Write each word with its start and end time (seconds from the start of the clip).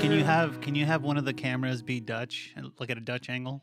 Can 0.00 0.12
you 0.12 0.24
have 0.24 0.62
can 0.62 0.74
you 0.74 0.86
have 0.86 1.02
one 1.02 1.18
of 1.18 1.26
the 1.26 1.34
cameras 1.34 1.82
be 1.82 2.00
Dutch, 2.00 2.54
and 2.56 2.72
look 2.78 2.88
at 2.88 2.96
a 2.96 3.02
Dutch 3.02 3.28
angle? 3.28 3.62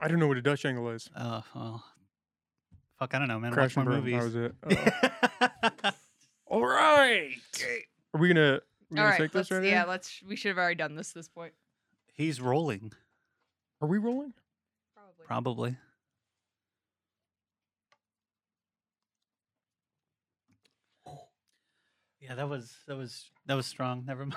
I 0.00 0.08
don't 0.08 0.18
know 0.18 0.26
what 0.26 0.36
a 0.36 0.42
Dutch 0.42 0.64
angle 0.64 0.90
is. 0.90 1.08
Oh 1.16 1.44
well, 1.54 1.84
fuck, 2.98 3.14
I 3.14 3.20
don't 3.20 3.28
know, 3.28 3.38
man. 3.38 3.52
Crash 3.52 3.76
Watch 3.76 3.86
and 3.86 3.88
more 3.88 4.00
burn. 4.00 4.10
That 4.10 4.22
movies. 4.24 4.34
was 4.34 4.80
it. 4.82 5.82
Uh, 5.84 5.90
all 6.46 6.66
right. 6.66 7.30
Are 8.12 8.20
we 8.20 8.28
gonna, 8.28 8.60
we 8.90 8.98
All 8.98 9.04
gonna 9.04 9.08
right, 9.10 9.18
take 9.18 9.34
let's, 9.34 9.48
this 9.48 9.56
right 9.56 9.64
yeah, 9.64 9.82
here? 9.82 9.84
let's. 9.88 10.20
We 10.26 10.34
should 10.34 10.48
have 10.48 10.58
already 10.58 10.74
done 10.74 10.96
this 10.96 11.10
at 11.10 11.14
this 11.14 11.28
point. 11.28 11.52
He's 12.12 12.40
rolling, 12.40 12.92
Are 13.80 13.86
we 13.86 13.98
rolling? 13.98 14.34
Probably. 14.96 15.24
probably. 15.24 15.76
Yeah, 22.30 22.36
that 22.36 22.48
was 22.48 22.72
that 22.86 22.96
was 22.96 23.28
that 23.46 23.54
was 23.54 23.66
strong. 23.66 24.04
Never 24.06 24.24
mind. 24.24 24.36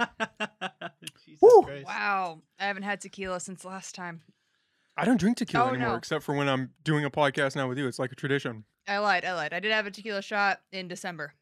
Jesus 1.24 1.38
Wow, 1.86 2.40
I 2.58 2.64
haven't 2.66 2.82
had 2.84 3.00
tequila 3.02 3.40
since 3.40 3.62
last 3.64 3.94
time. 3.94 4.22
I 4.96 5.04
don't 5.04 5.18
drink 5.20 5.36
tequila 5.36 5.66
Oh, 5.66 5.68
anymore, 5.70 5.88
no. 5.90 5.94
except 5.96 6.24
for 6.24 6.34
when 6.34 6.48
I'm 6.48 6.70
doing 6.82 7.04
a 7.04 7.10
podcast 7.10 7.56
now 7.56 7.68
with 7.68 7.76
you. 7.78 7.86
It's 7.88 7.98
like 7.98 8.12
a 8.12 8.14
tradition. 8.14 8.64
I 8.88 8.98
lied. 8.98 9.24
I 9.24 9.34
lied. 9.34 9.52
I 9.52 9.60
did 9.60 9.72
have 9.72 9.86
a 9.86 9.90
tequila 9.90 10.22
shot 10.22 10.60
in 10.72 10.88
December. 10.88 11.34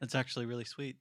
That's 0.00 0.14
actually 0.14 0.44
really 0.46 0.64
sweet. 0.64 0.96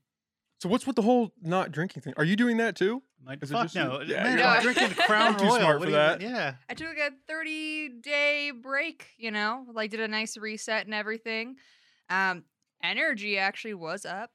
So 0.61 0.69
what's 0.69 0.87
with 0.87 0.95
the 0.95 1.01
whole 1.01 1.33
not 1.41 1.71
drinking 1.73 2.03
thing? 2.03 2.13
Are 2.15 2.23
you 2.23 2.35
doing 2.37 2.57
that 2.57 2.75
too? 2.77 3.03
Might, 3.21 3.43
Is 3.43 3.51
it 3.51 3.53
fuck 3.55 3.63
just 3.63 3.75
you? 3.75 3.83
no, 3.83 3.99
Yeah, 4.01 4.23
man, 4.23 4.37
you're 4.37 4.47
I'm 4.47 4.53
not. 4.53 4.61
drinking 4.75 4.89
Crown 4.95 5.33
I'm 5.33 5.37
too 5.39 5.45
Royal. 5.45 5.55
smart 5.59 5.79
What 5.79 5.85
for 5.85 5.91
do 5.91 5.91
you- 5.91 5.97
that. 5.97 6.21
Yeah, 6.21 6.53
I 6.69 6.73
took 6.73 6.95
a 6.97 7.09
30 7.27 7.89
day 8.01 8.51
break, 8.51 9.07
you 9.17 9.31
know, 9.31 9.65
like 9.73 9.91
did 9.91 9.99
a 9.99 10.07
nice 10.07 10.37
reset 10.37 10.85
and 10.85 10.93
everything. 10.93 11.55
Um, 12.09 12.43
energy 12.85 13.37
actually 13.37 13.73
was 13.73 14.05
up, 14.05 14.31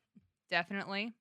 definitely. 0.50 1.14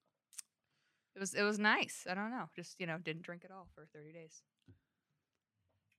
It 1.15 1.19
was 1.19 1.33
it 1.33 1.43
was 1.43 1.59
nice. 1.59 2.05
I 2.09 2.13
don't 2.13 2.31
know, 2.31 2.49
just 2.55 2.79
you 2.79 2.87
know, 2.87 2.97
didn't 2.97 3.23
drink 3.23 3.43
at 3.45 3.51
all 3.51 3.67
for 3.75 3.85
30 3.93 4.13
days. 4.13 4.41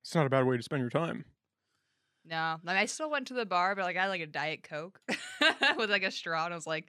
It's 0.02 0.14
not 0.14 0.26
a 0.26 0.30
bad 0.30 0.46
way 0.46 0.56
to 0.56 0.62
spend 0.62 0.80
your 0.80 0.90
time. 0.90 1.24
No, 2.24 2.36
I, 2.36 2.56
mean, 2.64 2.76
I 2.76 2.86
still 2.86 3.10
went 3.10 3.26
to 3.28 3.34
the 3.34 3.46
bar, 3.46 3.74
but 3.74 3.84
like 3.84 3.96
I 3.96 4.02
had 4.02 4.08
like 4.08 4.20
a 4.20 4.26
diet 4.26 4.62
coke 4.62 5.00
with 5.76 5.90
like 5.90 6.02
a 6.02 6.10
straw, 6.10 6.44
and 6.44 6.54
I 6.54 6.56
was 6.56 6.66
like, 6.66 6.86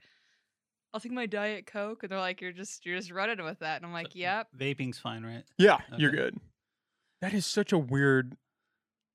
"I'll 0.94 1.00
take 1.00 1.12
my 1.12 1.26
diet 1.26 1.66
coke," 1.66 2.04
and 2.04 2.12
they're 2.12 2.20
like, 2.20 2.42
"You're 2.42 2.52
just 2.52 2.86
you're 2.86 2.98
just 2.98 3.12
running 3.12 3.44
with 3.44 3.60
that," 3.60 3.78
and 3.78 3.86
I'm 3.86 3.94
like, 3.94 4.16
"Yep." 4.16 4.50
vaping's 4.58 5.00
fine, 5.00 5.26
right? 5.26 5.44
Yeah, 5.58 5.80
you're 5.98 6.12
good. 6.12 6.38
That 7.22 7.34
is 7.34 7.46
such 7.46 7.72
a 7.72 7.78
weird. 7.78 8.36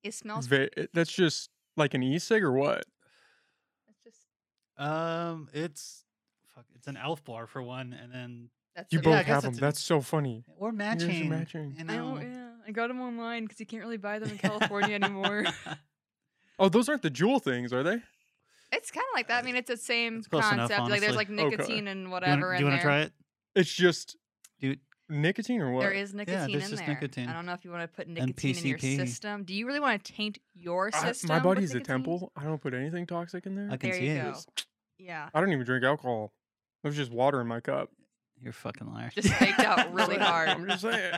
It 0.03 0.13
smells. 0.13 0.47
Va- 0.47 0.69
that's 0.93 1.11
just 1.11 1.49
like 1.75 1.93
an 1.93 2.01
e-cig 2.01 2.43
or 2.43 2.51
what? 2.51 2.85
It's 4.77 4.85
just 4.85 4.89
Um, 4.89 5.49
it's 5.53 6.03
fuck. 6.55 6.65
It's 6.75 6.87
an 6.87 6.97
Elf 6.97 7.23
bar 7.23 7.47
for 7.47 7.61
one, 7.63 7.93
and 7.93 8.11
then 8.13 8.49
that's 8.75 8.91
You 8.93 8.99
the 8.99 9.03
both 9.03 9.15
I 9.15 9.23
guess 9.23 9.27
have 9.27 9.41
them. 9.43 9.49
it's- 9.53 9.61
That's 9.61 9.81
so 9.81 10.01
funny. 10.01 10.43
or 10.57 10.71
guys 10.71 11.03
are 11.03 11.07
matching. 11.07 11.29
matching. 11.29 11.71
You 11.77 11.81
I 11.81 11.83
know. 11.83 12.15
know, 12.15 12.21
yeah. 12.21 12.49
I 12.67 12.71
got 12.71 12.87
them 12.89 12.99
online 13.01 13.43
because 13.45 13.59
you 13.59 13.65
can't 13.65 13.81
really 13.83 13.97
buy 13.97 14.19
them 14.19 14.29
in 14.29 14.37
California 14.37 14.95
anymore. 15.01 15.45
Oh, 16.59 16.69
those 16.69 16.89
aren't 16.89 17.01
the 17.01 17.11
Juul 17.11 17.41
things, 17.41 17.71
are 17.71 17.83
they? 17.83 18.01
It's 18.71 18.91
kind 18.91 19.03
of 19.11 19.15
like 19.15 19.27
that. 19.29 19.43
I 19.43 19.45
mean, 19.45 19.55
it's 19.55 19.69
the 19.69 19.77
same 19.77 20.17
It's 20.17 20.27
close 20.27 20.43
enough, 20.51 20.69
concept. 20.69 20.89
like 20.89 20.99
there's 21.01 21.15
honestly. 21.15 21.35
like 21.37 21.45
Okay. 21.47 21.55
nicotine 21.57 21.87
and 21.87 22.11
whatever. 22.11 22.53
do 22.57 22.59
you 22.59 22.65
whatever 22.65 22.65
wanna, 22.65 22.75
in 22.75 22.79
there. 22.79 22.81
try 22.83 23.01
it, 23.01 23.13
It's 23.55 23.73
just 23.73 24.17
dude? 24.59 24.79
Nicotine 25.09 25.61
or 25.61 25.71
what? 25.71 25.81
There 25.81 25.91
is 25.93 26.13
nicotine 26.13 26.51
there's 26.51 26.63
in 26.65 26.69
just 26.71 26.85
there. 26.85 26.87
nicotine. 26.95 27.29
I 27.29 27.33
don't 27.33 27.45
know 27.45 27.53
if 27.53 27.63
you 27.65 27.71
want 27.71 27.83
to 27.83 27.87
put 27.87 28.07
And 28.07 28.15
nicotine 28.15 28.57
in 28.57 28.65
your 28.65 28.77
PCP. 28.77 28.97
system. 28.97 29.43
Do 29.43 29.53
you 29.53 29.65
really 29.67 29.79
want 29.79 30.03
to 30.03 30.13
taint 30.13 30.39
your 30.53 30.89
I- 30.93 30.99
system? 31.11 31.29
my 31.29 31.35
with 31.35 31.43
body's 31.43 31.71
a 31.71 31.75
nicotine? 31.75 31.95
temple. 31.95 32.31
I 32.35 32.43
don't 32.43 32.61
put 32.61 32.73
anything 32.73 33.05
toxic 33.07 33.45
in 33.45 33.55
there. 33.55 33.69
I 33.71 33.77
can 33.77 33.89
There 33.91 33.99
see 33.99 34.05
you 34.07 34.13
it. 34.13 34.23
go. 34.33 34.39
Yeah, 34.99 35.29
I 35.33 35.39
don't 35.39 35.51
even 35.51 35.63
drink 35.65 35.83
alcohol. 35.85 36.33
There's 36.83 36.95
just 36.95 37.11
water 37.11 37.39
in 37.41 37.47
my 37.47 37.59
cup. 37.59 37.89
You're 38.41 38.51
a 38.51 38.53
fucking 38.53 38.91
liar. 38.93 39.11
just 39.15 39.29
faked 39.33 39.59
out 39.59 39.93
really 39.95 40.17
hard. 40.17 40.49
I'm 40.49 40.67
just 40.67 40.81
saying. 40.81 41.15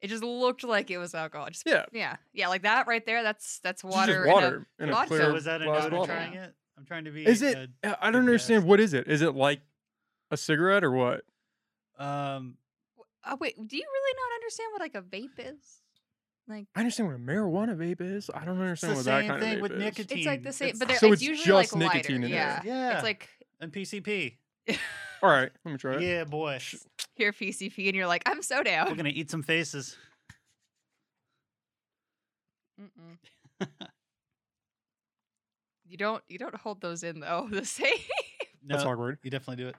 It 0.00 0.08
just 0.08 0.22
looked 0.24 0.64
like 0.64 0.90
it 0.90 0.98
was 0.98 1.14
alcohol. 1.14 1.46
Just 1.48 1.64
Yeah, 1.66 1.84
yeah, 1.92 2.16
yeah, 2.32 2.48
like 2.48 2.62
that 2.62 2.86
right 2.86 3.04
there. 3.04 3.22
That's 3.22 3.58
that's 3.60 3.84
it's 3.84 3.94
water. 3.94 4.12
just 4.14 4.24
in 4.24 4.30
a- 4.30 4.34
water 4.34 4.66
in 4.78 4.88
a, 4.88 4.92
vodka. 4.92 5.08
clear 5.08 5.20
so 5.22 5.32
was 5.32 5.44
that 5.44 5.60
glass 5.60 5.84
enough 5.86 5.90
bottle. 5.90 6.06
for 6.06 6.12
trying 6.12 6.34
it? 6.34 6.54
I'm 6.78 6.84
trying 6.86 7.04
to 7.04 7.10
be. 7.10 7.26
Is 7.26 7.42
it? 7.42 7.56
a- 7.84 7.86
I 7.86 7.90
I 7.90 7.90
good 8.06 8.12
don't 8.12 8.14
understand. 8.20 8.62
guest. 8.62 8.68
What 8.68 8.80
is 8.80 8.94
it? 8.94 9.06
Is 9.08 9.22
it 9.22 9.34
like 9.34 9.60
a 10.30 10.36
cigarette 10.36 10.82
or 10.84 10.90
what? 10.92 11.22
Um, 11.98 12.56
Oh 13.26 13.36
wait, 13.40 13.54
do 13.56 13.76
you 13.76 13.84
really 13.92 14.16
not 14.16 14.34
understand 14.36 14.68
what 14.72 14.80
like 14.80 14.94
a 14.94 15.02
vape 15.02 15.54
is? 15.54 15.82
Like 16.48 16.66
I 16.74 16.80
understand 16.80 17.08
what 17.08 17.16
a 17.16 17.18
marijuana 17.20 17.76
vape 17.76 18.00
is. 18.00 18.30
I 18.34 18.44
don't 18.44 18.60
understand 18.60 18.96
what 18.96 19.04
that 19.04 19.20
same 19.20 19.28
kind 19.30 19.42
of 19.42 19.48
thing 19.48 19.58
vape 19.58 19.62
with 19.62 19.72
is. 19.72 19.78
nicotine. 19.78 20.18
it's 20.18 20.26
like 20.26 20.42
the 20.42 20.52
same, 20.52 20.68
It's- 20.68 20.78
but 20.78 20.88
they're, 20.88 20.96
So 20.98 21.06
it's, 21.12 21.22
it's 21.22 21.28
usually 21.28 21.62
just 21.62 21.74
like 21.76 21.92
nicotine 21.92 22.22
lighter. 22.22 22.26
in 22.26 22.32
yeah. 22.32 22.60
there. 22.62 22.74
Yeah. 22.74 22.94
it's 22.94 23.02
like 23.02 23.28
and 23.60 23.72
PCP. 23.72 24.34
All 25.22 25.28
right, 25.30 25.50
let 25.64 25.72
me 25.72 25.76
try 25.76 25.96
it. 25.96 26.02
Yeah, 26.02 26.24
boy. 26.24 26.58
here 27.14 27.32
PCP, 27.32 27.86
and 27.88 27.94
you're 27.94 28.06
like, 28.06 28.22
I'm 28.26 28.40
so 28.42 28.62
down. 28.62 28.88
We're 28.88 28.94
gonna 28.96 29.10
eat 29.10 29.30
some 29.30 29.42
faces. 29.42 29.96
Mm-mm. 32.80 33.68
You 35.86 35.96
don't 35.96 36.22
you 36.28 36.38
don't 36.38 36.54
hold 36.54 36.80
those 36.80 37.02
in 37.02 37.20
though 37.20 37.48
the 37.50 37.64
same. 37.64 37.92
No, 38.62 38.76
That's 38.76 38.84
awkward. 38.86 39.18
you 39.22 39.30
definitely 39.30 39.64
do 39.64 39.68
it. 39.68 39.76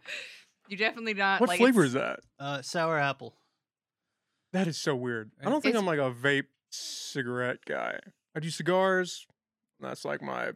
You 0.71 0.77
definitely 0.77 1.13
not. 1.15 1.41
What 1.41 1.49
like, 1.49 1.59
flavor 1.59 1.83
is 1.83 1.91
that? 1.93 2.21
Uh, 2.39 2.61
sour 2.61 2.97
apple. 2.97 3.35
That 4.53 4.67
is 4.67 4.77
so 4.77 4.95
weird. 4.95 5.31
I 5.41 5.49
don't 5.49 5.61
think 5.61 5.75
It's- 5.75 5.79
I'm 5.81 5.85
like 5.85 5.99
a 5.99 6.13
vape 6.15 6.47
cigarette 6.69 7.65
guy. 7.65 7.99
I 8.33 8.39
do 8.39 8.49
cigars. 8.49 9.27
That's 9.81 10.05
like 10.05 10.21
my 10.21 10.51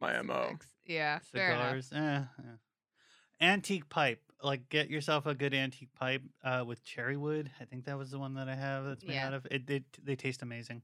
my 0.00 0.22
mo. 0.22 0.48
Six. 0.52 0.66
Yeah, 0.86 1.18
fair 1.18 1.52
enough. 1.52 1.84
Cigars. 1.84 1.92
Eh, 1.92 2.24
eh. 2.48 3.44
Antique 3.46 3.90
pipe. 3.90 4.22
Like, 4.42 4.68
get 4.70 4.88
yourself 4.88 5.26
a 5.26 5.34
good 5.34 5.52
antique 5.52 5.92
pipe 5.94 6.22
uh, 6.44 6.64
with 6.66 6.82
cherry 6.84 7.16
wood. 7.18 7.50
I 7.60 7.64
think 7.66 7.84
that 7.86 7.98
was 7.98 8.10
the 8.10 8.18
one 8.18 8.34
that 8.34 8.48
I 8.48 8.54
have. 8.54 8.84
That's 8.86 9.04
made 9.04 9.14
Yeah. 9.14 9.26
out 9.26 9.34
of 9.34 9.46
it. 9.50 9.66
They 9.66 9.84
they 10.02 10.16
taste 10.16 10.40
amazing. 10.42 10.80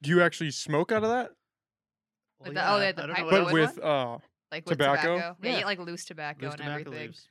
Do 0.00 0.08
you 0.08 0.22
actually 0.22 0.50
smoke 0.52 0.92
out 0.92 1.02
of 1.04 1.10
that? 1.10 1.30
Well, 2.38 2.52
Like 2.52 2.54
the- 2.54 2.70
oh, 2.70 2.74
they 2.78 2.80
yeah, 2.80 2.86
had 2.86 2.96
the 2.96 3.02
I 3.02 3.06
don't 3.06 3.16
pipe 3.16 3.24
know 3.26 3.30
But 3.30 3.36
But 3.36 3.44
what 3.44 3.52
with 3.52 3.76
with 3.76 3.84
uh, 3.84 4.18
Like 4.50 4.64
with 4.66 4.78
Tobacco? 4.78 5.14
tobacco. 5.14 5.16
Yeah, 5.42 5.48
you 5.48 5.50
Yeah. 5.52 5.58
get 5.60 5.66
like 5.66 5.78
loose 5.80 6.04
tobacco 6.06 6.46
loose 6.46 6.54
and 6.54 6.62
tobacco 6.62 6.80
everything. 6.80 7.00
leaves. 7.08 7.28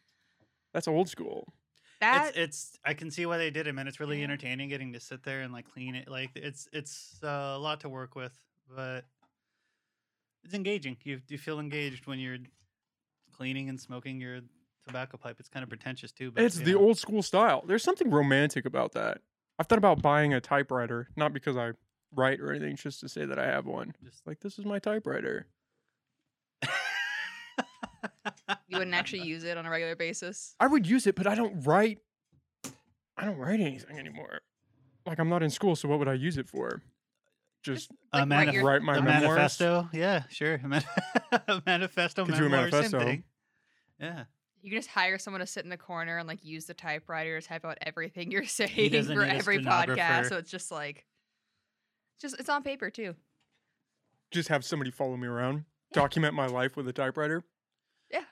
That's 0.74 0.88
old 0.88 1.10
school. 1.10 1.54
That 2.02 2.30
It's, 2.30 2.38
it's 2.38 2.80
I 2.84 2.94
can 2.94 3.12
see 3.12 3.26
why 3.26 3.38
they 3.38 3.50
did 3.50 3.68
it, 3.68 3.74
man. 3.74 3.88
It's 3.88 4.00
really 4.00 4.18
Yeah. 4.20 4.26
entertaining 4.26 4.70
getting 4.70 4.94
to 4.94 5.00
sit 5.00 5.24
there 5.24 5.42
and 5.42 5.54
like 5.54 5.72
clean 5.72 5.96
it. 5.96 6.10
Like 6.10 6.32
it's 6.36 6.68
it's 6.74 7.20
uh, 7.24 7.54
a 7.56 7.60
lot 7.60 7.80
to 7.82 7.90
work 7.90 8.16
with, 8.16 8.38
but 8.70 9.06
it's 10.44 10.54
engaging. 10.54 10.98
You 11.04 11.22
you 11.30 11.38
feel 11.38 11.60
engaged 11.60 12.08
when 12.08 12.20
you're 12.20 12.40
cleaning 13.32 13.70
and 13.70 13.80
smoking 13.80 14.20
your 14.20 14.42
tobacco 14.86 15.18
pipe. 15.18 15.38
It's 15.40 15.50
kind 15.50 15.64
of 15.64 15.70
pretentious 15.70 16.12
too, 16.12 16.32
but 16.32 16.44
It's 16.44 16.58
the 16.58 16.74
know. 16.74 16.80
old 16.80 16.98
school 16.98 17.24
style. 17.24 17.64
There's 17.66 17.84
something 17.84 18.10
romantic 18.10 18.66
about 18.66 18.92
that. 18.94 19.22
I've 19.60 19.68
thought 19.68 19.78
about 19.78 20.02
buying 20.02 20.34
a 20.34 20.42
typewriter, 20.42 21.08
not 21.16 21.32
because 21.32 21.56
I 21.56 21.72
write 22.14 22.40
or 22.42 22.52
anything, 22.52 22.76
just 22.76 23.00
to 23.02 23.10
say 23.10 23.26
that 23.26 23.40
I 23.40 23.46
have 23.46 23.66
one. 23.66 23.94
Just 24.04 24.26
Like 24.28 24.40
this 24.42 24.60
is 24.60 24.66
my 24.66 24.80
typewriter. 24.80 25.48
you 28.68 28.78
wouldn't 28.78 28.96
actually 28.96 29.22
use 29.28 29.44
it 29.44 29.58
on 29.58 29.66
a 29.66 29.70
regular 29.70 29.96
basis. 29.96 30.56
I 30.60 30.68
would 30.68 30.88
use 30.88 31.08
it, 31.08 31.16
but 31.16 31.28
I 31.28 31.36
don't 31.36 31.62
write. 31.66 32.00
I 33.18 33.26
don't 33.26 33.38
write 33.38 33.60
anything 33.60 33.98
anymore. 34.00 34.42
Like 35.06 35.20
I'm 35.20 35.30
not 35.30 35.44
in 35.44 35.50
school, 35.50 35.76
so 35.76 35.88
what 35.88 36.00
would 36.00 36.08
I 36.08 36.14
use 36.14 36.38
it 36.38 36.48
for? 36.50 36.82
Just 37.64 37.92
a, 38.12 38.20
like, 38.26 38.30
write 38.30 38.48
manif- 38.50 38.54
your- 38.54 38.64
write 38.66 38.82
my 38.82 38.98
a 38.98 39.02
memoirs. 39.02 39.24
manifesto. 39.24 39.90
Yeah, 39.94 40.24
sure. 40.30 40.56
A, 40.56 40.68
man- 40.68 40.84
a 41.48 41.62
manifesto. 41.66 42.26
Could 42.26 42.36
do 42.36 42.46
a 42.46 42.50
memoir, 42.50 42.70
same 42.72 42.72
manifesto. 42.72 43.00
thing. 43.00 43.24
Yeah. 44.00 44.24
You 44.62 44.70
can 44.72 44.80
just 44.80 44.90
hire 44.90 45.18
someone 45.18 45.42
to 45.42 45.46
sit 45.48 45.64
in 45.66 45.70
the 45.70 45.78
corner 45.78 46.18
and 46.18 46.28
like 46.28 46.44
use 46.44 46.66
the 46.66 46.74
typewriter 46.74 47.40
to 47.40 47.46
type 47.48 47.66
out 47.66 47.78
everything 47.82 48.32
you're 48.32 48.44
saying 48.46 49.04
for 49.06 49.24
every 49.24 49.60
podcast. 49.60 50.28
So 50.30 50.38
it's 50.38 50.50
just 50.52 50.72
like, 50.72 51.06
just 52.22 52.40
it's 52.40 52.50
on 52.50 52.64
paper 52.64 52.90
too. 52.90 53.14
Just 54.32 54.50
have 54.50 54.64
somebody 54.66 54.90
follow 54.90 55.16
me 55.18 55.28
around, 55.28 55.66
Yeah. 55.92 56.02
document 56.02 56.34
my 56.34 56.48
life 56.48 56.76
with 56.76 56.88
a 56.88 56.94
typewriter. 56.94 57.44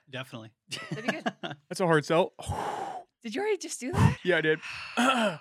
Definitely. 0.10 0.52
That'd 0.90 1.06
be 1.06 1.12
good. 1.12 1.24
That's 1.70 1.80
a 1.80 1.86
hard 1.86 2.04
sell. 2.06 2.34
Did 3.24 3.36
you 3.36 3.42
already 3.42 3.58
just 3.58 3.80
do 3.80 3.92
that? 3.94 4.18
yeah, 4.24 4.38
I 4.38 4.42
did. 4.42 4.60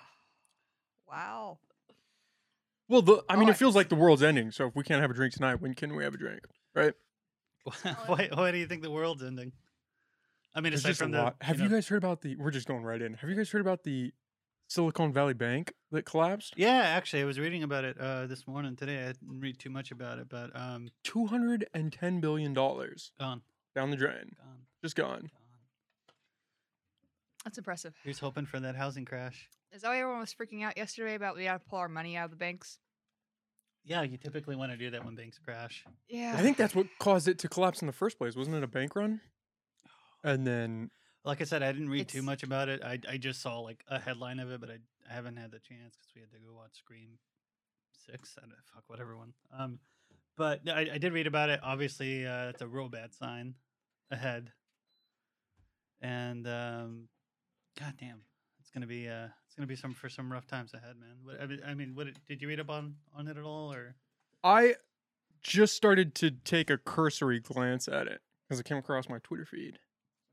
Wow. 1.07 1.59
well, 2.87 3.01
the, 3.01 3.23
I 3.27 3.35
mean, 3.35 3.49
Oh, 3.49 3.51
it 3.51 3.57
feels 3.57 3.75
like 3.75 3.89
the 3.89 3.95
world's 3.95 4.23
ending. 4.23 4.51
So 4.51 4.67
if 4.67 4.75
we 4.75 4.83
can't 4.83 5.01
have 5.01 5.11
a 5.11 5.13
drink 5.13 5.33
tonight, 5.33 5.55
when 5.61 5.73
can 5.73 5.93
we 5.95 6.03
have 6.03 6.13
a 6.13 6.17
drink? 6.17 6.41
Right? 6.73 6.93
why, 8.05 8.29
why 8.33 8.51
do 8.51 8.57
you 8.57 8.65
think 8.65 8.81
the 8.81 8.91
world's 8.91 9.21
ending? 9.23 9.51
I 10.55 10.61
mean, 10.61 10.71
There's 10.71 10.81
aside 10.81 10.89
just 10.89 11.01
a 11.01 11.03
from 11.03 11.11
the, 11.11 11.21
lot. 11.21 11.35
Have 11.41 11.59
you, 11.59 11.67
know- 11.67 11.75
guys 11.75 11.87
heard 11.87 11.97
about 11.97 12.21
the? 12.21 12.35
We're 12.37 12.51
just 12.51 12.67
going 12.67 12.83
right 12.83 13.01
in. 13.01 13.15
Have 13.15 13.29
you 13.29 13.35
guys 13.35 13.49
heard 13.51 13.61
about 13.61 13.83
the 13.83 14.13
Silicon 14.67 15.11
Valley 15.13 15.33
Bank 15.33 15.73
that 15.91 16.05
collapsed? 16.05 16.53
Yeah, 16.57 16.79
actually, 16.81 17.21
I 17.23 17.25
was 17.25 17.39
reading 17.39 17.63
about 17.63 17.83
it 17.83 17.97
uh, 17.99 18.25
this 18.27 18.47
morning 18.47 18.75
today. 18.77 19.03
I 19.03 19.11
didn't 19.13 19.39
read 19.41 19.59
too 19.59 19.69
much 19.69 19.91
about 19.91 20.19
it, 20.19 20.27
but 20.29 20.49
um, 20.55 20.89
Two 21.03 21.25
hundred 21.27 21.67
and 21.73 21.91
ten 21.91 22.19
billion 22.21 22.53
dollars 22.53 23.11
gone, 23.19 23.41
down 23.75 23.89
the 23.91 23.97
drain, 23.97 24.35
gone, 24.37 24.65
just 24.83 24.95
gone. 24.95 25.07
gone. 25.21 25.29
That's 27.43 27.57
impressive. 27.57 27.95
Who's 28.03 28.19
hoping 28.19 28.45
for 28.45 28.59
that 28.59 28.75
housing 28.75 29.05
crash. 29.05 29.49
Is 29.71 29.81
that 29.81 29.89
why 29.89 29.99
everyone 29.99 30.19
was 30.19 30.33
freaking 30.33 30.63
out 30.63 30.77
yesterday 30.77 31.15
about 31.15 31.35
we 31.35 31.45
gotta 31.45 31.59
pull 31.59 31.79
our 31.79 31.87
money 31.89 32.15
out 32.17 32.25
of 32.25 32.31
the 32.31 32.37
banks? 32.37 32.77
Yeah, 33.83 34.03
you 34.03 34.17
typically 34.17 34.55
want 34.55 34.71
to 34.71 34.77
do 34.77 34.91
that 34.91 35.03
when 35.03 35.15
banks 35.15 35.39
crash. 35.39 35.83
Yeah. 36.07 36.35
I 36.37 36.41
think 36.43 36.57
that's 36.57 36.75
what 36.75 36.85
caused 36.99 37.27
it 37.27 37.39
to 37.39 37.47
collapse 37.49 37.81
in 37.81 37.87
the 37.87 37.93
first 37.93 38.19
place, 38.19 38.35
wasn't 38.35 38.57
it? 38.57 38.63
A 38.63 38.67
bank 38.67 38.95
run, 38.95 39.21
and 40.23 40.45
then 40.45 40.91
Like 41.25 41.41
I 41.41 41.45
said, 41.45 41.63
I 41.63 41.71
didn't 41.71 41.89
read 41.89 42.07
too 42.09 42.19
It's- 42.19 42.25
much 42.25 42.43
about 42.43 42.69
it. 42.69 42.83
I 42.83 42.99
I 43.09 43.17
just 43.17 43.41
saw 43.41 43.59
like 43.59 43.83
a 43.87 43.99
headline 43.99 44.39
of 44.39 44.51
it, 44.51 44.59
but 44.61 44.69
I 44.69 44.77
I 45.09 45.13
haven't 45.13 45.37
had 45.37 45.51
the 45.51 45.59
chance 45.59 45.95
because 45.97 46.11
we 46.15 46.21
had 46.21 46.31
to 46.31 46.39
go 46.39 46.53
watch 46.53 46.73
Scream 46.77 47.17
Six. 48.05 48.37
I 48.37 48.41
don't 48.41 48.53
fuck 48.73 48.83
whatever 48.87 49.17
one. 49.17 49.33
Um, 49.57 49.79
but 50.37 50.61
I, 50.67 50.89
I 50.93 50.97
did 50.97 51.13
read 51.13 51.27
about 51.27 51.49
it. 51.49 51.59
Obviously, 51.63 52.25
uh, 52.25 52.49
it's 52.49 52.61
a 52.61 52.67
real 52.67 52.89
bad 52.89 53.13
sign 53.13 53.55
ahead, 54.09 54.51
and 56.01 56.47
um, 56.47 57.07
goddamn, 57.79 58.21
it's 58.59 58.69
gonna 58.69 58.87
be 58.87 59.07
uh, 59.07 59.27
it's 59.45 59.55
gonna 59.55 59.67
be 59.67 59.75
some 59.75 59.93
for 59.93 60.09
some 60.09 60.31
rough 60.31 60.47
times 60.47 60.73
ahead, 60.73 60.95
man. 60.99 61.17
What, 61.23 61.41
I 61.41 61.73
mean, 61.73 61.89
I 61.89 61.97
what 61.97 62.07
did 62.27 62.41
you 62.41 62.47
read 62.47 62.59
up 62.59 62.69
on 62.69 62.95
on 63.15 63.27
it 63.27 63.37
at 63.37 63.43
all, 63.43 63.73
or 63.73 63.95
I 64.43 64.75
just 65.41 65.75
started 65.75 66.15
to 66.15 66.31
take 66.31 66.69
a 66.69 66.77
cursory 66.77 67.39
glance 67.39 67.87
at 67.87 68.07
it 68.07 68.21
because 68.47 68.59
it 68.59 68.65
came 68.65 68.77
across 68.77 69.09
my 69.09 69.19
Twitter 69.19 69.45
feed. 69.45 69.79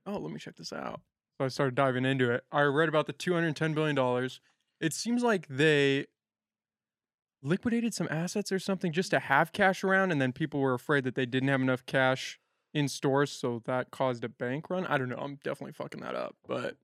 Oh, 0.07 0.19
let 0.19 0.33
me 0.33 0.39
check 0.39 0.57
this 0.57 0.73
out. 0.73 1.01
So 1.39 1.45
I 1.45 1.49
started 1.49 1.75
diving 1.75 2.05
into 2.05 2.31
it. 2.33 2.45
I 2.51 2.63
read 2.63 2.89
about 2.89 3.07
the 3.07 3.13
$210 3.13 3.75
billion. 3.75 4.29
It 4.81 4.93
seems 4.93 5.23
like 5.23 5.47
they 5.49 6.07
liquidated 7.43 7.95
some 7.95 8.09
assets 8.11 8.51
or 8.51 8.59
something 8.59 8.93
just 8.93 9.11
to 9.11 9.19
have 9.19 9.53
cash 9.53 9.85
around, 9.85 10.13
and 10.13 10.21
then 10.21 10.33
people 10.33 10.61
were 10.61 10.75
afraid 10.75 11.05
that 11.05 11.15
they 11.15 11.27
didn't 11.27 11.49
have 11.49 11.61
enough 11.61 11.87
cash 11.87 12.39
in 12.75 12.89
stores, 12.89 13.31
so 13.31 13.63
that 13.65 13.91
caused 13.91 14.25
a 14.25 14.29
bank 14.29 14.71
run. 14.71 14.87
I 14.87 14.99
don't 14.99 15.09
know. 15.09 15.17
I'm 15.17 15.37
definitely 15.43 15.73
fucking 15.73 16.01
that 16.01 16.15
up, 16.15 16.37
but 16.47 16.77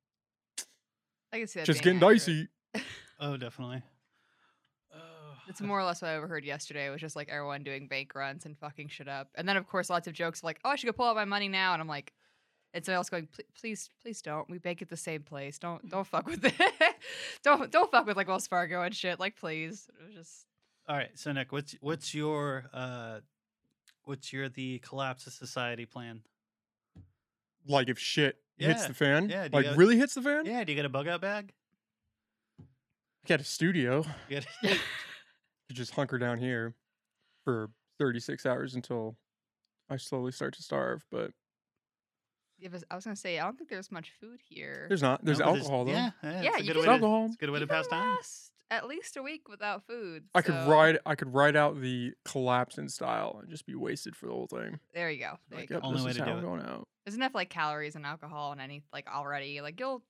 I 1.33 1.39
can 1.39 1.47
see 1.49 1.61
that. 1.61 1.67
just 1.67 1.83
getting 1.83 1.99
accurate. 1.99 2.19
dicey. 2.19 2.49
oh, 3.21 3.37
definitely. 3.37 3.83
Oh, 4.95 4.99
It's 5.49 5.61
more 5.61 5.79
or 5.79 5.85
less 5.85 6.01
what 6.01 6.13
I 6.13 6.17
overheard 6.17 6.45
yesterday. 6.45 6.87
It 6.87 6.91
was 6.91 7.01
just 7.01 7.17
like 7.17 7.29
everyone 7.29 7.65
doing 7.65 7.89
bank 7.89 8.15
runs 8.15 8.47
and 8.47 8.57
fucking 8.59 8.89
shit 8.89 9.09
up. 9.09 9.29
And 9.35 9.49
then, 9.49 9.57
of 9.57 9.67
course, 9.67 9.91
lots 9.91 10.07
of 10.07 10.15
jokes 10.15 10.43
like, 10.43 10.61
oh, 10.65 10.71
I 10.71 10.77
should 10.77 10.87
go 10.87 10.93
pull 10.93 11.07
out 11.07 11.17
my 11.17 11.25
money 11.25 11.49
now. 11.49 11.73
And 11.73 11.83
I'm 11.83 11.89
like, 11.89 12.13
and 12.75 12.85
somebody 12.85 12.97
else 12.97 13.09
going, 13.09 13.29
please, 13.59 13.89
please 14.03 14.21
don't. 14.21 14.51
We 14.51 14.59
bank 14.59 14.83
at 14.83 14.91
the 14.91 14.97
same 14.97 15.23
place. 15.23 15.59
Don't, 15.59 15.89
don't 15.89 16.07
fuck 16.07 16.27
with 16.27 16.45
it. 16.45 16.55
don't, 17.43 17.71
don't 17.71 17.91
fuck 17.91 18.07
with 18.07 18.17
like 18.19 18.29
Wells 18.29 18.47
Fargo 18.47 18.83
and 18.83 18.95
shit. 18.95 19.19
Like, 19.19 19.37
please. 19.37 19.89
It 19.99 20.05
was 20.07 20.15
just, 20.15 20.47
All 20.89 20.97
right, 20.97 21.11
so 21.15 21.33
Nick, 21.33 21.53
what's 21.53 21.75
what's 21.81 22.15
your 22.15 22.67
uh, 22.75 23.21
what's 24.05 24.33
your 24.33 24.49
the 24.51 24.81
collapse 24.81 25.27
of 25.27 25.33
society 25.33 25.87
plan? 25.87 26.21
Like 27.67 27.89
if 27.89 27.99
shit 27.99 28.37
hits 28.59 28.87
the 28.87 28.93
fan, 28.95 29.31
yeah, 29.31 29.49
like 29.53 29.65
got- 29.65 29.77
really 29.77 29.97
hits 29.97 30.15
the 30.15 30.21
fan. 30.23 30.45
Yeah, 30.45 30.63
do 30.65 30.73
you 30.73 30.77
get 30.77 30.85
a 30.85 30.91
bug 30.91 31.09
out 31.09 31.21
bag? 31.23 31.53
I 32.61 33.29
got 33.29 33.41
a 33.41 33.45
studio. 33.45 34.05
You 34.29 34.41
get 34.41 34.47
You 34.63 34.77
just 35.75 35.95
hunker 35.95 36.19
down 36.19 36.39
here 36.39 36.75
for 37.45 37.71
36 37.99 38.45
hours 38.45 38.75
until 38.75 39.17
I 39.89 39.97
slowly 39.97 40.33
start 40.33 40.55
to 40.57 40.63
starve. 40.63 41.05
But 41.11 41.31
yeah, 42.65 42.71
but 42.73 42.83
I 42.91 42.95
was 42.97 43.05
gonna 43.05 43.15
say, 43.15 43.39
I 43.39 43.45
don't 43.45 43.57
think 43.59 43.69
there's 43.71 43.93
much 43.93 44.11
food 44.21 44.41
here. 44.43 44.87
there's 44.89 45.03
not. 45.03 45.23
There's 45.25 45.39
No, 45.39 45.45
but 45.53 45.59
alcohol 45.59 45.85
though. 45.85 45.93
Yeah, 45.93 46.11
yeah, 46.23 46.41
Yeah, 46.43 46.49
it's 46.49 46.57
a 46.57 46.65
you 46.65 46.73
good 46.73 46.73
can- 46.73 46.81
way 46.81 46.87
to, 46.87 46.93
Alcohol. 46.93 47.25
It's 47.27 47.35
a 47.35 47.39
good 47.39 47.51
way 47.51 47.61
You 47.61 47.67
to 47.67 47.73
pass 47.73 47.87
can 47.87 47.99
time. 48.01 48.15
last 48.17 48.51
at 48.71 48.89
least 48.89 49.17
a 49.19 49.23
week 49.23 49.49
without 49.49 49.87
food. 49.87 50.25
I 50.35 50.41
could 50.43 50.55
so 50.55 50.69
ride. 50.71 50.99
I 51.07 51.15
could 51.15 51.33
ride 51.35 51.55
out 51.55 51.81
the 51.81 52.15
collapse 52.25 52.79
in 52.79 52.89
style 52.89 53.39
and 53.41 53.49
just 53.51 53.67
be 53.67 53.75
wasted 53.75 54.17
for 54.17 54.27
the 54.27 54.33
whole 54.33 54.47
thing. 54.49 54.81
There 54.95 55.11
you 55.11 55.21
go. 55.21 55.39
There 55.51 55.61
Like, 55.61 55.69
you 55.71 55.75
yep, 55.77 55.83
go. 55.83 55.89
Only 55.89 55.99
this 55.99 56.05
way 56.07 56.11
is 56.13 56.17
to 56.17 56.23
how 56.25 56.31
do 56.31 56.33
I'm 56.33 56.39
it. 56.39 56.43
going 56.43 56.63
out. 56.63 56.89
There's 57.05 57.15
enough 57.15 57.35
like 57.35 57.51
calories 57.51 57.95
and 57.95 58.07
alcohol 58.07 58.51
and 58.53 58.61
any 58.63 58.83
like 58.93 59.07
already. 59.07 59.61
Like 59.61 59.79
you'll 59.79 60.03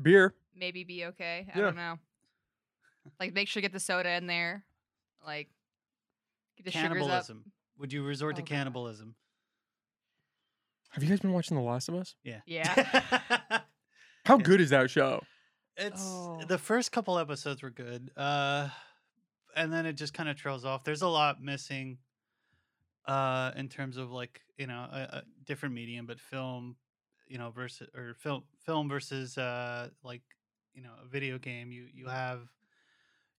Beer. 0.00 0.32
maybe 0.54 0.84
be 0.84 1.06
okay. 1.06 1.46
I 1.52 1.58
Yeah. 1.58 1.64
don't 1.64 1.76
know. 1.76 1.98
Like 3.18 3.34
make 3.34 3.48
sure 3.48 3.60
you 3.60 3.62
get 3.62 3.72
the 3.72 3.80
soda 3.80 4.10
in 4.12 4.26
there. 4.28 4.64
Like 5.26 5.48
get 6.56 6.64
the 6.66 6.70
sugars 6.70 6.84
up. 6.84 6.92
Cannibalism. 6.98 7.52
Would 7.78 7.92
you 7.92 8.02
resort 8.04 8.36
to 8.36 8.42
Oh, 8.42 8.44
God. 8.44 8.48
cannibalism? 8.48 9.14
Have 10.90 11.02
you 11.04 11.08
guys 11.08 11.20
been 11.20 11.32
watching 11.32 11.56
The 11.56 11.62
Last 11.62 11.88
of 11.88 11.94
Us? 11.94 12.14
Yeah. 12.24 12.40
Yeah. 12.46 12.74
How 14.26 14.36
Yeah. 14.36 14.42
good 14.42 14.60
is 14.60 14.70
that 14.70 14.90
show? 14.90 15.22
it's 15.76 16.02
Oh. 16.04 16.42
the 16.46 16.58
first 16.58 16.92
couple 16.92 17.18
episodes 17.18 17.62
were 17.62 17.70
good. 17.70 18.10
Uh 18.16 18.68
and 19.56 19.72
then 19.72 19.86
it 19.86 19.94
just 19.94 20.14
kind 20.14 20.28
of 20.28 20.36
trails 20.36 20.64
off. 20.64 20.84
There's 20.84 21.02
a 21.02 21.08
lot 21.08 21.42
missing 21.42 21.98
uh 23.06 23.52
in 23.56 23.68
terms 23.68 23.96
of 23.96 24.10
like, 24.10 24.40
you 24.58 24.66
know, 24.66 24.86
a, 24.92 24.98
a 25.18 25.22
different 25.44 25.74
medium 25.74 26.06
but 26.06 26.20
film, 26.20 26.76
you 27.26 27.38
know, 27.38 27.50
versus 27.50 27.88
or 27.94 28.14
film 28.14 28.42
film 28.66 28.88
versus 28.88 29.38
uh 29.38 29.88
like, 30.02 30.22
you 30.74 30.82
know, 30.82 30.92
a 31.02 31.08
video 31.08 31.38
game. 31.38 31.70
You 31.72 31.86
you 31.94 32.08
have 32.08 32.40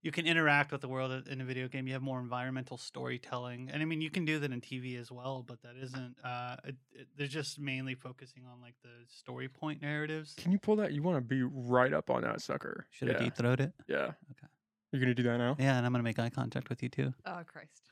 you 0.02 0.10
can 0.10 0.26
interact 0.26 0.72
with 0.72 0.80
the 0.80 0.88
world 0.88 1.28
in 1.28 1.40
a 1.40 1.44
video 1.44 1.68
game. 1.68 1.86
You 1.86 1.92
have 1.92 2.02
more 2.02 2.18
environmental 2.18 2.76
storytelling, 2.76 3.70
and 3.72 3.82
I 3.82 3.84
mean, 3.84 4.00
you 4.00 4.10
can 4.10 4.24
do 4.24 4.40
that 4.40 4.50
in 4.50 4.60
TV 4.60 5.00
as 5.00 5.12
well. 5.12 5.44
But 5.46 5.62
that 5.62 5.76
isn't. 5.80 6.16
Uh, 6.24 6.56
it, 6.64 6.76
it, 6.92 7.06
they're 7.16 7.26
just 7.28 7.60
mainly 7.60 7.94
focusing 7.94 8.42
on 8.52 8.60
like 8.60 8.74
the 8.82 8.90
story 9.08 9.48
point 9.48 9.80
narratives. 9.80 10.34
Can 10.36 10.50
you 10.50 10.58
pull 10.58 10.76
that? 10.76 10.92
You 10.92 11.02
want 11.02 11.16
to 11.16 11.20
be 11.20 11.42
right 11.42 11.92
up 11.92 12.10
on 12.10 12.22
that 12.22 12.40
sucker. 12.40 12.86
Should 12.90 13.08
yeah. 13.08 13.16
I 13.16 13.20
deep 13.20 13.36
throat 13.36 13.60
it? 13.60 13.72
Yeah. 13.88 13.96
Okay. 14.06 14.46
You're 14.90 15.00
gonna 15.00 15.14
do 15.14 15.22
that 15.22 15.38
now? 15.38 15.56
Yeah, 15.58 15.76
and 15.76 15.86
I'm 15.86 15.92
gonna 15.92 16.02
make 16.02 16.18
eye 16.18 16.30
contact 16.30 16.68
with 16.68 16.82
you 16.82 16.88
too. 16.88 17.14
Oh 17.24 17.40
Christ. 17.46 17.90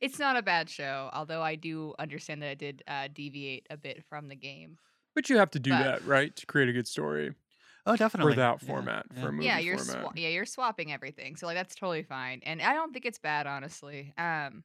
It's 0.00 0.18
not 0.18 0.36
a 0.36 0.42
bad 0.42 0.68
show, 0.68 1.10
although 1.12 1.42
I 1.42 1.54
do 1.54 1.94
understand 1.96 2.42
that 2.42 2.50
it 2.50 2.58
did 2.58 2.82
uh, 2.88 3.06
deviate 3.14 3.68
a 3.70 3.76
bit 3.76 4.02
from 4.08 4.26
the 4.26 4.34
game. 4.34 4.78
But 5.14 5.30
you 5.30 5.36
have 5.36 5.50
to 5.52 5.60
do 5.60 5.70
But- 5.70 5.84
that, 5.84 6.06
right, 6.06 6.34
to 6.34 6.46
create 6.46 6.68
a 6.68 6.72
good 6.72 6.88
story 6.88 7.34
Oh, 7.84 7.96
definitely 7.96 8.34
for 8.34 8.36
that 8.36 8.62
Yeah, 8.62 8.68
format, 8.68 9.06
yeah. 9.14 9.20
for 9.22 9.28
a 9.28 9.32
movie 9.32 9.44
yeah, 9.46 9.58
you're 9.58 9.78
format. 9.78 10.04
swa- 10.04 10.12
yeah 10.16 10.28
you're 10.28 10.46
swapping 10.46 10.92
everything, 10.92 11.34
so 11.36 11.46
like 11.46 11.56
that's 11.56 11.74
totally 11.74 12.02
fine, 12.04 12.40
and 12.44 12.62
I 12.62 12.74
don't 12.74 12.92
think 12.92 13.04
it's 13.06 13.18
bad 13.18 13.46
honestly. 13.46 14.12
Um, 14.16 14.62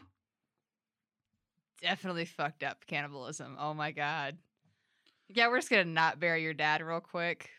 definitely 1.82 2.26
fucked 2.26 2.64
up 2.64 2.86
cannibalism. 2.88 3.58
Oh 3.60 3.74
my 3.74 3.92
god. 3.92 4.38
Yeah, 5.30 5.48
we're 5.50 5.58
just 5.58 5.70
gonna 5.70 5.86
not 5.86 6.20
bury 6.20 6.44
your 6.44 6.54
dad 6.54 6.82
real 6.82 7.00
quick. 7.02 7.50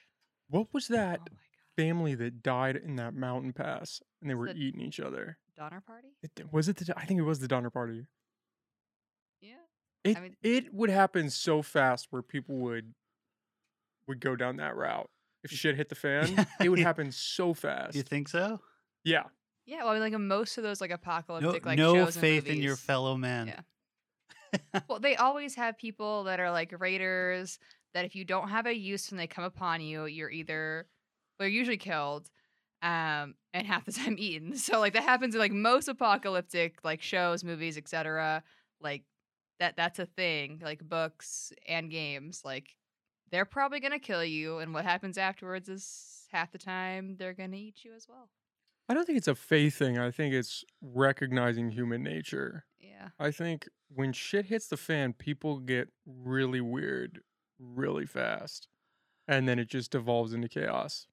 what 0.49 0.69
was 0.73 0.91
Oh 0.91 0.95
that 0.95 1.21
my 1.21 1.27
god, 1.27 1.31
family 1.77 2.15
that 2.15 2.43
died 2.43 2.77
in 2.77 2.97
that 2.97 3.15
mountain 3.15 3.53
pass 3.53 4.01
and 4.21 4.31
they 4.31 4.35
were 4.35 4.53
the- 4.53 4.59
eating 4.59 4.81
each 4.81 5.01
other? 5.01 5.39
Donner 5.57 5.81
Party. 5.81 6.09
It, 6.23 6.53
was 6.53 6.69
it 6.69 6.77
the? 6.77 6.95
I 6.97 7.05
think 7.05 7.19
it 7.19 7.25
was 7.25 7.41
the 7.41 7.49
Donner 7.49 7.71
Party. 7.71 8.07
Yeah. 9.41 9.55
It 10.05 10.21
mean- 10.23 10.37
it 10.43 10.73
would 10.73 10.89
happen 10.91 11.31
so 11.31 11.63
fast 11.63 12.07
where 12.11 12.23
people 12.23 12.57
would 12.59 12.95
would 14.07 14.21
go 14.21 14.37
down 14.37 14.57
that 14.57 14.77
route. 14.77 15.11
If 15.45 15.51
shit 15.51 15.77
hit 15.77 15.89
the 15.89 15.95
fan, 15.95 16.47
it 16.61 16.69
would 16.69 16.79
happen 16.79 17.13
so 17.13 17.55
fast. 17.55 17.95
You 17.95 18.03
think 18.03 18.29
so? 18.29 18.61
yeah, 19.05 19.25
Yeah, 19.67 19.79
well, 19.79 19.89
I 19.89 19.93
mean, 19.95 20.13
like 20.13 20.21
most 20.21 20.59
of 20.59 20.65
those 20.65 20.81
like 20.81 20.91
No, 20.91 20.97
apocalyptic 20.97 21.65
like 21.67 21.79
no 21.79 21.95
shows 21.95 22.17
and 22.17 22.21
faith 22.21 22.47
in 22.47 22.59
your 22.61 22.77
fellow 22.77 23.17
man. 23.17 23.49
Yeah. 23.49 23.61
well, 24.89 24.99
they 24.99 25.17
always 25.17 25.55
have 25.55 25.77
people 25.79 26.25
that 26.25 26.41
are 26.41 26.51
like 26.51 26.75
raiders 26.81 27.59
that 27.95 28.05
if 28.05 28.15
you 28.15 28.25
don't 28.25 28.49
have 28.49 28.67
a 28.67 28.75
use 28.75 29.11
when 29.11 29.19
they 29.19 29.27
come 29.27 29.45
upon 29.45 29.81
you, 29.81 30.07
you're 30.07 30.31
either 30.31 30.87
well, 31.39 31.49
you're 31.49 31.57
usually 31.57 31.77
killed, 31.77 32.31
um, 32.83 33.35
and 33.53 33.67
half 33.67 33.85
the 33.85 33.93
time 34.05 34.17
eaten. 34.19 34.57
So 34.57 34.79
like 34.81 34.95
that 34.95 35.03
happens 35.03 35.35
in 35.35 35.41
like 35.41 35.53
most 35.53 35.89
apocalyptic 35.89 36.79
like 36.85 37.03
shows, 37.03 37.45
movies, 37.45 37.77
etc. 37.79 38.43
Like 38.81 39.05
that 39.61 39.77
that's 39.77 39.99
a 39.99 40.07
thing. 40.07 40.61
Like 40.63 40.81
books 40.87 41.53
and 41.67 41.91
games, 41.91 42.43
like 42.45 42.75
they're 43.31 43.45
probably 43.45 43.81
gonna 43.81 43.99
kill 43.99 44.25
you, 44.25 44.59
and 44.59 44.73
what 44.75 44.85
happens 44.85 45.19
afterwards 45.19 45.69
is 45.69 46.27
half 46.33 46.53
the 46.53 46.59
time 46.59 47.17
they're 47.19 47.35
gonna 47.35 47.57
eat 47.57 47.85
you 47.85 47.95
as 47.95 48.07
well. 48.09 48.29
I 48.89 48.95
don't 48.95 49.05
think 49.05 49.19
it's 49.19 49.29
a 49.29 49.35
faith 49.35 49.77
thing. 49.77 49.99
I 49.99 50.11
think 50.11 50.35
it's 50.35 50.65
recognizing 50.81 51.71
human 51.71 52.03
nature. 52.03 52.65
Yeah. 52.81 53.09
I 53.19 53.31
think 53.31 53.69
when 53.89 54.13
shit 54.13 54.47
hits 54.47 54.69
the 54.69 54.77
fan, 54.79 55.13
people 55.13 55.59
get 55.59 55.91
really 56.07 56.61
weird 56.61 57.21
really 57.59 58.07
fast. 58.07 58.69
And 59.27 59.47
then 59.47 59.59
it 59.59 59.69
just 59.69 59.91
devolves 59.91 60.33
into 60.33 60.49
chaos. 60.49 61.07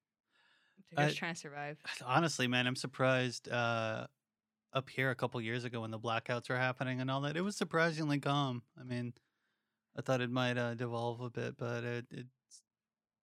They're 0.95 1.07
just 1.07 1.17
I- 1.17 1.19
trying 1.19 1.33
to 1.33 1.39
survive. 1.39 1.77
Honestly, 2.05 2.47
man, 2.47 2.65
I'm 2.65 2.77
surprised. 2.77 3.49
Uh, 3.49 4.07
up 4.73 4.89
here 4.89 5.09
a 5.09 5.15
couple 5.15 5.39
years 5.39 5.63
ago 5.63 5.81
when 5.81 5.91
the 5.91 5.99
blackouts 5.99 6.49
were 6.49 6.57
happening 6.57 6.99
and 6.99 7.09
all 7.09 7.21
that, 7.21 7.37
it 7.37 7.41
was 7.41 7.55
surprisingly 7.55 8.19
calm. 8.19 8.61
I 8.79 8.83
mean, 8.83 9.13
I 9.97 10.01
thought 10.01 10.21
it 10.21 10.29
might 10.29 10.57
uh, 10.57 10.73
devolve 10.75 11.21
a 11.21 11.29
bit, 11.29 11.57
but 11.57 11.83
it, 11.83 12.05
it's 12.11 12.61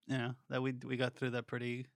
you 0.07 0.19
know 0.19 0.35
that 0.51 0.63
we 0.63 0.75
we 0.85 0.97
got 0.97 1.15
through 1.15 1.31
that 1.31 1.47
pretty 1.47 1.87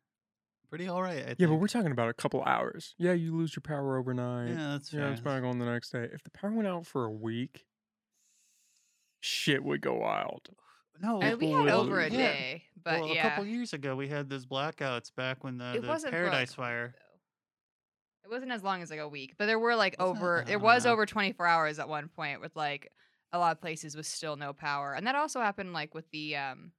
pretty 0.68 0.88
all 0.88 1.02
right. 1.02 1.24
I 1.26 1.34
Yeah, 1.38 1.46
but 1.46 1.54
we're 1.56 1.66
talking 1.68 1.92
about 1.92 2.08
a 2.08 2.14
couple 2.14 2.42
hours. 2.44 2.94
Yeah, 2.98 3.12
you 3.12 3.34
lose 3.36 3.54
your 3.56 3.62
power 3.62 3.96
overnight. 3.98 4.48
yeah, 4.50 4.72
that's 4.72 4.92
Yeah, 4.92 5.00
fair. 5.00 5.12
it's 5.12 5.20
back 5.20 5.42
on 5.44 5.58
the 5.58 5.64
next 5.66 5.90
day. 5.90 6.08
If 6.12 6.22
the 6.22 6.30
power 6.30 6.50
went 6.52 6.68
out 6.68 6.86
for 6.86 7.04
a 7.04 7.10
week, 7.12 7.64
shit 9.20 9.62
would 9.64 9.80
go 9.80 9.94
wild. 9.94 10.48
No, 11.00 11.20
I 11.20 11.34
mean, 11.34 11.38
we 11.38 11.50
had 11.66 11.68
over 11.74 12.00
a 12.00 12.04
lose. 12.04 12.12
Yeah. 12.14 12.18
day, 12.32 12.62
but 12.82 13.00
well, 13.00 13.14
yeah. 13.14 13.26
a 13.26 13.30
couple 13.30 13.44
years 13.46 13.72
ago 13.74 13.94
we 13.96 14.08
had 14.08 14.30
those 14.30 14.46
blackouts 14.46 15.14
back 15.14 15.44
when 15.44 15.58
the, 15.58 15.78
the 15.80 15.86
wasn't 15.86 16.12
for, 16.14 16.22
like, 16.22 16.30
Paradise 16.30 16.52
a 16.52 16.56
Fire. 16.56 16.94
though. 16.94 18.28
It 18.28 18.32
wasn't 18.32 18.50
as 18.52 18.62
long 18.64 18.82
as 18.82 18.90
like 18.90 18.98
a 19.00 19.08
week, 19.08 19.34
but 19.38 19.46
there 19.46 19.58
were 19.58 19.76
like 19.76 19.96
Wasn't 19.98 20.16
it? 20.16 20.20
over. 20.20 20.44
I 20.48 20.56
was 20.56 20.84
know. 20.84 20.92
over 20.92 21.06
twenty 21.06 21.32
four 21.32 21.46
hours 21.46 21.78
at 21.78 21.88
one 21.88 22.08
point 22.08 22.40
with 22.40 22.56
like 22.56 22.90
a 23.32 23.38
lot 23.38 23.52
of 23.52 23.60
places 23.60 23.96
with 23.96 24.06
still 24.06 24.36
no 24.36 24.52
power, 24.52 24.94
and 24.94 25.06
that 25.06 25.14
also 25.14 25.40
happened 25.40 25.72
like 25.72 25.94
with 25.94 26.10
the 26.10 26.36
um 26.36 26.72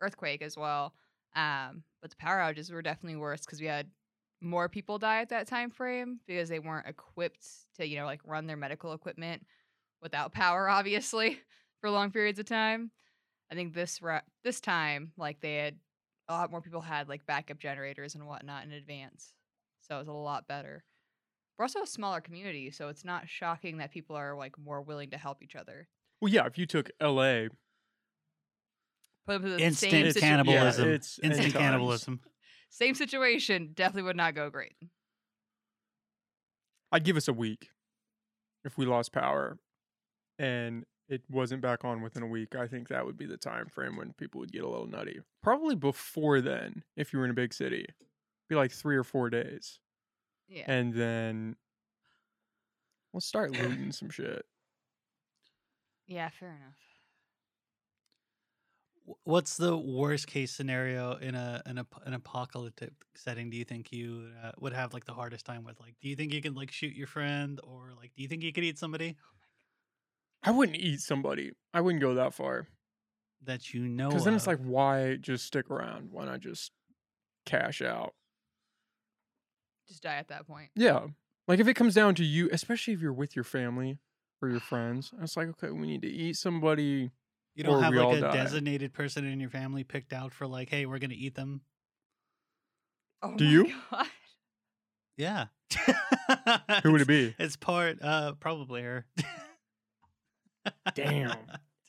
earthquake 0.00 0.42
as 0.42 0.56
well. 0.56 0.94
Um, 1.34 1.82
but 2.00 2.10
the 2.10 2.16
power 2.16 2.38
outages 2.38 2.72
were 2.72 2.82
definitely 2.82 3.16
worse 3.16 3.40
because 3.40 3.60
we 3.60 3.66
had 3.66 3.88
more 4.40 4.68
people 4.68 4.98
die 4.98 5.20
at 5.22 5.30
that 5.30 5.46
time 5.46 5.70
frame 5.70 6.20
because 6.26 6.48
they 6.48 6.58
weren't 6.58 6.86
equipped 6.86 7.46
to 7.76 7.86
you 7.86 7.96
know 7.96 8.04
like 8.04 8.20
run 8.24 8.46
their 8.46 8.56
medical 8.56 8.92
equipment 8.92 9.44
without 10.02 10.32
power, 10.32 10.68
obviously, 10.68 11.40
for 11.80 11.90
long 11.90 12.10
periods 12.10 12.38
of 12.38 12.46
time. 12.46 12.90
I 13.50 13.54
think 13.54 13.74
this 13.74 14.02
ra- 14.02 14.20
this 14.44 14.60
time, 14.60 15.12
like 15.16 15.40
they 15.40 15.56
had 15.56 15.76
a 16.28 16.34
lot 16.34 16.50
more 16.50 16.60
people 16.60 16.80
had 16.80 17.08
like 17.08 17.26
backup 17.26 17.58
generators 17.58 18.14
and 18.14 18.26
whatnot 18.26 18.64
in 18.64 18.72
advance, 18.72 19.32
so 19.80 19.96
it 19.96 20.00
was 20.00 20.08
a 20.08 20.12
lot 20.12 20.48
better. 20.48 20.84
We're 21.58 21.64
also 21.64 21.82
a 21.82 21.86
smaller 21.86 22.20
community, 22.20 22.70
so 22.70 22.88
it's 22.88 23.04
not 23.04 23.28
shocking 23.28 23.78
that 23.78 23.90
people 23.90 24.14
are 24.16 24.36
like 24.36 24.58
more 24.58 24.82
willing 24.82 25.10
to 25.10 25.16
help 25.18 25.42
each 25.42 25.56
other. 25.56 25.88
Well, 26.20 26.30
yeah, 26.32 26.46
if 26.46 26.58
you 26.58 26.66
took 26.66 26.90
L.A., 27.00 27.48
Put 29.26 29.42
them 29.42 29.44
in 29.52 29.56
the 29.56 29.62
Instant 29.64 29.90
same, 29.90 30.06
situ- 30.12 30.20
cannibalism. 30.20 30.88
it's 30.90 31.18
Instant 31.18 31.34
anytimes. 31.46 31.52
cannibalism. 31.64 32.20
same 32.70 32.94
situation, 32.94 33.70
definitely 33.74 34.02
would 34.02 34.16
not 34.16 34.34
go 34.34 34.50
great. 34.50 34.74
I'd 36.92 37.04
give 37.04 37.16
us 37.16 37.28
a 37.28 37.32
week 37.32 37.70
if 38.64 38.78
we 38.78 38.86
lost 38.86 39.12
power 39.12 39.58
and 40.38 40.84
it 41.08 41.22
wasn't 41.30 41.60
back 41.62 41.84
on 41.84 42.02
within 42.02 42.22
a 42.22 42.26
week. 42.26 42.54
I 42.54 42.66
think 42.66 42.88
that 42.88 43.04
would 43.04 43.16
be 43.18 43.26
the 43.26 43.36
time 43.36 43.66
frame 43.68 43.96
when 43.96 44.12
people 44.12 44.40
would 44.40 44.52
get 44.52 44.62
a 44.64 44.68
little 44.68 44.86
nutty. 44.86 45.20
Probably 45.42 45.74
before 45.74 46.40
then, 46.40 46.82
if 46.96 47.12
you 47.12 47.18
were 47.18 47.24
in 47.24 47.30
a 47.30 47.34
big 47.34 47.52
city, 47.52 47.86
be 48.48 48.54
like 48.54 48.70
three 48.72 48.96
or 48.96 49.04
four 49.04 49.28
days, 49.30 49.80
Yeah. 50.48 50.64
and 50.66 50.94
then 50.94 51.56
we'll 53.12 53.20
start 53.20 53.52
looting 53.52 53.92
some 53.92 54.10
shit. 54.10 54.44
yeah, 56.06 56.28
fair 56.28 56.50
enough. 56.50 56.78
What's 59.22 59.56
the 59.56 59.76
worst 59.76 60.26
case 60.26 60.50
scenario 60.50 61.14
in 61.16 61.36
a 61.36 61.62
an, 61.64 61.78
ap- 61.78 62.02
an 62.04 62.14
apocalyptic 62.14 62.92
setting? 63.14 63.50
Do 63.50 63.56
you 63.56 63.64
think 63.64 63.92
you 63.92 64.30
uh, 64.42 64.50
would 64.58 64.72
have 64.72 64.92
like 64.92 65.04
the 65.04 65.12
hardest 65.12 65.46
time 65.46 65.62
with? 65.62 65.78
Like, 65.78 65.94
do 66.00 66.08
you 66.08 66.16
think 66.16 66.32
you 66.32 66.42
can 66.42 66.54
like 66.54 66.72
shoot 66.72 66.92
your 66.92 67.06
friend, 67.06 67.60
or 67.62 67.92
like, 67.96 68.10
do 68.16 68.22
you 68.22 68.28
think 68.28 68.42
you 68.42 68.52
could 68.52 68.64
eat 68.64 68.78
somebody 68.78 69.16
I 70.42 70.50
wouldn't 70.52 70.78
eat 70.78 71.00
somebody. 71.00 71.52
I 71.74 71.80
wouldn't 71.80 72.00
go 72.00 72.14
that 72.14 72.32
far 72.32 72.68
that 73.44 73.74
you 73.74 73.88
know? 73.88 74.08
because 74.08 74.24
then 74.24 74.34
it's 74.34 74.46
like, 74.46 74.60
why 74.60 75.16
just 75.16 75.44
stick 75.44 75.70
around? 75.70 76.10
Why 76.12 76.24
not 76.24 76.40
just 76.40 76.70
cash 77.44 77.82
out? 77.82 78.14
Just 79.88 80.02
die 80.02 80.16
at 80.16 80.28
that 80.28 80.46
point. 80.46 80.70
Yeah. 80.74 81.06
Like 81.48 81.60
if 81.60 81.68
it 81.68 81.74
comes 81.74 81.94
down 81.94 82.14
to 82.16 82.24
you, 82.24 82.48
especially 82.52 82.94
if 82.94 83.00
you're 83.00 83.12
with 83.12 83.36
your 83.36 83.44
family 83.44 83.98
or 84.42 84.48
your 84.48 84.60
friends, 84.60 85.12
it's 85.20 85.36
like, 85.36 85.48
okay, 85.48 85.70
we 85.70 85.86
need 85.86 86.02
to 86.02 86.08
eat 86.08 86.36
somebody. 86.36 87.10
you 87.54 87.64
don't 87.64 87.76
or 87.76 87.82
have 87.82 87.92
we 87.92 88.00
like 88.00 88.18
a 88.18 88.20
die. 88.20 88.32
designated 88.32 88.92
person 88.92 89.24
in 89.24 89.38
your 89.40 89.50
family 89.50 89.84
picked 89.84 90.12
out 90.12 90.34
for 90.34 90.46
like, 90.46 90.68
hey, 90.70 90.86
we're 90.86 90.98
gonna 90.98 91.14
eat 91.16 91.34
them. 91.36 91.60
Oh 93.22 93.34
Do 93.36 93.44
my 93.44 93.50
you? 93.50 93.72
God. 93.90 94.06
Yeah. 95.16 95.46
Who 96.82 96.92
would 96.92 97.00
it 97.00 97.08
be? 97.08 97.34
It's 97.38 97.56
part, 97.56 97.98
uh, 98.02 98.32
probably 98.40 98.82
her. 98.82 99.06
Damn. 100.94 101.32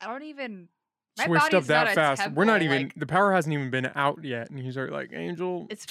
I 0.01 0.08
don't 0.08 0.24
even. 0.24 0.70
My 1.18 1.25
Switched 1.25 1.46
up 1.46 1.51
body's 1.51 1.68
that 1.68 1.88
a 1.88 1.96
fast. 1.96 2.32
We're 2.34 2.46
not 2.46 2.62
even 2.62 2.84
like- 2.84 2.96
the 2.96 3.08
power 3.08 3.34
hasn't 3.34 3.51
even 3.54 3.72
been 3.72 3.89
out 3.96 4.24
yet, 4.24 4.51
and 4.51 4.60
he's 4.60 4.77
already 4.77 4.94
like, 4.94 5.10
Angel. 5.13 5.66
It's 5.70 5.88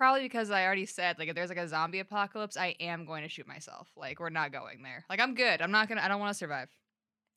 probably 0.00 0.22
because 0.22 0.50
I 0.50 0.64
already 0.64 0.86
said 0.86 1.18
like 1.18 1.28
if 1.28 1.34
there's 1.34 1.50
like 1.50 1.58
a 1.58 1.68
zombie 1.68 1.98
apocalypse, 1.98 2.56
I 2.56 2.74
am 2.80 3.04
going 3.04 3.22
to 3.22 3.28
shoot 3.28 3.46
myself. 3.46 3.86
Like 3.98 4.18
we're 4.18 4.30
not 4.30 4.50
going 4.50 4.82
there. 4.82 5.04
Like 5.10 5.20
I'm 5.20 5.34
good. 5.34 5.60
I'm 5.60 5.70
not 5.70 5.88
gonna. 5.90 6.00
I 6.00 6.08
don't 6.08 6.18
want 6.18 6.30
to 6.30 6.38
survive. 6.38 6.70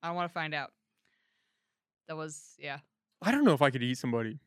I 0.02 0.08
don't 0.08 0.16
want 0.16 0.30
to 0.30 0.34
find 0.34 0.54
out. 0.54 0.72
That 2.08 2.16
was 2.16 2.56
yeah. 2.58 2.78
I 3.22 3.32
don't 3.32 3.44
know 3.44 3.54
if 3.54 3.62
I 3.62 3.70
could 3.70 3.84
eat 3.84 3.98
somebody. 3.98 4.40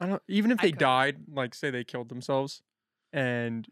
I 0.00 0.06
don't 0.06 0.22
even 0.28 0.50
if 0.50 0.58
they 0.58 0.72
died, 0.72 1.18
like 1.30 1.54
say 1.54 1.70
they 1.70 1.84
killed 1.84 2.08
themselves, 2.08 2.62
and 3.12 3.68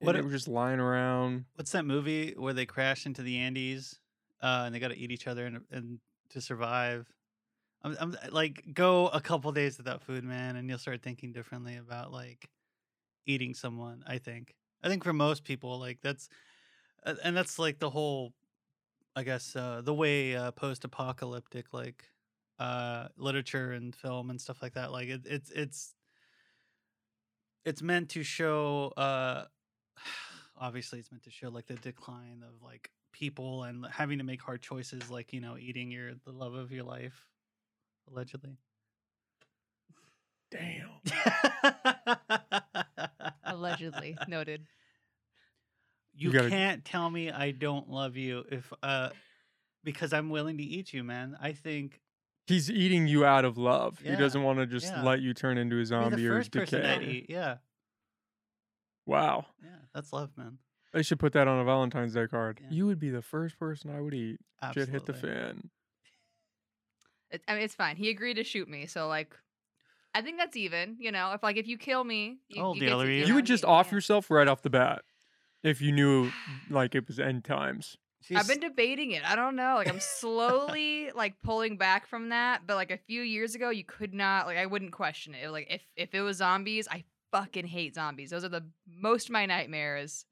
What 0.00 0.08
what 0.08 0.16
they 0.16 0.22
were 0.22 0.30
just 0.30 0.48
lying 0.48 0.78
around. 0.78 1.46
What's 1.54 1.72
that 1.72 1.86
movie 1.86 2.34
where 2.36 2.52
they 2.52 2.66
crash 2.66 3.06
into 3.06 3.22
the 3.22 3.38
Andes, 3.38 4.00
uh, 4.42 4.64
and 4.66 4.74
they 4.74 4.80
got 4.80 4.88
to 4.88 4.98
eat 4.98 5.12
each 5.12 5.26
other 5.26 5.46
and, 5.46 5.60
and 5.70 5.98
to 6.30 6.42
survive? 6.42 7.06
I'm, 7.82 7.96
I'm 7.98 8.16
like, 8.30 8.64
go 8.74 9.08
a 9.08 9.20
couple 9.22 9.50
days 9.52 9.78
without 9.78 10.02
food, 10.02 10.24
man, 10.24 10.56
and 10.56 10.68
you'll 10.68 10.76
start 10.76 11.02
thinking 11.02 11.32
differently 11.32 11.78
about 11.78 12.12
like 12.12 12.50
eating 13.26 13.54
someone. 13.54 14.02
I 14.06 14.18
think. 14.18 14.54
I 14.82 14.88
think 14.88 15.04
for 15.04 15.12
most 15.12 15.44
people, 15.44 15.78
like 15.78 15.98
that's, 16.02 16.28
uh, 17.04 17.14
and 17.22 17.36
that's 17.36 17.58
like 17.58 17.78
the 17.78 17.90
whole, 17.90 18.32
I 19.14 19.22
guess, 19.24 19.54
uh, 19.54 19.82
the 19.84 19.94
way 19.94 20.34
uh, 20.34 20.52
post-apocalyptic 20.52 21.72
like 21.72 22.04
uh, 22.58 23.08
literature 23.16 23.72
and 23.72 23.94
film 23.94 24.30
and 24.30 24.40
stuff 24.40 24.62
like 24.62 24.74
that. 24.74 24.92
Like 24.92 25.08
it, 25.08 25.22
it's 25.26 25.50
it's 25.50 25.94
it's 27.64 27.82
meant 27.82 28.10
to 28.10 28.22
show. 28.22 28.92
Uh, 28.96 29.44
obviously 30.60 30.98
it's 30.98 31.10
meant 31.10 31.24
to 31.24 31.30
show 31.30 31.48
like 31.48 31.66
the 31.66 31.74
decline 31.74 32.44
of 32.46 32.62
like 32.62 32.90
people 33.12 33.64
and 33.64 33.86
having 33.90 34.18
to 34.18 34.24
make 34.24 34.40
hard 34.40 34.62
choices 34.62 35.10
like 35.10 35.32
you 35.32 35.40
know 35.40 35.56
eating 35.58 35.90
your 35.90 36.12
the 36.24 36.32
love 36.32 36.54
of 36.54 36.70
your 36.70 36.84
life 36.84 37.26
allegedly 38.10 38.56
Damn. 40.50 41.00
Allegedly 43.50 44.16
noted. 44.28 44.66
you, 46.14 46.28
You 46.30 46.32
gotta- 46.32 46.50
can't 46.50 46.84
tell 46.84 47.08
me 47.10 47.30
i 47.30 47.50
don't 47.50 47.88
love 47.90 48.16
you 48.16 48.44
if 48.50 48.72
uh 48.82 49.10
because 49.84 50.12
i'm 50.12 50.28
willing 50.30 50.56
to 50.58 50.62
eat 50.64 50.92
you 50.92 51.04
man 51.04 51.36
i 51.40 51.52
think 51.52 52.00
He's 52.46 52.68
eating 52.68 53.06
you 53.06 53.24
out 53.24 53.44
of 53.44 53.58
love. 53.58 54.00
Yeah, 54.02 54.12
He 54.12 54.16
doesn't 54.16 54.42
want 54.42 54.58
to 54.58 54.66
just 54.66 54.86
yeah. 54.86 55.04
let 55.04 55.20
you 55.20 55.32
turn 55.34 55.56
into 55.56 55.76
a 55.76 55.78
you're 55.78 55.84
zombie 55.84 56.16
the 56.16 56.26
or 56.28 56.38
first 56.38 56.50
person 56.50 56.84
i'd 56.84 56.98
decay. 56.98 57.10
eat 57.12 57.26
yeah 57.28 57.56
Wow. 59.06 59.46
yeah 59.62 59.68
that's 59.94 60.12
love 60.12 60.30
man 60.36 60.58
They 60.92 61.02
should 61.02 61.18
put 61.20 61.32
that 61.34 61.46
on 61.46 61.60
a 61.60 61.64
Valentine's 61.64 62.14
Day 62.14 62.26
card. 62.26 62.58
Yeah. 62.60 62.68
You 62.70 62.86
would 62.86 62.98
be 62.98 63.10
the 63.10 63.22
first 63.22 63.56
person 63.58 63.90
I 63.94 64.00
would 64.00 64.14
eat. 64.14 64.40
Shit 64.74 64.88
hit 64.88 65.06
the 65.06 65.14
fan. 65.14 65.70
It, 67.30 67.42
I 67.46 67.54
mean, 67.54 67.62
it's 67.62 67.76
fine. 67.76 67.94
He 67.96 68.10
agreed 68.10 68.34
to 68.34 68.44
shoot 68.44 68.68
me, 68.68 68.86
so 68.86 69.06
like, 69.06 69.36
I 70.14 70.22
think 70.22 70.38
that's 70.38 70.56
even. 70.56 70.96
You 70.98 71.12
know, 71.12 71.32
if 71.32 71.42
like 71.42 71.56
if 71.56 71.66
you 71.68 71.78
kill 71.78 72.04
me, 72.04 72.38
you, 72.48 72.62
I'll 72.62 72.74
you, 72.74 72.80
get 72.80 72.90
to- 72.90 73.04
you. 73.06 73.10
you 73.12 73.20
You 73.22 73.28
know, 73.28 73.34
would 73.36 73.46
just 73.46 73.64
off 73.64 73.88
yeah. 73.88 73.96
yourself 73.96 74.30
right 74.30 74.48
off 74.48 74.62
the 74.62 74.70
bat 74.70 75.02
if 75.62 75.80
you 75.80 75.92
knew 75.92 76.30
like 76.70 76.94
it 76.94 77.06
was 77.06 77.18
end 77.20 77.44
times. 77.44 77.96
I've 78.36 78.46
been 78.46 78.60
debating 78.60 79.12
it. 79.12 79.22
I 79.24 79.34
don't 79.34 79.56
know. 79.56 79.76
Like 79.76 79.88
I'm 79.88 79.98
slowly 80.00 81.10
like 81.14 81.40
pulling 81.42 81.76
back 81.78 82.06
from 82.06 82.28
that, 82.28 82.66
but 82.66 82.76
like 82.76 82.90
a 82.90 82.98
few 82.98 83.22
years 83.22 83.54
ago, 83.54 83.70
you 83.70 83.84
could 83.84 84.12
not 84.12 84.46
like 84.46 84.58
I 84.58 84.66
wouldn't 84.66 84.92
question 84.92 85.34
it. 85.34 85.50
Like 85.50 85.68
if 85.70 85.82
if 85.96 86.14
it 86.14 86.20
was 86.20 86.36
zombies, 86.38 86.86
I 86.90 87.04
fucking 87.32 87.66
hate 87.66 87.94
zombies. 87.94 88.30
Those 88.30 88.44
are 88.44 88.48
the 88.50 88.66
most 88.86 89.26
of 89.28 89.32
my 89.32 89.46
nightmares 89.46 90.26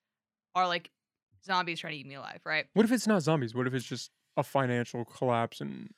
are 0.54 0.66
like 0.68 0.90
zombies 1.44 1.80
trying 1.80 1.94
to 1.94 1.99
eat 1.99 2.06
me 2.06 2.16
alive. 2.16 2.40
Right? 2.44 2.66
What 2.75 2.85
if 2.85 2.92
it's 2.92 3.06
not 3.06 3.23
zombies? 3.23 3.54
What 3.54 3.66
if 3.66 3.73
it's 3.75 3.87
just 3.87 4.11
a 4.37 4.42
financial 4.42 5.04
collapse 5.06 5.61
and 5.61 5.88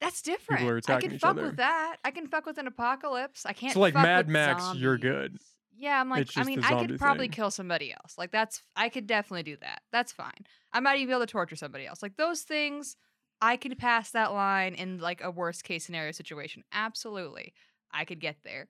That's 0.00 0.22
different. 0.22 0.62
are 0.68 0.80
I 0.88 1.00
can 1.00 1.12
each 1.12 1.20
fuck 1.20 1.32
other. 1.32 1.42
with 1.42 1.56
that. 1.56 1.96
I 2.04 2.10
can 2.10 2.26
fuck 2.26 2.46
with 2.46 2.58
an 2.58 2.66
apocalypse. 2.66 3.44
I 3.44 3.52
can't. 3.52 3.76
like 3.76 3.94
fuck 3.94 4.02
Mad 4.02 4.26
with 4.26 4.32
Max, 4.32 4.74
you're 4.74 4.98
good. 4.98 5.36
Yeah, 5.76 6.00
I'm 6.00 6.10
like, 6.10 6.22
It's 6.22 6.36
I 6.36 6.40
just 6.40 6.46
mean, 6.48 6.60
the 6.60 6.66
I 6.66 6.70
zombie 6.70 6.86
could 6.88 6.98
probably 6.98 7.24
thing. 7.24 7.32
kill 7.32 7.50
somebody 7.50 7.92
else. 7.92 8.16
Like 8.18 8.30
that's, 8.32 8.62
I 8.76 8.88
could 8.90 9.06
definitely 9.06 9.44
do 9.44 9.56
that. 9.60 9.80
That's 9.92 10.12
fine. 10.12 10.46
I 10.72 10.80
might 10.80 10.96
even 10.96 11.08
be 11.08 11.12
able 11.12 11.20
to 11.20 11.26
torture 11.26 11.56
somebody 11.56 11.86
else. 11.86 12.02
Like 12.02 12.16
those 12.16 12.42
things, 12.42 12.96
I 13.40 13.56
could 13.56 13.78
pass 13.78 14.10
that 14.10 14.32
line 14.32 14.74
in 14.74 14.98
like 14.98 15.22
a 15.22 15.30
worst 15.30 15.64
case 15.64 15.84
scenario 15.86 16.12
situation. 16.12 16.64
Absolutely, 16.72 17.54
I 17.92 18.04
could 18.04 18.20
get 18.20 18.36
there. 18.44 18.68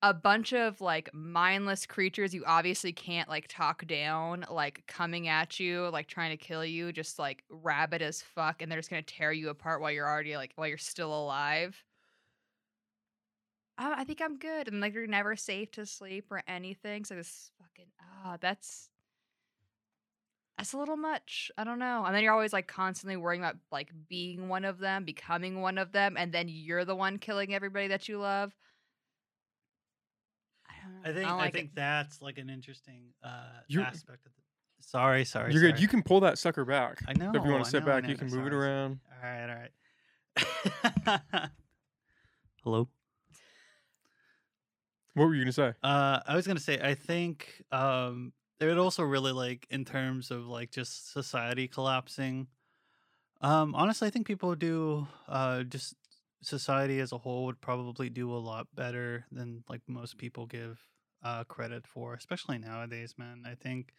A 0.00 0.14
bunch 0.14 0.52
of 0.52 0.80
like 0.80 1.12
mindless 1.12 1.84
creatures 1.84 2.32
you 2.32 2.44
obviously 2.46 2.92
can't 2.92 3.28
like 3.28 3.46
talk 3.48 3.84
down, 3.86 4.46
like 4.48 4.84
coming 4.86 5.26
at 5.26 5.58
you, 5.58 5.88
like 5.88 6.06
trying 6.06 6.30
to 6.30 6.36
kill 6.36 6.64
you, 6.64 6.92
just 6.92 7.18
like 7.18 7.42
rabid 7.50 8.00
as 8.00 8.22
fuck, 8.22 8.62
and 8.62 8.70
they're 8.70 8.78
just 8.78 8.90
gonna 8.90 9.02
tear 9.02 9.32
you 9.32 9.48
apart 9.48 9.80
while 9.80 9.90
you're 9.90 10.08
already 10.08 10.36
like 10.36 10.52
while 10.54 10.68
you're 10.68 10.78
still 10.78 11.12
alive. 11.12 11.84
I, 13.76 14.00
I 14.00 14.04
think 14.04 14.20
I'm 14.20 14.38
good, 14.38 14.68
and 14.68 14.80
like 14.80 14.94
you're 14.94 15.06
never 15.06 15.36
safe 15.36 15.70
to 15.72 15.86
sleep 15.86 16.26
or 16.30 16.42
anything. 16.46 17.04
So 17.04 17.14
this 17.16 17.50
fucking 17.60 17.90
ah, 18.00 18.36
that's 18.40 18.90
that's 20.56 20.72
a 20.72 20.78
little 20.78 20.96
much. 20.96 21.50
I 21.56 21.64
don't 21.64 21.78
know. 21.78 22.04
And 22.04 22.14
then 22.14 22.22
you're 22.22 22.32
always 22.32 22.52
like 22.52 22.66
constantly 22.66 23.16
worrying 23.16 23.42
about 23.42 23.56
like 23.70 23.90
being 24.08 24.48
one 24.48 24.64
of 24.64 24.78
them, 24.78 25.04
becoming 25.04 25.60
one 25.60 25.78
of 25.78 25.92
them, 25.92 26.16
and 26.16 26.32
then 26.32 26.48
you're 26.48 26.84
the 26.84 26.96
one 26.96 27.18
killing 27.18 27.54
everybody 27.54 27.88
that 27.88 28.08
you 28.08 28.18
love. 28.18 28.54
I 31.04 31.12
don't. 31.12 31.12
I 31.12 31.12
think 31.14 31.28
I 31.28 31.50
think 31.50 31.64
it. 31.70 31.74
that's 31.76 32.20
like 32.22 32.38
an 32.38 32.50
interesting 32.50 33.02
uh 33.22 33.28
You're- 33.68 33.84
aspect 33.86 34.26
of 34.26 34.32
the 34.34 34.42
Sorry, 34.80 35.24
sorry. 35.24 35.52
you're 35.52 35.60
good. 35.60 35.70
sorry. 35.72 35.82
You 35.82 35.88
can 35.88 36.02
pull 36.02 36.20
that 36.20 36.38
sucker 36.38 36.64
back. 36.64 37.02
I 37.06 37.12
know. 37.12 37.30
if 37.34 37.44
you 37.44 37.50
want 37.50 37.60
I 37.60 37.64
to 37.64 37.70
sit 37.70 37.84
know, 37.84 37.92
I 37.92 37.94
back, 37.96 38.04
know, 38.04 38.10
you 38.10 38.16
can 38.16 38.28
move 38.30 38.46
it 38.46 38.52
sorry, 38.52 38.62
sorry. 38.62 38.66
around. 38.70 39.00
All 39.12 39.28
right, 39.28 39.50
all 41.04 41.10
right. 41.42 41.50
Hello. 42.64 42.88
What 45.14 45.26
were 45.26 45.34
you 45.34 45.42
gonna 45.42 45.52
say? 45.52 45.72
Uh, 45.82 46.20
I 46.26 46.36
was 46.36 46.46
gonna 46.46 46.60
say 46.60 46.78
I 46.80 46.94
think 46.94 47.64
um 47.72 48.32
it 48.60 48.66
would 48.66 48.78
also 48.78 49.02
really 49.02 49.32
like 49.32 49.66
in 49.70 49.84
terms 49.84 50.30
of 50.30 50.46
like 50.46 50.70
just 50.70 51.12
society 51.12 51.68
collapsing. 51.68 52.46
Um, 53.40 53.74
honestly, 53.74 54.08
I 54.08 54.10
think 54.10 54.26
people 54.26 54.54
do 54.54 55.06
uh 55.28 55.64
just 55.64 55.94
society 56.42 57.00
as 57.00 57.12
a 57.12 57.18
whole 57.18 57.44
would 57.46 57.60
probably 57.60 58.08
do 58.10 58.32
a 58.32 58.38
lot 58.38 58.66
better 58.74 59.26
than 59.32 59.64
like 59.68 59.82
most 59.88 60.18
people 60.18 60.46
give 60.46 60.80
uh 61.22 61.44
credit 61.44 61.86
for, 61.86 62.14
especially 62.14 62.58
nowadays, 62.58 63.14
man. 63.18 63.42
I 63.46 63.54
think 63.54 63.92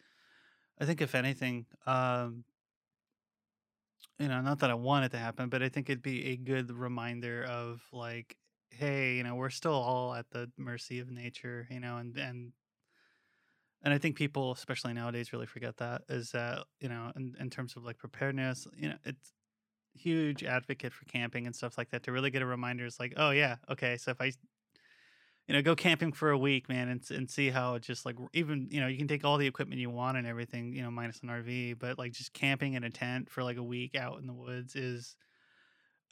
I 0.80 0.86
think 0.86 1.00
if 1.02 1.14
anything, 1.14 1.66
um 1.86 2.44
you 4.18 4.28
know, 4.28 4.40
not 4.40 4.58
that 4.60 4.70
I 4.70 4.74
want 4.74 5.04
it 5.06 5.12
to 5.12 5.18
happen, 5.18 5.48
but 5.48 5.62
I 5.62 5.68
think 5.68 5.88
it'd 5.88 6.02
be 6.02 6.26
a 6.28 6.36
good 6.36 6.70
reminder 6.70 7.44
of 7.44 7.82
like, 7.92 8.36
hey, 8.70 9.16
you 9.16 9.22
know, 9.22 9.34
we're 9.34 9.50
still 9.50 9.72
all 9.72 10.14
at 10.14 10.30
the 10.30 10.50
mercy 10.56 10.98
of 11.00 11.10
nature, 11.10 11.66
you 11.70 11.80
know, 11.80 11.96
and 11.96 12.16
and 12.16 12.52
and 13.82 13.94
I 13.94 13.98
think 13.98 14.16
people, 14.16 14.52
especially 14.52 14.92
nowadays, 14.92 15.32
really 15.32 15.46
forget 15.46 15.78
that 15.78 16.02
is 16.08 16.32
that 16.32 16.64
you 16.80 16.88
know, 16.88 17.12
in, 17.16 17.34
in 17.40 17.50
terms 17.50 17.76
of 17.76 17.84
like 17.84 17.98
preparedness, 17.98 18.66
you 18.76 18.90
know, 18.90 18.96
it's 19.04 19.32
huge 19.94 20.44
advocate 20.44 20.92
for 20.92 21.04
camping 21.06 21.46
and 21.46 21.54
stuff 21.54 21.76
like 21.78 21.90
that 21.90 22.04
to 22.04 22.12
really 22.12 22.30
get 22.30 22.42
a 22.42 22.46
reminder. 22.46 22.86
It's 22.86 23.00
like, 23.00 23.14
oh 23.16 23.30
yeah, 23.30 23.56
okay, 23.70 23.96
so 23.96 24.10
if 24.10 24.20
I 24.20 24.32
you 25.46 25.54
know, 25.56 25.62
go 25.62 25.74
camping 25.74 26.12
for 26.12 26.30
a 26.30 26.38
week, 26.38 26.68
man, 26.68 26.88
and 26.88 27.10
and 27.10 27.28
see 27.28 27.50
how 27.50 27.74
it 27.74 27.82
just 27.82 28.06
like 28.06 28.16
even 28.32 28.68
you 28.70 28.80
know 28.80 28.86
you 28.86 28.96
can 28.96 29.08
take 29.08 29.24
all 29.24 29.36
the 29.36 29.48
equipment 29.48 29.80
you 29.80 29.90
want 29.90 30.16
and 30.16 30.24
everything, 30.24 30.72
you 30.72 30.80
know, 30.82 30.92
minus 30.92 31.20
an 31.22 31.28
RV, 31.28 31.76
but 31.78 31.98
like 31.98 32.12
just 32.12 32.32
camping 32.32 32.74
in 32.74 32.84
a 32.84 32.90
tent 32.90 33.28
for 33.28 33.42
like 33.42 33.56
a 33.56 33.62
week 33.62 33.96
out 33.96 34.20
in 34.20 34.28
the 34.28 34.32
woods 34.32 34.76
is, 34.76 35.16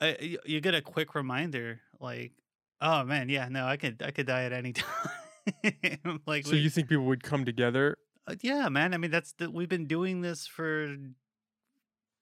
uh, 0.00 0.14
you, 0.20 0.38
you 0.44 0.61
get 0.61 0.75
a 0.75 0.82
quick 0.82 1.14
reminder, 1.14 1.80
like, 2.00 2.32
oh 2.80 3.04
man, 3.04 3.28
yeah, 3.28 3.49
no, 3.49 3.64
I 3.64 3.76
could 3.76 4.02
I 4.04 4.11
could 4.11 4.26
die 4.26 4.42
at 4.44 4.52
any 4.52 4.73
time, 5.52 6.20
like 6.26 6.44
So 6.44 6.52
we, 6.52 6.58
you 6.62 6.70
think 6.70 6.88
people 6.88 7.04
would 7.04 7.23
come 7.23 7.44
together? 7.44 7.97
uh, 8.26 8.35
yeah, 8.42 8.68
man. 8.68 8.94
I 8.94 8.99
mean, 8.99 9.11
that's 9.11 9.32
the, 9.32 9.50
we've 9.50 9.68
been 9.68 9.87
doing 9.87 10.20
this 10.20 10.47
for 10.47 10.97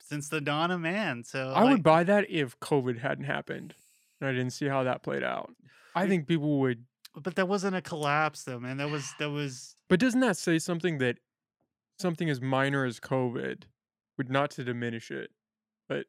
since 0.08 0.28
the 0.28 0.40
dawn 0.40 0.70
of 0.70 0.80
man. 0.80 1.24
So 1.24 1.52
I 1.54 1.62
like, 1.62 1.70
would 1.72 1.82
buy 1.82 2.04
that 2.04 2.30
if 2.30 2.58
COVID 2.60 2.98
hadn't 2.98 3.24
happened 3.24 3.74
and 4.20 4.28
I 4.28 4.32
didn't 4.32 4.50
see 4.50 4.66
how 4.66 4.82
that 4.84 5.02
played 5.02 5.22
out. 5.22 5.54
I 5.94 6.06
think 6.06 6.26
people 6.26 6.60
would 6.60 6.84
but 7.14 7.34
that 7.36 7.48
wasn't 7.48 7.76
a 7.76 7.82
collapse 7.82 8.44
though, 8.44 8.60
man. 8.60 8.76
That 8.76 8.90
was 8.90 9.12
that 9.18 9.30
was 9.30 9.76
But 9.88 10.00
doesn't 10.00 10.20
that 10.20 10.36
say 10.36 10.58
something 10.58 10.98
that 10.98 11.18
something 11.98 12.28
as 12.28 12.40
minor 12.40 12.84
as 12.84 13.00
COVID 13.00 13.64
would 14.18 14.30
not 14.30 14.50
to 14.52 14.64
diminish 14.64 15.10
it, 15.10 15.30
but 15.88 16.06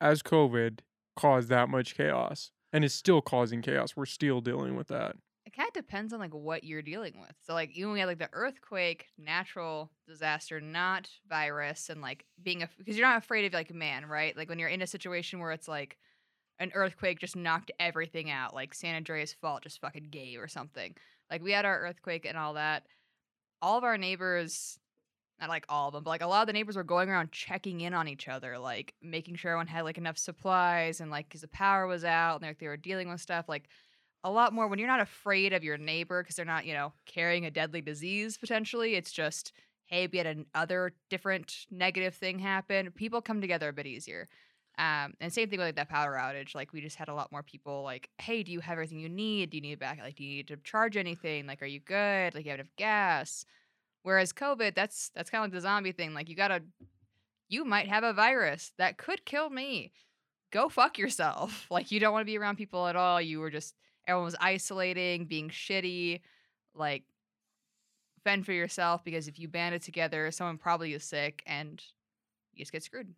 as 0.00 0.22
COVID 0.22 0.80
caused 1.16 1.48
that 1.48 1.68
much 1.68 1.94
chaos 1.94 2.50
and 2.72 2.84
is 2.84 2.94
still 2.94 3.20
causing 3.20 3.62
chaos, 3.62 3.96
we're 3.96 4.06
still 4.06 4.40
dealing 4.40 4.76
with 4.76 4.88
that. 4.88 5.16
It 5.52 5.56
kind 5.56 5.68
of 5.68 5.74
depends 5.74 6.12
on 6.12 6.20
like 6.20 6.32
what 6.32 6.64
you're 6.64 6.82
dealing 6.82 7.14
with. 7.20 7.34
So 7.42 7.52
like 7.52 7.70
even 7.76 7.92
we 7.92 8.00
had 8.00 8.08
like 8.08 8.18
the 8.18 8.30
earthquake, 8.32 9.08
natural 9.18 9.90
disaster, 10.08 10.60
not 10.60 11.10
virus, 11.28 11.90
and 11.90 12.00
like 12.00 12.24
being 12.42 12.62
a 12.62 12.68
because 12.78 12.96
you're 12.96 13.06
not 13.06 13.18
afraid 13.22 13.44
of 13.44 13.52
like 13.52 13.74
man, 13.74 14.06
right? 14.06 14.36
Like 14.36 14.48
when 14.48 14.58
you're 14.58 14.68
in 14.68 14.82
a 14.82 14.86
situation 14.86 15.40
where 15.40 15.52
it's 15.52 15.68
like 15.68 15.98
an 16.58 16.70
earthquake 16.74 17.18
just 17.18 17.36
knocked 17.36 17.70
everything 17.78 18.30
out, 18.30 18.54
like 18.54 18.72
San 18.72 18.94
Andreas 18.94 19.34
Fault 19.34 19.64
just 19.64 19.80
fucking 19.80 20.08
gave 20.10 20.40
or 20.40 20.48
something. 20.48 20.94
Like 21.30 21.42
we 21.42 21.52
had 21.52 21.64
our 21.64 21.80
earthquake 21.80 22.24
and 22.24 22.38
all 22.38 22.54
that. 22.54 22.84
All 23.60 23.78
of 23.78 23.84
our 23.84 23.98
neighbors, 23.98 24.78
not 25.40 25.50
like 25.50 25.66
all 25.68 25.88
of 25.88 25.94
them, 25.94 26.02
but 26.02 26.10
like 26.10 26.22
a 26.22 26.26
lot 26.26 26.42
of 26.42 26.46
the 26.46 26.52
neighbors 26.52 26.76
were 26.76 26.84
going 26.84 27.08
around 27.10 27.30
checking 27.30 27.80
in 27.80 27.94
on 27.94 28.08
each 28.08 28.28
other, 28.28 28.58
like 28.58 28.94
making 29.02 29.34
sure 29.34 29.50
everyone 29.50 29.66
had 29.66 29.82
like 29.82 29.98
enough 29.98 30.18
supplies 30.18 31.00
and 31.00 31.10
like 31.10 31.28
because 31.28 31.42
the 31.42 31.48
power 31.48 31.86
was 31.86 32.04
out 32.04 32.36
and 32.36 32.48
like 32.48 32.58
they 32.58 32.68
were 32.68 32.76
dealing 32.76 33.08
with 33.08 33.20
stuff 33.20 33.48
like 33.48 33.68
a 34.24 34.30
lot 34.30 34.52
more 34.52 34.68
when 34.68 34.78
you're 34.78 34.88
not 34.88 35.00
afraid 35.00 35.52
of 35.52 35.64
your 35.64 35.78
neighbor 35.78 36.22
because 36.22 36.36
they're 36.36 36.44
not, 36.44 36.64
you 36.64 36.74
know, 36.74 36.92
carrying 37.06 37.44
a 37.46 37.50
deadly 37.50 37.80
disease 37.80 38.36
potentially. 38.36 38.94
It's 38.94 39.12
just, 39.12 39.52
hey, 39.86 40.08
we 40.10 40.18
had 40.18 40.44
another 40.54 40.92
different 41.10 41.66
negative 41.70 42.14
thing 42.14 42.38
happen. 42.38 42.90
People 42.92 43.20
come 43.20 43.40
together 43.40 43.68
a 43.68 43.72
bit 43.72 43.86
easier. 43.86 44.28
Um, 44.78 45.12
and 45.20 45.32
same 45.32 45.50
thing 45.50 45.58
with 45.58 45.68
like 45.68 45.76
that 45.76 45.88
power 45.88 46.14
outage. 46.14 46.54
Like 46.54 46.72
we 46.72 46.80
just 46.80 46.96
had 46.96 47.08
a 47.08 47.14
lot 47.14 47.32
more 47.32 47.42
people 47.42 47.82
like, 47.82 48.08
hey, 48.18 48.42
do 48.42 48.52
you 48.52 48.60
have 48.60 48.72
everything 48.72 49.00
you 49.00 49.08
need? 49.08 49.50
Do 49.50 49.58
you 49.58 49.62
need 49.62 49.78
back? 49.78 49.98
Like, 50.00 50.14
do 50.14 50.24
you 50.24 50.36
need 50.36 50.48
to 50.48 50.56
charge 50.58 50.96
anything? 50.96 51.46
Like, 51.46 51.62
are 51.62 51.66
you 51.66 51.80
good? 51.80 52.34
Like, 52.34 52.44
you 52.44 52.50
have 52.50 52.60
enough 52.60 52.72
gas? 52.76 53.44
Whereas 54.02 54.32
COVID, 54.32 54.74
that's 54.74 55.10
that's 55.14 55.30
kind 55.30 55.44
of 55.44 55.46
like 55.46 55.54
the 55.54 55.60
zombie 55.60 55.92
thing. 55.92 56.14
Like, 56.14 56.28
you 56.28 56.34
gotta, 56.36 56.62
you 57.48 57.64
might 57.64 57.88
have 57.88 58.02
a 58.02 58.12
virus 58.12 58.72
that 58.78 58.96
could 58.96 59.24
kill 59.24 59.50
me. 59.50 59.92
Go 60.52 60.68
fuck 60.68 60.98
yourself. 60.98 61.66
Like, 61.70 61.90
you 61.90 62.00
don't 62.00 62.12
want 62.12 62.22
to 62.22 62.30
be 62.30 62.38
around 62.38 62.56
people 62.56 62.86
at 62.86 62.96
all. 62.96 63.20
You 63.20 63.40
were 63.40 63.50
just 63.50 63.74
everyone 64.06 64.24
was 64.24 64.36
isolating, 64.40 65.26
being 65.26 65.48
shitty, 65.50 66.20
like 66.74 67.04
fend 68.24 68.46
for 68.46 68.52
yourself 68.52 69.04
because 69.04 69.28
if 69.28 69.38
you 69.38 69.48
band 69.48 69.74
it 69.74 69.82
together, 69.82 70.30
someone 70.30 70.58
probably 70.58 70.92
is 70.92 71.04
sick 71.04 71.42
and 71.46 71.82
you 72.54 72.62
just 72.62 72.72
get 72.72 72.82
screwed. 72.82 73.14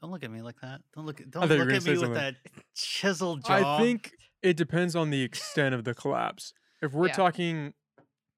don't 0.00 0.10
look 0.10 0.22
at 0.22 0.30
me 0.30 0.42
like 0.42 0.60
that. 0.60 0.80
Don't 0.94 1.06
look 1.06 1.20
at 1.20 1.30
don't 1.30 1.48
look 1.48 1.72
at 1.72 1.82
say 1.82 1.92
me 1.94 1.98
with 1.98 2.14
that 2.14 2.36
chiseled 2.74 3.44
jaw. 3.44 3.76
I 3.76 3.82
think 3.82 4.12
it 4.42 4.56
depends 4.56 4.94
on 4.94 5.10
the 5.10 5.22
extent 5.22 5.74
of 5.74 5.84
the 5.84 5.94
collapse. 5.94 6.52
If 6.80 6.92
we're 6.92 7.08
Yeah. 7.08 7.14
talking 7.14 7.74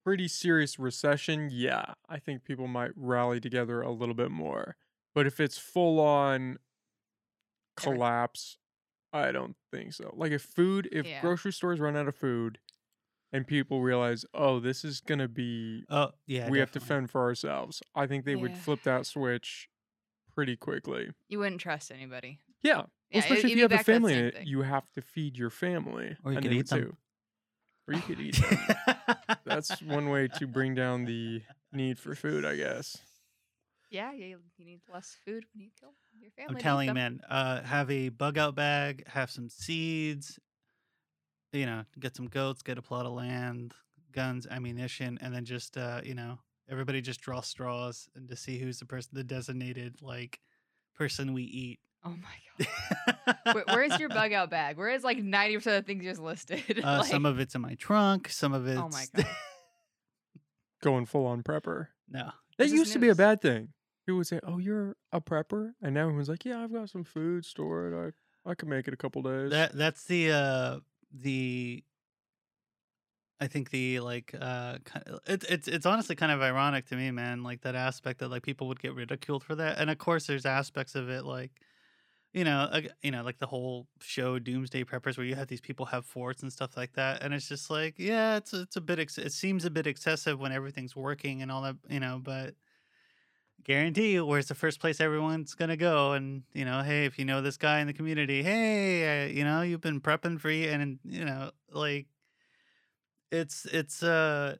pretty 0.03 0.29
serious 0.29 0.79
recession, 0.79 1.51
yeah, 1.53 1.95
I 2.09 2.19
think 2.19 2.45
people 2.45 2.67
might 2.67 2.93
rally 2.97 3.41
together 3.41 3.83
a 3.83 3.91
little 3.91 4.15
bit 4.15 4.31
more. 4.31 4.77
But 5.15 5.27
if 5.27 5.41
it's 5.41 5.59
full 5.59 6.01
on 6.01 6.59
collapse, 7.77 8.57
I 9.13 9.33
don't 9.33 9.57
think 9.73 9.93
so. 9.93 10.13
Like 10.17 10.33
if 10.33 10.43
food, 10.43 10.89
if 10.93 11.07
Yeah. 11.07 11.21
grocery 11.21 11.53
stores 11.53 11.81
run 11.81 11.97
out 11.97 12.09
of 12.09 12.15
food 12.17 12.59
and 13.33 13.47
people 13.47 13.83
realize, 13.83 14.25
oh, 14.35 14.61
this 14.61 14.85
is 14.85 15.01
going 15.01 15.19
to 15.19 15.29
be, 15.29 15.85
Oh 15.89 16.11
yeah, 16.27 16.49
we 16.49 16.59
have 16.59 16.71
to 16.73 16.81
fend 16.81 17.11
for 17.11 17.21
ourselves, 17.23 17.83
I 17.95 18.07
think 18.07 18.25
they 18.25 18.37
would 18.37 18.57
flip 18.57 18.83
that 18.85 19.07
switch 19.07 19.69
pretty 20.33 20.57
quickly. 20.57 21.11
You 21.29 21.39
wouldn't 21.41 21.61
trust 21.61 21.91
anybody. 21.91 22.39
Yeah. 22.63 22.75
Well, 22.77 22.91
Yeah, 23.11 23.19
especially 23.21 23.51
if 23.53 23.57
you 23.57 23.63
have 23.63 23.73
a 23.73 23.77
back 23.77 23.87
to 23.87 23.93
that 23.93 23.97
family 23.97 24.13
in 24.15 24.25
it, 24.27 24.35
thing. 24.35 24.47
you 24.47 24.63
have 24.63 24.91
to 24.93 25.03
feed 25.03 25.37
your 25.37 25.51
family. 25.51 26.17
Or 26.25 26.33
you 26.33 26.39
and 26.39 26.45
could 26.45 26.53
eat 26.53 26.69
them. 26.69 26.83
too. 26.83 26.97
Or 27.89 27.95
you 27.95 28.03
could 28.03 28.21
eat 28.21 28.37
them. 28.37 28.97
That's 29.45 29.83
one 29.83 30.11
way 30.11 30.29
to 30.29 30.47
bring 30.47 30.75
down 30.77 31.05
the 31.07 31.43
need 31.73 31.99
for 31.99 32.15
food, 32.15 32.45
I 32.45 32.55
guess. 32.57 32.99
Yeah, 33.91 34.13
you, 34.13 34.39
you 34.57 34.65
need 34.65 34.81
less 34.93 35.17
food 35.25 35.45
when 35.53 35.65
you 35.65 35.71
kill 35.81 35.95
your 36.23 36.31
family. 36.33 36.55
I'm 36.57 36.61
telling 36.63 36.89
you, 36.89 36.95
man. 36.95 37.21
Uh, 37.29 37.63
have 37.63 37.91
a 37.91 38.09
bug 38.09 38.39
out 38.39 38.55
bag. 38.55 39.05
Have 39.09 39.31
some 39.31 39.49
seeds. 39.49 40.39
You 41.53 41.67
know, 41.67 41.85
get 41.99 42.15
some 42.17 42.27
goats. 42.27 42.63
Get 42.63 42.79
a 42.79 42.83
plot 42.83 43.07
of 43.07 43.13
land, 43.13 43.75
guns, 44.13 44.47
ammunition, 44.49 45.19
and 45.21 45.35
then 45.35 45.45
just 45.45 45.77
uh, 45.77 46.01
you 46.05 46.15
know, 46.15 46.39
everybody 46.71 47.01
just 47.01 47.21
draw 47.21 47.41
straws 47.41 48.09
and 48.15 48.29
to 48.29 48.37
see 48.37 48.59
who's 48.59 48.79
the 48.79 48.87
person, 48.87 49.11
the 49.15 49.25
designated 49.25 49.97
like 50.03 50.39
person 50.95 51.33
we 51.33 51.43
eat. 51.43 51.81
Oh 52.05 52.15
my 52.17 52.67
god. 53.27 53.37
Where, 53.55 53.65
where's 53.69 53.99
your 54.01 54.09
bug 54.09 54.33
out 54.33 54.49
bag? 54.51 54.79
Where 54.79 54.89
is 54.89 55.05
like 55.05 55.19
90% 55.19 55.57
of 55.57 55.63
the 55.65 55.83
things 55.83 56.03
you 56.05 56.11
just 56.11 56.21
listed? 56.23 56.63
Uh, 56.85 56.99
Like- 57.01 57.07
some 57.11 57.27
of 57.27 57.39
it's 57.41 57.55
in 57.55 57.61
my 57.61 57.75
trunk. 57.75 58.29
Some 58.31 58.55
of 58.55 58.67
it's 58.67 58.81
Oh 58.81 58.89
my 58.89 59.05
god. 59.15 59.27
Going 60.83 61.05
full 61.07 61.27
on 61.27 61.43
prepper. 61.43 61.89
no. 62.09 62.31
That 62.59 62.65
This 62.65 62.73
used 62.73 62.93
to 62.95 62.99
be 62.99 63.09
a 63.09 63.15
bad 63.15 63.41
thing. 63.43 63.69
People 64.11 64.19
would 64.19 64.27
say, 64.27 64.41
"Oh, 64.43 64.59
you're 64.59 64.97
a 65.13 65.21
prepper," 65.21 65.75
and 65.83 65.95
now 65.95 66.03
everyone's 66.03 66.29
like, 66.29 66.45
"Yeah, 66.45 66.63
I've 66.63 66.73
got 66.73 66.91
some 66.91 67.05
food 67.05 67.45
stored. 67.45 67.95
I 67.95 68.51
I 68.51 68.55
can 68.55 68.69
make 68.69 68.89
it 68.89 68.95
a 68.95 68.97
couple 68.97 69.23
days." 69.23 69.53
That 69.53 69.73
that's 69.73 70.05
the 70.05 70.31
uh 70.33 70.81
the 71.13 71.85
I 73.43 73.47
think 73.47 73.71
the 73.71 74.01
like 74.01 74.35
uh 74.39 74.79
ki- 74.85 75.01
it's 75.27 75.47
it's 75.47 75.67
it's 75.69 75.87
honestly 75.87 76.15
kind 76.15 76.31
of 76.31 76.43
ironic 76.43 76.87
to 76.87 76.97
me, 76.97 77.11
man. 77.11 77.43
Like 77.43 77.63
that 77.63 77.75
aspect 77.75 78.21
that 78.21 78.29
like 78.29 78.43
people 78.43 78.69
would 78.69 78.81
get 78.81 78.95
ridiculed 78.95 79.43
for 79.45 79.55
that, 79.55 79.79
and 79.79 79.89
of 79.91 79.97
course 79.99 80.27
there's 80.27 80.45
aspects 80.45 80.95
of 80.95 81.09
it 81.09 81.25
like 81.25 81.63
you 82.35 82.45
know 82.45 82.71
you 83.03 83.11
know 83.13 83.23
like 83.25 83.39
the 83.39 83.47
whole 83.47 83.89
show 84.01 84.39
Doomsday 84.39 84.85
Preppers 84.85 85.19
where 85.19 85.27
you 85.27 85.37
have 85.37 85.49
these 85.49 85.61
people 85.63 85.87
have 85.87 86.07
forts 86.07 86.43
and 86.43 86.53
stuff 86.53 86.77
like 86.77 86.95
that, 86.95 87.23
and 87.23 87.35
it's 87.35 87.49
just 87.49 87.71
like 87.71 87.99
yeah, 87.99 88.37
it's 88.39 88.55
it's 88.55 88.77
a 88.77 88.83
bit 88.83 88.99
ex- 89.01 89.19
it 89.19 89.33
seems 89.33 89.65
a 89.65 89.71
bit 89.71 89.87
excessive 89.87 90.41
when 90.41 90.53
everything's 90.53 90.97
working 90.97 91.43
and 91.43 91.53
all 91.53 91.63
that 91.63 91.77
you 91.89 92.01
know, 92.01 92.21
but 92.23 92.57
guarantee 93.65 94.13
you 94.13 94.25
where's 94.25 94.49
the 94.49 94.55
first 94.55 94.81
place 94.81 95.01
everyone's 95.01 95.55
gonna 95.55 95.77
go 95.77 96.13
and 96.13 96.43
you 96.55 96.65
know 96.65 96.83
hey 96.83 97.05
if 97.05 97.19
you 97.19 97.25
know 97.25 97.41
this 97.41 97.57
guy 97.57 97.81
in 97.81 97.87
the 97.87 97.93
community 97.93 98.43
hey 98.43 99.25
uh, 99.25 99.29
you 99.29 99.45
know 99.45 99.63
you've 99.63 99.81
been 99.81 100.01
prepping 100.01 100.41
for 100.41 100.51
you 100.51 100.69
and 100.71 100.99
you 101.05 101.25
know 101.25 101.51
like 101.73 102.07
it's 103.31 103.67
it's 103.67 104.03
uh 104.03 104.57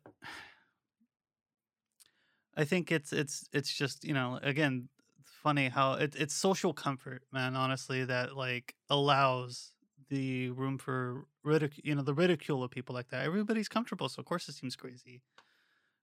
i 2.57 2.65
think 2.65 2.93
it's 2.93 3.13
it's 3.13 3.49
it's 3.53 3.73
just 3.73 4.05
you 4.05 4.15
know 4.15 4.39
again 4.43 4.89
funny 5.25 5.69
how 5.69 5.95
it, 5.95 6.15
it's 6.17 6.35
social 6.35 6.73
comfort 6.73 7.23
man 7.33 7.57
honestly 7.57 8.05
that 8.05 8.37
like 8.37 8.75
allows 8.91 9.73
the 10.11 10.51
room 10.51 10.77
for 10.77 11.27
ridicule 11.45 11.81
you 11.85 11.95
know 11.95 12.03
the 12.03 12.13
ridicule 12.13 12.63
of 12.63 12.71
people 12.71 12.95
like 12.95 13.09
that. 13.09 13.25
Everybody's 13.25 13.69
comfortable 13.69 14.09
so 14.09 14.21
of 14.21 14.27
course 14.27 14.49
it 14.49 14.55
seems 14.55 14.77
crazy. 14.77 15.23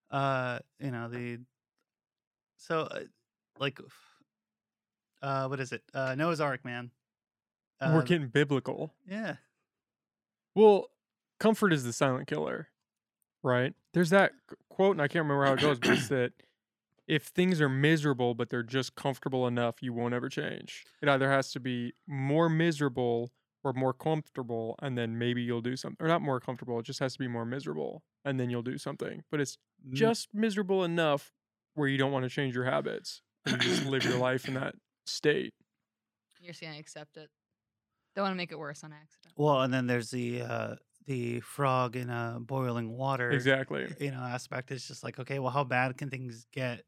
Uh 0.09 0.59
you 0.79 0.91
know 0.91 1.09
the 1.09 1.39
so 2.57 2.81
uh, 2.81 3.01
like 3.59 3.79
uh 5.21 5.47
what 5.47 5.59
is 5.59 5.71
it 5.71 5.83
uh 5.93 6.15
noah's 6.15 6.39
ark 6.41 6.63
man 6.65 6.91
We're 7.81 7.99
Uh, 7.99 8.01
getting 8.01 8.27
biblical. 8.27 8.93
yeah 9.07 9.35
Well, 10.55 10.89
comfort 11.39 11.73
is 11.73 11.83
the 11.83 11.93
silent 11.93 12.27
killer, 12.27 12.69
right? 13.43 13.73
There's 13.93 14.09
that 14.09 14.31
quote, 14.69 14.93
and 14.95 15.01
I 15.01 15.07
can't 15.07 15.23
remember 15.23 15.45
how 15.45 15.53
it 15.53 15.61
goes, 15.61 15.79
but 15.79 15.91
it's 15.91 16.07
that 16.09 16.33
if 17.07 17.23
things 17.25 17.61
are 17.61 17.69
miserable 17.69 18.33
but 18.33 18.49
they're 18.49 18.63
just 18.63 18.95
comfortable 18.95 19.47
enough, 19.47 19.81
you 19.81 19.93
won't 19.93 20.13
ever 20.13 20.29
change. 20.29 20.83
It 21.01 21.09
either 21.09 21.29
has 21.29 21.51
to 21.53 21.59
be 21.59 21.93
more 22.07 22.49
miserable 22.49 23.31
or 23.63 23.73
more 23.73 23.93
comfortable, 23.93 24.75
and 24.81 24.97
then 24.97 25.17
maybe 25.17 25.41
you'll 25.41 25.61
do 25.61 25.75
something. 25.75 26.03
Or 26.03 26.07
not 26.07 26.21
more 26.21 26.39
comfortable, 26.39 26.79
it 26.79 26.83
just 26.85 26.99
has 26.99 27.13
to 27.13 27.19
be 27.19 27.27
more 27.27 27.45
miserable, 27.45 28.03
and 28.25 28.39
then 28.39 28.49
you'll 28.49 28.61
do 28.63 28.77
something. 28.77 29.23
But 29.31 29.41
it's 29.41 29.57
just 29.91 30.33
miserable 30.33 30.83
enough 30.83 31.33
where 31.77 31.87
you 31.87 31.97
don't 31.97 32.11
want 32.11 32.23
to 32.23 32.29
change 32.29 32.55
your 32.55 32.65
habits. 32.65 33.21
and 33.45 33.63
you 33.63 33.69
just 33.69 33.85
live 33.85 34.03
your 34.03 34.17
life 34.17 34.47
in 34.47 34.55
that 34.55 34.75
state. 35.05 35.53
You're 36.41 36.51
just 36.51 36.61
gonna 36.61 36.77
accept 36.77 37.17
it. 37.17 37.29
Don't 38.15 38.23
want 38.23 38.33
to 38.33 38.37
make 38.37 38.51
it 38.51 38.59
worse 38.59 38.83
on 38.83 38.91
accident. 38.91 39.33
Well, 39.37 39.61
and 39.61 39.73
then 39.73 39.87
there's 39.87 40.09
the 40.09 40.41
uh, 40.41 40.75
the 41.05 41.39
frog 41.41 41.95
in 41.95 42.09
uh, 42.09 42.39
boiling 42.39 42.89
water. 42.97 43.31
Exactly. 43.31 43.87
You 43.99 44.11
know, 44.11 44.19
aspect. 44.19 44.71
is 44.71 44.87
just 44.87 45.03
like, 45.03 45.19
okay, 45.19 45.39
well, 45.39 45.51
how 45.51 45.63
bad 45.63 45.97
can 45.97 46.09
things 46.09 46.45
get? 46.51 46.83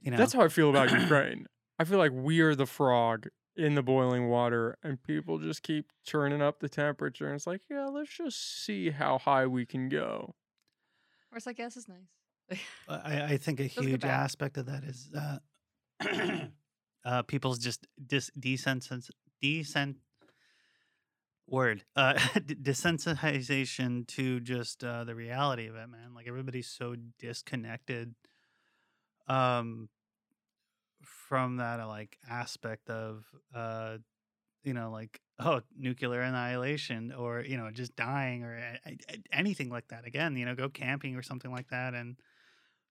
You 0.00 0.10
know, 0.10 0.16
That's 0.16 0.32
how 0.32 0.42
I 0.42 0.48
feel 0.48 0.70
about 0.70 0.90
Ukraine. 0.90 1.46
I 1.78 1.84
feel 1.84 1.98
like 1.98 2.12
we 2.12 2.40
are 2.40 2.54
the 2.54 2.66
frog 2.66 3.28
in 3.56 3.74
the 3.74 3.82
boiling 3.82 4.28
water, 4.28 4.78
and 4.82 5.02
people 5.02 5.38
just 5.38 5.62
keep 5.62 5.92
turning 6.06 6.42
up 6.42 6.60
the 6.60 6.68
temperature. 6.68 7.26
And 7.26 7.36
it's 7.36 7.46
like, 7.46 7.62
yeah, 7.70 7.86
let's 7.86 8.10
just 8.16 8.64
see 8.64 8.90
how 8.90 9.18
high 9.18 9.46
we 9.46 9.64
can 9.66 9.88
go. 9.88 10.34
Or 11.30 11.36
it's 11.36 11.46
like, 11.46 11.58
yes, 11.58 11.76
it's 11.76 11.88
nice. 11.88 12.21
I, 12.88 13.22
I 13.22 13.36
think 13.36 13.60
a 13.60 13.64
huge 13.64 14.04
aspect 14.04 14.56
of 14.56 14.66
that 14.66 14.84
is 14.84 15.10
uh, 15.16 15.38
uh, 17.04 17.22
people's 17.22 17.58
just 17.58 17.86
dis- 18.06 18.30
desensitization, 18.38 19.10
desent 19.40 19.96
word 21.48 21.84
uh, 21.96 22.14
desensitization 22.36 24.06
to 24.06 24.40
just 24.40 24.82
uh, 24.84 25.04
the 25.04 25.14
reality 25.14 25.66
of 25.66 25.74
it, 25.76 25.88
man. 25.88 26.14
Like 26.14 26.26
everybody's 26.26 26.68
so 26.68 26.96
disconnected 27.18 28.14
um, 29.28 29.88
from 31.02 31.56
that 31.56 31.80
uh, 31.80 31.86
like 31.86 32.18
aspect 32.28 32.88
of 32.90 33.24
uh, 33.54 33.98
you 34.64 34.74
know 34.74 34.90
like 34.90 35.20
oh 35.38 35.60
nuclear 35.76 36.20
annihilation 36.20 37.12
or 37.12 37.40
you 37.40 37.56
know 37.56 37.70
just 37.70 37.96
dying 37.96 38.44
or 38.44 38.78
anything 39.32 39.68
like 39.70 39.88
that 39.88 40.06
again 40.06 40.36
you 40.36 40.44
know 40.44 40.54
go 40.54 40.68
camping 40.68 41.16
or 41.16 41.22
something 41.22 41.50
like 41.50 41.68
that 41.68 41.94
and 41.94 42.16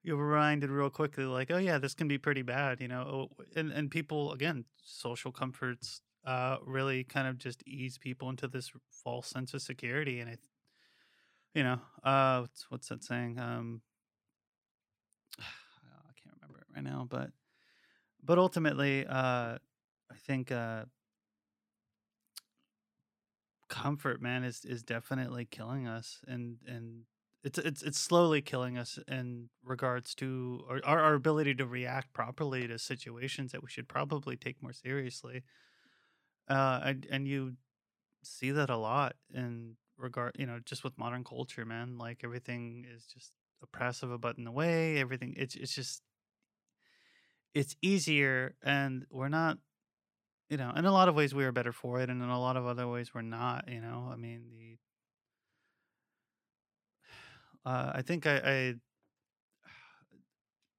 you're 0.04 0.18
reminded 0.18 0.70
real 0.70 0.90
quickly 0.90 1.26
like 1.26 1.52
oh 1.52 1.58
yeah 1.58 1.78
this 1.78 1.94
can 1.94 2.08
be 2.08 2.18
pretty 2.18 2.42
bad 2.42 2.82
you 2.82 2.88
know 2.88 3.02
oh, 3.02 3.44
and 3.56 3.72
and 3.72 3.92
people 3.92 4.32
again 4.34 4.66
social 4.84 5.32
comforts 5.32 6.02
uh 6.26 6.58
really 6.66 7.04
kind 7.04 7.28
of 7.28 7.38
just 7.38 7.64
ease 7.68 7.98
people 7.98 8.30
into 8.30 8.48
this 8.48 8.72
false 9.04 9.28
sense 9.28 9.54
of 9.54 9.62
security 9.62 10.20
and 10.20 10.30
it 10.30 10.40
you 11.54 11.64
know 11.64 11.80
uh 12.04 12.42
what's, 12.42 12.72
what's 12.72 12.90
that 12.90 13.04
saying? 13.04 13.40
Um 13.40 13.82
i 15.40 16.14
can't 16.22 16.36
remember 16.42 16.60
it 16.60 16.68
right 16.76 16.84
now 16.84 17.08
but 17.10 17.32
but 18.24 18.38
ultimately 18.38 19.06
uh 19.06 19.58
i 20.12 20.16
think 20.26 20.52
uh 20.52 20.86
comfort 23.70 24.22
man 24.22 24.44
is 24.44 24.66
is 24.66 24.84
definitely 24.84 25.46
killing 25.46 25.88
us 25.88 26.20
and 26.28 26.58
and 26.68 27.04
it's 27.44 27.58
it's 27.58 27.82
it's 27.82 28.00
slowly 28.00 28.42
killing 28.42 28.78
us 28.78 29.00
in 29.08 29.50
regards 29.64 30.14
to 30.16 30.62
our, 30.70 31.00
our 31.00 31.14
ability 31.14 31.56
to 31.56 31.66
react 31.66 32.14
properly 32.14 32.68
to 32.68 32.78
situations 32.78 33.52
that 33.52 33.64
we 33.64 33.70
should 33.70 33.88
probably 33.88 34.36
take 34.36 34.62
more 34.62 34.74
seriously. 34.74 35.44
Uh 36.48 36.80
and, 36.84 37.08
and 37.10 37.28
you 37.28 37.54
see 38.24 38.52
that 38.52 38.70
a 38.70 38.78
lot 38.78 39.16
in 39.34 39.76
regard 39.98 40.36
you 40.38 40.46
know 40.46 40.60
just 40.66 40.84
with 40.84 40.98
modern 40.98 41.24
culture 41.24 41.66
man 41.66 41.98
like 41.98 42.22
everything 42.24 42.86
is 42.94 43.06
just 43.06 43.32
a 43.62 43.68
press 43.68 44.02
of 44.02 44.12
a 44.12 44.18
button 44.18 44.48
away 44.48 44.98
everything 44.98 45.34
it's 45.38 45.56
it's 45.56 45.74
just 45.74 46.02
it's 47.54 47.76
easier 47.82 48.56
and 48.64 49.06
we're 49.10 49.30
not 49.30 49.58
you 50.50 50.58
know 50.58 50.72
in 50.76 50.86
a 50.86 50.92
lot 50.92 51.08
of 51.08 51.16
ways 51.16 51.34
we 51.34 51.44
are 51.44 51.52
better 51.52 51.72
for 51.72 52.00
it 52.00 52.10
and 52.10 52.22
in 52.22 52.30
a 52.30 52.40
lot 52.40 52.58
of 52.58 52.66
other 52.66 52.88
ways 52.88 53.14
we're 53.14 53.22
not 53.22 53.68
you 53.68 53.82
know? 53.82 54.10
I 54.12 54.16
mean 54.16 54.44
the 54.58 54.78
uh, 57.66 57.92
i 57.96 58.02
think 58.02 58.26
i 58.26 58.38
i 58.38 58.76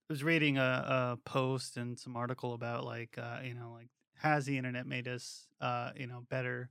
was 0.08 0.22
reading 0.22 0.58
a, 0.58 0.60
a 0.62 1.18
post 1.24 1.76
and 1.76 1.98
some 1.98 2.16
article 2.16 2.52
about 2.52 2.84
like 2.84 3.16
uh, 3.18 3.38
you 3.42 3.54
know 3.54 3.72
like 3.72 3.88
has 4.16 4.44
the 4.44 4.58
internet 4.58 4.86
made 4.86 5.08
us 5.08 5.46
uh, 5.60 5.90
you 5.96 6.06
know 6.06 6.24
better 6.28 6.70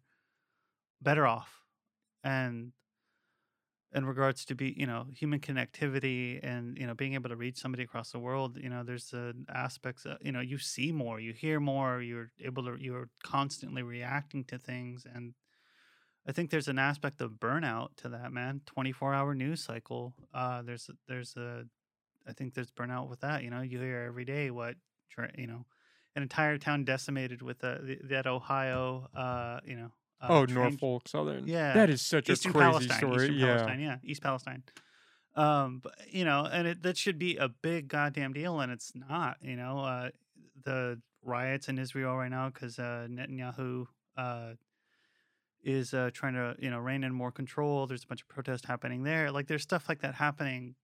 better 1.02 1.26
off? 1.26 1.64
And 2.24 2.72
in 3.94 4.06
regards 4.06 4.46
to 4.46 4.56
be 4.56 4.74
you 4.78 4.86
know 4.86 5.06
human 5.14 5.40
connectivity 5.40 6.40
and 6.44 6.78
you 6.78 6.88
know 6.88 6.94
being 6.94 7.14
able 7.14 7.30
to 7.30 7.36
reach 7.36 7.58
somebody 7.58 7.84
across 7.84 8.12
the 8.12 8.20
world 8.20 8.58
you 8.58 8.70
know 8.70 8.84
there's 8.84 9.14
aspects 9.54 10.06
of, 10.06 10.18
you 10.22 10.32
know 10.32 10.40
you 10.40 10.58
see 10.58 10.94
more 10.94 11.20
you 11.20 11.34
hear 11.34 11.60
more 11.60 12.02
you're 12.02 12.32
able 12.40 12.64
to 12.64 12.78
you're 12.80 13.10
constantly 13.24 13.84
reacting 13.84 14.46
to 14.46 14.58
things 14.58 15.06
and 15.14 15.34
i 16.28 16.32
think 16.32 16.50
there's 16.50 16.68
an 16.68 16.80
aspect 16.80 17.22
of 17.22 17.32
burnout 17.34 17.90
to 17.98 18.10
that 18.10 18.32
man 18.32 18.62
24 18.66 19.14
hour 19.14 19.34
news 19.36 19.64
cycle 19.64 20.14
uh 20.34 20.62
there's 20.62 20.90
a- 20.90 20.98
there's 21.08 21.36
a 21.38 21.66
i 22.28 22.34
think 22.34 22.54
there's 22.54 22.72
burnout 22.72 23.08
with 23.10 23.22
that 23.22 23.44
you 23.44 23.50
know 23.50 23.62
you 23.62 23.80
hear 23.80 24.04
every 24.08 24.26
day 24.26 24.50
what 24.52 24.76
you 25.38 25.48
know 25.48 25.66
an 26.16 26.22
entire 26.24 26.58
town 26.58 26.84
decimated 26.84 27.42
with 27.42 27.64
uh, 27.64 27.78
that 28.04 28.26
ohio 28.28 29.08
uh 29.16 29.60
you 29.66 29.76
know 29.76 29.92
uh, 30.24 30.28
oh, 30.30 30.46
train- 30.46 30.56
Norfolk 30.70 31.08
Southern. 31.08 31.48
Yeah. 31.48 31.74
That 31.74 31.90
is 31.90 32.00
such 32.00 32.30
Eastern 32.30 32.52
a 32.52 32.54
crazy 32.54 32.88
Palestine, 32.88 32.98
story. 33.00 33.16
Eastern 33.24 33.38
yeah. 33.40 33.46
Palestine, 33.48 33.80
yeah, 33.80 33.98
East 34.04 34.22
Palestine. 34.22 34.64
Um, 35.36 35.80
but 35.82 35.96
you 36.12 36.26
know, 36.26 36.46
and 36.46 36.68
it, 36.68 36.84
that 36.84 36.96
should 36.96 37.18
be 37.18 37.38
a 37.38 37.48
big 37.50 37.88
goddamn 37.88 38.32
deal, 38.34 38.60
and 38.60 38.72
it's 38.72 38.94
not. 38.94 39.38
You 39.42 39.56
know, 39.56 39.80
uh, 39.80 40.10
the 40.64 41.02
riots 41.24 41.70
in 41.70 41.80
Israel 41.80 42.16
right 42.18 42.30
now 42.30 42.50
because 42.50 42.78
uh, 42.78 43.08
Netanyahu 43.10 43.88
uh, 44.16 44.52
is 45.64 45.94
uh, 45.94 46.10
trying 46.14 46.34
to 46.34 46.56
you 46.60 46.70
know 46.70 46.80
rein 46.80 47.04
in 47.04 47.14
more 47.14 47.32
control. 47.32 47.88
There's 47.88 48.04
a 48.04 48.08
bunch 48.08 48.22
of 48.22 48.28
protest 48.28 48.66
happening 48.66 49.04
there. 49.04 49.32
Like 49.32 49.48
there's 49.48 49.64
stuff 49.64 49.88
like 49.90 50.02
that 50.02 50.16
happening 50.16 50.76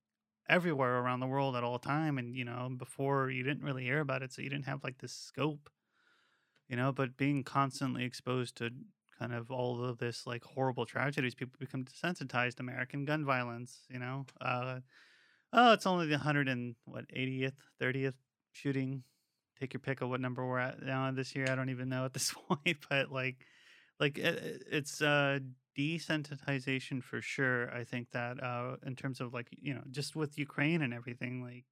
everywhere 0.49 0.99
around 0.99 1.19
the 1.19 1.27
world 1.27 1.55
at 1.55 1.63
all 1.63 1.79
time, 1.79 2.17
and 2.17 2.35
you 2.35 2.45
know, 2.45 2.69
before 2.77 3.29
you 3.29 3.43
didn't 3.43 3.63
really 3.63 3.83
hear 3.83 3.99
about 3.99 4.23
it, 4.23 4.31
so 4.31 4.41
you 4.41 4.49
didn't 4.49 4.65
have 4.65 4.83
like 4.83 4.99
this 4.99 5.13
scope. 5.13 5.69
You 6.69 6.75
know, 6.75 6.91
but 6.91 7.15
being 7.15 7.43
constantly 7.43 8.03
exposed 8.03 8.57
to 8.57 8.71
kind 9.17 9.33
of 9.33 9.51
all 9.51 9.83
of 9.83 9.97
this 9.97 10.27
like 10.27 10.43
horrible 10.43 10.85
tragedies 10.85 11.33
people 11.33 11.55
become 11.59 11.83
desensitized 11.83 12.59
american 12.59 13.05
gun 13.05 13.25
violence 13.25 13.79
you 13.89 13.99
know 13.99 14.25
uh 14.41 14.79
oh 15.53 15.73
it's 15.73 15.87
only 15.87 16.05
the 16.05 16.13
100 16.13 16.47
and 16.47 16.75
what 16.85 17.07
80th 17.09 17.53
30th 17.81 18.13
shooting 18.51 19.03
take 19.59 19.73
your 19.73 19.79
pick 19.79 20.01
of 20.01 20.09
what 20.09 20.21
number 20.21 20.45
we're 20.45 20.59
at 20.59 20.81
now 20.81 21.09
this 21.11 21.35
year 21.35 21.47
i 21.49 21.55
don't 21.55 21.69
even 21.69 21.89
know 21.89 22.05
at 22.05 22.13
this 22.13 22.33
point 22.47 22.77
but 22.89 23.11
like 23.11 23.45
like 23.99 24.17
it, 24.17 24.35
it- 24.43 24.63
it's 24.71 25.01
uh 25.01 25.39
desensitization 25.77 27.03
for 27.03 27.21
sure 27.21 27.71
i 27.73 27.83
think 27.83 28.09
that 28.11 28.41
uh 28.43 28.75
in 28.85 28.95
terms 28.95 29.21
of 29.21 29.33
like 29.33 29.47
you 29.51 29.73
know 29.73 29.83
just 29.91 30.15
with 30.15 30.37
ukraine 30.39 30.81
and 30.81 30.93
everything 30.93 31.43
like 31.43 31.65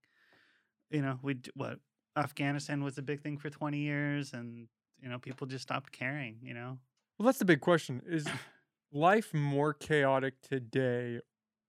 you 0.90 1.02
know 1.02 1.20
we 1.22 1.36
d- 1.36 1.52
what 1.56 1.80
afghanistan 2.16 2.84
was 2.84 2.98
a 2.98 3.02
big 3.02 3.22
thing 3.22 3.38
for 3.38 3.50
20 3.50 3.80
years 3.80 4.34
and 4.34 4.68
you 5.00 5.10
know 5.10 5.20
people 5.20 5.48
just 5.48 5.64
stopped 5.64 5.92
caring 5.92 6.38
you 6.42 6.54
know 6.54 6.78
Well, 7.18 7.26
that's 7.26 7.40
the 7.40 7.46
big 7.46 7.62
question. 7.62 8.02
Is 8.06 8.28
life 8.92 9.34
more 9.34 9.74
chaotic 9.74 10.42
today, 10.42 11.22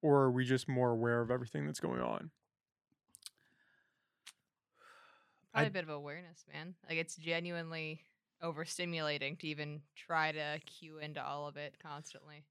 or 0.02 0.22
are 0.24 0.30
we 0.30 0.44
just 0.44 0.68
more 0.68 0.90
aware 0.90 1.20
of 1.20 1.30
everything 1.30 1.66
that's 1.66 1.80
going 1.80 2.00
on? 2.00 2.30
Probably 5.52 5.66
I- 5.66 5.68
a 5.68 5.70
bit 5.70 5.84
of 5.84 5.90
awareness, 5.90 6.44
man. 6.52 6.74
Like 6.88 6.98
it's 6.98 7.16
genuinely 7.16 8.02
overstimulating 8.42 9.38
to 9.40 9.46
even 9.49 9.83
try 9.94 10.33
to 10.33 10.61
cue 10.66 10.99
into 10.99 11.25
all 11.25 11.46
of 11.46 11.57
it 11.57 11.79
constantly. 11.79 12.44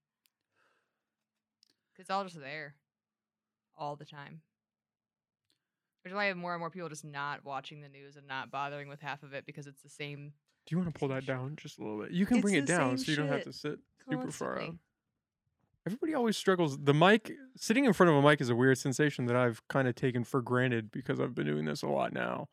'Cause 1.93 2.01
it's 2.01 2.09
all 2.09 2.23
just 2.23 2.39
there, 2.39 2.75
all 3.77 3.95
the 3.95 4.05
time. 4.05 4.41
Which 6.03 6.11
is 6.11 6.15
why 6.15 6.23
I 6.23 6.27
have 6.27 6.37
more 6.37 6.53
and 6.53 6.59
more 6.59 6.69
people 6.69 6.89
just 6.89 7.05
not 7.05 7.43
watching 7.43 7.81
the 7.81 7.89
news 7.89 8.15
and 8.15 8.27
not 8.27 8.51
bothering 8.51 8.87
with 8.89 9.01
half 9.01 9.23
of 9.23 9.33
it 9.33 9.45
because 9.45 9.65
it's 9.65 9.81
the 9.81 9.89
same 9.89 10.33
Do 10.65 10.75
you 10.75 10.77
want 10.79 10.93
to 10.93 10.99
pull 10.99 11.07
that 11.09 11.25
down 11.25 11.55
just 11.55 11.77
a 11.79 11.83
little 11.83 12.01
bit? 12.01 12.11
You 12.11 12.25
can 12.25 12.37
It's 12.37 12.41
bring 12.43 12.55
it 12.55 12.65
down 12.65 12.97
so 12.97 13.11
you 13.11 13.17
don't 13.17 13.27
have 13.27 13.43
to 13.43 13.53
sit 13.53 13.79
super 14.09 14.31
far 14.31 14.59
out. 14.61 14.75
Everybody 15.85 16.15
always 16.15 16.35
struggles. 16.35 16.83
The 16.83 16.93
mic, 16.95 17.31
sitting 17.55 17.85
in 17.85 17.93
front 17.93 18.09
of 18.09 18.15
a 18.15 18.21
mic 18.21 18.41
is 18.41 18.49
a 18.49 18.55
weird 18.55 18.77
sensation 18.79 19.25
that 19.27 19.35
I've 19.35 19.65
kind 19.67 19.87
of 19.87 19.93
taken 19.95 20.23
for 20.23 20.41
granted 20.41 20.91
because 20.91 21.19
I've 21.19 21.35
been 21.35 21.45
doing 21.45 21.65
this 21.65 21.83
a 21.83 21.87
lot 21.87 22.11
now. 22.11 22.49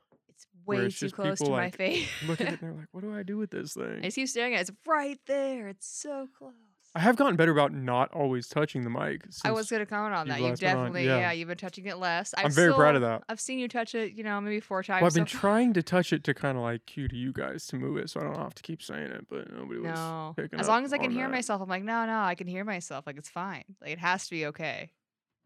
Way 0.66 0.88
too 0.90 1.10
close 1.10 1.38
to 1.38 1.44
people, 1.44 1.56
my 1.56 1.70
face. 1.70 2.08
Look 2.26 2.40
at 2.40 2.48
it 2.48 2.50
and 2.50 2.60
they're 2.60 2.72
like, 2.72 2.88
what 2.92 3.02
do 3.02 3.14
I 3.14 3.22
do 3.22 3.38
with 3.38 3.50
this 3.50 3.76
I 3.76 3.80
thing? 3.82 4.02
just 4.02 4.16
keep 4.16 4.28
staring 4.28 4.54
at 4.54 4.58
it. 4.58 4.68
It's 4.68 4.72
right 4.86 5.18
there. 5.26 5.68
It's 5.68 5.86
so 5.88 6.28
close. 6.38 6.52
I 6.94 7.00
have 7.00 7.16
gotten 7.16 7.36
better 7.36 7.52
about 7.52 7.72
not 7.72 8.12
always 8.12 8.48
touching 8.48 8.84
the 8.84 8.90
mic. 8.90 9.22
I 9.44 9.50
was 9.50 9.70
going 9.70 9.80
to 9.80 9.86
comment 9.86 10.14
on 10.14 10.28
that. 10.28 10.40
You've 10.40 10.50
last 10.50 10.60
been 10.60 10.68
on, 10.68 10.76
definitely, 10.76 11.06
yeah. 11.06 11.18
yeah. 11.20 11.32
you've 11.32 11.48
been 11.48 11.56
touching 11.56 11.86
it 11.86 11.96
less. 11.96 12.34
I'm 12.36 12.46
I've 12.46 12.52
very 12.52 12.74
proud 12.74 12.96
of 12.96 13.00
that. 13.00 13.22
I've 13.30 13.40
seen 13.40 13.58
you 13.58 13.66
touch 13.66 13.94
it, 13.94 14.12
you 14.12 14.22
know, 14.22 14.38
maybe 14.42 14.60
four 14.60 14.82
times. 14.82 15.00
Well, 15.00 15.06
I've 15.06 15.14
been 15.14 15.24
far. 15.24 15.40
trying 15.52 15.72
to 15.72 15.82
touch 15.82 16.12
it 16.12 16.22
to 16.24 16.34
kind 16.34 16.58
of 16.58 16.62
like 16.62 16.84
cue 16.84 17.08
to 17.08 17.16
you 17.16 17.32
guys 17.32 17.66
to 17.68 17.76
move 17.76 17.96
it, 17.96 18.10
so 18.10 18.20
I 18.20 18.24
don't 18.24 18.36
have 18.36 18.54
to 18.56 18.62
keep 18.62 18.82
saying 18.82 19.06
it. 19.10 19.26
But 19.30 19.50
nobody 19.50 19.80
was 19.80 19.94
No. 19.94 20.34
picking 20.36 20.58
As 20.58 20.58
up 20.58 20.60
As 20.64 20.68
long 20.68 20.84
as 20.84 20.92
I 20.92 20.98
can 20.98 21.10
hear 21.10 21.24
that. 21.24 21.32
myself, 21.32 21.62
I'm 21.62 21.68
like, 21.70 21.82
no, 21.82 22.04
no, 22.04 22.20
I 22.20 22.34
can 22.34 22.46
hear 22.46 22.62
myself. 22.62 23.06
Like, 23.06 23.16
it's 23.16 23.30
fine. 23.30 23.64
Like, 23.80 23.92
it 23.92 23.98
has 23.98 24.24
to 24.24 24.30
be 24.30 24.44
okay. 24.46 24.90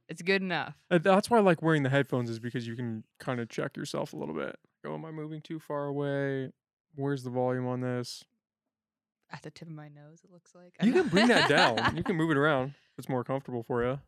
It's 0.08 0.22
good 0.22 0.42
enough. 0.42 0.74
That's 0.90 1.30
why 1.30 1.38
I 1.38 1.42
like 1.42 1.62
wearing 1.62 1.84
the 1.84 1.90
headphones, 1.90 2.28
is 2.28 2.40
because 2.40 2.66
you 2.66 2.74
can 2.74 3.04
kind 3.20 3.38
of 3.38 3.48
check 3.48 3.76
yourself 3.76 4.12
a 4.12 4.16
little 4.16 4.34
bit. 4.34 4.56
Go, 4.86 4.94
am 4.94 5.04
I 5.04 5.10
moving 5.10 5.40
too 5.40 5.58
far 5.58 5.86
away? 5.86 6.52
Where's 6.94 7.24
the 7.24 7.30
volume 7.30 7.66
on 7.66 7.80
this? 7.80 8.22
At 9.32 9.42
the 9.42 9.50
tip 9.50 9.66
of 9.66 9.74
my 9.74 9.88
nose, 9.88 10.20
it 10.22 10.30
looks 10.32 10.54
like. 10.54 10.76
You 10.80 10.92
can 10.92 11.08
bring 11.08 11.26
that 11.26 11.48
down. 11.48 11.96
You 11.96 12.04
can 12.04 12.14
move 12.20 12.30
it 12.30 12.36
around 12.36 12.74
it's 12.96 13.08
more 13.08 13.24
comfortable 13.24 13.64
for 13.64 13.84
you. 13.84 13.98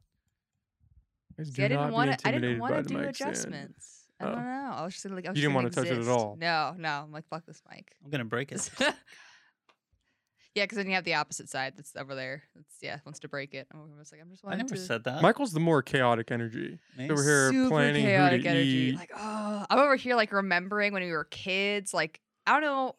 Guys, 1.36 1.48
See, 1.48 1.52
do 1.54 1.64
I 1.64 1.68
didn't 1.68 1.80
not 1.80 1.88
be 1.88 1.94
want 1.94 2.06
to. 2.06 2.10
I 2.10 2.30
intimidated 2.30 2.42
didn't 2.42 2.60
want 2.60 2.74
to 2.76 2.82
do 2.82 2.94
mic 2.94 3.16
stand. 3.16 3.30
adjustments. 3.30 4.04
I 4.20 4.24
oh. 4.24 4.26
don't 4.28 4.38
Oh. 4.38 4.42
know. 4.42 4.70
I 4.76 4.84
was 4.84 4.94
just 4.94 5.10
like, 5.10 5.26
I 5.26 5.30
was 5.30 5.36
You 5.36 5.42
didn't 5.42 5.54
wanna 5.54 5.70
touch 5.70 5.86
it 5.88 5.98
at 5.98 6.08
all. 6.08 6.36
No, 6.40 6.74
no. 6.78 6.88
I'm 6.88 7.12
like, 7.12 7.26
fuck 7.28 7.44
this 7.44 7.60
mic. 7.70 7.96
I'm 8.04 8.10
gonna 8.10 8.24
break 8.24 8.52
it. 8.52 8.70
yeah, 10.54 10.64
because 10.64 10.76
then 10.76 10.86
you 10.86 10.94
have 10.94 11.04
the 11.04 11.14
opposite 11.14 11.48
side 11.48 11.74
that's 11.76 11.94
over 11.96 12.14
there. 12.14 12.42
That's 12.54 12.74
yeah, 12.80 12.98
wants 13.04 13.20
to 13.20 13.28
break 13.28 13.54
it. 13.54 13.68
I'm 13.72 13.80
just 13.98 14.12
like, 14.12 14.20
I'm 14.20 14.30
just 14.30 14.44
I 14.46 14.56
never 14.56 14.74
to 14.74 14.80
said 14.80 15.04
that. 15.04 15.22
Michael's 15.22 15.52
the 15.52 15.60
more 15.60 15.82
chaotic 15.82 16.30
energy. 16.30 16.78
Me? 16.96 17.10
Over 17.10 17.22
here 17.22 17.50
super 17.50 17.68
planning 17.68 18.04
who 18.04 18.10
chaotic 18.10 18.42
to 18.42 18.48
energy. 18.48 18.68
eat. 18.68 18.96
Like, 18.96 19.12
oh, 19.16 19.66
I'm 19.68 19.78
over 19.78 19.96
here 19.96 20.16
like 20.16 20.32
remembering 20.32 20.92
when 20.92 21.02
we 21.02 21.12
were 21.12 21.24
kids. 21.24 21.94
Like, 21.94 22.20
I 22.46 22.52
don't 22.52 22.62
know 22.62 22.96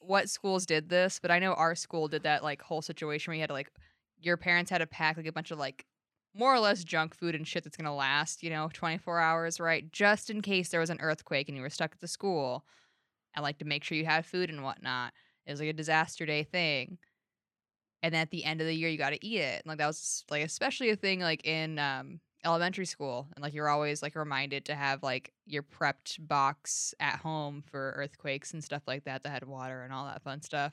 what 0.00 0.28
schools 0.28 0.66
did 0.66 0.88
this, 0.88 1.18
but 1.20 1.30
I 1.30 1.38
know 1.38 1.54
our 1.54 1.74
school 1.74 2.08
did 2.08 2.22
that 2.24 2.42
like 2.42 2.62
whole 2.62 2.82
situation 2.82 3.30
where 3.30 3.36
you 3.36 3.42
had 3.42 3.48
to 3.48 3.54
like 3.54 3.70
your 4.20 4.36
parents 4.36 4.70
had 4.70 4.78
to 4.78 4.86
pack 4.86 5.16
like 5.16 5.26
a 5.26 5.32
bunch 5.32 5.50
of 5.50 5.58
like 5.58 5.86
more 6.34 6.54
or 6.54 6.60
less 6.60 6.84
junk 6.84 7.14
food 7.14 7.34
and 7.34 7.46
shit 7.46 7.64
that's 7.64 7.76
gonna 7.76 7.94
last, 7.94 8.42
you 8.42 8.50
know, 8.50 8.70
24 8.72 9.18
hours, 9.18 9.58
right? 9.58 9.90
Just 9.90 10.30
in 10.30 10.42
case 10.42 10.68
there 10.68 10.80
was 10.80 10.90
an 10.90 11.00
earthquake 11.00 11.48
and 11.48 11.56
you 11.56 11.62
were 11.62 11.70
stuck 11.70 11.92
at 11.92 12.00
the 12.00 12.08
school, 12.08 12.64
and 13.34 13.42
like 13.42 13.58
to 13.58 13.64
make 13.64 13.84
sure 13.84 13.98
you 13.98 14.06
had 14.06 14.24
food 14.26 14.50
and 14.50 14.62
whatnot. 14.62 15.12
It 15.50 15.54
was 15.54 15.60
like 15.60 15.70
a 15.70 15.72
disaster 15.72 16.24
day 16.24 16.44
thing. 16.44 16.98
And 18.04 18.14
then 18.14 18.20
at 18.20 18.30
the 18.30 18.44
end 18.44 18.60
of 18.60 18.68
the 18.68 18.74
year, 18.74 18.88
you 18.88 18.96
got 18.96 19.10
to 19.10 19.26
eat 19.26 19.40
it. 19.40 19.62
And, 19.64 19.66
like 19.66 19.78
that 19.78 19.86
was 19.88 20.24
like 20.30 20.44
especially 20.44 20.90
a 20.90 20.96
thing 20.96 21.18
like 21.18 21.44
in 21.44 21.80
um, 21.80 22.20
elementary 22.44 22.86
school, 22.86 23.26
and 23.34 23.42
like 23.42 23.52
you're 23.52 23.68
always 23.68 24.00
like 24.00 24.14
reminded 24.14 24.66
to 24.66 24.76
have 24.76 25.02
like 25.02 25.32
your 25.46 25.64
prepped 25.64 26.24
box 26.26 26.94
at 27.00 27.16
home 27.16 27.64
for 27.68 27.94
earthquakes 27.96 28.52
and 28.52 28.62
stuff 28.62 28.82
like 28.86 29.04
that 29.06 29.24
that 29.24 29.30
had 29.30 29.44
water 29.44 29.82
and 29.82 29.92
all 29.92 30.06
that 30.06 30.22
fun 30.22 30.40
stuff. 30.40 30.72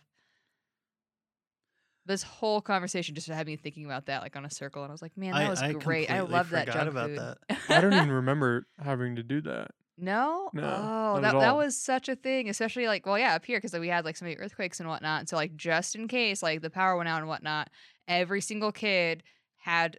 This 2.06 2.22
whole 2.22 2.62
conversation 2.62 3.16
just 3.16 3.28
had 3.28 3.48
me 3.48 3.56
thinking 3.56 3.86
about 3.86 4.06
that, 4.06 4.22
like 4.22 4.36
on 4.36 4.46
a 4.46 4.52
circle, 4.52 4.84
and 4.84 4.92
I 4.92 4.94
was 4.94 5.02
like, 5.02 5.18
"Man, 5.18 5.34
that 5.34 5.48
I, 5.48 5.50
was 5.50 5.60
I 5.60 5.74
great. 5.74 6.12
I 6.12 6.22
love 6.22 6.52
that 6.52 6.68
junk 6.68 6.92
about 6.92 7.10
food." 7.10 7.18
that. 7.18 7.38
I 7.70 7.82
don't 7.82 7.94
even 7.94 8.12
remember 8.12 8.68
having 8.80 9.16
to 9.16 9.24
do 9.24 9.42
that. 9.42 9.72
No, 9.98 10.50
No, 10.54 11.16
oh, 11.16 11.20
that 11.22 11.40
that 11.40 11.56
was 11.56 11.76
such 11.76 12.08
a 12.08 12.16
thing, 12.16 12.50
especially 12.50 12.86
like, 12.88 13.06
well, 13.06 13.18
yeah, 13.18 13.34
up 13.34 13.46
here 13.46 13.58
because 13.58 13.74
we 13.78 13.88
had 13.88 14.06
like 14.06 14.16
so 14.16 14.26
many 14.26 14.38
earthquakes 14.38 14.80
and 14.80 14.88
whatnot. 14.88 15.22
And 15.22 15.30
so 15.30 15.36
like, 15.36 15.56
just 15.56 15.96
in 15.96 16.08
case 16.08 16.44
like 16.44 16.62
the 16.62 16.70
power 16.70 16.96
went 16.96 17.10
out 17.10 17.20
and 17.20 17.28
whatnot, 17.28 17.70
every 18.08 18.42
single 18.42 18.72
kid 18.72 19.24
had 19.58 19.98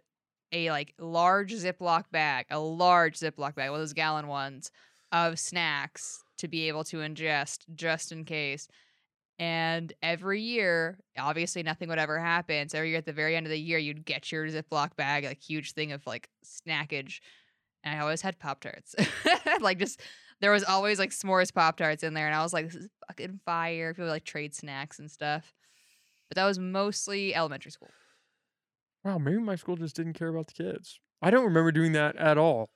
a 0.51 0.71
like 0.71 0.93
large 0.99 1.53
Ziploc 1.53 2.05
bag, 2.11 2.45
a 2.49 2.59
large 2.59 3.19
Ziploc 3.19 3.55
bag, 3.55 3.69
one 3.69 3.79
of 3.79 3.81
those 3.81 3.93
gallon 3.93 4.27
ones 4.27 4.71
of 5.11 5.37
snacks 5.37 6.23
to 6.37 6.47
be 6.47 6.69
able 6.69 6.85
to 6.85 6.97
ingest 6.97 7.65
just 7.75 8.11
in 8.13 8.23
case. 8.23 8.67
And 9.37 9.93
every 10.01 10.41
year, 10.41 10.99
obviously 11.17 11.63
nothing 11.63 11.89
would 11.89 11.99
ever 11.99 12.19
happen. 12.19 12.67
So 12.69 12.77
every 12.77 12.89
year 12.89 12.97
at 12.97 13.05
the 13.05 13.13
very 13.13 13.35
end 13.35 13.45
of 13.45 13.51
the 13.51 13.59
year, 13.59 13.77
you'd 13.77 14.05
get 14.05 14.31
your 14.31 14.47
Ziploc 14.47 14.95
bag, 14.97 15.23
like 15.25 15.41
huge 15.41 15.73
thing 15.73 15.91
of 15.93 16.05
like 16.05 16.29
snackage. 16.45 17.19
And 17.83 17.95
I 17.95 18.01
always 18.01 18.21
had 18.21 18.39
Pop 18.39 18.59
Tarts. 18.59 18.95
like 19.61 19.79
just 19.79 20.01
there 20.41 20.51
was 20.51 20.63
always 20.63 20.99
like 20.99 21.11
s'mores 21.11 21.53
Pop 21.53 21.77
Tarts 21.77 22.03
in 22.03 22.13
there. 22.13 22.27
And 22.27 22.35
I 22.35 22.43
was 22.43 22.53
like, 22.53 22.65
this 22.65 22.75
is 22.75 22.89
fucking 23.07 23.39
fire. 23.45 23.93
People 23.93 24.09
like 24.09 24.25
trade 24.25 24.53
snacks 24.53 24.99
and 24.99 25.09
stuff. 25.09 25.53
But 26.29 26.35
that 26.35 26.45
was 26.45 26.59
mostly 26.59 27.33
elementary 27.33 27.71
school. 27.71 27.89
Wow, 29.03 29.17
maybe 29.17 29.37
my 29.37 29.55
school 29.55 29.75
just 29.75 29.95
didn't 29.95 30.13
care 30.13 30.27
about 30.27 30.47
the 30.47 30.53
kids. 30.53 30.99
I 31.21 31.31
don't 31.31 31.45
remember 31.45 31.71
doing 31.71 31.93
that 31.93 32.15
at 32.17 32.37
all. 32.37 32.69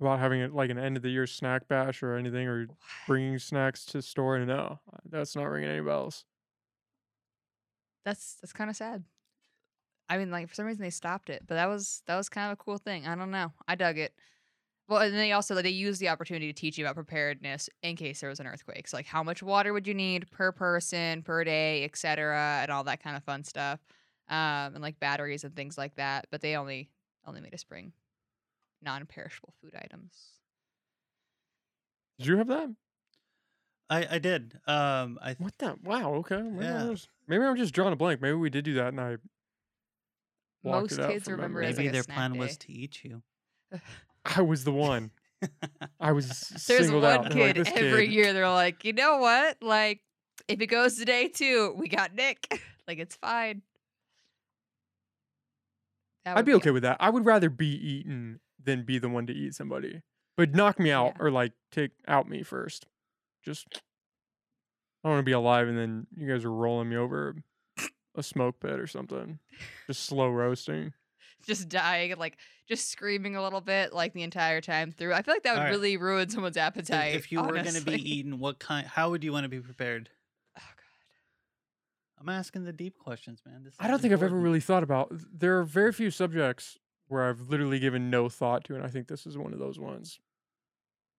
About 0.00 0.18
having 0.18 0.40
it 0.40 0.52
like 0.52 0.70
an 0.70 0.78
end 0.78 0.96
of 0.96 1.02
the 1.02 1.10
year 1.10 1.26
snack 1.26 1.68
bash 1.68 2.02
or 2.02 2.16
anything, 2.16 2.48
or 2.48 2.66
bringing 3.06 3.38
snacks 3.38 3.84
to 3.86 4.02
store. 4.02 4.36
And 4.36 4.48
no, 4.48 4.80
that's 5.08 5.36
not 5.36 5.44
ringing 5.44 5.70
any 5.70 5.80
bells. 5.80 6.24
That's 8.04 8.36
that's 8.40 8.52
kind 8.52 8.68
of 8.68 8.74
sad. 8.76 9.04
I 10.12 10.18
mean, 10.18 10.30
like 10.30 10.46
for 10.48 10.54
some 10.54 10.66
reason 10.66 10.82
they 10.82 10.90
stopped 10.90 11.30
it, 11.30 11.42
but 11.46 11.54
that 11.54 11.68
was 11.68 12.02
that 12.06 12.16
was 12.16 12.28
kind 12.28 12.46
of 12.52 12.52
a 12.52 12.62
cool 12.62 12.76
thing. 12.78 13.06
I 13.06 13.14
don't 13.14 13.30
know. 13.30 13.52
I 13.66 13.74
dug 13.76 13.96
it. 13.98 14.14
Well, 14.88 15.00
and 15.00 15.14
they 15.14 15.32
also 15.32 15.54
like, 15.54 15.64
they 15.64 15.70
used 15.70 16.00
the 16.00 16.08
opportunity 16.10 16.52
to 16.52 16.60
teach 16.60 16.76
you 16.76 16.84
about 16.84 16.96
preparedness 16.96 17.70
in 17.82 17.96
case 17.96 18.20
there 18.20 18.28
was 18.28 18.40
an 18.40 18.46
earthquake. 18.46 18.88
So 18.88 18.96
like 18.98 19.06
how 19.06 19.22
much 19.22 19.42
water 19.42 19.72
would 19.72 19.86
you 19.86 19.94
need 19.94 20.30
per 20.30 20.52
person 20.52 21.22
per 21.22 21.44
day, 21.44 21.84
etc., 21.84 22.60
and 22.62 22.70
all 22.70 22.84
that 22.84 23.02
kind 23.02 23.16
of 23.16 23.24
fun 23.24 23.44
stuff, 23.44 23.80
um, 24.28 24.74
and 24.74 24.82
like 24.82 25.00
batteries 25.00 25.44
and 25.44 25.56
things 25.56 25.78
like 25.78 25.94
that. 25.96 26.26
But 26.30 26.42
they 26.42 26.56
only 26.56 26.90
only 27.26 27.40
made 27.40 27.54
us 27.54 27.64
bring 27.64 27.92
non-perishable 28.82 29.54
food 29.62 29.74
items. 29.76 30.32
Did 32.18 32.26
you 32.26 32.36
have 32.36 32.48
that? 32.48 32.70
I, 33.90 34.06
I 34.16 34.18
did. 34.18 34.58
Um, 34.66 35.18
I 35.22 35.34
What 35.38 35.58
the? 35.58 35.76
Wow. 35.82 36.14
Okay. 36.14 36.40
Maybe, 36.42 36.66
I 36.66 36.84
Yeah. 36.84 36.88
was- 36.90 37.08
maybe 37.26 37.44
I'm 37.44 37.56
just 37.56 37.74
drawing 37.74 37.92
a 37.92 37.96
blank. 37.96 38.20
Maybe 38.20 38.34
we 38.36 38.50
did 38.50 38.64
do 38.64 38.74
that, 38.74 38.88
and 38.88 39.00
I 39.00 39.16
blocked 40.62 40.82
Most 40.90 40.92
it 40.92 41.00
out 41.00 41.10
kids 41.12 41.24
from 41.24 41.32
remember 41.34 41.60
memory. 41.60 41.66
it 41.66 41.70
as 41.70 41.76
maybe 41.76 41.88
like 41.88 41.90
a 41.90 41.92
their 41.94 42.02
snack 42.04 42.16
plan 42.16 42.38
was 42.38 42.56
day. 42.56 42.66
to 42.66 42.72
eat 42.72 43.04
you. 43.04 43.22
I 44.24 44.42
was 44.42 44.64
the 44.64 44.72
one. 44.72 45.10
I 45.98 46.12
was 46.12 46.28
There's 46.66 46.84
singled 46.86 47.02
one 47.02 47.12
out. 47.26 47.30
They're 47.32 47.46
like, 47.46 47.56
kid 47.56 47.66
"This 47.66 47.72
every 47.74 48.06
kid." 48.06 48.14
year. 48.14 48.32
They're 48.32 48.48
like, 48.48 48.84
you 48.84 48.92
know 48.92 49.18
what? 49.18 49.56
Like, 49.62 50.00
if 50.48 50.60
it 50.60 50.66
goes 50.66 50.96
today 50.96 51.28
too, 51.28 51.74
we 51.76 51.88
got 51.88 52.14
Nick. 52.14 52.46
like, 52.88 52.98
it's 52.98 53.16
fine. 53.16 53.62
That 56.24 56.32
I'd 56.36 56.40
would 56.40 56.46
be 56.46 56.54
okay 56.54 56.70
with 56.70 56.84
that. 56.84 56.96
I 57.00 57.10
would 57.10 57.26
rather 57.26 57.50
be 57.50 57.66
eaten 57.66 58.40
than 58.62 58.84
be 58.84 58.98
the 58.98 59.08
one 59.08 59.26
to 59.26 59.32
eat 59.32 59.54
somebody. 59.54 60.02
But 60.36 60.54
knock 60.54 60.78
me 60.78 60.90
out 60.92 61.14
Yeah. 61.16 61.24
or 61.24 61.30
like 61.30 61.52
take 61.72 61.90
out 62.06 62.28
me 62.28 62.42
first. 62.42 62.86
Just 63.44 63.66
I 65.02 65.08
don't 65.08 65.14
want 65.14 65.20
to 65.20 65.28
be 65.28 65.32
alive 65.32 65.66
and 65.66 65.76
then 65.76 66.06
you 66.16 66.28
guys 66.28 66.44
are 66.44 66.52
rolling 66.52 66.88
me 66.88 66.96
over 66.96 67.34
a 68.14 68.22
smoke 68.22 68.60
pit 68.60 68.78
or 68.78 68.86
something. 68.86 69.38
Just 69.86 70.04
slow 70.04 70.30
roasting. 70.30 70.92
just 71.46 71.68
dying 71.68 72.12
and 72.12 72.20
like 72.20 72.36
just 72.68 72.90
screaming 72.90 73.36
a 73.36 73.42
little 73.42 73.60
bit 73.60 73.92
like 73.92 74.12
the 74.12 74.22
entire 74.22 74.60
time 74.60 74.92
through. 74.92 75.12
I 75.12 75.22
feel 75.22 75.34
like 75.34 75.42
that 75.42 75.52
would 75.52 75.58
All 75.58 75.64
right. 75.64 75.70
really 75.70 75.96
ruin 75.96 76.28
someone's 76.28 76.56
appetite. 76.56 77.14
if 77.14 77.32
you 77.32 77.40
were 77.42 77.52
going 77.52 77.64
to 77.66 77.82
be 77.82 77.94
eaten, 77.94 78.38
what 78.38 78.58
kind? 78.58 78.86
How 78.86 79.10
would 79.10 79.24
you 79.24 79.32
want 79.32 79.44
to 79.44 79.48
be 79.48 79.60
prepared? 79.60 80.08
oh 80.58 80.62
god. 80.76 82.20
I'm 82.20 82.28
asking 82.28 82.64
the 82.64 82.72
deep 82.72 82.98
questions, 82.98 83.40
man. 83.46 83.64
This 83.64 83.74
I 83.78 83.88
don't 83.88 84.00
think 84.00 84.12
I've 84.12 84.22
ever 84.22 84.36
really 84.36 84.60
thought 84.60 84.82
about 84.82 85.12
there 85.32 85.58
are 85.58 85.64
very 85.64 85.92
few 85.92 86.10
subjects 86.10 86.78
where 87.08 87.28
I've 87.28 87.48
literally 87.48 87.78
given 87.78 88.10
no 88.10 88.28
thought 88.28 88.64
to 88.64 88.74
and 88.74 88.84
I 88.84 88.88
think 88.88 89.08
this 89.08 89.26
is 89.26 89.36
one 89.36 89.52
of 89.52 89.58
those 89.58 89.78
ones. 89.78 90.20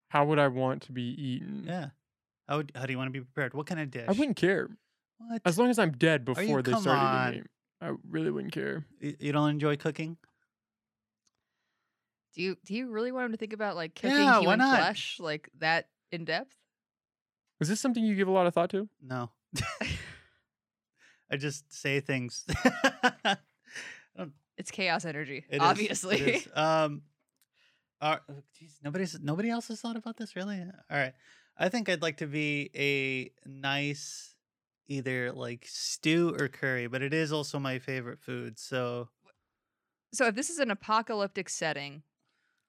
How 0.09 0.25
would 0.27 0.39
I 0.39 0.49
want 0.49 0.83
to 0.83 0.93
be 0.93 1.03
eaten? 1.03 1.65
Yeah. 1.67 1.89
How 2.49 2.59
would, 2.59 2.73
how 2.75 2.85
do 2.85 2.93
you 2.93 2.99
want 2.99 3.09
to 3.09 3.13
be 3.13 3.21
prepared? 3.21 3.55
What 3.55 3.67
kind 3.67 3.81
of 3.81 3.91
dish? 3.91 4.05
I 4.09 4.13
wouldn't 4.13 4.37
care. 4.37 4.69
What? 5.29 5.43
As 5.45 5.59
long 5.59 5.71
as 5.71 5.79
I'm 5.79 5.93
dead 5.93 6.25
you- 6.27 6.35
before 6.35 6.63
they 6.63 6.73
come 6.73 6.83
started 6.83 7.01
on. 7.05 7.29
eating 7.31 7.43
me. 7.43 7.49
I 7.89 7.93
really 8.09 8.31
wouldn't 8.31 8.53
care. 8.53 8.85
Y- 9.03 9.17
you 9.19 9.33
don't 9.33 9.51
enjoy 9.51 9.77
cooking? 9.77 10.17
Do 12.35 12.43
you 12.43 12.57
do 12.65 12.75
you 12.75 12.89
really 12.91 13.13
want 13.13 13.27
him 13.27 13.33
to 13.33 13.37
think 13.39 13.53
about 13.53 13.77
like 13.77 13.95
cooking 13.95 14.17
Yeah, 14.17 14.37
why 14.37 14.41
human 14.41 14.59
not? 14.61 14.79
flesh 14.79 15.19
like 15.21 15.49
that 15.59 15.89
in 16.11 16.25
depth? 16.25 16.55
Is 17.61 17.69
this 17.69 17.81
something 17.81 18.03
you 18.05 18.15
give 18.15 18.29
a 18.29 18.33
lot 18.33 18.47
of 18.47 18.55
thought 18.55 18.71
to? 18.71 18.89
No. 19.03 19.31
I 21.31 21.37
just 21.37 21.73
say 21.73 22.01
things. 22.01 22.45
It's 24.59 24.71
chaos 24.71 25.07
energy, 25.07 25.45
It 25.49 25.57
is, 25.57 25.61
obviously. 25.63 26.21
it 26.21 26.29
is. 26.37 26.49
Um, 26.55 27.03
are, 28.03 28.21
oh, 28.29 28.35
geez, 28.59 28.79
nobody's 28.85 29.19
nobody 29.21 29.49
else 29.49 29.69
has 29.69 29.81
thought 29.81 29.97
about 29.97 30.19
this 30.19 30.37
really. 30.37 30.61
All 30.61 30.97
right, 30.99 31.15
I 31.59 31.69
think 31.71 31.89
I'd 31.89 32.03
like 32.03 32.19
to 32.19 32.27
be 32.27 32.71
a 32.77 33.31
nice 33.49 34.32
either 34.89 35.33
like 35.33 35.67
stew 35.69 36.35
or 36.39 36.49
curry, 36.49 36.87
but 36.87 37.03
it 37.03 37.15
is 37.15 37.33
also 37.33 37.59
my 37.59 37.79
favorite 37.79 38.21
food. 38.21 38.59
So 38.59 39.09
so 40.13 40.27
if 40.27 40.35
this 40.35 40.51
is 40.51 40.59
an 40.59 40.71
apocalyptic 40.71 41.49
setting, 41.49 42.03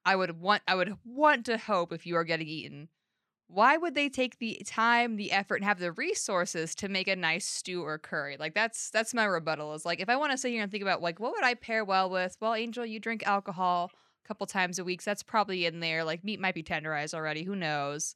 I 0.05 0.15
would 0.15 0.39
want 0.39 0.63
I 0.67 0.75
would 0.75 0.97
want 1.03 1.45
to 1.47 1.57
hope 1.57 1.91
if 1.93 2.05
you 2.05 2.15
are 2.15 2.23
getting 2.23 2.47
eaten, 2.47 2.89
why 3.47 3.77
would 3.77 3.95
they 3.95 4.09
take 4.09 4.39
the 4.39 4.61
time, 4.65 5.15
the 5.15 5.31
effort, 5.31 5.57
and 5.57 5.65
have 5.65 5.79
the 5.79 5.91
resources 5.91 6.73
to 6.75 6.89
make 6.89 7.07
a 7.07 7.15
nice 7.15 7.45
stew 7.45 7.83
or 7.83 7.97
curry? 7.99 8.37
Like 8.39 8.53
that's 8.55 8.89
that's 8.89 9.13
my 9.13 9.25
rebuttal. 9.25 9.73
Is 9.73 9.85
like 9.85 9.99
if 9.99 10.09
I 10.09 10.15
want 10.15 10.31
to 10.31 10.37
sit 10.37 10.51
here 10.51 10.63
and 10.63 10.71
think 10.71 10.83
about 10.83 11.01
like 11.01 11.19
what 11.19 11.33
would 11.33 11.43
I 11.43 11.53
pair 11.53 11.85
well 11.85 12.09
with? 12.09 12.37
Well, 12.39 12.55
Angel, 12.55 12.85
you 12.85 12.99
drink 12.99 13.23
alcohol 13.27 13.91
a 13.93 14.27
couple 14.27 14.47
times 14.47 14.79
a 14.79 14.83
week, 14.83 15.01
so 15.01 15.11
that's 15.11 15.23
probably 15.23 15.65
in 15.65 15.79
there. 15.81 16.03
Like 16.03 16.23
meat 16.23 16.39
might 16.39 16.55
be 16.55 16.63
tenderized 16.63 17.13
already. 17.13 17.43
Who 17.43 17.55
knows? 17.55 18.15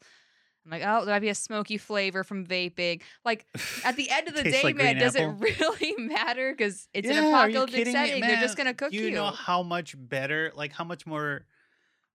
I'm 0.67 0.71
like, 0.71 0.83
oh, 0.85 1.05
there 1.05 1.15
might 1.15 1.19
be 1.19 1.29
a 1.29 1.35
smoky 1.35 1.77
flavor 1.77 2.25
from 2.25 2.45
vaping. 2.45 3.01
Like 3.23 3.45
at 3.85 3.95
the 3.95 4.09
end 4.09 4.27
of 4.27 4.35
the 4.35 4.43
day, 4.51 4.63
like 4.63 4.75
man, 4.75 4.97
does 4.97 5.15
apple. 5.15 5.41
it 5.41 5.55
really 5.61 5.95
matter? 5.97 6.51
Because 6.51 6.89
it's 6.93 7.09
an 7.09 7.15
Yeah, 7.15 7.21
you 7.21 7.29
apocalyptic 7.29 7.85
me? 7.85 7.91
setting. 7.93 8.21
They're 8.21 8.35
just 8.35 8.57
gonna 8.57 8.73
cook 8.73 8.91
you. 8.91 9.03
You 9.03 9.11
know 9.11 9.27
how 9.27 9.63
much 9.63 9.95
better, 9.97 10.51
like 10.55 10.73
how 10.73 10.83
much 10.83 11.05
more. 11.05 11.45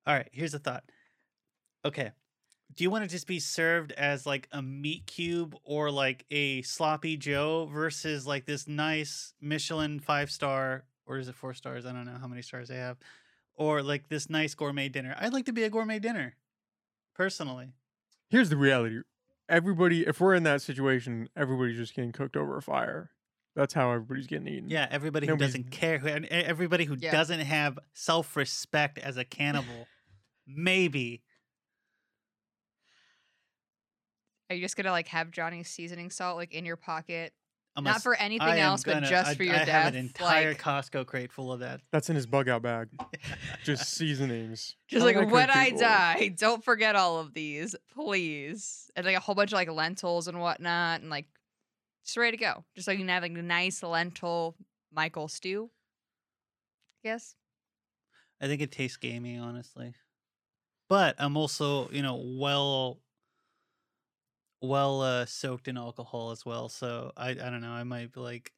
All 0.06 0.14
right, 0.14 0.28
here's 0.32 0.52
a 0.52 0.58
thought. 0.58 0.84
Okay, 1.84 2.12
do 2.74 2.84
you 2.84 2.90
want 2.90 3.04
to 3.04 3.10
just 3.10 3.26
be 3.26 3.38
served 3.38 3.92
as 3.92 4.26
like 4.26 4.48
a 4.52 4.60
meat 4.60 5.06
cube 5.06 5.56
or 5.64 5.90
like 5.90 6.24
a 6.30 6.62
sloppy 6.62 7.16
Joe 7.16 7.66
versus 7.72 8.26
like 8.26 8.44
this 8.46 8.68
nice 8.68 9.34
Michelin 9.40 9.98
five 9.98 10.30
star 10.30 10.84
or 11.06 11.18
is 11.18 11.28
it 11.28 11.34
four 11.34 11.54
stars? 11.54 11.86
I 11.86 11.92
don't 11.92 12.04
know 12.06 12.18
how 12.20 12.28
many 12.28 12.42
stars 12.42 12.68
they 12.68 12.76
have, 12.76 12.98
or 13.54 13.82
like 13.82 14.08
this 14.08 14.30
nice 14.30 14.54
gourmet 14.54 14.88
dinner. 14.88 15.14
I'd 15.18 15.32
like 15.32 15.46
to 15.46 15.52
be 15.52 15.64
a 15.64 15.70
gourmet 15.70 15.98
dinner, 15.98 16.34
personally 17.14 17.72
here's 18.32 18.48
the 18.48 18.56
reality. 18.56 18.98
Everybody 19.48 20.06
if 20.06 20.20
we're 20.20 20.34
in 20.34 20.42
that 20.44 20.62
situation 20.62 21.28
everybody's 21.36 21.76
just 21.76 21.94
getting 21.94 22.10
cooked 22.10 22.36
over 22.36 22.56
a 22.56 22.62
fire. 22.62 23.10
That's 23.54 23.74
how 23.74 23.92
everybody's 23.92 24.26
getting 24.26 24.48
eaten. 24.48 24.70
Yeah 24.70 24.88
everybody 24.90 25.26
who 25.28 25.36
doesn't 25.36 25.70
care 25.70 25.98
who- 25.98 26.08
everybody 26.08 26.84
who 26.86 26.96
Yeah. 26.98 27.12
doesn't 27.12 27.40
have 27.40 27.78
self-respect 27.92 28.98
as 28.98 29.16
a 29.16 29.24
cannibal 29.24 29.86
maybe. 30.46 31.22
Are 34.50 34.54
you 34.56 34.62
just 34.62 34.76
gonna 34.76 34.90
like 34.90 35.08
have 35.08 35.30
Johnny's 35.30 35.68
seasoning 35.68 36.10
salt 36.10 36.36
like 36.36 36.52
in 36.52 36.64
your 36.64 36.76
pocket? 36.76 37.32
I'm 37.74 37.84
Not 37.84 37.96
ass- 37.96 38.02
for 38.02 38.14
anything 38.14 38.46
I 38.46 38.56
am 38.56 38.72
else, 38.72 38.84
but 38.84 38.92
gonna- 38.94 39.08
just 39.08 39.30
I- 39.30 39.34
for 39.34 39.44
your 39.44 39.54
I 39.54 39.58
death. 39.64 39.68
have 39.68 39.94
an 39.94 40.00
entire 40.00 40.48
like, 40.50 40.60
Costco 40.60 41.06
crate 41.06 41.32
full 41.32 41.50
of 41.52 41.60
that. 41.60 41.80
That's 41.90 42.10
in 42.10 42.16
his 42.16 42.26
bug 42.26 42.48
out 42.48 42.60
bag. 42.62 42.88
Just 43.64 43.94
seasonings. 43.94 44.76
just 44.88 45.00
How 45.00 45.06
like 45.06 45.16
do 45.16 45.22
I 45.22 45.24
when 45.24 45.48
I 45.50 45.70
die, 45.70 46.28
don't 46.36 46.62
forget 46.62 46.96
all 46.96 47.18
of 47.18 47.32
these, 47.32 47.74
please. 47.94 48.90
And 48.94 49.06
like 49.06 49.16
a 49.16 49.20
whole 49.20 49.34
bunch 49.34 49.52
of 49.52 49.56
like 49.56 49.70
lentils 49.70 50.28
and 50.28 50.38
whatnot, 50.40 51.00
and 51.00 51.08
like 51.08 51.26
just 52.04 52.16
ready 52.18 52.36
to 52.36 52.42
go. 52.42 52.64
Just 52.74 52.88
like 52.88 52.98
you 52.98 53.04
can 53.04 53.08
have 53.08 53.22
like 53.22 53.32
a 53.32 53.42
nice 53.42 53.82
lentil 53.82 54.54
Michael 54.92 55.28
stew. 55.28 55.70
Yes. 57.02 57.36
I 58.40 58.48
think 58.48 58.60
it 58.60 58.70
tastes 58.72 58.96
gamey, 58.96 59.38
honestly. 59.38 59.94
But 60.88 61.14
I'm 61.18 61.36
also, 61.36 61.88
you 61.90 62.02
know, 62.02 62.16
well 62.22 62.98
well 64.62 65.02
uh 65.02 65.26
soaked 65.26 65.68
in 65.68 65.76
alcohol 65.76 66.30
as 66.30 66.46
well. 66.46 66.68
So 66.68 67.12
I 67.16 67.30
I 67.30 67.34
don't 67.34 67.60
know, 67.60 67.72
I 67.72 67.84
might 67.84 68.12
be 68.12 68.20
like 68.20 68.52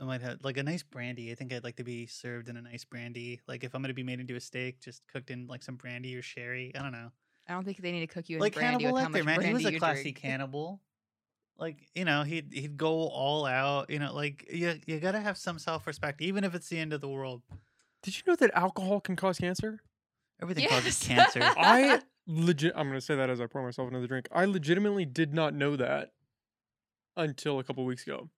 I 0.00 0.04
might 0.04 0.20
have 0.22 0.38
like 0.42 0.56
a 0.56 0.62
nice 0.62 0.82
brandy. 0.82 1.30
I 1.30 1.34
think 1.34 1.52
I'd 1.52 1.64
like 1.64 1.76
to 1.76 1.84
be 1.84 2.06
served 2.06 2.48
in 2.48 2.56
a 2.56 2.62
nice 2.62 2.84
brandy. 2.84 3.40
Like 3.46 3.64
if 3.64 3.74
I'm 3.74 3.82
gonna 3.82 3.94
be 3.94 4.02
made 4.02 4.20
into 4.20 4.36
a 4.36 4.40
steak, 4.40 4.80
just 4.80 5.02
cooked 5.06 5.30
in 5.30 5.46
like 5.46 5.62
some 5.62 5.76
brandy 5.76 6.16
or 6.16 6.22
sherry. 6.22 6.72
I 6.74 6.82
don't 6.82 6.92
know. 6.92 7.10
I 7.48 7.54
don't 7.54 7.64
think 7.64 7.78
they 7.78 7.92
need 7.92 8.00
to 8.00 8.06
cook 8.06 8.28
you 8.28 8.36
in 8.36 8.40
like 8.40 8.54
brandy 8.54 8.84
Hannibal 8.84 8.94
with 8.94 9.02
how 9.02 9.08
Lecter, 9.08 9.12
much 9.12 9.24
man. 9.24 9.36
brandy 9.36 9.48
He 9.48 9.54
was 9.54 9.64
a 9.66 9.72
you 9.72 9.78
classy 9.78 10.02
drink. 10.02 10.16
cannibal. 10.22 10.80
Like 11.58 11.88
you 11.94 12.04
know, 12.04 12.22
he'd 12.22 12.52
he'd 12.52 12.76
go 12.76 13.08
all 13.08 13.46
out. 13.46 13.90
You 13.90 13.98
know, 13.98 14.12
like 14.14 14.48
you 14.52 14.78
you 14.86 14.98
gotta 15.00 15.20
have 15.20 15.36
some 15.36 15.58
self 15.58 15.86
respect, 15.86 16.20
even 16.20 16.44
if 16.44 16.54
it's 16.54 16.68
the 16.68 16.78
end 16.78 16.92
of 16.92 17.00
the 17.00 17.08
world. 17.08 17.42
Did 18.02 18.16
you 18.16 18.22
know 18.26 18.34
that 18.36 18.50
alcohol 18.54 19.00
can 19.00 19.14
cause 19.14 19.38
cancer? 19.38 19.80
Everything 20.40 20.68
causes 20.68 20.98
cancer. 21.06 21.40
I 21.42 22.00
legit. 22.26 22.72
I'm 22.76 22.88
gonna 22.88 23.00
say 23.00 23.14
that 23.16 23.30
as 23.30 23.40
I 23.40 23.46
pour 23.46 23.62
myself 23.62 23.88
another 23.88 24.06
drink. 24.06 24.28
I 24.32 24.44
legitimately 24.44 25.04
did 25.04 25.34
not 25.34 25.54
know 25.54 25.76
that 25.76 26.12
until 27.16 27.58
a 27.58 27.64
couple 27.64 27.84
weeks 27.84 28.02
ago. 28.04 28.30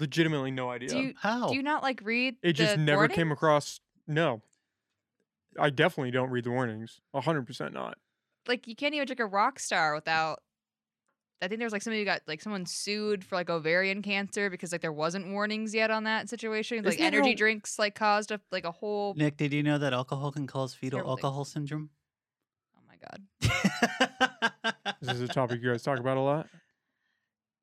Legitimately, 0.00 0.50
no 0.50 0.70
idea. 0.70 0.88
Do 0.88 0.98
you 0.98 1.14
How? 1.20 1.48
do 1.48 1.54
you 1.54 1.62
not 1.62 1.82
like 1.82 2.00
read? 2.02 2.36
it 2.42 2.54
just 2.54 2.76
the 2.76 2.80
never 2.82 3.06
came 3.08 3.30
across. 3.30 3.80
No, 4.08 4.42
I 5.58 5.70
definitely 5.70 6.10
don't 6.10 6.30
read 6.30 6.44
the 6.44 6.50
warnings. 6.50 7.00
A 7.12 7.20
hundred 7.20 7.46
percent 7.46 7.72
not. 7.74 7.98
like 8.48 8.66
you 8.66 8.74
can't 8.74 8.94
even 8.94 9.06
drink 9.06 9.20
a 9.20 9.22
Rockstar 9.28 9.94
without 9.94 10.40
I 11.42 11.48
think 11.48 11.58
there 11.58 11.66
was 11.66 11.72
like 11.72 11.82
somebody 11.82 12.00
who 12.00 12.06
got 12.06 12.22
like 12.26 12.40
someone 12.40 12.64
sued 12.66 13.22
for 13.24 13.34
like 13.36 13.50
ovarian 13.50 14.02
cancer 14.02 14.48
because 14.50 14.72
like 14.72 14.80
there 14.80 14.92
wasn't 14.92 15.28
warnings 15.30 15.74
yet 15.74 15.90
on 15.90 16.04
that 16.04 16.28
situation. 16.28 16.78
Like 16.78 16.94
Isn't 16.94 17.00
that 17.00 17.14
energy 17.14 17.30
how- 17.30 17.36
drinks 17.36 17.78
like 17.78 17.94
caused 17.94 18.30
a 18.32 18.40
like 18.50 18.64
a 18.64 18.72
whole 18.72 19.14
Nick, 19.14 19.36
did 19.36 19.52
you 19.52 19.62
know 19.62 19.78
that 19.78 19.92
alcohol 19.92 20.32
can 20.32 20.46
cause 20.46 20.74
fetal 20.74 20.98
Terrible 20.98 21.16
things. 21.16 21.24
alcohol 21.24 21.44
syndrome? 21.44 21.90
Oh 23.12 23.16
my 23.42 24.72
god. 24.72 24.94
Is 25.00 25.08
this 25.08 25.20
a 25.30 25.32
topic 25.32 25.60
you 25.62 25.70
guys 25.70 25.82
talk 25.82 25.98
about 25.98 26.16
a 26.16 26.20
lot? 26.20 26.46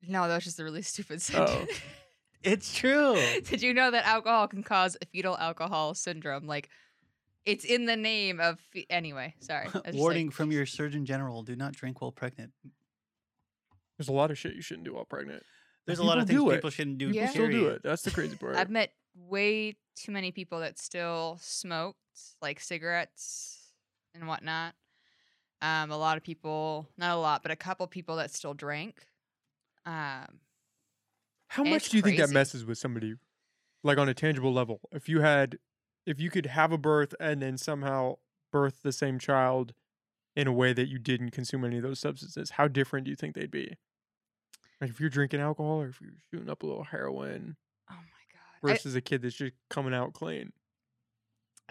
No, 0.06 0.26
that 0.28 0.34
was 0.34 0.44
just 0.44 0.60
a 0.60 0.64
really 0.64 0.82
stupid 0.82 1.16
Oh. 1.34 1.46
sentence. 1.46 1.80
it's 2.42 2.74
true. 2.74 3.14
Did 3.44 3.62
you 3.62 3.72
know 3.74 3.90
that 3.90 4.04
alcohol 4.06 4.48
can 4.48 4.62
cause 4.62 4.96
fetal 5.12 5.36
alcohol 5.36 5.94
syndrome? 5.94 6.46
Like 6.46 6.68
it's 7.44 7.64
in 7.64 7.86
the 7.86 7.96
name 7.96 8.40
of 8.40 8.58
fe- 8.72 8.86
anyway, 8.90 9.34
sorry. 9.40 9.66
I 9.66 9.70
was 9.78 9.82
just 9.86 9.98
Warning 9.98 10.26
like, 10.26 10.34
from 10.34 10.52
your 10.52 10.66
surgeon 10.66 11.04
general: 11.06 11.42
Do 11.42 11.56
not 11.56 11.72
drink 11.72 12.00
while 12.00 12.12
pregnant. 12.12 12.52
There's 13.98 14.08
a 14.08 14.12
lot 14.12 14.30
of 14.30 14.38
shit 14.38 14.54
you 14.54 14.62
shouldn't 14.62 14.84
do 14.84 14.94
while 14.94 15.04
pregnant. 15.04 15.42
There's 15.86 15.98
a 15.98 16.04
lot 16.04 16.18
of 16.18 16.28
things 16.28 16.42
people 16.42 16.70
shouldn't 16.70 16.98
do. 16.98 17.08
Yeah. 17.08 17.28
Still 17.28 17.48
do 17.50 17.68
it. 17.68 17.82
That's 17.82 18.02
the 18.02 18.10
crazy 18.12 18.36
part. 18.40 18.56
I've 18.56 18.70
met 18.70 18.92
way 19.16 19.76
too 19.96 20.12
many 20.12 20.30
people 20.30 20.60
that 20.60 20.78
still 20.78 21.38
smoked, 21.40 21.98
like 22.40 22.60
cigarettes 22.60 23.72
and 24.14 24.26
whatnot. 24.28 24.74
Um, 25.62 25.90
a 25.92 25.96
lot 25.96 26.16
of 26.16 26.24
people, 26.24 26.88
not 26.98 27.16
a 27.16 27.20
lot, 27.20 27.42
but 27.42 27.52
a 27.52 27.56
couple 27.56 27.86
people 27.86 28.16
that 28.16 28.32
still 28.34 28.52
drank. 28.52 29.06
Um, 29.86 30.40
How 31.48 31.62
much 31.64 31.88
do 31.88 31.96
you 31.96 32.02
think 32.02 32.18
that 32.18 32.30
messes 32.30 32.64
with 32.64 32.78
somebody, 32.78 33.14
like 33.84 33.96
on 33.96 34.08
a 34.08 34.14
tangible 34.14 34.52
level? 34.52 34.80
If 34.90 35.08
you 35.08 35.20
had, 35.20 35.58
if 36.04 36.20
you 36.20 36.30
could 36.30 36.46
have 36.46 36.72
a 36.72 36.78
birth 36.78 37.14
and 37.20 37.40
then 37.40 37.56
somehow 37.56 38.16
birth 38.50 38.80
the 38.82 38.92
same 38.92 39.18
child 39.20 39.72
in 40.34 40.48
a 40.48 40.52
way 40.52 40.72
that 40.72 40.88
you 40.88 40.98
didn't 40.98 41.30
consume 41.30 41.64
any 41.64 41.76
of 41.76 41.84
those 41.84 42.00
substances, 42.00 42.50
how 42.50 42.66
different 42.66 43.04
do 43.04 43.10
you 43.10 43.16
think 43.16 43.34
they'd 43.34 43.50
be? 43.50 43.76
Like 44.80 44.90
if 44.90 44.98
you're 45.00 45.10
drinking 45.10 45.40
alcohol 45.40 45.80
or 45.80 45.86
if 45.88 46.00
you're 46.00 46.10
shooting 46.30 46.50
up 46.50 46.64
a 46.64 46.66
little 46.66 46.84
heroin 46.84 47.56
oh 47.88 47.94
my 47.94 47.98
god, 48.32 48.68
versus 48.68 48.96
a 48.96 49.00
kid 49.00 49.22
that's 49.22 49.36
just 49.36 49.52
coming 49.70 49.94
out 49.94 50.12
clean. 50.12 50.52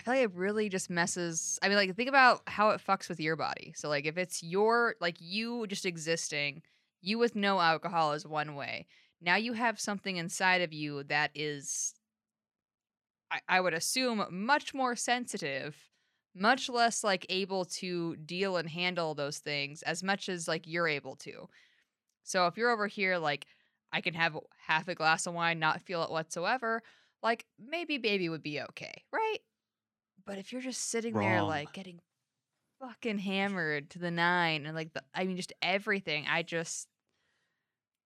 I 0.01 0.03
feel 0.03 0.13
like 0.15 0.23
it 0.23 0.35
really 0.35 0.67
just 0.67 0.89
messes. 0.89 1.59
I 1.61 1.67
mean, 1.67 1.77
like 1.77 1.95
think 1.95 2.09
about 2.09 2.41
how 2.47 2.71
it 2.71 2.81
fucks 2.85 3.07
with 3.07 3.19
your 3.19 3.35
body. 3.35 3.71
So 3.75 3.87
like 3.87 4.05
if 4.07 4.17
it's 4.17 4.41
your 4.41 4.95
like 4.99 5.17
you 5.19 5.67
just 5.67 5.85
existing, 5.85 6.63
you 7.01 7.19
with 7.19 7.35
no 7.35 7.59
alcohol 7.59 8.13
is 8.13 8.25
one 8.25 8.55
way. 8.55 8.87
Now 9.21 9.35
you 9.35 9.53
have 9.53 9.79
something 9.79 10.17
inside 10.17 10.61
of 10.61 10.73
you 10.73 11.03
that 11.03 11.29
is, 11.35 11.93
I, 13.29 13.41
I 13.47 13.61
would 13.61 13.75
assume, 13.75 14.25
much 14.31 14.73
more 14.73 14.95
sensitive, 14.95 15.77
much 16.33 16.67
less 16.67 17.03
like 17.03 17.27
able 17.29 17.65
to 17.65 18.15
deal 18.15 18.57
and 18.57 18.67
handle 18.67 19.13
those 19.13 19.37
things 19.37 19.83
as 19.83 20.01
much 20.01 20.29
as 20.29 20.47
like 20.47 20.65
you're 20.65 20.87
able 20.87 21.15
to. 21.17 21.47
So 22.23 22.47
if 22.47 22.57
you're 22.57 22.71
over 22.71 22.87
here 22.87 23.17
like 23.17 23.45
I 23.93 24.01
can 24.01 24.15
have 24.15 24.35
half 24.65 24.87
a 24.87 24.95
glass 24.95 25.27
of 25.27 25.35
wine, 25.35 25.59
not 25.59 25.83
feel 25.83 26.01
it 26.03 26.09
whatsoever, 26.09 26.81
like 27.21 27.45
maybe 27.59 27.99
baby 27.99 28.29
would 28.29 28.41
be 28.41 28.61
okay, 28.61 29.03
right? 29.13 29.37
But 30.25 30.37
if 30.37 30.51
you're 30.51 30.61
just 30.61 30.89
sitting 30.89 31.13
there 31.13 31.41
like 31.43 31.73
getting 31.73 31.99
fucking 32.79 33.19
hammered 33.19 33.89
to 33.91 33.99
the 33.99 34.11
nine 34.11 34.65
and 34.65 34.75
like 34.75 34.93
the 34.93 35.03
I 35.13 35.25
mean 35.25 35.37
just 35.37 35.53
everything, 35.61 36.25
I 36.29 36.43
just 36.43 36.87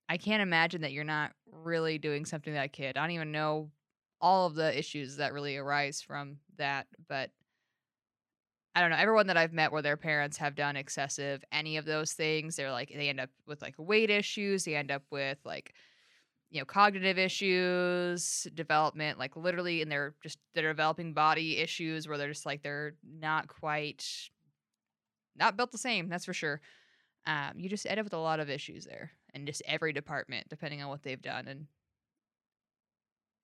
I 0.08 0.16
can't 0.16 0.42
imagine 0.42 0.82
that 0.82 0.92
you're 0.92 1.04
not 1.04 1.32
really 1.50 1.98
doing 1.98 2.24
something 2.24 2.52
to 2.52 2.58
that 2.58 2.72
kid. 2.72 2.96
I 2.96 3.00
don't 3.00 3.10
even 3.12 3.32
know 3.32 3.70
all 4.20 4.46
of 4.46 4.54
the 4.54 4.76
issues 4.76 5.16
that 5.16 5.32
really 5.32 5.56
arise 5.56 6.00
from 6.00 6.38
that, 6.56 6.86
but 7.08 7.30
I 8.74 8.80
don't 8.80 8.90
know. 8.90 8.96
Everyone 8.96 9.26
that 9.28 9.36
I've 9.36 9.52
met 9.52 9.72
where 9.72 9.82
their 9.82 9.96
parents 9.96 10.36
have 10.36 10.54
done 10.54 10.76
excessive 10.76 11.42
any 11.50 11.78
of 11.78 11.86
those 11.86 12.12
things, 12.12 12.56
they're 12.56 12.70
like 12.70 12.92
they 12.94 13.08
end 13.08 13.20
up 13.20 13.30
with 13.46 13.62
like 13.62 13.74
weight 13.78 14.10
issues, 14.10 14.64
they 14.64 14.76
end 14.76 14.90
up 14.90 15.02
with 15.10 15.38
like 15.44 15.74
you 16.50 16.60
know 16.60 16.64
cognitive 16.64 17.18
issues, 17.18 18.46
development, 18.54 19.18
like 19.18 19.36
literally 19.36 19.82
in 19.82 19.88
their 19.88 20.14
just 20.22 20.38
their 20.54 20.68
developing 20.70 21.12
body 21.12 21.58
issues 21.58 22.06
where 22.08 22.18
they're 22.18 22.28
just 22.28 22.46
like 22.46 22.62
they're 22.62 22.94
not 23.04 23.48
quite 23.48 24.04
not 25.36 25.56
built 25.56 25.72
the 25.72 25.78
same, 25.78 26.08
that's 26.08 26.24
for 26.24 26.32
sure. 26.32 26.60
Um, 27.26 27.54
you 27.56 27.68
just 27.68 27.86
end 27.86 27.98
up 27.98 28.04
with 28.04 28.14
a 28.14 28.18
lot 28.18 28.40
of 28.40 28.48
issues 28.48 28.84
there, 28.84 29.12
and 29.34 29.46
just 29.46 29.62
every 29.66 29.92
department, 29.92 30.48
depending 30.48 30.82
on 30.82 30.88
what 30.88 31.02
they've 31.02 31.20
done, 31.20 31.48
and 31.48 31.66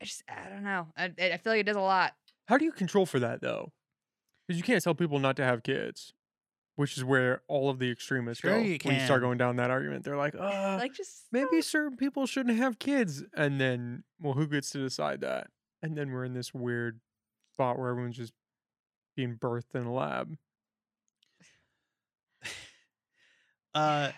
I 0.01 0.05
just 0.05 0.23
I 0.29 0.49
don't 0.49 0.65
know. 0.65 0.89
I, 0.97 1.13
I 1.19 1.37
feel 1.39 1.53
like 1.53 1.61
it 1.61 1.67
does 1.67 1.77
a 1.77 1.81
lot. 1.81 2.13
How 2.47 2.59
do 2.59 2.65
you 2.65 2.73
control 2.73 3.07
for 3.07 3.21
that 3.21 3.41
though? 3.41 3.73
Because 4.47 4.59
you 4.59 4.65
can't 4.65 4.83
tell 4.83 4.95
people 4.95 5.19
not 5.19 5.37
to 5.37 5.45
have 5.45 5.63
kids, 5.63 6.13
which 6.77 6.97
is 6.97 7.05
where 7.05 7.43
all 7.49 7.69
of 7.71 7.79
the 7.79 7.91
extremists 7.91 8.41
Sure 8.41 8.53
go. 8.53 8.59
you 8.59 8.79
When 8.83 8.95
you 8.95 9.01
start 9.05 9.21
going 9.21 9.39
down 9.39 9.57
that 9.57 9.71
argument, 9.71 10.05
they're 10.05 10.17
like, 10.17 10.35
uh, 10.35 10.79
like 10.81 10.95
just 10.95 11.27
maybe 11.31 11.61
certain 11.63 11.97
people 11.97 12.27
shouldn't 12.27 12.57
have 12.57 12.79
kids. 12.79 13.23
And 13.35 13.61
then, 13.61 14.05
well, 14.21 14.35
who 14.35 14.47
gets 14.47 14.71
to 14.71 14.79
decide 14.79 15.21
that? 15.21 15.49
And 15.83 15.97
then 15.97 16.11
we're 16.11 16.25
in 16.25 16.33
this 16.35 16.55
weird 16.55 17.01
spot 17.53 17.79
where 17.79 17.91
everyone's 17.91 18.17
just 18.17 18.33
being 19.17 19.37
birthed 19.37 19.75
in 19.75 19.85
a 19.85 19.93
lab. 19.93 20.37
Uh, 23.75 24.13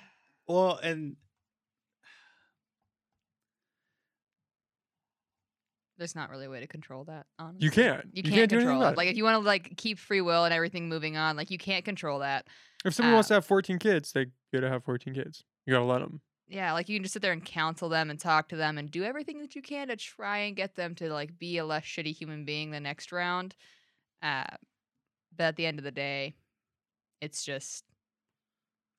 well, 0.48 0.80
and 0.82 1.14
there's 5.98 6.14
not 6.14 6.30
really 6.30 6.46
a 6.46 6.50
way 6.50 6.60
to 6.60 6.66
control 6.66 7.04
that. 7.04 7.26
Honestly. 7.38 7.64
You 7.64 7.70
can't. 7.70 8.04
You 8.06 8.10
You 8.16 8.22
can't, 8.22 8.34
can't 8.34 8.50
control 8.50 8.82
it. 8.82 8.96
Like 8.96 9.08
if 9.08 9.16
you 9.16 9.24
want 9.24 9.40
to 9.42 9.46
like 9.46 9.76
keep 9.76 9.98
free 9.98 10.20
will 10.20 10.44
and 10.44 10.52
everything 10.52 10.88
moving 10.88 11.16
on, 11.16 11.36
like 11.36 11.50
you 11.50 11.58
can't 11.58 11.84
control 11.84 12.20
that. 12.20 12.46
If 12.84 12.94
someone 12.94 13.14
wants 13.14 13.28
uh, 13.30 13.34
to 13.34 13.34
have 13.36 13.46
14 13.46 13.78
kids, 13.78 14.12
they 14.12 14.26
gotta 14.52 14.68
have 14.68 14.84
14 14.84 15.14
kids. 15.14 15.44
You 15.66 15.72
gotta 15.72 15.84
let 15.84 16.00
them. 16.00 16.20
Yeah, 16.46 16.72
like 16.72 16.88
you 16.88 16.96
can 16.96 17.04
just 17.04 17.14
sit 17.14 17.22
there 17.22 17.32
and 17.32 17.44
counsel 17.44 17.88
them 17.88 18.10
and 18.10 18.18
talk 18.18 18.48
to 18.48 18.56
them 18.56 18.76
and 18.76 18.90
do 18.90 19.02
everything 19.02 19.40
that 19.40 19.54
you 19.54 19.62
can 19.62 19.88
to 19.88 19.96
try 19.96 20.38
and 20.38 20.54
get 20.56 20.74
them 20.74 20.94
to 20.96 21.10
like 21.12 21.38
be 21.38 21.58
a 21.58 21.64
less 21.64 21.84
shitty 21.84 22.14
human 22.14 22.44
being 22.44 22.70
the 22.70 22.80
next 22.80 23.12
round. 23.12 23.54
Uh, 24.22 24.44
but 25.36 25.44
at 25.44 25.56
the 25.56 25.66
end 25.66 25.78
of 25.78 25.84
the 25.84 25.90
day, 25.90 26.34
it's 27.20 27.44
just 27.44 27.84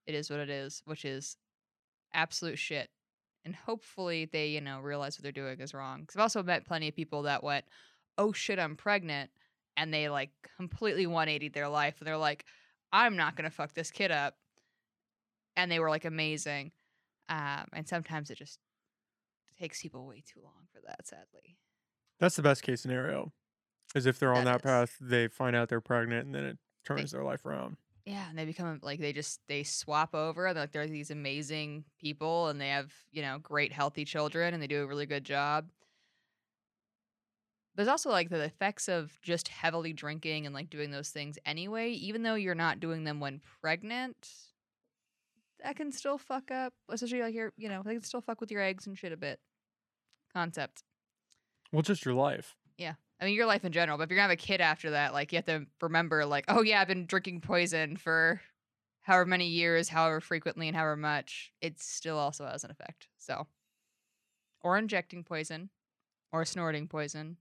it 0.07 0.15
is 0.15 0.29
what 0.29 0.39
it 0.39 0.49
is, 0.49 0.81
which 0.85 1.05
is 1.05 1.37
absolute 2.13 2.57
shit. 2.57 2.89
And 3.45 3.55
hopefully 3.55 4.25
they, 4.25 4.47
you 4.49 4.61
know, 4.61 4.79
realize 4.81 5.17
what 5.17 5.23
they're 5.23 5.31
doing 5.31 5.59
is 5.61 5.73
wrong. 5.73 6.01
Because 6.01 6.15
I've 6.17 6.21
also 6.23 6.43
met 6.43 6.65
plenty 6.65 6.87
of 6.87 6.95
people 6.95 7.23
that 7.23 7.43
went, 7.43 7.65
"Oh 8.17 8.33
shit, 8.33 8.59
I'm 8.59 8.75
pregnant," 8.75 9.31
and 9.77 9.93
they 9.93 10.09
like 10.09 10.31
completely 10.57 11.05
180 11.07 11.49
their 11.49 11.69
life, 11.69 11.99
and 11.99 12.07
they're 12.07 12.17
like, 12.17 12.45
"I'm 12.91 13.15
not 13.15 13.35
gonna 13.35 13.51
fuck 13.51 13.73
this 13.73 13.91
kid 13.91 14.11
up," 14.11 14.39
and 15.55 15.71
they 15.71 15.79
were 15.79 15.89
like 15.89 16.05
amazing. 16.05 16.71
Um, 17.29 17.67
and 17.73 17.87
sometimes 17.87 18.31
it 18.31 18.37
just 18.37 18.59
takes 19.57 19.81
people 19.81 20.07
way 20.07 20.21
too 20.25 20.41
long 20.43 20.67
for 20.71 20.81
that, 20.85 21.07
sadly. 21.07 21.57
That's 22.19 22.35
the 22.35 22.41
best 22.41 22.63
case 22.63 22.81
scenario. 22.81 23.33
Is 23.95 24.05
if 24.05 24.19
they're 24.19 24.33
on 24.33 24.43
That 24.43 24.45
that 24.45 24.63
path, 24.63 24.97
they 25.01 25.27
find 25.29 25.55
out 25.55 25.69
they're 25.69 25.81
pregnant, 25.81 26.25
and 26.27 26.35
then 26.35 26.45
it 26.45 26.59
turns 26.85 27.11
their 27.11 27.23
life 27.23 27.45
around. 27.45 27.77
Yeah, 28.05 28.29
and 28.29 28.37
they 28.37 28.45
become 28.45 28.79
like 28.83 28.99
they 28.99 29.13
just 29.13 29.39
they 29.47 29.63
swap 29.63 30.13
over. 30.13 30.53
Like 30.53 30.71
they're 30.71 30.87
these 30.87 31.09
amazing 31.09 31.85
people, 31.99 32.49
and 32.49 32.61
they 32.61 32.69
have 32.69 32.93
you 33.11 33.23
know 33.23 33.39
great 33.41 33.71
healthy 33.71 34.05
children, 34.05 34.53
and 34.53 34.61
they 34.61 34.67
do 34.67 34.83
a 34.83 34.87
really 34.87 35.07
good 35.07 35.23
job. 35.23 35.67
There's 37.75 37.87
also 37.87 38.09
like 38.09 38.29
the 38.29 38.43
effects 38.43 38.87
of 38.87 39.19
just 39.21 39.47
heavily 39.47 39.91
drinking 39.91 40.45
and 40.45 40.53
like 40.53 40.69
doing 40.69 40.91
those 40.91 41.09
things 41.09 41.37
anyway, 41.45 41.89
even 41.91 42.21
though 42.23 42.35
you're 42.35 42.55
not 42.55 42.79
doing 42.79 43.03
them 43.03 43.19
when 43.19 43.41
pregnant. 43.61 44.29
That 45.63 45.75
can 45.75 45.91
still 45.91 46.19
fuck 46.19 46.51
up, 46.51 46.73
especially 46.89 47.21
like 47.21 47.33
your 47.33 47.53
you 47.57 47.69
know 47.69 47.81
they 47.83 47.93
can 47.93 48.03
still 48.03 48.21
fuck 48.21 48.39
with 48.39 48.51
your 48.51 48.61
eggs 48.61 48.85
and 48.85 48.95
shit 48.95 49.13
a 49.13 49.17
bit. 49.17 49.39
Concept. 50.31 50.83
Well, 51.71 51.81
just 51.81 52.05
your 52.05 52.13
life. 52.13 52.55
I 53.19 53.25
mean, 53.25 53.35
your 53.35 53.45
life 53.45 53.63
in 53.63 53.71
general, 53.71 53.97
but 53.97 54.03
if 54.03 54.09
you're 54.09 54.17
gonna 54.17 54.29
have 54.29 54.31
a 54.31 54.35
kid 54.35 54.61
after 54.61 54.91
that, 54.91 55.13
like 55.13 55.31
you 55.31 55.37
have 55.37 55.45
to 55.45 55.65
remember, 55.81 56.25
like, 56.25 56.45
oh 56.47 56.61
yeah, 56.61 56.81
I've 56.81 56.87
been 56.87 57.05
drinking 57.05 57.41
poison 57.41 57.95
for 57.95 58.41
however 59.01 59.25
many 59.25 59.47
years, 59.47 59.87
however 59.89 60.19
frequently, 60.19 60.67
and 60.67 60.75
however 60.75 60.97
much. 60.97 61.51
It 61.61 61.79
still 61.79 62.17
also 62.17 62.45
has 62.45 62.63
an 62.63 62.71
effect. 62.71 63.07
So, 63.17 63.47
or 64.61 64.77
injecting 64.77 65.23
poison, 65.23 65.69
or 66.31 66.43
snorting 66.43 66.87
poison, 66.87 67.37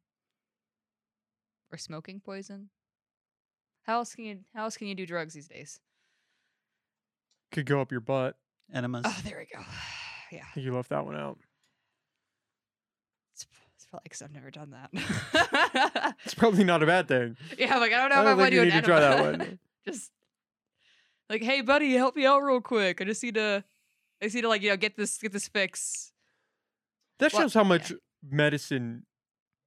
or 1.72 1.78
smoking 1.78 2.20
poison. 2.20 2.70
How 3.82 3.98
else 3.98 4.14
can 4.14 4.24
you? 4.24 4.38
How 4.54 4.64
else 4.64 4.76
can 4.76 4.86
you 4.86 4.94
do 4.94 5.06
drugs 5.06 5.34
these 5.34 5.48
days? 5.48 5.80
Could 7.50 7.66
go 7.66 7.80
up 7.80 7.90
your 7.90 8.00
butt. 8.00 8.36
Enemas. 8.72 9.04
Oh, 9.06 9.20
there 9.24 9.38
we 9.38 9.56
go. 9.56 9.64
Yeah, 10.32 10.42
you 10.56 10.74
left 10.74 10.88
that 10.88 11.06
one 11.06 11.14
out. 11.14 11.38
It's, 14.05 14.20
it's 14.20 14.20
because 14.20 14.22
I've 14.22 14.32
never 14.32 14.51
done 14.51 14.70
that. 14.70 16.14
It's 16.24 16.34
probably 16.34 16.64
not 16.64 16.82
a 16.82 16.86
bad 16.86 17.09
thing. 17.09 17.36
yeah, 17.59 17.76
like 17.78 17.92
I 17.92 17.97
don't 17.97 18.11
know 18.11 18.16
I 18.16 18.20
if 18.20 18.24
don't 18.24 18.26
I 18.26 18.34
want 18.34 18.38
think 18.40 18.51
to 18.51 18.57
do 18.57 18.64
need 18.64 18.74
an 18.74 18.82
to 18.82 18.86
try 18.86 19.01
that 19.01 19.20
one. 19.38 19.59
just 19.86 20.11
like, 21.30 21.42
hey, 21.42 21.61
buddy, 21.62 21.92
help 21.95 22.16
me 22.16 22.26
out 22.26 22.40
real 22.40 22.61
quick. 22.61 23.01
I 23.01 23.05
just 23.05 23.22
need 23.22 23.34
to, 23.34 23.64
I 24.20 24.24
just 24.26 24.34
need 24.34 24.42
to 24.42 24.49
like, 24.49 24.62
you 24.62 24.70
know, 24.70 24.76
get 24.76 24.97
this, 24.97 25.16
get 25.18 25.32
this 25.32 25.49
fix. 25.49 26.12
That 27.18 27.32
Well, 27.32 27.42
shows 27.42 27.55
how 27.55 27.62
yeah. 27.62 27.68
much 27.68 27.92
medicine 28.28 29.07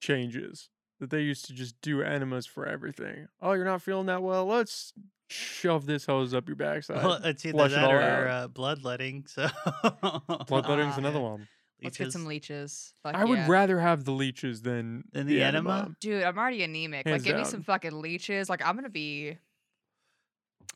changes. 0.02 0.70
That 1.00 1.12
they 1.12 1.22
used 1.22 1.46
to 1.46 1.54
just 1.54 1.80
do 1.82 2.02
enemas 2.02 2.46
for 2.48 2.66
everything. 2.66 3.28
Oh, 3.42 3.54
you're 3.54 3.66
not 3.66 3.84
feeling 3.84 4.08
that 4.08 4.24
well? 4.24 4.46
Let's 4.48 4.94
shove 5.30 5.86
this 5.86 6.06
hose 6.08 6.34
up 6.34 6.48
your 6.48 6.56
backside. 6.56 7.04
Well, 7.04 7.20
it's 7.24 7.46
either 7.46 7.54
flush 7.56 7.72
it 7.72 7.76
that 7.76 7.84
all 7.84 7.92
or 7.92 8.02
out. 8.02 8.28
uh, 8.28 8.48
bloodletting. 8.48 9.26
So 9.28 9.48
Bloodletting's 10.48 10.98
another 10.98 11.20
one. 11.20 11.48
Let's 11.84 11.98
get 11.98 12.12
some 12.12 12.26
leeches. 12.26 12.50
leeches. 12.50 12.94
Fuck 13.04 13.16
I 13.16 13.26
would 13.26 13.40
yeah. 13.40 13.48
rather 13.48 13.80
have 13.80 14.04
the 14.04 14.12
leeches 14.12 14.64
than 14.64 15.04
Than 15.12 15.28
the 15.28 15.44
enema? 15.44 15.96
Dude, 16.00 16.24
I'm 16.24 16.38
already 16.38 16.64
anemic. 16.64 17.06
Hands 17.06 17.22
like, 17.22 17.24
give 17.24 17.38
me 17.38 17.46
some 17.46 17.62
fucking 17.62 18.02
leeches. 18.02 18.50
Like, 18.50 18.66
I'm 18.66 18.76
gonna 18.76 18.90
be. 18.90 19.38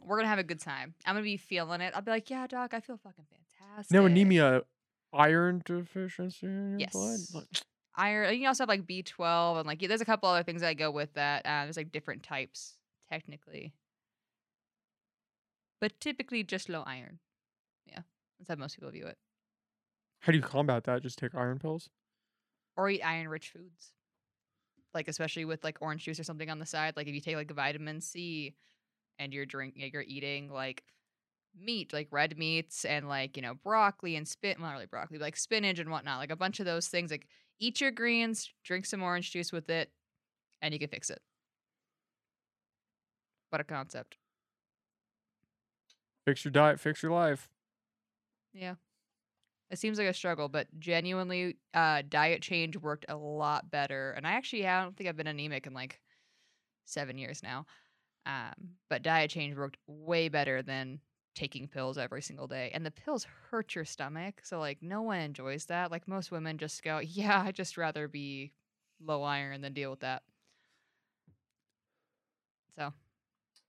We're 0.03 0.17
gonna 0.17 0.29
have 0.29 0.39
a 0.39 0.43
good 0.43 0.59
time. 0.59 0.93
I'm 1.05 1.15
gonna 1.15 1.23
be 1.23 1.37
feeling 1.37 1.81
it. 1.81 1.93
I'll 1.95 2.01
be 2.01 2.11
like, 2.11 2.29
yeah, 2.29 2.47
doc, 2.47 2.73
I 2.73 2.79
feel 2.79 2.97
fucking 2.97 3.25
fantastic. 3.29 3.91
No 3.91 4.05
anemia, 4.05 4.63
iron 5.13 5.61
deficiency 5.65 6.45
in 6.45 6.79
your 6.79 6.89
blood. 6.91 7.11
Yes. 7.19 7.33
Like, 7.33 7.45
Iron. 7.95 8.39
You 8.39 8.47
also 8.47 8.63
have 8.63 8.69
like 8.69 8.87
B12 8.87 9.57
and 9.57 9.67
like 9.67 9.81
yeah, 9.81 9.89
there's 9.89 10.01
a 10.01 10.05
couple 10.05 10.29
other 10.29 10.43
things 10.43 10.61
that 10.61 10.77
go 10.77 10.91
with 10.91 11.13
that. 11.13 11.45
Uh, 11.45 11.63
there's 11.65 11.77
like 11.77 11.91
different 11.91 12.23
types 12.23 12.75
technically, 13.11 13.73
but 15.81 15.99
typically 15.99 16.43
just 16.43 16.69
low 16.69 16.83
iron. 16.85 17.19
Yeah, 17.85 17.99
that's 18.39 18.49
how 18.49 18.55
most 18.55 18.75
people 18.75 18.91
view 18.91 19.07
it. 19.07 19.17
How 20.21 20.31
do 20.31 20.37
you 20.37 20.43
combat 20.43 20.83
that? 20.85 21.01
Just 21.03 21.17
take 21.19 21.35
iron 21.35 21.59
pills? 21.59 21.89
or 22.77 22.89
eat 22.89 23.01
iron 23.01 23.27
rich 23.27 23.49
foods 23.49 23.93
like 24.93 25.07
especially 25.07 25.45
with 25.45 25.63
like 25.63 25.77
orange 25.81 26.03
juice 26.03 26.19
or 26.19 26.23
something 26.23 26.49
on 26.49 26.59
the 26.59 26.65
side 26.65 26.95
like 26.95 27.07
if 27.07 27.13
you 27.13 27.21
take 27.21 27.35
like 27.35 27.51
vitamin 27.51 28.01
c 28.01 28.55
and 29.19 29.33
you're 29.33 29.45
drinking 29.45 29.89
you're 29.93 30.03
eating 30.03 30.49
like 30.51 30.83
meat 31.59 31.91
like 31.93 32.07
red 32.11 32.37
meats 32.37 32.85
and 32.85 33.07
like 33.07 33.35
you 33.35 33.43
know 33.43 33.55
broccoli 33.55 34.15
and 34.15 34.27
spit 34.27 34.57
well, 34.59 34.69
not 34.69 34.73
really 34.73 34.85
broccoli 34.85 35.17
but 35.17 35.25
like 35.25 35.37
spinach 35.37 35.79
and 35.79 35.89
whatnot 35.89 36.19
like 36.19 36.31
a 36.31 36.35
bunch 36.35 36.59
of 36.59 36.65
those 36.65 36.87
things 36.87 37.11
like 37.11 37.27
eat 37.59 37.81
your 37.81 37.91
greens 37.91 38.51
drink 38.63 38.85
some 38.85 39.03
orange 39.03 39.31
juice 39.31 39.51
with 39.51 39.69
it 39.69 39.91
and 40.61 40.73
you 40.73 40.79
can 40.79 40.89
fix 40.89 41.09
it 41.09 41.21
what 43.49 43.61
a 43.61 43.63
concept 43.63 44.17
Fix 46.25 46.45
your 46.45 46.51
diet, 46.51 46.79
fix 46.79 47.01
your 47.01 47.11
life. 47.11 47.49
Yeah. 48.53 48.75
It 49.71 49.79
seems 49.79 49.97
like 49.97 50.07
a 50.07 50.13
struggle, 50.13 50.49
but 50.49 50.67
genuinely, 50.79 51.57
uh, 51.73 52.03
diet 52.07 52.41
change 52.41 52.75
worked 52.77 53.05
a 53.07 53.15
lot 53.15 53.71
better. 53.71 54.11
And 54.11 54.27
I 54.27 54.33
actually, 54.33 54.67
I 54.67 54.83
don't 54.83 54.95
think 54.97 55.09
I've 55.09 55.15
been 55.17 55.27
anemic 55.27 55.65
in 55.65 55.73
like 55.73 56.01
seven 56.85 57.17
years 57.17 57.43
now. 57.43 57.65
Um, 58.25 58.75
but 58.89 59.03
diet 59.03 59.31
change 59.31 59.57
worked 59.57 59.77
way 59.87 60.29
better 60.29 60.61
than 60.61 61.01
taking 61.35 61.67
pills 61.67 61.97
every 61.97 62.21
single 62.21 62.47
day. 62.47 62.71
And 62.73 62.85
the 62.85 62.91
pills 62.91 63.25
hurt 63.49 63.75
your 63.75 63.85
stomach. 63.85 64.41
So, 64.43 64.59
like, 64.59 64.83
no 64.83 65.01
one 65.03 65.19
enjoys 65.21 65.65
that. 65.67 65.91
Like, 65.91 66.07
most 66.07 66.31
women 66.31 66.57
just 66.57 66.83
go, 66.83 66.99
yeah, 67.03 67.43
I'd 67.43 67.55
just 67.55 67.77
rather 67.77 68.07
be 68.07 68.53
low 69.01 69.23
iron 69.23 69.61
than 69.61 69.73
deal 69.73 69.91
with 69.91 70.01
that. 70.01 70.23
So, 72.75 72.93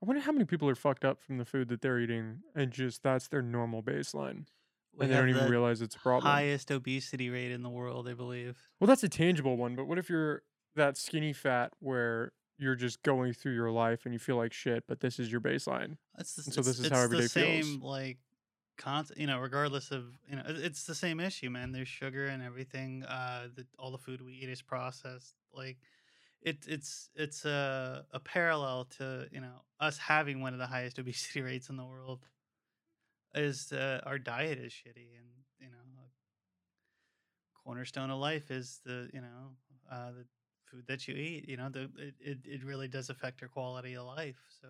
I 0.03 0.07
wonder 0.07 0.21
how 0.21 0.33
many 0.33 0.45
people 0.45 0.69
are 0.69 0.75
fucked 0.75 1.05
up 1.05 1.23
from 1.23 1.39
the 1.39 1.45
food 1.45 1.69
that 1.69 1.81
they're 1.81 1.99
eating 2.01 2.43
and 2.55 2.73
just 2.73 3.03
that's 3.03 3.29
their 3.29 3.43
normal 3.43 3.83
baseline. 3.83 4.47
We 4.95 5.05
and 5.05 5.13
they 5.13 5.17
don't 5.17 5.29
even 5.31 5.45
the 5.45 5.51
realize 5.51 5.81
it's 5.81 5.95
a 5.97 5.99
problem. 5.99 6.31
highest 6.31 6.71
obesity 6.71 7.31
rate 7.31 7.51
in 7.51 7.63
the 7.63 7.71
world, 7.71 8.09
I 8.09 8.15
believe. 8.15 8.59
Well, 8.79 8.89
that's 8.89 9.03
a 9.03 9.09
tangible 9.09 9.57
one, 9.57 9.75
but 9.75 9.87
what 9.87 9.99
if 9.99 10.11
you're 10.11 10.43
that 10.77 10.97
skinny 10.97 11.33
fat 11.33 11.73
where 11.81 12.33
you're 12.59 12.75
just 12.75 13.03
going 13.03 13.33
through 13.33 13.55
your 13.55 13.71
life 13.71 14.05
and 14.05 14.13
you 14.13 14.19
feel 14.19 14.37
like 14.37 14.53
shit, 14.53 14.85
but 14.87 15.01
this 15.01 15.19
is 15.19 15.33
your 15.33 15.41
baseline? 15.41 15.97
That's 16.17 16.35
the, 16.35 16.43
And 16.47 16.55
so 16.55 16.61
this 16.63 16.79
is 16.79 16.89
how 16.89 17.01
every 17.01 17.23
the 17.23 17.29
feels. 17.29 17.67
same 17.67 17.81
like 17.81 18.19
concept, 18.77 19.19
you 19.19 19.27
know, 19.27 19.39
regardless 19.39 19.91
of 19.91 20.05
you 20.29 20.37
know, 20.37 20.43
it's 20.47 20.85
the 20.85 20.95
same 20.95 21.21
issue, 21.21 21.49
man. 21.51 21.73
There's 21.73 21.89
sugar 21.89 22.27
and 22.27 22.43
everything. 22.43 23.05
Uh, 23.05 23.49
the, 23.55 23.67
all 23.79 23.91
the 23.91 23.99
food 23.99 24.21
we 24.21 24.33
eat 24.35 24.49
is 24.49 24.61
processed. 24.63 25.35
Like, 25.55 25.79
it, 26.43 26.59
it's 26.69 27.09
it's 27.15 27.45
a 27.45 28.05
a 28.13 28.21
parallel 28.21 28.85
to 28.99 29.27
you 29.33 29.41
know 29.41 29.63
us 29.81 29.97
having 29.99 30.41
one 30.41 30.53
of 30.53 30.59
the 30.59 30.67
highest 30.67 30.99
obesity 30.99 31.41
rates 31.41 31.71
in 31.71 31.77
the 31.77 31.85
world. 31.85 32.21
Is 33.35 33.73
uh, 33.73 34.01
our 34.05 34.19
diet 34.19 34.59
is 34.59 34.73
shitty, 34.73 35.17
and 35.17 35.27
you 35.59 35.69
know, 35.69 35.79
cornerstone 37.65 38.11
of 38.11 38.19
life 38.19 38.51
is 38.51 38.81
the 38.85 39.09
you 39.13 39.21
know 39.21 39.57
uh, 39.91 40.11
the 40.13 40.25
food 40.71 40.85
that 40.89 41.09
you 41.09 41.15
eat. 41.15 41.49
You 41.49 41.57
know, 41.57 41.69
the 41.69 41.91
it, 41.99 42.15
it, 42.21 42.39
it 42.45 42.65
really 42.65 42.89
does 42.89 43.11
affect 43.11 43.41
your 43.41 43.49
quality 43.49 43.97
of 43.97 44.07
life. 44.07 44.37
So. 44.61 44.69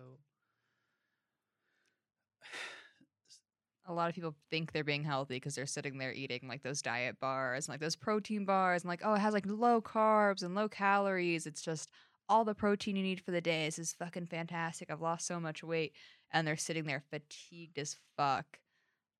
a 3.85 3.93
lot 3.93 4.07
of 4.07 4.15
people 4.15 4.35
think 4.49 4.71
they're 4.71 4.83
being 4.83 5.03
healthy 5.03 5.35
because 5.35 5.55
they're 5.55 5.65
sitting 5.65 5.97
there 5.97 6.13
eating 6.13 6.39
like 6.47 6.63
those 6.63 6.81
diet 6.81 7.19
bars 7.19 7.67
and 7.67 7.73
like 7.73 7.81
those 7.81 7.95
protein 7.95 8.45
bars 8.45 8.83
and 8.83 8.89
like 8.89 9.01
oh 9.03 9.13
it 9.13 9.19
has 9.19 9.33
like 9.33 9.45
low 9.45 9.81
carbs 9.81 10.41
and 10.41 10.55
low 10.55 10.69
calories 10.69 11.45
it's 11.45 11.61
just 11.61 11.89
all 12.29 12.45
the 12.45 12.55
protein 12.55 12.95
you 12.95 13.03
need 13.03 13.19
for 13.19 13.31
the 13.31 13.41
day 13.41 13.65
this 13.65 13.77
is 13.77 13.93
fucking 13.93 14.25
fantastic 14.25 14.89
i've 14.89 15.01
lost 15.01 15.27
so 15.27 15.39
much 15.39 15.63
weight 15.63 15.93
and 16.33 16.47
they're 16.47 16.57
sitting 16.57 16.85
there 16.85 17.03
fatigued 17.09 17.77
as 17.77 17.95
fuck 18.17 18.59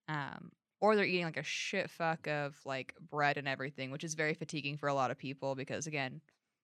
um 0.09 0.51
or 0.81 0.95
they're 0.97 1.05
eating 1.05 1.23
like 1.23 1.37
a 1.37 1.43
shit 1.43 1.89
fuck 1.89 2.27
of 2.27 2.57
like 2.65 2.93
bread 3.09 3.37
and 3.37 3.47
everything 3.47 3.91
which 3.91 4.03
is 4.03 4.15
very 4.15 4.33
fatiguing 4.33 4.77
for 4.77 4.89
a 4.89 4.93
lot 4.93 5.11
of 5.11 5.17
people 5.17 5.55
because 5.55 5.87
again 5.87 6.19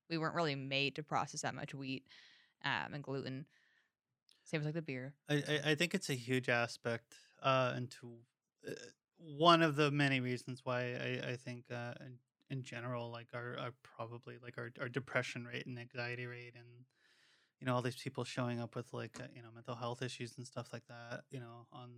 we 0.09 0.17
weren't 0.17 0.35
really 0.35 0.55
made 0.55 0.95
to 0.95 1.03
process 1.03 1.41
that 1.41 1.55
much 1.55 1.73
wheat 1.73 2.03
um, 2.65 2.93
and 2.93 3.03
gluten. 3.03 3.45
Same 4.43 4.61
as 4.61 4.65
like 4.65 4.75
the 4.75 4.81
beer. 4.81 5.13
I, 5.29 5.59
I, 5.65 5.75
think 5.75 5.93
it's 5.93 6.09
a 6.09 6.15
huge 6.15 6.49
aspect 6.49 7.13
uh, 7.43 7.73
into 7.77 8.13
uh, 8.67 8.71
one 9.17 9.61
of 9.61 9.75
the 9.75 9.91
many 9.91 10.19
reasons 10.19 10.61
why 10.63 10.79
I, 10.79 11.29
I 11.31 11.35
think 11.35 11.65
uh, 11.71 11.93
in, 11.99 12.17
in 12.49 12.63
general 12.63 13.11
like 13.11 13.27
our, 13.33 13.57
our 13.59 13.73
probably 13.83 14.37
like 14.41 14.57
our, 14.57 14.71
our 14.81 14.89
depression 14.89 15.45
rate 15.45 15.67
and 15.67 15.77
anxiety 15.77 16.25
rate 16.25 16.53
and 16.55 16.65
you 17.59 17.65
know 17.65 17.75
all 17.75 17.81
these 17.81 17.95
people 17.95 18.23
showing 18.23 18.59
up 18.59 18.75
with 18.75 18.93
like 18.93 19.19
uh, 19.19 19.27
you 19.35 19.41
know 19.41 19.49
mental 19.53 19.75
health 19.75 20.01
issues 20.01 20.37
and 20.37 20.45
stuff 20.45 20.67
like 20.73 20.85
that 20.87 21.21
you 21.31 21.39
know 21.39 21.67
on 21.71 21.89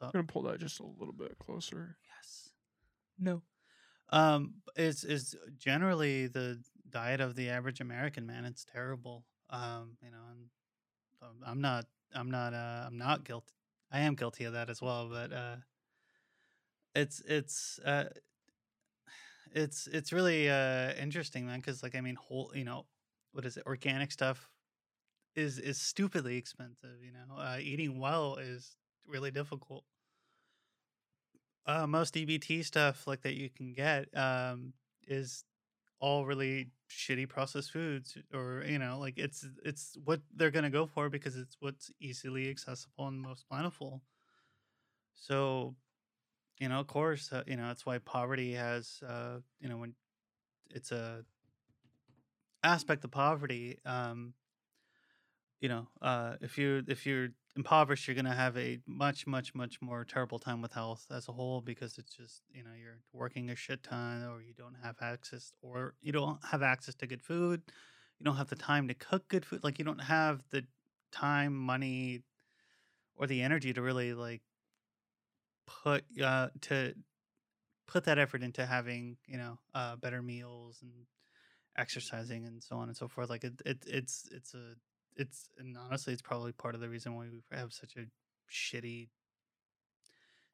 I'm 0.00 0.10
gonna 0.12 0.24
pull 0.24 0.42
that 0.42 0.60
just 0.60 0.80
a 0.80 0.86
little 0.86 1.14
bit 1.14 1.38
closer. 1.38 1.96
yes. 2.16 2.50
No. 3.18 3.42
Um 4.10 4.54
is 4.76 5.04
is 5.04 5.36
generally 5.56 6.26
the 6.26 6.60
diet 6.88 7.20
of 7.20 7.34
the 7.34 7.50
average 7.50 7.80
american 7.80 8.26
man 8.26 8.44
it's 8.44 8.64
terrible. 8.64 9.24
Um 9.50 9.96
you 10.02 10.10
know 10.10 10.22
and 10.30 10.46
um, 11.22 11.36
i'm 11.44 11.60
not 11.60 11.86
i'm 12.14 12.30
not 12.30 12.54
uh 12.54 12.84
i'm 12.86 12.96
not 12.96 13.24
guilty 13.24 13.52
i 13.90 14.00
am 14.00 14.14
guilty 14.14 14.44
of 14.44 14.52
that 14.52 14.70
as 14.70 14.80
well 14.80 15.08
but 15.10 15.32
uh 15.32 15.56
it's 16.94 17.20
it's 17.26 17.78
uh 17.84 18.04
it's 19.54 19.86
it's 19.88 20.12
really 20.12 20.48
uh 20.48 20.92
interesting 20.94 21.46
man 21.46 21.58
because 21.60 21.82
like 21.82 21.94
i 21.96 22.00
mean 22.00 22.14
whole 22.14 22.52
you 22.54 22.64
know 22.64 22.86
what 23.32 23.44
is 23.44 23.56
it 23.56 23.64
organic 23.66 24.12
stuff 24.12 24.48
is 25.38 25.58
is 25.58 25.78
stupidly 25.80 26.36
expensive 26.36 26.98
you 27.02 27.12
know 27.12 27.36
uh 27.38 27.58
eating 27.60 27.98
well 28.00 28.36
is 28.36 28.76
really 29.06 29.30
difficult. 29.30 29.84
Uh 31.66 31.86
most 31.86 32.14
ebt 32.14 32.64
stuff 32.64 33.06
like 33.06 33.22
that 33.22 33.34
you 33.34 33.50
can 33.50 33.72
get 33.72 34.08
um 34.16 34.72
is 35.06 35.44
all 36.00 36.26
really 36.26 36.70
shitty 36.90 37.28
processed 37.28 37.72
foods 37.72 38.16
or 38.34 38.64
you 38.66 38.78
know 38.78 38.98
like 38.98 39.18
it's 39.18 39.46
it's 39.64 39.96
what 40.04 40.20
they're 40.34 40.50
to 40.64 40.70
go 40.70 40.86
for 40.86 41.10
because 41.10 41.36
it's 41.36 41.56
what's 41.60 41.90
easily 42.00 42.50
accessible 42.50 43.08
and 43.08 43.20
most 43.20 43.48
plentiful. 43.48 44.02
So 45.14 45.74
you 46.58 46.68
know 46.68 46.80
of 46.80 46.86
course 46.88 47.32
uh, 47.32 47.44
you 47.46 47.56
know 47.56 47.68
that's 47.68 47.86
why 47.86 47.98
poverty 47.98 48.54
has 48.54 49.00
uh 49.06 49.40
you 49.60 49.68
know 49.68 49.78
when 49.78 49.94
it's 50.70 50.92
a 50.92 51.24
aspect 52.62 53.04
of 53.04 53.10
poverty 53.10 53.78
um 53.84 54.34
you 55.60 55.68
know 55.68 55.88
uh 56.02 56.34
if 56.40 56.56
you 56.56 56.82
if 56.86 57.06
you're 57.06 57.28
impoverished 57.56 58.06
you're 58.06 58.14
to 58.14 58.30
have 58.30 58.56
a 58.56 58.78
much 58.86 59.26
much 59.26 59.54
much 59.54 59.82
more 59.82 60.04
terrible 60.04 60.38
time 60.38 60.62
with 60.62 60.72
health 60.72 61.06
as 61.10 61.28
a 61.28 61.32
whole 61.32 61.60
because 61.60 61.98
it's 61.98 62.14
just 62.14 62.42
you 62.52 62.62
know 62.62 62.70
you're 62.80 63.00
working 63.12 63.50
a 63.50 63.56
shit 63.56 63.82
ton 63.82 64.24
or 64.24 64.40
you 64.40 64.54
don't 64.56 64.76
have 64.82 64.96
access 65.00 65.52
or 65.60 65.94
you 66.00 66.12
don't 66.12 66.38
have 66.44 66.62
access 66.62 66.94
to 66.94 67.06
good 67.06 67.22
food. 67.22 67.62
You 68.20 68.24
don't 68.24 68.36
have 68.36 68.48
the 68.48 68.56
time 68.56 68.88
to 68.88 68.94
cook 68.94 69.28
good 69.28 69.44
food. 69.44 69.64
Like 69.64 69.78
you 69.78 69.84
don't 69.84 70.00
have 70.00 70.42
the 70.50 70.64
time 71.10 71.56
money 71.56 72.22
or 73.16 73.26
the 73.26 73.42
energy 73.42 73.72
to 73.72 73.82
really 73.82 74.14
like 74.14 74.42
put 75.66 76.04
uh 76.22 76.48
to 76.62 76.94
put 77.86 78.04
that 78.04 78.18
effort 78.18 78.42
into 78.42 78.64
having 78.66 79.16
you 79.26 79.36
know 79.36 79.58
uh 79.74 79.96
better 79.96 80.22
meals 80.22 80.78
and 80.82 80.92
exercising 81.76 82.46
and 82.46 82.62
so 82.62 82.76
on 82.76 82.88
and 82.88 82.96
so 82.96 83.08
forth. 83.08 83.30
Like 83.30 83.44
it, 83.44 83.60
it 83.64 83.78
it's 83.86 84.28
it's 84.32 84.54
a 84.54 84.74
it's 85.18 85.50
and 85.58 85.76
honestly 85.76 86.12
it's 86.12 86.22
probably 86.22 86.52
part 86.52 86.74
of 86.74 86.80
the 86.80 86.88
reason 86.88 87.14
why 87.14 87.26
we 87.30 87.56
have 87.56 87.72
such 87.72 87.96
a 87.96 88.06
shitty 88.50 89.08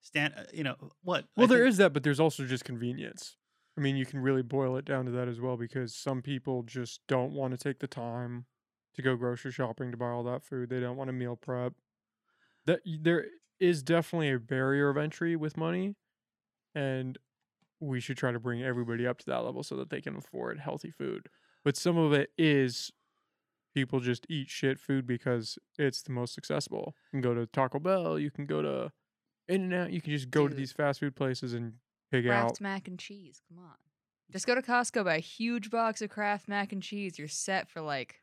stand 0.01 0.35
uh, 0.37 0.43
you 0.53 0.65
know 0.65 0.75
what 1.03 1.27
Well, 1.37 1.47
there 1.47 1.67
is 1.67 1.77
that, 1.79 1.93
but 1.93 2.03
there's 2.03 2.21
also 2.21 2.45
just 2.45 2.65
convenience. 2.65 3.37
I 3.77 3.81
mean, 3.81 3.97
you 3.97 4.07
can 4.07 4.21
really 4.21 4.43
boil 4.43 4.77
it 4.77 4.85
down 4.85 5.05
to 5.07 5.11
that 5.13 5.27
as 5.27 5.41
well 5.41 5.57
because 5.57 5.95
some 5.95 6.23
people 6.23 6.63
just 6.63 7.01
don't 7.09 7.33
want 7.33 7.53
to 7.53 7.59
take 7.59 7.81
the 7.81 7.89
time 7.89 8.47
to 8.95 9.03
go 9.03 9.17
grocery 9.17 9.51
shopping 9.51 9.91
to 9.91 9.97
buy 9.97 10.11
all 10.11 10.23
that 10.25 10.45
food. 10.45 10.71
They 10.71 10.79
don't 10.79 10.97
want 10.97 11.09
to 11.09 11.13
meal 11.13 11.35
prep. 11.35 11.73
That 12.67 12.81
there 13.01 13.27
is 13.59 13.83
definitely 13.83 14.31
a 14.31 14.39
barrier 14.39 14.91
of 14.91 14.97
entry 14.97 15.35
with 15.35 15.57
money, 15.57 15.97
and 16.75 17.19
we 17.81 17.99
should 18.01 18.17
try 18.17 18.31
to 18.31 18.39
bring 18.39 18.63
everybody 18.63 19.07
up 19.07 19.19
to 19.19 19.27
that 19.27 19.45
level 19.45 19.63
so 19.63 19.77
that 19.77 19.91
they 19.91 20.01
can 20.01 20.17
afford 20.17 20.61
healthy 20.61 20.91
food. 20.91 21.29
But 21.65 21.77
some 21.77 21.97
of 21.97 22.13
it 22.13 22.31
is 22.39 22.93
people 23.75 24.01
just 24.01 24.27
eat 24.31 24.49
shit 24.49 24.79
food 24.79 25.07
because 25.07 25.59
it's 25.79 26.03
the 26.03 26.13
most 26.13 26.39
accessible. 26.39 26.95
You 27.13 27.21
can 27.21 27.21
go 27.21 27.35
to 27.35 27.47
Taco 27.47 27.79
Bell, 27.79 28.19
you 28.19 28.31
can 28.31 28.47
go 28.47 28.63
to 28.63 28.93
In 29.49 29.63
and 29.65 29.75
Out, 29.75 29.93
you 29.93 30.01
can 30.01 30.13
just 30.13 30.31
go 30.31 30.49
to 30.49 30.55
these 30.55 30.73
fast 30.73 31.01
food 31.01 31.17
places 31.17 31.53
and 31.53 31.75
out. 32.15 32.23
Kraft 32.23 32.61
mac 32.61 32.89
and 32.89 32.99
cheese. 32.99 33.43
Come 33.49 33.59
on. 33.65 33.75
Just 34.31 34.47
go 34.47 34.55
to 34.55 34.63
Costco, 34.63 35.05
buy 35.05 35.17
a 35.17 35.21
huge 35.21 35.71
box 35.71 36.01
of 36.01 36.11
Kraft 36.11 36.49
mac 36.49 36.73
and 36.73 36.83
cheese. 36.83 37.19
You're 37.19 37.29
set 37.29 37.69
for 37.69 37.81
like 37.81 38.17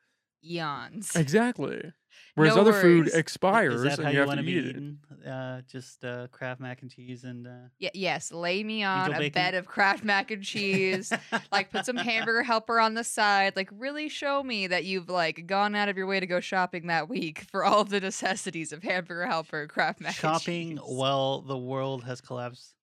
eons. 0.44 1.16
Exactly. 1.16 1.94
Whereas 2.36 2.56
No 2.56 2.62
other 2.62 2.74
food 2.74 3.10
expires 3.14 3.76
is 3.76 3.84
that 3.84 3.98
and 4.00 4.06
how 4.06 4.10
you 4.10 4.14
you 4.16 4.20
have 4.20 4.28
want 4.28 4.40
to 4.40 4.46
to 4.46 4.52
be 4.52 4.58
eat 4.58 4.66
it. 4.66 4.70
eaten 4.72 5.00
uh 5.28 5.62
just 5.70 6.04
uh 6.04 6.28
kraft 6.28 6.60
mac 6.62 6.82
and 6.82 6.90
cheese 6.90 7.24
and 7.24 7.46
uh 7.48 7.52
Yeah, 7.80 7.90
yes, 7.94 8.32
lay 8.32 8.64
me 8.64 8.84
on 8.84 9.14
a 9.14 9.18
bacon? 9.18 9.32
bed 9.34 9.54
of 9.56 9.66
Kraft 9.66 10.04
mac 10.04 10.32
and 10.32 10.44
cheese. 10.44 11.12
like 11.52 11.72
put 11.72 11.86
some 11.86 11.98
hamburger 11.98 12.44
helper 12.52 12.80
on 12.80 12.94
the 12.94 13.04
side. 13.04 13.56
Like 13.56 13.70
really 13.72 14.10
show 14.10 14.44
me 14.44 14.68
that 14.68 14.86
you've 14.86 15.10
like 15.10 15.46
gone 15.48 15.76
out 15.76 15.90
of 15.90 15.98
your 15.98 16.08
way 16.08 16.20
to 16.20 16.26
go 16.28 16.40
shopping 16.40 16.88
that 16.88 17.08
week 17.10 17.42
for 17.52 17.64
all 17.64 17.82
of 17.82 17.90
the 17.90 18.00
necessities 18.00 18.72
of 18.72 18.82
hamburger 18.84 19.26
helper, 19.28 19.68
Kraft 19.68 20.00
mac 20.02 20.14
shopping 20.16 20.32
and 20.32 20.44
cheese. 20.72 20.78
Shopping 20.80 20.98
while 20.98 21.42
the 21.42 21.58
world 21.58 22.04
has 22.06 22.22
collapsed. 22.22 22.74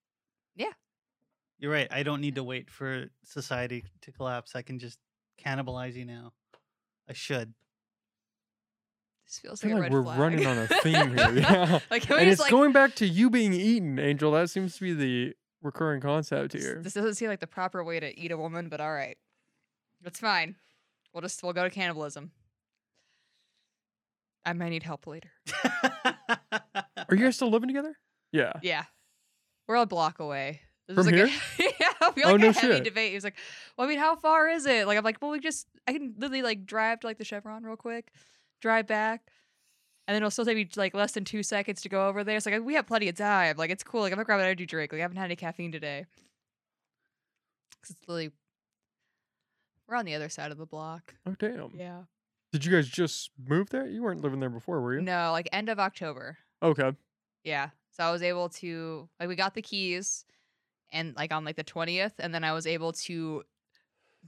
Yeah. 0.56 0.72
You're 1.58 1.72
right. 1.72 1.88
I 1.90 2.02
don't 2.04 2.20
need 2.20 2.36
to 2.36 2.44
wait 2.44 2.70
for 2.70 3.06
society 3.24 3.84
to 4.02 4.12
collapse. 4.12 4.54
I 4.54 4.62
can 4.62 4.78
just 4.78 4.98
cannibalize 5.44 5.94
you 5.94 6.04
now. 6.04 6.32
I 7.08 7.14
should. 7.14 7.54
This 9.28 9.38
feels 9.40 9.62
like, 9.62 9.74
like 9.74 9.92
we're 9.92 10.02
flag. 10.02 10.18
running 10.18 10.46
on 10.46 10.56
a 10.56 10.66
theme 10.82 11.16
here. 11.16 11.30
Yeah. 11.34 11.80
like 11.90 12.08
and 12.10 12.28
it's 12.30 12.40
like 12.40 12.50
going 12.50 12.72
back 12.72 12.94
to 12.96 13.06
you 13.06 13.28
being 13.28 13.52
eaten, 13.52 13.98
Angel. 13.98 14.32
That 14.32 14.48
seems 14.48 14.74
to 14.76 14.80
be 14.80 14.94
the 14.94 15.34
recurring 15.62 16.00
concept 16.00 16.52
this, 16.52 16.62
here. 16.64 16.80
this 16.82 16.94
doesn't 16.94 17.14
seem 17.16 17.28
like 17.28 17.40
the 17.40 17.46
proper 17.46 17.84
way 17.84 18.00
to 18.00 18.18
eat 18.18 18.30
a 18.32 18.38
woman, 18.38 18.68
but 18.70 18.80
all 18.80 18.92
right. 18.92 19.18
that's 20.02 20.18
fine. 20.20 20.56
We'll 21.12 21.20
just 21.20 21.42
we'll 21.42 21.52
go 21.52 21.62
to 21.64 21.70
cannibalism. 21.70 22.30
I 24.46 24.54
might 24.54 24.70
need 24.70 24.82
help 24.82 25.06
later. 25.06 25.30
Are 25.62 27.14
you 27.14 27.18
guys 27.18 27.36
still 27.36 27.50
living 27.50 27.68
together? 27.68 27.96
Yeah. 28.32 28.52
Yeah. 28.62 28.84
We're 29.66 29.76
a 29.76 29.86
block 29.86 30.20
away. 30.20 30.60
This 30.86 30.94
From 30.94 31.04
was 31.04 31.06
like 31.06 31.14
here? 31.16 31.26
A, 31.26 31.62
yeah, 31.80 32.10
we 32.16 32.24
Oh, 32.24 32.32
like 32.32 32.40
no 32.40 32.48
a 32.48 32.52
heavy 32.52 32.74
shit. 32.76 32.84
debate. 32.84 33.10
He 33.10 33.14
was 33.14 33.24
like, 33.24 33.36
"Well, 33.76 33.86
I 33.86 33.90
mean, 33.90 33.98
how 33.98 34.16
far 34.16 34.48
is 34.48 34.64
it?" 34.64 34.86
Like, 34.86 34.96
I'm 34.96 35.04
like, 35.04 35.18
"Well, 35.20 35.30
we 35.30 35.38
just 35.40 35.66
I 35.86 35.92
can 35.92 36.14
literally 36.16 36.40
like 36.40 36.64
drive 36.64 37.00
to 37.00 37.06
like 37.06 37.18
the 37.18 37.24
Chevron 37.26 37.62
real 37.62 37.76
quick, 37.76 38.10
drive 38.60 38.86
back, 38.86 39.22
and 40.06 40.14
then 40.14 40.22
it'll 40.22 40.30
still 40.30 40.44
take 40.44 40.56
me 40.56 40.68
like 40.76 40.94
less 40.94 41.12
than 41.12 41.24
two 41.24 41.42
seconds 41.42 41.80
to 41.82 41.88
go 41.88 42.08
over 42.08 42.24
there." 42.24 42.36
It's 42.36 42.46
like 42.46 42.62
we 42.62 42.74
have 42.74 42.86
plenty 42.86 43.08
of 43.08 43.16
time. 43.16 43.56
Like, 43.56 43.70
it's 43.70 43.82
cool. 43.84 44.00
Like, 44.02 44.12
I'm 44.12 44.16
gonna 44.16 44.24
grab 44.26 44.40
an 44.40 44.46
energy 44.46 44.66
drink. 44.66 44.92
Like, 44.92 45.00
I 45.00 45.02
haven't 45.02 45.16
had 45.16 45.24
any 45.26 45.36
caffeine 45.36 45.72
today. 45.72 46.06
'Cause 47.82 47.90
it's 47.90 48.00
literally 48.08 48.32
we're 49.86 49.96
on 49.96 50.04
the 50.04 50.14
other 50.14 50.28
side 50.28 50.50
of 50.52 50.58
the 50.58 50.66
block. 50.66 51.14
Oh 51.26 51.34
damn. 51.38 51.70
Yeah. 51.74 52.02
Did 52.52 52.64
you 52.64 52.72
guys 52.72 52.88
just 52.88 53.30
move 53.38 53.70
there? 53.70 53.86
You 53.86 54.02
weren't 54.02 54.20
living 54.22 54.40
there 54.40 54.50
before, 54.50 54.80
were 54.80 54.94
you? 54.94 55.00
No, 55.02 55.32
like 55.32 55.48
end 55.52 55.68
of 55.68 55.78
October. 55.78 56.38
Okay. 56.62 56.92
Yeah. 57.44 57.70
So 57.92 58.04
I 58.04 58.10
was 58.10 58.22
able 58.22 58.48
to 58.50 59.08
like 59.18 59.28
we 59.28 59.36
got 59.36 59.54
the 59.54 59.62
keys 59.62 60.24
and 60.92 61.14
like 61.16 61.32
on 61.32 61.44
like 61.44 61.56
the 61.56 61.64
20th 61.64 62.14
and 62.18 62.34
then 62.34 62.44
I 62.44 62.52
was 62.52 62.66
able 62.66 62.92
to 62.92 63.44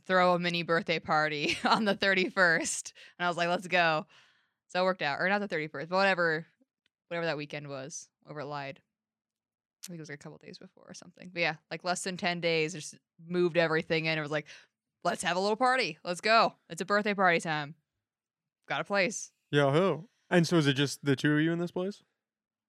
throw 0.06 0.34
a 0.34 0.38
mini 0.38 0.62
birthday 0.62 0.98
party 0.98 1.56
on 1.64 1.84
the 1.84 1.94
31st. 1.94 2.92
And 3.18 3.26
I 3.26 3.28
was 3.28 3.36
like, 3.36 3.48
let's 3.48 3.66
go. 3.66 4.06
So 4.68 4.80
it 4.80 4.84
worked 4.84 5.02
out. 5.02 5.20
Or 5.20 5.28
not 5.28 5.40
the 5.40 5.48
31st, 5.48 5.88
but 5.88 5.96
whatever 5.96 6.46
whatever 7.08 7.26
that 7.26 7.36
weekend 7.36 7.68
was 7.68 8.08
over 8.28 8.44
Lied. 8.44 8.78
I 9.82 9.86
think 9.88 9.98
it 9.98 10.00
was 10.02 10.08
like 10.10 10.20
a 10.20 10.22
couple 10.22 10.38
days 10.38 10.58
before 10.58 10.84
or 10.88 10.94
something. 10.94 11.30
But 11.32 11.40
yeah, 11.42 11.54
like 11.70 11.82
less 11.84 12.02
than 12.04 12.16
10 12.16 12.40
days, 12.40 12.72
just 12.74 12.94
moved 13.26 13.56
everything 13.56 14.04
in. 14.04 14.16
It 14.16 14.20
was 14.20 14.30
like, 14.30 14.46
let's 15.02 15.22
have 15.24 15.36
a 15.36 15.40
little 15.40 15.56
party. 15.56 15.98
Let's 16.04 16.20
go. 16.20 16.54
It's 16.68 16.82
a 16.82 16.84
birthday 16.84 17.14
party 17.14 17.40
time. 17.40 17.74
Got 18.68 18.82
a 18.82 18.84
place. 18.84 19.32
Yeah. 19.50 19.72
Ho. 19.72 20.04
And 20.30 20.46
so 20.46 20.56
is 20.56 20.66
it 20.68 20.74
just 20.74 21.04
the 21.04 21.16
two 21.16 21.34
of 21.34 21.40
you 21.40 21.52
in 21.52 21.58
this 21.58 21.72
place? 21.72 22.02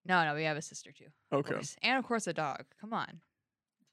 No, 0.05 0.25
no, 0.25 0.33
we 0.33 0.45
have 0.45 0.57
a 0.57 0.61
sister 0.63 0.91
too. 0.91 1.05
of 1.31 1.39
Okay. 1.39 1.53
course. 1.53 1.75
And 1.83 1.99
of 1.99 2.05
course 2.05 2.25
a 2.25 2.33
dog. 2.33 2.63
Come 2.79 2.93
on. 2.93 3.19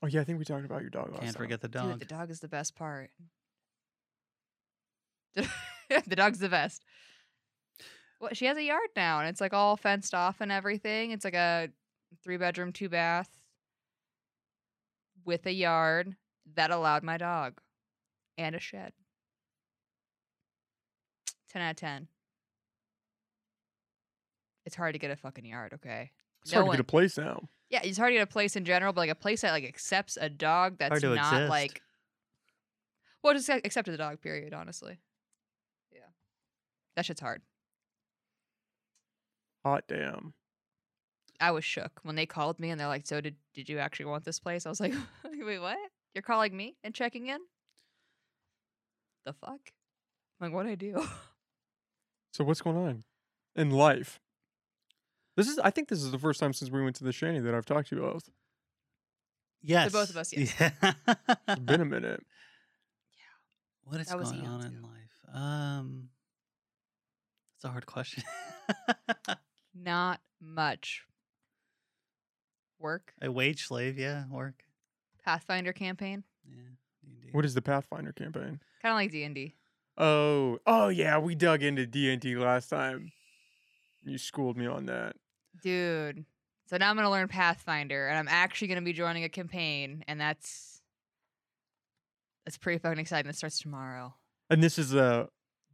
Oh 0.02 0.06
yeah, 0.06 0.20
I 0.20 0.24
think 0.24 0.38
we 0.38 0.44
talked 0.44 0.64
about 0.64 0.82
your 0.82 0.90
dog 0.90 1.10
last 1.10 1.22
Can't 1.22 1.34
time. 1.34 1.42
forget 1.42 1.60
the 1.60 1.68
dog. 1.68 1.82
Dude, 1.84 1.90
dog. 1.92 1.98
the 2.00 2.04
dog 2.06 2.30
is 2.30 2.40
the 2.40 2.48
best 2.48 2.76
part. 2.76 3.10
the 5.34 6.16
dog's 6.16 6.38
the 6.38 6.48
best. 6.48 6.84
Well, 8.20 8.30
she 8.32 8.46
has 8.46 8.56
a 8.56 8.62
yard 8.62 8.90
now, 8.96 9.20
and 9.20 9.28
it's 9.28 9.40
like 9.40 9.52
all 9.52 9.76
fenced 9.76 10.14
off 10.14 10.40
and 10.40 10.50
everything. 10.50 11.10
It's 11.12 11.24
like 11.24 11.34
a 11.34 11.68
three 12.22 12.36
bedroom, 12.36 12.72
two 12.72 12.88
bath 12.88 13.28
with 15.24 15.46
a 15.46 15.52
yard 15.52 16.16
that 16.54 16.70
allowed 16.70 17.02
my 17.02 17.16
dog 17.16 17.60
and 18.36 18.54
a 18.54 18.60
shed. 18.60 18.92
10 21.50 21.62
out 21.62 21.70
of 21.70 21.76
10. 21.76 22.08
It's 24.66 24.76
hard 24.76 24.94
to 24.94 24.98
get 24.98 25.10
a 25.10 25.16
fucking 25.16 25.44
yard, 25.44 25.72
okay? 25.74 26.10
It's 26.48 26.52
No 26.54 26.60
hard 26.60 26.64
to 26.64 26.68
one- 26.68 26.76
get 26.76 26.80
a 26.80 26.84
place 26.84 27.18
now. 27.18 27.48
Yeah, 27.70 27.80
it's 27.84 27.98
hard 27.98 28.08
to 28.10 28.14
get 28.14 28.22
a 28.22 28.26
place 28.26 28.56
in 28.56 28.64
general, 28.64 28.94
but 28.94 29.02
like 29.02 29.10
a 29.10 29.14
place 29.14 29.42
that 29.42 29.52
like 29.52 29.64
accepts 29.64 30.16
a 30.18 30.30
dog 30.30 30.78
that's 30.78 31.02
to 31.02 31.14
not 31.14 31.34
exist. 31.34 31.50
like 31.50 31.82
well, 33.22 33.34
just 33.34 33.50
ac- 33.50 33.60
accept 33.64 33.86
the 33.90 33.96
dog. 33.98 34.22
Period. 34.22 34.54
Honestly, 34.54 34.98
yeah, 35.92 36.00
that 36.96 37.04
shit's 37.04 37.20
hard. 37.20 37.42
Hot 39.64 39.84
damn. 39.88 40.32
I 41.40 41.50
was 41.50 41.64
shook 41.64 42.00
when 42.02 42.16
they 42.16 42.26
called 42.26 42.58
me 42.58 42.70
and 42.70 42.80
they're 42.80 42.88
like, 42.88 43.06
"So 43.06 43.20
did 43.20 43.36
did 43.54 43.68
you 43.68 43.78
actually 43.78 44.06
want 44.06 44.24
this 44.24 44.40
place?" 44.40 44.64
I 44.64 44.70
was 44.70 44.80
like, 44.80 44.94
"Wait, 45.24 45.58
what? 45.58 45.76
You're 46.14 46.22
calling 46.22 46.56
me 46.56 46.76
and 46.82 46.94
checking 46.94 47.26
in? 47.26 47.40
The 49.26 49.34
fuck? 49.34 49.60
Like, 50.40 50.52
what 50.52 50.62
do 50.64 50.70
I 50.70 50.74
do? 50.74 51.06
So 52.34 52.44
what's 52.44 52.60
going 52.60 52.76
on 52.76 53.04
in 53.56 53.70
life? 53.70 54.20
This 55.38 55.46
is 55.46 55.60
I 55.60 55.70
think 55.70 55.86
this 55.86 56.02
is 56.02 56.10
the 56.10 56.18
first 56.18 56.40
time 56.40 56.52
since 56.52 56.68
we 56.68 56.82
went 56.82 56.96
to 56.96 57.04
the 57.04 57.12
Shanny 57.12 57.38
that 57.38 57.54
I've 57.54 57.64
talked 57.64 57.90
to 57.90 57.94
you 57.94 58.02
both. 58.02 58.28
yes. 59.62 59.92
both 59.92 60.10
of 60.10 60.16
us, 60.16 60.32
yes. 60.36 60.52
Yeah. 60.58 60.70
It's 61.46 61.60
been 61.60 61.80
a 61.80 61.84
minute. 61.84 62.26
Yeah. 63.12 63.84
What 63.84 64.00
is 64.00 64.08
going 64.08 64.26
on 64.26 64.34
eons 64.34 64.64
in 64.64 64.82
life? 64.82 65.32
Um 65.32 66.08
It's 67.54 67.64
a 67.64 67.68
hard 67.68 67.86
question. 67.86 68.24
Not 69.76 70.20
much. 70.40 71.04
Work, 72.80 73.14
a 73.22 73.30
wage 73.30 73.64
slave, 73.68 73.96
yeah, 73.96 74.24
work. 74.28 74.64
Pathfinder 75.24 75.72
campaign, 75.72 76.24
Yeah. 76.44 76.56
D&D. 77.04 77.28
What 77.30 77.44
is 77.44 77.54
the 77.54 77.62
Pathfinder 77.62 78.12
campaign? 78.12 78.58
kind 78.82 78.92
of 78.92 78.96
like 78.96 79.12
D 79.12 79.22
and 79.22 79.36
D. 79.36 79.54
Oh, 79.96 80.58
oh 80.66 80.88
yeah, 80.88 81.18
we 81.18 81.36
dug 81.36 81.62
into 81.62 81.86
D 81.86 82.10
and 82.12 82.20
D 82.20 82.34
last 82.34 82.70
time. 82.70 83.12
You 84.02 84.18
schooled 84.18 84.56
me 84.56 84.66
on 84.66 84.86
that. 84.86 85.14
Dude. 85.62 86.24
So 86.66 86.76
now 86.76 86.90
I'm 86.90 86.96
gonna 86.96 87.10
learn 87.10 87.28
Pathfinder, 87.28 88.08
and 88.08 88.18
I'm 88.18 88.28
actually 88.28 88.68
gonna 88.68 88.82
be 88.82 88.92
joining 88.92 89.24
a 89.24 89.28
campaign, 89.28 90.04
and 90.06 90.20
that's 90.20 90.80
that's 92.44 92.58
pretty 92.58 92.78
fucking 92.78 92.98
exciting. 92.98 93.28
It 93.28 93.36
starts 93.36 93.58
tomorrow. 93.58 94.14
And 94.50 94.62
this 94.62 94.78
is 94.78 94.94
a 94.94 95.28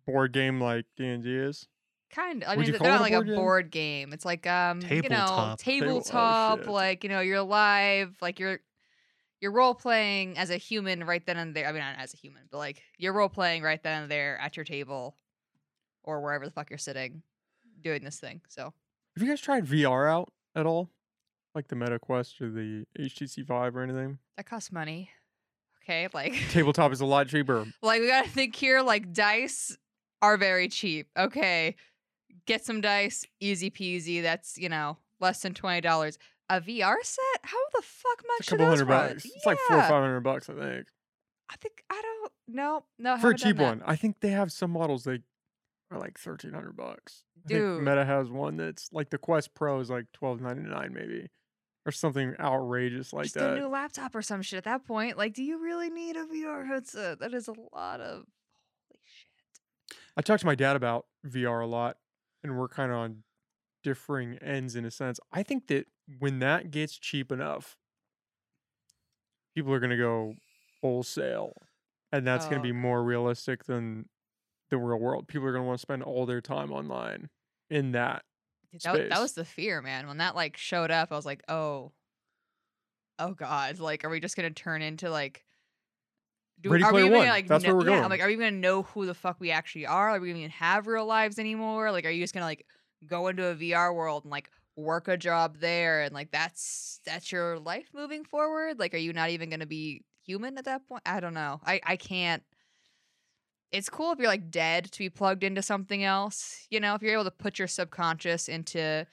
board 0.07 0.33
game 0.33 0.61
like 0.61 0.87
D 0.97 1.07
and 1.07 1.23
D 1.23 1.35
is. 1.35 1.69
Kind 2.11 2.43
of. 2.43 2.49
I 2.49 2.53
Would 2.53 2.59
mean, 2.59 2.67
you 2.67 2.73
they're 2.73 2.79
call 2.79 2.89
it 2.89 2.91
not 2.91 3.01
a 3.01 3.03
like 3.03 3.13
a 3.13 3.17
board 3.17 3.27
game? 3.27 3.37
board 3.37 3.71
game. 3.71 4.13
It's 4.13 4.25
like 4.25 4.47
um, 4.47 4.81
you 4.83 5.03
know, 5.03 5.57
Tabletop. 5.59 6.61
Table- 6.61 6.71
oh, 6.71 6.73
like 6.73 7.03
you 7.03 7.11
know, 7.11 7.21
you're 7.21 7.43
live. 7.43 8.17
Like 8.21 8.39
you're 8.39 8.61
you're 9.41 9.53
role 9.53 9.75
playing 9.75 10.39
as 10.39 10.51
a 10.51 10.57
human 10.57 11.05
right 11.05 11.25
then 11.27 11.37
and 11.37 11.55
there. 11.55 11.67
I 11.67 11.73
mean, 11.73 11.81
not 11.81 11.97
as 11.99 12.15
a 12.15 12.17
human, 12.17 12.43
but 12.51 12.59
like 12.59 12.83
you're 12.99 13.13
role 13.13 13.29
playing 13.29 13.63
right 13.63 13.83
then 13.83 14.03
and 14.03 14.11
there 14.11 14.39
at 14.39 14.57
your 14.57 14.65
table, 14.65 15.17
or 16.05 16.21
wherever 16.23 16.45
the 16.45 16.53
fuck 16.53 16.71
you're 16.71 16.79
sitting, 16.79 17.23
doing 17.83 18.05
this 18.05 18.21
thing. 18.21 18.41
So 18.49 18.73
Have 19.17 19.23
you 19.23 19.29
guys 19.29 19.41
tried 19.41 19.65
VR 19.67 20.11
out 20.11 20.33
at 20.55 20.67
all? 20.67 20.91
Like 21.55 21.69
the 21.69 21.77
Meta 21.77 21.99
Quest 21.99 22.41
or 22.41 22.51
the 22.51 22.85
HTC 22.99 23.45
Vive 23.47 23.77
or 23.77 23.83
anything? 23.83 24.19
that 24.37 24.47
costs 24.47 24.73
money. 24.73 25.11
Okay, 25.83 26.09
like 26.13 26.33
Tabletop 26.51 26.93
is 26.93 27.01
a 27.01 27.07
lot 27.07 27.29
cheaper. 27.29 27.67
like 27.83 28.01
we 28.01 28.09
gotta 28.09 28.29
think 28.29 28.57
here. 28.57 28.81
Like 28.81 29.13
dice 29.13 29.77
are 30.23 30.37
very 30.37 30.69
cheap. 30.69 31.09
Okay, 31.17 31.77
get 32.47 32.65
some 32.65 32.81
dice, 32.81 33.25
easy 33.41 33.71
peasy. 33.71 34.21
That's 34.23 34.59
you 34.59 34.69
know 34.69 34.99
less 35.21 35.41
than 35.43 35.55
twenty 35.55 35.81
dollars. 35.81 36.19
A 36.51 36.61
VR 36.61 36.97
set? 37.03 37.41
How 37.43 37.57
the 37.75 37.83
fuck 37.83 38.23
much? 38.27 38.41
It's 38.41 38.49
a 38.49 38.51
couple 38.53 38.67
hundred 38.67 38.89
bucks. 38.89 39.25
It's 39.25 39.47
like 39.47 39.59
four 39.69 39.77
or 39.79 39.83
five 39.83 40.03
hundred 40.03 40.21
bucks, 40.21 40.49
I 40.51 40.55
think. 40.55 40.87
I 41.51 41.57
think 41.57 41.85
I 41.91 42.01
don't. 42.03 42.33
No, 42.49 42.85
no. 42.99 43.17
For 43.19 43.31
a 43.31 43.37
cheap 43.37 43.57
one. 43.59 43.83
I 43.87 43.97
think 43.97 44.17
they 44.21 44.31
have 44.31 44.51
some 44.51 44.71
models 44.73 45.05
they 45.05 45.21
are 45.95 46.01
like 46.01 46.19
thirteen 46.19 46.53
hundred 46.53 46.77
bucks. 46.77 47.25
Dude. 47.47 47.83
Meta 47.83 48.05
has 48.05 48.29
one 48.31 48.57
that's 48.57 48.89
like 48.93 49.11
the 49.11 49.19
Quest 49.19 49.55
Pro 49.55 49.81
is 49.81 49.91
like 49.91 50.07
twelve 50.13 50.41
ninety 50.41 50.63
nine 50.69 50.93
maybe. 50.93 51.29
Or 51.87 51.93
something 51.93 52.35
outrageous 52.41 53.13
like 53.13 53.25
Just 53.25 53.35
that. 53.35 53.53
a 53.53 53.61
new 53.61 53.69
laptop 53.69 54.15
or 54.15 54.23
some 54.23 54.41
shit. 54.41 54.57
At 54.57 54.65
that 54.65 54.87
point, 54.87 55.19
like, 55.19 55.35
do 55.35 55.43
you 55.43 55.63
really 55.63 55.91
need 55.91 56.17
a 56.17 56.25
VR 56.25 56.67
headset? 56.67 57.19
That 57.21 57.35
is 57.35 57.47
a 57.47 57.53
lot 57.75 58.01
of 58.01 58.25
holy 58.89 59.01
shit. 59.05 59.99
I 60.17 60.23
talked 60.23 60.41
to 60.41 60.47
my 60.47 60.55
dad 60.55 60.77
about 60.77 61.05
VR 61.27 61.63
a 61.63 61.67
lot, 61.67 61.99
and 62.43 62.57
we're 62.59 62.69
kind 62.69 62.91
of 62.91 62.97
on 62.97 63.23
differing 63.83 64.39
ends 64.39 64.77
in 64.77 64.87
a 64.87 64.91
sense. 64.91 65.21
I 65.31 65.43
think 65.43 65.67
that 65.67 65.85
when 66.19 66.39
that 66.39 66.71
gets 66.71 66.97
cheap 66.99 67.31
enough, 67.31 67.77
people 69.55 69.71
are 69.75 69.79
going 69.81 69.91
to 69.91 69.99
go 69.99 70.37
wholesale, 70.81 71.53
and 72.13 72.27
that's 72.27 72.47
going 72.47 72.61
Oh, 72.61 72.63
to 72.63 72.69
be 72.69 72.73
more 72.73 73.03
realistic 73.05 73.65
than 73.65 74.09
the 74.79 74.85
real 74.85 74.99
world. 74.99 75.29
People 75.29 75.49
are 75.49 75.53
going 75.53 75.63
to 75.63 75.67
want 75.67 75.79
to 75.79 75.83
spend 75.83 76.03
all 76.03 76.27
their 76.27 76.41
time 76.41 76.73
online 76.73 77.29
in 77.71 77.93
that. 77.93 78.23
Dude, 78.73 78.83
that, 78.83 79.09
that 79.11 79.21
was 79.21 79.33
the 79.33 79.45
fear, 79.45 79.81
man. 79.83 80.07
When 80.09 80.19
that 80.19 80.35
like 80.35 80.57
showed 80.57 80.91
up, 80.91 81.13
I 81.13 81.17
was 81.17 81.27
like, 81.27 81.43
oh, 81.49 81.93
oh 83.19 83.33
god, 83.35 83.79
like, 83.79 84.05
are 84.05 84.11
we 84.11 84.21
just 84.21 84.37
gonna 84.37 84.51
turn 84.51 84.83
into 84.83 85.11
like? 85.11 85.45
Do, 86.61 86.71
Ready 86.71 86.85
are 86.85 86.93
we 86.93 87.01
even 87.01 87.13
One. 87.13 87.21
gonna, 87.21 87.31
like, 87.31 87.47
That's 87.47 87.65
where 87.65 87.75
we're 87.75 87.83
yeah, 87.83 87.91
going. 87.91 88.05
I'm 88.05 88.11
like, 88.11 88.21
are 88.21 88.27
we 88.27 88.33
even 88.33 88.47
gonna 88.47 88.57
know 88.61 88.83
who 88.83 89.07
the 89.07 89.15
fuck 89.15 89.37
we 89.39 89.51
actually 89.51 89.87
are? 89.87 90.11
Are 90.11 90.21
we 90.21 90.31
even 90.31 90.51
have 90.51 90.87
real 90.87 91.05
lives 91.05 91.39
anymore? 91.39 91.93
Like, 91.93 92.05
are 92.05 92.11
you 92.11 92.23
just 92.23 92.35
gonna 92.35 92.47
like 92.47 92.67
go 93.07 93.29
into 93.29 93.47
a 93.47 93.55
VR 93.55 93.95
world 93.95 94.25
and 94.25 94.31
like 94.31 94.51
work 94.77 95.07
a 95.09 95.17
job 95.17 95.59
there 95.59 96.03
and 96.03 96.13
like 96.13 96.33
that's 96.33 97.01
that's 97.07 97.31
your 97.31 97.59
life 97.59 97.87
moving 97.95 98.25
forward? 98.25 98.79
Like, 98.79 98.95
are 98.95 98.99
you 98.99 99.13
not 99.13 99.31
even 99.31 99.51
gonna 99.51 99.67
be 99.67 100.03
human 100.25 100.59
at 100.59 100.65
that 100.65 100.87
point? 100.89 101.03
I 101.07 101.21
don't 101.21 101.35
know. 101.35 101.61
I 101.65 101.81
I 101.85 101.97
can't. 101.97 102.43
It's 103.75 103.91
cool 103.91 104.13
if 104.13 104.21
you're 104.21 104.29
like 104.29 104.53
dead 104.53 104.93
to 104.93 104.99
be 105.01 105.11
plugged 105.11 105.43
into 105.43 105.61
something 105.61 106.05
else. 106.05 106.67
You 106.71 106.79
know, 106.79 106.95
if 106.95 107.03
you're 107.03 107.13
able 107.13 107.25
to 107.25 107.33
put 107.33 107.59
your 107.59 107.67
subconscious 107.67 108.49
into 108.49 109.05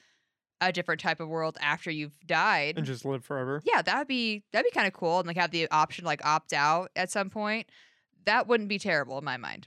a 0.60 0.70
different 0.70 1.00
type 1.00 1.18
of 1.18 1.28
world 1.28 1.58
after 1.60 1.90
you've 1.90 2.16
died. 2.24 2.78
And 2.78 2.86
just 2.86 3.04
live 3.04 3.24
forever. 3.24 3.60
yeah, 3.64 3.82
that'd 3.82 4.06
be 4.06 4.44
that'd 4.52 4.64
be 4.64 4.72
kind 4.72 4.86
of 4.86 4.92
cool 4.92 5.18
and 5.18 5.26
like 5.26 5.36
have 5.36 5.50
the 5.50 5.68
option 5.72 6.04
to, 6.04 6.06
like 6.06 6.24
opt 6.24 6.52
out 6.52 6.92
at 6.94 7.10
some 7.10 7.28
point. 7.28 7.68
That 8.24 8.46
wouldn't 8.46 8.68
be 8.68 8.78
terrible 8.78 9.18
in 9.18 9.24
my 9.24 9.36
mind. 9.36 9.66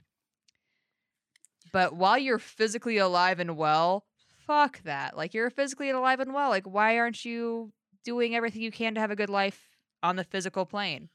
But 1.72 1.94
while 1.94 2.16
you're 2.16 2.38
physically 2.38 2.96
alive 2.96 3.38
and 3.38 3.58
well, 3.58 4.06
fuck 4.46 4.82
that. 4.84 5.14
Like 5.14 5.34
you're 5.34 5.50
physically 5.50 5.90
alive 5.90 6.20
and 6.20 6.32
well. 6.32 6.48
Like 6.48 6.64
why 6.64 6.98
aren't 6.98 7.22
you 7.22 7.70
doing 8.02 8.34
everything 8.34 8.62
you 8.62 8.72
can 8.72 8.94
to 8.94 9.00
have 9.00 9.10
a 9.10 9.16
good 9.16 9.28
life 9.28 9.60
on 10.02 10.16
the 10.16 10.24
physical 10.24 10.64
plane? 10.64 11.10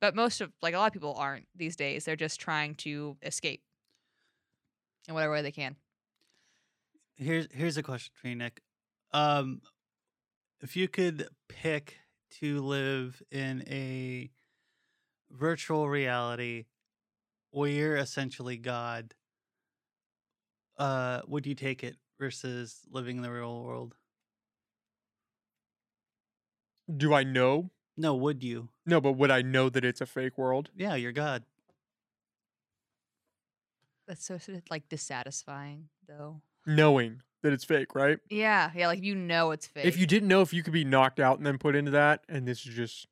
But 0.00 0.14
most 0.14 0.40
of 0.40 0.52
like 0.62 0.74
a 0.74 0.78
lot 0.78 0.86
of 0.86 0.92
people 0.92 1.14
aren't 1.14 1.46
these 1.56 1.76
days. 1.76 2.04
They're 2.04 2.16
just 2.16 2.40
trying 2.40 2.74
to 2.76 3.16
escape 3.22 3.62
in 5.08 5.14
whatever 5.14 5.32
way 5.32 5.42
they 5.42 5.52
can. 5.52 5.76
Here's 7.16 7.48
here's 7.50 7.76
a 7.76 7.82
question 7.82 8.12
for 8.14 8.28
you, 8.28 8.36
Nick. 8.36 8.60
Um, 9.12 9.62
if 10.60 10.76
you 10.76 10.86
could 10.86 11.28
pick 11.48 11.96
to 12.40 12.60
live 12.60 13.22
in 13.30 13.64
a 13.66 14.30
virtual 15.30 15.88
reality 15.88 16.66
where 17.50 17.70
you're 17.70 17.96
essentially 17.96 18.56
God, 18.56 19.14
uh, 20.76 21.22
would 21.26 21.46
you 21.46 21.54
take 21.54 21.82
it 21.82 21.96
versus 22.20 22.80
living 22.90 23.16
in 23.16 23.22
the 23.22 23.32
real 23.32 23.62
world? 23.62 23.96
Do 26.94 27.14
I 27.14 27.24
know? 27.24 27.70
No, 27.98 28.14
would 28.14 28.44
you? 28.44 28.68
No, 28.86 29.00
but 29.00 29.12
would 29.12 29.30
I 29.32 29.42
know 29.42 29.68
that 29.68 29.84
it's 29.84 30.00
a 30.00 30.06
fake 30.06 30.38
world? 30.38 30.70
Yeah, 30.76 30.94
you're 30.94 31.12
God. 31.12 31.42
That's 34.06 34.24
so 34.24 34.38
sort 34.38 34.56
of, 34.56 34.62
like 34.70 34.88
dissatisfying 34.88 35.88
though. 36.06 36.40
Knowing 36.64 37.22
that 37.42 37.52
it's 37.52 37.64
fake, 37.64 37.94
right? 37.94 38.18
Yeah, 38.30 38.70
yeah, 38.74 38.86
like 38.86 39.02
you 39.02 39.14
know 39.14 39.50
it's 39.50 39.66
fake. 39.66 39.84
If 39.84 39.98
you 39.98 40.06
didn't 40.06 40.28
know 40.28 40.42
if 40.42 40.54
you 40.54 40.62
could 40.62 40.72
be 40.72 40.84
knocked 40.84 41.18
out 41.18 41.38
and 41.38 41.46
then 41.46 41.58
put 41.58 41.74
into 41.74 41.90
that, 41.90 42.22
and 42.28 42.46
this 42.46 42.64
is 42.64 42.74
just 42.74 43.08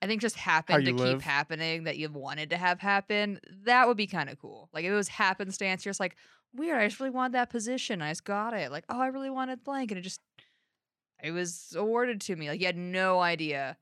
I 0.00 0.06
think 0.06 0.20
just 0.22 0.36
happened 0.36 0.84
to 0.84 0.92
you 0.92 0.96
keep 0.96 1.04
live. 1.04 1.22
happening 1.22 1.84
that 1.84 1.98
you 1.98 2.08
wanted 2.08 2.50
to 2.50 2.56
have 2.56 2.80
happen, 2.80 3.40
that 3.64 3.88
would 3.88 3.96
be 3.96 4.06
kind 4.06 4.30
of 4.30 4.38
cool. 4.38 4.68
Like 4.72 4.84
if 4.84 4.90
it 4.92 4.94
was 4.94 5.08
happenstance, 5.08 5.84
you're 5.84 5.90
just 5.90 6.00
like, 6.00 6.16
weird, 6.54 6.80
I 6.80 6.86
just 6.86 7.00
really 7.00 7.10
wanted 7.10 7.32
that 7.34 7.50
position. 7.50 8.00
I 8.00 8.10
just 8.10 8.24
got 8.24 8.54
it. 8.54 8.70
Like, 8.70 8.84
oh, 8.88 9.00
I 9.00 9.08
really 9.08 9.30
wanted 9.30 9.64
blank, 9.64 9.90
and 9.90 9.98
it 9.98 10.02
just 10.02 10.20
it 11.22 11.32
was 11.32 11.74
awarded 11.76 12.20
to 12.22 12.36
me. 12.36 12.48
Like 12.48 12.60
you 12.60 12.66
had 12.66 12.76
no 12.76 13.20
idea. 13.20 13.76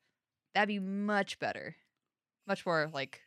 That'd 0.55 0.69
be 0.69 0.79
much 0.81 1.39
better. 1.39 1.77
Much 2.47 2.65
more 2.67 2.91
like 2.93 3.21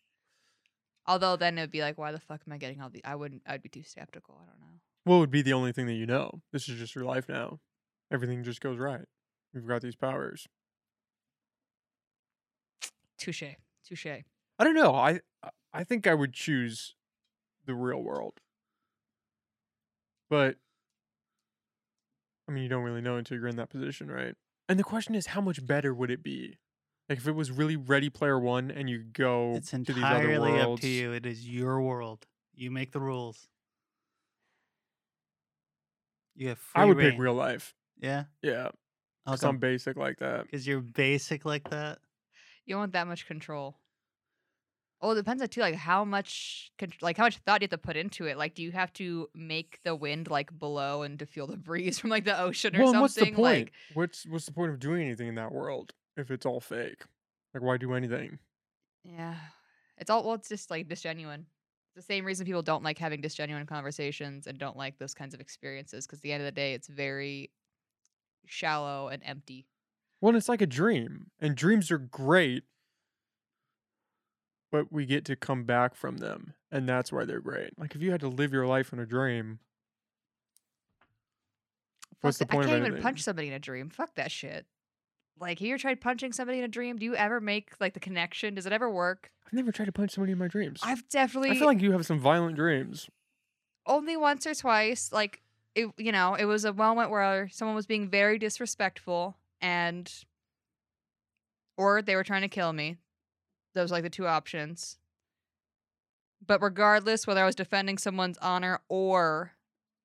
although 1.06 1.36
then 1.36 1.58
it'd 1.58 1.72
be 1.72 1.82
like, 1.82 1.98
why 1.98 2.12
the 2.12 2.20
fuck 2.20 2.42
am 2.48 2.54
I 2.54 2.58
getting 2.58 2.82
all 2.82 2.90
the 2.90 3.04
I 3.06 3.16
wouldn't 3.16 3.42
I'd 3.46 3.62
be 3.62 3.70
too 3.70 3.84
skeptical. 3.84 4.40
I 4.42 4.46
don't 4.46 4.60
know. 4.60 4.80
what 5.06 5.18
would 5.18 5.32
be 5.32 5.42
the 5.42 5.54
only 5.54 5.72
thing 5.72 5.86
that 5.88 5.94
you 5.94 6.06
know? 6.06 6.42
This 6.52 6.68
is 6.70 6.78
just 6.80 6.96
your 6.96 7.06
life 7.06 7.28
now. 7.30 7.60
Everything 8.12 8.44
just 8.44 8.62
goes 8.62 8.78
right. 8.78 9.06
You've 9.54 9.68
got 9.68 9.82
these 9.82 9.96
powers. 9.96 10.48
Touche. 13.18 13.44
Touche. 13.88 14.06
I 14.06 14.64
don't 14.64 14.76
know. 14.76 14.94
I- 14.96 15.22
I 15.76 15.84
think 15.84 16.06
I 16.06 16.14
would 16.14 16.34
choose 16.34 16.94
the 17.66 17.74
real 17.74 18.02
world. 18.04 18.40
But 20.30 20.58
I 22.48 22.52
mean, 22.52 22.64
you 22.64 22.70
don't 22.70 22.84
really 22.84 23.02
know 23.02 23.18
until 23.18 23.38
you're 23.38 23.48
in 23.48 23.56
that 23.56 23.70
position, 23.70 24.12
right? 24.12 24.36
And 24.70 24.78
the 24.78 24.84
question 24.84 25.16
is, 25.16 25.28
how 25.28 25.42
much 25.42 25.66
better 25.66 25.94
would 25.94 26.12
it 26.12 26.22
be? 26.22 26.60
Like 27.10 27.18
if 27.18 27.28
it 27.28 27.34
was 27.34 27.52
really 27.52 27.76
Ready 27.76 28.10
Player 28.10 28.40
One 28.40 28.72
and 28.72 28.90
you 28.90 29.00
go 29.04 29.56
It's 29.56 29.74
to 29.84 29.94
these 29.94 30.12
other 30.12 30.32
entirely 30.32 30.60
up 30.60 30.76
worlds. 30.76 30.82
to 30.82 30.88
you. 30.88 31.14
It 31.14 31.26
is 31.26 31.48
your 31.48 31.82
world. 31.82 32.28
You 32.54 32.72
make 32.72 32.92
the 32.92 33.00
rules. 33.00 33.50
You 36.36 36.50
have 36.50 36.60
free 36.60 36.82
I 36.82 36.86
would 36.86 36.98
reign. 36.98 37.14
pick 37.14 37.18
real 37.18 37.34
life. 37.34 37.76
Yeah, 37.98 38.26
Yeah, 38.42 38.70
I'll 39.26 39.38
'cause 39.38 39.44
I'm 39.44 39.60
basic 39.60 39.98
like 39.98 40.20
that. 40.20 40.48
because 40.48 40.68
you're 40.68 40.82
basic 40.82 41.46
like 41.46 41.70
that. 41.70 42.00
You 42.66 42.74
don't 42.74 42.82
want 42.82 42.92
that 42.94 43.08
much 43.08 43.26
control. 43.26 43.80
Oh, 45.02 45.12
it 45.12 45.16
depends 45.16 45.42
on 45.44 45.50
too, 45.50 45.60
like 45.62 45.76
how 45.76 46.06
much, 46.06 46.72
like 47.02 47.18
how 47.18 47.24
much 47.26 47.38
thought 47.40 47.62
you 47.62 47.66
have 47.66 47.72
to 47.72 47.78
put 47.78 47.98
into 47.98 48.26
it. 48.26 48.38
Like, 48.38 48.56
do 48.56 48.64
you 48.64 48.72
have 48.72 48.94
to 48.94 49.30
make 49.34 49.82
the 49.84 49.96
wind 49.96 50.30
like 50.30 50.52
blow 50.52 51.02
and 51.02 51.20
to 51.20 51.26
feel 51.26 51.46
the 51.48 51.58
breeze 51.58 52.00
from 52.00 52.10
like 52.10 52.24
the 52.26 52.40
ocean 52.40 52.76
or 52.76 52.86
Well, 52.86 52.86
something? 52.86 53.02
what's 53.02 53.18
the 53.18 53.28
point? 53.28 53.70
Like, 53.70 53.74
what's 53.88 54.26
what's 54.26 54.46
the 54.46 54.52
point 54.54 54.72
of 54.72 54.80
doing 54.80 55.04
anything 55.04 55.28
in 55.28 55.36
that 55.36 55.52
world 55.52 55.94
if 56.18 56.32
it's 56.32 56.46
all 56.46 56.60
fake? 56.60 57.04
Like, 57.54 57.64
why 57.64 57.78
do 57.78 57.94
anything? 57.94 58.40
yeah, 59.04 59.36
it's 59.98 60.10
all 60.10 60.24
well, 60.24 60.36
it's 60.36 60.50
just 60.50 60.72
like 60.72 60.88
disgenuine. 60.88 61.46
It's 61.96 61.96
the 62.08 62.14
same 62.14 62.26
reason 62.26 62.46
people 62.46 62.64
don't 62.64 62.84
like 62.84 62.98
having 62.98 63.22
disgenuine 63.22 63.68
conversations 63.68 64.48
and 64.48 64.58
don't 64.58 64.78
like 64.78 64.98
those 64.98 65.14
kinds 65.14 65.34
of 65.34 65.42
experiences 65.42 66.08
because 66.08 66.20
at 66.20 66.24
the 66.24 66.32
end 66.32 66.42
of 66.42 66.46
the 66.46 66.52
day, 66.52 66.74
it's 66.74 66.88
very 66.88 67.52
shallow 68.46 69.10
and 69.10 69.22
empty. 69.26 69.68
Well, 70.22 70.36
it's 70.36 70.50
like 70.50 70.62
a 70.62 70.68
dream, 70.68 71.32
and 71.40 71.56
dreams 71.56 71.92
are 71.92 71.98
great, 71.98 72.64
but 74.72 74.92
we 74.92 75.06
get 75.06 75.26
to 75.26 75.36
come 75.36 75.66
back 75.66 75.96
from 75.96 76.18
them, 76.18 76.54
and 76.72 76.88
that's 76.88 77.12
why 77.12 77.26
they're 77.26 77.42
great. 77.42 77.78
Like 77.78 77.96
if 77.96 78.02
you 78.02 78.12
had 78.12 78.22
to 78.22 78.30
live 78.30 78.54
your 78.54 78.66
life 78.66 78.94
in 78.94 79.00
a 79.00 79.06
dream, 79.06 79.60
What's 82.22 82.38
the 82.38 82.46
point 82.46 82.68
I 82.68 82.80
can't 82.80 82.88
even 82.88 83.02
punch 83.02 83.22
somebody 83.22 83.50
in 83.50 83.54
a 83.54 83.60
dream. 83.60 83.90
Fuck 83.90 84.16
that 84.16 84.32
shit. 84.32 84.66
Like, 85.40 85.60
have 85.60 85.66
you 85.68 85.74
ever 85.74 85.80
tried 85.82 86.02
punching 86.02 86.32
somebody 86.34 86.60
in 86.60 86.64
a 86.64 86.70
dream? 86.70 86.98
Do 86.98 87.06
you 87.06 87.16
ever 87.16 87.42
make 87.42 87.74
like 87.80 87.94
the 87.94 88.00
connection? 88.00 88.56
Does 88.56 88.66
it 88.66 88.72
ever 88.72 88.90
work? 88.90 89.32
I've 89.46 89.54
never 89.54 89.72
tried 89.72 89.86
to 89.86 89.92
punch 89.92 90.12
somebody 90.12 90.32
in 90.32 90.38
my 90.38 90.48
dreams. 90.48 90.80
I've 90.84 91.08
definitely 91.10 91.52
I 91.52 91.56
feel 91.56 91.68
like 91.68 91.82
you 91.82 91.92
have 91.92 92.06
some 92.06 92.20
violent 92.20 92.56
dreams. 92.56 93.10
only 93.86 94.16
once 94.16 94.46
or 94.48 94.54
twice. 94.56 95.12
Like, 95.12 95.42
it, 95.76 95.90
you 95.98 96.12
know, 96.12 96.36
it 96.36 96.46
was 96.46 96.66
a 96.66 96.74
moment 96.74 97.10
where 97.10 97.50
someone 97.52 97.76
was 97.76 97.86
being 97.86 98.10
very 98.10 98.38
disrespectful 98.38 99.36
and, 99.60 100.12
or 101.78 102.02
they 102.02 102.16
were 102.16 102.24
trying 102.24 102.44
to 102.44 102.48
kill 102.48 102.72
me. 102.74 102.98
Those 103.74 103.92
are 103.92 103.96
like 103.96 104.04
the 104.04 104.10
two 104.10 104.28
options. 104.28 104.98
But 106.46 106.62
regardless, 106.62 107.26
whether 107.26 107.42
I 107.42 107.46
was 107.46 107.56
defending 107.56 107.98
someone's 107.98 108.38
honor 108.40 108.82
or 108.90 109.54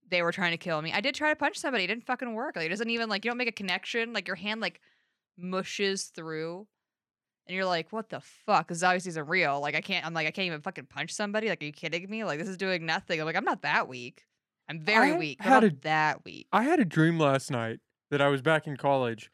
they 0.09 0.22
were 0.22 0.33
trying 0.33 0.53
to 0.53 0.57
kill 0.57 0.81
me, 0.81 0.93
I 0.93 1.01
did 1.01 1.14
try 1.14 1.31
to 1.31 1.37
punch 1.37 1.59
somebody. 1.59 1.85
It 1.85 1.89
didn't 1.89 2.07
fucking 2.07 2.33
work. 2.35 2.57
Like 2.57 2.66
it 2.66 2.70
doesn't 2.70 2.89
even 2.89 3.09
like 3.09 3.24
you 3.24 3.31
don't 3.31 3.37
make 3.39 3.49
a 3.49 3.53
connection. 3.53 4.12
Like 4.12 4.26
your 4.26 4.37
hand 4.37 4.61
like 4.61 4.81
mushes 5.39 6.05
through, 6.14 6.66
and 7.47 7.55
you're 7.57 7.64
like, 7.64 7.93
"What 7.93 8.09
the 8.11 8.20
fuck?" 8.20 8.68
This 8.68 8.82
obviously 8.82 9.11
isn't 9.11 9.28
real. 9.28 9.61
Like 9.61 9.74
I 9.74 9.80
can't. 9.80 10.05
I'm 10.05 10.14
like 10.14 10.26
I 10.26 10.30
can't 10.30 10.47
even 10.47 10.61
fucking 10.61 10.86
punch 10.86 11.12
somebody. 11.12 11.49
Like 11.49 11.62
are 11.62 11.66
you 11.66 11.72
kidding 11.72 12.09
me? 12.11 12.24
Like 12.24 12.39
this 12.39 12.49
is 12.49 12.57
doing 12.57 12.84
nothing. 12.86 13.20
I'm 13.20 13.26
like 13.26 13.36
I'm 13.36 13.45
not 13.45 13.62
that 13.62 13.89
weak. 13.89 14.24
I'm 14.68 14.80
very 14.80 15.12
I 15.12 15.18
weak. 15.18 15.41
had 15.41 15.64
a- 15.64 15.70
that 15.82 16.24
weak. 16.24 16.47
I 16.53 16.62
had 16.64 16.80
a 16.80 16.84
dream 16.84 17.18
last 17.18 17.51
night 17.51 17.80
that 18.11 18.20
I 18.20 18.28
was 18.28 18.43
back 18.43 18.66
in 18.66 18.76
college. 18.76 19.30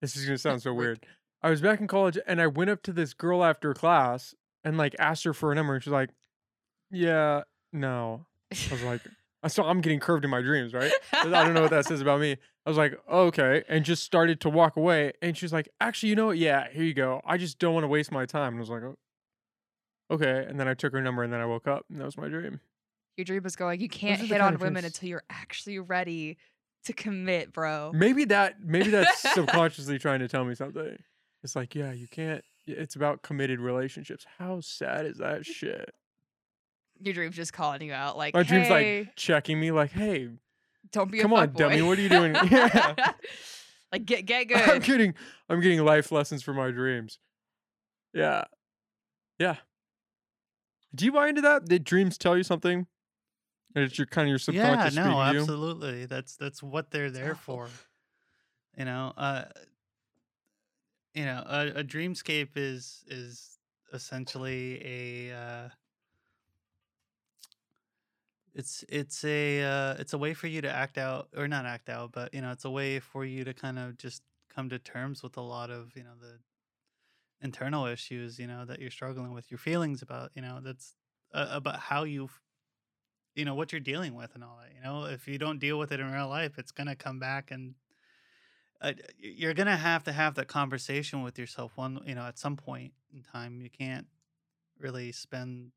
This 0.00 0.14
is 0.16 0.24
gonna 0.24 0.38
sound 0.38 0.62
so 0.62 0.72
weird. 0.72 1.04
I 1.42 1.50
was 1.50 1.60
back 1.60 1.80
in 1.80 1.86
college 1.86 2.18
and 2.26 2.40
I 2.40 2.46
went 2.48 2.70
up 2.70 2.82
to 2.84 2.92
this 2.92 3.14
girl 3.14 3.44
after 3.44 3.72
class 3.74 4.34
and 4.64 4.76
like 4.76 4.94
asked 4.98 5.24
her 5.24 5.32
for 5.32 5.50
a 5.52 5.54
number 5.54 5.74
and 5.74 5.82
she's 5.82 5.92
like, 5.92 6.10
"Yeah, 6.90 7.42
no." 7.72 8.26
I 8.52 8.72
was 8.72 8.82
like, 8.82 9.02
"So 9.46 9.64
I'm 9.64 9.80
getting 9.80 10.00
curved 10.00 10.24
in 10.24 10.30
my 10.30 10.40
dreams, 10.40 10.74
right?" 10.74 10.92
I 11.12 11.24
don't 11.24 11.54
know 11.54 11.62
what 11.62 11.70
that 11.70 11.86
says 11.86 12.00
about 12.00 12.20
me. 12.20 12.36
I 12.66 12.70
was 12.70 12.76
like, 12.76 12.98
"Okay," 13.10 13.62
and 13.68 13.84
just 13.84 14.04
started 14.04 14.40
to 14.40 14.50
walk 14.50 14.76
away. 14.76 15.12
And 15.22 15.36
she's 15.36 15.52
like, 15.52 15.68
"Actually, 15.80 16.10
you 16.10 16.16
know 16.16 16.26
what? 16.26 16.38
Yeah, 16.38 16.68
here 16.70 16.84
you 16.84 16.94
go. 16.94 17.20
I 17.24 17.36
just 17.36 17.58
don't 17.58 17.74
want 17.74 17.84
to 17.84 17.88
waste 17.88 18.10
my 18.10 18.26
time." 18.26 18.54
And 18.54 18.56
I 18.56 18.60
was 18.60 18.70
like, 18.70 18.82
"Oh, 18.82 18.96
"Okay." 20.10 20.44
And 20.48 20.58
then 20.58 20.68
I 20.68 20.74
took 20.74 20.92
her 20.92 21.00
number 21.00 21.22
and 21.22 21.32
then 21.32 21.40
I 21.40 21.46
woke 21.46 21.68
up 21.68 21.86
and 21.90 22.00
that 22.00 22.04
was 22.04 22.16
my 22.16 22.28
dream. 22.28 22.60
Your 23.16 23.24
dream 23.24 23.44
is 23.46 23.56
going. 23.56 23.80
You 23.80 23.88
can't 23.88 24.20
hit 24.20 24.40
on 24.40 24.58
women 24.58 24.84
until 24.84 25.08
you're 25.08 25.24
actually 25.28 25.78
ready 25.78 26.38
to 26.84 26.92
commit, 26.92 27.52
bro. 27.52 27.92
Maybe 27.94 28.24
that 28.26 28.60
maybe 28.64 28.90
that's 28.90 29.20
subconsciously 29.34 29.98
trying 29.98 30.20
to 30.20 30.28
tell 30.28 30.44
me 30.44 30.54
something. 30.54 30.96
It's 31.42 31.54
like, 31.54 31.74
yeah, 31.74 31.92
you 31.92 32.08
can't 32.08 32.44
it's 32.66 32.96
about 32.96 33.22
committed 33.22 33.60
relationships. 33.60 34.26
How 34.38 34.60
sad 34.60 35.06
is 35.06 35.18
that 35.18 35.46
shit? 35.46 35.94
Your 37.00 37.14
dream's 37.14 37.36
just 37.36 37.52
calling 37.52 37.82
you 37.82 37.92
out, 37.92 38.16
like, 38.16 38.34
My 38.34 38.42
dream's 38.42 38.70
like 38.70 39.14
checking 39.16 39.60
me 39.60 39.70
like, 39.70 39.90
hey, 39.90 40.28
don't 40.92 41.10
be 41.10 41.18
come 41.20 41.32
a 41.32 41.36
on, 41.36 41.48
fuckboy." 41.48 41.56
dummy, 41.56 41.82
what 41.82 41.98
are 41.98 42.02
you 42.02 42.08
doing? 42.08 42.34
Yeah. 42.50 42.94
like, 43.92 44.04
get 44.04 44.26
get 44.26 44.48
good. 44.48 44.56
I'm 44.56 44.78
good. 44.78 44.82
getting 44.82 45.14
I'm 45.48 45.60
getting 45.60 45.84
life 45.84 46.10
lessons 46.12 46.42
from 46.42 46.56
my 46.56 46.70
dreams. 46.70 47.18
Yeah. 48.12 48.44
Yeah. 49.38 49.56
Do 50.94 51.04
you 51.04 51.12
buy 51.12 51.28
into 51.28 51.42
that? 51.42 51.66
Did 51.66 51.84
dreams 51.84 52.18
tell 52.18 52.36
you 52.36 52.42
something? 52.42 52.86
And 53.74 53.84
it's 53.84 53.98
your 53.98 54.06
kind 54.06 54.26
of 54.26 54.30
your 54.30 54.38
subconscious. 54.38 54.66
yeah, 54.66 54.90
subconscious 54.90 54.96
no, 54.96 55.02
speaking 55.02 55.34
you? 55.34 55.40
absolutely. 55.40 56.06
That's 56.06 56.36
that's 56.36 56.62
what 56.62 56.90
they're 56.90 57.10
there 57.10 57.34
for. 57.34 57.68
You 58.76 58.84
know, 58.86 59.12
uh, 59.16 59.44
you 61.14 61.24
know, 61.24 61.42
a, 61.46 61.66
a 61.80 61.84
dreamscape 61.84 62.50
is 62.56 63.04
is 63.08 63.58
essentially 63.92 64.80
a. 65.30 65.36
Uh, 65.36 65.68
it's 68.58 68.84
it's 68.88 69.24
a 69.24 69.62
uh, 69.62 69.94
it's 70.00 70.12
a 70.12 70.18
way 70.18 70.34
for 70.34 70.48
you 70.48 70.60
to 70.62 70.70
act 70.70 70.98
out 70.98 71.28
or 71.36 71.46
not 71.46 71.64
act 71.64 71.88
out, 71.88 72.10
but 72.12 72.34
you 72.34 72.42
know, 72.42 72.50
it's 72.50 72.64
a 72.64 72.70
way 72.70 72.98
for 72.98 73.24
you 73.24 73.44
to 73.44 73.54
kind 73.54 73.78
of 73.78 73.96
just 73.96 74.22
come 74.52 74.68
to 74.68 74.78
terms 74.80 75.22
with 75.22 75.36
a 75.36 75.40
lot 75.40 75.70
of 75.70 75.92
you 75.94 76.02
know 76.02 76.16
the 76.20 76.38
internal 77.40 77.86
issues 77.86 78.36
you 78.36 78.48
know 78.48 78.64
that 78.64 78.80
you're 78.80 78.90
struggling 78.90 79.32
with, 79.32 79.48
your 79.48 79.58
feelings 79.58 80.02
about 80.02 80.32
you 80.34 80.42
know 80.42 80.58
that's 80.60 80.94
uh, 81.32 81.46
about 81.50 81.78
how 81.78 82.02
you 82.02 82.28
you 83.36 83.44
know 83.44 83.54
what 83.54 83.70
you're 83.70 83.80
dealing 83.80 84.16
with 84.16 84.34
and 84.34 84.42
all 84.42 84.58
that 84.60 84.74
you 84.74 84.82
know? 84.82 85.04
If 85.04 85.28
you 85.28 85.38
don't 85.38 85.60
deal 85.60 85.78
with 85.78 85.92
it 85.92 86.00
in 86.00 86.10
real 86.10 86.28
life 86.28 86.58
it's 86.58 86.72
going 86.72 86.88
to 86.88 86.96
come 86.96 87.20
back 87.20 87.52
and 87.52 87.74
uh, 88.80 88.92
you're 89.18 89.54
going 89.54 89.68
to 89.68 89.76
have 89.76 90.02
to 90.04 90.12
have 90.12 90.34
that 90.34 90.48
conversation 90.48 91.22
with 91.22 91.38
yourself 91.38 91.72
one 91.76 92.00
you 92.04 92.14
know 92.16 92.22
at 92.26 92.38
some 92.38 92.56
point 92.56 92.92
in 93.14 93.22
time. 93.22 93.60
You 93.60 93.70
can't 93.70 94.06
really 94.80 95.12
spend 95.12 95.70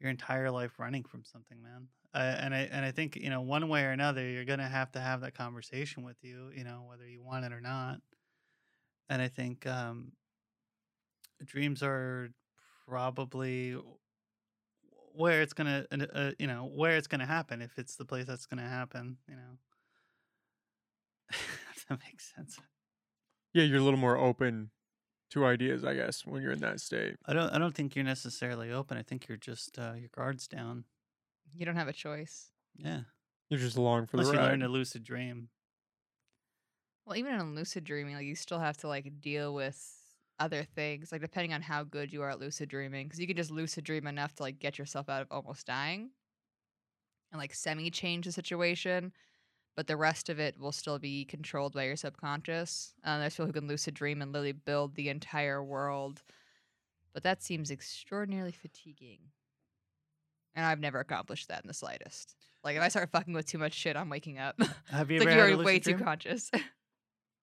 your 0.00 0.10
entire 0.10 0.50
life 0.50 0.78
running 0.78 1.04
from 1.04 1.24
something 1.24 1.60
man. 1.62 1.88
Uh, 2.14 2.36
and 2.40 2.54
i 2.54 2.60
and 2.60 2.84
i 2.84 2.90
think 2.90 3.16
you 3.16 3.28
know 3.28 3.40
one 3.42 3.68
way 3.68 3.84
or 3.84 3.90
another 3.90 4.26
you're 4.28 4.44
to 4.44 4.58
have 4.62 4.90
to 4.92 5.00
have 5.00 5.20
that 5.20 5.34
conversation 5.34 6.02
with 6.02 6.16
you 6.22 6.50
you 6.56 6.64
know 6.64 6.84
whether 6.88 7.06
you 7.06 7.22
want 7.22 7.44
it 7.44 7.52
or 7.52 7.60
not. 7.60 8.00
And 9.08 9.20
i 9.22 9.28
think 9.28 9.66
um 9.66 10.12
dreams 11.44 11.82
are 11.82 12.30
probably 12.86 13.76
where 15.14 15.42
it's 15.42 15.52
gonna 15.52 15.86
uh, 15.90 16.32
you 16.38 16.46
know 16.46 16.66
where 16.66 16.96
it's 16.96 17.06
gonna 17.06 17.26
happen 17.26 17.62
if 17.62 17.78
it's 17.78 17.96
the 17.96 18.04
place 18.04 18.26
that's 18.26 18.46
gonna 18.46 18.68
happen 18.68 19.18
you 19.28 19.36
know. 19.36 19.58
If 21.76 21.86
that 21.88 22.00
makes 22.00 22.32
sense. 22.34 22.58
Yeah, 23.52 23.64
you're 23.64 23.78
a 23.78 23.82
little 23.82 23.98
more 23.98 24.16
open 24.16 24.70
to 25.30 25.44
ideas, 25.44 25.84
I 25.84 25.94
guess, 25.94 26.24
when 26.24 26.42
you're 26.42 26.52
in 26.52 26.60
that 26.60 26.80
state. 26.80 27.16
i 27.26 27.32
don't 27.32 27.50
i 27.50 27.58
don't 27.58 27.74
think 27.74 27.94
you're 27.96 28.04
necessarily 28.04 28.70
open 28.72 28.96
i 28.96 29.02
think 29.02 29.28
you're 29.28 29.36
just 29.38 29.78
uh, 29.78 29.94
your 29.96 30.10
guards 30.14 30.46
down 30.48 30.84
You 31.54 31.64
don't 31.66 31.76
have 31.76 31.88
a 31.88 31.92
choice. 31.92 32.50
yeah 32.76 33.02
You're 33.50 33.60
just 33.60 33.76
along 33.76 34.06
for 34.06 34.16
unless 34.16 34.28
the 34.28 34.34
you 34.34 34.38
ride. 34.40 34.50
learn 34.50 34.60
to 34.60 34.68
lucid 34.68 35.02
dream 35.04 35.48
Well, 37.06 37.16
even 37.16 37.34
in 37.34 37.40
a 37.40 37.44
lucid 37.44 37.84
dreaming, 37.84 38.14
like 38.16 38.26
you 38.26 38.34
still 38.34 38.58
have 38.58 38.76
to 38.78 38.88
like 38.88 39.20
deal 39.20 39.54
with 39.54 39.78
other 40.38 40.64
things, 40.64 41.12
like 41.12 41.20
depending 41.22 41.52
on 41.52 41.62
how 41.62 41.82
good 41.84 42.12
you 42.12 42.22
are 42.22 42.30
at 42.30 42.40
lucid 42.40 42.68
dreaming, 42.68 43.06
because 43.06 43.20
you 43.20 43.26
can 43.26 43.36
just 43.36 43.50
lucid 43.50 43.84
dream 43.84 44.06
enough 44.06 44.34
to 44.34 44.42
like 44.42 44.58
get 44.58 44.78
yourself 44.78 45.08
out 45.08 45.22
of 45.22 45.28
almost 45.30 45.66
dying, 45.66 46.10
and 47.32 47.38
like 47.40 47.54
semi 47.54 47.90
change 47.90 48.26
the 48.26 48.32
situation, 48.32 49.12
but 49.76 49.86
the 49.86 49.96
rest 49.96 50.30
of 50.30 50.40
it 50.40 50.58
will 50.58 50.72
still 50.72 50.98
be 50.98 51.24
controlled 51.26 51.74
by 51.74 51.84
your 51.84 51.96
subconscious. 51.96 52.94
There's 53.04 53.34
people 53.34 53.46
who 53.46 53.52
can 53.52 53.68
lucid 53.68 53.94
dream 53.94 54.22
and 54.22 54.32
literally 54.32 54.52
build 54.52 54.94
the 54.94 55.10
entire 55.10 55.62
world, 55.62 56.22
but 57.12 57.22
that 57.24 57.42
seems 57.42 57.70
extraordinarily 57.70 58.52
fatiguing. 58.52 59.18
And 60.54 60.64
I've 60.64 60.80
never 60.80 60.98
accomplished 60.98 61.48
that 61.48 61.62
in 61.62 61.68
the 61.68 61.74
slightest. 61.74 62.34
Like 62.64 62.76
if 62.76 62.82
I 62.82 62.88
start 62.88 63.10
fucking 63.10 63.34
with 63.34 63.46
too 63.46 63.58
much 63.58 63.74
shit, 63.74 63.96
I'm 63.96 64.08
waking 64.08 64.38
up. 64.38 64.58
have 64.90 65.10
you 65.10 65.20
ever 65.20 65.30
like 65.30 65.36
you're 65.36 65.58
way 65.58 65.74
lucid 65.74 65.84
too 65.84 65.92
dream? 65.92 66.04
conscious. 66.04 66.50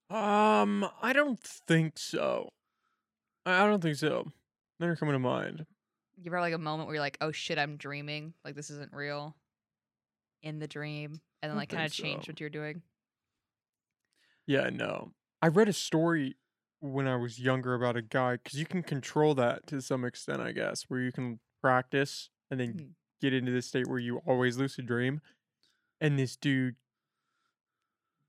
Um, 0.10 0.88
I 1.02 1.12
don't 1.14 1.40
think 1.40 1.98
so. 1.98 2.50
I 3.48 3.66
don't 3.66 3.82
think 3.82 3.96
so. 3.96 4.32
Never 4.80 4.96
coming 4.96 5.14
to 5.14 5.20
mind. 5.20 5.66
You 6.18 6.28
ever 6.28 6.36
had, 6.36 6.42
like 6.44 6.54
a 6.54 6.60
moment 6.60 6.88
where 6.88 6.96
you're 6.96 7.02
like, 7.02 7.18
"Oh 7.20 7.32
shit, 7.32 7.58
I'm 7.58 7.78
dreaming. 7.78 8.36
Like 8.46 8.54
this 8.54 8.70
isn't 8.70 8.94
real." 8.94 9.36
In 10.44 10.60
the 10.60 10.68
dream, 10.68 11.20
and 11.44 11.52
then 11.52 11.58
like 11.58 11.70
kind 11.70 11.86
of 11.86 11.92
changed 11.92 12.26
so. 12.26 12.32
what 12.32 12.40
you're 12.40 12.50
doing. 12.50 12.82
Yeah, 14.48 14.70
no. 14.70 15.12
I 15.42 15.48
read 15.48 15.70
a 15.70 15.74
story 15.74 16.38
when 16.80 17.08
I 17.08 17.16
was 17.16 17.40
younger 17.40 17.74
about 17.76 17.96
a 17.96 18.02
guy 18.02 18.38
because 18.38 18.60
you 18.60 18.66
can 18.66 18.84
control 18.84 19.36
that 19.36 19.68
to 19.68 19.82
some 19.82 20.04
extent, 20.04 20.42
I 20.42 20.52
guess, 20.52 20.84
where 20.90 21.00
you 21.00 21.12
can 21.12 21.40
practice 21.62 22.30
and 22.52 22.60
then 22.60 22.74
Mhm. 22.74 22.96
get 23.22 23.34
into 23.34 23.52
this 23.52 23.68
state 23.68 23.88
where 23.88 24.00
you 24.00 24.18
always 24.20 24.58
lucid 24.58 24.86
dream. 24.86 25.22
And 26.02 26.20
this 26.20 26.36
dude 26.36 26.76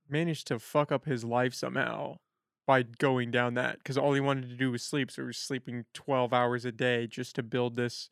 managed 0.09 0.47
to 0.49 0.59
fuck 0.59 0.93
up 0.93 1.05
his 1.07 1.25
life 1.25 1.55
somehow 1.55 2.19
by 2.67 2.83
going 2.83 3.31
down 3.31 3.55
that 3.55 3.79
because 3.79 3.99
all 3.99 4.15
he 4.15 4.21
wanted 4.21 4.49
to 4.49 4.57
do 4.57 4.71
was 4.71 4.83
sleep. 4.83 5.11
So 5.11 5.23
he 5.23 5.27
was 5.27 5.39
sleeping 5.39 5.87
12 5.95 6.33
hours 6.33 6.65
a 6.65 6.73
day 6.73 7.07
just 7.07 7.35
to 7.37 7.43
build 7.43 7.77
this 7.77 8.11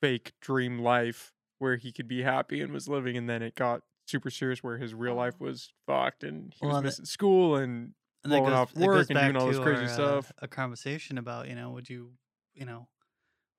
fake 0.00 0.34
dream 0.40 0.78
life 0.78 1.32
where 1.58 1.76
he 1.76 1.92
could 1.92 2.08
be 2.08 2.22
happy 2.22 2.60
and 2.60 2.72
was 2.72 2.88
living. 2.88 3.16
And 3.16 3.28
then 3.28 3.42
it 3.42 3.54
got 3.54 3.82
super 4.06 4.30
serious 4.30 4.62
where 4.62 4.78
his 4.78 4.94
real 4.94 5.14
life 5.14 5.34
Oh. 5.34 5.40
was 5.40 5.72
fucked 5.86 6.24
and 6.24 6.54
he 6.54 6.66
Well, 6.66 6.80
was 6.80 6.80
missing 6.80 7.04
school 7.04 7.56
and 7.56 7.94
and 8.24 8.30
blowing 8.30 8.44
goes, 8.44 8.60
off 8.60 8.74
work 8.74 9.10
and 9.10 9.20
back 9.20 9.20
doing 9.20 9.36
all 9.36 9.46
this 9.46 9.58
crazy 9.58 9.88
our, 9.88 10.18
uh, 10.18 10.18
stuff. 10.18 10.32
a 10.38 10.48
conversation 10.48 11.18
about 11.18 11.48
you 11.48 11.54
know 11.54 11.70
would 11.70 11.88
you 11.88 12.14
you 12.54 12.64
know 12.64 12.88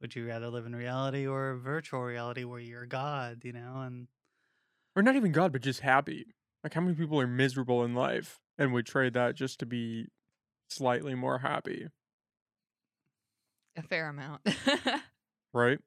would 0.01 0.15
you 0.15 0.27
rather 0.27 0.49
live 0.49 0.65
in 0.65 0.75
reality 0.75 1.27
or 1.27 1.57
virtual 1.57 2.01
reality 2.03 2.43
where 2.45 2.59
you're 2.61 2.85
god 2.87 3.45
you 3.45 3.53
know 3.53 3.81
and 3.81 4.09
or 4.95 5.03
not 5.03 5.15
even 5.15 5.31
God, 5.31 5.51
but 5.51 5.61
just 5.61 5.81
happy. 5.81 6.25
Like 6.63 6.73
how 6.73 6.81
many 6.81 6.95
people 6.95 7.19
are 7.21 7.27
miserable 7.27 7.83
in 7.83 7.93
life 7.93 8.39
and 8.57 8.73
would 8.73 8.85
trade 8.85 9.13
that 9.13 9.35
just 9.35 9.59
to 9.59 9.65
be 9.65 10.07
slightly 10.69 11.15
more 11.15 11.39
happy, 11.39 11.89
A 13.75 13.81
fair 13.83 14.09
amount. 14.09 14.41
right? 15.53 15.79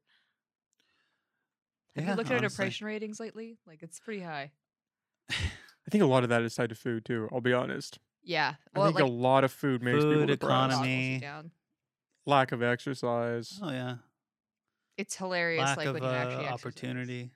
Have 1.96 2.04
Yeah, 2.04 2.10
you 2.12 2.16
looked 2.16 2.30
at 2.30 2.38
honestly. 2.38 2.64
depression 2.64 2.86
ratings 2.86 3.20
lately? 3.20 3.58
Like 3.66 3.82
it's 3.82 4.00
pretty 4.00 4.22
high. 4.22 4.52
I 5.30 5.90
think 5.90 6.02
a 6.02 6.06
lot 6.06 6.22
of 6.22 6.28
that 6.30 6.42
is 6.42 6.54
tied 6.54 6.68
to 6.70 6.74
food 6.74 7.04
too. 7.04 7.28
I'll 7.32 7.40
be 7.40 7.52
honest. 7.52 7.98
Yeah. 8.22 8.54
I 8.74 8.78
Well, 8.78 8.86
think 8.86 8.96
like 8.96 9.04
a 9.04 9.06
lot 9.06 9.44
of 9.44 9.52
food 9.52 9.82
makes 9.82 10.06
people 10.06 10.26
Food, 10.26 10.26
depressed. 10.26 10.70
boggles 10.70 11.10
economy. 11.10 11.18
you. 11.20 11.50
Lack 12.26 12.52
of 12.52 12.62
exercise. 12.62 13.58
oh 13.62 13.70
yeah 13.70 13.96
It's 14.96 15.16
hilarious. 15.16 15.60
lack 15.64 15.76
like 15.76 15.86
of 15.88 15.94
when 15.94 16.02
you 16.04 16.08
uh, 16.08 16.12
actually 16.12 16.46
exercise. 16.46 16.52
opportunity 16.54 17.30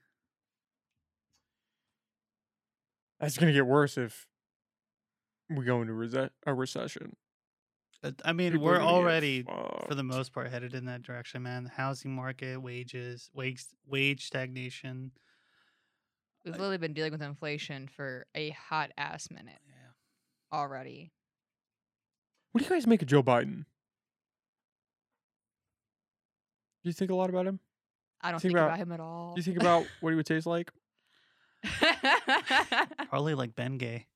That's 3.21 3.39
gonna 3.39 3.53
get 3.53 3.67
worse 3.67 3.97
if 3.97 4.27
we 5.49 5.65
go 5.65 5.81
into 5.83 5.93
rese- 5.95 6.31
a 6.47 6.55
recession. 6.55 7.17
I 8.25 8.33
mean 8.33 8.53
People 8.53 8.67
we're 8.67 8.81
already 8.81 9.43
for 9.43 9.95
the 9.95 10.03
most 10.03 10.33
part 10.33 10.51
headed 10.51 10.75
in 10.75 10.85
that 10.87 11.03
direction 11.03 11.43
man 11.43 11.71
housing 11.75 12.15
market 12.15 12.61
wages 12.61 13.31
wage 13.35 13.65
wage 13.87 14.27
stagnation 14.27 15.13
We've 16.45 16.53
like- 16.53 16.61
literally 16.61 16.79
been 16.79 16.93
dealing 16.93 17.13
with 17.13 17.23
inflation 17.23 17.89
for 17.89 18.27
a 18.35 18.51
hot 18.51 18.91
ass 18.99 19.31
minute 19.31 19.59
yeah 19.67 20.57
already. 20.59 21.11
What 22.53 22.61
do 22.61 22.65
you 22.69 22.71
guys 22.71 22.87
make 22.87 23.01
of 23.03 23.09
Joe 23.09 23.23
Biden? 23.23 23.65
Do 26.83 26.91
you 26.91 26.93
think 26.93 27.11
a 27.11 27.15
lot 27.15 27.31
about 27.31 27.47
him? 27.47 27.59
I 28.21 28.31
don't 28.31 28.41
Think 28.41 28.51
think, 28.53 28.59
about- 28.59 28.67
about, 28.75 28.79
him 28.79 28.93
at 28.93 29.01
all. 29.01 29.35
Do 29.35 29.39
you 29.39 29.43
think 29.43 29.57
about 29.61 29.87
what 30.01 30.11
he 30.11 30.17
would 30.17 30.27
taste 30.27 30.47
like? 30.47 30.71
Probably 33.09 33.35
like 33.35 33.55
Ben 33.55 33.79
Gay. 33.79 34.07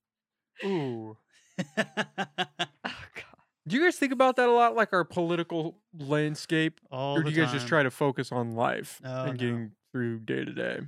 Ooh. 0.65 1.17
oh 3.69 3.71
god. 3.71 3.71
Do 3.71 3.77
you 3.79 3.85
guys 3.85 3.97
think 3.97 4.13
about 4.13 4.37
that 4.37 4.49
a 4.49 4.53
lot, 4.53 4.75
like 4.75 4.93
our 4.93 5.05
political 5.05 5.79
landscape, 5.99 6.81
All 6.91 7.17
or 7.17 7.23
do 7.23 7.31
the 7.31 7.37
you 7.37 7.43
guys 7.43 7.53
just 7.53 7.63
time. 7.65 7.69
try 7.69 7.83
to 7.83 7.91
focus 7.91 8.33
on 8.33 8.53
life 8.53 9.01
No, 9.03 9.25
and 9.25 9.33
no. 9.33 9.37
getting 9.37 9.73
through 9.93 10.21
day 10.21 10.45
to 10.45 10.53
day? 10.53 10.81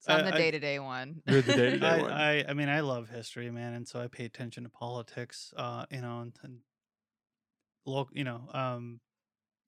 So 0.00 0.14
I'm 0.14 0.20
I- 0.26 0.30
the 0.30 0.34
I- 0.34 0.38
day 0.38 0.50
to 0.52 0.58
day 0.60 0.78
one. 0.78 1.22
You're 1.26 1.42
the 1.42 1.52
day-to-day 1.56 1.86
I, 1.86 2.02
one. 2.02 2.12
I 2.12 2.44
I 2.48 2.54
mean 2.54 2.68
I 2.68 2.80
love 2.80 3.08
history, 3.10 3.50
man, 3.50 3.74
and 3.74 3.86
so 3.86 4.00
I 4.00 4.06
pay 4.08 4.24
attention 4.24 4.62
to 4.64 4.70
politics. 4.70 5.52
Uh, 5.56 5.84
you 5.90 6.00
know, 6.00 6.20
and, 6.20 6.32
and 6.42 6.58
local, 7.84 8.16
you 8.16 8.24
know, 8.24 8.48
um, 8.54 9.00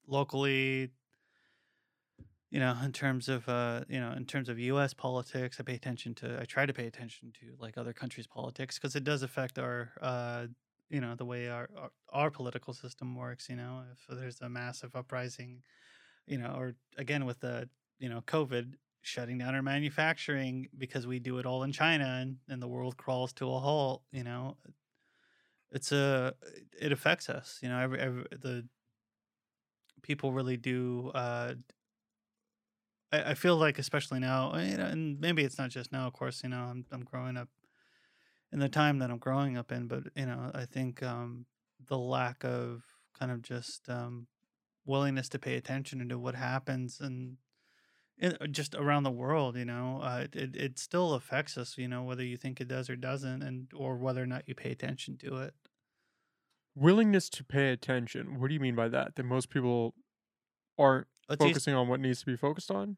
locally. 0.07 0.89
You 2.49 2.59
know, 2.59 2.75
in 2.85 2.91
terms 2.91 3.29
of 3.29 3.49
uh, 3.49 3.81
you 3.89 3.99
know, 3.99 4.11
in 4.11 4.25
terms 4.25 4.47
of 4.47 4.59
U.S. 4.59 4.93
politics, 4.93 5.57
I 5.59 5.63
pay 5.63 5.73
attention 5.73 6.13
to. 6.15 6.39
I 6.39 6.45
try 6.45 6.65
to 6.67 6.73
pay 6.73 6.85
attention 6.85 7.31
to 7.39 7.55
like 7.59 7.77
other 7.79 7.93
countries' 7.93 8.27
politics 8.27 8.77
because 8.77 8.95
it 8.95 9.03
does 9.03 9.23
affect 9.23 9.57
our, 9.57 9.91
uh, 10.01 10.45
you 10.93 11.01
know, 11.01 11.15
the 11.15 11.25
way 11.25 11.49
our, 11.49 11.67
our 12.09 12.29
political 12.29 12.73
system 12.73 13.15
works. 13.15 13.49
You 13.49 13.55
know, 13.55 13.83
if 13.91 14.05
there's 14.15 14.39
a 14.41 14.47
massive 14.49 14.95
uprising, 14.95 15.63
you 16.27 16.37
know, 16.37 16.55
or 16.55 16.75
again 16.97 17.25
with 17.25 17.39
the 17.39 17.67
you 17.99 18.09
know 18.09 18.21
COVID 18.21 18.75
shutting 19.01 19.39
down 19.39 19.55
our 19.55 19.63
manufacturing 19.63 20.69
because 20.77 21.07
we 21.07 21.19
do 21.19 21.39
it 21.39 21.45
all 21.45 21.63
in 21.63 21.71
China 21.73 22.19
and, 22.21 22.37
and 22.47 22.61
the 22.61 22.67
world 22.67 22.95
crawls 22.95 23.33
to 23.33 23.51
a 23.51 23.59
halt, 23.59 24.03
you 24.13 24.23
know, 24.23 24.55
it's 25.71 25.91
a 25.91 26.33
it 26.79 26.91
affects 26.91 27.29
us, 27.29 27.59
you 27.61 27.69
know, 27.69 27.79
every, 27.79 27.99
every 27.99 28.25
the 28.31 28.67
people 30.03 30.31
really 30.31 30.57
do 30.57 31.11
uh 31.15 31.55
I, 33.11 33.31
I 33.31 33.33
feel 33.33 33.57
like 33.57 33.79
especially 33.79 34.19
now, 34.19 34.55
you 34.57 34.77
know, 34.77 34.85
and 34.85 35.19
maybe 35.19 35.43
it's 35.43 35.57
not 35.57 35.71
just 35.71 35.91
now, 35.91 36.07
of 36.07 36.13
course, 36.13 36.43
you 36.43 36.49
know, 36.49 36.63
I'm 36.69 36.85
I'm 36.91 37.03
growing 37.03 37.35
up 37.35 37.49
in 38.53 38.59
the 38.59 38.69
time 38.69 38.99
that 38.99 39.09
I'm 39.09 39.17
growing 39.17 39.57
up 39.57 39.71
in, 39.71 39.87
but 39.87 40.03
you 40.15 40.27
know, 40.27 40.51
I 40.53 40.65
think 40.65 41.03
um 41.03 41.45
the 41.85 41.97
lack 41.97 42.45
of 42.45 42.83
kind 43.17 43.31
of 43.31 43.41
just 43.41 43.89
um 43.89 44.27
willingness 44.85 45.27
to 45.29 45.39
pay 45.39 45.55
attention 45.55 46.07
to 46.07 46.19
what 46.19 46.35
happens 46.35 46.99
and 46.99 47.37
in, 48.17 48.37
uh, 48.39 48.47
just 48.47 48.75
around 48.75 49.03
the 49.03 49.11
world, 49.11 49.57
you 49.57 49.65
know, 49.65 49.99
uh, 50.03 50.27
it, 50.33 50.55
it 50.55 50.77
still 50.77 51.13
affects 51.13 51.57
us, 51.57 51.77
you 51.77 51.87
know, 51.87 52.03
whether 52.03 52.23
you 52.23 52.37
think 52.37 52.61
it 52.61 52.67
does 52.67 52.89
or 52.89 52.95
doesn't, 52.95 53.41
and 53.41 53.67
or 53.75 53.97
whether 53.97 54.21
or 54.21 54.27
not 54.27 54.47
you 54.47 54.53
pay 54.53 54.71
attention 54.71 55.17
to 55.17 55.37
it. 55.37 55.55
Willingness 56.75 57.29
to 57.29 57.43
pay 57.43 57.71
attention. 57.71 58.39
What 58.39 58.49
do 58.49 58.53
you 58.53 58.59
mean 58.59 58.75
by 58.75 58.87
that? 58.89 59.15
That 59.15 59.23
most 59.23 59.49
people 59.49 59.95
aren't 60.77 61.07
focusing 61.39 61.73
on 61.73 61.87
what 61.87 61.99
needs 61.99 62.19
to 62.19 62.25
be 62.25 62.35
focused 62.35 62.69
on? 62.69 62.97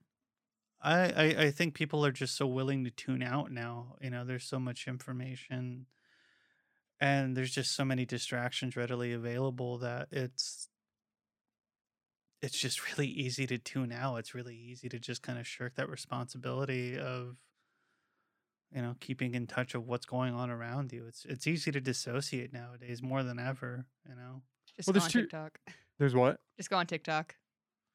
I, 0.85 1.09
I 1.09 1.23
I 1.45 1.51
think 1.51 1.73
people 1.73 2.05
are 2.05 2.11
just 2.11 2.37
so 2.37 2.45
willing 2.45 2.83
to 2.83 2.91
tune 2.91 3.23
out 3.23 3.51
now. 3.51 3.95
You 4.01 4.11
know, 4.11 4.23
there's 4.23 4.43
so 4.43 4.59
much 4.59 4.87
information, 4.87 5.87
and 6.99 7.35
there's 7.35 7.51
just 7.51 7.75
so 7.75 7.83
many 7.83 8.05
distractions 8.05 8.75
readily 8.75 9.11
available 9.11 9.79
that 9.79 10.09
it's 10.11 10.69
it's 12.41 12.59
just 12.59 12.87
really 12.97 13.07
easy 13.07 13.47
to 13.47 13.57
tune 13.57 13.91
out. 13.91 14.17
It's 14.17 14.35
really 14.35 14.55
easy 14.55 14.87
to 14.89 14.99
just 14.99 15.23
kind 15.23 15.39
of 15.39 15.47
shirk 15.47 15.75
that 15.75 15.89
responsibility 15.89 16.97
of 16.99 17.37
you 18.71 18.81
know 18.81 18.95
keeping 18.99 19.33
in 19.33 19.47
touch 19.47 19.73
of 19.73 19.87
what's 19.87 20.05
going 20.05 20.33
on 20.35 20.49
around 20.51 20.91
you. 20.91 21.05
It's 21.07 21.25
it's 21.25 21.47
easy 21.47 21.71
to 21.71 21.81
dissociate 21.81 22.53
nowadays 22.53 23.01
more 23.01 23.23
than 23.23 23.39
ever. 23.39 23.87
You 24.07 24.15
know. 24.15 24.41
Just 24.75 24.87
Well, 24.87 24.93
go 24.93 24.99
there's 24.99 25.05
on 25.05 25.11
two- 25.11 25.21
TikTok. 25.21 25.59
There's 25.97 26.13
what? 26.13 26.39
Just 26.57 26.69
go 26.69 26.75
on 26.77 26.85
TikTok 26.85 27.35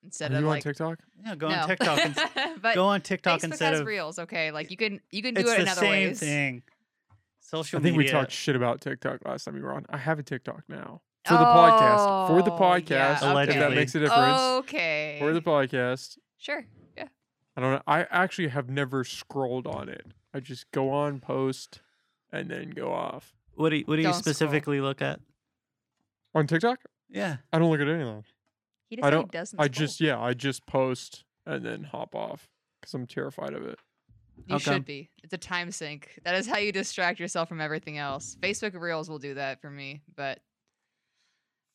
instead 0.05 0.33
Are 0.33 0.37
of 0.37 0.41
you 0.43 0.47
like 0.49 0.57
on 0.59 0.63
TikTok? 0.63 0.99
Yeah, 1.25 1.35
go 1.37 1.49
no. 1.49 1.55
on 1.57 1.69
TikTok 1.69 1.99
and 2.05 2.19
but 2.63 2.75
go 2.75 2.87
on 2.87 3.01
TikTok 3.01 3.41
Facebook 3.41 3.45
instead 3.45 3.71
has 3.73 3.81
of 3.81 3.87
reels. 3.87 4.19
Okay, 4.19 4.51
like 4.53 4.71
you 4.71 4.77
can 4.77 5.01
you 5.11 5.23
can 5.23 5.35
do 5.35 5.41
it's 5.43 5.51
it 5.51 5.57
the 5.57 5.63
in 5.63 5.69
other 5.69 5.81
same 5.81 5.91
ways. 6.09 6.21
thing. 6.21 6.63
Social 7.41 7.81
I 7.81 7.83
think 7.83 7.97
we 7.97 8.07
talked 8.07 8.31
shit 8.31 8.55
about 8.55 8.81
TikTok 8.81 9.21
last 9.25 9.45
time 9.45 9.57
you 9.57 9.63
were 9.63 9.73
on. 9.73 9.85
I 9.91 9.97
have 9.97 10.19
a 10.19 10.23
TikTok 10.23 10.63
now 10.69 11.01
for 11.27 11.35
the 11.35 11.45
podcast. 11.45 12.29
For 12.29 12.43
the 12.43 12.53
Oh, 12.53 12.59
podcast, 12.59 12.89
yeah, 13.23 13.43
if 13.43 13.55
that 13.55 13.73
makes 13.73 13.95
a 13.95 14.01
difference. 14.01 14.41
Okay. 14.41 15.17
For 15.19 15.33
the 15.33 15.41
podcast, 15.43 16.17
sure. 16.39 16.65
Yeah. 16.97 17.09
I 17.57 17.61
don't 17.61 17.73
know. 17.73 17.83
I 17.89 18.07
actually 18.11 18.49
have 18.49 18.71
never 18.71 19.03
scrolled 19.03 19.67
on 19.67 19.89
it. 19.89 20.07
I 20.33 20.39
just 20.39 20.71
go 20.71 20.91
on, 20.91 21.19
post, 21.19 21.81
and 22.33 22.49
then 22.49 22.71
go 22.71 22.93
off 22.93 23.35
What 23.55 23.71
do 23.71 23.77
you, 23.79 23.85
what 23.85 23.97
do 23.97 24.03
you 24.03 24.07
Don't 24.07 24.15
scroll. 24.15 24.33
specifically 24.35 24.81
look 24.81 25.03
at? 25.03 25.19
on 26.35 26.47
TikTok. 26.47 26.79
Yeah. 27.09 27.39
I 27.53 27.59
don't 27.59 27.71
look 27.73 27.81
at 27.81 27.89
anything. 27.89 28.23
He 28.91 28.97
just 28.97 29.07
I 29.07 29.11
don't- 29.11 29.30
doesn't. 29.32 29.59
I 29.59 29.68
just 29.68 30.01
yeah, 30.01 30.20
I 30.20 30.34
just 30.34 30.66
post 30.66 31.24
and 31.47 31.64
then 31.64 31.84
hop 31.84 32.14
off 32.14 32.49
because 32.80 32.93
I'm 32.93 33.07
terrified 33.07 33.55
of 33.55 33.64
it. 33.64 33.78
You 34.47 34.55
How 34.55 34.59
should 34.59 34.84
be. 34.84 35.11
It's 35.22 35.32
a 35.32 35.38
time 35.38 35.70
sink. 35.70 36.18
That 36.24 36.34
is 36.34 36.47
how 36.47 36.59
you 36.59 36.72
distract 36.72 37.20
yourself 37.20 37.49
from 37.49 37.61
everything 37.61 37.99
else. 37.99 38.36
Facebook 38.41 38.74
Reels 38.78 39.09
will 39.09 39.18
do 39.18 39.34
that 39.34 39.61
for 39.61 39.70
me, 39.70 40.03
but 40.16 40.41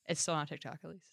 it's 0.07 0.19
still 0.21 0.33
on 0.33 0.45
TikTok 0.47 0.79
at 0.83 0.89
least. 0.89 1.11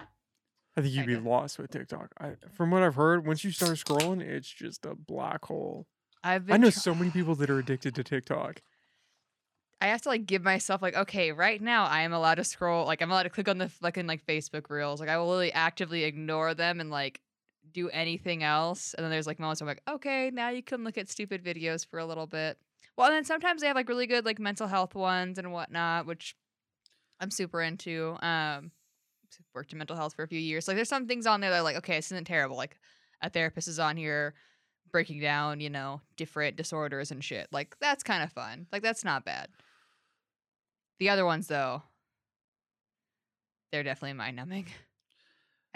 I 0.00 0.80
think 0.80 0.92
you'd 0.94 1.06
be 1.06 1.14
Kinda. 1.14 1.28
lost 1.30 1.58
with 1.58 1.70
TikTok. 1.70 2.12
I, 2.18 2.32
from 2.52 2.70
what 2.72 2.82
I've 2.82 2.96
heard, 2.96 3.24
once 3.26 3.44
you 3.44 3.52
start 3.52 3.72
scrolling, 3.72 4.20
it's 4.20 4.48
just 4.50 4.84
a 4.84 4.94
black 4.96 5.44
hole. 5.44 5.86
I've 6.24 6.46
been 6.46 6.54
I 6.54 6.56
know 6.56 6.70
try- 6.70 6.80
so 6.80 6.94
many 6.94 7.10
people 7.12 7.34
that 7.36 7.48
are 7.50 7.58
addicted 7.58 7.94
to 7.94 8.02
TikTok. 8.02 8.60
I 9.80 9.88
have 9.88 10.02
to 10.02 10.08
like 10.08 10.26
give 10.26 10.42
myself 10.42 10.80
like, 10.80 10.96
okay, 10.96 11.32
right 11.32 11.60
now 11.60 11.84
I 11.84 12.02
am 12.02 12.12
allowed 12.12 12.36
to 12.36 12.44
scroll. 12.44 12.86
Like 12.86 13.02
I'm 13.02 13.10
allowed 13.10 13.24
to 13.24 13.30
click 13.30 13.48
on 13.48 13.58
the 13.58 13.68
fucking 13.68 14.06
like 14.06 14.24
Facebook 14.26 14.70
Reels. 14.70 15.00
Like 15.00 15.08
I 15.08 15.18
will 15.18 15.30
really 15.30 15.52
actively 15.52 16.04
ignore 16.04 16.54
them 16.54 16.80
and 16.80 16.90
like 16.90 17.20
do 17.72 17.90
anything 17.90 18.42
else. 18.42 18.94
And 18.94 19.04
then 19.04 19.10
there's 19.10 19.26
like 19.26 19.38
moments 19.38 19.60
where 19.60 19.70
I'm 19.70 19.76
like, 19.76 19.96
okay, 19.96 20.30
now 20.32 20.48
you 20.50 20.62
can 20.62 20.84
look 20.84 20.96
at 20.96 21.08
stupid 21.08 21.44
videos 21.44 21.86
for 21.86 21.98
a 21.98 22.06
little 22.06 22.26
bit. 22.26 22.58
Well, 22.96 23.08
and 23.08 23.16
then 23.16 23.24
sometimes 23.24 23.60
they 23.60 23.66
have 23.66 23.76
like 23.76 23.88
really 23.88 24.06
good 24.06 24.24
like 24.24 24.38
mental 24.38 24.68
health 24.68 24.94
ones 24.94 25.38
and 25.38 25.52
whatnot, 25.52 26.06
which 26.06 26.36
I'm 27.20 27.30
super 27.30 27.60
into. 27.60 28.16
Um, 28.22 28.70
worked 29.54 29.72
in 29.72 29.78
mental 29.78 29.96
health 29.96 30.14
for 30.14 30.22
a 30.22 30.28
few 30.28 30.38
years. 30.38 30.68
Like 30.68 30.76
there's 30.76 30.88
some 30.88 31.06
things 31.06 31.26
on 31.26 31.40
there 31.40 31.50
that 31.50 31.58
are 31.58 31.62
like, 31.62 31.76
okay, 31.76 31.96
this 31.96 32.12
isn't 32.12 32.26
terrible. 32.26 32.56
Like 32.56 32.78
a 33.20 33.30
therapist 33.30 33.68
is 33.68 33.78
on 33.78 33.96
here 33.96 34.34
breaking 34.94 35.18
down, 35.18 35.58
you 35.58 35.68
know, 35.68 36.00
different 36.16 36.54
disorders 36.54 37.10
and 37.10 37.24
shit. 37.24 37.48
Like 37.50 37.76
that's 37.80 38.04
kind 38.04 38.22
of 38.22 38.30
fun. 38.30 38.68
Like 38.70 38.80
that's 38.80 39.02
not 39.02 39.24
bad. 39.24 39.48
The 41.00 41.08
other 41.08 41.24
ones 41.24 41.48
though, 41.48 41.82
they're 43.72 43.82
definitely 43.82 44.14
mind 44.14 44.36
numbing. 44.36 44.66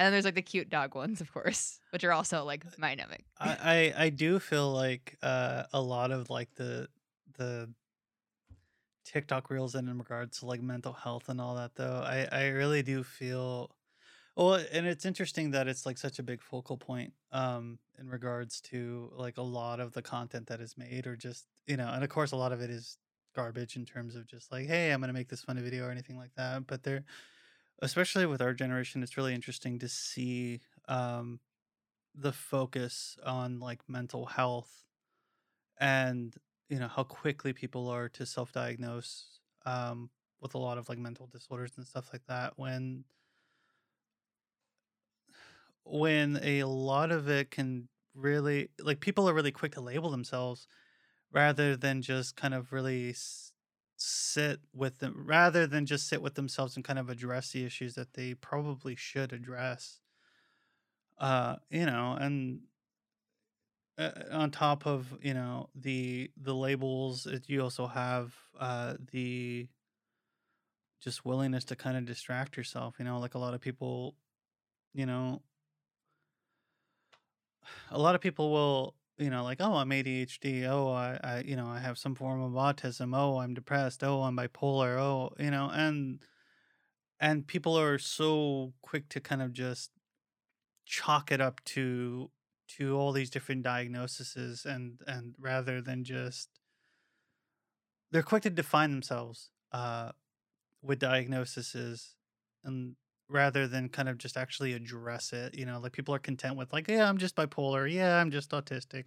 And 0.01 0.07
then 0.07 0.13
there's 0.13 0.25
like 0.25 0.37
the 0.37 0.43
cute 0.43 0.71
dog 0.71 0.95
ones, 0.95 1.21
of 1.21 1.33
course, 1.33 1.81
which 1.91 2.05
are 2.05 2.13
also 2.13 2.45
like 2.45 2.79
mind 2.79 3.01
numbing. 3.01 3.25
I, 3.41 3.93
I 3.97 4.05
I 4.05 4.09
do 4.11 4.39
feel 4.39 4.71
like 4.71 5.19
uh 5.25 5.65
a 5.73 5.83
lot 5.83 6.13
of 6.13 6.31
like 6.31 6.55
the 6.55 6.87
the 7.37 7.69
TikTok 9.05 9.51
reels 9.51 9.75
and 9.75 9.89
in 9.89 9.99
regards 9.99 10.39
to 10.39 10.47
like 10.47 10.63
mental 10.63 10.93
health 10.93 11.29
and 11.29 11.41
all 11.41 11.57
that 11.57 11.75
though. 11.75 12.01
I 12.07 12.29
I 12.31 12.47
really 12.51 12.85
do 12.85 13.03
feel 13.03 13.73
well 14.39 14.55
and 14.73 14.87
it's 14.87 15.05
interesting 15.05 15.51
that 15.51 15.69
it's 15.69 15.85
like 15.85 15.99
such 15.99 16.19
a 16.19 16.23
big 16.23 16.43
focal 16.43 16.79
point 16.79 17.13
um 17.33 17.79
in 17.99 18.09
regards 18.09 18.61
to 18.61 19.11
like 19.17 19.37
a 19.37 19.43
lot 19.43 19.81
of 19.81 19.93
the 19.93 20.03
content 20.03 20.47
that 20.47 20.61
is 20.61 20.79
made 20.79 21.07
or 21.07 21.17
just 21.17 21.47
you 21.67 21.77
know 21.77 21.89
and 21.89 22.05
of 22.05 22.11
course 22.11 22.33
a 22.33 22.37
lot 22.37 22.53
of 22.53 22.63
it 22.63 22.71
is 22.71 22.99
garbage 23.35 23.77
in 23.77 23.85
terms 23.85 24.17
of 24.17 24.27
just 24.27 24.51
like 24.53 24.67
hey 24.67 24.93
I'm 24.93 25.03
to 25.03 25.13
make 25.13 25.29
this 25.29 25.43
funny 25.43 25.61
video 25.63 25.87
or 25.87 25.91
anything 25.91 26.17
like 26.17 26.33
that 26.37 26.67
but 26.67 26.85
there 26.85 27.05
especially 27.83 28.27
with 28.27 28.41
our 28.43 28.55
generation 28.55 29.03
it's 29.03 29.17
really 29.19 29.35
interesting 29.35 29.79
to 29.81 29.89
see 29.89 30.61
um 30.89 31.41
the 32.15 32.33
focus 32.33 33.19
on 33.27 33.61
like 33.61 33.83
mental 33.89 34.27
health 34.27 34.87
and 35.81 36.37
you 36.69 36.79
know 36.79 36.89
how 36.89 37.05
quickly 37.05 37.53
people 37.53 37.89
are 37.89 38.09
to 38.09 38.27
self-diagnose 38.27 39.41
um 39.67 40.11
with 40.41 40.55
a 40.55 40.59
lot 40.59 40.79
of 40.79 40.89
like 40.89 40.99
mental 40.99 41.27
disorders 41.27 41.73
and 41.77 41.87
stuff 41.87 42.11
like 42.13 42.25
that 42.29 42.55
when 42.57 43.05
when 45.91 46.39
a 46.43 46.65
lot 46.65 47.11
of 47.11 47.29
it 47.29 47.51
can 47.51 47.89
really 48.15 48.71
like 48.81 49.01
people 49.01 49.29
are 49.29 49.35
really 49.35 49.53
quick 49.53 49.73
to 49.73 49.81
label 49.81 50.11
themselves 50.11 50.67
rather 51.33 51.77
than 51.77 52.03
just 52.03 52.37
kind 52.37 52.55
of 52.55 52.73
really 52.73 53.15
sit 53.97 54.61
with 54.73 54.99
them 54.99 55.27
rather 55.27 55.67
than 55.67 55.87
just 55.87 56.09
sit 56.09 56.23
with 56.23 56.35
themselves 56.35 56.77
and 56.77 56.85
kind 56.85 56.99
of 56.99 57.11
address 57.11 57.53
the 57.53 57.65
issues 57.65 57.95
that 57.95 58.15
they 58.15 58.35
probably 58.35 58.95
should 58.97 59.33
address. 59.33 60.01
Uh 61.19 61.57
you 61.71 61.85
know 61.85 62.13
and 62.19 62.63
uh, 63.97 64.13
on 64.31 64.51
top 64.51 64.87
of 64.87 65.19
you 65.23 65.35
know 65.35 65.69
the 65.75 66.31
the 66.37 66.55
labels 66.55 67.27
it, 67.27 67.49
you 67.49 67.63
also 67.63 67.87
have 67.87 68.35
uh 68.59 68.95
the 69.13 69.69
just 71.01 71.25
willingness 71.25 71.65
to 71.65 71.77
kind 71.77 71.97
of 71.97 72.05
distract 72.05 72.57
yourself 72.57 72.97
you 72.99 73.05
know 73.05 73.19
like 73.19 73.35
a 73.35 73.39
lot 73.39 73.55
of 73.55 73.61
people 73.61 74.17
you 74.95 75.07
know 75.07 75.43
a 77.91 77.99
lot 77.99 78.15
of 78.15 78.21
people 78.21 78.51
will 78.51 78.95
you 79.19 79.31
know 79.31 79.43
like 79.43 79.59
oh 79.61 79.75
i'm 79.75 79.91
adhd 79.91 80.65
oh 80.67 80.91
I, 80.91 81.19
I 81.23 81.43
you 81.45 81.57
know 81.57 81.67
i 81.67 81.79
have 81.79 81.99
some 81.99 82.15
form 82.15 82.41
of 82.41 82.53
autism. 82.53 83.17
Oh 83.17 83.39
i'm 83.39 83.55
depressed. 83.55 84.05
Oh 84.05 84.23
i'm 84.23 84.37
bipolar. 84.37 84.99
Oh 84.99 85.33
you 85.39 85.51
know 85.51 85.71
and 85.73 86.21
and 87.21 87.47
people 87.47 87.79
are 87.79 87.99
so 87.99 88.73
quick 88.81 89.09
to 89.11 89.21
kind 89.21 89.43
of 89.43 89.53
just 89.53 89.91
chalk 90.87 91.33
it 91.33 91.41
up 91.41 91.63
to 91.65 92.31
to 92.77 92.97
all 92.97 93.13
these 93.13 93.31
different 93.31 93.63
diagnoses 93.63 94.65
and 94.65 95.01
and 95.07 95.35
rather 95.39 95.81
than 95.81 96.05
just 96.05 96.49
they're 98.11 98.23
quick 98.23 98.43
to 98.43 98.51
define 98.51 98.91
themselves 98.91 99.51
uh 99.73 100.13
with 100.83 100.99
diagnoses 100.99 102.15
and 102.65 102.95
rather 103.31 103.69
than 103.69 103.89
kind 103.89 104.09
of 104.09 104.19
just 104.19 104.37
actually 104.37 104.73
address 104.73 105.33
it 105.33 105.55
you 105.55 105.67
know 105.67 105.79
like 105.79 105.93
people 105.93 106.15
are 106.15 106.19
content 106.19 106.57
with 106.57 106.73
like 106.73 106.89
yeah 106.89 107.09
i'm 107.09 107.19
just 107.19 107.37
bipolar 107.37 107.91
yeah 107.91 108.17
i'm 108.17 108.31
just 108.31 108.51
autistic 108.51 109.05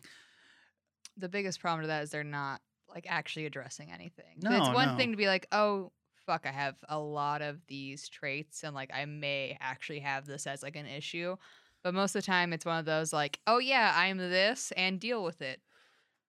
the 1.17 1.29
biggest 1.29 1.59
problem 1.59 1.81
to 1.81 1.87
that 1.87 2.03
is 2.03 2.09
they're 2.09 2.23
not 2.23 2.61
like 2.93 3.05
actually 3.09 3.45
addressing 3.45 3.91
anything. 3.91 4.39
But 4.41 4.53
it's 4.53 4.69
one 4.69 4.89
no. 4.89 4.97
thing 4.97 5.11
to 5.11 5.17
be 5.17 5.27
like, 5.27 5.47
oh 5.51 5.91
fuck, 6.25 6.45
I 6.45 6.51
have 6.51 6.75
a 6.87 6.99
lot 6.99 7.41
of 7.41 7.65
these 7.67 8.07
traits 8.09 8.63
and 8.63 8.75
like 8.75 8.91
I 8.93 9.05
may 9.05 9.57
actually 9.59 9.99
have 9.99 10.25
this 10.25 10.47
as 10.47 10.63
like 10.63 10.75
an 10.75 10.85
issue. 10.85 11.35
But 11.83 11.93
most 11.93 12.15
of 12.15 12.21
the 12.21 12.25
time 12.25 12.53
it's 12.53 12.65
one 12.65 12.79
of 12.79 12.85
those 12.85 13.11
like, 13.11 13.39
oh 13.47 13.57
yeah, 13.57 13.93
I'm 13.95 14.17
this 14.17 14.71
and 14.77 14.99
deal 14.99 15.23
with 15.23 15.41
it. 15.41 15.61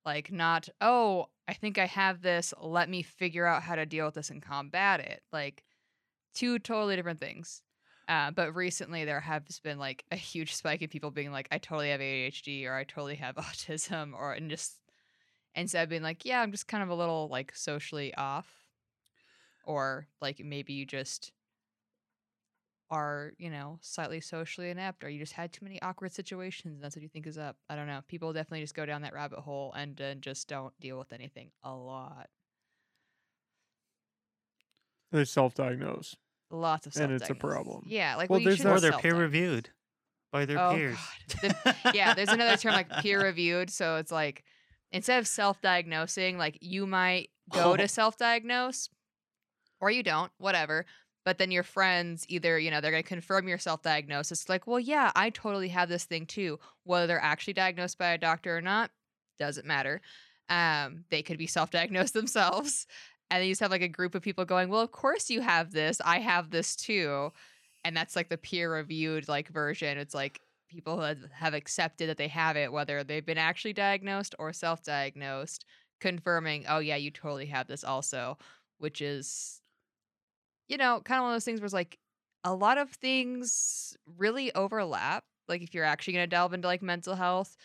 Like 0.04 0.32
not, 0.32 0.68
oh, 0.80 1.26
I 1.46 1.52
think 1.52 1.78
I 1.78 1.86
have 1.86 2.22
this, 2.22 2.54
let 2.60 2.88
me 2.88 3.02
figure 3.02 3.46
out 3.46 3.62
how 3.62 3.74
to 3.74 3.86
deal 3.86 4.06
with 4.06 4.14
this 4.14 4.30
and 4.30 4.42
combat 4.42 5.00
it. 5.00 5.22
Like 5.32 5.62
two 6.34 6.58
totally 6.58 6.96
different 6.96 7.20
things. 7.20 7.62
Uh, 8.08 8.30
but 8.30 8.54
recently 8.54 9.04
there 9.04 9.20
has 9.20 9.60
been 9.60 9.78
like 9.78 10.04
a 10.10 10.16
huge 10.16 10.54
spike 10.54 10.82
in 10.82 10.88
people 10.88 11.10
being 11.10 11.32
like, 11.32 11.48
I 11.50 11.58
totally 11.58 11.90
have 11.90 12.00
ADHD 12.00 12.66
or 12.66 12.74
I 12.74 12.84
totally 12.84 13.16
have 13.16 13.36
autism 13.36 14.14
or 14.14 14.32
and 14.32 14.50
just 14.50 14.78
instead 15.54 15.84
of 15.84 15.88
being 15.90 16.02
like, 16.02 16.24
yeah, 16.24 16.40
I'm 16.40 16.52
just 16.52 16.68
kind 16.68 16.82
of 16.82 16.88
a 16.90 16.94
little 16.94 17.28
like 17.28 17.54
socially 17.54 18.14
off. 18.14 18.66
Or 19.64 20.08
like 20.20 20.40
maybe 20.44 20.72
you 20.72 20.86
just 20.86 21.32
are, 22.90 23.32
you 23.38 23.48
know, 23.50 23.78
slightly 23.80 24.20
socially 24.20 24.68
inept 24.70 25.02
or 25.02 25.08
you 25.08 25.18
just 25.18 25.32
had 25.32 25.52
too 25.52 25.64
many 25.64 25.80
awkward 25.80 26.12
situations 26.12 26.74
and 26.74 26.84
that's 26.84 26.94
what 26.94 27.02
you 27.02 27.08
think 27.08 27.26
is 27.26 27.38
up. 27.38 27.56
I 27.68 27.74
don't 27.76 27.86
know. 27.86 28.02
People 28.06 28.32
definitely 28.32 28.60
just 28.60 28.74
go 28.74 28.84
down 28.84 29.02
that 29.02 29.14
rabbit 29.14 29.38
hole 29.40 29.72
and 29.72 29.98
uh, 30.00 30.14
just 30.16 30.46
don't 30.48 30.78
deal 30.78 30.98
with 30.98 31.12
anything 31.12 31.52
a 31.62 31.74
lot. 31.74 32.28
They 35.12 35.24
self-diagnose. 35.24 36.16
Lots 36.52 36.86
of 36.86 36.94
And 36.96 37.12
it's 37.12 37.24
a 37.24 37.26
self-diagnosis. 37.26 37.38
problem. 37.64 37.84
Yeah, 37.88 38.16
like 38.16 38.28
Well, 38.30 38.38
well, 38.40 38.44
there's 38.44 38.64
or 38.64 38.78
they're 38.78 38.92
peer 38.92 39.14
reviewed 39.14 39.70
by 40.30 40.44
their 40.44 40.58
Oh, 40.60 40.74
peers 40.74 40.98
God. 41.42 41.76
yeah, 41.94 42.14
there's 42.14 42.28
another 42.28 42.56
term 42.56 42.74
like 42.74 42.90
peer 43.00 43.22
reviewed. 43.24 43.70
So 43.70 43.96
it's 43.96 44.12
like 44.12 44.44
instead 44.90 45.18
of 45.18 45.26
self 45.26 45.60
diagnosing, 45.62 46.36
like 46.38 46.58
you 46.60 46.86
might 46.86 47.30
go 47.50 47.72
Oh. 47.72 47.76
to 47.76 47.88
self 47.88 48.16
diagnose 48.18 48.88
or 49.80 49.90
you 49.90 50.02
don't, 50.02 50.30
whatever. 50.38 50.86
But 51.24 51.38
then 51.38 51.50
your 51.52 51.62
friends 51.62 52.26
either, 52.28 52.58
you 52.58 52.70
know, 52.70 52.80
they're 52.80 52.90
going 52.90 53.02
to 53.02 53.08
confirm 53.08 53.46
your 53.48 53.58
self 53.58 53.82
diagnosis. 53.82 54.48
Like, 54.48 54.66
well, 54.66 54.80
yeah, 54.80 55.12
I 55.14 55.30
totally 55.30 55.68
have 55.68 55.88
this 55.88 56.04
thing 56.04 56.26
too. 56.26 56.58
Whether 56.84 57.06
they're 57.06 57.22
actually 57.22 57.54
diagnosed 57.54 57.96
by 57.96 58.08
a 58.10 58.18
doctor 58.18 58.56
or 58.56 58.60
not, 58.60 58.90
doesn't 59.38 59.66
matter. 59.66 60.00
Um, 60.48 61.04
they 61.10 61.22
could 61.22 61.38
be 61.38 61.46
self 61.46 61.70
diagnosed 61.70 62.12
themselves. 62.14 62.86
And 63.32 63.40
then 63.40 63.48
you 63.48 63.52
just 63.52 63.62
have 63.62 63.72
like 63.72 63.82
a 63.82 63.88
group 63.88 64.14
of 64.14 64.22
people 64.22 64.44
going, 64.44 64.70
well, 64.70 64.82
of 64.82 64.92
course 64.92 65.30
you 65.30 65.40
have 65.40 65.72
this. 65.72 66.02
I 66.04 66.20
have 66.20 66.50
this 66.50 66.76
too. 66.76 67.32
And 67.84 67.96
that's 67.96 68.14
like 68.16 68.28
the 68.30 68.38
peer 68.38 68.72
reviewed 68.74 69.28
like 69.28 69.48
version. 69.48 69.98
It's 69.98 70.14
like 70.14 70.42
people 70.68 70.96
who 70.96 71.02
have- 71.32 71.54
accepted 71.54 72.08
that 72.10 72.18
they 72.18 72.28
have 72.28 72.56
it, 72.58 72.72
whether 72.72 73.04
they've 73.04 73.26
been 73.26 73.38
actually 73.38 73.74
diagnosed 73.74 74.34
or 74.38 74.52
self 74.52 74.82
diagnosed, 74.84 75.64
confirming, 76.00 76.66
oh, 76.68 76.80
yeah, 76.80 76.96
you 76.96 77.10
totally 77.10 77.46
have 77.46 77.68
this 77.68 77.84
also, 77.84 78.38
which 78.78 79.02
is, 79.02 79.62
you 80.68 80.76
know, 80.76 81.00
kind 81.04 81.18
of 81.18 81.22
one 81.24 81.32
of 81.32 81.36
those 81.36 81.44
things 81.44 81.60
where 81.60 81.66
it's 81.66 81.74
like 81.74 81.98
a 82.44 82.54
lot 82.54 82.78
of 82.78 82.90
things 82.90 83.96
really 84.18 84.54
overlap. 84.54 85.24
Like 85.48 85.62
if 85.62 85.74
you're 85.74 85.84
actually 85.84 86.14
going 86.14 86.24
to 86.24 86.30
delve 86.30 86.54
into 86.54 86.68
like 86.68 86.82
mental 86.82 87.14
health, 87.14 87.56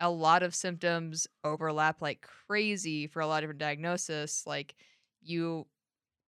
a 0.00 0.10
lot 0.10 0.44
of 0.44 0.54
symptoms 0.54 1.28
overlap 1.44 2.02
like 2.02 2.26
crazy 2.48 3.06
for 3.08 3.22
a 3.22 3.28
lot 3.28 3.38
of 3.38 3.42
different 3.44 3.60
diagnoses. 3.60 4.44
Like 4.46 4.74
you 5.22 5.66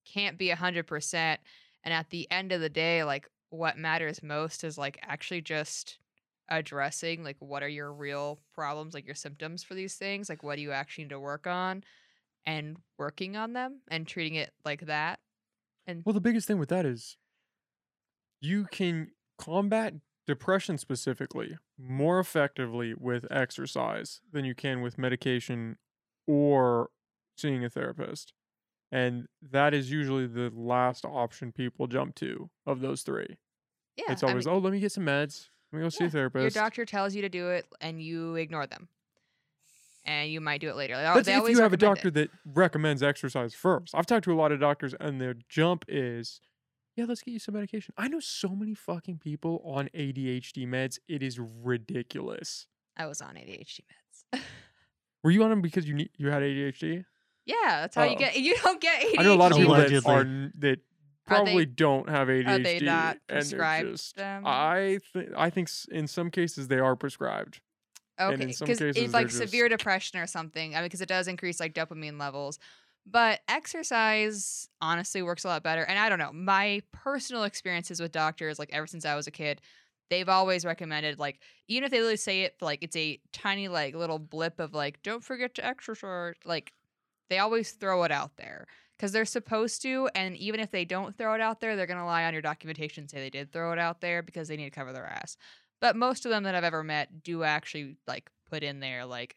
can't 0.04 0.38
be 0.38 0.50
100%. 0.50 1.38
And 1.84 1.94
at 1.94 2.10
the 2.10 2.30
end 2.30 2.52
of 2.52 2.60
the 2.60 2.68
day, 2.68 3.04
like 3.04 3.28
what 3.50 3.76
matters 3.76 4.22
most 4.22 4.64
is 4.64 4.78
like 4.78 4.98
actually 5.02 5.42
just 5.42 5.98
addressing 6.48 7.24
like 7.24 7.36
what 7.38 7.62
are 7.62 7.68
your 7.68 7.92
real 7.92 8.40
problems, 8.54 8.94
like 8.94 9.06
your 9.06 9.14
symptoms 9.14 9.62
for 9.62 9.74
these 9.74 9.94
things, 9.94 10.28
like 10.28 10.42
what 10.42 10.56
do 10.56 10.62
you 10.62 10.72
actually 10.72 11.04
need 11.04 11.10
to 11.10 11.20
work 11.20 11.46
on 11.46 11.82
and 12.46 12.76
working 12.98 13.36
on 13.36 13.52
them 13.52 13.80
and 13.88 14.06
treating 14.06 14.34
it 14.34 14.52
like 14.64 14.82
that. 14.86 15.20
And 15.86 16.02
Well, 16.04 16.12
the 16.12 16.20
biggest 16.20 16.46
thing 16.46 16.58
with 16.58 16.68
that 16.68 16.86
is 16.86 17.16
you 18.40 18.66
can 18.70 19.12
combat 19.38 19.94
depression 20.26 20.78
specifically 20.78 21.56
more 21.78 22.20
effectively 22.20 22.94
with 22.94 23.26
exercise 23.30 24.20
than 24.30 24.44
you 24.44 24.54
can 24.54 24.80
with 24.80 24.98
medication 24.98 25.78
or 26.26 26.90
seeing 27.36 27.64
a 27.64 27.70
therapist. 27.70 28.32
And 28.92 29.26
that 29.50 29.72
is 29.72 29.90
usually 29.90 30.26
the 30.26 30.52
last 30.54 31.04
option 31.06 31.50
people 31.50 31.86
jump 31.86 32.14
to 32.16 32.50
of 32.66 32.80
those 32.80 33.02
three. 33.02 33.38
yeah, 33.96 34.12
it's 34.12 34.22
I 34.22 34.28
always, 34.28 34.46
mean, 34.46 34.54
oh, 34.54 34.58
let 34.58 34.72
me 34.72 34.80
get 34.80 34.92
some 34.92 35.06
meds. 35.06 35.48
Let 35.72 35.78
me 35.78 35.84
go 35.86 35.88
see 35.88 36.04
yeah, 36.04 36.08
a 36.08 36.10
therapist. 36.10 36.42
Your 36.54 36.62
doctor 36.62 36.84
tells 36.84 37.14
you 37.14 37.22
to 37.22 37.30
do 37.30 37.48
it 37.48 37.64
and 37.80 38.02
you 38.02 38.36
ignore 38.36 38.66
them. 38.66 38.88
And 40.04 40.30
you 40.30 40.40
might 40.40 40.60
do 40.60 40.68
it 40.68 40.76
later. 40.76 40.94
They 40.96 41.04
al- 41.04 41.14
That's 41.14 41.26
they 41.26 41.36
if 41.36 41.48
you 41.48 41.62
have 41.62 41.72
a 41.72 41.76
doctor 41.78 42.08
it. 42.08 42.14
that 42.14 42.30
recommends 42.44 43.02
exercise 43.02 43.54
first. 43.54 43.94
I've 43.94 44.04
talked 44.04 44.24
to 44.24 44.32
a 44.32 44.34
lot 44.34 44.50
of 44.52 44.60
doctors, 44.60 44.94
and 44.98 45.20
their 45.20 45.34
jump 45.48 45.84
is, 45.86 46.40
yeah, 46.96 47.04
let's 47.06 47.22
get 47.22 47.30
you 47.30 47.38
some 47.38 47.54
medication. 47.54 47.94
I 47.96 48.08
know 48.08 48.18
so 48.20 48.48
many 48.48 48.74
fucking 48.74 49.18
people 49.18 49.62
on 49.64 49.88
ADHD 49.94 50.66
meds. 50.66 50.98
It 51.08 51.22
is 51.22 51.38
ridiculous. 51.38 52.66
I 52.96 53.06
was 53.06 53.22
on 53.22 53.36
ADHD 53.36 53.80
meds. 54.34 54.40
Were 55.22 55.30
you 55.30 55.44
on 55.44 55.50
them 55.50 55.62
because 55.62 55.86
you 55.88 55.94
need 55.94 56.10
you 56.18 56.28
had 56.30 56.42
ADHD? 56.42 57.04
Yeah, 57.46 57.80
that's 57.82 57.94
how 57.96 58.04
you 58.04 58.16
Oh. 58.16 58.18
get. 58.18 58.36
You 58.38 58.56
don't 58.62 58.80
get 58.80 59.02
ADHD. 59.02 59.18
I 59.18 59.22
know 59.22 59.34
a 59.34 59.36
lot 59.36 59.52
of 59.52 59.58
people 59.58 59.74
that 59.74 60.06
are 60.06 60.20
n- 60.20 60.52
that 60.58 60.68
Are 60.68 60.74
they- 60.76 60.80
probably 61.26 61.66
don't 61.66 62.08
have 62.08 62.28
ADHD. 62.28 62.48
are 62.48 62.58
they 62.58 62.78
not 62.80 63.16
and 63.16 63.20
they're 63.28 63.36
prescribed 63.40 63.90
just- 63.92 64.16
them? 64.16 64.42
I 64.46 64.98
think 65.12 65.30
I 65.36 65.50
think 65.50 65.68
in 65.90 66.06
some 66.06 66.30
cases 66.30 66.68
they 66.68 66.78
are 66.78 66.96
prescribed. 66.96 67.60
in 68.18 68.26
Okay, 68.26 68.52
some 68.52 68.66
because 68.66 68.78
cases 68.78 68.96
it's 68.96 69.14
like 69.14 69.28
they're 69.30 69.46
severe 69.46 69.68
depression 69.68 70.18
or 70.20 70.26
something. 70.26 70.74
I 70.74 70.78
mean, 70.78 70.84
because 70.86 71.00
it 71.00 71.08
does 71.08 71.26
increase 71.28 71.58
like 71.60 71.74
dopamine 71.74 72.18
levels. 72.20 72.58
But 73.04 73.40
exercise 73.48 74.68
honestly 74.80 75.22
works 75.22 75.44
a 75.44 75.48
lot 75.48 75.62
better. 75.64 75.82
And 75.82 75.98
I 75.98 76.08
don't 76.08 76.18
know, 76.20 76.32
my 76.32 76.82
personal 76.92 77.42
experiences 77.44 78.00
with 78.00 78.12
doctors, 78.12 78.58
like 78.60 78.70
ever 78.72 78.86
since 78.86 79.04
I 79.04 79.16
was 79.16 79.26
a 79.26 79.30
kid, 79.32 79.60
they've 80.10 80.28
always 80.28 80.64
recommended 80.64 81.18
like 81.18 81.40
even 81.68 81.84
if 81.84 81.90
they 81.90 81.96
literally 81.98 82.16
say 82.16 82.42
it 82.42 82.54
like 82.60 82.80
it's 82.82 82.94
a 82.96 83.18
tiny 83.32 83.66
like 83.68 83.94
little 83.96 84.18
blip 84.18 84.60
of 84.60 84.72
like 84.74 85.02
don't 85.02 85.24
forget 85.24 85.54
to 85.56 85.64
exercise, 85.64 86.34
like 86.44 86.72
they 87.28 87.38
always 87.38 87.72
throw 87.72 88.02
it 88.04 88.12
out 88.12 88.36
there 88.36 88.66
because 88.96 89.12
they're 89.12 89.24
supposed 89.24 89.82
to. 89.82 90.08
And 90.14 90.36
even 90.36 90.60
if 90.60 90.70
they 90.70 90.84
don't 90.84 91.16
throw 91.16 91.34
it 91.34 91.40
out 91.40 91.60
there, 91.60 91.76
they're 91.76 91.86
gonna 91.86 92.06
lie 92.06 92.24
on 92.24 92.32
your 92.32 92.42
documentation 92.42 93.08
say 93.08 93.18
they 93.18 93.30
did 93.30 93.52
throw 93.52 93.72
it 93.72 93.78
out 93.78 94.00
there 94.00 94.22
because 94.22 94.48
they 94.48 94.56
need 94.56 94.64
to 94.64 94.70
cover 94.70 94.92
their 94.92 95.06
ass. 95.06 95.36
But 95.80 95.96
most 95.96 96.24
of 96.24 96.30
them 96.30 96.44
that 96.44 96.54
I've 96.54 96.64
ever 96.64 96.84
met 96.84 97.22
do 97.24 97.42
actually 97.42 97.96
like 98.06 98.30
put 98.48 98.62
in 98.62 98.80
there 98.80 99.04
like 99.04 99.36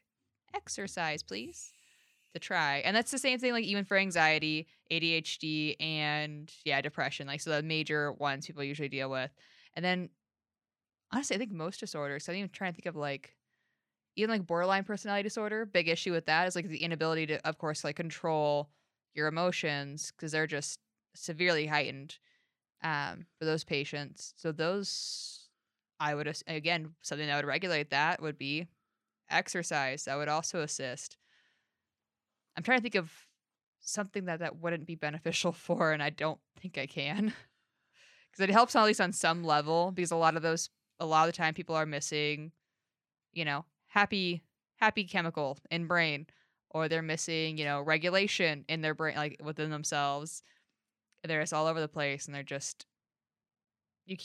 exercise, 0.54 1.24
please, 1.24 1.72
to 2.34 2.40
try. 2.40 2.78
And 2.80 2.96
that's 2.96 3.12
the 3.12 3.18
same 3.18 3.40
thing 3.40 3.54
like 3.54 3.64
even 3.64 3.86
for 3.86 3.98
anxiety, 3.98 4.68
ADHD, 4.92 5.76
and 5.80 6.52
yeah, 6.64 6.82
depression. 6.82 7.28
Like 7.28 7.42
so 7.42 7.50
the 7.50 7.64
major 7.64 8.12
ones 8.14 8.46
people 8.46 8.64
usually 8.64 8.90
deal 8.90 9.10
with. 9.10 9.32
And 9.74 9.84
then 9.84 10.10
honestly, 11.12 11.36
I 11.36 11.40
think 11.40 11.52
most 11.52 11.80
disorders. 11.80 12.26
So 12.26 12.32
I'm 12.32 12.38
even 12.38 12.50
trying 12.50 12.74
to 12.74 12.76
think 12.76 12.86
of 12.86 12.96
like 12.96 13.35
even 14.16 14.30
like 14.30 14.48
borderline 14.48 14.84
personality 14.84 15.24
disorder. 15.24 15.66
Big 15.66 15.88
issue 15.88 16.12
with 16.12 16.26
that 16.26 16.48
is 16.48 16.56
like 16.56 16.68
the 16.68 16.84
inability 16.84 17.26
to, 17.28 17.48
of 17.48 17.58
course, 17.58 17.84
like 17.84 17.96
control 17.96 18.70
your 19.14 19.28
emotions 19.28 20.12
because 20.16 20.32
they're 20.32 20.48
just 20.48 20.80
severely 21.16 21.66
heightened 21.66 22.18
um, 22.84 23.26
for 23.38 23.46
those 23.46 23.64
patients. 23.64 24.34
So 24.38 24.52
those 24.52 25.50
I 26.00 26.14
would 26.14 26.34
again 26.48 26.94
something 27.02 27.28
that 27.28 27.36
would 27.38 27.46
regulate 27.46 27.90
that 27.92 28.22
would 28.22 28.38
be 28.38 28.68
exercise. 29.30 30.06
That 30.06 30.18
would 30.18 30.28
also 30.28 30.62
assist. 30.62 31.18
I'm 32.58 32.64
trying 32.64 32.80
to 32.80 32.84
think 32.84 32.96
of 32.96 33.12
something 33.82 34.26
that 34.26 34.40
that 34.40 34.58
wouldn't 34.58 34.86
be 34.86 34.96
beneficial 34.96 35.52
for, 35.52 35.92
and 35.92 36.04
I 36.04 36.10
don't 36.10 36.40
think 36.60 36.78
I 36.78 36.86
can 36.86 37.34
because 38.32 38.44
it 38.44 38.52
helps 38.52 38.76
at 38.76 38.84
least 38.84 39.02
on 39.02 39.14
some 39.14 39.44
level. 39.44 39.92
Because 39.92 40.12
a 40.12 40.16
lot 40.16 40.36
of 40.36 40.42
those, 40.42 40.70
a 41.00 41.06
lot 41.06 41.28
of 41.28 41.34
the 41.34 41.38
time, 41.38 41.54
people 41.54 41.76
are 41.76 41.86
missing, 41.86 42.52
you 43.34 43.46
know, 43.46 43.66
happy 43.96 44.44
happy 44.78 45.06
chemical 45.06 45.58
in 45.72 45.88
brain, 45.88 46.28
or 46.70 46.88
they're 46.88 47.02
missing, 47.02 47.58
you 47.58 47.66
know, 47.66 47.82
regulation 47.82 48.66
in 48.68 48.82
their 48.82 48.94
brain, 48.94 49.16
like 49.16 49.42
within 49.44 49.72
themselves. 49.72 50.44
They're 51.24 51.42
just 51.42 51.54
all 51.54 51.66
over 51.66 51.80
the 51.80 51.88
place, 51.88 52.28
and 52.28 52.36
they're 52.36 52.44
just 52.44 52.86
you 54.06 54.18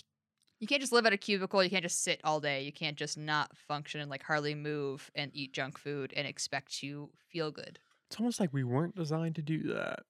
you 0.59 0.67
can't 0.67 0.83
just 0.83 0.93
live 0.93 1.07
at 1.07 1.15
a 1.15 1.17
cubicle. 1.17 1.65
You 1.65 1.71
can't 1.71 1.83
just 1.85 2.05
sit 2.05 2.21
all 2.23 2.41
day. 2.41 2.63
You 2.63 2.73
can't 2.73 2.97
just 2.97 3.17
not 3.17 3.57
function 3.57 4.03
and 4.03 4.11
like 4.11 4.23
hardly 4.23 4.55
move 4.55 5.11
and 5.15 5.31
eat 5.33 5.55
junk 5.55 5.79
food 5.79 6.13
and 6.15 6.27
expect 6.27 6.77
to 6.81 7.09
feel 7.33 7.51
good. 7.51 7.79
It's 8.11 8.21
almost 8.21 8.41
like 8.41 8.53
we 8.53 8.65
weren't 8.65 8.97
designed 8.97 9.37
to 9.37 9.43
do 9.43 9.73
that. 9.73 10.01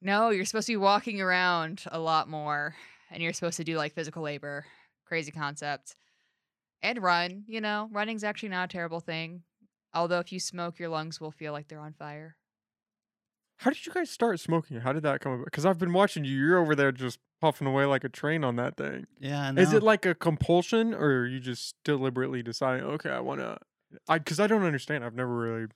No, 0.00 0.30
you're 0.30 0.46
supposed 0.46 0.68
to 0.68 0.72
be 0.72 0.76
walking 0.78 1.20
around 1.20 1.82
a 1.90 1.98
lot 1.98 2.28
more 2.28 2.74
and 3.10 3.22
you're 3.22 3.34
supposed 3.34 3.58
to 3.58 3.64
do 3.64 3.76
like 3.76 3.92
physical 3.92 4.22
labor. 4.22 4.64
Crazy 5.04 5.30
concept. 5.30 5.96
And 6.84 7.02
run. 7.02 7.42
You 7.48 7.60
know, 7.60 7.88
running's 7.90 8.22
actually 8.22 8.50
not 8.50 8.66
a 8.66 8.72
terrible 8.72 9.00
thing. 9.00 9.42
Although 9.92 10.20
if 10.20 10.30
you 10.30 10.38
smoke, 10.38 10.78
your 10.78 10.90
lungs 10.90 11.20
will 11.20 11.32
feel 11.32 11.52
like 11.52 11.66
they're 11.66 11.80
on 11.80 11.94
fire. 11.94 12.36
How 13.58 13.70
did 13.70 13.86
you 13.86 13.92
guys 13.92 14.10
start 14.10 14.38
smoking? 14.40 14.80
How 14.80 14.92
did 14.92 15.04
that 15.04 15.20
come 15.20 15.32
about? 15.32 15.46
Because 15.46 15.64
I've 15.64 15.78
been 15.78 15.92
watching 15.92 16.24
you. 16.24 16.36
You're 16.36 16.58
over 16.58 16.74
there 16.74 16.92
just 16.92 17.18
puffing 17.40 17.66
away 17.66 17.86
like 17.86 18.04
a 18.04 18.08
train 18.08 18.44
on 18.44 18.56
that 18.56 18.76
thing. 18.76 19.06
Yeah, 19.18 19.52
I 19.56 19.60
Is 19.60 19.72
it 19.72 19.82
like 19.82 20.04
a 20.04 20.14
compulsion, 20.14 20.92
or 20.92 21.20
are 21.20 21.26
you 21.26 21.40
just 21.40 21.76
deliberately 21.84 22.42
deciding, 22.42 22.84
okay, 22.84 23.10
I 23.10 23.20
want 23.20 23.40
to? 23.40 23.58
I 24.08 24.18
because 24.18 24.40
I 24.40 24.48
don't 24.48 24.64
understand. 24.64 25.04
I've 25.04 25.14
never 25.14 25.34
really 25.34 25.66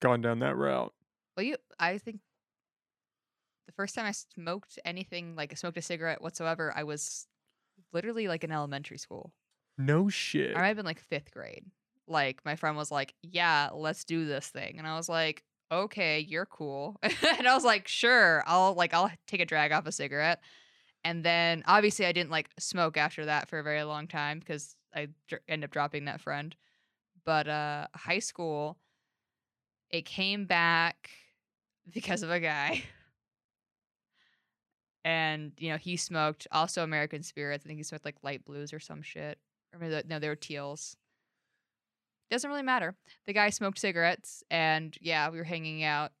gone 0.00 0.20
down 0.20 0.38
that 0.40 0.56
route. 0.56 0.92
Well, 1.36 1.46
you, 1.46 1.56
I 1.80 1.96
think 1.98 2.20
the 3.66 3.72
first 3.72 3.94
time 3.94 4.04
I 4.04 4.12
smoked 4.12 4.78
anything 4.84 5.34
like 5.34 5.52
I 5.52 5.54
smoked 5.54 5.78
a 5.78 5.82
cigarette 5.82 6.20
whatsoever, 6.20 6.72
I 6.76 6.84
was 6.84 7.26
literally 7.92 8.28
like 8.28 8.44
in 8.44 8.52
elementary 8.52 8.98
school. 8.98 9.32
No 9.78 10.08
shit. 10.08 10.56
I 10.56 10.60
might 10.60 10.66
have 10.68 10.76
been 10.76 10.86
like 10.86 11.00
fifth 11.00 11.30
grade. 11.30 11.64
Like 12.06 12.44
my 12.44 12.56
friend 12.56 12.76
was 12.76 12.90
like, 12.90 13.14
"Yeah, 13.22 13.70
let's 13.72 14.04
do 14.04 14.24
this 14.26 14.48
thing," 14.48 14.78
and 14.78 14.86
I 14.86 14.96
was 14.96 15.08
like, 15.08 15.44
"Okay, 15.70 16.20
you're 16.20 16.46
cool," 16.46 16.96
and 17.02 17.46
I 17.46 17.54
was 17.54 17.64
like, 17.64 17.86
"Sure, 17.86 18.42
I'll 18.46 18.74
like 18.74 18.94
I'll 18.94 19.10
take 19.26 19.40
a 19.40 19.46
drag 19.46 19.72
off 19.72 19.86
a 19.86 19.92
cigarette." 19.92 20.40
And 21.04 21.24
then 21.24 21.62
obviously 21.66 22.06
I 22.06 22.12
didn't 22.12 22.30
like 22.30 22.50
smoke 22.58 22.96
after 22.96 23.26
that 23.26 23.48
for 23.48 23.58
a 23.58 23.62
very 23.62 23.84
long 23.84 24.08
time 24.08 24.40
because 24.40 24.76
I 24.94 25.08
dr- 25.28 25.42
end 25.48 25.64
up 25.64 25.70
dropping 25.70 26.06
that 26.06 26.20
friend. 26.20 26.56
But 27.24 27.48
uh 27.48 27.88
high 27.94 28.20
school, 28.20 28.78
it 29.90 30.04
came 30.04 30.46
back 30.46 31.10
because 31.90 32.22
of 32.22 32.30
a 32.30 32.40
guy. 32.40 32.84
And 35.04 35.52
you 35.58 35.70
know 35.70 35.76
he 35.76 35.96
smoked 35.96 36.46
also 36.52 36.82
American 36.82 37.22
Spirits. 37.22 37.64
I 37.64 37.68
think 37.68 37.78
he 37.78 37.82
smoked 37.84 38.04
like 38.04 38.22
light 38.22 38.44
blues 38.44 38.72
or 38.72 38.80
some 38.80 39.02
shit. 39.02 39.38
Or 39.72 39.78
maybe 39.78 40.02
no, 40.08 40.18
they 40.18 40.28
were 40.28 40.36
teals. 40.36 40.96
Doesn't 42.30 42.50
really 42.50 42.62
matter. 42.62 42.94
The 43.26 43.32
guy 43.32 43.50
smoked 43.50 43.78
cigarettes, 43.78 44.42
and 44.50 44.94
yeah, 45.00 45.30
we 45.30 45.38
were 45.38 45.44
hanging 45.44 45.82
out, 45.82 46.12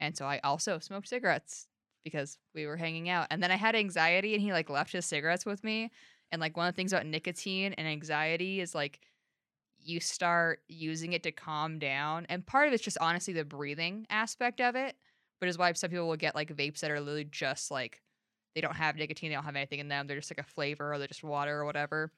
and 0.00 0.16
so 0.16 0.26
I 0.26 0.40
also 0.44 0.78
smoked 0.78 1.08
cigarettes 1.08 1.68
because 2.04 2.38
we 2.54 2.66
were 2.66 2.76
hanging 2.76 3.08
out. 3.08 3.28
And 3.30 3.42
then 3.42 3.50
I 3.50 3.56
had 3.56 3.74
anxiety, 3.74 4.34
and 4.34 4.42
he 4.42 4.52
like 4.52 4.68
left 4.68 4.92
his 4.92 5.06
cigarettes 5.06 5.46
with 5.46 5.64
me. 5.64 5.90
And 6.30 6.40
like 6.40 6.56
one 6.56 6.68
of 6.68 6.74
the 6.74 6.76
things 6.76 6.92
about 6.92 7.06
nicotine 7.06 7.72
and 7.74 7.88
anxiety 7.88 8.60
is 8.60 8.74
like 8.74 9.00
you 9.78 10.00
start 10.00 10.60
using 10.68 11.14
it 11.14 11.22
to 11.24 11.32
calm 11.32 11.78
down, 11.78 12.26
and 12.28 12.46
part 12.46 12.68
of 12.68 12.74
it's 12.74 12.82
just 12.82 12.98
honestly 13.00 13.32
the 13.34 13.44
breathing 13.44 14.06
aspect 14.10 14.60
of 14.60 14.76
it. 14.76 14.96
But 15.40 15.48
is 15.48 15.58
why 15.58 15.72
some 15.72 15.90
people 15.90 16.08
will 16.08 16.16
get 16.16 16.34
like 16.34 16.54
vapes 16.54 16.80
that 16.80 16.90
are 16.90 17.00
literally 17.00 17.24
just 17.24 17.70
like 17.70 18.02
they 18.54 18.60
don't 18.60 18.76
have 18.76 18.96
nicotine, 18.96 19.30
they 19.30 19.36
don't 19.36 19.44
have 19.44 19.56
anything 19.56 19.78
in 19.78 19.88
them. 19.88 20.06
They're 20.06 20.16
just 20.18 20.30
like 20.30 20.44
a 20.44 20.50
flavor 20.50 20.92
or 20.92 20.98
they're 20.98 21.08
just 21.08 21.24
water 21.24 21.60
or 21.60 21.64
whatever. 21.64 22.12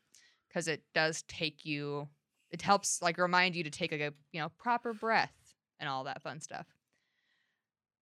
Because 0.50 0.68
it 0.68 0.82
does 0.94 1.22
take 1.22 1.64
you, 1.64 2.08
it 2.50 2.60
helps 2.60 3.00
like 3.00 3.18
remind 3.18 3.54
you 3.54 3.64
to 3.64 3.70
take 3.70 3.92
like 3.92 4.00
a 4.00 4.12
you 4.32 4.40
know 4.40 4.50
proper 4.58 4.92
breath 4.92 5.54
and 5.78 5.88
all 5.88 6.04
that 6.04 6.22
fun 6.22 6.40
stuff. 6.40 6.66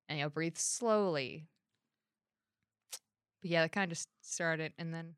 And 0.08 0.18
you 0.18 0.24
know 0.24 0.30
breathe 0.30 0.56
slowly. 0.56 1.46
But 3.42 3.50
yeah, 3.50 3.62
that 3.62 3.72
kind 3.72 3.84
of 3.84 3.96
just 3.96 4.08
started, 4.22 4.72
and 4.78 4.92
then 4.92 5.14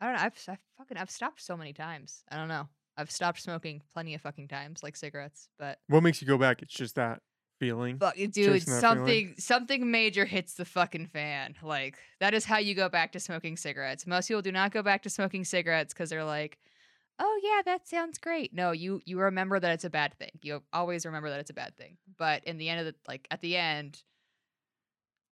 I 0.00 0.06
don't 0.06 0.16
know. 0.16 0.22
I've 0.22 0.44
I 0.48 0.58
fucking 0.76 0.96
I've 0.96 1.10
stopped 1.10 1.40
so 1.40 1.56
many 1.56 1.72
times. 1.72 2.22
I 2.30 2.36
don't 2.36 2.48
know. 2.48 2.68
I've 2.96 3.10
stopped 3.10 3.40
smoking 3.40 3.80
plenty 3.92 4.14
of 4.14 4.20
fucking 4.20 4.48
times, 4.48 4.82
like 4.82 4.96
cigarettes. 4.96 5.48
But 5.58 5.78
what 5.86 6.02
makes 6.02 6.20
you 6.20 6.26
go 6.26 6.36
back? 6.36 6.62
It's 6.62 6.74
just 6.74 6.96
that 6.96 7.20
feeling. 7.58 7.98
Fuck, 7.98 8.16
dude, 8.16 8.32
that 8.32 8.34
feeling. 8.34 8.60
something 8.60 9.34
something 9.38 9.90
major 9.90 10.24
hits 10.24 10.54
the 10.54 10.64
fucking 10.64 11.06
fan. 11.06 11.54
Like 11.62 11.98
that 12.20 12.34
is 12.34 12.44
how 12.44 12.58
you 12.58 12.74
go 12.74 12.88
back 12.88 13.12
to 13.12 13.20
smoking 13.20 13.56
cigarettes. 13.56 14.06
Most 14.06 14.28
people 14.28 14.42
do 14.42 14.52
not 14.52 14.72
go 14.72 14.82
back 14.82 15.02
to 15.02 15.10
smoking 15.10 15.44
cigarettes 15.44 15.92
because 15.92 16.10
they're 16.10 16.24
like, 16.24 16.58
"Oh 17.18 17.40
yeah, 17.42 17.62
that 17.64 17.88
sounds 17.88 18.18
great." 18.18 18.54
No, 18.54 18.72
you 18.72 19.00
you 19.04 19.18
remember 19.20 19.60
that 19.60 19.72
it's 19.72 19.84
a 19.84 19.90
bad 19.90 20.14
thing. 20.18 20.30
You 20.42 20.62
always 20.72 21.06
remember 21.06 21.30
that 21.30 21.40
it's 21.40 21.50
a 21.50 21.54
bad 21.54 21.76
thing. 21.76 21.96
But 22.16 22.44
in 22.44 22.58
the 22.58 22.68
end 22.68 22.80
of 22.80 22.86
the 22.86 22.94
like 23.06 23.26
at 23.30 23.40
the 23.40 23.56
end, 23.56 24.02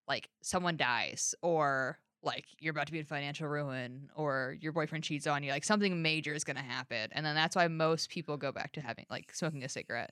like 0.07 0.29
someone 0.41 0.77
dies 0.77 1.35
or 1.41 1.99
like 2.23 2.45
you're 2.59 2.71
about 2.71 2.87
to 2.87 2.91
be 2.91 2.99
in 2.99 3.05
financial 3.05 3.47
ruin 3.47 4.09
or 4.15 4.55
your 4.59 4.71
boyfriend 4.71 5.03
cheats 5.03 5.27
on 5.27 5.43
you 5.43 5.51
like 5.51 5.63
something 5.63 6.01
major 6.01 6.33
is 6.33 6.43
going 6.43 6.55
to 6.55 6.63
happen 6.63 7.09
and 7.11 7.25
then 7.25 7.35
that's 7.35 7.55
why 7.55 7.67
most 7.67 8.09
people 8.09 8.37
go 8.37 8.51
back 8.51 8.71
to 8.71 8.81
having 8.81 9.05
like 9.09 9.33
smoking 9.33 9.63
a 9.63 9.69
cigarette 9.69 10.11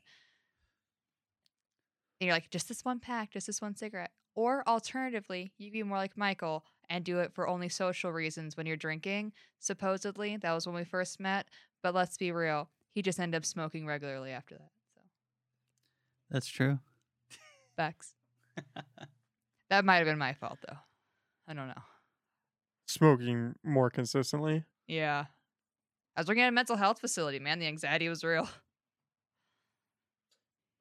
and 2.20 2.26
you're 2.28 2.36
like, 2.36 2.49
just 2.49 2.68
this 2.68 2.86
one 2.86 2.99
pack, 2.99 3.32
just 3.32 3.47
this 3.47 3.61
one 3.61 3.76
cigarette. 3.76 4.11
Or 4.36 4.68
alternatively, 4.68 5.51
you 5.57 5.68
can 5.68 5.74
be 5.74 5.84
more 5.84 5.97
like 5.97 6.18
Michael 6.18 6.66
and 6.89 7.03
do 7.03 7.20
it 7.20 7.34
for 7.34 7.47
only 7.47 7.70
social 7.70 8.11
reasons 8.11 8.55
when 8.57 8.66
you're 8.66 8.76
drinking. 8.78 9.34
Supposedly, 9.59 10.38
that 10.38 10.53
was 10.53 10.66
when 10.66 10.76
we 10.76 10.84
first 10.84 11.20
met. 11.20 11.47
But 11.82 11.93
let's 11.95 12.18
be 12.18 12.32
real, 12.32 12.70
he 12.91 13.01
just 13.01 13.20
ended 13.20 13.38
up 13.38 13.45
smoking 13.45 13.86
regularly 13.86 14.32
after 14.32 14.55
that. 14.55 14.72
So, 14.93 15.01
That's 16.30 16.47
true. 16.47 16.80
facts. 17.76 18.13
that 19.70 19.86
might 19.86 19.97
have 19.97 20.05
been 20.05 20.18
my 20.18 20.34
fault, 20.34 20.59
though. 20.68 20.78
I 21.47 21.53
don't 21.53 21.68
know. 21.68 21.82
Smoking 22.88 23.55
more 23.63 23.89
consistently. 23.89 24.63
Yeah. 24.88 25.26
I 26.16 26.22
was 26.22 26.28
working 26.28 26.43
at 26.43 26.49
a 26.49 26.51
mental 26.51 26.76
health 26.78 26.99
facility, 26.99 27.39
man. 27.39 27.59
The 27.59 27.68
anxiety 27.68 28.07
was 28.09 28.24
real. 28.24 28.47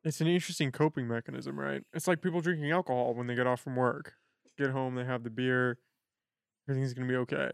It's 0.04 0.20
an 0.20 0.26
interesting 0.26 0.70
coping 0.70 1.08
mechanism, 1.08 1.58
right? 1.58 1.82
It's 1.94 2.06
like 2.06 2.20
people 2.20 2.40
drinking 2.40 2.70
alcohol 2.70 3.14
when 3.14 3.26
they 3.26 3.34
get 3.34 3.46
off 3.46 3.60
from 3.62 3.76
work. 3.76 4.14
Get 4.58 4.70
home, 4.70 4.94
they 4.94 5.04
have 5.04 5.24
the 5.24 5.30
beer. 5.30 5.78
Everything's 6.68 6.92
gonna 6.94 7.08
be 7.08 7.16
okay. 7.16 7.50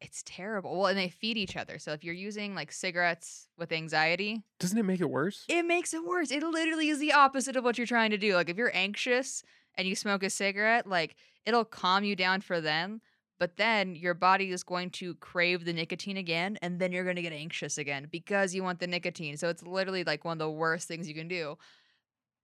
It's 0.00 0.22
terrible. 0.26 0.76
Well, 0.76 0.86
and 0.88 0.98
they 0.98 1.08
feed 1.08 1.38
each 1.38 1.56
other. 1.56 1.78
So 1.78 1.92
if 1.92 2.04
you're 2.04 2.12
using 2.14 2.54
like 2.54 2.72
cigarettes 2.72 3.48
with 3.56 3.72
anxiety, 3.72 4.42
Doesn't 4.58 4.76
it 4.76 4.82
make 4.82 5.00
it 5.00 5.08
worse? 5.08 5.44
it 5.48 5.64
makes 5.64 5.94
it 5.94 6.04
worse. 6.04 6.30
It 6.30 6.42
literally 6.42 6.88
is 6.88 6.98
the 6.98 7.12
opposite 7.12 7.56
of 7.56 7.64
what 7.64 7.78
you're 7.78 7.86
trying 7.86 8.10
to 8.10 8.18
do. 8.18 8.34
Like 8.34 8.50
if 8.50 8.58
you're 8.58 8.74
anxious 8.76 9.42
and 9.76 9.88
you 9.88 9.96
smoke 9.96 10.22
a 10.22 10.28
cigarette, 10.30 10.86
like 10.86 11.16
it'll 11.46 11.64
calm 11.64 12.04
you 12.04 12.14
down 12.16 12.42
for 12.42 12.60
them, 12.60 13.00
but 13.38 13.56
then 13.56 13.94
your 13.94 14.12
body 14.14 14.50
is 14.50 14.62
going 14.62 14.90
to 14.90 15.14
crave 15.16 15.64
the 15.64 15.72
nicotine 15.72 16.18
again 16.18 16.58
and 16.60 16.78
then 16.78 16.92
you're 16.92 17.04
going 17.04 17.16
to 17.16 17.22
get 17.22 17.32
anxious 17.32 17.78
again 17.78 18.06
because 18.10 18.54
you 18.54 18.62
want 18.62 18.80
the 18.80 18.86
nicotine. 18.86 19.38
So 19.38 19.48
it's 19.48 19.62
literally 19.62 20.04
like 20.04 20.24
one 20.24 20.34
of 20.34 20.38
the 20.38 20.50
worst 20.50 20.86
things 20.86 21.08
you 21.08 21.14
can 21.14 21.28
do. 21.28 21.56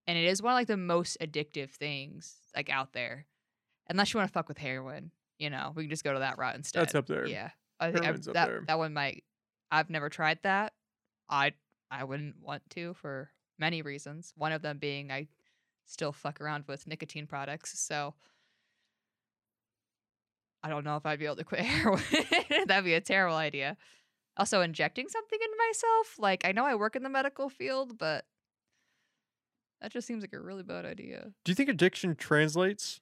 And 0.06 0.18
it 0.18 0.24
is 0.24 0.42
one 0.42 0.52
of 0.52 0.56
like 0.56 0.66
the 0.66 0.76
most 0.76 1.18
addictive 1.20 1.70
things 1.70 2.36
like 2.54 2.68
out 2.68 2.92
there. 2.92 3.26
Unless 3.88 4.12
you 4.12 4.18
want 4.18 4.28
to 4.28 4.32
fuck 4.32 4.48
with 4.48 4.58
heroin, 4.58 5.10
you 5.38 5.50
know, 5.50 5.72
we 5.74 5.84
can 5.84 5.90
just 5.90 6.04
go 6.04 6.12
to 6.12 6.20
that 6.20 6.38
route 6.38 6.56
instead. 6.56 6.82
That's 6.82 6.94
up 6.94 7.06
there. 7.06 7.26
Yeah. 7.26 7.50
I 7.78 7.92
think 7.92 8.06
I, 8.06 8.12
that 8.12 8.32
there. 8.32 8.64
that 8.66 8.78
one 8.78 8.92
might 8.92 9.24
I've 9.70 9.90
never 9.90 10.08
tried 10.08 10.38
that. 10.42 10.72
I 11.28 11.52
I 11.90 12.04
wouldn't 12.04 12.36
want 12.40 12.68
to 12.70 12.94
for 12.94 13.30
many 13.58 13.82
reasons. 13.82 14.32
One 14.36 14.52
of 14.52 14.62
them 14.62 14.78
being 14.78 15.10
I 15.10 15.28
still 15.86 16.12
fuck 16.12 16.40
around 16.40 16.64
with 16.68 16.86
nicotine 16.86 17.26
products, 17.26 17.78
so 17.80 18.14
I 20.62 20.68
don't 20.68 20.84
know 20.84 20.96
if 20.96 21.06
I'd 21.06 21.18
be 21.18 21.24
able 21.24 21.36
to 21.36 21.44
quit 21.44 21.60
heroin. 21.64 22.02
That'd 22.66 22.84
be 22.84 22.94
a 22.94 23.00
terrible 23.00 23.36
idea. 23.36 23.76
Also, 24.36 24.60
injecting 24.60 25.08
something 25.08 25.38
into 25.42 25.56
myself, 25.68 26.18
like 26.18 26.46
I 26.46 26.52
know 26.52 26.64
I 26.64 26.74
work 26.74 26.96
in 26.96 27.02
the 27.02 27.08
medical 27.08 27.48
field, 27.48 27.98
but 27.98 28.24
that 29.80 29.92
just 29.92 30.06
seems 30.06 30.22
like 30.22 30.32
a 30.32 30.40
really 30.40 30.62
bad 30.62 30.84
idea. 30.84 31.32
Do 31.44 31.50
you 31.50 31.54
think 31.54 31.68
addiction 31.68 32.14
translates? 32.14 33.00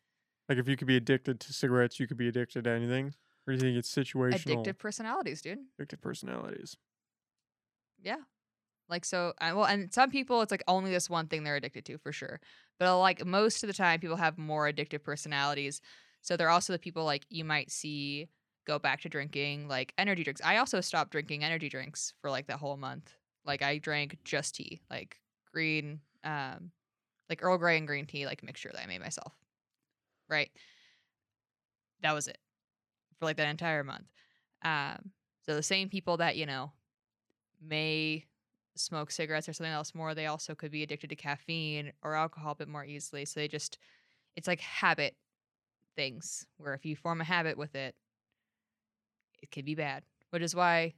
Like 0.49 0.59
if 0.59 0.69
you 0.69 0.77
could 0.77 0.87
be 0.87 0.97
addicted 0.97 1.41
to 1.41 1.53
cigarettes, 1.53 2.01
you 2.01 2.07
could 2.07 2.17
be 2.17 2.29
addicted 2.29 2.65
to 2.65 2.71
anything? 2.71 3.15
Or 3.47 3.55
do 3.55 3.55
you 3.55 3.59
think 3.61 3.77
it's 3.77 3.93
situational? 3.93 4.65
Addictive 4.65 4.79
personalities, 4.79 5.43
dude. 5.43 5.59
addictive 5.81 6.01
personalities. 6.01 6.77
Yeah. 8.03 8.19
Like 8.89 9.05
so 9.05 9.35
well 9.41 9.65
and 9.65 9.93
some 9.93 10.11
people 10.11 10.41
it's 10.41 10.51
like 10.51 10.65
only 10.67 10.91
this 10.91 11.11
one 11.11 11.27
thing 11.27 11.45
they're 11.45 11.57
addicted 11.57 11.85
to 11.87 11.99
for 11.99 12.13
sure. 12.13 12.41
But 12.79 12.89
uh, 12.89 12.99
like 12.99 13.25
most 13.27 13.63
of 13.63 13.67
the 13.67 13.75
time 13.75 14.01
people 14.01 14.17
have 14.17 14.39
more 14.39 14.71
addictive 14.71 15.03
personalities. 15.03 15.81
So 16.23 16.37
they're 16.37 16.49
also 16.49 16.73
the 16.73 16.79
people 16.79 17.05
like 17.05 17.27
you 17.29 17.45
might 17.45 17.71
see 17.71 18.29
go 18.67 18.79
back 18.79 19.01
to 19.03 19.09
drinking 19.09 19.69
like 19.69 19.93
energy 19.99 20.25
drinks. 20.25 20.41
I 20.45 20.59
also 20.59 20.81
stopped 20.81 21.11
drinking 21.11 21.45
energy 21.45 21.69
drinks 21.69 22.15
for 22.21 22.31
like 22.31 22.47
that 22.47 22.59
whole 22.59 22.77
month. 22.77 23.15
Like 23.45 23.63
I 23.63 23.79
drank 23.79 24.19
just 24.25 24.55
tea, 24.55 24.81
like 24.91 25.19
green 25.53 26.01
um 26.25 26.71
like 27.29 27.43
Earl 27.43 27.59
Grey 27.59 27.77
and 27.77 27.87
green 27.87 28.07
tea 28.07 28.27
like 28.27 28.43
mixture 28.43 28.71
that 28.73 28.83
I 28.83 28.87
made 28.87 29.01
myself. 29.01 29.33
Right? 30.29 30.51
That 32.03 32.15
was 32.15 32.29
it 32.29 32.39
for 33.19 33.27
like 33.27 33.37
that 33.37 33.49
entire 33.49 33.85
month. 33.85 34.07
Um 34.65 35.11
so 35.47 35.55
the 35.55 35.63
same 35.63 35.89
people 35.89 36.19
that, 36.19 36.37
you 36.37 36.47
know, 36.47 36.73
may 37.61 38.25
smoke 38.77 39.11
cigarettes 39.11 39.49
or 39.49 39.53
something 39.53 39.73
else 39.73 39.95
more, 39.95 40.15
they 40.15 40.27
also 40.27 40.55
could 40.55 40.71
be 40.71 40.83
addicted 40.83 41.11
to 41.11 41.17
caffeine 41.17 41.93
or 42.03 42.15
alcohol 42.15 42.53
a 42.53 42.57
bit 42.57 42.69
more 42.69 42.85
easily. 42.85 43.25
So 43.25 43.41
they 43.41 43.49
just, 43.49 43.79
it's 44.37 44.47
like 44.47 44.61
habit 44.61 45.17
things 45.97 46.47
where 46.59 46.75
if 46.75 46.85
you 46.85 46.97
form 46.97 47.21
a 47.21 47.25
habit 47.25 47.59
with 47.59 47.75
it, 47.75 47.95
it 49.43 49.51
could 49.51 49.65
be 49.65 49.75
bad, 49.75 50.03
which 50.31 50.43
is 50.43 50.55
why 50.55 50.95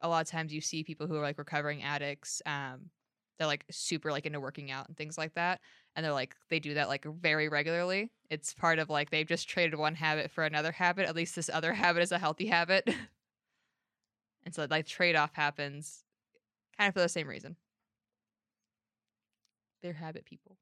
a 0.00 0.08
lot 0.08 0.22
of 0.22 0.28
times 0.30 0.52
you 0.52 0.60
see 0.60 0.84
people 0.84 1.06
who 1.06 1.16
are 1.16 1.22
like 1.22 1.38
recovering 1.38 1.82
addicts, 1.82 2.42
um, 2.46 2.90
they're 3.38 3.46
like 3.46 3.64
super 3.70 4.10
like 4.10 4.26
into 4.26 4.40
working 4.40 4.70
out 4.70 4.88
and 4.88 4.96
things 4.96 5.18
like 5.18 5.34
that. 5.34 5.60
And 5.94 6.04
they're 6.04 6.12
like, 6.12 6.36
they 6.48 6.58
do 6.60 6.74
that 6.74 6.88
like 6.88 7.04
very 7.04 7.48
regularly. 7.48 8.10
It's 8.30 8.54
part 8.54 8.78
of 8.78 8.88
like 8.88 9.10
they've 9.10 9.26
just 9.26 9.48
traded 9.48 9.78
one 9.78 9.94
habit 9.94 10.30
for 10.30 10.44
another 10.44 10.72
habit. 10.72 11.08
At 11.08 11.16
least 11.16 11.36
this 11.36 11.50
other 11.52 11.72
habit 11.72 12.02
is 12.02 12.12
a 12.12 12.18
healthy 12.18 12.46
habit. 12.46 12.88
and 14.44 14.54
so 14.54 14.66
like 14.70 14.86
trade 14.86 15.16
off 15.16 15.34
happens 15.34 16.04
kind 16.78 16.88
of 16.88 16.94
for 16.94 17.00
the 17.00 17.08
same 17.08 17.28
reason. 17.28 17.56
They're 19.82 19.92
habit 19.92 20.24
people. 20.24 20.56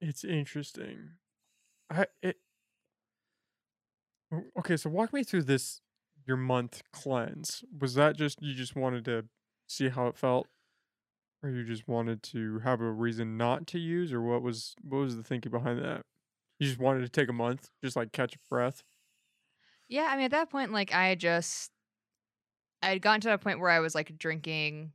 It's 0.00 0.24
interesting. 0.24 1.10
I 1.90 2.06
it 2.22 2.38
okay. 4.58 4.76
So 4.76 4.90
walk 4.90 5.12
me 5.12 5.22
through 5.22 5.42
this 5.42 5.80
your 6.26 6.36
month 6.36 6.82
cleanse. 6.92 7.64
Was 7.78 7.94
that 7.94 8.16
just 8.16 8.40
you 8.42 8.54
just 8.54 8.76
wanted 8.76 9.04
to 9.06 9.24
see 9.72 9.88
how 9.88 10.06
it 10.08 10.16
felt, 10.16 10.48
or 11.42 11.50
you 11.50 11.64
just 11.64 11.88
wanted 11.88 12.22
to 12.24 12.60
have 12.60 12.80
a 12.80 12.90
reason 12.92 13.36
not 13.36 13.66
to 13.68 13.78
use, 13.78 14.12
or 14.12 14.22
what 14.22 14.42
was 14.42 14.74
what 14.82 14.98
was 14.98 15.16
the 15.16 15.22
thinking 15.24 15.52
behind 15.52 15.80
that? 15.80 16.02
You 16.58 16.68
just 16.68 16.80
wanted 16.80 17.00
to 17.00 17.08
take 17.08 17.28
a 17.28 17.32
month, 17.32 17.70
just 17.82 17.96
like 17.96 18.12
catch 18.12 18.36
a 18.36 18.38
breath. 18.48 18.82
Yeah, 19.88 20.08
I 20.10 20.16
mean, 20.16 20.24
at 20.26 20.30
that 20.30 20.50
point, 20.50 20.72
like, 20.72 20.94
I 20.94 21.14
just, 21.14 21.70
I 22.82 22.88
had 22.88 23.02
gotten 23.02 23.20
to 23.22 23.32
a 23.32 23.38
point 23.38 23.60
where 23.60 23.70
I 23.70 23.80
was 23.80 23.94
like 23.94 24.16
drinking 24.18 24.92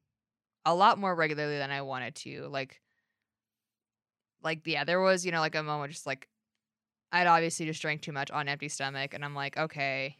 a 0.66 0.76
lot 0.76 0.99
more 0.99 1.16
regularly 1.16 1.58
than 1.58 1.72
I 1.72 1.82
wanted 1.84 2.16
to. 2.18 2.48
Like, 2.48 2.82
like, 4.44 4.62
yeah, 4.66 4.84
there 4.84 5.02
was, 5.02 5.26
you 5.26 5.32
know, 5.32 5.40
like 5.40 5.56
a 5.56 5.64
moment 5.64 5.94
just 5.94 6.06
like, 6.06 6.28
I'd 7.12 7.28
obviously 7.28 7.66
just 7.66 7.82
drank 7.82 8.02
too 8.02 8.12
much 8.12 8.32
on 8.32 8.48
empty 8.49 8.70
stomach. 8.70 9.14
And 9.14 9.24
I'm 9.24 9.36
like, 9.36 9.58
okay. 9.58 10.18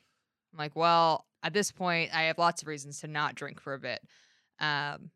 I'm 0.54 0.60
like, 0.60 0.76
well, 0.76 1.28
at 1.44 1.54
this 1.54 1.72
point, 1.72 2.16
I 2.16 2.24
have 2.24 2.38
lots 2.38 2.62
of 2.62 2.68
reasons 2.68 3.02
to 3.02 3.08
not 3.08 3.36
drink 3.36 3.60
for 3.62 3.74
a 3.74 3.80
bit. 3.80 4.02
Um, 4.60 5.12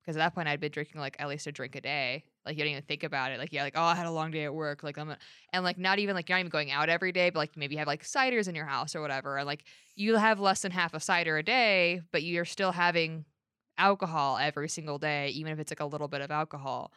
because 0.00 0.16
at 0.16 0.20
that 0.20 0.34
point 0.34 0.48
I'd 0.48 0.60
been 0.60 0.72
drinking 0.72 1.00
like 1.00 1.16
at 1.18 1.28
least 1.28 1.46
a 1.46 1.52
drink 1.52 1.76
a 1.76 1.80
day. 1.80 2.24
Like 2.44 2.56
you 2.56 2.64
don't 2.64 2.72
even 2.72 2.82
think 2.82 3.04
about 3.04 3.32
it. 3.32 3.38
Like 3.38 3.52
yeah, 3.52 3.62
like 3.62 3.74
oh 3.76 3.82
I 3.82 3.94
had 3.94 4.06
a 4.06 4.10
long 4.10 4.30
day 4.30 4.44
at 4.44 4.54
work. 4.54 4.82
Like 4.82 4.98
I'm 4.98 5.10
a, 5.10 5.18
and 5.52 5.62
like 5.62 5.78
not 5.78 5.98
even 5.98 6.14
like 6.14 6.28
you're 6.28 6.36
not 6.36 6.40
even 6.40 6.50
going 6.50 6.70
out 6.70 6.88
every 6.88 7.12
day, 7.12 7.30
but 7.30 7.38
like 7.38 7.56
maybe 7.56 7.74
you 7.74 7.78
have 7.78 7.86
like 7.86 8.02
ciders 8.02 8.48
in 8.48 8.54
your 8.54 8.64
house 8.64 8.96
or 8.96 9.02
whatever. 9.02 9.36
And 9.36 9.46
like 9.46 9.64
you 9.94 10.16
have 10.16 10.40
less 10.40 10.62
than 10.62 10.72
half 10.72 10.94
a 10.94 11.00
cider 11.00 11.36
a 11.36 11.42
day, 11.42 12.00
but 12.12 12.22
you're 12.22 12.44
still 12.44 12.72
having 12.72 13.24
alcohol 13.78 14.38
every 14.38 14.68
single 14.68 14.98
day, 14.98 15.28
even 15.28 15.52
if 15.52 15.58
it's 15.58 15.70
like 15.70 15.80
a 15.80 15.86
little 15.86 16.08
bit 16.08 16.22
of 16.22 16.30
alcohol. 16.30 16.92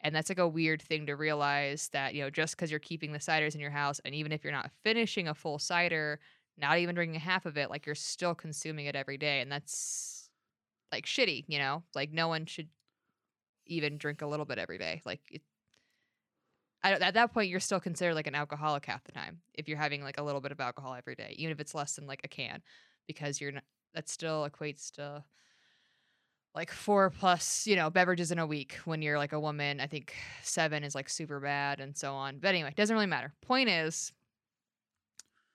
And 0.00 0.14
that's 0.14 0.28
like 0.28 0.38
a 0.38 0.46
weird 0.46 0.82
thing 0.82 1.06
to 1.06 1.16
realize 1.16 1.88
that, 1.92 2.14
you 2.14 2.22
know, 2.22 2.30
just 2.30 2.56
because 2.56 2.70
you're 2.70 2.80
keeping 2.80 3.12
the 3.12 3.18
ciders 3.18 3.54
in 3.54 3.60
your 3.60 3.70
house, 3.70 4.00
and 4.04 4.14
even 4.14 4.30
if 4.30 4.44
you're 4.44 4.52
not 4.52 4.70
finishing 4.84 5.26
a 5.28 5.34
full 5.34 5.58
cider, 5.58 6.20
not 6.56 6.78
even 6.78 6.94
drinking 6.94 7.20
half 7.20 7.46
of 7.46 7.56
it, 7.56 7.70
like 7.70 7.86
you're 7.86 7.94
still 7.94 8.34
consuming 8.34 8.86
it 8.86 8.94
every 8.94 9.16
day. 9.16 9.40
And 9.40 9.50
that's 9.50 10.17
like 10.92 11.06
shitty, 11.06 11.44
you 11.48 11.58
know? 11.58 11.82
Like 11.94 12.12
no 12.12 12.28
one 12.28 12.46
should 12.46 12.68
even 13.66 13.98
drink 13.98 14.22
a 14.22 14.26
little 14.26 14.46
bit 14.46 14.58
every 14.58 14.78
day. 14.78 15.02
Like 15.04 15.20
it, 15.30 15.42
at 16.82 17.14
that 17.14 17.32
point, 17.32 17.48
you're 17.48 17.60
still 17.60 17.80
considered 17.80 18.14
like 18.14 18.26
an 18.26 18.34
alcoholic 18.34 18.86
half 18.86 19.02
the 19.04 19.12
time 19.12 19.40
if 19.54 19.68
you're 19.68 19.78
having 19.78 20.02
like 20.02 20.18
a 20.18 20.22
little 20.22 20.40
bit 20.40 20.52
of 20.52 20.60
alcohol 20.60 20.94
every 20.94 21.14
day, 21.14 21.34
even 21.36 21.52
if 21.52 21.60
it's 21.60 21.74
less 21.74 21.94
than 21.96 22.06
like 22.06 22.20
a 22.24 22.28
can, 22.28 22.62
because 23.06 23.40
you're 23.40 23.52
not. 23.52 23.64
That 23.94 24.08
still 24.08 24.48
equates 24.48 24.90
to 24.92 25.24
like 26.54 26.70
four 26.70 27.10
plus, 27.10 27.66
you 27.66 27.74
know, 27.74 27.88
beverages 27.90 28.30
in 28.30 28.38
a 28.38 28.46
week. 28.46 28.78
When 28.84 29.02
you're 29.02 29.18
like 29.18 29.32
a 29.32 29.40
woman, 29.40 29.80
I 29.80 29.86
think 29.86 30.14
seven 30.42 30.84
is 30.84 30.94
like 30.94 31.08
super 31.08 31.40
bad, 31.40 31.80
and 31.80 31.96
so 31.96 32.14
on. 32.14 32.38
But 32.38 32.48
anyway, 32.48 32.72
doesn't 32.76 32.94
really 32.94 33.06
matter. 33.06 33.32
Point 33.42 33.70
is, 33.70 34.12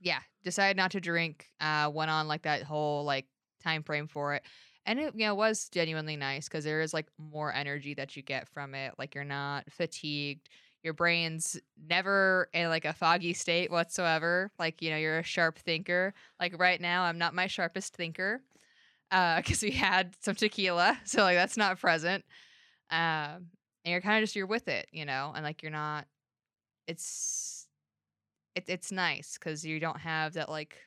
yeah, 0.01 0.19
decided 0.43 0.75
not 0.75 0.91
to 0.91 0.99
drink. 0.99 1.47
Uh, 1.61 1.89
went 1.93 2.11
on 2.11 2.27
like 2.27 2.41
that 2.41 2.63
whole 2.63 3.05
like 3.05 3.27
time 3.63 3.83
frame 3.83 4.07
for 4.07 4.33
it 4.33 4.43
and 4.85 4.99
it 4.99 5.13
you 5.15 5.25
know 5.25 5.35
was 5.35 5.69
genuinely 5.69 6.15
nice 6.15 6.47
because 6.47 6.63
there 6.63 6.81
is 6.81 6.93
like 6.93 7.07
more 7.17 7.53
energy 7.53 7.93
that 7.93 8.15
you 8.15 8.21
get 8.21 8.47
from 8.49 8.75
it 8.75 8.93
like 8.97 9.15
you're 9.15 9.23
not 9.23 9.63
fatigued 9.71 10.49
your 10.83 10.93
brain's 10.93 11.59
never 11.89 12.49
in 12.53 12.69
like 12.69 12.85
a 12.85 12.93
foggy 12.93 13.33
state 13.33 13.71
whatsoever 13.71 14.51
like 14.59 14.81
you 14.81 14.89
know 14.89 14.97
you're 14.97 15.19
a 15.19 15.23
sharp 15.23 15.57
thinker 15.57 16.13
like 16.39 16.57
right 16.59 16.81
now 16.81 17.03
i'm 17.03 17.17
not 17.17 17.33
my 17.33 17.47
sharpest 17.47 17.95
thinker 17.95 18.41
uh 19.11 19.37
because 19.41 19.61
we 19.61 19.71
had 19.71 20.13
some 20.19 20.35
tequila 20.35 20.97
so 21.05 21.21
like 21.21 21.35
that's 21.35 21.57
not 21.57 21.79
present 21.79 22.23
um 22.91 23.47
and 23.85 23.91
you're 23.91 24.01
kind 24.01 24.17
of 24.17 24.23
just 24.23 24.35
you're 24.35 24.47
with 24.47 24.67
it 24.67 24.87
you 24.91 25.05
know 25.05 25.31
and 25.35 25.43
like 25.43 25.61
you're 25.63 25.71
not 25.71 26.05
it's 26.87 27.67
it, 28.55 28.65
it's 28.67 28.91
nice 28.91 29.37
because 29.39 29.65
you 29.65 29.79
don't 29.79 29.99
have 29.99 30.33
that 30.33 30.49
like 30.49 30.77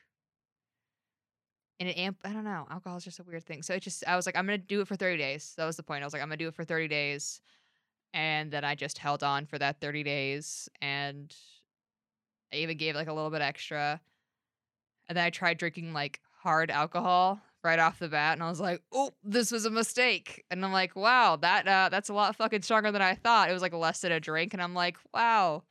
and 1.79 1.89
it 1.89 1.97
amp 1.97 2.17
I 2.23 2.33
don't 2.33 2.43
know. 2.43 2.65
Alcohol 2.69 2.97
is 2.97 3.03
just 3.03 3.19
a 3.19 3.23
weird 3.23 3.43
thing. 3.43 3.61
So 3.61 3.73
it 3.73 3.81
just 3.81 4.03
I 4.07 4.15
was 4.15 4.25
like, 4.25 4.35
I'm 4.35 4.45
gonna 4.45 4.57
do 4.57 4.81
it 4.81 4.87
for 4.87 4.95
30 4.95 5.17
days. 5.17 5.53
That 5.57 5.65
was 5.65 5.77
the 5.77 5.83
point. 5.83 6.03
I 6.03 6.05
was 6.05 6.13
like, 6.13 6.21
I'm 6.21 6.27
gonna 6.27 6.37
do 6.37 6.47
it 6.47 6.55
for 6.55 6.63
30 6.63 6.87
days. 6.87 7.41
And 8.13 8.51
then 8.51 8.63
I 8.63 8.75
just 8.75 8.97
held 8.97 9.23
on 9.23 9.45
for 9.45 9.59
that 9.59 9.81
30 9.81 10.03
days 10.03 10.69
and 10.81 11.33
I 12.53 12.57
even 12.57 12.77
gave 12.77 12.95
like 12.95 13.07
a 13.07 13.13
little 13.13 13.29
bit 13.29 13.41
extra. 13.41 13.99
And 15.07 15.17
then 15.17 15.25
I 15.25 15.29
tried 15.29 15.57
drinking 15.57 15.93
like 15.93 16.19
hard 16.41 16.71
alcohol 16.71 17.41
right 17.63 17.79
off 17.79 17.99
the 17.99 18.07
bat 18.07 18.33
and 18.33 18.43
I 18.43 18.49
was 18.49 18.61
like, 18.61 18.81
oh, 18.93 19.11
this 19.23 19.51
was 19.51 19.65
a 19.65 19.69
mistake. 19.69 20.45
And 20.49 20.63
I'm 20.63 20.71
like, 20.71 20.95
wow, 20.95 21.35
that 21.37 21.67
uh 21.67 21.89
that's 21.89 22.09
a 22.09 22.13
lot 22.13 22.35
fucking 22.35 22.61
stronger 22.61 22.91
than 22.91 23.01
I 23.01 23.15
thought. 23.15 23.49
It 23.49 23.53
was 23.53 23.61
like 23.61 23.73
less 23.73 24.01
than 24.01 24.11
a 24.11 24.19
drink, 24.19 24.53
and 24.53 24.61
I'm 24.61 24.73
like, 24.73 24.97
wow. 25.13 25.63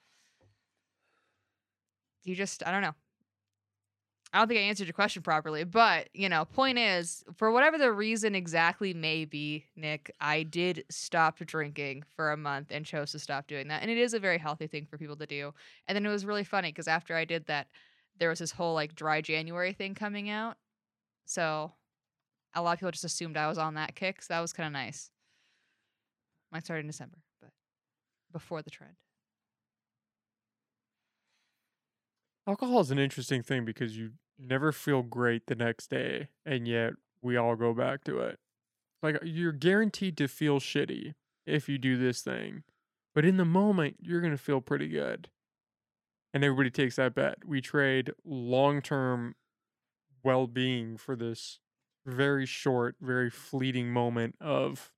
You 2.24 2.34
just 2.34 2.66
I 2.66 2.70
don't 2.70 2.82
know. 2.82 2.94
I 4.36 4.40
don't 4.40 4.48
think 4.48 4.60
I 4.60 4.64
answered 4.64 4.86
your 4.86 4.92
question 4.92 5.22
properly, 5.22 5.64
but 5.64 6.10
you 6.12 6.28
know, 6.28 6.44
point 6.44 6.76
is, 6.76 7.24
for 7.36 7.50
whatever 7.50 7.78
the 7.78 7.90
reason 7.90 8.34
exactly 8.34 8.92
may 8.92 9.24
be, 9.24 9.64
Nick, 9.76 10.14
I 10.20 10.42
did 10.42 10.84
stop 10.90 11.38
drinking 11.38 12.04
for 12.14 12.30
a 12.32 12.36
month 12.36 12.66
and 12.70 12.84
chose 12.84 13.12
to 13.12 13.18
stop 13.18 13.46
doing 13.46 13.68
that. 13.68 13.80
And 13.80 13.90
it 13.90 13.96
is 13.96 14.12
a 14.12 14.18
very 14.18 14.36
healthy 14.36 14.66
thing 14.66 14.84
for 14.84 14.98
people 14.98 15.16
to 15.16 15.26
do. 15.26 15.54
And 15.88 15.96
then 15.96 16.04
it 16.04 16.10
was 16.10 16.26
really 16.26 16.44
funny 16.44 16.68
because 16.68 16.86
after 16.86 17.16
I 17.16 17.24
did 17.24 17.46
that, 17.46 17.68
there 18.18 18.28
was 18.28 18.40
this 18.40 18.50
whole 18.50 18.74
like 18.74 18.94
dry 18.94 19.22
January 19.22 19.72
thing 19.72 19.94
coming 19.94 20.28
out. 20.28 20.58
So 21.24 21.72
a 22.54 22.60
lot 22.60 22.74
of 22.74 22.80
people 22.80 22.90
just 22.90 23.04
assumed 23.04 23.38
I 23.38 23.48
was 23.48 23.56
on 23.56 23.72
that 23.76 23.94
kick. 23.94 24.20
So 24.20 24.34
that 24.34 24.40
was 24.40 24.52
kind 24.52 24.66
of 24.66 24.72
nice. 24.74 25.10
Mine 26.52 26.62
started 26.62 26.80
in 26.80 26.88
December, 26.88 27.16
but 27.40 27.52
before 28.34 28.60
the 28.60 28.68
trend. 28.68 28.96
Alcohol 32.46 32.80
is 32.80 32.90
an 32.90 32.98
interesting 32.98 33.42
thing 33.42 33.64
because 33.64 33.96
you 33.96 34.10
never 34.38 34.72
feel 34.72 35.02
great 35.02 35.46
the 35.46 35.54
next 35.54 35.88
day, 35.90 36.28
and 36.44 36.66
yet 36.68 36.94
we 37.22 37.36
all 37.36 37.56
go 37.56 37.72
back 37.72 38.04
to 38.04 38.18
it. 38.20 38.38
Like 39.02 39.18
you're 39.22 39.52
guaranteed 39.52 40.16
to 40.18 40.28
feel 40.28 40.58
shitty 40.60 41.14
if 41.46 41.68
you 41.68 41.78
do 41.78 41.96
this 41.96 42.22
thing, 42.22 42.62
but 43.14 43.24
in 43.24 43.36
the 43.36 43.44
moment 43.44 43.96
you're 44.00 44.20
gonna 44.20 44.36
feel 44.36 44.60
pretty 44.60 44.88
good. 44.88 45.28
And 46.34 46.44
everybody 46.44 46.70
takes 46.70 46.96
that 46.96 47.14
bet. 47.14 47.38
We 47.46 47.60
trade 47.62 48.10
long-term 48.24 49.36
well-being 50.22 50.96
for 50.98 51.16
this 51.16 51.60
very 52.04 52.44
short, 52.46 52.96
very 53.00 53.30
fleeting 53.30 53.90
moment 53.92 54.34
of 54.40 54.92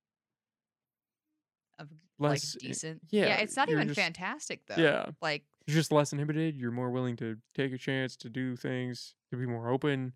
Of 1.77 1.89
less. 2.17 2.55
like 2.55 2.61
decent. 2.61 3.01
yeah, 3.09 3.27
Yeah, 3.27 3.37
it's 3.37 3.55
not 3.55 3.69
even 3.69 3.87
just- 3.87 3.99
fantastic 3.99 4.65
though. 4.65 4.75
Yeah, 4.81 5.11
Like 5.21 5.45
you're 5.65 5.75
just 5.75 5.91
less 5.91 6.11
inhibited. 6.11 6.55
You're 6.57 6.71
more 6.71 6.89
willing 6.89 7.15
to 7.17 7.37
take 7.53 7.71
a 7.71 7.77
chance 7.77 8.15
to 8.17 8.29
do 8.29 8.55
things, 8.55 9.15
to 9.31 9.37
be 9.37 9.45
more 9.45 9.69
open, 9.69 10.13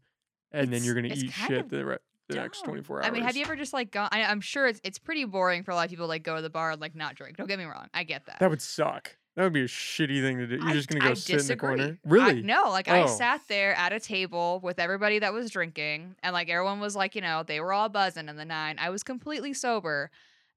and 0.52 0.72
then 0.72 0.84
you're 0.84 0.96
gonna 0.96 1.14
eat 1.14 1.32
shit 1.32 1.70
the, 1.70 1.86
re- 1.86 1.98
the 2.30 2.36
next 2.36 2.64
24 2.64 2.98
hours. 3.00 3.06
I 3.08 3.12
mean, 3.12 3.24
have 3.24 3.36
you 3.36 3.44
ever 3.44 3.56
just 3.56 3.74
like 3.74 3.92
gone? 3.92 4.10
I, 4.12 4.24
I'm 4.24 4.42
sure 4.42 4.68
it's 4.68 4.80
it's 4.84 5.00
pretty 5.00 5.26
boring 5.26 5.64
for 5.64 5.72
a 5.72 5.76
lot 5.76 5.86
of 5.86 5.90
people 5.90 6.08
like 6.08 6.24
go 6.24 6.36
to 6.36 6.42
the 6.42 6.50
bar 6.50 6.72
and 6.72 6.82
like 6.82 6.96
not 6.96 7.16
drink. 7.16 7.38
Don't 7.38 7.48
get 7.48 7.60
me 7.60 7.66
wrong, 7.66 7.88
I 7.94 8.04
get 8.04 8.26
that. 8.26 8.40
That 8.40 8.50
would 8.50 8.62
suck. 8.62 9.16
That 9.36 9.44
would 9.44 9.54
be 9.54 9.62
a 9.64 9.68
shitty 9.68 10.22
thing 10.22 10.38
to 10.38 10.46
do. 10.48 10.56
You're 10.58 10.70
I- 10.70 10.74
just 10.74 10.90
gonna 10.90 11.04
go 11.04 11.12
I 11.12 11.14
sit 11.16 11.42
in 11.42 11.48
the 11.48 11.56
corner. 11.56 11.78
disagree. 11.78 12.22
I- 12.22 12.26
Really? 12.28 12.42
no, 12.44 12.70
like 12.70 12.88
I 12.88 13.04
Oh. 13.04 13.08
sat 13.08 13.42
there 13.48 13.74
at 13.76 13.92
a 13.92 14.00
table 14.00 14.60
with 14.64 14.80
everybody 14.80 15.20
that 15.20 15.34
was 15.34 15.50
drinking, 15.50 16.16
and 16.22 16.34
like 16.34 16.50
everyone 16.50 16.80
was 16.80 16.96
like, 16.96 17.16
you 17.16 17.22
know, 17.22 17.44
they 17.44 17.60
were 17.60 17.74
all 17.74 17.90
buzzing 17.90 18.30
in 18.30 18.36
the 18.36 18.46
nine. 18.46 18.78
I 18.80 18.90
was 18.90 19.04
completely 19.04 19.54
sober, 19.54 20.12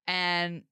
and 0.06 0.62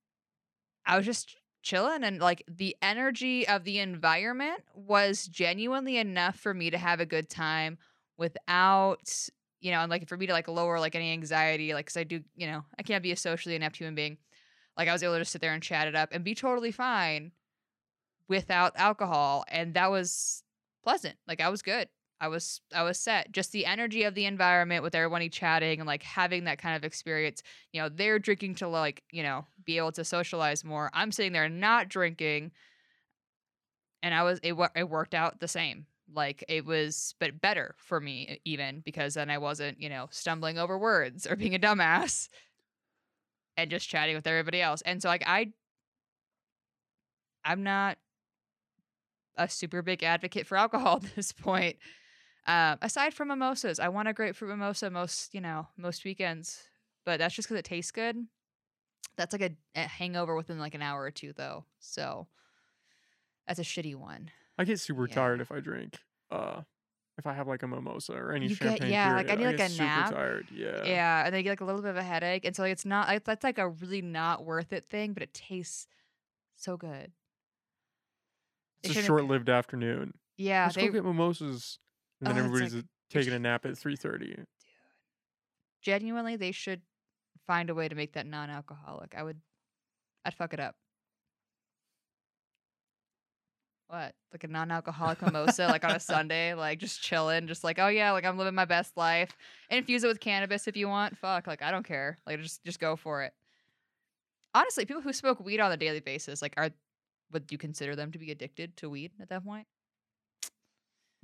I 0.86 0.96
was 0.98 1.06
just 1.06 1.36
chilling, 1.64 2.04
and 2.04 2.20
like 2.20 2.44
the 2.46 2.76
energy 2.80 3.48
of 3.48 3.64
the 3.64 3.80
environment 3.80 4.60
was 4.74 5.26
genuinely 5.26 5.96
enough 5.96 6.36
for 6.38 6.54
me 6.54 6.70
to 6.70 6.78
have 6.78 7.00
a 7.00 7.06
good 7.06 7.28
time 7.28 7.78
without, 8.16 9.12
you 9.60 9.72
know, 9.72 9.80
and 9.80 9.90
like 9.90 10.08
for 10.08 10.16
me 10.16 10.26
to 10.26 10.32
like 10.32 10.46
lower 10.46 10.78
like 10.78 10.94
any 10.94 11.12
anxiety, 11.12 11.74
like 11.74 11.86
because 11.86 11.96
I 11.96 12.04
do, 12.04 12.22
you 12.36 12.46
know, 12.46 12.62
I 12.78 12.82
can't 12.84 13.02
be 13.02 13.10
a 13.10 13.16
socially 13.16 13.56
inept 13.56 13.78
human 13.78 13.96
being. 13.96 14.18
Like 14.76 14.88
I 14.88 14.92
was 14.92 15.02
able 15.02 15.14
to 15.14 15.20
just 15.20 15.32
sit 15.32 15.40
there 15.40 15.54
and 15.54 15.62
chat 15.62 15.88
it 15.88 15.96
up 15.96 16.10
and 16.12 16.22
be 16.22 16.34
totally 16.36 16.70
fine 16.70 17.32
without 18.28 18.72
alcohol 18.76 19.44
and 19.48 19.74
that 19.74 19.90
was 19.90 20.42
pleasant 20.82 21.16
like 21.26 21.40
i 21.40 21.48
was 21.48 21.62
good 21.62 21.88
i 22.20 22.28
was 22.28 22.60
i 22.74 22.82
was 22.82 22.98
set. 22.98 23.32
Just 23.32 23.52
the 23.52 23.66
energy 23.66 24.04
of 24.04 24.14
the 24.14 24.26
environment 24.26 24.82
with 24.82 24.94
everybody 24.94 25.28
chatting 25.28 25.80
and 25.80 25.86
like 25.86 26.02
having 26.02 26.44
that 26.44 26.58
kind 26.58 26.76
of 26.76 26.84
experience 26.84 27.42
you 27.72 27.80
know 27.80 27.88
they're 27.88 28.18
drinking 28.18 28.56
to 28.56 28.68
like 28.68 29.02
you 29.10 29.22
know 29.22 29.44
be 29.64 29.78
able 29.78 29.92
to 29.92 30.04
socialize 30.04 30.64
more. 30.64 30.90
I'm 30.92 31.12
sitting 31.12 31.32
there 31.32 31.48
not 31.48 31.88
drinking. 31.88 32.52
And 34.02 34.14
i 34.14 34.22
was 34.22 34.38
it, 34.42 34.54
it 34.76 34.88
worked 34.88 35.14
out 35.14 35.40
the 35.40 35.48
same. 35.48 35.86
Like 36.12 36.44
it 36.48 36.64
was 36.64 37.14
but 37.18 37.40
better 37.40 37.74
for 37.78 38.00
me 38.00 38.38
even 38.44 38.82
because 38.84 39.14
then 39.14 39.30
i 39.30 39.38
wasn't 39.38 39.80
you 39.80 39.88
know 39.88 40.08
stumbling 40.10 40.58
over 40.58 40.78
words 40.78 41.26
or 41.26 41.36
being 41.36 41.54
a 41.54 41.58
dumbass 41.58 42.28
and 43.56 43.70
just 43.70 43.88
chatting 43.88 44.14
with 44.14 44.26
everybody 44.26 44.60
else. 44.60 44.82
And 44.82 45.00
so 45.02 45.08
like 45.08 45.24
i 45.26 45.52
i'm 47.44 47.62
not 47.62 47.98
a 49.36 49.48
super 49.48 49.82
big 49.82 50.02
advocate 50.02 50.46
for 50.46 50.56
alcohol 50.56 50.96
at 51.04 51.14
this 51.16 51.32
point. 51.32 51.76
Um, 52.46 52.78
aside 52.82 53.14
from 53.14 53.28
mimosas, 53.28 53.80
I 53.80 53.88
want 53.88 54.08
a 54.08 54.12
grapefruit 54.12 54.50
mimosa 54.50 54.90
most, 54.90 55.34
you 55.34 55.40
know, 55.40 55.68
most 55.78 56.04
weekends, 56.04 56.62
but 57.06 57.18
that's 57.18 57.34
just 57.34 57.48
because 57.48 57.58
it 57.58 57.64
tastes 57.64 57.90
good. 57.90 58.26
That's 59.16 59.32
like 59.32 59.42
a, 59.42 59.80
a 59.80 59.86
hangover 59.86 60.34
within 60.36 60.58
like 60.58 60.74
an 60.74 60.82
hour 60.82 61.00
or 61.02 61.10
two, 61.10 61.32
though. 61.32 61.64
So 61.78 62.26
that's 63.46 63.58
a 63.60 63.62
shitty 63.62 63.94
one. 63.94 64.30
I 64.58 64.64
get 64.64 64.78
super 64.80 65.06
Yeah. 65.08 65.14
tired 65.14 65.40
if 65.40 65.50
I 65.50 65.60
drink. 65.60 65.98
Uh, 66.30 66.62
if 67.16 67.26
I 67.26 67.32
have 67.32 67.46
like 67.48 67.62
a 67.62 67.68
mimosa 67.68 68.12
or 68.12 68.32
any 68.32 68.46
You 68.48 68.56
get- 68.56 68.70
champagne. 68.78 68.90
yeah, 68.90 69.14
like, 69.14 69.30
I 69.30 69.36
period, 69.36 69.38
need, 69.38 69.46
like, 69.46 69.56
get 69.56 69.70
a 69.70 69.72
super 69.72 69.84
nap. 69.84 70.10
tired. 70.10 70.46
Yeah. 70.52 70.84
Yeah, 70.84 71.24
and 71.24 71.32
then 71.32 71.38
you 71.38 71.44
get 71.44 71.50
like 71.50 71.60
a 71.60 71.64
little 71.64 71.80
bit 71.80 71.90
of 71.90 71.96
a 71.96 72.02
headache, 72.02 72.44
and 72.44 72.54
so 72.54 72.62
like, 72.62 72.72
it's 72.72 72.84
not 72.84 73.08
like 73.08 73.24
that's 73.24 73.44
like 73.44 73.58
a 73.58 73.68
really 73.68 74.02
not 74.02 74.44
worth 74.44 74.72
it 74.72 74.84
thing, 74.84 75.12
but 75.14 75.22
it 75.22 75.32
tastes 75.32 75.86
so 76.56 76.76
good. 76.76 77.12
It's 78.82 78.96
a 78.96 79.02
short-lived 79.02 79.48
afternoon. 79.48 80.14
Yeah, 80.36 80.64
Let's 80.64 80.74
they 80.76 80.86
go 80.88 80.92
get 80.92 81.04
mimosas, 81.04 81.78
and 82.20 82.28
then 82.28 82.36
Oh, 82.36 82.46
everybody's 82.46 82.74
like- 82.74 82.84
taking 83.10 83.32
a 83.32 83.38
nap 83.38 83.64
at 83.66 83.76
three 83.78 83.96
thirty. 83.96 84.34
Dude, 84.34 84.46
genuinely 85.82 86.36
they 86.36 86.52
should 86.52 86.82
find 87.46 87.68
a 87.70 87.74
way 87.74 87.88
to 87.88 87.94
make 87.94 88.12
that 88.14 88.26
non-alcoholic. 88.26 89.14
I 89.16 89.22
would, 89.22 89.40
I'd 90.24 90.34
fuck 90.34 90.54
it 90.54 90.60
up. 90.60 90.76
What? 93.88 94.14
Like 94.32 94.44
a 94.44 94.48
non-alcoholic 94.48 95.20
mimosa, 95.22 95.66
like 95.68 95.84
on 95.84 95.92
a 95.92 96.00
Sunday, 96.00 96.54
like 96.54 96.78
just 96.78 97.02
chilling, 97.02 97.46
just 97.46 97.62
like, 97.62 97.78
oh 97.78 97.88
yeah, 97.88 98.12
like 98.12 98.24
I'm 98.24 98.38
living 98.38 98.54
my 98.54 98.64
best 98.64 98.96
life. 98.96 99.30
And 99.70 99.78
infuse 99.78 100.02
it 100.04 100.08
with 100.08 100.20
cannabis 100.20 100.66
if 100.66 100.76
you 100.76 100.88
want. 100.88 101.16
Fuck, 101.18 101.46
like 101.46 101.62
I 101.62 101.70
don't 101.70 101.86
care. 101.86 102.18
Like 102.26 102.40
just 102.40 102.64
just 102.64 102.80
go 102.80 102.96
for 102.96 103.22
it. 103.22 103.32
Honestly, 104.54 104.84
people 104.86 105.02
who 105.02 105.12
smoke 105.12 105.38
weed 105.40 105.60
on 105.60 105.70
a 105.72 105.76
daily 105.76 106.00
basis, 106.00 106.40
like, 106.40 106.54
are 106.56 106.70
would 107.32 107.50
you 107.50 107.58
consider 107.58 107.94
them 107.96 108.12
to 108.12 108.18
be 108.18 108.30
addicted 108.30 108.76
to 108.78 108.88
weed 108.88 109.10
at 109.20 109.28
that 109.28 109.44
point? 109.44 109.66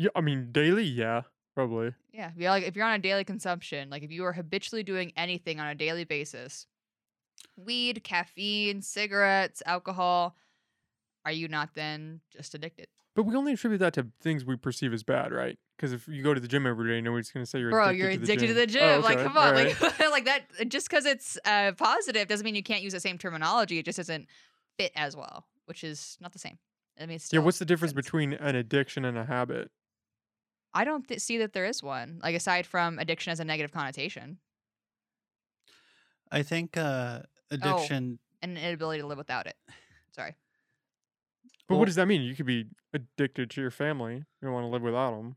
Yeah, 0.01 0.09
I 0.17 0.23
mean 0.23 0.49
daily. 0.51 0.85
Yeah, 0.85 1.23
probably. 1.55 1.93
Yeah, 2.11 2.31
if 2.35 2.39
you're 2.39 2.49
like 2.49 2.65
if 2.65 2.75
you're 2.75 2.87
on 2.87 2.95
a 2.95 2.99
daily 2.99 3.23
consumption, 3.23 3.91
like 3.91 4.03
if 4.03 4.11
you 4.11 4.25
are 4.25 4.33
habitually 4.33 4.83
doing 4.83 5.13
anything 5.15 5.61
on 5.61 5.67
a 5.67 5.75
daily 5.75 6.05
basis, 6.05 6.67
weed, 7.55 8.03
caffeine, 8.03 8.81
cigarettes, 8.81 9.63
alcohol, 9.67 10.37
are 11.27 11.33
you 11.33 11.49
not 11.49 11.75
then 11.75 12.21
just 12.35 12.55
addicted? 12.55 12.87
But 13.15 13.25
we 13.25 13.37
only 13.37 13.53
attribute 13.53 13.81
that 13.81 13.93
to 13.95 14.07
things 14.23 14.43
we 14.43 14.57
perceive 14.57 14.95
as 14.95 15.03
bad, 15.03 15.33
right? 15.33 15.59
Because 15.77 15.93
if 15.93 16.09
you 16.09 16.23
go 16.23 16.33
to 16.33 16.41
the 16.41 16.49
gym 16.49 16.67
every 16.67 16.89
day, 16.89 17.03
nobody's 17.03 17.31
gonna 17.31 17.45
say 17.45 17.59
you're 17.59 17.71
Bro, 17.71 17.89
addicted 17.89 17.99
you're 17.99 18.13
to 18.13 18.19
the 18.19 18.25
addicted 18.25 18.47
to 18.47 18.55
the 18.55 18.67
gym. 18.67 18.83
Oh, 18.83 19.01
Like, 19.01 19.19
come 19.19 19.37
on, 19.37 19.49
alright. 19.49 19.79
like, 19.83 20.01
like 20.11 20.25
that. 20.25 20.71
Just 20.71 20.89
because 20.89 21.05
it's 21.05 21.37
uh, 21.45 21.73
positive 21.73 22.27
doesn't 22.27 22.47
mean 22.47 22.55
you 22.55 22.63
can't 22.63 22.83
use 22.83 22.95
the 22.95 23.01
same 23.01 23.19
terminology. 23.19 23.79
It 23.79 23.85
just 23.85 23.99
doesn't 23.99 24.29
fit 24.79 24.93
as 24.97 25.15
well, 25.15 25.45
which 25.67 25.85
is 25.85 26.17
not 26.23 26.33
the 26.33 26.39
same. 26.39 26.57
I 26.99 27.05
mean, 27.05 27.17
it's 27.17 27.31
yeah. 27.31 27.41
What's 27.41 27.59
the 27.59 27.67
difference 27.67 27.93
sense. 27.93 28.07
between 28.07 28.33
an 28.33 28.57
addiction 28.57 29.05
and 29.05 29.19
a 29.19 29.27
habit? 29.27 29.71
I 30.73 30.85
don't 30.85 31.07
th- 31.09 31.21
see 31.21 31.39
that 31.39 31.53
there 31.53 31.67
is 31.67 31.83
one. 31.83 32.21
Like 32.23 32.35
aside 32.37 32.67
from 32.67 32.99
addiction 32.99 33.33
as 33.33 33.41
a 33.41 33.45
negative 33.45 33.73
connotation 33.73 34.39
I 36.33 36.43
think 36.43 36.77
uh, 36.77 37.21
Oh. 37.53 37.55
addiction. 37.57 38.19
and 38.43 38.57
an 38.57 38.63
inability 38.65 39.01
to 39.01 39.07
live 39.09 39.19
without 39.19 39.47
it. 39.49 39.57
Sorry. 40.13 40.37
But 41.67 41.75
Well- 41.75 41.79
what 41.81 41.87
does 41.87 41.97
that 41.97 42.07
mean? 42.07 42.23
You 42.23 42.35
could 42.37 42.47
be 42.47 42.69
addicted 42.95 43.51
to 43.51 43.61
your 43.61 43.73
family. 43.73 44.15
You 44.15 44.25
don't 44.43 44.53
want 44.53 44.65
to 44.65 44.69
live 44.69 44.83
without 44.83 45.17
them. 45.17 45.37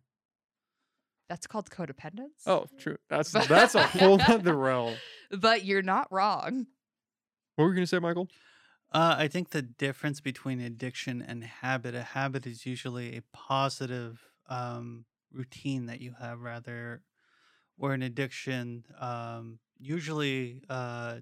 That's 1.30 1.48
called 1.48 1.70
codependence. 1.72 2.46
Oh, 2.46 2.68
true. 2.78 2.98
That's 3.10 3.32
that's 3.32 3.74
a 3.76 3.88
whole 3.88 4.22
other 4.28 4.56
realm. 4.56 4.96
But 5.32 5.66
you're 5.66 5.82
not 5.82 6.08
wrong. 6.12 6.68
What 7.56 7.66
were 7.66 7.70
you 7.72 7.76
gonna 7.76 7.88
say, 7.88 7.98
Michael? 8.00 8.28
Uh, 8.92 9.16
I 9.18 9.28
think 9.28 9.50
the 9.50 9.64
difference 9.64 10.22
between 10.22 10.60
addiction 10.60 11.22
and 11.24 11.44
habit, 11.44 11.96
a 11.96 12.04
habit 12.04 12.46
is 12.46 12.68
usually 12.68 13.18
a 13.18 13.24
positive 13.34 14.22
um, 14.48 15.06
routine 15.34 15.88
that 15.88 16.02
you 16.02 16.14
have, 16.20 16.42
rather, 16.42 17.02
or 17.78 17.94
an 17.94 18.02
addiction 18.02 18.86
um, 19.00 19.60
usually 19.80 20.62
uh, 20.70 21.18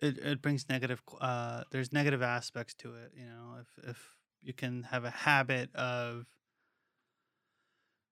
it, 0.00 0.18
it 0.18 0.42
brings 0.42 0.68
negative. 0.68 1.02
Uh, 1.20 1.64
there's 1.70 1.92
negative 1.92 2.22
aspects 2.22 2.74
to 2.74 2.94
it. 2.94 3.12
You 3.16 3.26
know, 3.26 3.56
if 3.60 3.88
if 3.88 4.16
you 4.42 4.52
can 4.52 4.84
have 4.84 5.04
a 5.04 5.10
habit 5.10 5.74
of 5.74 6.26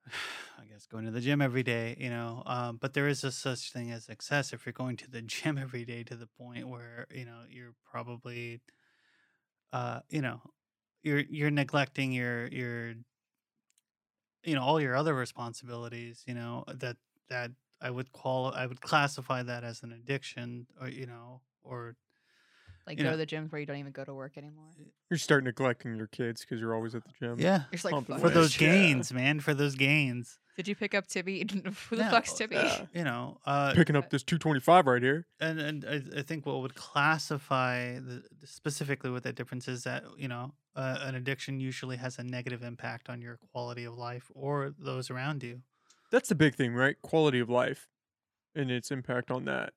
I 0.59 0.65
guess 0.67 0.87
going 0.87 1.05
to 1.05 1.11
the 1.11 1.21
gym 1.21 1.43
every 1.43 1.63
day, 1.63 1.97
you 1.99 2.11
know, 2.11 2.43
um, 2.47 2.79
but 2.81 2.95
there 2.95 3.09
is 3.09 3.25
a 3.25 3.33
such 3.33 3.73
thing 3.73 3.91
as 3.91 4.09
excess. 4.09 4.53
If 4.53 4.65
you're 4.65 4.73
going 4.73 4.97
to 4.99 5.11
the 5.11 5.23
gym 5.35 5.59
every 5.59 5.85
day 5.85 6.03
to 6.05 6.17
the 6.17 6.27
point 6.27 6.69
where 6.69 7.07
you 7.11 7.25
know 7.25 7.41
you're 7.51 7.75
probably, 7.91 8.61
uh, 9.73 10.01
you 10.09 10.23
know, 10.23 10.41
you're 11.03 11.21
you're 11.29 11.51
neglecting 11.51 12.13
your 12.13 12.47
your, 12.49 12.95
you 14.45 14.55
know, 14.55 14.63
all 14.63 14.81
your 14.81 14.95
other 14.97 15.15
responsibilities. 15.15 16.25
You 16.27 16.35
know 16.35 16.65
that 16.69 16.97
that 17.29 17.53
I 17.81 17.91
would 17.91 18.13
qual 18.13 18.53
I 18.55 18.67
would 18.67 18.81
classify 18.81 19.43
that 19.43 19.65
as 19.65 19.83
an 19.83 19.93
addiction, 19.93 20.67
or 20.81 20.89
you 20.89 21.07
know, 21.07 21.43
or 21.63 21.97
Like 22.87 22.99
You 22.99 23.05
go 23.05 23.11
know- 23.11 23.17
to 23.17 23.25
the 23.25 23.27
gyms 23.27 23.53
where 23.53 23.61
you 23.61 23.67
don't 23.67 23.77
even 23.77 23.93
go 23.93 24.05
to 24.05 24.13
work 24.15 24.37
anymore. 24.37 24.67
You 25.11 25.17
start 25.17 25.45
neglecting 25.45 25.95
your 25.97 26.09
kids 26.09 26.41
because 26.41 26.61
you're 26.61 26.75
always 26.75 26.95
at 26.95 27.05
the 27.05 27.11
gym. 27.21 27.39
yeah, 27.39 27.65
You're 27.71 27.79
just 27.79 27.85
like, 27.85 28.07
for 28.07 28.13
away. 28.15 28.33
those 28.33 28.53
this." 28.55 28.61
Yeah. 28.61 28.73
gains, 28.73 29.13
man, 29.13 29.41
for 29.41 29.55
those 29.55 29.75
gains. 29.77 30.39
Did 30.57 30.69
you 30.69 30.75
pick 30.75 30.95
up 30.95 31.07
Tibby? 31.07 31.47
Who 31.89 31.97
the 31.97 32.03
No, 32.05 32.11
fuck's 32.11 32.33
Tibby? 32.35 32.57
yeah. 32.57 32.87
You 32.95 33.05
know, 33.05 33.39
uh, 33.47 33.73
Picking 33.75 33.97
up 33.97 34.11
this 34.11 34.23
225 34.23 34.87
right 34.87 35.03
here. 35.03 35.27
and 35.41 35.59
and 35.61 35.85
I, 35.85 36.19
I 36.21 36.23
think 36.23 36.45
what 36.45 36.61
would 36.61 36.75
classify 36.75 37.99
the 37.99 38.23
specifically 38.45 39.11
what 39.11 39.23
that 39.23 39.35
difference 39.35 39.67
is 39.69 39.85
that 39.85 40.05
you 40.19 40.29
know 40.29 40.53
uh, 40.77 40.99
an 41.03 41.15
addiction 41.15 41.61
usually 41.61 41.97
has 41.99 42.19
a 42.19 42.23
negative 42.25 42.63
impact 42.63 43.09
on 43.09 43.23
your 43.23 43.39
quality 43.53 43.85
of 43.85 43.97
life 43.97 44.31
or 44.35 44.75
those 44.79 45.09
around 45.11 45.43
you. 45.43 45.63
That's 46.11 46.29
the 46.29 46.35
big 46.35 46.55
thing, 46.55 46.75
right? 46.75 46.97
Quality 47.01 47.39
of 47.41 47.49
life 47.49 47.89
and 48.55 48.71
its 48.71 48.91
impact 48.91 49.31
on 49.31 49.45
that. 49.47 49.73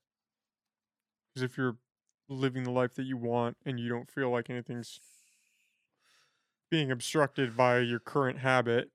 Because 1.33 1.43
if 1.49 1.57
you're 1.57 1.77
living 2.27 2.63
the 2.63 2.71
life 2.71 2.93
that 2.95 3.03
you 3.03 3.17
want 3.17 3.57
and 3.65 3.79
you 3.79 3.89
don't 3.89 4.09
feel 4.09 4.29
like 4.29 4.49
anything's 4.49 4.99
being 6.69 6.91
obstructed 6.91 7.55
by 7.55 7.79
your 7.79 7.99
current 7.99 8.39
habit, 8.39 8.89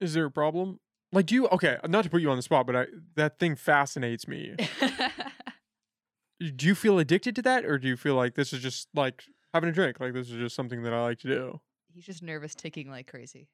is 0.00 0.14
there 0.14 0.26
a 0.26 0.30
problem? 0.30 0.80
Like, 1.12 1.26
do 1.26 1.34
you, 1.34 1.48
okay, 1.48 1.78
not 1.88 2.04
to 2.04 2.10
put 2.10 2.20
you 2.20 2.30
on 2.30 2.36
the 2.36 2.42
spot, 2.42 2.66
but 2.66 2.76
I, 2.76 2.86
that 3.14 3.38
thing 3.38 3.56
fascinates 3.56 4.26
me. 4.26 4.54
do 6.56 6.66
you 6.66 6.74
feel 6.74 6.98
addicted 6.98 7.34
to 7.36 7.42
that 7.42 7.64
or 7.64 7.78
do 7.78 7.88
you 7.88 7.96
feel 7.96 8.14
like 8.14 8.34
this 8.34 8.52
is 8.52 8.60
just 8.60 8.88
like 8.94 9.24
having 9.54 9.70
a 9.70 9.72
drink? 9.72 10.00
Like, 10.00 10.12
this 10.12 10.30
is 10.30 10.36
just 10.36 10.56
something 10.56 10.82
that 10.82 10.92
I 10.92 11.02
like 11.02 11.20
to 11.20 11.28
do? 11.28 11.60
He's 11.94 12.04
just 12.04 12.22
nervous 12.22 12.54
ticking 12.54 12.90
like 12.90 13.06
crazy. 13.06 13.48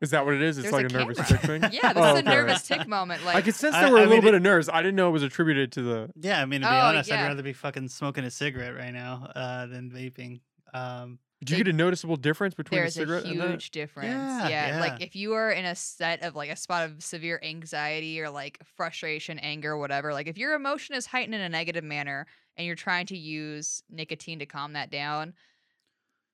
Is 0.00 0.10
that 0.10 0.24
what 0.24 0.34
it 0.34 0.42
is? 0.42 0.58
It's 0.58 0.70
There's 0.70 0.72
like 0.72 0.92
a 0.92 0.94
a, 0.96 1.04
nervous 1.04 1.28
tick 1.28 1.40
thing? 1.40 1.62
Yeah, 1.72 1.92
this 1.92 2.02
Oh, 2.04 2.08
is 2.10 2.14
a 2.14 2.18
okay. 2.18 2.22
nervous 2.30 2.62
tick 2.66 2.86
moment. 2.86 3.24
Like 3.24 3.34
I 3.36 3.42
could 3.42 3.54
sense 3.56 3.74
I- 3.74 3.82
there 3.82 3.90
were 3.92 3.98
a 3.98 4.00
I 4.00 4.04
little 4.04 4.16
mean, 4.16 4.24
bit 4.26 4.34
it- 4.34 4.36
of 4.38 4.42
nerves. 4.42 4.68
I 4.68 4.80
didn't 4.82 4.94
know 4.96 5.08
it 5.08 5.12
was 5.12 5.24
attributed 5.24 5.72
to 5.72 5.82
the. 5.82 6.10
Yeah, 6.20 6.40
I 6.40 6.44
mean 6.44 6.60
to 6.60 6.68
be 6.68 6.72
Oh, 6.72 6.76
honest, 6.76 7.08
yeah. 7.10 7.24
I'd 7.24 7.28
rather 7.28 7.42
be 7.42 7.52
fucking 7.52 7.88
smoking 7.88 8.24
a 8.24 8.30
cigarette 8.30 8.76
right 8.76 8.92
now 8.92 9.28
uh, 9.34 9.66
than 9.66 9.90
vaping. 9.90 10.40
Um, 10.72 11.18
Do 11.44 11.52
you 11.56 11.64
get 11.64 11.68
a 11.72 11.76
noticeable 11.76 12.16
difference 12.16 12.54
between 12.54 12.80
there's 12.80 12.96
a 12.96 13.00
cigarette 13.00 13.24
a 13.24 13.28
and 13.28 13.40
that? 13.40 13.48
huge 13.50 13.70
difference. 13.72 14.08
Yeah, 14.08 14.48
Yeah, 14.76 14.80
like 14.80 15.00
if 15.02 15.16
you 15.16 15.32
are 15.34 15.50
in 15.50 15.64
a 15.64 15.74
set 15.74 16.22
of 16.22 16.36
like 16.36 16.50
a 16.50 16.56
spot 16.56 16.84
of 16.84 17.02
severe 17.02 17.40
anxiety 17.42 18.20
or 18.20 18.30
like 18.30 18.58
frustration, 18.76 19.38
anger, 19.40 19.76
whatever, 19.78 20.12
like 20.12 20.26
if 20.28 20.38
your 20.38 20.54
emotion 20.54 20.94
is 20.94 21.06
heightened 21.06 21.34
in 21.34 21.40
a 21.40 21.48
negative 21.48 21.82
manner 21.84 22.26
and 22.56 22.66
you're 22.66 22.76
trying 22.76 23.06
to 23.06 23.16
use 23.16 23.82
nicotine 23.90 24.38
to 24.40 24.46
calm 24.46 24.74
that 24.74 24.90
down, 24.90 25.32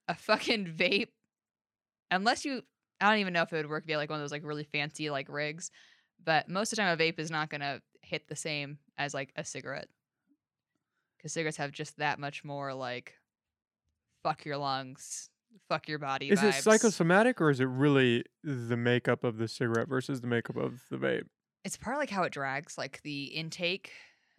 a 0.09 0.15
fucking 0.15 0.67
vape, 0.77 1.09
unless 2.11 2.45
you, 2.45 2.63
I 3.01 3.11
don't 3.11 3.21
even 3.21 3.33
know 3.33 3.43
if 3.43 3.53
it 3.53 3.57
would 3.57 3.69
work 3.69 3.87
via 3.87 3.97
like 3.97 4.11
one 4.11 4.19
of 4.19 4.23
those 4.23 4.33
like 4.33 4.45
really 4.45 4.65
fancy 4.65 5.11
like 5.11 5.29
rigs, 5.29 5.71
but 6.25 6.49
most 6.49 6.73
of 6.73 6.77
the 6.77 6.83
time 6.83 6.99
a 6.99 7.03
vape 7.03 7.19
is 7.19 7.31
not 7.31 7.51
gonna 7.51 7.81
hit 8.03 8.29
the 8.29 8.37
same 8.37 8.79
as 8.99 9.15
like 9.15 9.33
a 9.37 9.45
cigarette 9.45 9.89
because 11.17 11.33
cigarettes 11.33 11.57
have 11.57 11.73
just 11.73 11.97
that 11.99 12.19
much 12.19 12.45
more 12.45 12.75
like 12.75 13.15
fuck 14.23 14.45
your 14.45 14.57
lungs, 14.57 15.31
fuck 15.69 15.89
your 15.89 15.99
body. 15.99 16.31
Is 16.31 16.43
it 16.43 16.55
psychosomatic 16.55 17.41
or 17.41 17.51
is 17.51 17.61
it 17.61 17.69
really 17.69 18.25
the 18.43 18.77
makeup 18.77 19.23
of 19.23 19.39
the 19.39 19.47
cigarette 19.47 19.89
versus 19.89 20.21
the 20.21 20.27
makeup 20.27 20.57
of 20.57 20.83
the 20.91 20.97
vape? 20.97 21.27
It's 21.65 21.77
part 21.77 21.99
like 21.99 22.11
how 22.11 22.25
it 22.25 22.33
drags, 22.33 22.77
like 22.77 23.01
the 23.03 23.25
intake, 23.25 23.93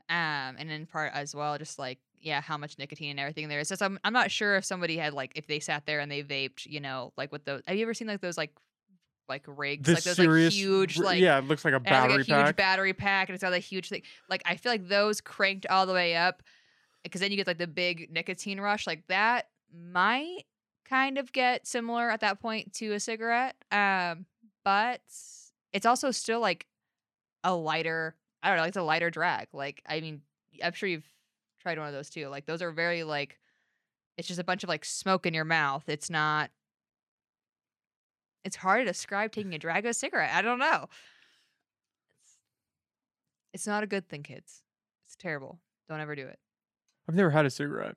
um, 0.10 0.56
and 0.57 0.69
in 0.69 0.86
part 0.86 1.11
as 1.14 1.34
well, 1.34 1.57
just 1.57 1.80
like 1.80 1.99
yeah, 2.26 2.42
how 2.42 2.58
much 2.58 2.80
nicotine 2.80 3.12
and 3.12 3.20
everything 3.20 3.50
there 3.50 3.60
is. 3.60 3.68
So 3.68 3.76
I'm 3.80 4.00
I'm 4.04 4.12
not 4.12 4.32
sure 4.32 4.56
if 4.56 4.66
somebody 4.66 4.98
had 4.98 5.14
like 5.14 5.34
if 5.36 5.46
they 5.46 5.60
sat 5.60 5.86
there 5.86 6.00
and 6.00 6.12
they 6.12 6.24
vaped, 6.24 6.66
you 6.66 6.80
know, 6.80 7.14
like 7.16 7.32
with 7.32 7.46
those. 7.46 7.62
Have 7.68 7.78
you 7.78 7.84
ever 7.84 7.94
seen 7.94 8.08
like 8.08 8.20
those 8.20 8.36
like 8.36 8.52
like 9.30 9.44
rigs, 9.46 9.86
The 9.86 9.94
like 9.94 10.04
those 10.04 10.16
serious, 10.16 10.54
like 10.54 10.60
huge 10.60 10.98
like 10.98 11.20
yeah, 11.20 11.38
it 11.38 11.46
looks 11.46 11.64
like 11.64 11.76
a 11.76 11.80
battery 11.80 12.18
like 12.18 12.22
a 12.22 12.24
huge 12.24 12.46
pack. 12.46 12.56
battery 12.58 12.94
pack, 12.94 13.30
and 13.30 13.36
it's 13.36 13.44
got 13.44 13.54
a 13.54 13.60
huge 13.60 13.90
thing. 13.90 14.02
Like 14.28 14.42
I 14.44 14.56
feel 14.56 14.72
like 14.72 14.88
those 14.88 15.22
cranked 15.22 15.68
all 15.68 15.86
the 15.86 15.94
way 15.94 16.16
up, 16.16 16.42
because 17.04 17.22
then 17.22 17.30
you 17.30 17.38
get 17.38 17.46
like 17.46 17.60
the 17.60 17.68
big 17.68 18.12
nicotine 18.12 18.60
rush. 18.60 18.88
Like 18.88 19.06
that 19.08 19.50
might 19.72 20.46
kind 20.90 21.20
of 21.20 21.32
get 21.32 21.68
similar 21.68 22.10
at 22.10 22.22
that 22.22 22.42
point 22.42 22.74
to 22.74 22.94
a 22.94 23.00
cigarette, 23.00 23.56
um, 23.72 24.26
but 24.64 25.02
it's 25.74 25.86
also 25.86 26.10
still 26.10 26.40
like 26.40 26.66
a 27.44 27.54
lighter. 27.54 28.16
I 28.42 28.48
don't 28.48 28.58
know, 28.58 28.64
like 28.64 28.70
it's 28.70 28.78
a 28.78 28.84
lighter 28.84 29.12
drag. 29.12 29.48
Like 29.54 29.84
I 29.88 30.02
mean, 30.02 30.22
I'm 30.64 30.74
sure 30.74 30.90
you've 30.90 31.08
tried 31.66 31.80
one 31.80 31.88
of 31.88 31.94
those 31.94 32.12
too. 32.12 32.28
Like 32.28 32.46
those 32.46 32.62
are 32.62 32.72
very 32.72 33.04
like, 33.04 33.40
it's 34.18 34.28
just 34.28 34.40
a 34.40 34.44
bunch 34.44 34.64
of 34.64 34.70
like 34.70 34.86
smoke 34.86 35.26
in 35.26 35.34
your 35.34 35.46
mouth. 35.46 35.84
It's 35.88 36.12
not. 36.12 36.52
it's 38.44 38.56
hard 38.58 38.82
to 38.82 38.86
describe 38.86 39.32
taking 39.32 39.56
a 39.56 39.58
drag 39.58 39.84
of 39.86 39.90
a 39.90 39.94
cigarette. 39.96 40.30
I 40.32 40.44
don't 40.44 40.60
know. 40.60 40.86
It's, 42.24 42.38
it's 43.54 43.68
not 43.68 43.82
a 43.84 43.88
good 43.88 44.08
thing, 44.08 44.22
kids. 44.22 44.62
It's 45.08 45.16
terrible. 45.16 45.60
Don't 45.90 46.00
ever 46.00 46.16
do 46.16 46.28
it. 46.28 46.38
I've 47.10 47.16
never 47.16 47.32
had 47.32 47.46
a 47.46 47.50
cigarette, 47.50 47.96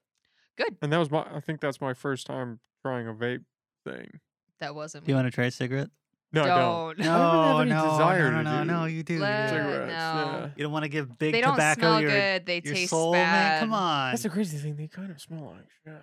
Good. 0.56 0.76
and 0.82 0.90
that 0.92 0.98
was 0.98 1.10
my. 1.10 1.26
I 1.30 1.40
think 1.40 1.60
that's 1.60 1.80
my 1.80 1.92
first 1.94 2.26
time 2.26 2.60
trying 2.82 3.06
a 3.06 3.12
vape 3.12 3.44
thing. 3.84 4.20
That 4.60 4.74
wasn't. 4.74 5.04
Do 5.04 5.12
you 5.12 5.16
want 5.16 5.26
to 5.26 5.30
try 5.30 5.44
a 5.44 5.50
cigarette? 5.50 5.90
No, 6.32 6.42
I 6.42 6.46
don't. 6.46 6.98
Don't. 6.98 7.06
I 7.06 7.18
don't 7.18 7.32
have 7.32 7.44
No, 7.44 7.58
any 7.60 7.70
no, 7.70 7.90
desire 7.90 8.30
no, 8.30 8.36
to 8.38 8.42
no, 8.42 8.58
do 8.58 8.64
no, 8.64 8.84
you 8.84 9.02
do. 9.02 9.14
you 9.14 9.18
do. 9.18 9.24
No. 9.24 9.86
Yeah. 9.88 10.50
you 10.56 10.62
don't 10.62 10.72
want 10.72 10.82
to 10.84 10.88
give 10.90 11.18
big 11.18 11.32
they 11.32 11.40
don't 11.40 11.52
tobacco 11.52 11.80
smell 11.80 12.00
your, 12.00 12.10
good. 12.10 12.46
They 12.46 12.60
your 12.62 12.74
taste 12.74 12.90
soul, 12.90 13.12
bad. 13.12 13.32
man. 13.32 13.60
Come 13.60 13.72
on. 13.72 14.12
That's 14.12 14.22
the 14.24 14.28
crazy 14.28 14.58
thing. 14.58 14.76
They 14.76 14.88
kind 14.88 15.10
of 15.10 15.20
smell 15.20 15.54
like 15.56 15.66
shit. 15.84 16.02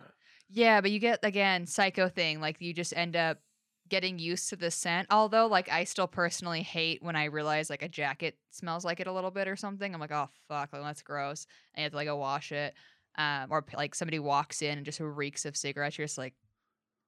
Yeah, 0.50 0.82
but 0.82 0.92
you 0.92 1.00
get 1.00 1.20
again 1.24 1.68
psycho 1.68 2.10
thing. 2.10 2.42
Like 2.42 2.58
you 2.60 2.74
just 2.74 2.96
end 2.96 3.16
up 3.16 3.40
getting 3.88 4.18
used 4.18 4.50
to 4.50 4.56
the 4.56 4.72
scent. 4.72 5.08
Although, 5.12 5.48
like 5.48 5.70
I 5.70 5.84
still 5.84 6.08
personally 6.08 6.64
hate 6.64 7.04
when 7.04 7.16
I 7.16 7.26
realize 7.26 7.70
like 7.70 7.84
a 7.84 7.90
jacket 7.90 8.36
smells 8.52 8.84
like 8.86 9.00
it 9.00 9.08
a 9.08 9.14
little 9.14 9.32
bit 9.32 9.48
or 9.48 9.56
something. 9.56 9.94
I'm 9.94 10.02
like, 10.02 10.12
oh 10.12 10.30
fuck, 10.48 10.74
like, 10.74 10.82
that's 10.82 11.02
gross. 11.02 11.46
And 11.76 11.82
you 11.82 11.84
have 11.86 11.92
to 11.92 11.98
like 11.98 12.08
go 12.08 12.18
wash 12.18 12.52
it. 12.52 12.74
Um, 13.18 13.48
or 13.50 13.64
like 13.76 13.96
somebody 13.96 14.20
walks 14.20 14.62
in 14.62 14.78
and 14.78 14.86
just 14.86 15.00
reeks 15.00 15.46
of 15.46 15.56
cigarettes. 15.56 15.98
You're 15.98 16.08
just 16.08 16.18
like, 16.18 16.34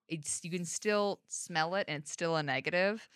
it's 0.07 0.39
you 0.43 0.49
can 0.51 0.65
still 0.65 1.19
smell 1.27 1.75
it 1.75 1.85
and 1.87 2.01
it's 2.03 2.11
still 2.11 2.35
a 2.35 2.43
negative. 2.43 3.07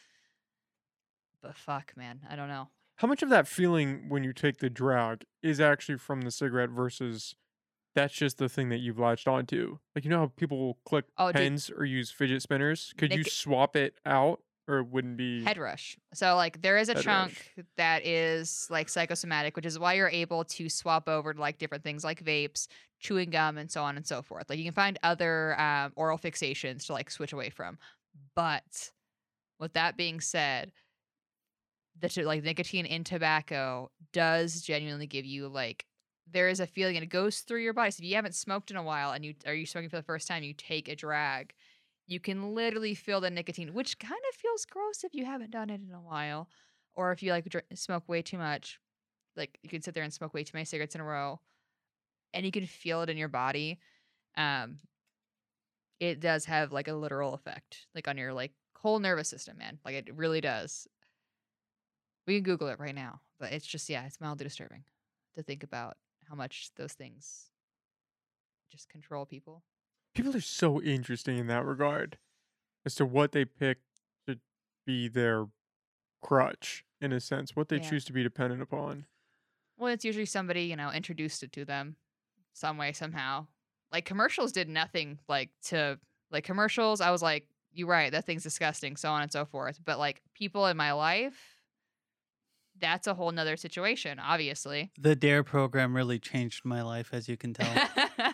But 1.42 1.56
fuck, 1.56 1.94
man, 1.96 2.22
I 2.30 2.36
don't 2.36 2.48
know. 2.50 2.70
How 2.98 3.08
much 3.08 3.24
of 3.24 3.30
that 3.30 3.48
feeling 3.48 4.10
when 4.10 4.24
you 4.24 4.32
take 4.34 4.58
the 4.58 4.70
drag 4.70 5.26
is 5.42 5.60
actually 5.60 5.98
from 5.98 6.22
the 6.22 6.30
cigarette 6.32 6.70
versus 6.70 7.36
that's 7.96 8.14
just 8.14 8.38
the 8.38 8.48
thing 8.48 8.70
that 8.70 8.78
you've 8.78 9.00
latched 9.00 9.28
onto? 9.28 9.80
Like 9.96 10.04
you 10.06 10.12
know 10.12 10.20
how 10.20 10.32
people 10.36 10.78
click 10.86 11.06
Oh, 11.18 11.28
dude. 11.28 11.36
pens 11.36 11.72
or 11.76 11.84
use 11.84 12.12
fidget 12.12 12.42
spinners? 12.44 12.94
Could 12.98 13.14
you 13.14 13.24
swap 13.24 13.76
it 13.76 13.96
out 14.06 14.42
or 14.72 14.80
it 14.80 14.88
wouldn't 14.88 15.18
be 15.18 15.44
Head 15.44 15.58
rush. 15.58 15.98
So 16.14 16.36
like 16.36 16.62
there 16.62 16.78
is 16.78 16.90
a 16.90 16.94
Head 16.94 17.04
chunk 17.04 17.54
that 17.78 18.06
is 18.06 18.68
like 18.70 18.90
psychosomatic, 18.90 19.56
which 19.56 19.66
is 19.66 19.78
why 19.78 19.94
you're 19.94 20.10
able 20.10 20.44
to 20.46 20.70
swap 20.70 21.10
over 21.10 21.34
to 21.34 21.40
like 21.40 21.58
different 21.58 21.84
things 21.84 22.04
like 22.04 22.24
vapes, 22.24 22.68
chewing 23.00 23.30
gum, 23.30 23.58
and 23.58 23.70
so 23.70 23.84
on 23.84 23.98
and 23.98 24.08
so 24.08 24.22
forth. 24.22 24.50
Like 24.50 24.58
you 24.58 24.66
can 24.66 24.74
find 24.74 24.98
other 25.04 25.60
um, 25.60 25.92
oral 25.96 26.18
fixations 26.18 26.86
to 26.88 26.94
like 26.94 27.12
switch 27.12 27.34
away 27.34 27.50
from. 27.50 27.78
But 28.36 28.92
with 29.60 29.74
that 29.74 29.98
being 29.98 30.22
said, 30.22 30.72
the 32.00 32.24
like 32.24 32.44
nicotine 32.44 32.86
in 32.86 33.04
tobacco 33.04 33.92
does 34.14 34.62
genuinely 34.62 35.08
give 35.08 35.26
you 35.26 35.48
like 35.48 35.86
there 36.32 36.50
is 36.50 36.60
a 36.60 36.68
feeling 36.68 36.96
and 36.96 37.04
it 37.04 37.10
goes 37.10 37.40
through 37.40 37.62
your 37.62 37.74
body. 37.74 37.92
So 37.92 38.02
if 38.02 38.06
you 38.06 38.16
haven't 38.16 38.36
smoked 38.36 38.72
in 38.72 38.78
a 38.78 38.84
while 38.84 39.12
and 39.12 39.26
you 39.26 39.34
are 39.46 39.54
you 39.54 39.66
smoking 39.66 39.90
for 39.90 39.98
the 39.98 40.04
first 40.04 40.28
time, 40.28 40.44
you 40.44 40.54
take 40.54 40.88
a 40.88 40.96
drag 40.96 41.54
you 42.08 42.20
can 42.20 42.54
literally 42.54 42.96
feel 42.96 43.22
the 43.22 43.30
nicotine, 43.30 43.74
which 43.74 44.00
kind 44.00 44.22
of 44.30 44.36
feels 44.36 44.66
gross 44.66 45.04
if 45.04 45.14
you 45.14 45.26
haven't 45.26 45.52
done 45.52 45.70
it 45.70 45.82
in 45.82 45.94
a 45.94 46.02
while, 46.02 46.50
or 46.94 47.12
if 47.12 47.24
you 47.24 47.32
like 47.32 47.46
smoke 47.74 48.08
way 48.08 48.22
too 48.22 48.38
much. 48.38 48.80
Like 49.38 49.58
you 49.64 49.70
could 49.70 49.84
sit 49.84 49.94
there 49.94 50.04
and 50.04 50.14
smoke 50.14 50.34
way 50.34 50.44
too 50.44 50.52
many 50.54 50.66
cigarettes 50.66 50.96
in 50.96 51.02
a 51.02 51.06
row, 51.06 51.40
and 52.34 52.46
you 52.46 52.52
can 52.52 52.66
feel 52.66 53.02
it 53.02 53.10
in 53.10 53.18
your 53.18 53.30
body. 53.30 53.80
Um, 54.36 54.78
it 56.00 56.20
does 56.20 56.46
have 56.46 56.72
like 56.72 56.88
a 56.88 56.94
literal 56.94 57.34
effect, 57.34 57.86
like 57.96 58.08
on 58.08 58.18
your 58.18 58.34
like 58.34 58.52
whole 58.76 59.00
nervous 59.00 59.30
system, 59.30 59.58
man. 59.58 59.80
Like 59.86 59.96
it 59.96 60.16
really 60.16 60.42
does. 60.42 60.88
We 62.28 62.36
can 62.36 62.44
Google 62.44 62.68
it 62.68 62.80
right 62.80 62.96
now, 62.96 63.22
but 63.40 63.54
it's 63.54 63.66
just 63.66 63.90
yeah, 63.90 64.06
it's 64.06 64.20
mildly 64.20 64.44
disturbing 64.44 64.84
to 65.36 65.44
think 65.44 65.64
about 65.64 65.98
how 66.28 66.36
much 66.36 66.72
those 66.76 66.94
things 66.94 67.52
just 68.72 68.90
control 68.90 69.26
people. 69.26 69.64
People 70.14 70.36
are 70.36 70.42
so 70.42 70.82
interesting 70.82 71.38
in 71.38 71.48
that 71.48 71.66
regard 71.66 72.18
as 72.86 72.96
to 72.96 73.06
what 73.06 73.32
they 73.32 73.46
pick 73.46 73.80
to 74.28 74.40
be 74.86 75.08
their 75.08 75.48
crutch 76.22 76.86
in 77.00 77.12
a 77.12 77.20
sense, 77.20 77.56
what 77.56 77.70
they 77.70 77.78
Yeah. 77.78 77.90
choose 77.90 78.06
to 78.06 78.14
be 78.14 78.24
dependent 78.24 78.62
upon. 78.62 79.06
Well, 79.78 79.92
it's 79.92 80.06
usually 80.06 80.26
somebody, 80.26 80.64
you 80.64 80.76
know, 80.76 80.92
introduced 80.92 81.42
it 81.44 81.52
to 81.54 81.66
them 81.66 81.96
some 82.54 82.78
way, 82.78 82.92
somehow. 82.94 83.48
Like 83.92 84.06
commercials 84.06 84.52
did 84.52 84.70
nothing 84.70 85.20
like 85.28 85.50
to 85.66 86.00
like 86.30 86.44
commercials, 86.44 87.02
I 87.02 87.12
was 87.12 87.22
like, 87.22 87.48
You're 87.74 87.88
right, 87.88 88.12
that 88.12 88.26
thing's 88.26 88.44
disgusting, 88.44 88.96
so 88.98 89.10
on 89.12 89.22
and 89.22 89.32
so 89.32 89.46
forth. 89.46 89.80
But 89.84 89.98
like 90.00 90.22
people 90.34 90.68
in 90.68 90.78
my 90.78 90.92
life, 90.92 91.58
that's 92.80 93.08
a 93.08 93.14
whole 93.14 93.32
nother 93.32 93.58
situation, 93.58 94.20
obviously. 94.20 94.92
The 95.00 95.16
Dare 95.16 95.44
program 95.44 95.96
really 95.96 96.20
changed 96.20 96.64
my 96.66 96.82
life, 96.82 97.10
as 97.14 97.28
you 97.30 97.38
can 97.38 97.54
tell. 97.54 97.88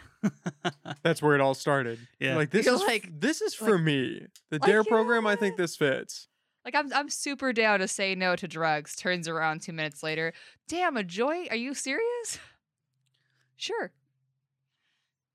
That's 1.08 1.22
where 1.22 1.36
it 1.36 1.42
all 1.42 1.54
started. 1.54 2.00
Yeah. 2.20 2.36
Like 2.36 2.50
this 2.52 2.66
You're 2.66 2.76
is 2.76 2.82
like- 2.82 3.10
this 3.20 3.42
is 3.42 3.54
for 3.54 3.76
like- 3.76 3.84
me. 3.84 4.28
The 4.50 4.60
like, 4.60 4.70
Dare 4.70 4.84
program, 4.84 5.26
I 5.26 5.36
think 5.36 5.56
this 5.58 5.76
fits. 5.76 6.28
like 6.66 6.76
I'm 6.76 6.92
I'm 6.94 7.10
super 7.10 7.54
down 7.54 7.80
to 7.80 7.88
say 7.88 8.14
no 8.16 8.36
to 8.36 8.48
drugs. 8.48 8.96
Turns 8.96 9.28
around 9.28 9.62
two 9.62 9.74
minutes 9.74 10.04
later. 10.04 10.34
Damn, 10.68 10.98
a 10.98 11.04
joint? 11.04 11.50
Are 11.52 11.56
you 11.58 11.74
serious? 11.74 12.40
Sure. 13.60 13.86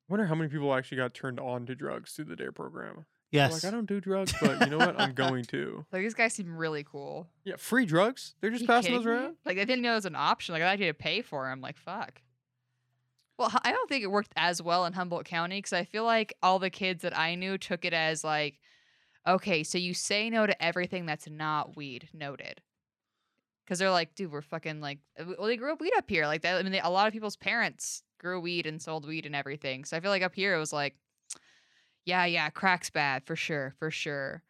I 0.09 0.13
wonder 0.13 0.27
how 0.27 0.35
many 0.37 0.49
people 0.49 0.73
actually 0.75 0.99
got 0.99 1.13
turned 1.15 1.41
on 1.41 1.67
to 1.67 1.75
drugs 1.75 2.13
through 2.13 2.27
the 2.27 2.37
Dare 2.37 2.53
program. 2.53 2.95
They're 2.97 3.05
yes. 3.43 3.65
Like 3.65 3.73
I 3.73 3.75
don't 3.75 3.87
do 3.87 4.01
drugs, 4.01 4.33
but 4.43 4.61
you 4.61 4.67
know 4.67 4.79
what? 4.79 5.01
I'm 5.01 5.13
going 5.13 5.45
to. 5.47 5.85
Like 5.93 6.03
these 6.03 6.15
guys 6.15 6.33
seem 6.35 6.57
really 6.57 6.85
cool. 6.85 7.27
Yeah, 7.45 7.57
free 7.57 7.85
drugs. 7.87 8.35
They're 8.41 8.51
just 8.51 8.67
passing 8.67 8.93
those 8.93 9.03
kidding 9.03 9.17
me? 9.19 9.23
around. 9.25 9.37
Like 9.45 9.59
I 9.59 9.65
didn't 9.65 9.83
know 9.83 9.93
it 9.93 9.97
was 9.97 10.05
an 10.07 10.15
option. 10.15 10.53
Like 10.53 10.63
I 10.63 10.71
had 10.71 10.79
to 10.79 10.95
pay 10.95 11.23
for 11.23 11.49
them. 11.49 11.61
Like 11.61 11.77
fuck. 11.77 12.21
Well, 13.39 13.51
I 13.65 13.73
don't 13.73 13.89
think 13.89 14.05
it 14.05 14.11
worked 14.11 14.33
as 14.37 14.63
well 14.63 14.85
in 14.85 14.93
Humboldt 14.93 15.25
County 15.25 15.59
because 15.59 15.73
I 15.73 15.85
feel 15.85 16.05
like 16.05 16.35
all 16.43 16.59
the 16.59 16.71
kids 16.71 17.03
that 17.03 17.17
I 17.17 17.35
knew 17.35 17.59
took 17.59 17.85
it 17.85 17.93
as 17.93 18.23
like, 18.23 18.59
okay, 19.27 19.63
so 19.65 19.79
you 19.79 19.95
say 19.95 20.31
no 20.31 20.47
to 20.47 20.63
everything 20.63 21.07
that's 21.07 21.29
not 21.29 21.77
weed. 21.77 22.09
Noted. 22.13 22.61
Because 23.65 23.79
they're 23.79 23.91
like, 23.91 24.15
dude, 24.15 24.33
we're 24.33 24.43
fucking 24.43 24.81
like, 24.81 24.99
uh, 25.19 25.25
well, 25.39 25.47
they 25.47 25.57
grew 25.57 25.73
up 25.73 25.81
weed 25.81 25.93
up 25.97 26.09
here. 26.09 26.27
Like 26.27 26.43
that. 26.43 26.59
I 26.59 26.63
mean, 26.63 26.73
they, 26.73 26.81
a 26.81 26.91
lot 26.91 27.07
of 27.07 27.13
people's 27.13 27.37
parents 27.37 28.03
grew 28.19 28.39
weed 28.39 28.67
and 28.67 28.81
sold 28.81 29.07
weed 29.07 29.27
and 29.27 29.35
everything. 29.35 29.85
So 29.85 29.97
I 29.97 30.01
feel 30.01 30.11
like 30.11 30.23
up 30.23 30.35
here 30.35 30.55
it 30.55 30.59
was 30.59 30.73
like, 30.73 30.97
yeah, 32.05 32.25
yeah, 32.25 32.51
crack's 32.51 32.91
bad 32.91 33.25
for 33.25 33.37
sure, 33.37 33.75
for 33.79 33.91
sure. 33.91 34.43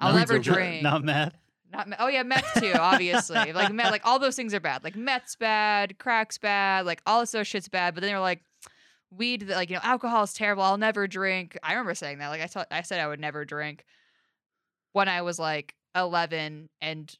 I'll 0.00 0.14
never 0.14 0.38
drink. 0.38 0.82
Not 0.82 1.02
meth. 1.02 1.34
Not 1.72 1.88
me- 1.88 1.96
oh 1.98 2.08
yeah, 2.08 2.22
meth 2.22 2.60
too, 2.60 2.72
obviously. 2.78 3.52
like 3.52 3.72
meth, 3.72 3.90
like 3.90 4.06
all 4.06 4.18
those 4.18 4.36
things 4.36 4.54
are 4.54 4.60
bad. 4.60 4.84
Like 4.84 4.96
meth's 4.96 5.36
bad, 5.36 5.98
crack's 5.98 6.38
bad, 6.38 6.86
like 6.86 7.02
all 7.06 7.20
this 7.20 7.34
other 7.34 7.44
shit's 7.44 7.68
bad. 7.68 7.94
But 7.94 8.00
then 8.00 8.10
they're 8.10 8.20
like, 8.20 8.42
weed, 9.10 9.42
that, 9.42 9.56
like 9.56 9.70
you 9.70 9.76
know, 9.76 9.82
alcohol 9.82 10.22
is 10.24 10.32
terrible. 10.32 10.62
I'll 10.62 10.78
never 10.78 11.06
drink. 11.06 11.58
I 11.62 11.72
remember 11.72 11.94
saying 11.94 12.18
that. 12.18 12.28
Like 12.28 12.40
I 12.70 12.82
said 12.82 13.00
I 13.00 13.06
would 13.06 13.20
never 13.20 13.44
drink 13.44 13.84
when 14.92 15.08
I 15.08 15.22
was 15.22 15.38
like 15.38 15.74
11 15.94 16.68
and 16.80 17.18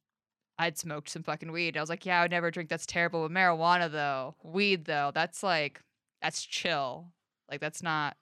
I'd 0.58 0.78
smoked 0.78 1.10
some 1.10 1.22
fucking 1.22 1.52
weed. 1.52 1.76
I 1.76 1.80
was 1.80 1.90
like, 1.90 2.06
yeah, 2.06 2.20
I 2.20 2.22
would 2.24 2.30
never 2.30 2.50
drink. 2.50 2.68
That's 2.68 2.86
terrible. 2.86 3.28
But 3.28 3.34
marijuana 3.34 3.90
though, 3.90 4.34
weed 4.42 4.86
though, 4.86 5.12
that's 5.14 5.42
like, 5.42 5.82
that's 6.22 6.42
chill. 6.44 7.12
Like 7.50 7.60
that's 7.60 7.82
not, 7.82 8.16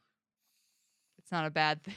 it's 1.18 1.32
not 1.32 1.46
a 1.46 1.50
bad 1.50 1.82
thing 1.82 1.94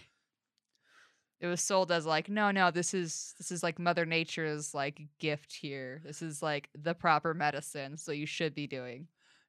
it 1.40 1.48
was 1.48 1.62
sold 1.62 1.92
as 1.92 2.06
like 2.06 2.30
no 2.30 2.52
no 2.52 2.70
this 2.72 2.94
is 2.94 3.34
this 3.38 3.52
is 3.52 3.64
like 3.64 3.80
mother 3.80 4.06
nature's 4.06 4.74
like 4.74 5.02
gift 5.20 5.54
here 5.54 6.02
this 6.06 6.22
is 6.22 6.42
like 6.42 6.70
the 6.76 6.94
proper 6.94 7.34
medicine 7.34 7.98
so 7.98 8.12
you 8.12 8.26
should 8.26 8.54
be 8.54 8.68
doing 8.68 9.08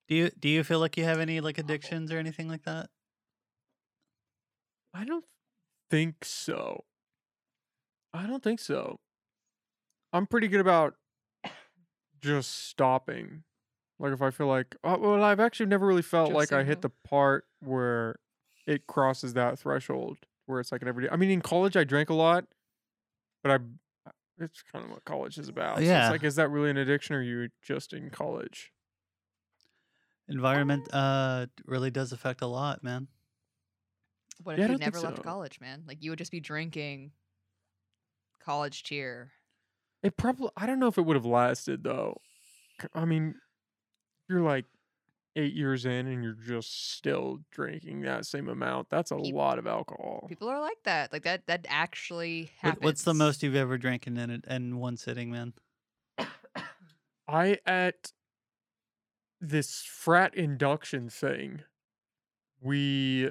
Do 0.08 0.14
you 0.14 0.30
do 0.38 0.48
you 0.48 0.62
feel 0.64 0.78
like 0.80 0.96
you 0.96 1.04
have 1.04 1.20
any 1.20 1.40
like 1.40 1.58
addictions 1.58 2.10
or 2.12 2.18
anything 2.18 2.48
like 2.48 2.64
that? 2.64 2.88
I 4.92 5.04
don't 5.04 5.24
think 5.88 6.24
so. 6.24 6.84
I 8.12 8.26
don't 8.26 8.42
think 8.42 8.58
so. 8.58 8.98
I'm 10.12 10.26
pretty 10.26 10.48
good 10.48 10.60
about 10.60 10.94
just 12.20 12.66
stopping. 12.68 13.44
Like 14.00 14.12
if 14.12 14.22
I 14.22 14.30
feel 14.30 14.46
like, 14.48 14.74
oh, 14.82 14.98
well, 14.98 15.22
I've 15.22 15.38
actually 15.40 15.66
never 15.66 15.86
really 15.86 16.02
felt 16.02 16.30
Just 16.30 16.36
like 16.36 16.52
I 16.52 16.64
hit 16.64 16.78
no. 16.78 16.88
the 16.88 16.92
part 17.08 17.44
where 17.60 18.16
it 18.66 18.86
crosses 18.86 19.34
that 19.34 19.58
threshold 19.58 20.18
where 20.50 20.60
it's 20.60 20.72
like 20.72 20.82
an 20.82 20.88
everyday. 20.88 21.10
I 21.10 21.16
mean, 21.16 21.30
in 21.30 21.40
college 21.42 21.76
I 21.76 21.84
drank 21.84 22.10
a 22.10 22.14
lot, 22.14 22.46
but 23.42 23.52
I, 23.62 24.12
it's 24.38 24.62
kind 24.62 24.84
of 24.84 24.90
what 24.92 25.04
college 25.04 25.38
is 25.38 25.48
about. 25.48 25.86
So 25.86 25.98
Yeah. 25.98 25.98
it's 25.98 26.10
like, 26.10 26.24
is 26.24 26.36
that 26.36 26.50
really 26.50 26.70
an 26.70 26.78
addiction, 26.78 27.16
or 27.16 27.20
are 27.20 27.22
you 27.22 27.50
just 27.62 27.92
in 27.94 28.10
college? 28.10 28.72
Environment 30.28 30.88
uh 30.94 31.46
really 31.66 31.90
does 31.90 32.12
affect 32.12 32.40
a 32.40 32.46
lot, 32.46 32.82
man. 32.82 33.08
what 34.42 34.54
Yeah, 34.54 34.64
I 34.64 34.66
if 34.66 34.68
you 34.68 34.76
don't 34.76 34.82
think 34.82 34.94
never 34.94 35.00
left 35.00 35.22
so. 35.22 35.22
college 35.22 35.60
man 35.60 35.84
like 35.86 36.02
you 36.02 36.10
would 36.10 36.18
just 36.18 36.32
be 36.32 36.40
drinking 36.40 37.12
college 38.40 38.82
cheer 38.82 39.32
It 40.02 40.16
probably. 40.16 40.50
I 40.56 40.66
don't 40.66 40.78
know 40.78 40.86
if 40.88 40.98
it 40.98 41.02
would 41.02 41.16
have 41.16 41.26
lasted 41.26 41.84
though. 41.84 42.20
C- 42.80 42.88
I 42.94 43.04
mean, 43.04 43.40
you're 44.28 44.42
like 44.42 44.66
eight 45.40 45.54
years 45.54 45.84
in 45.86 46.06
and 46.06 46.22
you're 46.22 46.32
just 46.34 46.92
still 46.94 47.40
drinking 47.50 48.02
that 48.02 48.26
same 48.26 48.48
amount. 48.48 48.88
That's 48.90 49.10
a 49.10 49.16
Peop- 49.16 49.34
lot 49.34 49.58
of 49.58 49.66
alcohol. 49.66 50.26
people 50.28 50.48
are 50.48 50.60
like 50.60 50.82
that 50.84 51.12
like 51.12 51.22
that 51.24 51.46
that 51.46 51.66
actually 51.68 52.50
happens 52.60 52.84
What's 52.84 53.02
the 53.04 53.14
most 53.14 53.42
you've 53.42 53.56
ever 53.56 53.78
drank 53.78 54.06
in 54.06 54.16
in, 54.18 54.42
in 54.48 54.76
one 54.78 54.96
sitting, 54.96 55.30
man? 55.30 55.54
I 57.28 57.58
at 57.66 58.12
this 59.40 59.82
frat 59.82 60.34
induction 60.34 61.08
thing. 61.08 61.62
We 62.60 63.30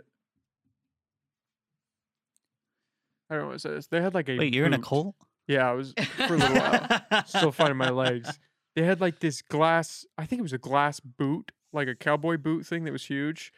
I 3.29 3.35
don't 3.35 3.47
want 3.47 3.59
to 3.59 3.67
say 3.67 3.73
this. 3.75 3.87
They 3.87 4.01
had 4.01 4.13
like 4.13 4.29
a 4.29 4.37
Wait, 4.37 4.53
you're 4.53 4.65
in 4.65 4.73
a 4.73 4.77
boot. 4.77 4.85
cult? 4.87 5.15
Yeah, 5.47 5.69
I 5.69 5.73
was 5.73 5.93
for 6.27 6.35
a 6.35 6.37
little 6.37 6.55
while. 6.55 7.23
Still 7.27 7.51
finding 7.51 7.77
my 7.77 7.89
legs. 7.89 8.39
They 8.75 8.83
had 8.85 9.01
like 9.01 9.19
this 9.19 9.41
glass. 9.41 10.05
I 10.17 10.25
think 10.27 10.39
it 10.39 10.43
was 10.43 10.53
a 10.53 10.57
glass 10.59 10.99
boot, 11.01 11.51
like 11.71 11.87
a 11.87 11.95
cowboy 11.95 12.37
boot 12.37 12.65
thing 12.65 12.83
that 12.85 12.91
was 12.91 13.05
huge, 13.05 13.53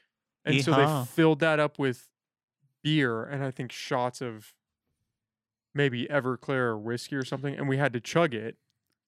and 0.46 0.64
so 0.64 0.74
they 0.74 1.06
filled 1.14 1.40
that 1.40 1.60
up 1.60 1.80
with 1.80 2.08
beer 2.84 3.24
and 3.24 3.44
I 3.44 3.52
think 3.52 3.72
shots 3.72 4.22
of 4.22 4.54
maybe 5.74 6.08
Everclear 6.08 6.72
or 6.72 6.78
whiskey 6.78 7.16
or 7.16 7.26
something, 7.26 7.56
and 7.56 7.68
we 7.70 7.78
had 7.78 7.94
to 7.94 8.00
chug 8.00 8.34
it. 8.34 8.58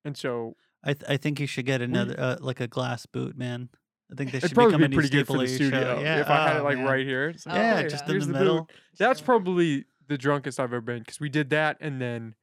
And 0.06 0.18
so 0.18 0.56
I 0.84 0.94
th- 0.94 1.10
I 1.10 1.18
think 1.18 1.40
you 1.40 1.48
should 1.48 1.66
get 1.66 1.82
another 1.82 2.16
uh, 2.18 2.38
like 2.40 2.60
a 2.60 2.68
glass 2.68 3.06
boot, 3.06 3.38
man. 3.38 3.70
I 4.12 4.16
think 4.16 4.32
they 4.32 4.40
should 4.40 4.54
probably 4.54 4.72
become 4.72 4.82
be 4.82 4.86
a 4.86 4.90
new 4.90 4.96
pretty 4.98 5.10
good 5.10 5.28
for 5.28 5.38
the 5.38 5.48
studio 5.48 5.96
show. 5.96 6.02
Yeah, 6.02 6.20
if 6.22 6.30
I 6.30 6.48
had 6.48 6.58
it 6.58 6.60
oh, 6.60 6.64
like 6.64 6.78
man. 6.78 6.86
right 6.86 7.06
here. 7.06 7.34
Like, 7.46 7.56
Yeah, 7.56 7.82
"Oh, 7.84 7.90
just 7.90 8.06
here's 8.06 8.26
in 8.28 8.34
the, 8.34 8.40
boot." 8.40 8.46
middle. 8.46 8.70
That's 8.98 9.22
probably 9.22 9.86
the 10.08 10.18
drunkest 10.18 10.60
I've 10.60 10.66
ever 10.66 10.82
been 10.82 11.00
because 11.00 11.20
we 11.20 11.30
did 11.30 11.50
that 11.52 11.78
and 11.80 12.02
then 12.02 12.36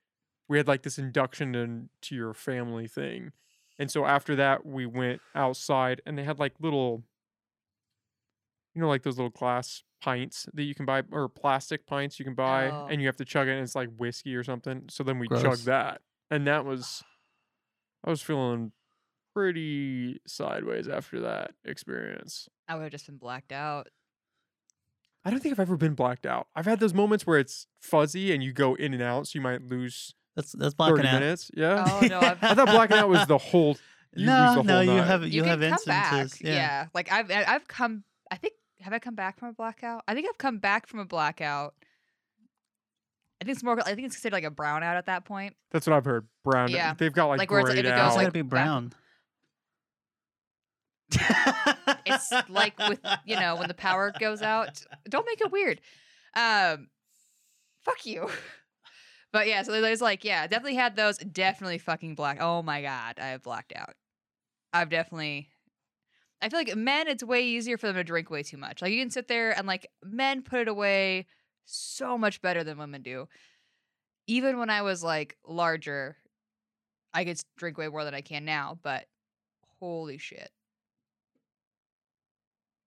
we 0.49 0.57
had 0.57 0.66
like 0.66 0.82
this 0.82 0.99
induction 0.99 1.55
into 1.55 2.15
your 2.15 2.35
family 2.35 2.89
thing. 2.89 3.32
And 3.81 3.90
so 3.90 4.05
after 4.05 4.36
that, 4.36 4.65
we 4.65 4.85
went 4.86 5.20
outside 5.35 6.02
and 6.07 6.16
they 6.16 6.23
had 6.23 6.39
like 6.39 6.52
little, 6.61 7.02
you 8.74 8.81
know, 8.82 8.89
like 8.89 9.02
those 9.02 9.16
little 9.16 9.31
glass 9.31 9.82
pints 10.02 10.47
that 10.55 10.62
you 10.65 10.74
can 10.74 10.85
buy 10.86 11.02
or 11.11 11.28
plastic 11.28 11.86
pints 11.86 12.19
you 12.19 12.24
can 12.24 12.35
buy 12.35 12.70
Oh. 12.70 12.86
and 12.90 13.01
you 13.01 13.07
have 13.09 13.16
to 13.16 13.24
chug 13.24 13.48
it 13.48 13.52
and 13.52 13.62
it's 13.62 13.74
like 13.74 13.89
whiskey 13.97 14.36
or 14.36 14.44
something. 14.44 14.85
So 14.90 15.02
then 15.02 15.19
we 15.19 15.27
Gross. 15.27 15.43
chugged 15.43 15.65
that. 15.65 16.02
And 16.31 16.47
that 16.47 16.65
was, 16.65 17.02
I 18.05 18.11
was 18.11 18.23
feeling 18.23 18.73
pretty 19.35 20.20
sideways 20.27 20.86
after 20.89 21.19
that 21.20 21.52
experience. 21.65 22.48
I 22.69 22.74
would 22.77 22.82
have 22.82 22.93
just 22.93 23.07
been 23.07 23.16
blacked 23.16 23.51
out. 23.52 23.89
I 25.24 25.31
don't 25.31 25.40
think 25.40 25.52
I've 25.52 25.61
ever 25.61 25.77
been 25.77 25.94
blacked 25.94 26.24
out. 26.24 26.47
I've 26.55 26.65
had 26.66 26.81
those 26.81 26.94
moments 26.94 27.27
where 27.27 27.39
it's 27.39 27.66
fuzzy 27.81 28.32
and 28.32 28.43
you 28.43 28.52
go 28.52 28.74
in 28.74 28.94
and 28.94 29.02
out, 29.02 29.27
so 29.27 29.39
you 29.39 29.43
might 29.43 29.62
lose 29.62 30.15
That's 30.36 30.52
that's 30.52 30.74
30 30.74 30.77
blocking 30.77 31.07
out. 31.07 31.20
minutes. 31.20 31.51
Yeah. 31.55 31.85
Oh 31.86 32.07
no, 32.07 32.19
I've, 32.20 32.43
I 32.43 32.55
thought 32.55 32.69
blacking 32.69 32.97
out 32.98 33.09
was 33.09 33.27
the 33.27 33.39
whole. 33.39 33.77
You 34.15 34.27
no, 34.27 34.55
the 34.57 34.62
no, 34.62 34.74
whole 34.74 34.82
you 34.85 34.93
night. 34.94 35.07
have 35.07 35.23
you, 35.24 35.28
you, 35.28 35.44
have 35.44 35.61
can 35.61 35.70
come 35.70 35.78
back. 35.86 36.12
instances. 36.12 36.40
Yeah. 36.43 36.55
Yeah. 36.55 36.86
like 36.94 37.12
I've 37.12 37.31
I- 37.31 37.44
I've 37.47 37.69
come. 37.69 38.05
I 38.31 38.36
think 38.36 38.55
have 38.81 38.93
I 38.93 38.98
come 38.98 39.15
back 39.15 39.39
from 39.39 39.48
a 39.48 39.52
blackout? 39.52 40.02
I 40.09 40.15
think 40.15 40.27
I've 40.28 40.39
come 40.39 40.59
back 40.59 40.86
from 40.86 41.01
a 41.01 41.05
blackout. 41.05 41.74
I 43.40 43.44
think 43.44 43.55
it's 43.57 43.62
more. 43.65 43.78
I 43.81 43.94
think 43.94 44.07
it's 44.07 44.16
considered 44.16 44.35
like 44.35 44.44
a 44.44 44.51
brownout 44.51 44.97
at 44.97 45.07
that 45.07 45.24
point. 45.24 45.55
That's 45.70 45.86
what 45.86 45.94
I've 45.97 46.05
heard. 46.05 46.27
Brown. 46.44 46.70
Yeah. 46.70 46.94
They've 46.94 47.12
got 47.12 47.27
like, 47.27 47.39
Like 47.39 47.51
where 47.51 47.61
it's 47.61 47.69
like- 47.69 47.74
grayed 47.77 47.86
if 47.86 47.93
it 47.93 47.97
goes, 47.97 48.01
out. 48.12 48.16
like, 48.16 48.24
gotta 48.27 48.32
be 48.32 48.43
brown. 48.43 48.93
It's 52.07 52.32
like 52.48 52.78
with 52.89 53.01
you 53.27 53.36
know 53.39 53.57
when 53.57 53.69
the 53.69 53.74
power 53.74 54.12
goes 54.19 54.43
out. 54.43 54.82
Don't 55.09 55.27
make 55.27 55.40
it 55.40 55.51
weird. 55.52 55.81
Um, 56.36 56.89
fuck 57.85 58.05
you. 58.07 58.28
But 59.32 59.47
yeah, 59.47 59.62
so 59.62 59.81
there's 59.81 60.01
like 60.01 60.24
yeah, 60.24 60.47
definitely 60.47 60.77
had 60.77 60.97
those. 60.97 61.19
Definitely 61.19 61.78
fucking 61.78 62.15
black. 62.15 62.39
Oh 62.40 62.62
my 62.62 62.82
god, 62.82 63.19
I 63.19 63.28
have 63.28 63.43
blacked 63.43 63.73
out. 63.74 63.94
I've 64.73 64.90
definitely. 64.90 65.48
I 66.43 66.48
feel 66.48 66.59
like 66.59 66.74
men, 66.74 67.07
it's 67.07 67.23
way 67.23 67.44
easier 67.44 67.77
for 67.77 67.86
them 67.86 67.97
to 67.97 68.05
drink 68.05 68.31
way 68.31 68.43
too 68.43 68.57
much. 68.57 68.81
Like 68.81 68.93
you 68.93 69.01
can 69.01 69.11
sit 69.11 69.28
there 69.28 69.57
and 69.57 69.66
like 69.66 69.90
men 70.02 70.43
put 70.43 70.61
it 70.61 70.69
away 70.69 71.27
so 71.66 72.16
much 72.16 72.40
better 72.40 72.65
than 72.65 72.78
women 72.78 73.02
do. 73.02 73.28
Even 74.27 74.59
when 74.59 74.70
I 74.70 74.82
was 74.82 75.05
like 75.05 75.36
larger, 75.47 76.16
I 77.12 77.24
could 77.24 77.40
drink 77.57 77.77
way 77.78 77.89
more 77.89 78.05
than 78.05 78.15
I 78.15 78.23
can 78.23 78.44
now. 78.44 78.78
But 78.82 79.05
holy 79.81 80.19
shit. 80.19 80.51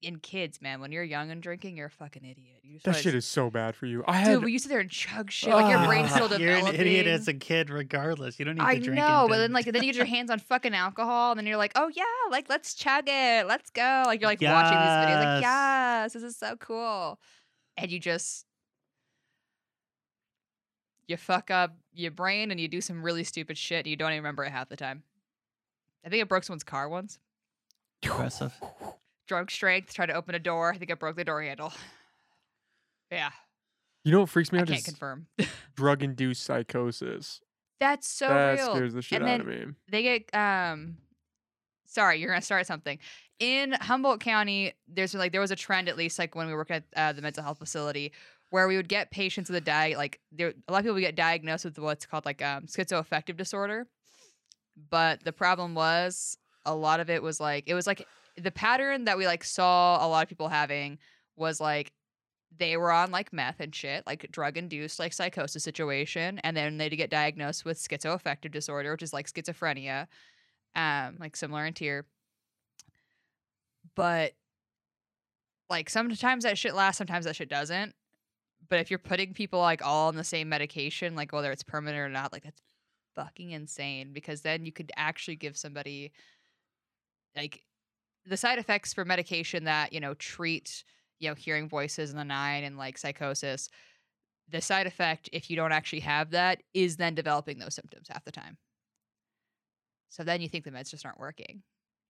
In 0.03 0.19
kids, 0.19 0.61
man, 0.61 0.81
when 0.81 0.91
you're 0.91 1.03
young 1.03 1.31
and 1.31 1.41
drinking, 1.41 1.77
you're 1.77 1.85
a 1.87 1.89
fucking 1.89 2.25
idiot. 2.25 2.57
You 2.61 2.77
that 2.83 2.97
shit 2.97 3.15
is 3.15 3.25
so 3.25 3.49
bad 3.49 3.73
for 3.73 3.85
you. 3.85 4.03
I 4.05 4.17
had. 4.17 4.27
Dude, 4.33 4.43
when 4.43 4.51
you 4.51 4.59
sit 4.59 4.67
there 4.67 4.81
and 4.81 4.89
chug 4.89 5.31
shit, 5.31 5.49
like 5.53 5.71
your 5.71 5.85
brain's 5.85 6.11
still 6.11 6.27
developing. 6.27 6.45
You're 6.65 6.73
an 6.73 6.75
idiot 6.75 7.07
as 7.07 7.29
a 7.29 7.33
kid, 7.33 7.69
regardless. 7.69 8.37
You 8.37 8.43
don't 8.43 8.55
need 8.55 8.63
I 8.63 8.75
to 8.75 8.81
drink. 8.81 8.97
know, 8.99 9.21
and 9.21 9.29
but 9.29 9.35
then 9.37 9.41
then- 9.43 9.51
like 9.53 9.65
then 9.65 9.75
you 9.81 9.93
get 9.93 9.95
your 9.95 10.05
hands 10.05 10.29
on 10.29 10.39
fucking 10.39 10.73
alcohol, 10.75 11.31
and 11.31 11.39
then 11.39 11.47
you're 11.47 11.55
like, 11.57 11.71
oh 11.75 11.89
yeah, 11.93 12.03
like 12.29 12.49
let's 12.49 12.73
chug 12.73 13.05
it, 13.07 13.47
let's 13.47 13.69
go. 13.69 14.03
Like 14.05 14.19
you're 14.19 14.29
like 14.29 14.41
watching 14.41 14.77
these 14.77 14.89
videos, 14.89 15.23
like 15.23 15.41
Yes. 15.41 15.43
yes, 15.43 16.13
this 16.13 16.23
is 16.23 16.35
so 16.37 16.57
cool, 16.57 17.17
and 17.77 17.89
you 17.89 17.97
just 17.97 18.45
you 21.07 21.15
fuck 21.15 21.49
up 21.49 21.75
your 21.93 22.11
brain 22.11 22.51
and 22.51 22.59
you 22.59 22.67
do 22.67 22.81
some 22.81 23.03
really 23.03 23.23
stupid 23.23 23.57
shit, 23.57 23.79
and 23.79 23.87
you 23.87 23.95
don't 23.95 24.11
even 24.11 24.17
remember 24.23 24.43
it 24.43 24.51
half 24.51 24.67
the 24.67 24.75
time. 24.75 25.03
I 26.05 26.09
think 26.09 26.21
I 26.21 26.25
broke 26.25 26.43
someone's 26.43 26.63
car 26.65 26.89
once. 26.89 27.19
Impressive. 28.01 28.53
Drunk 29.27 29.49
strength, 29.51 29.93
tried 29.93 30.07
to 30.07 30.13
open 30.13 30.35
a 30.35 30.39
door. 30.39 30.71
I 30.73 30.77
think 30.77 30.91
I 30.91 30.95
broke 30.95 31.15
the 31.15 31.23
door 31.23 31.41
handle. 31.41 31.71
Yeah, 33.11 33.29
You 34.03 34.11
know 34.11 34.21
what 34.21 34.29
freaks 34.29 34.51
me 34.51 34.57
out? 34.57 34.67
I 34.69 34.73
can't 34.73 34.85
confirm. 34.85 35.27
drug-induced 35.75 36.41
psychosis. 36.43 37.41
That's 37.79 38.07
so 38.07 38.27
that 38.27 38.53
real. 38.57 38.73
scares 38.75 38.93
the 38.95 39.01
shit 39.03 39.21
And 39.21 39.29
out 39.29 39.41
of 39.41 39.45
me. 39.45 39.65
they 39.91 40.01
get 40.01 40.33
um 40.35 40.97
sorry 41.85 42.19
you're 42.19 42.29
gonna 42.29 42.41
start 42.41 42.65
something 42.65 42.97
in 43.39 43.73
humboldt 43.73 44.19
county 44.19 44.73
there's 44.87 45.13
like 45.13 45.31
there 45.31 45.41
was 45.41 45.51
a 45.51 45.55
trend 45.55 45.89
at 45.89 45.95
least 45.97 46.17
like 46.17 46.33
when 46.33 46.47
we 46.47 46.53
worked 46.55 46.71
at 46.71 46.85
uh, 46.95 47.13
the 47.13 47.21
mental 47.21 47.43
health 47.43 47.59
facility 47.59 48.11
where 48.49 48.67
we 48.67 48.77
would 48.77 48.87
get 48.89 49.11
patients 49.11 49.47
with 49.49 49.57
a 49.57 49.61
di 49.61 49.95
like 49.95 50.19
there 50.31 50.53
a 50.67 50.71
lot 50.71 50.79
of 50.79 50.85
people 50.85 50.95
would 50.95 51.01
get 51.01 51.15
diagnosed 51.15 51.65
with 51.65 51.77
what's 51.77 52.05
called 52.07 52.25
like 52.25 52.41
um 52.41 52.65
schizoaffective 52.65 53.37
disorder 53.37 53.85
but 54.89 55.23
the 55.23 55.33
problem 55.33 55.75
was 55.75 56.35
a 56.65 56.73
lot 56.73 56.99
of 56.99 57.09
it 57.11 57.21
was 57.21 57.39
like 57.39 57.65
it 57.67 57.75
was 57.75 57.85
like 57.85 58.07
the 58.37 58.51
pattern 58.51 59.05
that 59.05 59.17
we 59.17 59.25
like 59.25 59.43
saw 59.43 60.05
a 60.05 60.07
lot 60.07 60.23
of 60.23 60.29
people 60.29 60.49
having 60.49 60.97
was 61.35 61.59
like 61.59 61.93
they 62.57 62.77
were 62.77 62.91
on 62.91 63.11
like 63.11 63.33
meth 63.33 63.59
and 63.59 63.73
shit, 63.73 64.05
like 64.05 64.29
drug 64.31 64.57
induced 64.57 64.99
like 64.99 65.13
psychosis 65.13 65.63
situation, 65.63 66.39
and 66.43 66.55
then 66.55 66.77
they'd 66.77 66.95
get 66.95 67.09
diagnosed 67.09 67.65
with 67.65 67.77
schizoaffective 67.79 68.51
disorder, 68.51 68.91
which 68.91 69.03
is 69.03 69.13
like 69.13 69.31
schizophrenia, 69.31 70.07
um, 70.75 71.17
like 71.19 71.35
similar 71.35 71.65
in 71.65 71.73
tier. 71.73 72.05
But 73.95 74.33
like 75.69 75.89
sometimes 75.89 76.43
that 76.43 76.57
shit 76.57 76.75
lasts, 76.75 76.97
sometimes 76.97 77.25
that 77.25 77.35
shit 77.35 77.49
doesn't. 77.49 77.95
But 78.69 78.79
if 78.79 78.89
you're 78.89 78.99
putting 78.99 79.33
people 79.33 79.59
like 79.59 79.85
all 79.85 80.07
on 80.07 80.15
the 80.15 80.23
same 80.23 80.49
medication, 80.49 81.15
like 81.15 81.31
whether 81.31 81.51
it's 81.51 81.63
permanent 81.63 81.99
or 81.99 82.09
not, 82.09 82.31
like 82.31 82.43
that's 82.43 82.61
fucking 83.15 83.51
insane 83.51 84.13
because 84.13 84.41
then 84.41 84.65
you 84.65 84.71
could 84.71 84.91
actually 84.95 85.35
give 85.35 85.57
somebody 85.57 86.11
like 87.35 87.63
the 88.25 88.37
side 88.37 88.59
effects 88.59 88.93
for 88.93 89.05
medication 89.05 89.65
that, 89.65 89.93
you 89.93 89.99
know, 89.99 90.13
treat 90.15 90.83
you 91.19 91.29
know, 91.29 91.35
hearing 91.35 91.69
voices 91.69 92.11
in 92.11 92.17
the 92.17 92.23
nine 92.25 92.65
and 92.65 92.77
like 92.77 92.97
psychosis, 92.97 93.69
the 94.49 94.59
side 94.59 94.87
effect, 94.87 95.29
if 95.31 95.49
you 95.49 95.55
don't 95.55 95.71
actually 95.71 96.01
have 96.01 96.31
that, 96.31 96.61
is 96.73 96.97
then 96.97 97.15
developing 97.15 97.59
those 97.59 97.73
symptoms 97.73 98.09
half 98.09 98.25
the 98.25 98.31
time. 98.31 98.57
So 100.09 100.23
then 100.23 100.41
you 100.41 100.49
think 100.49 100.65
the 100.65 100.71
meds 100.71 100.91
just 100.91 101.05
aren't 101.05 101.19
working, 101.19 101.63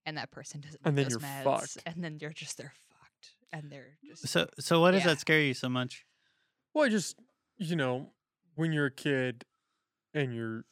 and 0.04 0.16
that 0.18 0.30
person 0.30 0.60
doesn't. 0.60 0.80
And 0.84 0.98
then 0.98 1.04
those 1.04 1.12
you're 1.12 1.20
meds, 1.20 1.44
fucked. 1.44 1.78
And 1.86 2.02
then 2.02 2.18
you're 2.20 2.32
just 2.32 2.58
they're 2.58 2.72
fucked, 2.90 3.34
and 3.52 3.70
they're 3.70 3.96
just 4.04 4.26
So 4.26 4.48
so 4.58 4.80
why 4.80 4.90
does 4.90 5.02
Yeah. 5.02 5.12
that 5.12 5.20
scare 5.20 5.40
you 5.40 5.54
so 5.54 5.68
much? 5.68 6.04
Well, 6.74 6.84
I 6.84 6.88
just 6.88 7.16
you 7.56 7.76
know, 7.76 8.10
when 8.56 8.72
you're 8.72 8.86
a 8.86 8.90
kid 8.90 9.44
and 10.12 10.34
you're 10.34 10.64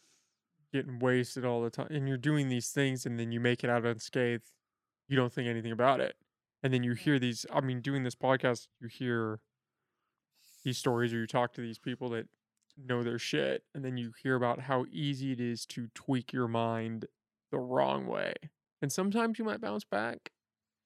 getting 0.73 0.99
wasted 0.99 1.45
all 1.45 1.63
the 1.63 1.71
time 1.71 1.89
and 1.91 2.09
you're 2.09 2.17
doing 2.19 2.49
these 2.49 2.71
things 2.71 3.07
and 3.07 3.19
then 3.19 3.31
you 3.31 3.41
make 3.41 3.63
it 3.63 3.71
out 3.71 3.85
unscathed, 3.87 4.51
you 5.09 5.17
don't 5.17 5.33
think 5.33 5.49
anything 5.49 5.73
about 5.73 6.01
it. 6.01 6.17
And 6.63 6.73
then 6.73 6.83
you 6.83 6.95
hear 6.95 7.19
these 7.19 7.47
I 7.53 7.61
mean, 7.61 7.81
doing 7.81 8.03
this 8.05 8.15
podcast, 8.15 8.69
you 8.81 8.89
hear 8.89 9.41
these 10.65 10.79
stories 10.79 11.13
or 11.13 11.19
you 11.19 11.27
talk 11.27 11.53
to 11.55 11.61
these 11.61 11.79
people 11.79 12.09
that 12.11 12.29
know 12.77 13.03
their 13.03 13.19
shit 13.19 13.65
and 13.75 13.85
then 13.85 13.97
you 13.97 14.13
hear 14.23 14.35
about 14.35 14.61
how 14.61 14.85
easy 14.91 15.33
it 15.33 15.41
is 15.41 15.67
to 15.67 15.89
tweak 15.95 16.33
your 16.33 16.49
mind 16.49 17.07
the 17.51 17.59
wrong 17.59 18.07
way. 18.07 18.35
And 18.81 18.91
sometimes 18.93 19.39
you 19.39 19.45
might 19.45 19.61
bounce 19.61 19.85
back 19.85 20.33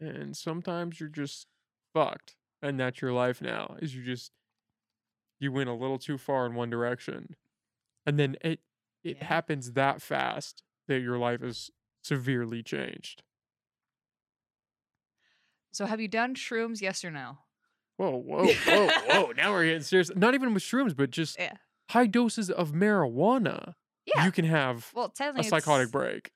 and 0.01 0.36
sometimes 0.36 1.01
you're 1.01 1.09
just 1.09 1.47
fucked. 1.94 2.36
And 2.62 2.80
that's 2.80 3.01
your 3.02 3.12
life 3.12 3.40
now. 3.40 3.76
Is 3.80 3.94
you 3.94 4.05
just 4.05 4.32
you 5.38 5.52
went 5.52 5.68
a 5.68 5.74
little 5.74 5.98
too 5.98 6.18
far 6.18 6.47
in 6.47 6.55
one 6.55 6.70
direction. 6.70 7.36
And 8.06 8.18
then 8.18 8.36
it 8.43 8.60
it 9.05 9.18
Yeah. 9.18 9.24
happens 9.24 9.72
that 9.72 10.02
fast 10.02 10.62
that 10.88 11.01
your 11.01 11.18
life 11.18 11.43
is 11.43 11.70
severely 12.02 12.62
changed. 12.62 13.22
So 15.77 15.85
have 15.86 16.01
you 16.01 16.09
done 16.09 16.35
shrooms? 16.35 16.81
Yes 16.81 17.05
or 17.05 17.11
no? 17.11 17.36
Whoa, 17.98 18.16
whoa, 18.16 18.47
whoa, 18.47 18.89
whoa. 19.09 19.32
Now 19.36 19.53
we're 19.53 19.66
getting 19.66 19.82
serious. 19.82 20.11
Not 20.16 20.35
even 20.35 20.55
with 20.55 20.62
shrooms, 20.62 20.97
but 20.97 21.11
just 21.11 21.39
Yeah. 21.39 21.53
high 21.90 22.07
doses 22.07 22.51
of 22.51 22.73
marijuana. 22.73 23.74
Yeah. 24.07 24.24
You 24.24 24.32
can 24.32 24.47
have 24.47 24.90
Well, 24.94 25.12
a 25.19 25.43
psychotic 25.44 25.90
break. 25.90 26.31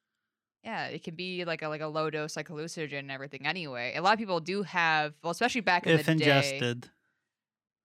Yeah, 0.62 0.86
it 0.88 1.02
can 1.04 1.14
be 1.14 1.46
like 1.46 1.62
a 1.62 1.68
like 1.68 1.80
a 1.80 1.86
low 1.86 2.10
dose 2.10 2.36
like 2.36 2.48
hallucinogen 2.48 2.98
and 2.98 3.10
everything. 3.10 3.46
Anyway, 3.46 3.94
a 3.96 4.02
lot 4.02 4.12
of 4.12 4.18
people 4.18 4.40
do 4.40 4.62
have. 4.62 5.14
Well, 5.22 5.30
especially 5.30 5.62
back 5.62 5.86
in 5.86 5.92
If 5.98 6.04
the 6.06 6.14
day, 6.16 6.24
ingested. 6.24 6.90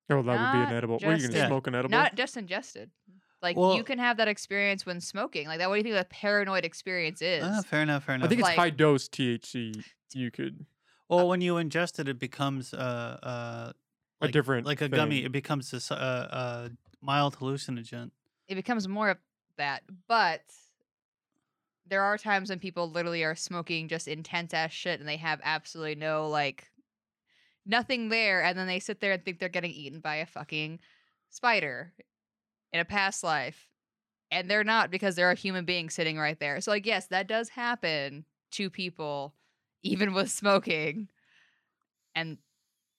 Oh, 0.10 0.16
that 0.16 0.24
would 0.24 0.24
be 0.26 0.34
Not 0.34 0.68
an 0.72 0.76
edible. 0.76 0.96
What 0.96 1.06
are 1.06 1.16
you 1.16 1.28
gonna 1.28 1.40
Yeah. 1.40 1.48
smoke 1.48 1.68
an 1.68 1.76
edible? 1.76 1.92
not 1.98 2.16
just 2.16 2.36
ingested. 2.36 2.92
Like 3.42 3.56
Well- 3.56 3.76
you 3.78 3.84
can 3.86 4.00
have 4.00 4.18
that 4.18 4.28
experience 4.28 4.86
when 4.86 5.00
smoking. 5.00 5.48
Like 5.48 5.60
that. 5.60 5.70
What 5.70 5.76
do 5.82 5.88
you 5.88 5.96
think 5.96 6.08
the 6.10 6.14
paranoid 6.14 6.66
experience 6.66 7.22
is? 7.22 7.44
Ah, 7.46 7.62
fair 7.62 7.82
enough, 7.84 8.04
fair 8.04 8.16
enough. 8.16 8.26
I 8.26 8.30
think 8.30 8.40
it's 8.40 8.48
like- 8.50 8.58
high 8.58 8.70
dose 8.72 9.08
THC. 9.08 9.82
You 10.14 10.32
could 10.32 10.66
well, 11.10 11.28
when 11.28 11.42
you 11.42 11.56
ingest 11.56 12.00
it, 12.00 12.08
it 12.08 12.20
becomes 12.20 12.74
uh 12.74 13.20
uh 13.24 13.72
a 14.22 14.28
different 14.28 14.66
like 14.66 14.82
a 14.82 14.90
gummy. 14.90 15.24
It 15.24 15.32
becomes 15.32 15.72
this 15.72 15.92
uh 15.92 15.96
uh 15.96 16.70
mild 17.02 17.38
hallucinogen. 17.38 18.12
it 18.48 18.56
becomes 18.56 18.88
more 18.88 19.10
of 19.10 19.18
that. 19.58 19.84
But 20.08 20.42
there 21.88 22.02
are 22.02 22.18
times 22.18 22.50
when 22.50 22.60
people 22.60 22.90
literally 22.90 23.24
are 23.24 23.36
smoking 23.36 23.88
just 23.88 24.08
intense 24.08 24.54
ass 24.54 24.72
shit 24.72 25.00
and 25.00 25.08
they 25.08 25.18
have 25.18 25.40
absolutely 25.44 25.96
no 25.96 26.28
like 26.30 26.72
nothing 27.66 28.10
there, 28.10 28.44
and 28.44 28.58
then 28.58 28.68
they 28.68 28.80
sit 28.80 29.00
there 29.02 29.12
and 29.14 29.24
think 29.24 29.40
they're 29.40 29.50
getting 29.50 29.72
eaten 29.72 30.00
by 30.00 30.18
a 30.18 30.26
fucking 30.26 30.80
spider 31.30 31.94
in 32.74 32.80
a 32.80 32.86
past 32.86 33.24
life. 33.24 33.68
And 34.32 34.50
they're 34.50 34.64
not 34.64 34.90
because 34.92 35.16
they're 35.16 35.32
a 35.32 35.36
human 35.36 35.66
being 35.66 35.90
sitting 35.90 36.18
right 36.18 36.40
there. 36.40 36.60
So 36.62 36.72
like 36.72 36.86
yes, 36.86 37.08
that 37.08 37.28
does 37.28 37.50
happen 37.50 38.26
to 38.52 38.70
people, 38.70 39.34
even 39.86 40.14
with 40.14 40.30
smoking. 40.32 41.08
And 42.16 42.38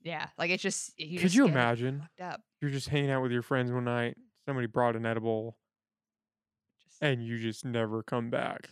yeah, 0.03 0.29
like 0.39 0.51
it's 0.51 0.63
just 0.63 0.93
you 0.99 1.19
Could 1.19 1.25
just 1.25 1.35
you 1.35 1.47
imagine? 1.47 2.09
up. 2.23 2.41
You're 2.61 2.71
just 2.71 2.89
hanging 2.89 3.11
out 3.11 3.23
with 3.23 3.33
your 3.33 3.43
friends 3.43 3.73
one 3.73 3.85
night. 3.85 4.17
Somebody 4.47 4.67
brought 4.69 4.95
an 4.95 5.05
edible, 5.05 5.57
Just, 6.85 7.03
and 7.03 7.25
you 7.27 7.39
just 7.39 7.65
never 7.65 8.03
come 8.03 8.31
back. 8.31 8.69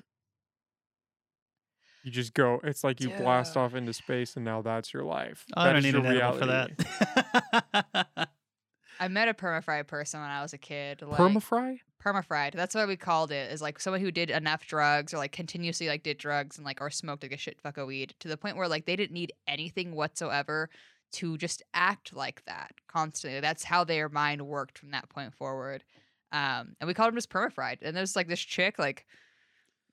You 2.05 2.11
just 2.13 2.35
go. 2.35 2.61
It's 2.63 2.85
like 2.85 3.01
you 3.01 3.09
blast 3.11 3.57
off 3.57 3.75
into 3.75 3.93
space, 3.95 4.37
and 4.37 4.45
now 4.45 4.63
that's 4.63 4.93
your 4.93 5.05
life. 5.05 5.45
I 5.55 5.65
That 5.65 5.73
don't 5.73 5.83
need 5.83 5.95
your 5.95 6.05
an 6.05 6.17
edible 6.19 6.39
for 6.39 6.47
that. 6.47 8.07
I 9.01 9.09
met 9.09 9.29
a 9.29 9.35
permafried 9.35 9.87
person 9.87 10.21
when 10.21 10.31
I 10.31 10.43
was 10.43 10.53
a 10.53 10.59
kid. 10.59 11.03
Like, 11.03 11.19
Permafry? 11.19 11.81
permafried. 12.05 12.53
That's 12.53 12.75
what 12.75 12.89
we 12.89 12.97
called 12.97 13.33
it. 13.33 13.51
Is 13.51 13.63
like 13.63 13.81
someone 13.81 14.01
who 14.01 14.11
did 14.11 14.31
enough 14.31 14.67
drugs 14.67 15.15
or 15.15 15.19
like 15.19 15.33
continuously 15.33 15.89
like 15.89 16.03
did 16.03 16.19
drugs 16.19 16.57
and 16.57 16.65
like 16.65 16.81
or 16.81 16.91
smoked 16.91 17.23
like 17.23 17.33
a 17.33 17.37
shit 17.39 17.61
fuck 17.61 17.79
of 17.79 17.87
weed 17.87 18.15
to 18.21 18.29
the 18.29 18.37
point 18.37 18.57
where 18.57 18.69
like 18.69 18.87
they 18.87 18.97
didn't 18.97 19.15
need 19.15 19.33
anything 19.49 19.95
whatsoever 19.95 20.69
to 21.13 21.39
just 21.39 21.63
act 21.73 22.15
like 22.15 22.45
that 22.47 22.73
constantly. 22.89 23.41
That's 23.41 23.65
how 23.65 23.85
their 23.85 24.09
mind 24.09 24.43
worked 24.43 24.79
from 24.79 24.91
that 24.91 25.09
point 25.09 25.35
forward. 25.35 25.85
Um, 26.33 26.75
and 26.81 26.89
we 26.89 26.95
called 26.95 27.09
them 27.09 27.17
just 27.17 27.31
permafried. 27.31 27.79
And 27.83 27.97
there's 27.97 28.17
like 28.17 28.29
this 28.29 28.41
chick 28.41 28.79
like. 28.79 29.07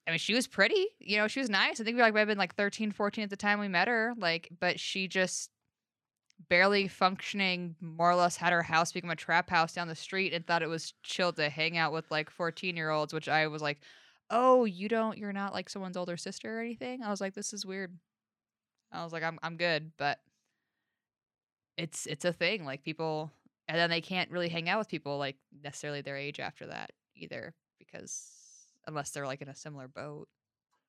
I 0.08 0.10
mean, 0.10 0.18
she 0.18 0.34
was 0.34 0.48
pretty, 0.48 0.88
you 1.00 1.18
know, 1.18 1.28
she 1.28 1.40
was 1.40 1.50
nice. 1.50 1.80
I 1.80 1.84
think 1.84 1.96
we 1.96 2.02
like 2.02 2.16
might 2.16 2.22
have 2.22 2.28
been 2.28 2.38
like 2.38 2.56
13, 2.56 2.92
14 2.92 3.24
at 3.24 3.30
the 3.30 3.36
time 3.36 3.60
we 3.60 3.68
met 3.68 3.88
her. 3.88 4.16
Like, 4.18 4.50
but 4.60 4.80
she 4.80 5.08
just 5.08 5.52
barely 6.50 6.88
functioning, 6.88 7.76
more 7.82 8.12
or 8.12 8.16
less 8.16 8.38
had 8.38 8.54
her 8.54 8.64
house 8.64 8.92
become 8.92 9.10
a 9.10 9.16
trap 9.16 9.50
house 9.50 9.74
down 9.74 9.88
the 9.88 9.96
street 9.96 10.34
and 10.34 10.46
thought 10.46 10.64
it 10.64 10.70
was 10.70 10.94
chill 11.04 11.34
to 11.34 11.50
hang 11.50 11.78
out 11.78 11.94
with 11.94 12.10
like 12.12 12.30
14 12.30 12.76
year 12.76 12.90
olds, 12.90 13.14
which 13.14 13.30
I 13.30 13.48
was 13.48 13.62
like, 13.62 13.80
oh, 14.30 14.66
you 14.66 14.88
don't, 14.88 15.18
you're 15.18 15.34
not 15.34 15.54
like 15.54 15.70
someone's 15.70 15.98
older 15.98 16.18
sister 16.18 16.58
or 16.58 16.62
anything. 16.62 17.04
I 17.04 17.10
was 17.10 17.22
like, 17.22 17.34
this 17.34 17.54
is 17.54 17.66
weird. 17.66 17.98
I 18.92 19.04
was 19.04 19.14
like, 19.14 19.24
I'm, 19.24 19.40
I'm 19.44 19.58
good, 19.58 19.92
but 19.98 20.20
it's, 21.78 22.06
it's 22.06 22.26
a 22.26 22.34
thing. 22.34 22.66
Like 22.66 22.84
people, 22.84 23.32
and 23.68 23.78
then 23.78 23.90
they 23.90 24.02
can't 24.02 24.32
really 24.32 24.50
hang 24.50 24.70
out 24.70 24.80
with 24.80 24.90
people 24.90 25.18
like 25.18 25.38
necessarily 25.64 26.02
their 26.02 26.18
age 26.18 26.40
after 26.40 26.68
that 26.68 26.92
either 27.16 27.54
because 27.78 28.32
unless 28.88 29.12
they're 29.12 29.28
like 29.28 29.42
in 29.42 29.50
a 29.50 29.56
similar 29.56 29.88
boat. 29.88 30.28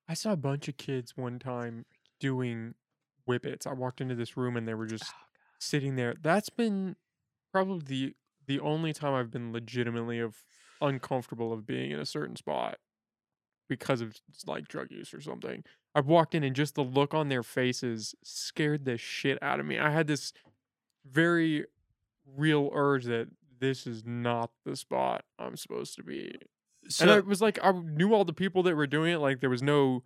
I 0.07 0.15
saw 0.15 0.31
a 0.31 0.37
bunch 0.37 0.67
of 0.67 0.77
kids 0.77 1.15
one 1.15 1.39
time 1.39 1.85
doing 2.19 2.73
whippets. 3.25 3.65
I 3.67 3.73
walked 3.73 4.01
into 4.01 4.15
this 4.15 4.35
room 4.35 4.57
and 4.57 4.67
they 4.67 4.73
were 4.73 4.85
just 4.87 5.05
sitting 5.63 5.95
there. 5.95 6.15
That's 6.21 6.49
been 6.49 6.95
probably 7.51 7.85
the 7.85 8.15
the 8.45 8.59
only 8.59 8.93
time 8.93 9.13
I've 9.13 9.31
been 9.31 9.53
legitimately 9.53 10.19
of 10.19 10.43
uncomfortable 10.81 11.53
of 11.53 11.65
being 11.65 11.91
in 11.91 11.99
a 11.99 12.05
certain 12.05 12.35
spot 12.35 12.77
because 13.69 14.01
of 14.01 14.17
like 14.45 14.67
drug 14.67 14.91
use 14.91 15.13
or 15.13 15.21
something. 15.21 15.63
I've 15.95 16.07
walked 16.07 16.35
in 16.35 16.43
and 16.43 16.55
just 16.55 16.75
the 16.75 16.83
look 16.83 17.13
on 17.13 17.29
their 17.29 17.43
faces 17.43 18.15
scared 18.23 18.85
the 18.85 18.97
shit 18.97 19.41
out 19.41 19.59
of 19.59 19.65
me. 19.65 19.79
I 19.79 19.91
had 19.91 20.07
this 20.07 20.33
very 21.09 21.65
real 22.25 22.69
urge 22.73 23.05
that 23.05 23.29
this 23.59 23.87
is 23.87 24.03
not 24.05 24.51
the 24.65 24.75
spot 24.75 25.23
I'm 25.39 25.55
supposed 25.55 25.95
to 25.95 26.03
be. 26.03 26.35
and 26.99 27.09
I 27.09 27.19
so, 27.19 27.21
was 27.21 27.41
like, 27.41 27.59
I 27.63 27.71
knew 27.71 28.13
all 28.13 28.25
the 28.25 28.33
people 28.33 28.63
that 28.63 28.75
were 28.75 28.87
doing 28.87 29.13
it. 29.13 29.19
Like 29.19 29.39
there 29.39 29.49
was 29.49 29.63
no 29.63 30.03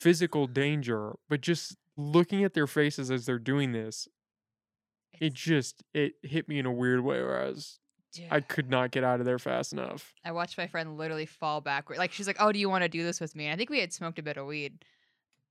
physical 0.00 0.46
danger, 0.46 1.14
but 1.28 1.40
just 1.40 1.76
looking 1.96 2.44
at 2.44 2.54
their 2.54 2.66
faces 2.66 3.10
as 3.10 3.26
they're 3.26 3.38
doing 3.38 3.72
this, 3.72 4.08
it 5.20 5.34
just 5.34 5.82
it 5.92 6.14
hit 6.22 6.48
me 6.48 6.58
in 6.58 6.66
a 6.66 6.72
weird 6.72 7.00
way. 7.00 7.22
where 7.22 7.42
I 7.42 7.48
was 7.48 7.78
Dude. 8.14 8.48
could 8.48 8.70
not 8.70 8.92
get 8.92 9.02
out 9.02 9.18
of 9.18 9.26
there 9.26 9.40
fast 9.40 9.72
enough. 9.72 10.14
I 10.24 10.30
watched 10.30 10.56
my 10.56 10.68
friend 10.68 10.96
literally 10.96 11.26
fall 11.26 11.60
backward. 11.60 11.98
Like 11.98 12.12
she's 12.12 12.28
like, 12.28 12.36
"Oh, 12.38 12.52
do 12.52 12.58
you 12.60 12.70
want 12.70 12.82
to 12.82 12.88
do 12.88 13.02
this 13.02 13.20
with 13.20 13.34
me?" 13.34 13.46
And 13.46 13.52
I 13.52 13.56
think 13.56 13.70
we 13.70 13.80
had 13.80 13.92
smoked 13.92 14.20
a 14.20 14.22
bit 14.22 14.36
of 14.36 14.46
weed, 14.46 14.84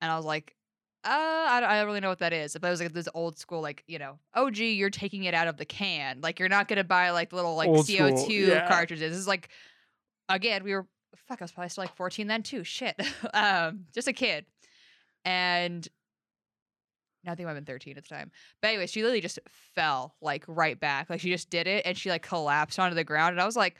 and 0.02 0.10
I 0.10 0.16
was 0.16 0.24
like, 0.24 0.56
"Uh, 1.04 1.10
I 1.10 1.60
don't, 1.60 1.70
I 1.70 1.78
don't 1.78 1.88
really 1.88 2.00
know 2.00 2.10
what 2.10 2.20
that 2.20 2.32
is." 2.32 2.54
But 2.54 2.68
it 2.68 2.72
was 2.72 2.80
like 2.80 2.94
this 2.94 3.10
old 3.14 3.38
school, 3.38 3.62
like 3.62 3.84
you 3.88 4.00
know, 4.00 4.18
oh 4.34 4.50
gee, 4.50 4.72
you're 4.72 4.90
taking 4.90 5.26
it 5.26 5.34
out 5.34 5.48
of 5.48 5.58
the 5.58 5.66
can. 5.66 6.22
Like 6.22 6.40
you're 6.40 6.48
not 6.48 6.70
gonna 6.70 6.86
buy 6.86 7.10
like 7.10 7.34
little 7.34 7.56
like 7.56 7.68
Old 7.68 7.86
CO 7.86 8.16
school, 8.16 8.26
two 8.28 8.48
yeah. 8.48 8.68
cartridges. 8.70 9.12
This 9.12 9.20
is 9.20 9.28
like, 9.28 9.50
again, 10.30 10.64
we 10.64 10.74
were 10.74 10.88
fuck. 11.28 11.42
I 11.42 11.44
was 11.44 11.52
probably 11.52 11.70
still 11.70 11.84
like 11.84 11.96
14 11.96 12.28
then 12.28 12.44
too. 12.44 12.64
Shit, 12.64 12.96
um, 13.34 13.86
just 13.94 14.08
a 14.08 14.14
kid, 14.14 14.46
and. 15.26 15.88
No, 17.24 17.32
I 17.32 17.36
think 17.36 17.46
I 17.48 17.52
might 17.52 17.56
have 17.56 17.66
been 17.66 17.74
13 17.74 17.98
at 17.98 18.04
the 18.04 18.10
time. 18.10 18.32
But 18.62 18.70
anyway, 18.70 18.88
she 18.88 19.02
literally 19.02 19.22
just 19.22 19.40
fell 19.76 20.16
like 20.22 20.44
right 20.48 20.80
back. 20.80 21.10
Like 21.10 21.22
she 21.22 21.30
just 21.30 21.50
did 21.50 21.68
it 21.68 21.86
and 21.86 21.98
she 21.98 22.10
like 22.10 22.22
collapsed 22.22 22.80
onto 22.80 22.96
the 22.96 23.04
ground. 23.04 23.34
And 23.34 23.42
I 23.42 23.46
was 23.46 23.56
like, 23.56 23.78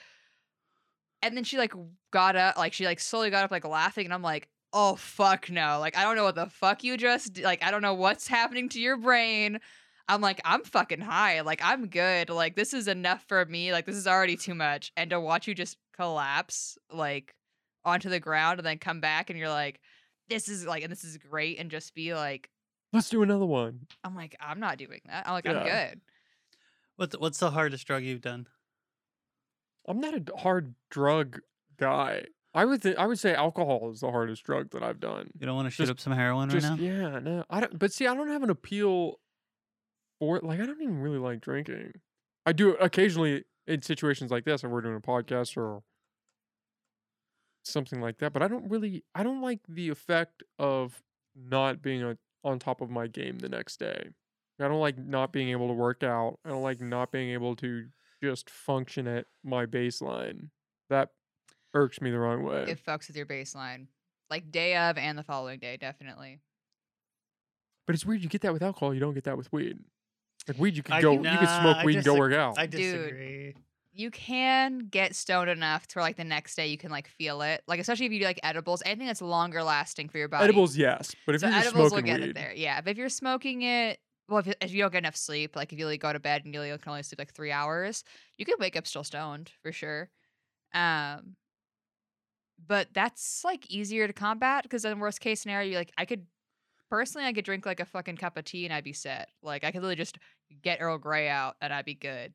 and 1.22 1.36
then 1.36 1.44
she 1.44 1.58
like 1.58 1.74
got 2.12 2.36
up, 2.36 2.58
like 2.58 2.74
she 2.74 2.86
like 2.86 3.00
slowly 3.00 3.30
got 3.30 3.44
up, 3.44 3.52
like 3.52 3.66
laughing, 3.66 4.06
and 4.06 4.14
I'm 4.14 4.22
like, 4.22 4.50
oh 4.74 4.96
fuck 4.96 5.50
no, 5.50 5.78
like 5.80 5.98
I 5.98 6.04
don't 6.04 6.16
know 6.16 6.24
what 6.24 6.36
the 6.36 6.48
fuck 6.48 6.84
you 6.84 6.98
just 6.98 7.34
did. 7.34 7.44
like 7.46 7.64
I 7.64 7.72
don't 7.72 7.82
know 7.82 7.94
what's 7.94 8.28
happening 8.28 8.70
to 8.70 8.80
your 8.82 8.98
brain. 8.98 9.60
I'm 10.10 10.20
like 10.20 10.42
I'm 10.44 10.64
fucking 10.64 11.00
high, 11.02 11.42
like 11.42 11.62
I'm 11.64 11.88
good, 11.88 12.30
like 12.30 12.56
this 12.56 12.74
is 12.74 12.88
enough 12.88 13.24
for 13.28 13.46
me, 13.46 13.72
like 13.72 13.86
this 13.86 13.96
is 13.96 14.08
already 14.08 14.36
too 14.36 14.54
much, 14.56 14.92
and 14.98 15.10
to 15.12 15.20
watch 15.20 15.48
you 15.48 15.56
just 15.56 15.78
collapse 15.96 16.78
like 16.92 17.34
onto 17.86 18.10
the 18.10 18.20
ground 18.20 18.60
and 18.60 18.66
then 18.66 18.78
come 18.80 19.00
back 19.00 19.30
and 19.30 19.38
you're 19.40 19.50
like, 19.50 19.80
this 20.30 20.50
is 20.50 20.66
like, 20.66 20.84
and 20.84 20.92
this 20.92 21.04
is 21.04 21.18
great, 21.18 21.60
and 21.60 21.72
just 21.72 21.96
be 21.96 22.14
like, 22.14 22.50
Let's 22.94 23.10
do 23.10 23.24
another 23.24 23.46
one. 23.46 23.88
I'm 24.04 24.16
like 24.16 24.36
I'm 24.40 24.60
not 24.60 24.78
doing 24.78 25.02
that. 25.08 25.28
I'm 25.28 25.34
like 25.34 25.48
I'm 25.48 25.66
Yeah. 25.66 25.90
good. 25.90 26.02
what's 26.96 27.18
what's 27.18 27.40
the 27.40 27.52
hardest 27.52 27.86
drug 27.88 28.04
you've 28.04 28.22
done? 28.22 28.48
I'm 29.88 30.00
not 30.00 30.14
a 30.14 30.20
d- 30.20 30.32
hard 30.38 30.76
drug 30.90 31.40
guy. 31.78 32.26
I 32.54 32.66
would 32.66 32.84
th- 32.84 32.96
I 32.98 33.08
would 33.08 33.18
say 33.20 33.34
alcohol 33.34 33.90
is 33.92 34.02
the 34.02 34.12
hardest 34.12 34.44
drug 34.44 34.70
that 34.72 34.84
I've 34.84 35.00
done. 35.00 35.32
You 35.40 35.46
don't 35.48 35.56
want 35.56 35.66
to 35.66 35.72
shoot 35.72 35.84
Just- 35.84 35.92
up 35.92 36.00
some 36.00 36.14
heroin 36.14 36.50
Just 36.52 36.68
right 36.70 36.80
now? 36.80 36.84
yeah, 37.14 37.20
no. 37.20 37.44
I 37.50 37.62
don't 37.62 37.78
but 37.80 37.92
see 37.92 38.06
I 38.08 38.14
don't 38.14 38.28
have 38.30 38.44
an 38.44 38.52
appeal 38.52 39.20
for 40.20 40.38
it. 40.38 40.44
Like 40.44 40.60
I 40.60 40.66
don't 40.68 40.82
even 40.82 41.00
really 41.00 41.18
like 41.18 41.42
drinking. 41.42 41.94
I 42.46 42.54
do 42.54 42.70
it 42.74 42.78
occasionally 42.80 43.46
in 43.66 43.82
situations 43.82 44.30
like 44.30 44.46
this 44.46 44.64
if 44.64 44.70
we're 44.70 44.82
doing 44.82 44.96
a 44.98 45.02
podcast 45.02 45.58
or 45.58 45.82
something 47.64 48.02
like 48.02 48.18
that, 48.20 48.34
but 48.34 48.44
I 48.44 48.48
don't 48.48 48.70
really 48.70 49.04
I 49.16 49.24
don't 49.24 49.42
like 49.42 49.62
the 49.68 49.90
effect 49.90 50.44
of 50.60 51.02
not 51.36 51.82
being 51.82 52.04
a, 52.04 52.18
on 52.44 52.60
top 52.60 52.82
of 52.82 52.90
my 52.90 53.08
game 53.08 53.40
the 53.40 53.50
next 53.50 53.78
day. 53.80 54.10
I 54.60 54.68
don't 54.68 54.80
like 54.80 54.98
not 54.98 55.34
being 55.34 55.50
able 55.50 55.68
to 55.68 55.74
work 55.74 56.04
out. 56.04 56.40
I 56.46 56.50
don't 56.50 56.62
like 56.62 56.80
not 56.80 57.12
being 57.12 57.32
able 57.32 57.56
to 57.58 57.86
just 58.24 58.50
function 58.50 59.08
at 59.08 59.26
my 59.44 59.66
baseline. 59.66 60.50
That 60.90 61.10
irks 61.74 62.00
me 62.02 62.12
the 62.12 62.20
wrong 62.20 62.44
way. 62.44 62.66
It 62.68 62.80
fucks 62.86 63.08
with 63.08 63.18
your 63.18 63.26
baseline, 63.26 63.88
like 64.30 64.52
day 64.52 64.76
of 64.78 64.98
and 64.98 65.18
the 65.18 65.24
following 65.24 65.60
day, 65.60 65.78
definitely. 65.78 66.40
But 67.88 67.96
it's 67.96 68.06
weird. 68.06 68.22
You 68.24 68.30
get 68.30 68.42
that 68.42 68.54
with 68.54 68.64
alcohol. 68.64 68.94
You 68.94 69.00
don't 69.00 69.14
get 69.14 69.26
that 69.26 69.38
with 69.38 69.52
weed. 69.52 69.80
Like 70.48 70.58
weed, 70.60 70.78
you 70.78 70.84
could 70.84 70.96
I- 70.96 71.02
go. 71.02 71.14
you 71.14 71.38
could 71.38 71.50
smoke 71.50 71.84
weed 71.84 71.96
and 71.98 72.06
go 72.06 72.16
work 72.16 72.34
out. 72.34 72.58
I 72.58 72.66
Dude. 72.68 73.56
You 73.94 74.10
can 74.10 74.88
get 74.90 75.16
stoned 75.16 75.50
enough 75.50 75.88
to 75.88 76.00
where 76.00 76.04
like 76.04 76.18
the 76.18 76.24
next 76.24 76.56
day 76.56 76.68
you 76.68 76.78
can 76.78 76.90
like 76.90 77.08
feel 77.08 77.42
it. 77.42 77.62
Like 77.68 77.80
especially 77.80 78.08
if 78.08 78.12
you 78.12 78.20
do 78.20 78.26
like 78.26 78.40
edibles, 78.44 78.82
anything 78.86 79.08
that's 79.08 79.22
longer 79.22 79.64
lasting 79.64 80.10
for 80.10 80.18
your 80.18 80.28
body. 80.28 80.46
Edibles, 80.46 80.76
yes, 80.76 81.16
but 81.26 81.36
if 81.36 81.42
so 81.42 81.48
you're 81.48 81.56
edibles 81.56 81.76
will 81.76 81.90
smoking 81.90 82.06
get 82.06 82.22
weed, 82.22 82.30
it 82.30 82.36
there. 82.36 82.54
Yeah, 82.56 82.82
but 82.82 82.92
if 82.92 82.98
you're 82.98 83.10
smoking 83.10 83.62
it, 83.62 84.00
well, 84.28 84.40
if, 84.40 84.54
if 84.62 84.74
you 84.74 84.82
don't 84.82 84.92
get 84.92 85.00
enough 85.00 85.16
sleep, 85.16 85.56
like 85.56 85.72
if 85.72 85.80
you 85.80 85.86
like, 85.86 86.02
go 86.02 86.12
to 86.12 86.20
bed 86.20 86.44
and 86.44 86.54
you 86.54 86.60
really 86.60 86.78
can 86.78 86.90
only 86.90 87.04
sleep 87.04 87.20
like 87.20 87.34
three 87.34 87.52
hours, 87.52 88.04
you 88.38 88.46
could 88.46 88.56
wake 88.60 88.76
up 88.76 88.88
still 88.88 89.04
stoned 89.04 89.52
for 89.62 89.72
sure. 89.72 90.10
Um, 90.74 91.36
but 92.66 92.88
that's 92.94 93.44
like 93.44 93.70
easier 93.70 94.08
to 94.08 94.14
combat 94.14 94.64
because 94.64 94.86
in 94.86 95.00
worst 95.00 95.20
case 95.20 95.42
scenario, 95.42 95.70
you 95.70 95.78
like 95.78 95.92
I 95.98 96.06
could 96.06 96.26
personally 96.90 97.28
I 97.28 97.34
could 97.34 97.46
drink 97.46 97.66
like 97.66 97.80
a 97.80 97.86
fucking 97.86 98.18
cup 98.18 98.38
of 98.38 98.46
tea 98.46 98.66
and 98.66 98.74
I'd 98.74 98.84
be 98.84 98.94
set. 98.94 99.30
Like 99.44 99.64
I 99.64 99.72
could 99.72 99.82
literally 99.82 99.98
just 99.98 100.18
get 100.64 100.82
Earl 100.82 100.98
Grey 100.98 101.30
out 101.30 101.58
and 101.62 101.72
I'd 101.72 101.86
be 101.86 101.96
good. 101.96 102.34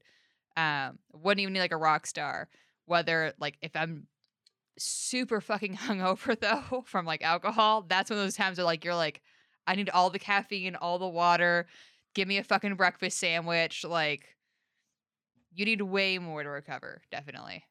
Um, 0.59 0.99
wouldn't 1.13 1.41
even 1.41 1.53
need 1.53 1.61
like 1.61 1.73
a 1.73 1.77
Rockstar. 1.77 2.47
Whether 2.87 3.33
like 3.39 3.59
if 3.63 3.77
I'm 3.77 4.09
super 4.77 5.41
fucking 5.41 5.77
hungover 5.77 6.39
though 6.39 6.83
from 6.85 7.07
like 7.07 7.23
alcohol, 7.23 7.87
that's 7.89 8.11
one 8.11 8.19
of 8.19 8.25
those 8.25 8.35
times 8.35 8.59
where 8.59 8.65
like 8.65 8.85
you're 8.85 8.97
like, 8.97 9.23
I 9.69 9.77
need 9.77 9.89
all 9.91 10.11
the 10.11 10.19
caffeine, 10.19 10.75
all 10.75 10.99
the 10.99 11.07
water. 11.07 11.67
Give 12.15 12.27
me 12.27 12.39
a 12.39 12.43
fucking 12.43 12.75
breakfast 12.75 13.19
sandwich. 13.19 13.85
Like, 13.85 14.35
you 15.55 15.65
need 15.65 15.83
way 15.83 16.19
more 16.19 16.43
to 16.43 16.49
recover. 16.49 17.03
Definitely. 17.13 17.65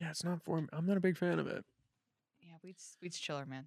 yeah, 0.00 0.10
it's 0.10 0.24
not 0.24 0.42
for 0.42 0.60
me. 0.60 0.68
I'm 0.72 0.86
not 0.86 0.96
a 0.96 1.00
big 1.00 1.18
fan 1.18 1.38
of 1.38 1.46
it. 1.48 1.64
Yeah, 2.40 2.54
weed's 2.62 2.96
weed's 3.02 3.18
chiller, 3.18 3.44
man. 3.44 3.66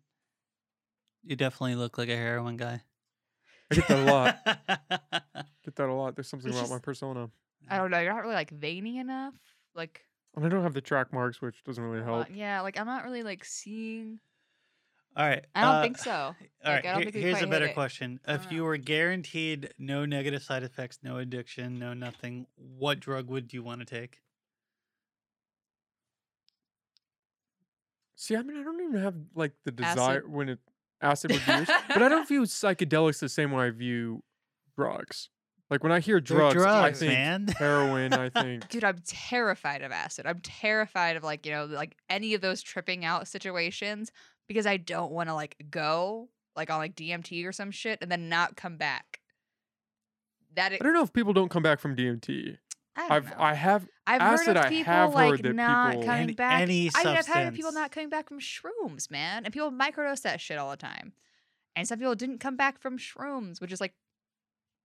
You 1.23 1.35
definitely 1.35 1.76
look 1.76 1.97
like 1.97 2.09
a 2.09 2.15
heroin 2.15 2.57
guy. 2.57 2.81
I 3.72 3.76
get 3.76 3.88
that 3.88 3.99
a 3.99 4.11
lot. 4.11 4.38
Get 5.64 5.76
that 5.76 5.89
a 5.89 5.93
lot. 5.93 6.15
There's 6.15 6.27
something 6.27 6.49
It's 6.49 6.57
about 6.60 6.69
my 6.69 6.76
just- 6.77 6.84
persona. 6.84 7.30
I 7.69 7.77
don't 7.77 7.91
know. 7.91 7.99
You're 7.99 8.14
not 8.14 8.23
really 8.23 8.34
like 8.34 8.49
veiny 8.49 8.98
enough. 8.98 9.35
Like, 9.76 10.02
And 10.35 10.43
I 10.45 10.49
don't 10.49 10.64
have 10.64 10.73
the 10.73 10.81
track 10.81 11.14
marks, 11.14 11.41
which 11.41 11.64
doesn't 11.64 11.84
really 11.84 12.03
help. 12.03 12.27
yeah, 12.34 12.61
like 12.61 12.80
I'm 12.80 12.88
not 12.88 13.03
really 13.03 13.22
like 13.23 13.45
seeing. 13.45 14.19
All 15.15 15.26
right. 15.27 15.45
I 15.53 15.61
don't 15.61 15.76
uh, 15.76 15.81
think 15.84 15.98
so. 15.98 16.11
All 16.11 16.35
Like, 16.65 16.85
I 16.85 16.93
don't 16.93 16.95
here- 16.95 17.03
think 17.11 17.15
we 17.15 17.22
here's 17.22 17.34
quite 17.35 17.43
a 17.43 17.45
hit 17.45 17.52
better 17.52 17.65
it. 17.68 17.73
question. 17.76 18.19
I 18.26 18.34
If 18.35 18.43
don't 18.43 18.52
you 18.53 18.57
know. 18.60 18.64
were 18.65 18.77
guaranteed 18.77 19.73
no 19.77 20.06
negative 20.06 20.41
side 20.41 20.64
effects, 20.64 20.99
no 21.03 21.18
addiction, 21.18 21.77
no 21.77 21.93
nothing, 21.93 22.48
what 22.56 22.99
drug 22.99 23.27
would 23.30 23.53
you 23.53 23.61
want 23.61 23.80
to 23.81 23.85
take? 23.85 24.19
See, 28.15 28.35
I 28.35 28.41
mean, 28.43 28.57
I 28.57 28.64
don't 28.64 28.80
even 28.81 29.02
have 29.02 29.15
like 29.35 29.53
the 29.65 29.72
Acid. 29.84 29.95
desire 29.98 30.23
when 30.27 30.49
it 30.49 30.60
acid 31.01 31.31
would 31.47 31.67
but 31.87 32.03
I 32.03 32.09
don't 32.09 32.27
view 32.27 32.43
psychedelics 32.43 33.19
the 33.19 33.29
same 33.29 33.51
way 33.51 33.65
I 33.65 33.69
view 33.71 34.23
drugs. 34.75 35.29
Like 35.69 35.83
when 35.83 35.93
I 35.93 36.01
hear 36.01 36.19
They're 36.19 36.51
drugs, 36.51 36.63
I 36.63 36.91
think 36.91 37.13
man. 37.13 37.47
heroin. 37.57 38.11
I 38.11 38.29
think 38.29 38.67
Dude, 38.67 38.83
I'm 38.83 39.01
terrified 39.05 39.81
of 39.81 39.91
acid. 39.93 40.25
I'm 40.25 40.41
terrified 40.41 41.15
of 41.15 41.23
like, 41.23 41.45
you 41.45 41.53
know, 41.53 41.65
like 41.65 41.95
any 42.09 42.33
of 42.33 42.41
those 42.41 42.61
tripping 42.61 43.05
out 43.05 43.27
situations 43.27 44.11
because 44.49 44.65
I 44.65 44.75
don't 44.75 45.13
want 45.13 45.29
to 45.29 45.33
like 45.33 45.55
go 45.69 46.27
like 46.57 46.69
on 46.69 46.79
like 46.79 46.95
DMT 46.95 47.45
or 47.47 47.53
some 47.53 47.71
shit 47.71 47.99
and 48.01 48.11
then 48.11 48.27
not 48.27 48.57
come 48.57 48.75
back. 48.75 49.21
That 50.55 50.73
I 50.73 50.77
don't 50.77 50.93
know 50.93 51.03
if 51.03 51.13
people 51.13 51.31
don't 51.31 51.49
come 51.49 51.63
back 51.63 51.79
from 51.79 51.95
DMT. 51.95 52.57
I 53.09 53.19
know. 53.19 53.35
I 53.37 53.53
have 53.53 53.87
I've 54.07 54.21
acid, 54.21 54.47
heard 54.47 54.57
of 54.57 54.69
people 54.69 54.93
have 54.93 55.13
like 55.13 55.31
heard 55.31 55.43
that 55.43 55.55
not 55.55 55.91
people- 55.91 56.05
coming 56.05 56.23
Any- 56.23 56.33
back. 56.33 56.61
any 56.61 56.91
I 56.95 57.03
mean, 57.03 57.17
I've 57.17 57.27
heard 57.27 57.47
of 57.47 57.53
people 57.53 57.71
not 57.71 57.91
coming 57.91 58.09
back 58.09 58.27
from 58.27 58.39
shrooms, 58.39 59.09
man, 59.09 59.45
and 59.45 59.53
people 59.53 59.71
microdose 59.71 60.21
that 60.23 60.41
shit 60.41 60.57
all 60.57 60.69
the 60.71 60.77
time. 60.77 61.13
And 61.75 61.87
some 61.87 61.97
people 61.99 62.15
didn't 62.15 62.39
come 62.39 62.57
back 62.57 62.79
from 62.79 62.97
shrooms, 62.97 63.61
which 63.61 63.71
is 63.71 63.79
like, 63.79 63.93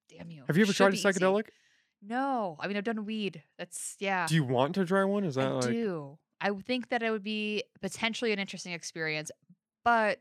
damn 0.09 0.31
you. 0.31 0.45
Have 0.47 0.57
you 0.57 0.63
ever 0.65 0.73
tried 0.73 0.89
a 0.89 0.91
be 0.93 0.99
easy. 0.99 1.09
psychedelic? 1.09 1.47
No, 2.03 2.57
I 2.61 2.69
mean 2.69 2.77
I've 2.77 2.85
done 2.85 3.05
weed. 3.05 3.43
That's 3.59 3.97
yeah. 3.99 4.27
Do 4.29 4.35
you 4.37 4.45
want 4.45 4.75
to 4.77 4.85
try 4.85 5.03
one? 5.05 5.25
Is 5.25 5.35
that 5.35 5.47
I 5.47 5.51
like 5.51 5.65
do. 5.65 6.19
I 6.41 6.51
think 6.53 6.91
that 6.91 7.03
it 7.03 7.11
would 7.11 7.25
be 7.25 7.65
potentially 7.81 8.33
an 8.33 8.39
interesting 8.39 8.73
experience, 8.73 9.31
but 9.85 10.21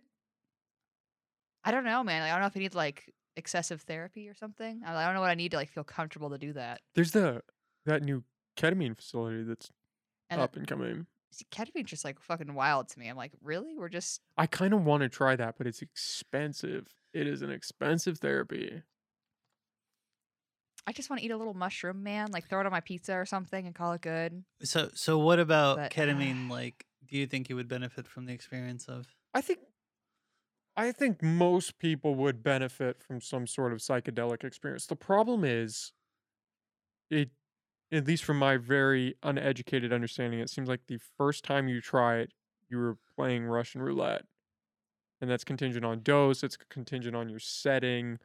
I 1.63 1.71
don't 1.71 1.83
know, 1.83 2.03
man. 2.03 2.21
Like, 2.21 2.31
I 2.31 2.35
don't 2.35 2.41
know 2.41 2.47
if 2.47 2.55
I 2.57 2.59
need 2.59 2.75
like 2.75 3.13
excessive 3.35 3.81
therapy 3.81 4.29
or 4.29 4.33
something. 4.33 4.81
I 4.85 5.05
don't 5.05 5.13
know 5.13 5.21
what 5.21 5.29
I 5.29 5.35
need 5.35 5.51
to 5.51 5.57
like 5.57 5.69
feel 5.69 5.83
comfortable 5.83 6.29
to 6.29 6.37
do 6.37 6.53
that. 6.53 6.81
there's 6.95 7.11
the 7.11 7.41
that 7.85 8.03
new 8.03 8.23
ketamine 8.57 8.95
facility 8.95 9.43
that's 9.43 9.71
And 10.29 10.41
up 10.41 10.55
and 10.55 10.67
coming. 10.67 11.07
see, 11.31 11.45
ketamine's 11.51 11.89
just 11.89 12.05
like 12.05 12.19
fucking 12.21 12.53
wild 12.53 12.89
to 12.89 12.99
me. 12.99 13.07
I'm 13.07 13.17
like, 13.17 13.31
really? 13.41 13.75
We're 13.75 13.89
just 13.89 14.21
I 14.37 14.47
kind 14.47 14.73
of 14.73 14.83
want 14.83 15.03
to 15.03 15.09
try 15.09 15.35
that, 15.35 15.55
but 15.57 15.67
it's 15.67 15.81
expensive. 15.81 16.87
It 17.13 17.27
is 17.27 17.41
an 17.41 17.51
expensive 17.51 18.19
therapy. 18.19 18.81
I 20.87 20.91
just 20.91 21.09
want 21.09 21.19
to 21.21 21.25
eat 21.25 21.31
a 21.31 21.37
little 21.37 21.53
mushroom, 21.55 22.03
man. 22.03 22.31
Like 22.31 22.47
throw 22.47 22.59
it 22.59 22.65
on 22.65 22.71
my 22.71 22.79
pizza 22.81 23.13
or 23.15 23.25
something 23.25 23.65
and 23.65 23.73
call 23.73 23.93
it 23.93 24.01
good. 24.01 24.43
So, 24.61 24.89
so 24.93 25.17
what 25.17 25.39
about 25.39 25.77
But- 25.77 25.91
ketamine? 25.91 26.47
Uh 26.49 26.53
like, 26.53 26.85
do 27.07 27.17
you 27.17 27.25
think 27.27 27.49
you 27.49 27.55
would 27.55 27.67
benefit 27.67 28.07
from 28.07 28.25
the 28.25 28.33
experience 28.33 28.85
of? 28.87 29.07
I 29.33 29.41
think 29.41 29.59
I 30.77 30.91
think 30.91 31.23
most 31.23 31.79
people 31.79 32.15
would 32.15 32.43
benefit 32.43 33.01
from 33.01 33.21
some 33.21 33.47
sort 33.47 33.71
of 33.71 33.79
psychedelic 33.79 34.43
experience. 34.43 34.85
The 34.87 34.95
problem 34.95 35.43
is 35.45 35.93
it 37.09 37.29
at 37.95 38.07
least 38.07 38.23
from 38.23 38.37
my 38.37 38.57
very 38.57 39.15
uneducated 39.23 39.93
understanding, 39.93 40.39
it 40.39 40.49
seems 40.49 40.67
like 40.67 40.81
the 40.87 40.99
first 41.17 41.43
time 41.43 41.67
you 41.67 41.81
try 41.81 42.17
it, 42.17 42.31
you 42.69 42.77
were 42.77 42.97
playing 43.15 43.45
Russian 43.45 43.81
roulette. 43.81 44.25
And 45.21 45.29
that's 45.29 45.45
contingent 45.45 45.85
on 45.85 46.01
dose, 46.01 46.43
it's 46.43 46.57
contingent 46.57 47.15
on 47.15 47.29
your 47.29 47.39
setting, 47.39 48.19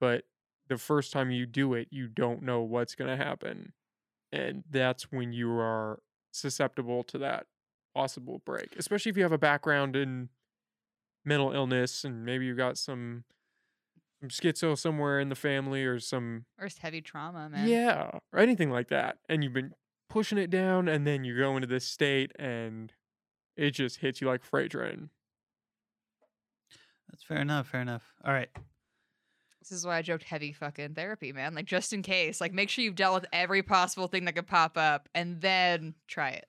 but 0.00 0.24
the 0.68 0.76
first 0.76 1.12
time 1.12 1.30
you 1.30 1.46
do 1.46 1.74
it, 1.74 1.88
you 1.90 2.08
don't 2.08 2.42
know 2.42 2.60
what's 2.62 2.96
going 2.96 3.16
to 3.16 3.24
happen. 3.24 3.72
And 4.32 4.64
that's 4.68 5.12
when 5.12 5.32
you 5.32 5.52
are 5.52 6.00
susceptible 6.32 7.04
to 7.04 7.18
that 7.18 7.46
possible 7.94 8.42
break, 8.44 8.74
especially 8.76 9.10
if 9.10 9.16
you 9.16 9.22
have 9.22 9.32
a 9.32 9.38
background 9.38 9.94
in 9.94 10.30
mental 11.24 11.52
illness 11.52 12.04
and 12.04 12.24
maybe 12.24 12.46
you've 12.46 12.56
got 12.56 12.76
some 12.76 13.24
some 14.20 14.28
schizo 14.30 14.76
somewhere 14.78 15.20
in 15.20 15.28
the 15.28 15.34
family 15.34 15.84
or 15.84 15.98
some 16.00 16.44
Or 16.58 16.66
just 16.66 16.78
heavy 16.80 17.00
trauma, 17.00 17.48
man. 17.50 17.68
yeah 17.68 18.10
or 18.32 18.38
anything 18.38 18.70
like 18.70 18.88
that 18.88 19.18
and 19.28 19.42
you've 19.44 19.52
been 19.52 19.72
pushing 20.08 20.38
it 20.38 20.50
down 20.50 20.88
and 20.88 21.06
then 21.06 21.24
you 21.24 21.36
go 21.36 21.54
into 21.56 21.66
this 21.66 21.84
state 21.86 22.32
and 22.38 22.92
it 23.56 23.72
just 23.72 23.98
hits 23.98 24.20
you 24.20 24.26
like 24.26 24.42
a 24.42 24.46
freight 24.46 24.70
train 24.70 25.10
That's 27.10 27.22
fair 27.22 27.38
enough. 27.38 27.68
Fair 27.68 27.80
enough. 27.82 28.02
All 28.24 28.32
right. 28.32 28.48
This 29.60 29.72
is 29.72 29.84
why 29.86 29.96
I 29.96 30.02
joked 30.02 30.24
heavy 30.24 30.52
fucking 30.52 30.94
therapy, 30.94 31.32
man. 31.32 31.54
Like 31.54 31.64
just 31.66 31.92
in 31.92 32.02
case. 32.02 32.40
Like 32.40 32.52
make 32.52 32.68
sure 32.68 32.84
you've 32.84 32.94
dealt 32.94 33.14
with 33.22 33.26
every 33.32 33.62
possible 33.62 34.06
thing 34.06 34.24
that 34.26 34.34
could 34.34 34.46
pop 34.46 34.76
up 34.76 35.08
and 35.14 35.40
then 35.40 35.94
try 36.08 36.30
it. 36.30 36.46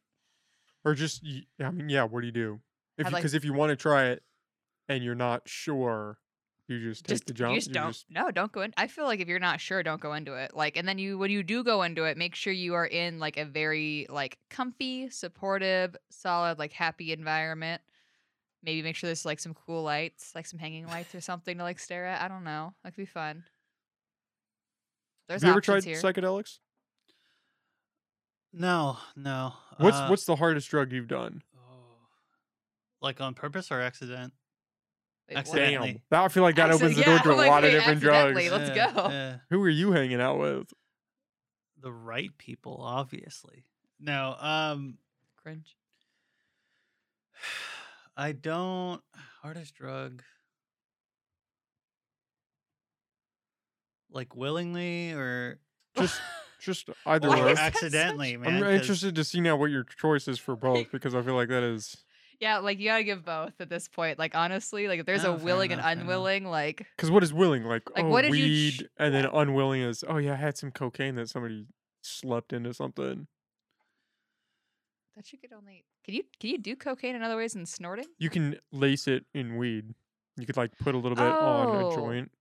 or 0.86 0.94
just 0.94 1.26
I 1.60 1.72
mean 1.72 1.90
yeah 1.90 2.04
what 2.04 2.22
do 2.22 2.28
you 2.28 2.32
do 2.34 2.60
if 2.98 3.08
I'd 3.08 3.14
like- 3.14 3.22
because 3.22 3.34
if 3.34 3.44
you 3.46 3.54
want 3.54 3.72
to 3.72 3.76
try 3.76 4.06
it 4.08 4.24
and 4.88 5.04
you're 5.04 5.16
not 5.16 5.42
sure 5.48 6.18
you 6.68 6.80
just 6.82 7.06
take 7.06 7.16
just 7.16 7.26
the 7.28 7.34
jump 7.34 7.54
You 7.54 7.58
just 7.60 7.68
you 7.70 7.74
don't. 7.74 7.92
just- 7.94 8.06
No, 8.10 8.30
don't 8.32 8.52
go 8.52 8.62
in. 8.62 8.74
I 8.78 8.88
feel 8.88 9.06
like 9.06 9.20
if 9.22 9.28
you're 9.28 9.40
not 9.40 9.62
sure, 9.62 9.82
don't 9.84 10.02
go 10.02 10.14
into 10.14 10.36
it. 10.36 10.54
Like, 10.54 10.76
and 10.76 10.88
then 10.88 10.98
you, 10.98 11.18
when 11.18 11.32
you 11.32 11.42
do 11.44 11.64
go 11.64 11.84
into 11.84 12.04
it, 12.04 12.18
make 12.18 12.36
sure 12.36 12.52
you 12.52 12.74
are 12.74 12.86
in 12.86 13.20
like 13.20 13.38
a 13.38 13.46
very 13.46 14.06
like 14.10 14.38
comfy, 14.50 15.10
supportive, 15.10 15.96
solid, 16.10 16.60
like 16.60 16.74
happy 16.74 17.14
environment. 17.14 17.82
Maybe 18.64 18.82
make 18.82 18.96
sure 18.98 19.08
there's 19.08 19.26
like 19.26 19.40
some 19.40 19.54
cool 19.54 19.84
lights, 19.84 20.34
like 20.36 20.46
some 20.46 20.60
hanging 20.60 20.88
lights 20.88 21.16
or 21.16 21.22
something 21.22 21.58
to 21.58 21.64
like 21.64 21.80
stare 21.80 22.06
at. 22.06 22.22
I 22.22 22.28
don't 22.28 22.44
know. 22.44 22.74
That 22.84 22.94
could 22.96 23.02
be 23.02 23.06
fun. 23.06 23.44
There's 25.30 25.42
have 25.42 25.48
you 25.48 25.52
ever 25.54 25.62
tried 25.62 25.84
here. 25.84 26.02
psychedelics 26.02 26.60
No, 28.54 28.98
no. 29.16 29.54
what's 29.78 29.98
uh, 29.98 30.08
what's 30.08 30.26
the 30.26 30.36
hardest 30.38 30.70
drug 30.70 30.92
you've 30.92 31.08
done 31.08 31.44
oh, 31.58 32.08
like 33.02 33.20
on 33.22 33.34
purpose 33.34 33.72
or 33.72 33.82
accident? 33.82 34.34
Wait, 35.30 35.36
what? 35.36 35.46
damn 35.46 35.56
Accidentally. 35.64 36.02
that 36.10 36.24
i 36.24 36.28
feel 36.30 36.44
like 36.44 36.56
that 36.56 36.70
Accident- 36.70 36.94
opens 36.94 37.06
the 37.06 37.12
yeah, 37.12 37.24
door 37.24 37.24
to 37.24 37.30
a 37.30 37.32
I'm 37.34 37.38
like, 37.38 37.50
lot 37.50 37.64
of 37.64 37.70
wait, 37.70 37.72
different 37.80 38.02
drugs 38.02 38.38
accidentally, 38.38 38.50
Let's 38.66 38.76
Yeah, 38.78 38.94
go. 38.94 39.10
yeah. 39.10 39.38
who 39.50 39.62
are 39.64 39.70
you 39.70 39.92
hanging 39.92 40.22
out 40.22 40.40
with 40.40 40.68
The 41.82 41.92
right 41.92 42.32
people, 42.38 42.80
obviously. 42.82 43.66
No, 44.00 44.36
um, 44.40 44.98
Cringe. 45.42 45.76
I 48.18 48.32
don't. 48.32 49.02
Hardest 49.42 49.76
drug. 49.76 50.24
Like 54.10 54.36
willingly 54.36 55.12
or 55.14 55.60
just 55.98 56.20
just 56.62 56.90
either 57.06 57.28
Why 57.30 57.44
way 57.44 57.52
is 57.52 57.58
that 57.58 57.74
such- 57.74 57.84
accidentally, 57.84 58.38
man. 58.38 58.56
i'm 58.56 58.62
'cause- 58.64 58.74
interested 58.82 59.16
to 59.16 59.24
see 59.24 59.42
now 59.42 59.56
what 59.58 59.70
your 59.70 59.84
choice 59.84 60.28
is 60.28 60.40
for 60.40 60.56
both 60.56 60.92
because 60.92 61.14
i 61.14 61.22
feel 61.22 61.36
like 61.36 61.50
that 61.50 61.62
is 61.64 61.98
Yeah, 62.40 62.60
like 62.60 62.78
you 62.80 62.86
gotta 62.86 63.04
give 63.04 63.26
both 63.26 63.54
at 63.60 63.70
this 63.70 63.88
point. 63.88 64.20
Like 64.20 64.36
honestly, 64.36 64.88
like 64.88 65.00
if 65.00 65.06
there's 65.06 65.24
No, 65.24 65.34
a 65.34 65.36
oh, 65.36 65.44
willing 65.44 65.72
enough, 65.72 65.86
and 65.86 66.02
unwilling, 66.02 66.46
like 66.46 66.86
Because 66.96 67.10
what 67.10 67.24
is 67.24 67.34
willing? 67.34 67.64
Like, 67.64 67.90
Like, 67.96 68.06
oh, 68.06 68.10
what 68.10 68.22
did 68.22 68.36
you 68.36 68.44
weed, 68.46 68.72
ch- 68.74 68.84
and 68.98 69.14
then 69.14 69.26
unwilling 69.26 69.82
is, 69.82 70.04
oh 70.08 70.18
yeah, 70.18 70.34
I 70.34 70.36
had 70.36 70.58
some 70.58 70.72
cocaine 70.72 71.16
that 71.16 71.30
somebody 71.30 71.66
slept 72.04 72.54
into 72.54 72.74
something. 72.74 73.28
that 75.16 75.32
you 75.34 75.40
could 75.40 75.52
only 75.54 75.84
can 76.06 76.14
you 76.14 76.24
can 76.40 76.52
you 76.52 76.58
do 76.60 76.76
cocaine 76.76 77.16
in 77.16 77.24
other 77.24 77.38
ways 77.38 77.54
than 77.54 77.66
snorting? 77.66 78.06
You 78.20 78.30
can 78.30 78.58
lace 78.72 79.08
it 79.08 79.26
in 79.34 79.58
weed. 79.58 79.94
You 80.38 80.46
could 80.46 80.58
like 80.58 80.78
put 80.78 80.94
a 80.94 80.98
little 81.00 81.16
bit 81.16 81.26
on 81.26 81.76
a 81.76 81.88
Oh. 81.88 81.96
joint, 81.96 82.32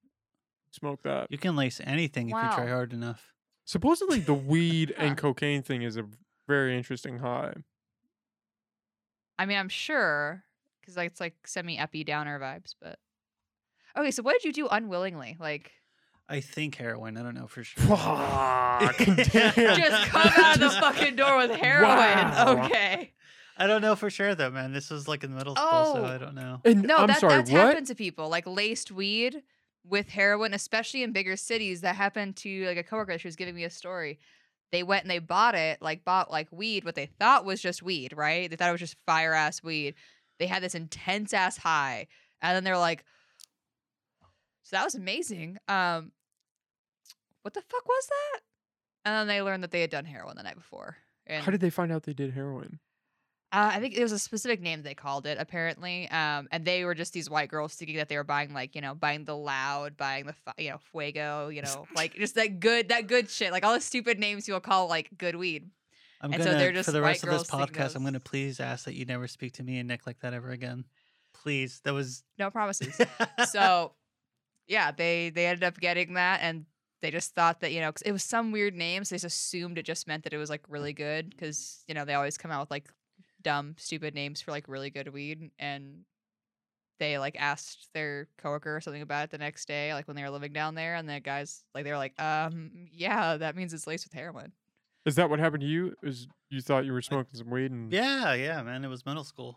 smoke 0.72 1.02
that. 1.04 1.28
you 1.30 1.38
can 1.38 1.56
lace 1.56 1.80
anything 1.82 2.28
if 2.28 2.34
you 2.34 2.40
try 2.42 2.66
hard 2.68 2.92
enough. 2.92 3.32
Supposedly, 3.64 4.20
the 4.20 4.34
weed 4.34 4.94
and 4.98 5.16
cocaine 5.26 5.62
thing 5.62 5.80
is 5.82 5.96
a 5.96 6.04
very 6.46 6.76
interesting 6.76 7.18
high. 7.18 7.54
I 9.38 9.46
mean, 9.46 9.58
I'm 9.58 9.68
sure 9.68 10.42
because 10.80 10.96
like 10.96 11.10
it's 11.10 11.20
like 11.20 11.34
semi 11.46 11.78
epi 11.78 12.04
downer 12.04 12.38
vibes, 12.40 12.74
but 12.80 12.98
okay. 13.98 14.10
So 14.10 14.22
what 14.22 14.32
did 14.34 14.44
you 14.44 14.52
do 14.52 14.68
unwillingly? 14.68 15.36
Like 15.38 15.72
I 16.28 16.40
think 16.40 16.74
heroin. 16.76 17.16
I 17.16 17.22
don't 17.22 17.34
know 17.34 17.46
for 17.46 17.62
sure. 17.64 17.84
Fuck, 17.96 18.96
just 18.98 19.30
come 19.30 20.32
out 20.36 20.54
of 20.54 20.60
the 20.60 20.70
fucking 20.80 21.16
door 21.16 21.36
with 21.38 21.52
heroin? 21.52 21.88
Wow. 21.88 22.64
Okay. 22.66 23.12
I 23.58 23.66
don't 23.66 23.80
know 23.80 23.96
for 23.96 24.10
sure 24.10 24.34
though, 24.34 24.50
man. 24.50 24.72
This 24.72 24.90
was 24.90 25.08
like 25.08 25.24
in 25.24 25.30
the 25.30 25.36
middle 25.36 25.56
school, 25.56 25.94
so 25.94 26.02
Oh. 26.02 26.04
I 26.04 26.18
don't 26.18 26.34
know. 26.34 26.60
And 26.64 26.82
No, 26.82 26.96
I'm 26.98 27.06
that 27.06 27.20
sorry, 27.20 27.34
that's 27.36 27.50
what? 27.50 27.60
happened 27.60 27.86
to 27.88 27.94
people. 27.94 28.28
Like 28.28 28.46
laced 28.46 28.90
weed 28.90 29.42
with 29.88 30.08
heroin, 30.08 30.52
especially 30.52 31.02
in 31.02 31.12
bigger 31.12 31.36
cities. 31.36 31.80
That 31.82 31.96
happened 31.96 32.36
to 32.38 32.66
like 32.66 32.76
a 32.76 32.82
coworker. 32.82 33.18
She 33.18 33.28
was 33.28 33.36
giving 33.36 33.54
me 33.54 33.64
a 33.64 33.70
story. 33.70 34.18
They 34.72 34.82
went 34.82 35.04
and 35.04 35.10
they 35.10 35.20
bought 35.20 35.54
it, 35.54 35.80
like 35.80 36.04
bought 36.04 36.30
like 36.30 36.48
weed, 36.50 36.84
what 36.84 36.94
they 36.94 37.06
thought 37.06 37.44
was 37.44 37.60
just 37.60 37.82
weed, 37.82 38.12
right? 38.16 38.50
They 38.50 38.56
thought 38.56 38.68
it 38.68 38.72
was 38.72 38.80
just 38.80 38.96
fire 39.06 39.32
ass 39.32 39.62
weed. 39.62 39.94
They 40.38 40.46
had 40.46 40.62
this 40.62 40.74
intense 40.74 41.32
ass 41.32 41.56
high, 41.56 42.08
and 42.42 42.54
then 42.54 42.64
they're 42.64 42.76
like, 42.76 43.04
"So 44.64 44.76
that 44.76 44.84
was 44.84 44.94
amazing." 44.94 45.58
Um, 45.68 46.12
what 47.42 47.54
the 47.54 47.62
fuck 47.62 47.86
was 47.86 48.06
that? 48.08 48.40
And 49.04 49.14
then 49.14 49.28
they 49.28 49.40
learned 49.40 49.62
that 49.62 49.70
they 49.70 49.80
had 49.80 49.90
done 49.90 50.04
heroin 50.04 50.36
the 50.36 50.42
night 50.42 50.56
before. 50.56 50.96
And 51.28 51.44
How 51.44 51.52
did 51.52 51.60
they 51.60 51.70
find 51.70 51.92
out 51.92 52.02
they 52.02 52.12
did 52.12 52.34
heroin? 52.34 52.80
Uh, 53.52 53.70
I 53.74 53.80
think 53.80 53.96
it 53.96 54.02
was 54.02 54.12
a 54.12 54.18
specific 54.18 54.60
name 54.60 54.82
they 54.82 54.94
called 54.94 55.24
it, 55.26 55.38
apparently. 55.38 56.08
Um, 56.10 56.48
and 56.50 56.64
they 56.64 56.84
were 56.84 56.94
just 56.94 57.12
these 57.12 57.30
white 57.30 57.48
girls 57.48 57.74
thinking 57.74 57.96
that 57.96 58.08
they 58.08 58.16
were 58.16 58.24
buying 58.24 58.52
like 58.52 58.74
you 58.74 58.80
know 58.80 58.94
buying 58.94 59.24
the 59.24 59.36
loud, 59.36 59.96
buying 59.96 60.26
the 60.26 60.34
you 60.58 60.70
know 60.70 60.78
fuego, 60.90 61.48
you 61.48 61.62
know 61.62 61.86
like 61.94 62.14
just 62.14 62.34
that 62.34 62.58
good 62.60 62.88
that 62.88 63.06
good 63.06 63.30
shit, 63.30 63.52
like 63.52 63.64
all 63.64 63.74
the 63.74 63.80
stupid 63.80 64.18
names 64.18 64.48
you'll 64.48 64.60
call 64.60 64.88
like 64.88 65.08
good 65.16 65.36
weed. 65.36 65.70
I'm 66.20 66.32
And 66.32 66.42
so 66.42 66.48
gonna 66.50 66.58
they're 66.58 66.72
just 66.72 66.86
for 66.86 66.92
the 66.92 67.00
rest 67.02 67.22
of 67.22 67.30
this 67.30 67.48
podcast. 67.48 67.94
I'm 67.94 68.02
gonna 68.02 68.18
please 68.20 68.58
ask 68.58 68.84
that 68.86 68.94
you 68.94 69.04
never 69.04 69.28
speak 69.28 69.52
to 69.54 69.62
me 69.62 69.78
and 69.78 69.86
Nick 69.88 70.06
like 70.06 70.18
that 70.20 70.34
ever 70.34 70.50
again. 70.50 70.84
Please, 71.32 71.80
that 71.84 71.94
was 71.94 72.24
No 72.38 72.50
promises. 72.50 72.98
so 73.50 73.92
yeah, 74.66 74.90
they 74.90 75.30
they 75.30 75.46
ended 75.46 75.62
up 75.62 75.78
getting 75.78 76.14
that, 76.14 76.40
and 76.42 76.66
they 77.02 77.10
just 77.12 77.34
thought 77.34 77.60
that 77.60 77.72
you 77.72 77.80
know 77.80 77.92
'cause 77.92 78.02
it 78.02 78.12
was 78.12 78.22
some 78.24 78.50
weird 78.50 78.74
name, 78.74 79.04
so 79.04 79.14
they 79.14 79.18
just 79.20 79.36
assumed 79.36 79.78
it 79.78 79.84
just 79.84 80.08
meant 80.08 80.24
that 80.24 80.32
it 80.32 80.38
was 80.38 80.50
like 80.50 80.62
really 80.68 80.92
good 80.92 81.30
because 81.30 81.84
you 81.86 81.94
know 81.94 82.04
they 82.04 82.14
always 82.14 82.36
come 82.36 82.50
out 82.50 82.60
with 82.62 82.70
like 82.70 82.88
dumb, 83.46 83.76
stupid 83.78 84.12
names 84.12 84.42
for 84.42 84.50
like 84.50 84.64
really 84.66 84.90
good 84.90 85.14
weed, 85.14 85.52
and 85.58 86.00
they 86.98 87.16
like 87.16 87.36
asked 87.38 87.88
their 87.94 88.26
coworker 88.38 88.76
or 88.76 88.80
something 88.80 89.02
about 89.02 89.22
it 89.24 89.30
the 89.30 89.38
next 89.38 89.68
day, 89.68 89.94
like 89.94 90.08
when 90.08 90.16
they 90.16 90.22
were 90.24 90.30
living 90.30 90.52
down 90.52 90.74
there, 90.74 90.96
and 90.96 91.08
the 91.08 91.20
guys 91.20 91.62
like 91.72 91.84
they 91.84 91.92
were 91.92 91.96
like, 91.96 92.20
um, 92.20 92.88
yeah, 92.92 93.36
that 93.36 93.54
means 93.54 93.72
it's 93.72 93.86
laced 93.86 94.04
with 94.04 94.14
heroin. 94.14 94.50
Is 95.04 95.14
that 95.14 95.30
what 95.30 95.38
happened 95.38 95.60
to 95.60 95.68
you? 95.68 95.94
Is 96.02 96.26
you 96.50 96.60
thought 96.60 96.84
you 96.84 96.92
were 96.92 97.00
smoking 97.00 97.38
some 97.38 97.48
weed 97.48 97.70
and 97.70 97.92
yeah, 97.92 98.34
yeah, 98.34 98.60
man. 98.62 98.84
It 98.84 98.88
was 98.88 99.06
middle 99.06 99.22
school. 99.22 99.56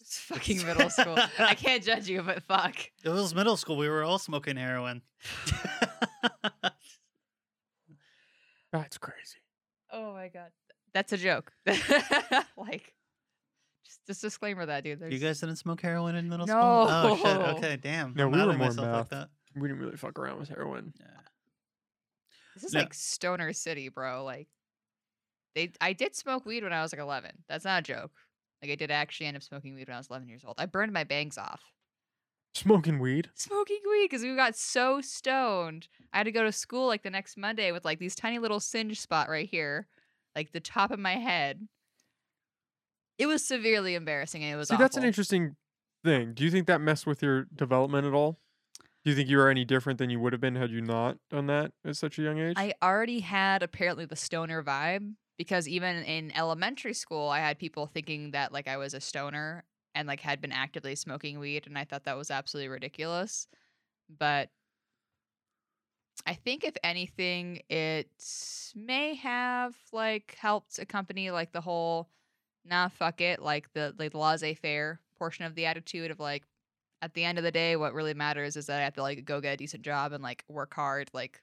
It's 0.00 0.18
fucking 0.18 0.66
middle 0.66 0.90
school. 0.90 1.16
I 1.38 1.54
can't 1.54 1.84
judge 1.84 2.08
you, 2.08 2.22
but 2.22 2.42
fuck. 2.42 2.74
It 3.04 3.10
was 3.10 3.32
middle 3.36 3.56
school. 3.56 3.76
We 3.76 3.88
were 3.88 4.02
all 4.02 4.18
smoking 4.18 4.56
heroin. 4.56 5.02
that's 8.72 8.98
crazy. 8.98 9.38
Oh 9.92 10.12
my 10.12 10.26
god, 10.26 10.50
that's 10.92 11.12
a 11.12 11.16
joke. 11.16 11.52
like, 12.56 12.94
just 14.08 14.20
just 14.20 14.22
disclaimer 14.22 14.66
that 14.66 14.82
dude. 14.82 14.98
There's, 14.98 15.12
you 15.12 15.18
guys 15.20 15.38
didn't 15.40 15.56
smoke 15.56 15.80
heroin 15.80 16.16
in 16.16 16.28
middle 16.28 16.46
school? 16.46 16.58
Oh 16.60 17.16
shit. 17.16 17.26
Okay, 17.56 17.76
damn. 17.76 18.14
No, 18.14 18.24
I'm 18.26 18.32
we 18.32 18.38
were 18.38 18.46
more 18.46 18.56
myself 18.68 18.86
like 18.88 19.08
that. 19.10 19.28
We 19.54 19.68
didn't 19.68 19.80
really 19.82 19.96
fuck 19.96 20.18
around 20.18 20.40
with 20.40 20.48
heroin. 20.48 20.92
Yeah. 20.98 21.06
this 22.54 22.64
is 22.64 22.72
No. 22.74 22.80
like 22.80 22.94
stoner 22.94 23.52
city, 23.52 23.88
bro. 23.88 24.24
Like, 24.24 24.48
they 25.54 25.72
I 25.80 25.92
did 25.92 26.16
smoke 26.16 26.44
weed 26.46 26.62
when 26.64 26.72
I 26.72 26.82
was 26.82 26.92
like 26.92 27.00
11. 27.00 27.30
That's 27.48 27.64
not 27.64 27.80
a 27.80 27.82
joke. 27.82 28.12
Like, 28.62 28.72
I 28.72 28.74
did 28.74 28.90
actually 28.90 29.26
end 29.26 29.36
up 29.36 29.42
smoking 29.44 29.74
weed 29.74 29.86
when 29.88 29.94
I 29.94 29.98
was 29.98 30.08
11 30.08 30.28
years 30.28 30.42
old. 30.44 30.56
I 30.58 30.66
burned 30.66 30.92
my 30.92 31.04
bangs 31.04 31.38
off 31.38 31.60
Smoking 32.54 32.98
weed? 32.98 33.30
smoking 33.34 33.78
weed 33.88 34.06
because 34.06 34.22
we 34.22 34.34
got 34.34 34.56
so 34.56 35.00
stoned. 35.00 35.86
I 36.12 36.18
had 36.18 36.24
to 36.24 36.32
go 36.32 36.42
to 36.42 36.50
school 36.50 36.86
like 36.88 37.02
the 37.04 37.10
next 37.10 37.36
Monday 37.36 37.70
with 37.72 37.84
like 37.84 37.98
these 38.00 38.16
tiny 38.16 38.38
little 38.40 38.58
singe 38.58 39.00
spot 39.00 39.28
right 39.28 39.48
here, 39.48 39.86
like 40.34 40.50
the 40.52 40.58
top 40.60 40.90
of 40.90 40.98
my 40.98 41.14
head. 41.16 41.68
It 43.18 43.26
was 43.26 43.44
severely 43.44 43.94
embarrassing 43.94 44.44
and 44.44 44.52
it 44.52 44.56
was 44.56 44.68
See, 44.68 44.76
that's 44.76 44.96
an 44.96 45.04
interesting 45.04 45.56
thing. 46.04 46.34
Do 46.34 46.44
you 46.44 46.50
think 46.50 46.66
that 46.68 46.80
messed 46.80 47.06
with 47.06 47.22
your 47.22 47.44
development 47.54 48.06
at 48.06 48.14
all? 48.14 48.38
Do 49.04 49.10
you 49.10 49.16
think 49.16 49.28
you 49.28 49.38
were 49.38 49.48
any 49.48 49.64
different 49.64 49.98
than 49.98 50.10
you 50.10 50.20
would 50.20 50.32
have 50.32 50.40
been 50.40 50.56
had 50.56 50.70
you 50.70 50.80
not 50.80 51.18
done 51.30 51.46
that 51.46 51.72
at 51.84 51.96
such 51.96 52.18
a 52.18 52.22
young 52.22 52.38
age? 52.38 52.54
I 52.56 52.74
already 52.82 53.20
had 53.20 53.62
apparently 53.62 54.04
the 54.04 54.16
stoner 54.16 54.62
vibe 54.62 55.14
because 55.36 55.68
even 55.68 56.04
in 56.04 56.36
elementary 56.36 56.94
school, 56.94 57.28
I 57.28 57.38
had 57.38 57.58
people 57.58 57.86
thinking 57.86 58.32
that 58.32 58.52
like 58.52 58.68
I 58.68 58.76
was 58.76 58.94
a 58.94 59.00
stoner 59.00 59.64
and 59.94 60.06
like 60.06 60.20
had 60.20 60.40
been 60.40 60.52
actively 60.52 60.94
smoking 60.94 61.38
weed, 61.38 61.66
and 61.66 61.78
I 61.78 61.84
thought 61.84 62.04
that 62.04 62.16
was 62.16 62.30
absolutely 62.30 62.68
ridiculous. 62.68 63.48
But 64.08 64.50
I 66.26 66.34
think 66.34 66.64
if 66.64 66.76
anything, 66.84 67.62
it 67.70 68.10
may 68.74 69.14
have 69.14 69.76
like 69.92 70.36
helped 70.38 70.78
accompany 70.78 71.30
like 71.30 71.52
the 71.52 71.60
whole 71.60 72.10
nah 72.68 72.88
fuck 72.88 73.20
it, 73.20 73.40
like 73.40 73.72
the 73.72 73.94
like 73.98 74.12
the 74.12 74.18
laissez 74.18 74.54
faire 74.54 75.00
portion 75.18 75.44
of 75.44 75.54
the 75.54 75.66
attitude 75.66 76.10
of 76.10 76.20
like 76.20 76.44
at 77.02 77.14
the 77.14 77.24
end 77.24 77.38
of 77.38 77.44
the 77.44 77.52
day, 77.52 77.76
what 77.76 77.94
really 77.94 78.14
matters 78.14 78.56
is 78.56 78.66
that 78.66 78.80
I 78.80 78.84
have 78.84 78.94
to 78.94 79.02
like 79.02 79.24
go 79.24 79.40
get 79.40 79.54
a 79.54 79.56
decent 79.56 79.82
job 79.84 80.12
and 80.12 80.22
like 80.22 80.44
work 80.48 80.74
hard. 80.74 81.10
Like, 81.12 81.42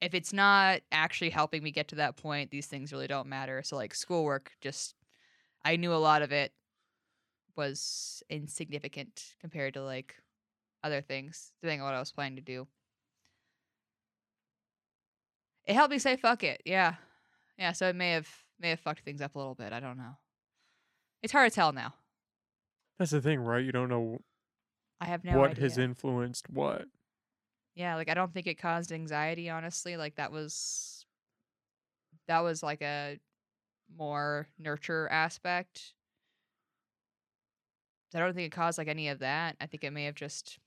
if 0.00 0.14
it's 0.14 0.32
not 0.32 0.80
actually 0.92 1.30
helping 1.30 1.62
me 1.62 1.70
get 1.70 1.88
to 1.88 1.96
that 1.96 2.16
point, 2.16 2.50
these 2.50 2.66
things 2.66 2.92
really 2.92 3.06
don't 3.06 3.28
matter. 3.28 3.62
So, 3.62 3.76
like, 3.76 3.94
schoolwork, 3.94 4.52
just 4.60 4.94
I 5.64 5.76
knew 5.76 5.92
a 5.92 5.96
lot 5.96 6.22
of 6.22 6.32
it 6.32 6.52
was 7.56 8.22
insignificant 8.28 9.34
compared 9.40 9.74
to 9.74 9.82
like 9.82 10.16
other 10.84 11.00
things, 11.00 11.52
depending 11.60 11.80
on 11.80 11.86
what 11.86 11.94
I 11.94 12.00
was 12.00 12.12
planning 12.12 12.36
to 12.36 12.42
do. 12.42 12.66
It 15.66 15.74
helped 15.74 15.90
me 15.90 15.98
say 15.98 16.16
fuck 16.16 16.44
it. 16.44 16.62
Yeah. 16.64 16.96
Yeah, 17.58 17.72
so 17.72 17.88
it 17.88 17.96
may 17.96 18.12
have 18.12 18.28
may 18.58 18.70
have 18.70 18.80
fucked 18.80 19.04
things 19.04 19.20
up 19.20 19.34
a 19.34 19.38
little 19.38 19.54
bit. 19.54 19.72
I 19.72 19.80
don't 19.80 19.96
know. 19.98 20.16
It's 21.26 21.32
hard 21.32 21.50
to 21.50 21.54
tell 21.56 21.72
now. 21.72 21.92
That's 23.00 23.10
the 23.10 23.20
thing, 23.20 23.40
right? 23.40 23.64
You 23.64 23.72
don't 23.72 23.88
know 23.88 24.20
I 25.00 25.06
have 25.06 25.24
no 25.24 25.36
what 25.36 25.50
idea. 25.50 25.64
has 25.64 25.76
influenced 25.76 26.48
what. 26.48 26.84
Yeah, 27.74 27.96
like 27.96 28.08
I 28.08 28.14
don't 28.14 28.32
think 28.32 28.46
it 28.46 28.58
caused 28.58 28.92
anxiety, 28.92 29.50
honestly. 29.50 29.96
Like 29.96 30.14
that 30.14 30.30
was 30.30 31.04
that 32.28 32.44
was 32.44 32.62
like 32.62 32.80
a 32.80 33.18
more 33.98 34.46
nurture 34.56 35.08
aspect. 35.10 35.94
I 38.14 38.20
don't 38.20 38.32
think 38.32 38.46
it 38.46 38.56
caused 38.56 38.78
like 38.78 38.86
any 38.86 39.08
of 39.08 39.18
that. 39.18 39.56
I 39.60 39.66
think 39.66 39.82
it 39.82 39.92
may 39.92 40.04
have 40.04 40.14
just 40.14 40.60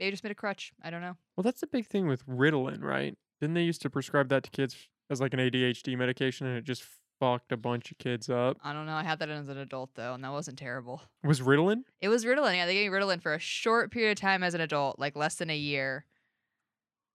maybe 0.00 0.12
just 0.12 0.22
been 0.22 0.32
a 0.32 0.34
crutch. 0.34 0.72
I 0.82 0.88
don't 0.88 1.02
know. 1.02 1.18
Well, 1.36 1.42
that's 1.42 1.60
the 1.60 1.66
big 1.66 1.84
thing 1.86 2.06
with 2.08 2.26
Ritalin, 2.26 2.82
right? 2.82 3.18
Didn't 3.38 3.52
they 3.52 3.64
used 3.64 3.82
to 3.82 3.90
prescribe 3.90 4.30
that 4.30 4.44
to 4.44 4.50
kids 4.50 4.88
as 5.10 5.20
like 5.20 5.34
an 5.34 5.40
ADHD 5.40 5.94
medication 5.98 6.46
and 6.46 6.56
it 6.56 6.64
just 6.64 6.84
fucked 7.20 7.52
a 7.52 7.56
bunch 7.56 7.90
of 7.90 7.98
kids 7.98 8.28
up? 8.28 8.58
I 8.62 8.72
don't 8.72 8.86
know. 8.86 8.94
I 8.94 9.02
had 9.02 9.18
that 9.20 9.28
as 9.28 9.48
an 9.48 9.58
adult 9.58 9.90
though, 9.94 10.14
and 10.14 10.24
that 10.24 10.32
wasn't 10.32 10.58
terrible. 10.58 11.02
Was 11.24 11.40
Ritalin? 11.40 11.82
It 12.00 12.08
was 12.08 12.24
Ritalin. 12.24 12.56
Yeah, 12.56 12.66
they 12.66 12.74
gave 12.74 12.90
me 12.90 12.98
Ritalin 12.98 13.22
for 13.22 13.34
a 13.34 13.38
short 13.38 13.90
period 13.90 14.12
of 14.12 14.20
time 14.20 14.42
as 14.42 14.54
an 14.54 14.60
adult, 14.60 14.98
like 14.98 15.16
less 15.16 15.36
than 15.36 15.50
a 15.50 15.56
year, 15.56 16.04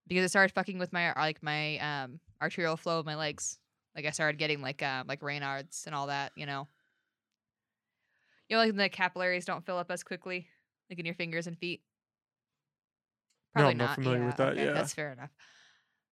because 0.08 0.24
it 0.24 0.30
started 0.30 0.54
fucking 0.54 0.80
with 0.80 0.94
my 0.94 1.14
like 1.14 1.42
my 1.42 1.78
um 1.80 2.20
arterial 2.42 2.78
flow 2.78 3.00
of 3.00 3.06
my 3.06 3.16
legs. 3.16 3.60
Like 3.96 4.06
I 4.06 4.12
started 4.12 4.38
getting 4.38 4.62
like 4.62 4.82
um 4.84 5.08
like 5.08 5.22
Raynaud's 5.22 5.86
and 5.86 5.96
all 5.96 6.08
that. 6.08 6.32
You 6.36 6.46
know, 6.46 6.68
you 8.50 8.56
know, 8.56 8.64
like 8.64 8.76
the 8.76 8.90
capillaries 8.90 9.46
don't 9.46 9.66
fill 9.66 9.78
up 9.78 9.92
as 9.92 10.04
quickly, 10.04 10.48
like 10.90 11.00
in 11.00 11.06
your 11.06 11.16
fingers 11.16 11.48
and 11.48 11.58
feet. 11.58 11.82
No, 13.56 13.68
I'm 13.68 13.78
not 13.78 13.96
familiar 13.96 14.26
with 14.26 14.38
that, 14.38 14.58
yeah. 14.58 14.74
that's 14.74 14.94
fair 14.94 15.12
enough. 15.12 15.30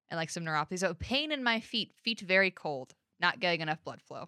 And 0.10 0.18
like 0.18 0.30
some 0.30 0.44
neuropathy. 0.44 0.78
So 0.78 0.94
pain 0.94 1.32
in 1.32 1.44
my 1.44 1.60
feet, 1.60 1.94
feet 2.04 2.22
very 2.22 2.52
cold, 2.52 2.94
not 3.22 3.40
getting 3.40 3.62
enough 3.62 3.84
blood 3.84 4.02
flow. 4.02 4.28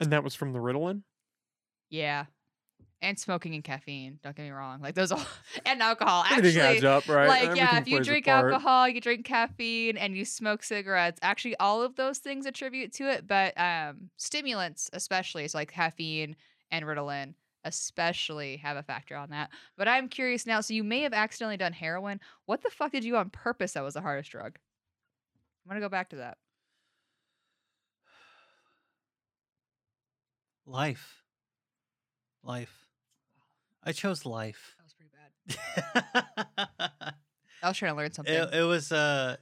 And 0.00 0.12
that 0.12 0.24
was 0.24 0.34
from 0.34 0.52
the 0.52 0.58
Ritalin? 0.58 1.02
Yeah. 1.88 2.26
And 3.00 3.18
smoking 3.18 3.54
and 3.54 3.62
caffeine. 3.62 4.18
Don't 4.22 4.34
get 4.34 4.44
me 4.44 4.50
wrong. 4.50 4.80
Like 4.80 4.94
those 4.94 5.12
all 5.12 5.24
and 5.66 5.80
alcohol. 5.80 6.24
Everything 6.30 6.60
Actually, 6.60 6.76
adds 6.76 6.84
up, 6.84 7.08
right? 7.08 7.28
like 7.28 7.56
yeah, 7.56 7.78
if 7.78 7.86
you 7.86 8.00
drink 8.00 8.26
alcohol, 8.26 8.88
you 8.88 9.00
drink 9.00 9.24
caffeine, 9.24 9.96
and 9.96 10.16
you 10.16 10.24
smoke 10.24 10.62
cigarettes, 10.62 11.18
actually 11.22 11.56
all 11.58 11.82
of 11.82 11.96
those 11.96 12.18
things 12.18 12.46
attribute 12.46 12.92
to 12.94 13.10
it. 13.10 13.26
But 13.26 13.58
um 13.60 14.10
stimulants, 14.16 14.90
especially, 14.92 15.46
so 15.48 15.58
like 15.58 15.70
caffeine 15.70 16.34
and 16.70 16.84
Ritalin, 16.84 17.34
especially 17.64 18.56
have 18.58 18.76
a 18.78 18.82
factor 18.82 19.16
on 19.16 19.30
that. 19.30 19.50
But 19.76 19.86
I'm 19.86 20.08
curious 20.08 20.46
now. 20.46 20.62
So 20.62 20.72
you 20.72 20.82
may 20.82 21.02
have 21.02 21.12
accidentally 21.12 21.58
done 21.58 21.74
heroin. 21.74 22.20
What 22.46 22.62
the 22.62 22.70
fuck 22.70 22.92
did 22.92 23.04
you 23.04 23.16
on 23.18 23.28
purpose? 23.30 23.72
That 23.72 23.84
was 23.84 23.94
the 23.94 24.00
hardest 24.00 24.30
drug. 24.30 24.58
I'm 25.64 25.70
gonna 25.70 25.80
go 25.80 25.90
back 25.90 26.10
to 26.10 26.16
that. 26.16 26.38
Life. 30.66 31.22
Life. 32.42 32.74
I 33.82 33.92
chose 33.92 34.24
life. 34.24 34.76
That 34.78 34.84
was 34.84 34.94
pretty 34.94 35.10
bad. 36.16 37.14
I 37.62 37.68
was 37.68 37.76
trying 37.76 37.92
to 37.92 37.96
learn 37.96 38.12
something. 38.12 38.34
it, 38.34 38.54
it 38.54 38.62
was 38.62 38.92
uh 38.92 39.36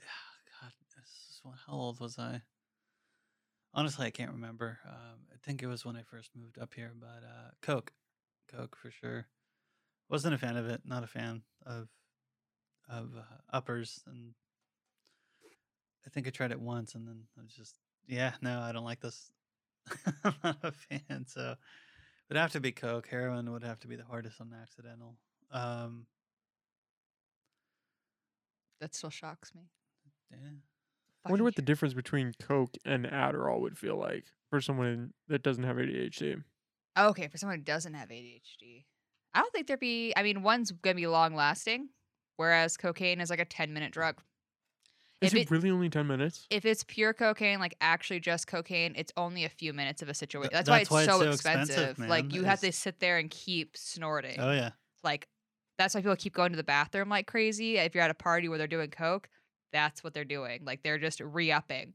God, 0.60 0.72
this 0.96 1.08
is 1.30 1.40
when, 1.42 1.54
how 1.66 1.74
old 1.74 2.00
was 2.00 2.18
I? 2.18 2.42
Honestly, 3.74 4.06
I 4.06 4.10
can't 4.10 4.32
remember. 4.32 4.78
Um, 4.86 5.20
I 5.32 5.36
think 5.44 5.62
it 5.62 5.66
was 5.66 5.84
when 5.84 5.96
I 5.96 6.02
first 6.02 6.30
moved 6.36 6.58
up 6.58 6.74
here, 6.74 6.92
but 6.98 7.24
uh 7.24 7.50
Coke. 7.62 7.92
Coke 8.52 8.76
for 8.76 8.90
sure. 8.90 9.26
Wasn't 10.08 10.34
a 10.34 10.38
fan 10.38 10.56
of 10.56 10.68
it, 10.68 10.82
not 10.84 11.04
a 11.04 11.08
fan 11.08 11.42
of 11.64 11.88
of 12.88 13.10
uh, 13.16 13.56
uppers 13.56 14.02
and 14.06 14.34
I 16.04 16.10
think 16.10 16.26
I 16.26 16.30
tried 16.30 16.50
it 16.50 16.60
once 16.60 16.94
and 16.96 17.06
then 17.06 17.22
I 17.38 17.42
was 17.42 17.52
just 17.52 17.76
yeah, 18.08 18.32
no, 18.40 18.58
I 18.60 18.72
don't 18.72 18.84
like 18.84 19.00
this. 19.00 19.30
I'm 20.24 20.34
not 20.42 20.58
a 20.62 20.72
fan, 20.72 21.26
so 21.26 21.52
it 21.52 21.58
would 22.28 22.36
have 22.38 22.52
to 22.52 22.60
be 22.60 22.72
Coke. 22.72 23.08
Heroin 23.08 23.50
would 23.52 23.64
have 23.64 23.80
to 23.80 23.88
be 23.88 23.96
the 23.96 24.04
hardest 24.04 24.40
on 24.40 24.52
accidental. 24.60 25.16
Um 25.50 26.06
that 28.80 28.94
still 28.94 29.10
shocks 29.10 29.54
me. 29.54 29.62
yeah. 30.30 30.38
I 31.24 31.30
wonder 31.30 31.44
what 31.44 31.54
the 31.54 31.62
difference 31.62 31.94
between 31.94 32.32
Coke 32.40 32.76
and 32.84 33.06
Adderall 33.06 33.60
would 33.60 33.78
feel 33.78 33.96
like 33.96 34.24
for 34.50 34.60
someone 34.60 35.12
that 35.28 35.42
doesn't 35.44 35.62
have 35.62 35.76
ADHD. 35.76 36.42
Oh, 36.96 37.10
Okay, 37.10 37.28
for 37.28 37.38
someone 37.38 37.58
who 37.58 37.64
doesn't 37.64 37.94
have 37.94 38.08
ADHD, 38.08 38.84
I 39.34 39.40
don't 39.40 39.52
think 39.52 39.66
there'd 39.68 39.78
be. 39.80 40.12
I 40.16 40.22
mean, 40.22 40.42
one's 40.42 40.72
gonna 40.72 40.96
be 40.96 41.06
long 41.06 41.34
lasting, 41.34 41.90
whereas 42.36 42.76
cocaine 42.76 43.20
is 43.20 43.30
like 43.30 43.38
a 43.40 43.44
ten 43.44 43.72
minute 43.72 43.92
drug. 43.92 44.20
Is 45.22 45.34
it, 45.34 45.42
it- 45.42 45.50
really 45.50 45.70
only 45.70 45.88
10 45.88 46.06
minutes? 46.06 46.46
if 46.50 46.64
it's 46.64 46.84
pure 46.84 47.12
cocaine, 47.12 47.58
like 47.60 47.74
actually 47.80 48.20
just 48.20 48.46
cocaine, 48.46 48.94
it's 48.96 49.12
only 49.16 49.44
a 49.44 49.48
few 49.48 49.72
minutes 49.72 50.02
of 50.02 50.08
a 50.08 50.14
situation. 50.14 50.50
Th- 50.50 50.64
That's, 50.64 50.70
why 50.70 50.80
it's 50.80 50.90
why 50.90 51.02
it's 51.02 51.12
so 51.12 51.20
so 51.20 51.30
expensive. 51.30 51.76
expensive, 51.90 52.08
like 52.08 52.24
man, 52.26 52.34
you 52.34 52.44
have 52.44 52.60
to 52.60 52.72
sit 52.72 53.00
there 53.00 53.18
and 53.18 53.30
keep 53.30 53.76
snorting. 53.76 54.38
Oh 54.40 54.52
yeah. 54.52 54.70
Like 55.04 55.28
that's 55.78 55.94
why 55.94 56.00
people 56.00 56.16
keep 56.16 56.34
going 56.34 56.50
to 56.52 56.56
the 56.56 56.64
bathroom 56.64 57.08
like 57.08 57.26
crazy. 57.26 57.78
If 57.78 57.94
you're 57.94 58.04
at 58.04 58.10
a 58.10 58.14
party 58.14 58.48
where 58.48 58.58
they're 58.58 58.66
doing 58.66 58.90
coke, 58.90 59.28
that's 59.72 60.04
what 60.04 60.12
they're 60.14 60.24
doing. 60.24 60.60
Like 60.64 60.82
they're 60.82 60.98
just 60.98 61.20
re-upping 61.20 61.94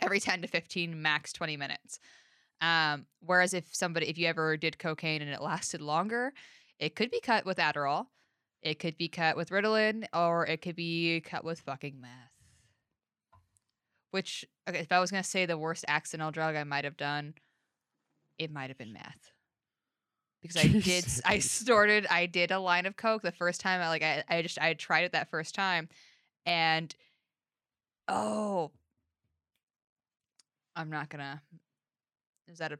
every 0.00 0.20
10 0.20 0.42
to 0.42 0.48
15 0.48 1.00
max 1.02 1.32
20 1.32 1.56
minutes. 1.56 1.98
Um, 2.60 3.06
whereas 3.20 3.54
if 3.54 3.72
somebody 3.74 4.08
if 4.08 4.18
you 4.18 4.26
ever 4.26 4.56
did 4.56 4.78
cocaine 4.78 5.22
and 5.22 5.30
it 5.30 5.40
lasted 5.42 5.80
longer, 5.80 6.32
it 6.78 6.94
could 6.94 7.10
be 7.10 7.20
cut 7.20 7.44
with 7.44 7.58
Adderall, 7.58 8.06
it 8.62 8.78
could 8.78 8.96
be 8.96 9.08
cut 9.08 9.36
with 9.36 9.50
Ritalin, 9.50 10.04
or 10.12 10.46
it 10.46 10.62
could 10.62 10.76
be 10.76 11.20
cut 11.20 11.44
with 11.44 11.60
fucking 11.60 12.00
meth. 12.00 12.10
Which 14.10 14.44
okay, 14.68 14.80
if 14.80 14.90
I 14.90 15.00
was 15.00 15.10
gonna 15.10 15.22
say 15.22 15.46
the 15.46 15.58
worst 15.58 15.84
accidental 15.86 16.32
drug 16.32 16.56
I 16.56 16.64
might 16.64 16.84
have 16.84 16.96
done, 16.96 17.34
it 18.38 18.50
might 18.50 18.70
have 18.70 18.78
been 18.78 18.92
meth. 18.92 19.32
Because 20.42 20.56
I 20.56 20.66
did 20.80 21.04
I 21.24 21.38
snorted 21.38 22.06
I 22.10 22.26
did 22.26 22.50
a 22.50 22.58
line 22.58 22.86
of 22.86 22.96
coke 22.96 23.22
the 23.22 23.32
first 23.32 23.60
time 23.60 23.80
I 23.80 23.88
like 23.88 24.02
I, 24.02 24.24
I 24.28 24.42
just 24.42 24.58
I 24.58 24.74
tried 24.74 25.04
it 25.04 25.12
that 25.12 25.30
first 25.30 25.54
time 25.54 25.88
and 26.46 26.94
oh. 28.08 28.70
I'm 30.74 30.90
not 30.90 31.08
gonna 31.08 31.42
it 32.46 32.50
was 32.50 32.60
at 32.60 32.72
a 32.72 32.78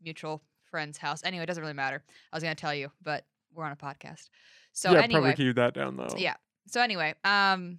mutual 0.00 0.42
friend's 0.70 0.96
house? 0.96 1.22
Anyway 1.24 1.42
it 1.42 1.46
doesn't 1.46 1.62
really 1.62 1.74
matter. 1.74 2.02
I 2.32 2.36
was 2.36 2.42
gonna 2.42 2.54
tell 2.54 2.74
you 2.74 2.90
but 3.02 3.24
we're 3.52 3.64
on 3.64 3.72
a 3.72 3.76
podcast 3.76 4.30
so 4.72 4.92
yeah, 4.92 5.02
anyway 5.02 5.20
probably 5.20 5.44
keep 5.44 5.56
that 5.56 5.74
down 5.74 5.96
though. 5.96 6.14
yeah. 6.16 6.34
So 6.66 6.80
anyway, 6.80 7.14
um, 7.24 7.78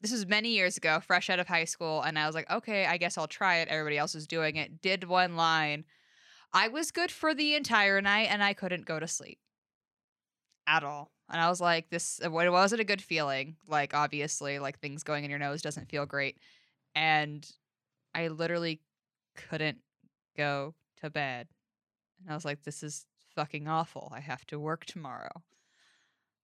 this 0.00 0.12
was 0.12 0.26
many 0.26 0.50
years 0.50 0.76
ago, 0.76 1.00
fresh 1.00 1.28
out 1.28 1.38
of 1.38 1.48
high 1.48 1.64
school, 1.64 2.02
and 2.02 2.18
I 2.18 2.26
was 2.26 2.34
like, 2.34 2.50
okay, 2.50 2.86
I 2.86 2.96
guess 2.96 3.18
I'll 3.18 3.26
try 3.28 3.56
it. 3.56 3.68
Everybody 3.68 3.98
else 3.98 4.14
is 4.14 4.26
doing 4.26 4.56
it. 4.56 4.80
Did 4.80 5.04
one 5.04 5.36
line. 5.36 5.84
I 6.52 6.68
was 6.68 6.90
good 6.90 7.10
for 7.10 7.34
the 7.34 7.54
entire 7.54 8.00
night, 8.00 8.28
and 8.30 8.42
I 8.42 8.54
couldn't 8.54 8.86
go 8.86 8.98
to 8.98 9.06
sleep 9.06 9.38
at 10.66 10.82
all. 10.82 11.10
And 11.30 11.40
I 11.40 11.48
was 11.48 11.60
like, 11.60 11.90
this. 11.90 12.20
It 12.22 12.32
wasn't 12.32 12.80
a 12.80 12.84
good 12.84 13.02
feeling. 13.02 13.56
Like 13.68 13.94
obviously, 13.94 14.58
like 14.58 14.78
things 14.78 15.02
going 15.02 15.24
in 15.24 15.30
your 15.30 15.38
nose 15.38 15.62
doesn't 15.62 15.88
feel 15.90 16.06
great, 16.06 16.38
and 16.94 17.46
I 18.14 18.28
literally 18.28 18.80
couldn't 19.36 19.78
go 20.36 20.74
to 21.02 21.10
bed. 21.10 21.48
And 22.20 22.32
I 22.32 22.34
was 22.34 22.44
like, 22.44 22.62
this 22.62 22.82
is 22.82 23.06
fucking 23.34 23.68
awful. 23.68 24.12
I 24.14 24.20
have 24.20 24.44
to 24.46 24.58
work 24.58 24.84
tomorrow. 24.84 25.42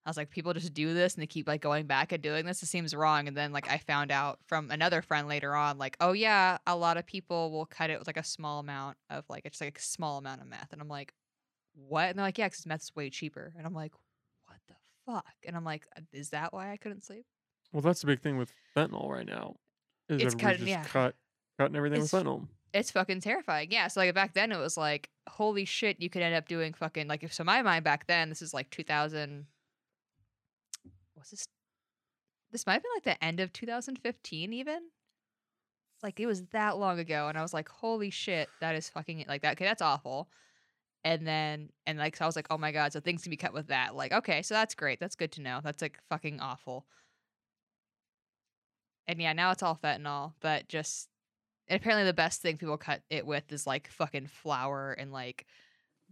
I 0.07 0.09
was 0.11 0.16
like, 0.16 0.31
people 0.31 0.53
just 0.55 0.73
do 0.73 0.95
this 0.95 1.15
and 1.15 1.23
they 1.23 1.27
keep 1.27 1.49
like 1.49 1.61
going 1.61 1.87
back 1.87 2.12
and 2.12 2.23
doing 2.23 2.47
this. 2.47 2.62
It 2.62 2.66
seems 2.66 2.95
wrong. 2.95 3.27
And 3.27 3.37
then 3.37 3.51
like 3.53 3.69
I 3.69 3.78
found 3.78 4.12
out 4.12 4.39
from 4.47 4.70
another 4.70 5.03
friend 5.03 5.27
later 5.27 5.53
on, 5.55 5.78
like, 5.78 5.97
oh 6.01 6.12
yeah, 6.12 6.59
a 6.66 6.77
lot 6.77 6.97
of 6.97 7.05
people 7.05 7.51
will 7.51 7.66
cut 7.66 7.91
it 7.91 7.99
with 7.99 8.07
like 8.07 8.16
a 8.16 8.23
small 8.24 8.61
amount 8.61 8.97
of 9.11 9.24
like 9.28 9.45
it's 9.45 9.61
like 9.61 9.77
a 9.78 9.83
small 9.83 10.19
amount 10.19 10.41
of 10.41 10.47
meth. 10.47 10.73
And 10.73 10.81
I'm 10.81 10.89
like, 10.89 11.12
what? 11.74 12.09
And 12.11 12.19
they're 12.19 12.24
like, 12.24 12.39
yeah, 12.39 12.47
because 12.49 12.65
meth's 12.66 12.95
way 12.95 13.11
cheaper. 13.11 13.53
And 13.59 13.66
I'm 13.66 13.74
like, 13.74 13.93
what 14.47 14.59
the 14.69 14.74
fuck? 15.05 15.24
And 15.45 15.57
I'm 15.57 15.65
like, 15.65 15.87
"Uh, 15.97 16.03
is 16.12 16.31
that 16.31 16.53
why 16.53 16.70
I 16.70 16.77
couldn't 16.77 17.05
sleep? 17.05 17.27
Well, 17.73 17.83
that's 17.83 18.01
the 18.01 18.07
big 18.07 18.20
thing 18.23 18.39
with 18.39 18.53
fentanyl 18.77 19.11
right 19.11 19.27
now. 19.27 19.57
Is 20.09 20.23
It's 20.23 20.35
cut- 20.37 20.55
just 20.59 20.69
yeah. 20.69 20.85
cut, 20.85 21.16
cutting 21.59 21.74
everything 21.77 22.03
It's- 22.03 22.12
with 22.12 22.23
fentanyl. 22.24 22.47
It's 22.73 22.91
fucking 22.91 23.23
terrifying. 23.23 23.70
Yeah. 23.73 23.89
So 23.89 24.01
like 24.01 24.15
back 24.15 24.35
then 24.35 24.53
it 24.53 24.59
was 24.59 24.77
like, 24.77 25.09
holy 25.28 25.65
shit, 25.65 26.01
you 26.01 26.11
could 26.11 26.20
end 26.23 26.35
up 26.35 26.47
doing 26.47 26.74
fucking 26.74 27.09
like 27.09 27.24
if 27.24 27.33
so 27.33 27.43
my 27.43 27.62
mind 27.62 27.85
back 27.85 28.07
then, 28.07 28.28
this 28.28 28.41
is 28.43 28.53
like 28.55 28.70
2000. 28.70 29.47
What's 31.27 31.43
this? 31.43 31.48
This 32.53 32.66
might 32.66 32.74
have 32.74 32.82
been 32.85 32.93
like 32.94 33.19
the 33.19 33.24
end 33.24 33.40
of 33.40 33.53
2015 33.53 34.53
even. 34.53 34.81
Like 36.01 36.20
it 36.20 36.27
was 36.27 36.44
that 36.53 36.78
long 36.78 37.01
ago, 37.01 37.27
and 37.28 37.36
I 37.36 37.43
was 37.43 37.53
like, 37.53 37.69
holy 37.69 38.11
shit, 38.11 38.48
that 38.61 38.77
is 38.77 38.89
fucking 38.89 39.24
like 39.27 39.43
that. 39.43 39.55
Okay, 39.55 39.65
that's 39.65 39.82
awful. 39.82 40.28
And 41.03 41.27
then 41.27 41.70
and 41.85 41.98
like 41.98 42.16
so 42.16 42.24
I 42.24 42.28
was 42.28 42.36
like, 42.36 42.47
oh 42.51 42.59
my 42.59 42.70
god, 42.70 42.93
so 42.93 43.01
things 43.01 43.24
can 43.24 43.31
be 43.31 43.36
cut 43.36 43.53
with 43.53 43.66
that. 43.69 43.97
Like 43.97 44.12
okay, 44.12 44.43
so 44.43 44.55
that's 44.55 44.77
great. 44.77 45.01
That's 45.01 45.16
good 45.16 45.32
to 45.32 45.43
know. 45.43 45.61
That's 45.65 45.82
like 45.82 45.98
fucking 46.09 46.39
awful. 46.40 46.86
And 49.09 49.20
yeah, 49.20 49.32
now 49.32 49.51
it's 49.51 49.65
all 49.65 49.78
fentanyl, 49.82 50.35
but 50.40 50.69
just 50.69 51.09
apparently 51.69 52.05
the 52.05 52.15
best 52.15 52.40
thing 52.40 52.57
people 52.57 52.77
cut 52.77 53.03
it 53.11 53.27
with 53.27 53.51
is 53.53 53.66
like 53.66 53.89
fucking 53.89 54.28
flour 54.28 54.93
and 54.93 55.11
like 55.11 55.47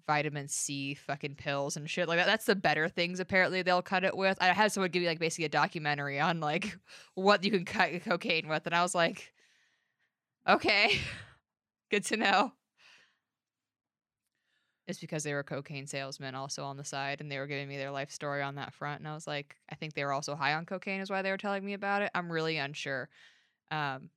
vitamin 0.07 0.49
C 0.49 0.95
fucking 0.95 1.37
pills 1.37 1.77
and 1.77 1.89
shit 1.89 2.09
like 2.09 2.19
that. 2.19 2.27
That's 2.27 2.47
the 2.47 2.55
better 2.55 2.89
things 2.89 3.21
apparently 3.21 3.63
they'll 3.63 3.83
cut 3.83 4.05
it 4.05 4.17
with. 4.17 4.39
I 4.41 4.49
had 4.49 4.73
someone 4.73 4.91
give 4.91 5.03
me 5.03 5.09
like 5.09 5.19
basically 5.19 5.47
a 5.47 5.51
documentary 5.51 6.21
on 6.21 6.41
like 6.41 6.79
what 7.15 7.45
you 7.45 7.51
can 7.51 7.65
cut 7.65 8.05
cocaine 8.05 8.49
with, 8.49 8.67
and 8.67 8.75
I 8.75 8.83
was 8.83 8.95
like, 8.95 9.33
okay, 10.49 10.99
good 11.91 12.05
to 12.07 12.17
know. 12.17 12.53
It's 14.87 15.01
because 15.01 15.25
they 15.25 15.33
were 15.33 15.43
cocaine 15.43 15.87
salesmen 15.87 16.35
also 16.35 16.63
on 16.65 16.77
the 16.77 16.85
side, 16.85 17.23
and 17.23 17.33
they 17.33 17.39
were 17.39 17.47
giving 17.47 17.69
me 17.69 17.79
their 17.79 17.91
life 17.91 18.11
story 18.11 18.43
on 18.43 18.57
that 18.57 18.75
front. 18.75 19.01
And 19.01 19.09
I 19.09 19.15
was 19.15 19.27
like, 19.27 19.57
I 19.71 19.77
think 19.77 19.95
they 19.95 20.05
were 20.05 20.13
also 20.13 20.35
high 20.35 20.53
on 20.53 20.67
cocaine, 20.67 21.01
is 21.01 21.11
why 21.11 21.23
they 21.23 21.31
were 21.31 21.39
telling 21.39 21.65
me 21.65 21.73
about 21.73 22.03
it. 22.03 22.11
I'm 22.15 22.31
really 22.31 22.59
unsure. 22.59 23.09
Um, 23.71 24.11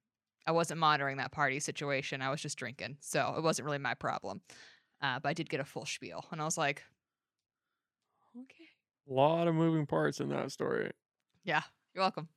I 0.45 0.51
wasn't 0.51 0.81
monitoring 0.81 1.18
that 1.18 1.31
party 1.31 1.61
situation. 1.61 2.22
I 2.22 2.30
was 2.30 2.41
just 2.41 2.57
drinking, 2.57 2.97
so 2.99 3.35
it 3.38 3.43
wasn't 3.43 3.65
really 3.65 3.77
my 3.77 3.93
problem. 3.93 4.41
Uh, 5.02 5.19
but 5.19 5.30
I 5.30 5.34
did 5.34 5.49
get 5.49 5.60
a 5.60 5.65
full 5.65 5.86
spiel, 5.86 6.26
and 6.32 6.41
I 6.41 6.45
was 6.45 6.57
like, 6.57 6.84
okay, 8.36 8.65
A 9.10 9.14
lot 9.14 9.48
of 9.48 9.56
moving 9.56 9.86
parts 9.86 10.19
in 10.19 10.30
that 10.30 10.52
story. 10.52 10.91
yeah, 11.44 11.61
you're 11.94 12.03
welcome. 12.03 12.28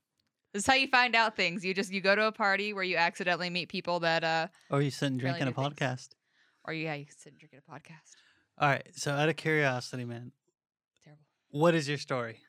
This 0.53 0.65
is 0.65 0.67
how 0.67 0.75
you 0.75 0.89
find 0.89 1.15
out 1.15 1.37
things. 1.37 1.65
You 1.65 1.73
just 1.75 1.93
you 1.93 2.01
go 2.01 2.15
to 2.17 2.25
a 2.25 2.33
party 2.33 2.73
where 2.73 2.83
you 2.83 2.97
accidentally 2.97 3.51
meet 3.51 3.69
people 3.69 4.01
that 4.01 4.25
uh, 4.25 4.49
Or 4.71 4.83
you 4.83 4.91
sit 4.91 5.07
and 5.07 5.21
drink 5.21 5.37
Apparently 5.37 5.63
in 5.63 5.67
a 5.67 5.71
do 5.71 5.77
things. 5.77 6.09
podcast. 6.09 6.09
or 6.65 6.73
yeah, 6.75 6.95
you 6.95 7.07
sit 7.17 7.33
and 7.33 7.39
drink 7.39 7.55
at 7.55 7.63
a 7.67 7.71
podcast. 7.71 8.17
All 8.59 8.69
right. 8.69 8.87
So 8.95 9.13
out 9.13 9.29
of 9.29 9.37
curiosity, 9.37 10.05
man, 10.05 10.33
Terrible. 11.05 11.23
what 11.51 11.75
is 11.75 11.89
your 11.89 11.99
story? 11.99 12.41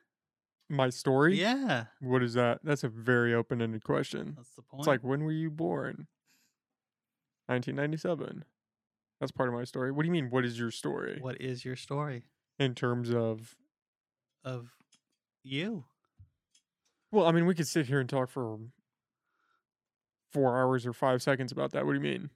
My 0.67 0.89
story? 0.89 1.39
Yeah, 1.39 1.85
What 1.99 2.23
is 2.23 2.33
that? 2.33 2.59
That's 2.63 2.83
a 2.83 2.89
very 2.89 3.33
open 3.33 3.61
ended 3.61 3.83
question. 3.83 4.33
that's 4.35 4.49
the 4.55 4.61
point. 4.63 4.79
It's 4.81 4.88
like, 4.88 5.03
when 5.03 5.23
were 5.23 5.31
you 5.31 5.49
born? 5.51 6.07
1997. 7.47 8.45
That's 9.22 9.31
part 9.31 9.48
of 9.48 9.56
my 9.56 9.64
story. 9.64 9.91
What 9.93 10.02
do 10.02 10.07
you 10.07 10.11
mean, 10.11 10.30
what 10.31 10.43
is 10.43 10.57
your 10.60 10.72
story? 10.72 11.19
what 11.22 11.39
is 11.39 11.64
your 11.64 11.76
story 11.77 12.23
In 12.60 12.76
terms 12.76 13.10
of, 13.14 13.56
of 14.43 14.68
you? 15.43 15.85
well, 17.11 17.26
I 17.27 17.31
mean, 17.31 17.45
we 17.45 17.56
could 17.56 17.68
sit 17.68 17.85
here 17.85 17.99
and 18.02 18.10
talk 18.10 18.30
for 18.30 18.57
four 20.31 20.60
hours 20.60 20.85
or 20.85 20.93
five 20.93 21.22
seconds 21.22 21.52
about 21.52 21.72
that. 21.72 21.85
What 21.85 21.91
do 21.93 21.98
you 21.99 22.03
mean? 22.03 22.30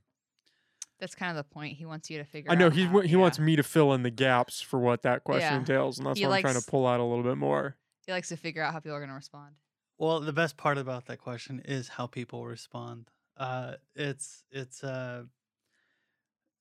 That's 1.00 1.16
kind 1.16 1.32
of 1.32 1.38
the 1.38 1.54
point. 1.54 1.76
He 1.76 1.86
wants 1.86 2.10
you 2.10 2.18
to 2.20 2.24
figure. 2.24 2.50
Out. 2.52 2.56
I 2.56 2.60
know 2.60 2.68
out 2.68 2.74
he's, 2.74 2.86
how- 2.88 2.94
wa- 2.94 3.02
he 3.02 3.16
wants 3.16 3.40
me 3.40 3.56
to 3.56 3.64
fill 3.64 3.94
in 3.94 4.04
the 4.04 4.12
gaps 4.12 4.62
for 4.62 4.80
what 4.80 5.02
that 5.04 5.24
question 5.24 5.52
Yeah. 5.54 5.60
entails, 5.60 5.98
and 5.98 6.08
that's 6.08 6.20
He 6.20 6.26
what 6.26 6.36
I'm 6.36 6.42
trying 6.42 6.60
to 6.62 6.66
pull 6.66 6.88
out 6.88 7.00
a 7.00 7.04
little 7.04 7.24
bit 7.24 7.38
more. 7.38 7.76
He 8.06 8.12
likes 8.12 8.30
to 8.30 8.38
figure 8.38 8.62
out 8.62 8.72
how 8.74 8.80
people 8.80 8.96
are 8.96 9.00
going 9.00 9.10
to 9.10 9.16
respond. 9.16 9.56
Well, 9.98 10.20
the 10.20 10.34
best 10.34 10.56
part 10.58 10.78
about 10.78 11.06
that 11.08 11.18
question 11.20 11.62
is 11.66 11.88
how 11.90 12.06
people 12.08 12.46
respond. 12.46 13.10
Uh, 13.38 13.74
it's 13.96 14.44
it's 14.52 14.84
uh, 14.84 15.24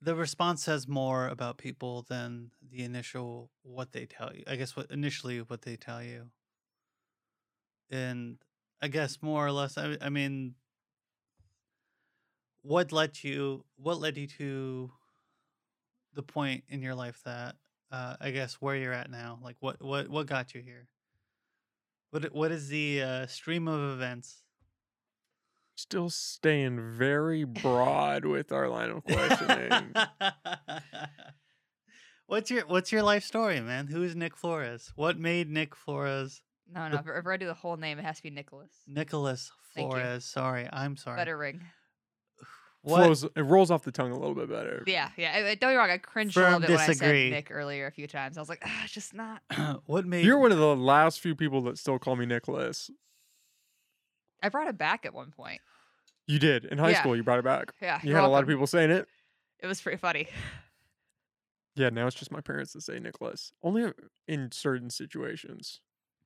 the 0.05 0.14
response 0.14 0.62
says 0.62 0.86
more 0.86 1.28
about 1.28 1.56
people 1.56 2.05
than 2.09 2.51
the 2.70 2.85
initial 2.85 3.51
what 3.62 3.93
they 3.93 4.05
tell 4.05 4.31
you. 4.35 4.44
I 4.47 4.56
guess 4.56 4.76
what 4.76 4.90
initially 4.90 5.39
what 5.39 5.62
they 5.62 5.76
tell 5.76 6.02
you, 6.02 6.26
and 7.90 8.36
I 8.82 8.89
guess 8.89 9.22
more 9.22 9.47
or 9.47 9.51
less. 9.52 9.78
I, 9.78 9.97
I 10.02 10.10
mean, 10.10 10.55
what 12.62 12.93
led 12.93 13.24
you? 13.24 13.64
What 13.76 13.98
led 13.98 14.18
you 14.18 14.26
to 14.39 14.93
the 16.12 16.22
point 16.22 16.64
in 16.68 16.82
your 16.82 16.94
life 16.94 17.20
that 17.24 17.56
uh, 17.90 18.16
I 18.20 18.31
guess 18.31 18.55
where 18.55 18.76
you're 18.76 18.93
at 18.93 19.10
now? 19.10 19.39
Like 19.43 19.56
what 19.60 19.82
what 19.82 20.09
what 20.09 20.26
got 20.26 20.55
you 20.55 20.60
here? 20.60 20.86
What 22.10 22.35
what 22.35 22.52
is 22.52 22.68
the 22.68 23.02
uh, 23.02 23.26
stream 23.26 23.68
of 23.68 23.94
events? 23.94 24.44
Still 25.77 26.09
staying 26.09 26.79
very 26.97 27.45
broad 27.45 28.25
with 28.25 28.53
our 28.53 28.69
line 28.69 28.91
of 28.91 29.05
questioning. 29.05 29.93
what's 32.27 32.51
your 32.51 32.67
what's 32.67 32.93
your 32.93 33.03
life 33.03 33.25
story, 33.25 33.61
man? 33.61 33.89
Who 33.89 34.03
is 34.03 34.15
Nick 34.15 34.37
Flores? 34.37 34.93
What 34.95 35.19
made 35.19 35.51
Nick 35.51 35.75
Flores 35.75 36.43
No, 36.73 36.89
no. 36.89 36.99
If, 36.99 37.07
if 37.09 37.27
I 37.27 37.37
do 37.37 37.47
the 37.47 37.55
whole 37.55 37.77
name, 37.77 37.99
it 37.99 38.05
has 38.05 38.19
to 38.19 38.23
be 38.23 38.31
Nicholas. 38.31 38.71
Nicholas 38.87 39.51
Flores? 39.75 40.25
Sorry, 40.25 40.69
I'm 40.73 40.97
sorry. 40.97 41.17
Better 41.17 41.37
ring. 41.37 41.61
What? 42.83 43.05
Flows, 43.05 43.25
it 43.25 43.41
rolls 43.41 43.71
off 43.71 43.83
the 43.83 43.91
tongue 43.93 44.13
a 44.13 44.19
little 44.19 44.35
bit 44.35 44.49
better. 44.51 44.85
Yeah, 44.87 45.09
yeah. 45.17 45.33
I- 45.35 45.39
I- 45.39 45.55
Don't 45.55 45.59
get 45.61 45.69
me 45.71 45.75
wrong. 45.77 45.91
I 45.91 45.97
cringed 45.99 46.37
a 46.37 46.41
little 46.41 46.53
Firm 46.61 46.61
bit 46.63 46.71
when 46.71 46.81
I 46.81 46.93
said 46.93 47.31
Nick 47.31 47.49
earlier 47.51 47.87
a 47.87 47.91
few 47.91 48.07
times. 48.07 48.37
I 48.37 48.41
was 48.43 48.51
like, 48.51 48.63
ah, 48.65 48.83
it's 48.85 48.93
just 48.93 49.15
not. 49.15 49.41
what 49.87 50.05
made 50.07 50.25
You're 50.25 50.39
one 50.39 50.53
of 50.53 50.59
the 50.59 50.77
last 50.77 51.21
few 51.21 51.35
people 51.35 51.63
that 51.63 51.79
still 51.79 51.99
call 51.99 52.15
me 52.15 52.27
Nicholas. 52.27 52.91
I 54.45 54.49
brought 54.51 54.69
it 54.69 54.77
back 54.79 55.07
at 55.07 55.15
one 55.15 55.31
point. 55.31 55.61
You 56.27 56.39
did 56.39 56.65
in 56.66 56.79
high 56.79 56.91
Yeah. 56.91 57.01
school. 57.01 57.16
You 57.16 57.23
brought 57.23 57.39
it 57.39 57.45
back. 57.45 57.73
Yeah, 57.83 57.99
You 58.03 58.11
you're 58.11 58.19
had 58.21 58.27
a 58.27 58.29
lot 58.29 58.43
of 58.43 58.49
people 58.49 58.66
saying 58.66 58.91
it. 58.91 59.07
It 59.61 59.66
was 59.66 59.81
pretty 59.81 59.99
funny. 59.99 60.29
Yeah, 61.77 61.89
now 61.91 62.07
it's 62.07 62.15
just 62.16 62.31
my 62.31 62.41
parents 62.41 62.73
that 62.75 62.83
say 62.83 62.99
Nicholas. 63.01 63.53
Only 63.62 63.93
in 64.29 64.53
certain 64.53 64.91
situations. 64.91 65.81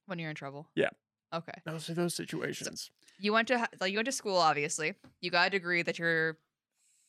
When 0.07 0.19
you're 0.19 0.31
in 0.31 0.37
trouble. 0.37 0.69
Yeah. 0.75 0.91
Okay. 1.33 1.53
Those 1.65 1.89
are 1.91 1.95
those 1.95 2.15
situations. 2.15 2.91
You 3.19 3.33
went 3.33 3.49
to 3.49 3.67
like 3.81 3.93
you 3.93 3.99
went 3.99 4.07
to 4.07 4.13
school, 4.13 4.37
obviously. 4.37 4.95
You 5.21 5.31
got 5.31 5.49
a 5.49 5.51
degree 5.51 5.83
that 5.83 5.99
you're 5.99 6.39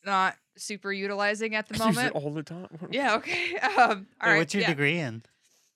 not 0.04 0.36
super 0.56 0.92
utilizing 0.92 1.54
at 1.54 1.68
the 1.68 1.74
I 1.82 1.88
use 1.88 1.96
it 1.96 2.00
moment. 2.14 2.16
all 2.16 2.30
the 2.32 2.42
time. 2.42 2.68
Yeah. 2.90 3.14
Okay. 3.16 3.56
Um. 3.62 3.68
All 3.76 3.86
Wait, 3.86 4.06
right. 4.22 4.38
what's 4.38 4.54
your 4.54 4.62
yeah. 4.62 4.68
degree 4.68 4.98
in? 4.98 5.22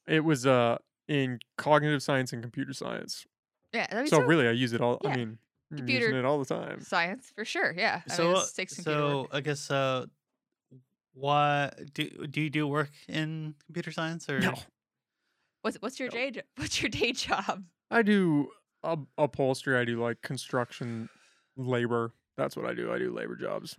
It 0.07 0.25
was 0.25 0.47
uh 0.47 0.79
in 1.09 1.39
cognitive 1.59 2.03
science 2.03 2.33
and 2.33 2.43
computer 2.43 2.73
science. 2.73 3.27
Yeah. 3.75 3.87
I 3.91 3.95
mean, 3.97 4.07
So 4.07 4.19
so 4.19 4.23
really, 4.23 4.47
I 4.49 4.53
use 4.53 4.73
it 4.73 4.81
all. 4.81 5.01
yeah, 5.05 5.11
I 5.11 5.17
mean, 5.17 5.39
I'm 5.73 5.79
computer 5.79 6.07
using 6.07 6.19
it 6.21 6.25
all 6.25 6.39
the 6.39 6.45
time. 6.47 6.81
science 6.81 7.33
for 7.35 7.45
sure. 7.45 7.75
Yeah. 7.77 8.03
I 8.09 8.13
so 8.15 8.33
mean, 8.33 8.43
takes 8.57 8.77
so 8.77 9.21
work. 9.23 9.31
I 9.33 9.41
guess 9.41 9.71
uh, 9.71 10.07
what 11.15 11.93
do 11.95 12.09
do 12.27 12.41
you 12.41 12.51
do 12.51 12.67
work 12.67 12.91
in 13.09 13.55
computer 13.67 13.93
science 13.93 14.29
or 14.29 14.41
No, 14.41 14.55
What's 15.63 15.77
what's 15.81 15.99
your 16.01 16.09
no. 16.09 16.17
day? 16.31 16.43
What's 16.57 16.83
your 16.83 16.91
day 16.91 17.13
job? 17.13 17.65
I 17.91 18.03
do 18.03 18.49
up- 18.83 19.07
upholstery. 19.17 19.77
I 19.79 19.85
do 19.85 20.01
like 20.03 20.21
construction, 20.23 21.09
labor. 21.57 22.13
That's 22.37 22.57
what 22.57 22.67
I 22.67 22.75
do. 22.75 22.93
I 22.93 22.99
do 22.99 23.13
labor 23.15 23.37
jobs. 23.37 23.77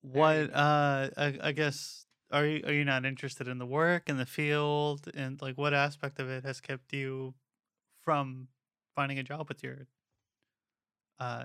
what 0.00 0.52
uh 0.52 1.10
I, 1.16 1.38
I 1.42 1.52
guess 1.52 2.06
are 2.32 2.44
you 2.46 2.62
are 2.66 2.72
you 2.72 2.84
not 2.84 3.04
interested 3.04 3.46
in 3.46 3.58
the 3.58 3.66
work 3.66 4.08
in 4.08 4.16
the 4.16 4.26
field 4.26 5.08
and 5.14 5.40
like 5.42 5.56
what 5.58 5.74
aspect 5.74 6.18
of 6.18 6.28
it 6.28 6.44
has 6.44 6.60
kept 6.60 6.92
you 6.92 7.34
from 8.04 8.48
finding 8.94 9.18
a 9.18 9.22
job 9.22 9.48
with 9.48 9.62
your 9.62 9.86
uh 11.18 11.44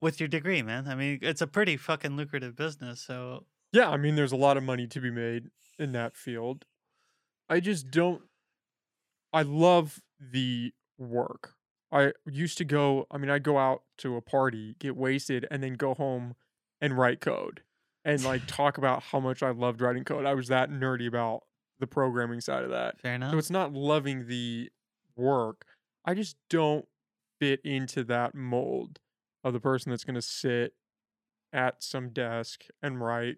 with, 0.00 0.18
your 0.20 0.28
degree 0.28 0.62
man 0.62 0.88
i 0.88 0.94
mean 0.94 1.18
it's 1.22 1.40
a 1.40 1.46
pretty 1.46 1.76
fucking 1.76 2.16
lucrative 2.16 2.56
business 2.56 3.00
so 3.00 3.44
Yeah, 3.72 3.88
I 3.88 3.96
mean, 3.96 4.16
there's 4.16 4.32
a 4.32 4.36
lot 4.36 4.56
of 4.58 4.62
money 4.62 4.86
to 4.86 5.00
be 5.00 5.10
made 5.10 5.48
in 5.78 5.92
that 5.92 6.14
field. 6.14 6.66
I 7.48 7.58
just 7.60 7.90
don't. 7.90 8.20
I 9.32 9.42
love 9.42 10.02
the 10.20 10.72
work. 10.98 11.54
I 11.90 12.12
used 12.26 12.58
to 12.58 12.64
go. 12.66 13.06
I 13.10 13.16
mean, 13.16 13.30
I'd 13.30 13.42
go 13.42 13.56
out 13.56 13.82
to 13.98 14.16
a 14.16 14.20
party, 14.20 14.76
get 14.78 14.94
wasted, 14.94 15.46
and 15.50 15.62
then 15.62 15.74
go 15.74 15.94
home 15.94 16.34
and 16.82 16.98
write 16.98 17.20
code 17.22 17.62
and 18.04 18.22
like 18.22 18.42
talk 18.46 18.76
about 18.76 19.04
how 19.04 19.20
much 19.20 19.42
I 19.42 19.50
loved 19.52 19.80
writing 19.80 20.04
code. 20.04 20.26
I 20.26 20.34
was 20.34 20.48
that 20.48 20.70
nerdy 20.70 21.06
about 21.06 21.44
the 21.80 21.86
programming 21.86 22.42
side 22.42 22.64
of 22.64 22.70
that. 22.70 23.00
fair 23.00 23.14
enough 23.14 23.32
So 23.32 23.38
it's 23.38 23.50
not 23.50 23.72
loving 23.72 24.26
the 24.28 24.70
work. 25.16 25.64
I 26.04 26.14
just 26.14 26.36
don't 26.50 26.86
fit 27.40 27.60
into 27.64 28.04
that 28.04 28.34
mold 28.34 28.98
of 29.44 29.52
the 29.52 29.60
person 29.60 29.90
that's 29.90 30.04
going 30.04 30.14
to 30.14 30.22
sit 30.22 30.74
at 31.52 31.82
some 31.82 32.10
desk 32.10 32.64
and 32.82 33.00
write, 33.00 33.36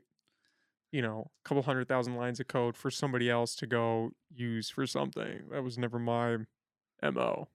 you 0.93 1.03
know, 1.03 1.31
a 1.45 1.49
couple 1.49 1.63
hundred 1.63 1.89
thousand 1.89 2.17
lines 2.17 2.41
of 2.41 2.49
code 2.49 2.77
for 2.77 2.91
somebody 2.91 3.29
else 3.31 3.55
to 3.57 3.67
go 3.67 4.11
use 4.33 4.71
for 4.71 4.87
something. 4.87 5.43
That 5.51 5.65
was 5.65 5.79
never 5.79 5.99
my 5.99 6.39
MO. 7.03 7.49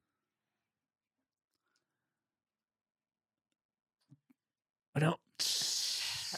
I 4.95 4.99
don't. 4.99 5.19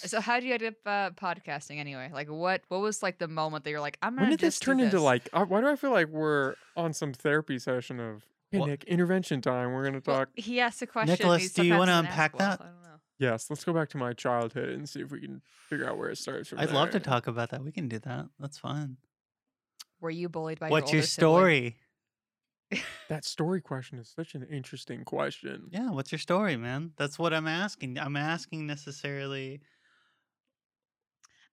So 0.07 0.19
how 0.21 0.39
did 0.39 0.45
you 0.47 0.53
end 0.53 0.63
up 0.63 0.73
uh, 0.85 1.09
podcasting 1.11 1.77
anyway? 1.79 2.09
Like 2.13 2.29
what 2.29 2.61
what 2.69 2.81
was 2.81 3.01
like 3.03 3.19
the 3.19 3.27
moment 3.27 3.63
that 3.63 3.69
you're 3.71 3.79
like 3.79 3.97
I'm 4.01 4.13
gonna 4.15 4.23
When 4.23 4.29
did 4.31 4.39
this 4.39 4.55
just 4.55 4.61
do 4.63 4.65
turn 4.67 4.79
into 4.79 4.97
this? 4.97 5.03
like? 5.03 5.29
Uh, 5.33 5.45
why 5.45 5.61
do 5.61 5.67
I 5.67 5.75
feel 5.75 5.91
like 5.91 6.07
we're 6.07 6.55
on 6.75 6.93
some 6.93 7.13
therapy 7.13 7.59
session 7.59 7.99
of? 7.99 8.25
Hey, 8.51 8.59
What- 8.59 8.69
Nick, 8.69 8.83
intervention 8.85 9.39
time. 9.41 9.71
We're 9.73 9.85
gonna 9.85 10.01
Well, 10.05 10.17
talk. 10.19 10.29
he 10.35 10.59
asked 10.59 10.81
a 10.81 10.87
question. 10.87 11.11
Nicholas, 11.13 11.53
do 11.53 11.63
you 11.63 11.73
wanna 11.73 11.91
doesn't 11.93 12.05
unpack 12.07 12.37
well, 12.37 12.49
that? 12.49 12.61
I 12.61 12.65
don't 12.65 12.81
know. 12.83 12.87
Yes, 13.19 13.49
let's 13.49 13.63
go 13.63 13.71
back 13.71 13.87
to 13.89 13.97
my 13.97 14.13
childhood 14.13 14.69
and 14.69 14.89
see 14.89 14.99
if 15.01 15.11
we 15.11 15.21
can 15.21 15.41
figure 15.69 15.87
out 15.87 15.97
where 15.97 16.09
it 16.09 16.17
starts 16.17 16.49
from. 16.49 16.59
i'd 16.59 16.71
love 16.71 16.87
to 16.89 16.93
there. 16.93 17.01
talk 17.01 17.27
about 17.27 17.51
that 17.51 17.63
we 17.63 17.71
can 17.71 17.87
do 17.87 17.99
that 17.99 18.25
that's 18.39 18.57
fun 18.57 18.97
Were 20.01 20.09
you 20.09 20.27
bullied 20.27 20.59
by 20.59 20.69
what's 20.69 20.91
your, 20.91 20.97
your 20.97 21.03
older 21.03 21.07
sibling? 21.07 21.75
story 22.73 22.81
That 23.09 23.23
story 23.23 23.61
question 23.61 23.99
is 23.99 24.09
such 24.09 24.33
an 24.35 24.43
interesting 24.43 25.03
question. 25.05 25.67
yeah 25.69 25.91
what's 25.91 26.11
your 26.11 26.19
story 26.19 26.57
man 26.57 26.91
that's 26.97 27.17
what 27.19 27.31
i'm 27.33 27.47
asking 27.47 27.97
i'm 27.99 28.17
asking 28.17 28.65
necessarily 28.67 29.61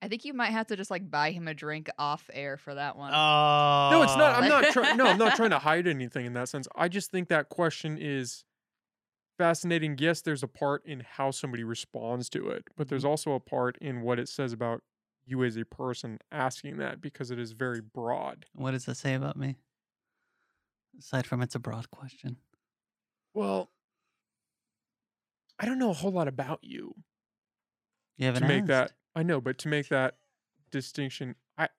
I 0.00 0.08
think 0.08 0.24
you 0.24 0.32
might 0.32 0.50
have 0.50 0.68
to 0.68 0.76
just 0.76 0.90
like 0.90 1.10
buy 1.10 1.32
him 1.32 1.48
a 1.48 1.54
drink 1.54 1.90
off 1.98 2.30
air 2.32 2.56
for 2.56 2.74
that 2.74 2.96
one. 2.96 3.12
oh 3.12 3.88
No, 3.90 4.02
it's 4.02 4.16
not. 4.16 4.42
I'm 4.42 4.48
not 4.48 4.72
trying. 4.72 4.96
No, 4.96 5.06
I'm 5.06 5.18
not 5.18 5.36
trying 5.36 5.50
to 5.50 5.58
hide 5.58 5.86
anything 5.86 6.26
in 6.26 6.34
that 6.34 6.48
sense. 6.48 6.68
I 6.76 6.88
just 6.88 7.10
think 7.10 7.28
that 7.28 7.48
question 7.48 7.98
is 8.00 8.44
fascinating. 9.38 9.96
Yes, 9.98 10.20
there's 10.20 10.42
a 10.42 10.48
part 10.48 10.84
in 10.86 11.00
how 11.00 11.30
somebody 11.30 11.64
responds 11.64 12.28
to 12.30 12.48
it, 12.48 12.64
but 12.76 12.88
there's 12.88 13.02
mm-hmm. 13.02 13.10
also 13.10 13.32
a 13.32 13.40
part 13.40 13.76
in 13.80 14.02
what 14.02 14.18
it 14.18 14.28
says 14.28 14.52
about 14.52 14.82
you 15.28 15.44
as 15.44 15.56
a 15.56 15.64
person 15.64 16.18
asking 16.32 16.78
that 16.78 17.00
because 17.00 17.30
it 17.30 17.38
is 17.38 17.52
very 17.52 17.80
broad. 17.80 18.46
what 18.54 18.70
does 18.70 18.86
that 18.86 18.96
say 18.96 19.14
about 19.14 19.36
me 19.36 19.56
aside 20.98 21.26
from 21.26 21.42
it's 21.42 21.54
a 21.54 21.58
broad 21.58 21.90
question 21.90 22.36
Well, 23.34 23.70
I 25.58 25.66
don't 25.66 25.78
know 25.78 25.90
a 25.90 25.94
whole 25.94 26.12
lot 26.12 26.28
about 26.28 26.60
you. 26.62 26.94
you 28.16 28.26
haven't 28.26 28.42
to 28.42 28.48
make 28.48 28.60
asked. 28.62 28.68
that 28.68 28.92
I 29.18 29.24
know, 29.24 29.40
but 29.40 29.58
to 29.58 29.68
make 29.68 29.88
that 29.88 30.14
distinction, 30.70 31.34
I 31.58 31.70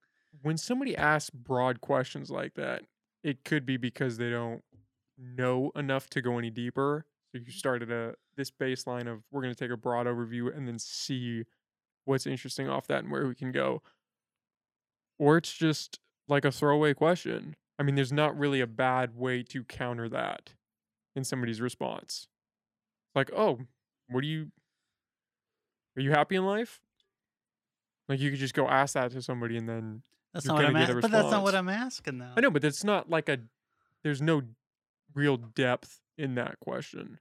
when 0.41 0.57
somebody 0.57 0.97
asks 0.97 1.29
broad 1.29 1.79
questions 1.79 2.29
like 2.29 2.55
that, 2.55 2.81
it 3.23 3.45
could 3.45 3.65
be 3.65 3.77
because 3.77 4.17
they 4.17 4.29
don't 4.29 4.61
know 5.17 5.71
enough 5.73 6.09
to 6.09 6.21
go 6.21 6.37
any 6.37 6.49
deeper. 6.49 7.05
So 7.31 7.37
you 7.37 7.45
mm-hmm. 7.45 7.51
started 7.51 7.91
a 7.91 8.15
this 8.35 8.51
baseline 8.51 9.07
of 9.09 9.23
we're 9.31 9.41
going 9.41 9.53
to 9.53 9.57
take 9.59 9.71
a 9.71 9.77
broad 9.77 10.05
overview 10.05 10.53
and 10.53 10.67
then 10.67 10.77
see 10.79 11.45
what's 12.03 12.27
interesting 12.27 12.67
off 12.67 12.87
that 12.87 13.03
and 13.03 13.11
where 13.11 13.25
we 13.25 13.35
can 13.35 13.53
go. 13.53 13.83
Or 15.17 15.37
it's 15.37 15.53
just 15.53 15.97
like 16.27 16.43
a 16.43 16.51
throwaway 16.51 16.93
question. 16.93 17.55
I 17.79 17.83
mean, 17.83 17.95
there's 17.95 18.11
not 18.11 18.37
really 18.37 18.59
a 18.59 18.67
bad 18.67 19.15
way 19.15 19.43
to 19.43 19.63
counter 19.63 20.09
that 20.09 20.55
in 21.15 21.23
somebody's 21.23 21.61
response. 21.61 22.27
Like, 23.15 23.31
oh, 23.33 23.59
what 24.09 24.23
do 24.23 24.27
you 24.27 24.51
are 25.95 26.01
you 26.01 26.11
happy 26.11 26.35
in 26.35 26.45
life? 26.45 26.81
Like 28.09 28.19
you 28.19 28.31
could 28.31 28.39
just 28.39 28.55
go 28.55 28.67
ask 28.67 28.95
that 28.95 29.11
to 29.11 29.21
somebody 29.21 29.55
and 29.55 29.69
then 29.69 30.01
That's 30.33 30.47
not 30.47 30.55
what 30.55 30.65
I'm 30.65 30.75
asking. 30.75 30.99
But 31.01 31.11
that's 31.11 31.31
not 31.31 31.43
what. 31.43 31.55
I'm 31.55 31.69
asking 31.69 32.17
though. 32.17 32.31
I 32.35 32.41
know, 32.41 32.49
but 32.49 32.63
it's 32.63 32.83
not 32.83 33.09
like 33.09 33.29
a 33.29 33.37
there's 34.03 34.21
no 34.21 34.41
real 35.13 35.37
depth 35.37 36.01
in 36.17 36.35
that 36.35 36.59
question. 36.59 37.19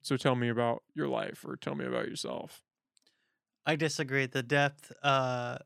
So 0.00 0.16
tell 0.16 0.36
me 0.36 0.48
about 0.48 0.84
your 0.94 1.08
life 1.08 1.44
or 1.44 1.56
tell 1.56 1.74
me 1.74 1.84
about 1.84 2.06
yourself. 2.06 2.62
I 3.66 3.74
disagree. 3.74 4.26
The 4.26 4.44
depth. 4.44 4.92
Uh, 5.02 5.58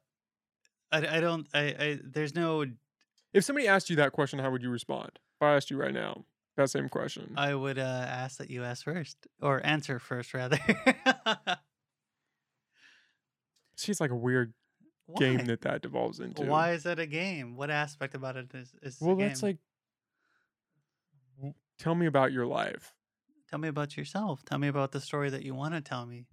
I, 0.90 1.18
I 1.18 1.20
don't. 1.20 1.46
I, 1.52 1.60
I. 1.60 1.98
There's 2.02 2.34
no. 2.34 2.64
If 3.34 3.44
somebody 3.44 3.68
asked 3.68 3.90
you 3.90 3.96
that 3.96 4.12
question, 4.12 4.38
how 4.38 4.50
would 4.50 4.62
you 4.62 4.70
respond? 4.70 5.10
If 5.36 5.42
I 5.42 5.54
asked 5.54 5.70
you 5.70 5.76
right 5.76 5.92
now 5.92 6.24
that 6.56 6.70
same 6.70 6.88
question. 6.88 7.34
I 7.36 7.54
would 7.54 7.78
uh, 7.78 8.06
ask 8.08 8.38
that 8.38 8.50
you 8.50 8.64
ask 8.64 8.84
first 8.84 9.16
or 9.40 9.64
answer 9.64 9.98
first, 9.98 10.32
rather. 10.34 10.58
She's 13.76 14.00
like 14.00 14.10
a 14.10 14.16
weird 14.16 14.52
Why? 15.12 15.18
game 15.18 15.44
that 15.46 15.62
that 15.62 15.82
devolves 15.82 16.20
into. 16.20 16.42
Why 16.42 16.72
is 16.72 16.82
that 16.84 16.98
a 16.98 17.06
game? 17.06 17.56
What 17.56 17.70
aspect 17.70 18.14
about 18.14 18.36
it 18.36 18.50
is 18.54 18.74
is 18.82 19.00
a 19.00 19.04
Well, 19.04 19.16
that's 19.16 19.42
like. 19.42 19.58
Tell 21.78 21.94
me 21.94 22.06
about 22.06 22.32
your 22.32 22.46
life. 22.46 22.94
Tell 23.50 23.58
me 23.58 23.68
about 23.68 23.96
yourself. 23.96 24.44
Tell 24.44 24.58
me 24.58 24.68
about 24.68 24.92
the 24.92 25.00
story 25.00 25.30
that 25.30 25.42
you 25.42 25.54
want 25.54 25.74
to 25.74 25.80
tell 25.80 26.06
me. 26.06 26.26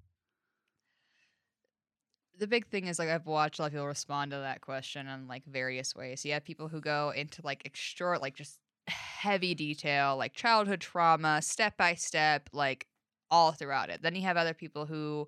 the 2.40 2.48
big 2.48 2.68
thing 2.68 2.88
is 2.88 2.98
like 2.98 3.10
I've 3.10 3.26
watched 3.26 3.60
a 3.60 3.64
lot 3.64 3.68
of 3.68 3.74
people 3.74 3.88
respond 3.88 4.32
to 4.32 4.38
that 4.38 4.62
question 4.62 5.08
in 5.08 5.28
like 5.28 5.44
various 5.46 5.94
ways. 5.96 6.24
You 6.24 6.34
have 6.34 6.46
people 6.46 6.70
who 6.70 6.80
go 6.80 7.12
into 7.16 7.42
like 7.44 7.64
extra 7.66 8.18
like 8.18 8.36
just 8.36 8.60
heavy 8.88 9.54
detail, 9.54 10.18
like 10.18 10.34
childhood 10.34 10.82
trauma, 10.82 11.42
step 11.42 11.78
by 11.78 11.96
step, 11.96 12.50
like 12.54 12.88
all 13.30 13.52
throughout 13.52 13.90
it. 13.90 14.02
Then 14.02 14.16
you 14.16 14.22
have 14.24 14.38
other 14.38 14.54
people 14.54 14.86
who 14.86 15.28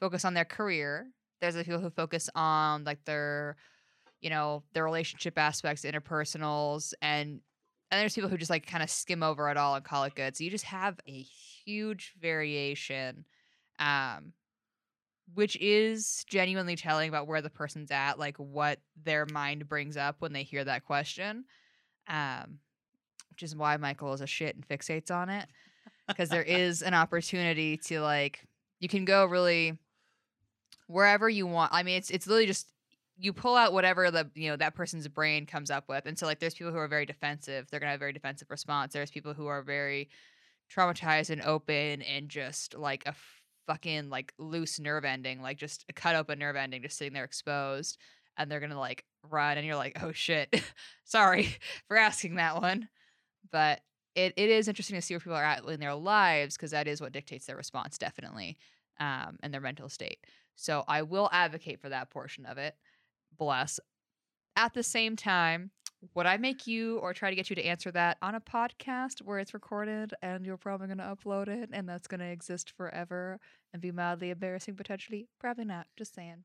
focus 0.00 0.24
on 0.24 0.34
their 0.34 0.44
career. 0.44 1.08
There's 1.40 1.54
other 1.54 1.64
people 1.64 1.80
who 1.80 1.90
focus 1.90 2.30
on 2.34 2.84
like 2.84 3.04
their, 3.04 3.56
you 4.20 4.30
know, 4.30 4.62
their 4.72 4.84
relationship 4.84 5.38
aspects, 5.38 5.82
interpersonals, 5.82 6.94
and 7.02 7.40
and 7.90 8.00
there's 8.00 8.14
people 8.14 8.30
who 8.30 8.36
just 8.36 8.50
like 8.50 8.66
kind 8.66 8.82
of 8.82 8.90
skim 8.90 9.22
over 9.22 9.48
it 9.50 9.56
all 9.56 9.74
and 9.74 9.84
call 9.84 10.04
it 10.04 10.14
good. 10.14 10.36
So 10.36 10.44
you 10.44 10.50
just 10.50 10.64
have 10.64 10.98
a 11.06 11.22
huge 11.64 12.14
variation. 12.20 13.24
Um, 13.78 14.32
which 15.34 15.56
is 15.56 16.24
genuinely 16.28 16.76
telling 16.76 17.08
about 17.08 17.26
where 17.26 17.42
the 17.42 17.50
person's 17.50 17.90
at, 17.90 18.18
like 18.18 18.36
what 18.36 18.78
their 19.04 19.26
mind 19.26 19.68
brings 19.68 19.96
up 19.96 20.16
when 20.20 20.32
they 20.32 20.44
hear 20.44 20.64
that 20.64 20.84
question. 20.84 21.44
Um, 22.08 22.60
which 23.30 23.42
is 23.42 23.54
why 23.54 23.76
Michael 23.76 24.14
is 24.14 24.20
a 24.22 24.26
shit 24.26 24.54
and 24.54 24.66
fixates 24.66 25.10
on 25.10 25.28
it. 25.28 25.46
Because 26.08 26.30
there 26.30 26.42
is 26.46 26.82
an 26.82 26.94
opportunity 26.94 27.76
to 27.76 28.00
like 28.00 28.46
you 28.80 28.88
can 28.88 29.04
go 29.04 29.26
really 29.26 29.76
wherever 30.86 31.28
you 31.28 31.46
want. 31.46 31.72
I 31.72 31.82
mean, 31.82 31.96
it's 31.96 32.10
it's 32.10 32.26
literally 32.26 32.46
just 32.46 32.68
you 33.18 33.32
pull 33.32 33.56
out 33.56 33.72
whatever 33.72 34.10
the 34.10 34.30
you 34.34 34.50
know 34.50 34.56
that 34.56 34.74
person's 34.74 35.08
brain 35.08 35.46
comes 35.46 35.70
up 35.70 35.88
with. 35.88 36.06
And 36.06 36.18
so 36.18 36.26
like 36.26 36.38
there's 36.40 36.54
people 36.54 36.72
who 36.72 36.78
are 36.78 36.88
very 36.88 37.06
defensive, 37.06 37.66
they're 37.70 37.80
gonna 37.80 37.92
have 37.92 37.98
a 37.98 38.00
very 38.00 38.12
defensive 38.12 38.50
response. 38.50 38.92
There's 38.92 39.10
people 39.10 39.34
who 39.34 39.46
are 39.46 39.62
very 39.62 40.08
traumatized 40.74 41.30
and 41.30 41.42
open 41.42 42.02
and 42.02 42.28
just 42.28 42.76
like 42.76 43.04
a 43.06 43.14
fucking 43.66 44.10
like 44.10 44.32
loose 44.38 44.78
nerve 44.78 45.04
ending, 45.04 45.40
like 45.42 45.58
just 45.58 45.84
a 45.88 45.92
cut 45.92 46.16
open 46.16 46.38
nerve 46.38 46.56
ending, 46.56 46.82
just 46.82 46.98
sitting 46.98 47.14
there 47.14 47.24
exposed, 47.24 47.98
and 48.36 48.50
they're 48.50 48.60
gonna 48.60 48.78
like 48.78 49.04
run, 49.30 49.58
and 49.58 49.66
you're 49.66 49.76
like, 49.76 50.02
oh 50.02 50.12
shit, 50.12 50.62
sorry 51.04 51.56
for 51.88 51.96
asking 51.96 52.36
that 52.36 52.60
one, 52.60 52.88
but 53.50 53.80
it, 54.14 54.32
it 54.36 54.48
is 54.48 54.66
interesting 54.66 54.96
to 54.96 55.02
see 55.02 55.14
where 55.14 55.20
people 55.20 55.34
are 55.34 55.44
at 55.44 55.64
in 55.64 55.78
their 55.78 55.94
lives 55.94 56.56
because 56.56 56.70
that 56.70 56.88
is 56.88 57.00
what 57.00 57.12
dictates 57.12 57.46
their 57.46 57.56
response, 57.56 57.98
definitely, 57.98 58.56
um, 58.98 59.36
and 59.42 59.52
their 59.52 59.60
mental 59.60 59.90
state. 59.90 60.18
So 60.56 60.84
I 60.88 61.02
will 61.02 61.28
advocate 61.32 61.80
for 61.80 61.88
that 61.90 62.10
portion 62.10 62.46
of 62.46 62.58
it. 62.58 62.74
Bless. 63.38 63.78
At 64.56 64.74
the 64.74 64.82
same 64.82 65.16
time, 65.16 65.70
would 66.14 66.26
I 66.26 66.36
make 66.36 66.66
you 66.66 66.98
or 66.98 67.12
try 67.12 67.30
to 67.30 67.36
get 67.36 67.50
you 67.50 67.56
to 67.56 67.64
answer 67.64 67.90
that 67.92 68.18
on 68.22 68.34
a 68.34 68.40
podcast 68.40 69.22
where 69.22 69.38
it's 69.38 69.54
recorded 69.54 70.14
and 70.22 70.44
you're 70.44 70.56
probably 70.56 70.86
going 70.86 70.98
to 70.98 71.04
upload 71.04 71.48
it 71.48 71.70
and 71.72 71.88
that's 71.88 72.06
going 72.06 72.20
to 72.20 72.26
exist 72.26 72.72
forever 72.76 73.38
and 73.72 73.82
be 73.82 73.92
mildly 73.92 74.30
embarrassing 74.30 74.76
potentially? 74.76 75.28
Probably 75.40 75.64
not. 75.64 75.86
Just 75.96 76.14
saying. 76.14 76.44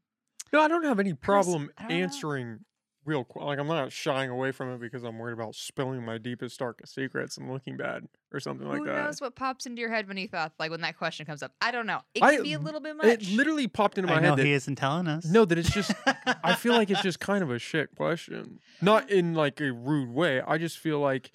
No, 0.51 0.61
I 0.61 0.67
don't 0.67 0.83
have 0.83 0.99
any 0.99 1.13
problem 1.13 1.69
answering 1.79 2.47
know. 2.47 2.57
Answering 3.02 3.11
real 3.11 3.23
qu- 3.23 3.44
like 3.44 3.60
I'm 3.60 3.68
not 3.68 3.91
shying 3.91 4.30
away 4.30 4.52
from 4.52 4.72
it 4.73 4.80
because 4.80 5.03
I'm 5.03 5.18
worried 5.18 5.34
about 5.34 5.56
spilling 5.56 6.03
my 6.03 6.18
deepest 6.18 6.60
darkest 6.60 6.94
secrets 6.94 7.38
and 7.38 7.52
looking 7.52 7.78
bad 7.78 8.07
or 8.32 8.40
something 8.40 8.68
like 8.68 8.80
that. 8.84 8.90
Who 8.90 8.95
that. 8.95 9.06
knows 9.06 9.22
what 9.22 9.36
pops 9.36 9.65
into 9.65 9.80
your 9.80 9.91
head 9.91 10.07
when 10.07 10.18
you 10.18 10.28
thought, 10.28 10.53
like 10.60 10.72
when 10.72 10.82
that 10.82 10.98
question 10.98 11.26
comes 11.26 11.44
up? 11.44 11.52
I 11.61 11.72
don't 11.72 11.86
know. 11.86 12.02
It 12.14 12.22
could 12.22 12.44
be 12.44 12.53
a 12.53 12.60
little 12.60 12.80
bit 12.80 12.95
much. 12.95 13.06
It 13.06 13.32
literally 13.32 13.68
popped 13.68 13.98
into 13.98 14.10
my 14.10 14.18
I 14.18 14.19
know 14.19 14.30
head 14.30 14.40
that 14.40 14.45
he 14.45 14.53
isn't 14.53 14.76
telling 14.76 15.07
us. 15.07 15.26
no, 15.26 15.45
that 15.45 15.57
it's 15.57 15.72
just 15.72 15.94
I 16.44 16.56
feel 16.56 16.73
like 16.73 16.90
it's 16.90 17.02
just 17.02 17.19
kind 17.19 17.44
of 17.44 17.52
a 17.52 17.60
shit 17.60 17.95
question. 17.95 18.60
Not 18.82 19.03
uh-huh. 19.03 19.15
in 19.15 19.34
like 19.34 19.60
a 19.61 19.72
rude 19.72 20.10
way. 20.10 20.41
I 20.41 20.57
just 20.57 20.78
feel 20.78 20.99
like 20.99 21.32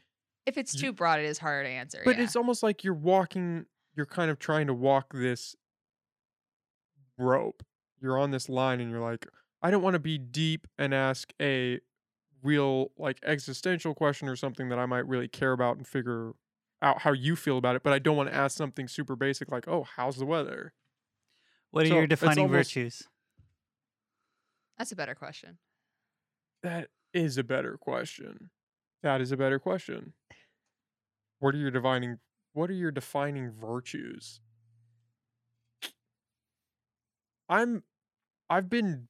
if 0.47 0.57
it's 0.57 0.75
too 0.75 0.93
broad, 0.93 1.19
it 1.21 1.27
is 1.27 1.39
harder 1.39 1.65
to 1.65 1.71
answer. 1.71 2.03
but 2.05 2.17
yeah. 2.17 2.25
it's 2.25 2.37
almost 2.37 2.63
like 2.63 2.85
you're 2.85 2.95
walking 2.95 3.67
you're 3.97 4.07
kind 4.07 4.31
of 4.31 4.39
trying 4.39 4.67
to 4.67 4.75
walk 4.75 5.13
this 5.15 5.57
rope. 7.19 7.63
You're 8.01 8.19
on 8.19 8.31
this 8.31 8.49
line 8.49 8.81
and 8.81 8.91
you're 8.91 9.01
like 9.01 9.27
I 9.67 9.71
don't 9.73 9.83
want 9.83 9.95
to 9.95 9.99
be 9.99 10.17
deep 10.17 10.69
and 10.79 10.95
ask 10.95 11.33
a 11.43 11.81
real 12.41 12.93
like 12.97 13.19
existential 13.25 13.95
question 13.97 14.29
or 14.29 14.37
something 14.37 14.69
that 14.69 14.79
I 14.79 14.87
might 14.87 15.09
really 15.09 15.27
care 15.27 15.51
about 15.51 15.77
and 15.77 15.85
figure 15.85 16.35
out 16.81 17.01
how 17.01 17.11
you 17.11 17.35
feel 17.35 17.59
about 17.59 17.75
it, 17.75 17.83
but 17.83 17.93
I 17.93 17.99
don't 17.99 18.17
want 18.17 18.29
to 18.29 18.35
ask 18.35 18.57
something 18.57 18.87
super 18.87 19.17
basic 19.17 19.51
like, 19.51 19.67
"Oh, 19.67 19.83
how's 19.83 20.19
the 20.19 20.25
weather?" 20.25 20.73
What 21.73 21.83
are 21.85 21.89
So, 21.89 21.95
your 21.97 22.07
defining 22.07 22.45
almost- 22.45 22.69
virtues? 22.75 23.09
That's 24.79 24.93
a 24.93 24.97
better 24.97 25.17
question. 25.17 25.59
That 26.63 26.91
is 27.13 27.37
a 27.37 27.43
better 27.43 27.77
question. 27.77 28.51
That 29.03 29.21
is 29.21 29.33
a 29.33 29.37
better 29.37 29.59
question. 29.59 30.13
What 31.41 31.57
are 31.57 31.59
your 31.59 31.73
defining 31.73 32.21
what 32.53 32.71
are 32.71 32.75
your 32.75 32.93
defining 32.93 33.51
virtues? 33.51 34.41
I'm 37.49 37.83
I've 38.49 38.69
been 38.69 39.09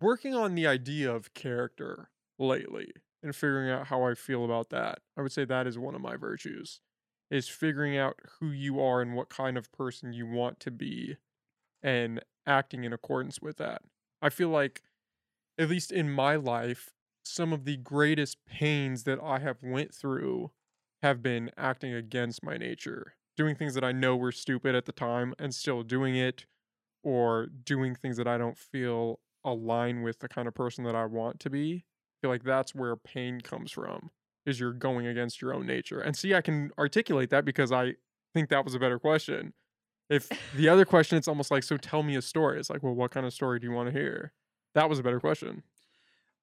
working 0.00 0.34
on 0.34 0.54
the 0.54 0.66
idea 0.66 1.12
of 1.12 1.34
character 1.34 2.10
lately 2.38 2.92
and 3.22 3.34
figuring 3.34 3.70
out 3.70 3.88
how 3.88 4.02
I 4.02 4.14
feel 4.14 4.44
about 4.44 4.70
that. 4.70 5.00
I 5.16 5.22
would 5.22 5.32
say 5.32 5.44
that 5.44 5.66
is 5.66 5.78
one 5.78 5.94
of 5.94 6.00
my 6.00 6.16
virtues 6.16 6.80
is 7.30 7.48
figuring 7.48 7.96
out 7.96 8.18
who 8.40 8.48
you 8.50 8.80
are 8.80 9.00
and 9.00 9.14
what 9.14 9.28
kind 9.28 9.56
of 9.56 9.70
person 9.72 10.12
you 10.12 10.26
want 10.26 10.58
to 10.60 10.70
be 10.70 11.16
and 11.82 12.20
acting 12.46 12.84
in 12.84 12.92
accordance 12.92 13.40
with 13.40 13.58
that. 13.58 13.82
I 14.22 14.30
feel 14.30 14.48
like 14.50 14.82
at 15.58 15.68
least 15.68 15.92
in 15.92 16.10
my 16.10 16.36
life 16.36 16.90
some 17.24 17.52
of 17.52 17.64
the 17.64 17.76
greatest 17.76 18.44
pains 18.46 19.04
that 19.04 19.20
I 19.22 19.38
have 19.40 19.62
went 19.62 19.94
through 19.94 20.50
have 21.02 21.22
been 21.22 21.50
acting 21.56 21.92
against 21.94 22.42
my 22.42 22.56
nature, 22.56 23.14
doing 23.36 23.54
things 23.54 23.74
that 23.74 23.84
I 23.84 23.92
know 23.92 24.16
were 24.16 24.32
stupid 24.32 24.74
at 24.74 24.86
the 24.86 24.92
time 24.92 25.34
and 25.38 25.54
still 25.54 25.82
doing 25.82 26.16
it 26.16 26.46
or 27.02 27.46
doing 27.46 27.94
things 27.94 28.16
that 28.18 28.28
I 28.28 28.38
don't 28.38 28.58
feel 28.58 29.20
align 29.44 30.02
with 30.02 30.18
the 30.20 30.28
kind 30.28 30.48
of 30.48 30.54
person 30.54 30.84
that 30.84 30.94
I 30.94 31.06
want 31.06 31.40
to 31.40 31.50
be. 31.50 31.84
I 31.84 32.16
feel 32.20 32.30
like 32.30 32.44
that's 32.44 32.74
where 32.74 32.96
pain 32.96 33.40
comes 33.40 33.72
from 33.72 34.10
is 34.46 34.60
you're 34.60 34.72
going 34.72 35.06
against 35.06 35.40
your 35.40 35.54
own 35.54 35.66
nature. 35.66 36.00
And 36.00 36.16
see 36.16 36.34
I 36.34 36.40
can 36.40 36.70
articulate 36.78 37.30
that 37.30 37.44
because 37.44 37.72
I 37.72 37.94
think 38.34 38.48
that 38.50 38.64
was 38.64 38.74
a 38.74 38.78
better 38.78 38.98
question. 38.98 39.52
If 40.08 40.28
the 40.56 40.68
other 40.68 40.84
question 40.84 41.16
it's 41.18 41.28
almost 41.28 41.50
like 41.50 41.62
so 41.62 41.76
tell 41.76 42.02
me 42.02 42.16
a 42.16 42.22
story. 42.22 42.58
It's 42.58 42.70
like, 42.70 42.82
well, 42.82 42.94
what 42.94 43.10
kind 43.10 43.26
of 43.26 43.32
story 43.32 43.60
do 43.60 43.66
you 43.66 43.72
want 43.72 43.92
to 43.92 43.92
hear? 43.92 44.32
That 44.74 44.88
was 44.88 44.98
a 44.98 45.02
better 45.02 45.20
question. 45.20 45.62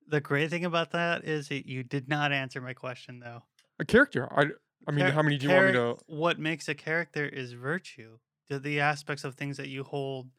The 0.07 0.21
great 0.21 0.49
thing 0.49 0.65
about 0.65 0.91
that 0.91 1.25
is 1.25 1.49
that 1.49 1.67
you 1.67 1.83
did 1.83 2.07
not 2.07 2.31
answer 2.31 2.61
my 2.61 2.73
question 2.73 3.19
though. 3.19 3.43
A 3.79 3.85
character. 3.85 4.27
I 4.31 4.47
I 4.87 4.91
mean, 4.91 5.05
Char- 5.05 5.11
how 5.11 5.21
many 5.21 5.37
do 5.37 5.47
you 5.47 5.53
want 5.53 5.67
me 5.67 5.73
to 5.73 5.97
What 6.07 6.39
makes 6.39 6.69
a 6.69 6.75
character 6.75 7.25
is 7.25 7.53
virtue. 7.53 8.19
The, 8.47 8.59
the 8.59 8.79
aspects 8.79 9.25
of 9.25 9.35
things 9.35 9.57
that 9.57 9.67
you 9.67 9.83
hold 9.83 10.29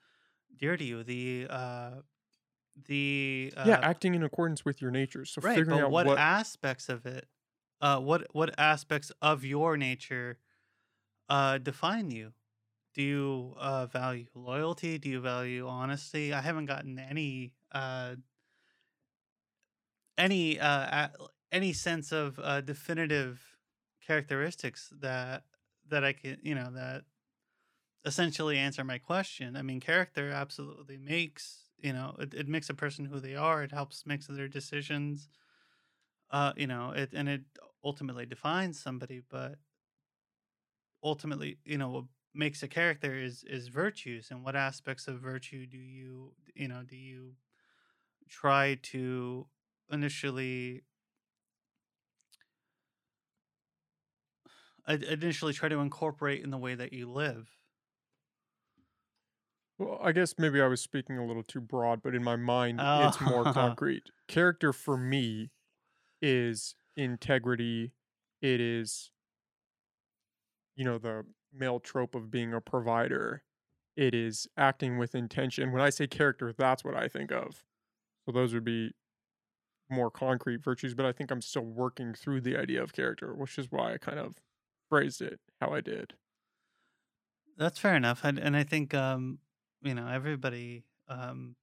dear 0.59 0.77
to 0.77 0.85
you. 0.85 1.03
The 1.03 1.47
uh, 1.51 1.91
the 2.87 3.53
uh, 3.57 3.65
Yeah, 3.67 3.81
acting 3.83 4.15
in 4.15 4.23
accordance 4.23 4.65
with 4.65 4.81
your 4.81 4.91
nature. 4.91 5.25
So 5.25 5.41
right. 5.41 5.57
figuring 5.57 5.81
out 5.81 5.91
what, 5.91 6.07
what, 6.07 6.19
aspects 6.19 6.89
of 6.89 7.07
it, 7.07 7.27
uh, 7.81 7.99
what 8.01 8.27
what 8.33 8.59
aspects 8.59 9.13
of 9.23 9.45
your 9.45 9.77
nature, 9.77 10.39
uh, 11.29 11.59
define 11.59 12.11
you? 12.11 12.33
Do 12.95 13.03
you 13.03 13.55
uh, 13.59 13.87
value 13.87 14.27
loyalty? 14.35 14.99
Do 14.99 15.09
you 15.09 15.21
value 15.21 15.69
honesty? 15.69 16.33
I 16.33 16.41
haven't 16.41 16.67
gotten 16.67 16.99
any 16.99 17.53
uh, 17.73 18.17
any 20.17 20.59
uh, 20.59 21.09
any 21.53 21.73
sense 21.73 22.13
of 22.13 22.39
uh, 22.43 22.61
definitive 22.61 23.41
characteristics 24.05 24.93
that 25.01 25.45
that 25.89 26.05
I 26.05 26.13
can 26.13 26.39
you 26.43 26.55
know 26.55 26.71
that 26.73 27.05
essentially 28.05 28.59
answer 28.59 28.85
my 28.85 28.99
question. 28.99 29.57
I 29.57 29.63
mean, 29.63 29.81
character 29.81 30.31
absolutely 30.31 30.97
makes 30.97 31.68
you 31.81 31.93
know 31.93 32.15
it, 32.19 32.35
it 32.35 32.49
makes 32.49 32.71
a 32.71 32.75
person 32.75 33.05
who 33.07 33.21
they 33.21 33.35
are. 33.37 33.63
It 33.63 33.73
helps 33.73 34.07
makes 34.07 34.27
their 34.27 34.49
decisions. 34.49 35.29
Uh, 36.31 36.53
you 36.57 36.67
know, 36.67 36.91
it 36.91 37.11
and 37.15 37.29
it 37.29 37.43
ultimately 37.83 38.27
defines 38.27 38.81
somebody, 38.81 39.23
but 39.31 39.57
ultimately, 41.03 41.59
you 41.65 41.79
know, 41.79 41.89
what 41.91 42.05
makes 42.35 42.63
a 42.63 42.69
character 42.69 43.15
is 43.15 43.45
is 43.45 43.69
virtues 43.69 44.29
and 44.31 44.45
what 44.45 44.55
aspects 44.55 45.09
of 45.09 45.19
virtue 45.21 45.67
do 45.67 45.79
you 45.79 46.33
you 46.55 46.69
know 46.69 46.83
do 46.87 46.95
you 46.97 47.33
try 48.29 48.79
to 48.83 49.47
initially 49.93 50.83
initially 54.87 55.53
try 55.53 55.69
to 55.69 55.79
incorporate 55.81 56.43
in 56.43 56.51
the 56.51 56.59
way 56.59 56.75
that 56.75 56.93
you 56.93 57.11
live 57.11 57.58
Well, 59.79 59.99
I 60.03 60.13
guess 60.13 60.35
maybe 60.39 60.61
I 60.61 60.67
was 60.67 60.81
speaking 60.81 61.19
a 61.19 61.25
little 61.27 61.45
too 61.45 61.61
broad, 61.61 62.03
but 62.03 62.15
in 62.15 62.23
my 62.25 62.37
mind, 62.37 62.87
it's 62.97 63.21
more 63.21 63.47
Oh. 63.47 63.53
concrete. 63.53 64.11
Character 64.27 64.73
for 64.73 64.97
me 64.97 65.51
is 66.23 66.75
integrity. 66.97 67.95
It 68.43 68.61
is, 68.61 69.13
you 70.77 70.85
know, 70.85 70.99
the 70.99 71.25
male 71.53 71.81
trope 71.81 72.15
of 72.15 72.31
being 72.31 72.53
a 72.55 72.61
provider. 72.61 73.43
It 73.97 74.15
is 74.15 74.47
acting 74.57 74.99
with 74.99 75.15
intention. 75.15 75.73
When 75.73 75.83
I 75.83 75.91
say 75.91 76.07
character, 76.07 76.53
that's 76.53 76.85
what 76.85 76.95
I 76.95 77.09
think 77.09 77.33
of. 77.33 77.65
So 78.27 78.33
those 78.33 78.55
would 78.55 78.65
be 78.65 78.93
more 79.91 80.11
concrete 80.11 80.65
virtues, 80.65 80.95
but 80.95 81.07
I 81.07 81.13
think 81.13 81.31
I'm 81.33 81.43
still 81.43 81.65
working 81.65 82.15
through 82.15 82.43
the 82.43 82.57
idea 82.57 82.83
of 82.83 82.93
character, 82.93 83.35
which 83.35 83.59
is 83.59 83.71
why 83.73 83.95
I 83.95 83.99
kind 83.99 84.19
of 84.19 84.37
phrased 84.91 85.23
it 85.23 85.41
how 85.61 85.75
I 85.75 85.81
did. 85.83 86.15
That's 87.57 87.79
fair 87.79 87.97
enough, 87.97 88.25
and 88.25 88.39
and 88.39 88.57
I 88.57 88.63
think 88.63 88.95
um, 88.95 89.41
you 89.83 89.95
know 89.95 90.09
everybody 90.09 90.85
um, 91.09 91.57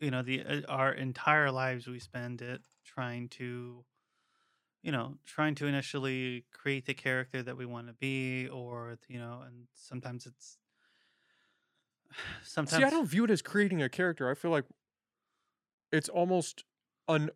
you 0.00 0.10
know 0.10 0.22
the 0.22 0.42
uh, 0.44 0.60
our 0.68 0.92
entire 0.92 1.50
lives 1.50 1.86
we 1.86 1.98
spend 1.98 2.42
it 2.42 2.62
trying 2.84 3.28
to 3.28 3.84
you 4.82 4.92
know 4.92 5.16
trying 5.26 5.54
to 5.56 5.66
initially 5.66 6.46
create 6.52 6.86
the 6.86 6.94
character 6.94 7.42
that 7.42 7.56
we 7.56 7.66
want 7.66 7.88
to 7.88 7.92
be, 7.94 8.48
or 8.48 8.98
you 9.08 9.18
know, 9.18 9.42
and 9.46 9.68
sometimes 9.74 10.26
it's 10.26 10.58
sometimes 12.40 12.80
See, 12.80 12.84
I 12.84 12.90
don't 12.90 13.06
view 13.06 13.24
it 13.24 13.30
as 13.30 13.42
creating 13.42 13.82
a 13.82 13.88
character. 13.88 14.30
I 14.30 14.34
feel 14.34 14.50
like 14.50 14.64
it's 15.92 16.08
almost 16.08 16.64
un 17.08 17.30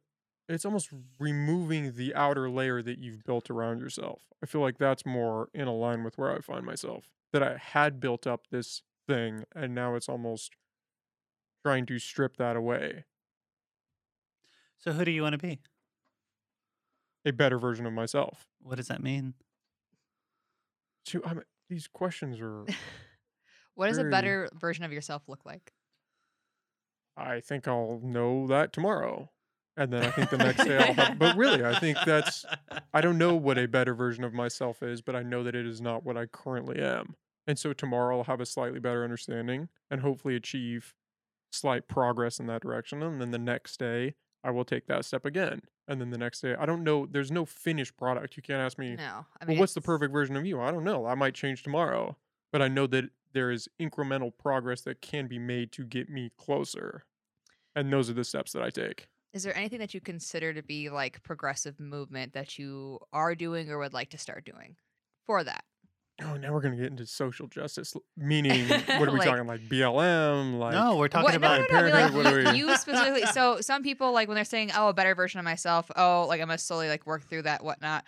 it's 0.49 0.65
almost 0.65 0.91
removing 1.20 1.95
the 1.95 2.15
outer 2.15 2.51
layer 2.51 2.82
that 2.82 2.99
you've 2.99 3.23
built 3.24 3.51
around 3.51 3.81
yourself. 3.81 4.32
I 4.43 4.47
feel 4.47 4.61
like 4.61 4.78
that's 4.78 5.07
more 5.07 5.49
in 5.55 5.69
a 5.69 5.74
line 5.74 6.03
with 6.03 6.19
where 6.19 6.37
I 6.37 6.41
find 6.41 6.66
myself. 6.66 7.09
That 7.32 7.43
I 7.43 7.59
had 7.59 8.01
built 8.01 8.27
up 8.27 8.48
this 8.51 8.82
thing 9.07 9.44
and 9.55 9.74
now 9.74 9.94
it's 9.94 10.09
almost 10.09 10.52
trying 11.65 11.86
to 11.86 11.98
strip 11.98 12.36
that 12.36 12.57
away. 12.57 13.05
So 14.78 14.93
who 14.93 15.05
do 15.05 15.11
you 15.11 15.23
want 15.23 15.35
to 15.35 15.39
be? 15.39 15.61
A 17.24 17.32
better 17.32 17.59
version 17.59 17.86
of 17.86 17.93
myself. 17.93 18.47
What 18.62 18.77
does 18.77 18.89
that 18.89 19.02
mean? 19.02 19.35
So 21.05 21.20
I 21.24 21.35
mean, 21.35 21.44
these 21.69 21.86
questions 21.86 22.40
are 22.40 22.65
What 23.74 23.89
does 23.89 23.98
a 23.98 24.05
better 24.05 24.48
version 24.59 24.85
of 24.85 24.93
yourself 24.93 25.28
look 25.28 25.44
like? 25.44 25.73
I 27.16 27.40
think 27.40 27.66
I'll 27.69 28.01
know 28.02 28.47
that 28.47 28.73
tomorrow. 28.73 29.31
And 29.81 29.90
then 29.90 30.05
I 30.05 30.11
think 30.11 30.28
the 30.28 30.36
next 30.36 30.65
day 30.65 30.77
I'll 30.77 30.93
have 30.93 31.19
but 31.19 31.36
really 31.36 31.65
I 31.65 31.78
think 31.78 31.97
that's 32.05 32.44
I 32.93 33.01
don't 33.01 33.16
know 33.16 33.35
what 33.35 33.59
a 33.59 33.66
better 33.66 33.94
version 33.94 34.23
of 34.24 34.35
myself 34.35 34.82
is, 34.82 35.01
but 35.01 35.16
I 35.16 35.23
know 35.23 35.43
that 35.43 35.55
it 35.55 35.66
is 35.66 35.81
not 35.81 36.05
what 36.05 36.19
I 36.19 36.27
currently 36.27 36.78
am. 36.81 37.16
And 37.47 37.59
so 37.59 37.73
tomorrow 37.73 38.19
I'll 38.19 38.24
have 38.24 38.40
a 38.40 38.47
slightly 38.47 38.78
better 38.78 39.02
understanding 39.02 39.70
and 39.90 40.02
hopefully 40.02 40.36
achieve 40.36 40.94
slight 41.51 41.89
progress 41.89 42.39
in 42.39 42.47
that 42.47 42.61
direction. 42.61 43.02
And 43.02 43.20
then 43.20 43.31
the 43.31 43.39
next 43.39 43.78
day 43.78 44.15
I 44.44 44.51
will 44.51 44.66
take 44.66 44.86
that 44.86 45.07
step 45.07 45.24
again. 45.24 45.62
And 45.89 45.98
then 46.01 46.11
the 46.11 46.19
next 46.19 46.40
day, 46.40 46.55
I 46.55 46.66
don't 46.66 46.85
know. 46.85 47.07
There's 47.07 47.32
no 47.32 47.44
finished 47.44 47.97
product. 47.97 48.36
You 48.36 48.43
can't 48.43 48.61
ask 48.61 48.78
me, 48.78 48.97
No, 48.97 49.27
I 49.40 49.44
well, 49.47 49.57
what's 49.57 49.74
the 49.74 49.81
perfect 49.81 50.12
version 50.12 50.36
of 50.36 50.47
you? 50.47 50.61
I 50.61 50.70
don't 50.70 50.85
know. 50.85 51.07
I 51.07 51.15
might 51.15 51.35
change 51.35 51.62
tomorrow, 51.62 52.16
but 52.52 52.62
I 52.62 52.69
know 52.69 52.86
that 52.89 53.07
there 53.32 53.51
is 53.51 53.69
incremental 53.81 54.31
progress 54.39 54.82
that 54.82 55.01
can 55.01 55.27
be 55.27 55.39
made 55.39 55.73
to 55.73 55.85
get 55.85 56.09
me 56.09 56.31
closer. 56.39 57.05
And 57.74 57.93
those 57.93 58.09
are 58.09 58.15
the 58.15 58.24
steps 58.24 58.52
that 58.52 58.62
I 58.62 58.70
take. 58.70 59.09
Is 59.32 59.43
there 59.44 59.57
anything 59.57 59.78
that 59.78 59.94
you 59.94 60.01
consider 60.01 60.52
to 60.55 60.62
be 60.62 60.90
like 60.90 61.23
progressive 61.23 61.78
movement 61.78 62.32
that 62.32 62.59
you 62.59 62.98
are 63.12 63.35
doing 63.35 63.70
or 63.70 63.78
would 63.78 63.93
like 63.94 64.11
to 64.11 64.19
start 64.19 64.44
doing 64.44 64.77
for 65.27 65.44
that? 65.44 65.65
Oh, 66.23 66.36
now 66.36 66.52
we're 66.52 66.61
gonna 66.61 66.77
get 66.77 66.86
into 66.86 67.07
social 67.07 67.47
justice. 67.47 67.94
Meaning, 68.16 68.69
what 68.69 69.09
are 69.09 69.12
we 69.12 69.19
Like- 69.20 69.28
talking 69.28 69.47
like 69.47 69.61
BLM? 69.69 70.59
Like 70.59 70.73
no, 70.74 70.97
we're 70.97 71.09
talking 71.09 71.24
What- 71.24 71.35
about 71.36 71.61
no, 71.61 71.66
no, 71.66 71.73
no, 71.73 71.78
I 71.78 71.82
mean, 71.85 71.93
Parenthood, 71.93 72.15
like, 72.15 72.24
what 72.24 72.32
you, 72.44 72.48
are 72.48 72.52
we- 72.52 72.59
you 72.59 72.77
specifically. 72.77 73.27
So 73.27 73.61
some 73.61 73.82
people 73.82 74.12
like 74.12 74.28
when 74.28 74.35
they're 74.35 74.44
saying, 74.44 74.70
"Oh, 74.77 74.89
a 74.89 74.93
better 74.93 75.15
version 75.15 75.39
of 75.39 75.44
myself." 75.44 75.90
Oh, 75.97 76.27
like 76.28 76.40
I'm 76.40 76.48
gonna 76.48 76.59
slowly 76.59 76.89
like 76.89 77.07
work 77.07 77.23
through 77.23 77.43
that, 77.43 77.65
whatnot. 77.65 78.05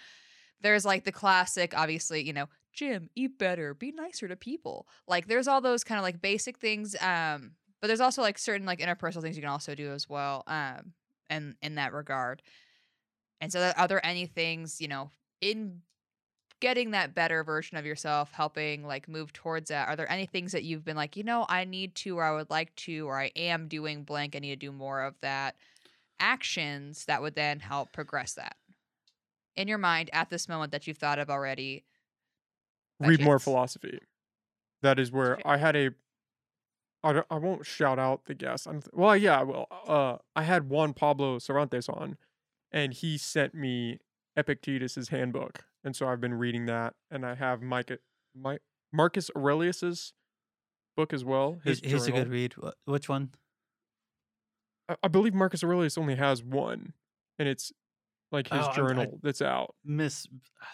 There's 0.60 0.84
like 0.84 1.04
the 1.04 1.12
classic, 1.12 1.72
obviously, 1.76 2.22
you 2.22 2.32
know, 2.34 2.46
gym, 2.74 3.08
eat 3.16 3.38
better, 3.38 3.72
be 3.74 3.92
nicer 3.92 4.28
to 4.28 4.36
people. 4.36 4.86
Like 5.08 5.26
there's 5.26 5.48
all 5.48 5.60
those 5.62 5.82
kind 5.84 5.98
of 5.98 6.02
like 6.02 6.20
basic 6.20 6.58
things. 6.58 6.94
Um, 7.00 7.52
but 7.80 7.86
there's 7.88 8.00
also 8.00 8.20
like 8.22 8.38
certain 8.38 8.66
like 8.66 8.80
interpersonal 8.80 9.22
things 9.22 9.36
you 9.36 9.42
can 9.42 9.50
also 9.50 9.74
do 9.74 9.90
as 9.90 10.08
well. 10.08 10.42
Um, 10.46 10.92
and 11.32 11.56
in 11.62 11.74
that 11.76 11.92
regard. 11.92 12.42
And 13.40 13.52
so, 13.52 13.60
that- 13.60 13.78
are 13.78 13.88
there 13.88 14.04
any 14.04 14.26
things 14.26 14.80
you 14.80 14.88
know 14.88 15.10
in 15.40 15.82
getting 16.60 16.92
that 16.92 17.14
better 17.14 17.42
version 17.42 17.76
of 17.76 17.84
yourself, 17.84 18.30
helping 18.32 18.86
like 18.86 19.08
move 19.08 19.32
towards 19.32 19.68
that? 19.70 19.88
Are 19.88 19.96
there 19.96 20.10
any 20.10 20.26
things 20.26 20.52
that 20.52 20.62
you've 20.62 20.84
been 20.84 20.96
like, 20.96 21.16
you 21.16 21.24
know, 21.24 21.44
I 21.48 21.64
need 21.64 21.96
to, 21.96 22.18
or 22.18 22.24
I 22.24 22.32
would 22.32 22.50
like 22.50 22.74
to, 22.76 23.08
or 23.08 23.18
I 23.20 23.32
am 23.34 23.66
doing 23.66 24.04
blank, 24.04 24.36
I 24.36 24.38
need 24.38 24.50
to 24.50 24.66
do 24.66 24.70
more 24.72 25.02
of 25.02 25.16
that? 25.22 25.56
Actions 26.20 27.06
that 27.06 27.20
would 27.20 27.34
then 27.34 27.58
help 27.58 27.92
progress 27.92 28.34
that 28.34 28.56
in 29.56 29.66
your 29.68 29.78
mind 29.78 30.08
at 30.12 30.30
this 30.30 30.48
moment 30.48 30.70
that 30.72 30.86
you've 30.86 30.98
thought 30.98 31.18
of 31.18 31.30
already. 31.30 31.84
read 33.00 33.20
more 33.20 33.38
philosophy. 33.40 33.98
That 34.82 34.98
is 35.00 35.10
where 35.10 35.38
I 35.44 35.56
had 35.56 35.76
a. 35.76 35.90
I, 37.04 37.22
I 37.30 37.36
won't 37.36 37.66
shout 37.66 37.98
out 37.98 38.26
the 38.26 38.34
guest. 38.34 38.66
I'm, 38.66 38.80
well, 38.92 39.16
yeah, 39.16 39.40
I 39.40 39.42
will. 39.42 39.66
Uh, 39.88 40.16
I 40.36 40.42
had 40.44 40.68
Juan 40.68 40.94
Pablo 40.94 41.38
Cervantes 41.38 41.88
on, 41.88 42.16
and 42.70 42.92
he 42.94 43.18
sent 43.18 43.54
me 43.54 43.98
Epictetus's 44.36 45.08
handbook, 45.08 45.64
and 45.84 45.96
so 45.96 46.06
I've 46.08 46.20
been 46.20 46.34
reading 46.34 46.66
that, 46.66 46.94
and 47.10 47.26
I 47.26 47.34
have 47.34 47.60
Micah, 47.60 47.98
Mike 48.34 48.62
Marcus 48.92 49.30
Aurelius's 49.36 50.12
book 50.96 51.12
as 51.12 51.24
well. 51.24 51.58
His 51.64 51.80
he's 51.80 52.06
a 52.06 52.12
good 52.12 52.28
read. 52.28 52.54
Which 52.84 53.08
one? 53.08 53.30
I, 54.88 54.96
I 55.02 55.08
believe 55.08 55.34
Marcus 55.34 55.62
Aurelius 55.64 55.98
only 55.98 56.14
has 56.16 56.42
one, 56.42 56.92
and 57.38 57.48
it's 57.48 57.72
like 58.30 58.48
his 58.48 58.60
Oh, 58.60 58.62
I'm- 58.62 58.70
I- 58.70 58.76
journal 58.76 59.20
that's 59.22 59.42
out. 59.42 59.74
Miss, 59.84 60.26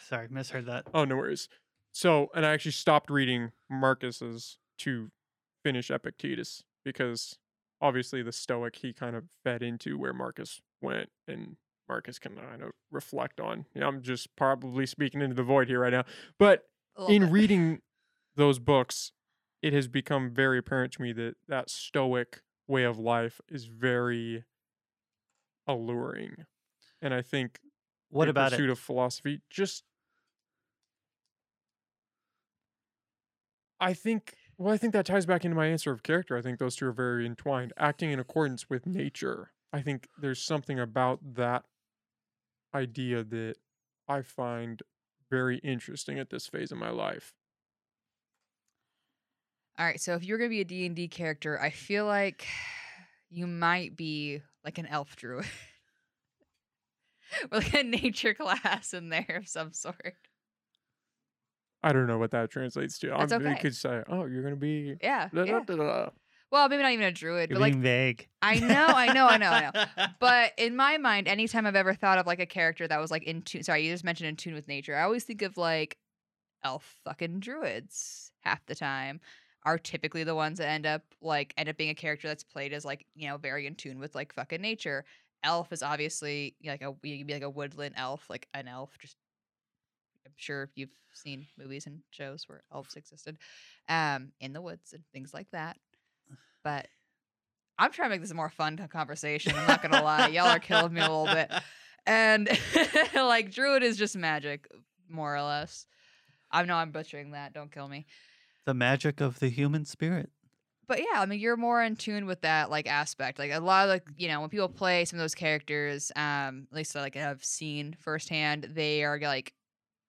sorry, 0.07 0.29
misheard 0.31 0.67
that. 0.67 0.87
Oh, 0.95 1.05
no 1.05 1.17
worries. 1.17 1.49
So, 1.93 2.29
and 2.35 2.45
I 2.47 2.53
actually 2.53 2.73
stopped 2.73 3.11
reading 3.11 3.53
Marcus's 3.71 4.59
to 4.81 5.11
finish 5.65 5.91
Epictetus 5.91 6.63
because 6.85 7.39
obviously 7.81 8.23
the 8.23 8.33
Stoic 8.33 8.77
he 8.77 8.93
kind 8.93 9.17
of 9.17 9.25
fed 9.45 9.63
into 9.63 9.99
where 9.99 10.13
Marcus 10.13 10.61
went, 10.81 11.11
and 11.27 11.57
Marcus 11.89 12.19
can 12.19 12.37
kind 12.37 12.63
of 12.63 12.71
reflect 12.91 13.41
on. 13.41 13.67
Yeah, 13.75 13.87
I'm 13.87 14.03
just 14.03 14.35
probably 14.37 14.87
speaking 14.87 15.21
into 15.23 15.35
the 15.35 15.43
void 15.43 15.69
here 15.69 15.81
right 15.81 15.93
now, 15.93 16.05
but 16.39 16.65
in 17.07 17.23
bit. 17.23 17.31
reading 17.31 17.81
those 18.37 18.59
books, 18.59 19.13
it 19.63 19.73
has 19.73 19.89
become 19.89 20.31
very 20.31 20.59
apparent 20.59 20.93
to 20.95 21.03
me 21.03 21.13
that 21.13 21.37
that 21.49 21.71
Stoic 21.71 22.43
way 22.67 22.85
of 22.85 22.99
life 22.99 23.41
is 23.49 23.65
very 23.67 24.45
alluring, 25.67 26.47
and 27.03 27.13
I 27.15 27.23
think 27.23 27.61
What 28.11 28.29
about 28.29 28.53
pursuit 28.53 28.69
it? 28.69 28.73
of 28.73 28.79
philosophy 28.79 29.41
just 29.51 29.85
i 33.81 33.93
think 33.93 34.38
well 34.59 34.73
i 34.73 34.77
think 34.77 34.93
that 34.93 35.07
ties 35.07 35.25
back 35.27 35.45
into 35.45 35.57
my 35.57 35.67
answer 35.67 35.91
of 35.93 36.03
character 36.03 36.37
i 36.37 36.43
think 36.43 36.59
those 36.59 36.77
two 36.77 36.87
are 36.87 36.93
very 36.93 37.25
entwined 37.25 37.73
acting 37.79 38.11
in 38.11 38.19
accordance 38.19 38.69
with 38.69 38.87
nature. 38.87 39.53
I 39.71 39.83
think 39.83 40.09
there's 40.19 40.43
something 40.43 40.81
about 40.81 41.21
that 41.35 41.65
idea 42.75 43.23
that 43.23 43.57
i 44.09 44.23
find 44.23 44.83
very 45.31 45.59
interesting 45.59 46.19
at 46.19 46.31
this 46.31 46.47
phase 46.47 46.73
of 46.73 46.79
my 46.79 46.91
life. 46.91 47.35
All 49.79 49.87
right, 49.87 50.01
so 50.01 50.15
if 50.15 50.25
you're 50.25 50.39
gonna 50.39 50.51
be 50.51 50.61
a 50.61 50.65
D 50.65 50.87
and 50.87 50.97
D 50.97 51.07
character, 51.07 51.61
I 51.61 51.71
feel 51.71 52.05
like 52.05 52.47
you 53.31 53.47
might 53.47 53.97
be 53.97 54.43
like 54.65 54.79
an 54.79 54.87
elf 54.87 55.15
druid, 55.17 55.47
with 57.53 57.65
like 57.65 57.75
a 57.75 57.85
nature 57.85 58.35
class 58.39 58.93
in 58.93 59.09
there 59.09 59.37
of 59.37 59.49
some 59.49 59.73
sort. 59.73 60.17
I 61.83 61.93
don't 61.93 62.07
know 62.07 62.19
what 62.19 62.31
that 62.33 62.51
translates 62.51 62.99
to 62.99 63.09
That's 63.09 63.33
I'm, 63.33 63.47
you 63.47 63.57
could 63.57 63.75
say 63.75 64.03
oh 64.09 64.27
you're 64.27 64.43
gonna 64.43 64.57
be 64.57 64.97
Yeah, 65.03 65.29
da, 65.33 65.45
yeah. 65.45 65.61
da, 65.67 65.77
da, 65.77 65.77
da." 65.77 66.11
Well, 66.51 66.67
maybe 66.71 66.83
not 66.83 66.93
even 66.93 67.05
a 67.05 67.13
druid, 67.13 67.51
You're 67.51 67.59
but 67.59 67.61
like 67.63 67.75
vague. 67.75 68.27
I 68.41 68.59
know, 68.59 68.87
I 68.87 69.13
know, 69.13 69.27
I 69.27 69.37
know, 69.37 69.51
I 69.51 69.71
know. 69.71 70.07
But 70.19 70.53
in 70.57 70.77
my 70.77 70.97
mind, 70.97 71.29
anytime 71.29 71.67
I've 71.67 71.77
ever 71.77 71.93
thought 71.93 72.17
of 72.17 72.27
like 72.27 72.41
a 72.41 72.47
character 72.47 72.89
that 72.89 72.99
was 72.99 73.11
like 73.11 73.25
in 73.25 73.43
tune, 73.43 73.63
sorry, 73.63 73.85
you 73.85 73.93
just 73.93 74.03
mentioned 74.03 74.29
in 74.31 74.37
tune 74.37 74.55
with 74.55 74.67
nature, 74.67 74.97
I 74.97 75.03
always 75.03 75.25
think 75.25 75.43
of 75.43 75.59
like 75.59 75.99
elf 76.65 76.97
fucking 77.05 77.41
druids 77.41 78.33
half 78.41 78.65
the 78.67 78.75
time 78.75 79.21
are 79.65 79.79
typically 79.79 80.25
the 80.25 80.35
ones 80.35 80.59
that 80.59 80.69
end 80.69 80.87
up 80.87 81.03
like 81.21 81.53
end 81.57 81.69
up 81.69 81.77
being 81.77 81.91
a 81.91 81.95
character 81.95 82.29
that's 82.29 82.45
played 82.45 82.73
as 82.73 82.85
like 82.85 83.05
you 83.15 83.29
know 83.29 83.37
very 83.37 83.67
in 83.67 83.75
tune 83.75 83.99
with 83.99 84.15
like 84.15 84.33
fucking 84.33 84.63
nature. 84.63 85.05
Elf 85.45 85.73
is 85.73 85.83
obviously 85.83 86.57
like 86.65 86.81
a 86.83 86.95
you 87.03 87.19
could 87.19 87.27
be 87.27 87.35
like 87.35 87.43
a 87.43 87.51
woodland 87.51 87.95
elf, 87.99 88.25
like 88.31 88.49
an 88.55 88.69
elf. 88.69 88.97
Just 88.99 89.17
I'm 89.17 89.28
sure 90.41 90.71
you've 90.75 90.91
seen 91.13 91.47
movies 91.59 91.87
and 91.87 92.01
shows 92.11 92.49
where 92.49 92.63
elves 92.73 92.97
existed, 92.97 93.39
um, 93.89 94.33
in 94.41 94.53
the 94.53 94.61
woods 94.63 94.93
and 94.93 95.03
things 95.13 95.33
like 95.35 95.51
that. 95.53 95.77
But 96.65 96.89
I'm 97.79 97.93
trying 97.93 98.09
to 98.11 98.15
make 98.15 98.23
this 98.23 98.31
a 98.31 98.35
more 98.35 98.51
fun 98.51 98.77
conversation. 98.91 99.55
I'm 99.57 99.67
not 99.67 99.83
gonna 99.83 100.03
lie, 100.03 100.29
y'all 100.29 100.47
are 100.47 100.59
killing 100.59 100.93
me 100.95 101.01
a 101.01 101.09
little 101.11 101.27
bit. 101.27 101.51
And 102.07 102.49
like 103.15 103.51
druid 103.51 103.83
is 103.83 103.99
just 103.99 104.17
magic, 104.17 104.67
more 105.11 105.37
or 105.37 105.43
less. 105.43 105.85
I 106.51 106.63
know 106.63 106.77
I'm 106.77 106.91
butchering 106.91 107.33
that. 107.33 107.53
Don't 107.53 107.71
kill 107.71 107.87
me. 107.87 108.07
the 108.65 108.73
magic 108.73 109.21
of 109.21 109.41
the 109.41 109.51
human 109.51 109.85
spirit. 109.85 110.31
But 110.87 111.01
yeah, 111.01 111.21
I 111.21 111.27
mean, 111.27 111.39
you're 111.39 111.59
more 111.59 111.83
in 111.83 111.97
tune 111.97 112.25
with 112.25 112.41
that 112.43 112.71
like 112.71 112.87
aspect. 112.89 113.39
Like 113.39 113.53
a 113.53 113.61
lot 113.61 113.85
of 113.85 113.91
like 113.91 114.05
you 114.17 114.29
know 114.29 114.41
when 114.41 114.49
people 114.49 114.71
play 114.71 115.05
some 115.05 115.19
of 115.19 115.23
those 115.23 115.35
characters, 115.35 116.11
um, 116.17 116.67
at 116.71 116.77
least 116.79 116.95
like 116.95 117.15
I've 117.15 117.45
seen 117.45 117.95
firsthand, 118.01 118.71
they 118.73 119.05
are 119.05 119.19
like 119.21 119.53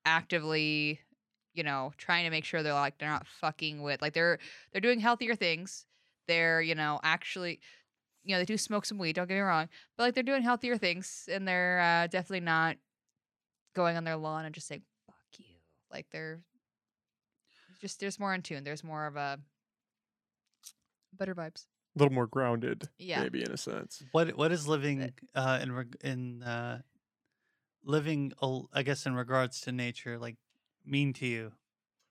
actively, 0.05 0.99
you 1.53 1.63
know, 1.63 1.93
trying 1.97 2.25
to 2.25 2.29
make 2.29 2.45
sure 2.45 2.63
they're 2.63 2.73
like 2.73 2.97
they're 2.97 3.09
not 3.09 3.27
fucking 3.27 3.81
with 3.81 4.01
like 4.01 4.13
they're 4.13 4.39
they're 4.71 4.81
doing 4.81 4.99
healthier 4.99 5.35
things. 5.35 5.85
They're 6.27 6.61
you 6.61 6.75
know 6.75 6.99
actually, 7.03 7.59
you 8.23 8.33
know, 8.33 8.39
they 8.39 8.45
do 8.45 8.57
smoke 8.57 8.85
some 8.85 8.97
weed. 8.97 9.13
Don't 9.15 9.27
get 9.27 9.35
me 9.35 9.39
wrong, 9.41 9.69
but 9.97 10.03
like 10.03 10.13
they're 10.13 10.23
doing 10.23 10.43
healthier 10.43 10.77
things, 10.77 11.27
and 11.31 11.47
they're 11.47 11.79
uh, 11.79 12.07
definitely 12.07 12.41
not 12.41 12.77
going 13.75 13.97
on 13.97 14.03
their 14.03 14.17
lawn 14.17 14.45
and 14.45 14.53
just 14.55 14.67
saying 14.67 14.83
"fuck 15.05 15.15
you." 15.37 15.55
Like 15.91 16.07
they're 16.11 16.39
just 17.81 17.99
there's 17.99 18.19
more 18.19 18.33
in 18.33 18.41
tune. 18.41 18.63
There's 18.63 18.83
more 18.83 19.05
of 19.07 19.15
a 19.15 19.39
better 21.17 21.33
vibes. 21.35 21.65
a 21.95 21.99
little 21.99 22.13
more 22.13 22.27
grounded 22.27 22.87
Yeah. 22.99 23.21
maybe 23.23 23.41
in 23.41 23.51
a 23.51 23.57
sense 23.57 24.03
What 24.11 24.37
what 24.37 24.51
is 24.51 24.67
living 24.67 25.11
uh, 25.35 25.59
in 25.61 25.85
in 26.01 26.43
uh, 26.43 26.81
living? 27.83 28.33
I 28.73 28.83
guess 28.83 29.05
in 29.05 29.15
regards 29.15 29.61
to 29.61 29.71
nature, 29.71 30.17
like 30.17 30.35
mean 30.85 31.13
to 31.13 31.25
you? 31.25 31.51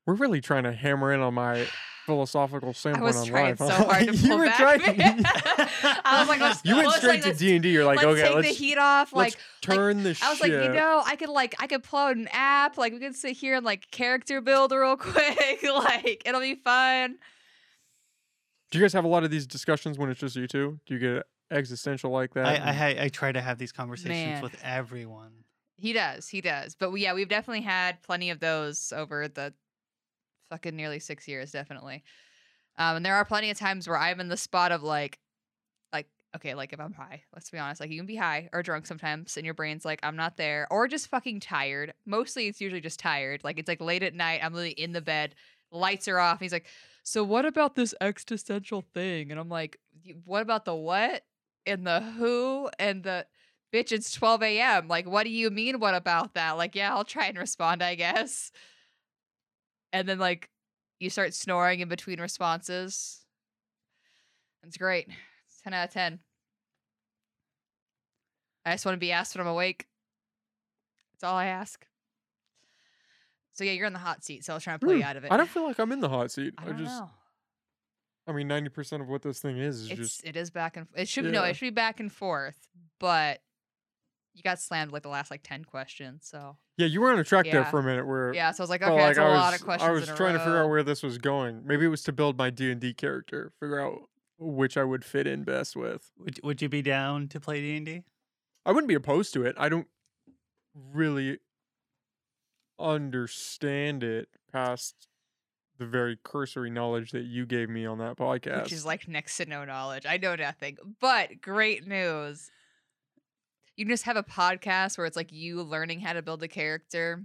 we're 0.06 0.14
really 0.14 0.40
trying 0.40 0.62
to 0.64 0.72
hammer 0.72 1.12
in 1.12 1.20
on 1.20 1.34
my 1.34 1.66
philosophical 2.06 2.70
I 2.70 2.72
standpoint 2.72 3.04
was 3.04 3.16
on 3.16 3.26
trying 3.26 3.44
life 3.44 3.58
so 3.58 3.68
huh? 3.68 3.84
hard 3.84 4.06
to 4.06 4.12
You 4.16 4.38
were 4.38 4.46
back. 4.46 4.56
trying- 4.80 4.96
man. 4.96 5.22
I 5.26 6.16
was 6.20 6.28
like, 6.30 6.40
let's, 6.40 6.64
you 6.64 6.76
went 6.76 6.92
straight 6.92 7.22
like, 7.22 7.34
to 7.34 7.38
D 7.38 7.52
and 7.52 7.62
D. 7.62 7.68
You're 7.72 7.84
like, 7.84 7.98
let's 7.98 8.08
okay, 8.08 8.22
take 8.22 8.34
let's 8.36 8.48
the 8.48 8.54
heat 8.54 8.78
off. 8.78 9.12
let's 9.12 9.34
Like, 9.34 9.42
turn 9.60 10.02
the 10.04 10.18
I 10.22 10.30
was 10.30 10.40
like, 10.40 10.50
you 10.50 10.70
know, 10.72 11.02
I 11.04 11.16
could 11.16 11.28
like, 11.28 11.56
I 11.58 11.66
could 11.66 11.82
upload 11.82 12.12
an 12.12 12.26
app. 12.32 12.78
Like, 12.78 12.94
we 12.94 13.00
could 13.00 13.14
sit 13.16 13.36
here 13.36 13.56
and 13.56 13.66
like 13.66 13.90
character 13.90 14.40
build 14.40 14.72
real 14.72 14.96
quick. 14.96 15.62
like, 15.62 16.22
it'll 16.24 16.40
be 16.40 16.54
fun. 16.54 17.18
Do 18.70 18.78
you 18.78 18.84
guys 18.84 18.94
have 18.94 19.04
a 19.04 19.08
lot 19.08 19.24
of 19.24 19.30
these 19.30 19.46
discussions 19.46 19.98
when 19.98 20.08
it's 20.08 20.20
just 20.20 20.36
you 20.36 20.46
two? 20.46 20.78
Do 20.86 20.94
you 20.94 21.00
get 21.00 21.24
existential 21.50 22.10
like 22.10 22.32
that? 22.32 22.46
I 22.46 22.52
I, 22.52 22.54
and- 22.88 23.00
I 23.00 23.08
try 23.08 23.30
to 23.32 23.42
have 23.42 23.58
these 23.58 23.72
conversations 23.72 24.10
Man. 24.12 24.42
with 24.42 24.56
everyone. 24.64 25.32
He 25.78 25.92
does, 25.92 26.28
he 26.28 26.40
does. 26.40 26.74
But 26.74 26.90
we, 26.90 27.02
yeah, 27.02 27.14
we've 27.14 27.28
definitely 27.28 27.62
had 27.62 28.02
plenty 28.02 28.30
of 28.30 28.40
those 28.40 28.92
over 28.94 29.28
the 29.28 29.54
fucking 30.50 30.74
nearly 30.74 30.98
six 30.98 31.28
years, 31.28 31.52
definitely. 31.52 32.02
Um, 32.76 32.96
and 32.96 33.06
there 33.06 33.14
are 33.14 33.24
plenty 33.24 33.50
of 33.50 33.58
times 33.58 33.88
where 33.88 33.98
I'm 33.98 34.20
in 34.20 34.28
the 34.28 34.36
spot 34.36 34.72
of 34.72 34.82
like, 34.82 35.18
like, 35.92 36.08
okay, 36.36 36.54
like 36.54 36.72
if 36.72 36.80
I'm 36.80 36.92
high, 36.92 37.22
let's 37.32 37.50
be 37.50 37.58
honest, 37.58 37.80
like 37.80 37.90
you 37.90 37.98
can 37.98 38.06
be 38.06 38.16
high 38.16 38.48
or 38.52 38.62
drunk 38.62 38.86
sometimes, 38.86 39.36
and 39.36 39.44
your 39.44 39.54
brain's 39.54 39.84
like, 39.84 40.00
I'm 40.02 40.16
not 40.16 40.36
there, 40.36 40.66
or 40.70 40.88
just 40.88 41.08
fucking 41.08 41.40
tired. 41.40 41.92
Mostly, 42.06 42.48
it's 42.48 42.60
usually 42.60 42.80
just 42.80 43.00
tired. 43.00 43.44
Like 43.44 43.58
it's 43.58 43.68
like 43.68 43.80
late 43.80 44.02
at 44.02 44.14
night, 44.14 44.40
I'm 44.42 44.52
literally 44.52 44.72
in 44.72 44.92
the 44.92 45.00
bed, 45.00 45.34
lights 45.70 46.08
are 46.08 46.18
off. 46.18 46.38
And 46.38 46.42
he's 46.42 46.52
like, 46.52 46.66
so 47.02 47.22
what 47.24 47.46
about 47.46 47.74
this 47.74 47.94
existential 48.00 48.82
thing? 48.94 49.30
And 49.30 49.40
I'm 49.40 49.48
like, 49.48 49.78
what 50.24 50.42
about 50.42 50.64
the 50.64 50.74
what? 50.74 51.22
and 51.68 51.86
the 51.86 52.00
who 52.00 52.70
and 52.78 53.04
the 53.04 53.26
bitch 53.72 53.92
it's 53.92 54.12
12 54.12 54.42
a.m 54.42 54.88
like 54.88 55.06
what 55.06 55.24
do 55.24 55.30
you 55.30 55.50
mean 55.50 55.78
what 55.80 55.94
about 55.94 56.34
that? 56.34 56.52
Like 56.56 56.74
yeah 56.74 56.94
i'll 56.94 57.04
try 57.04 57.26
and 57.26 57.36
respond 57.38 57.82
i 57.82 57.94
guess. 57.94 58.50
And 59.92 60.08
then 60.08 60.18
like 60.18 60.48
you 61.00 61.10
start 61.10 61.32
snoring 61.34 61.80
in 61.80 61.88
between 61.88 62.20
responses. 62.20 63.20
It's 64.66 64.76
great. 64.76 65.08
10 65.64 65.72
out 65.74 65.88
of 65.88 65.94
10 65.94 66.18
i 68.66 68.72
just 68.72 68.84
want 68.84 68.94
to 68.94 68.98
be 69.00 69.12
asked 69.12 69.34
when 69.36 69.40
i'm 69.46 69.52
awake. 69.52 69.86
That's 71.14 71.24
all 71.30 71.36
i 71.36 71.46
ask. 71.46 71.86
So 73.52 73.64
yeah 73.64 73.72
you're 73.72 73.86
in 73.86 73.92
the 73.92 73.98
hot 73.98 74.24
seat 74.24 74.44
so 74.44 74.52
i 74.52 74.56
was 74.56 74.62
trying 74.64 74.78
to 74.78 74.86
pull 74.86 74.94
you 74.94 75.02
Hmm, 75.02 75.08
out 75.08 75.16
of 75.16 75.24
it. 75.24 75.32
I 75.32 75.36
don't 75.36 75.48
feel 75.48 75.64
like 75.64 75.78
I'm 75.78 75.92
in 75.92 76.00
the 76.00 76.08
hot 76.08 76.30
seat. 76.30 76.54
I 76.58 76.68
I, 76.68 76.72
just, 76.72 76.82
know. 76.84 77.10
I 78.26 78.32
mean, 78.32 78.46
ninety 78.48 78.68
percent 78.68 79.02
of 79.02 79.08
what 79.08 79.22
this 79.22 79.40
thing 79.40 79.58
is 79.58 79.80
is 79.82 79.90
It's 79.90 79.98
just. 80.00 80.24
it 80.24 80.36
is 80.36 80.50
back 80.50 80.76
and 80.76 80.86
it 80.94 81.08
should 81.08 81.24
no 81.26 81.42
it 81.44 81.54
should 81.56 81.66
be 81.66 81.70
back 81.70 81.98
and 82.00 82.12
forth, 82.12 82.68
but 83.00 83.40
you 84.38 84.42
got 84.42 84.58
slammed 84.60 84.92
like 84.92 85.02
the 85.02 85.08
last 85.08 85.30
like 85.30 85.42
ten 85.42 85.64
questions. 85.64 86.26
So 86.30 86.56
Yeah, 86.76 86.86
you 86.86 87.00
were 87.00 87.10
on 87.12 87.18
a 87.18 87.24
track 87.24 87.44
there 87.50 87.64
for 87.66 87.80
a 87.80 87.82
minute 87.82 88.06
where. 88.06 88.32
yeah, 88.32 88.50
so 88.52 88.62
I 88.62 88.64
was 88.64 88.70
like, 88.70 88.80
felt 88.80 88.92
okay, 88.94 89.02
that's 89.08 89.18
I 89.18 89.22
a 89.24 89.28
was, 89.30 89.38
lot 89.38 89.54
of 89.54 89.62
questions. 89.64 89.88
I 89.88 89.92
was 89.92 90.08
in 90.08 90.14
a 90.14 90.16
trying 90.16 90.32
to 90.34 90.38
figure 90.38 90.62
out 90.62 90.70
where 90.70 90.82
this 90.82 91.02
was 91.02 91.18
going. 91.18 91.62
Maybe 91.66 91.84
it 91.84 91.88
was 91.88 92.02
to 92.04 92.12
build 92.12 92.38
my 92.38 92.50
D 92.50 92.70
and 92.70 92.80
D 92.80 92.94
character, 92.94 93.52
figure 93.60 93.80
out 93.80 94.02
which 94.38 94.76
I 94.76 94.84
would 94.84 95.04
fit 95.04 95.26
in 95.26 95.42
best 95.44 95.76
with. 95.76 96.10
Would 96.18 96.40
would 96.42 96.62
you 96.62 96.68
be 96.68 96.80
down 96.82 97.28
to 97.28 97.40
play 97.40 97.60
D 97.60 97.76
and 97.76 97.84
D? 97.86 98.02
I 98.64 98.70
wouldn't 98.72 98.88
be 98.88 98.94
opposed 98.94 99.32
to 99.34 99.44
it. 99.44 99.54
I 99.58 99.68
don't 99.68 99.88
really 100.74 101.38
understand 102.78 104.02
it 104.04 104.28
past 104.52 104.94
the 105.78 105.86
very 105.86 106.18
cursory 106.24 106.70
knowledge 106.70 107.12
that 107.12 107.24
you 107.24 107.46
gave 107.46 107.68
me 107.68 107.86
on 107.86 107.98
that 107.98 108.16
podcast. 108.16 108.64
which 108.64 108.72
is 108.72 108.84
like 108.84 109.06
next 109.08 109.36
to 109.36 109.46
no 109.46 109.64
knowledge. 109.64 110.06
I 110.06 110.16
know 110.16 110.34
nothing, 110.34 110.76
but 111.00 111.40
great 111.40 111.86
news. 111.86 112.50
You 113.78 113.84
can 113.84 113.92
just 113.92 114.02
have 114.06 114.16
a 114.16 114.24
podcast 114.24 114.98
where 114.98 115.06
it's 115.06 115.16
like 115.16 115.30
you 115.32 115.62
learning 115.62 116.00
how 116.00 116.12
to 116.12 116.20
build 116.20 116.42
a 116.42 116.48
character, 116.48 117.22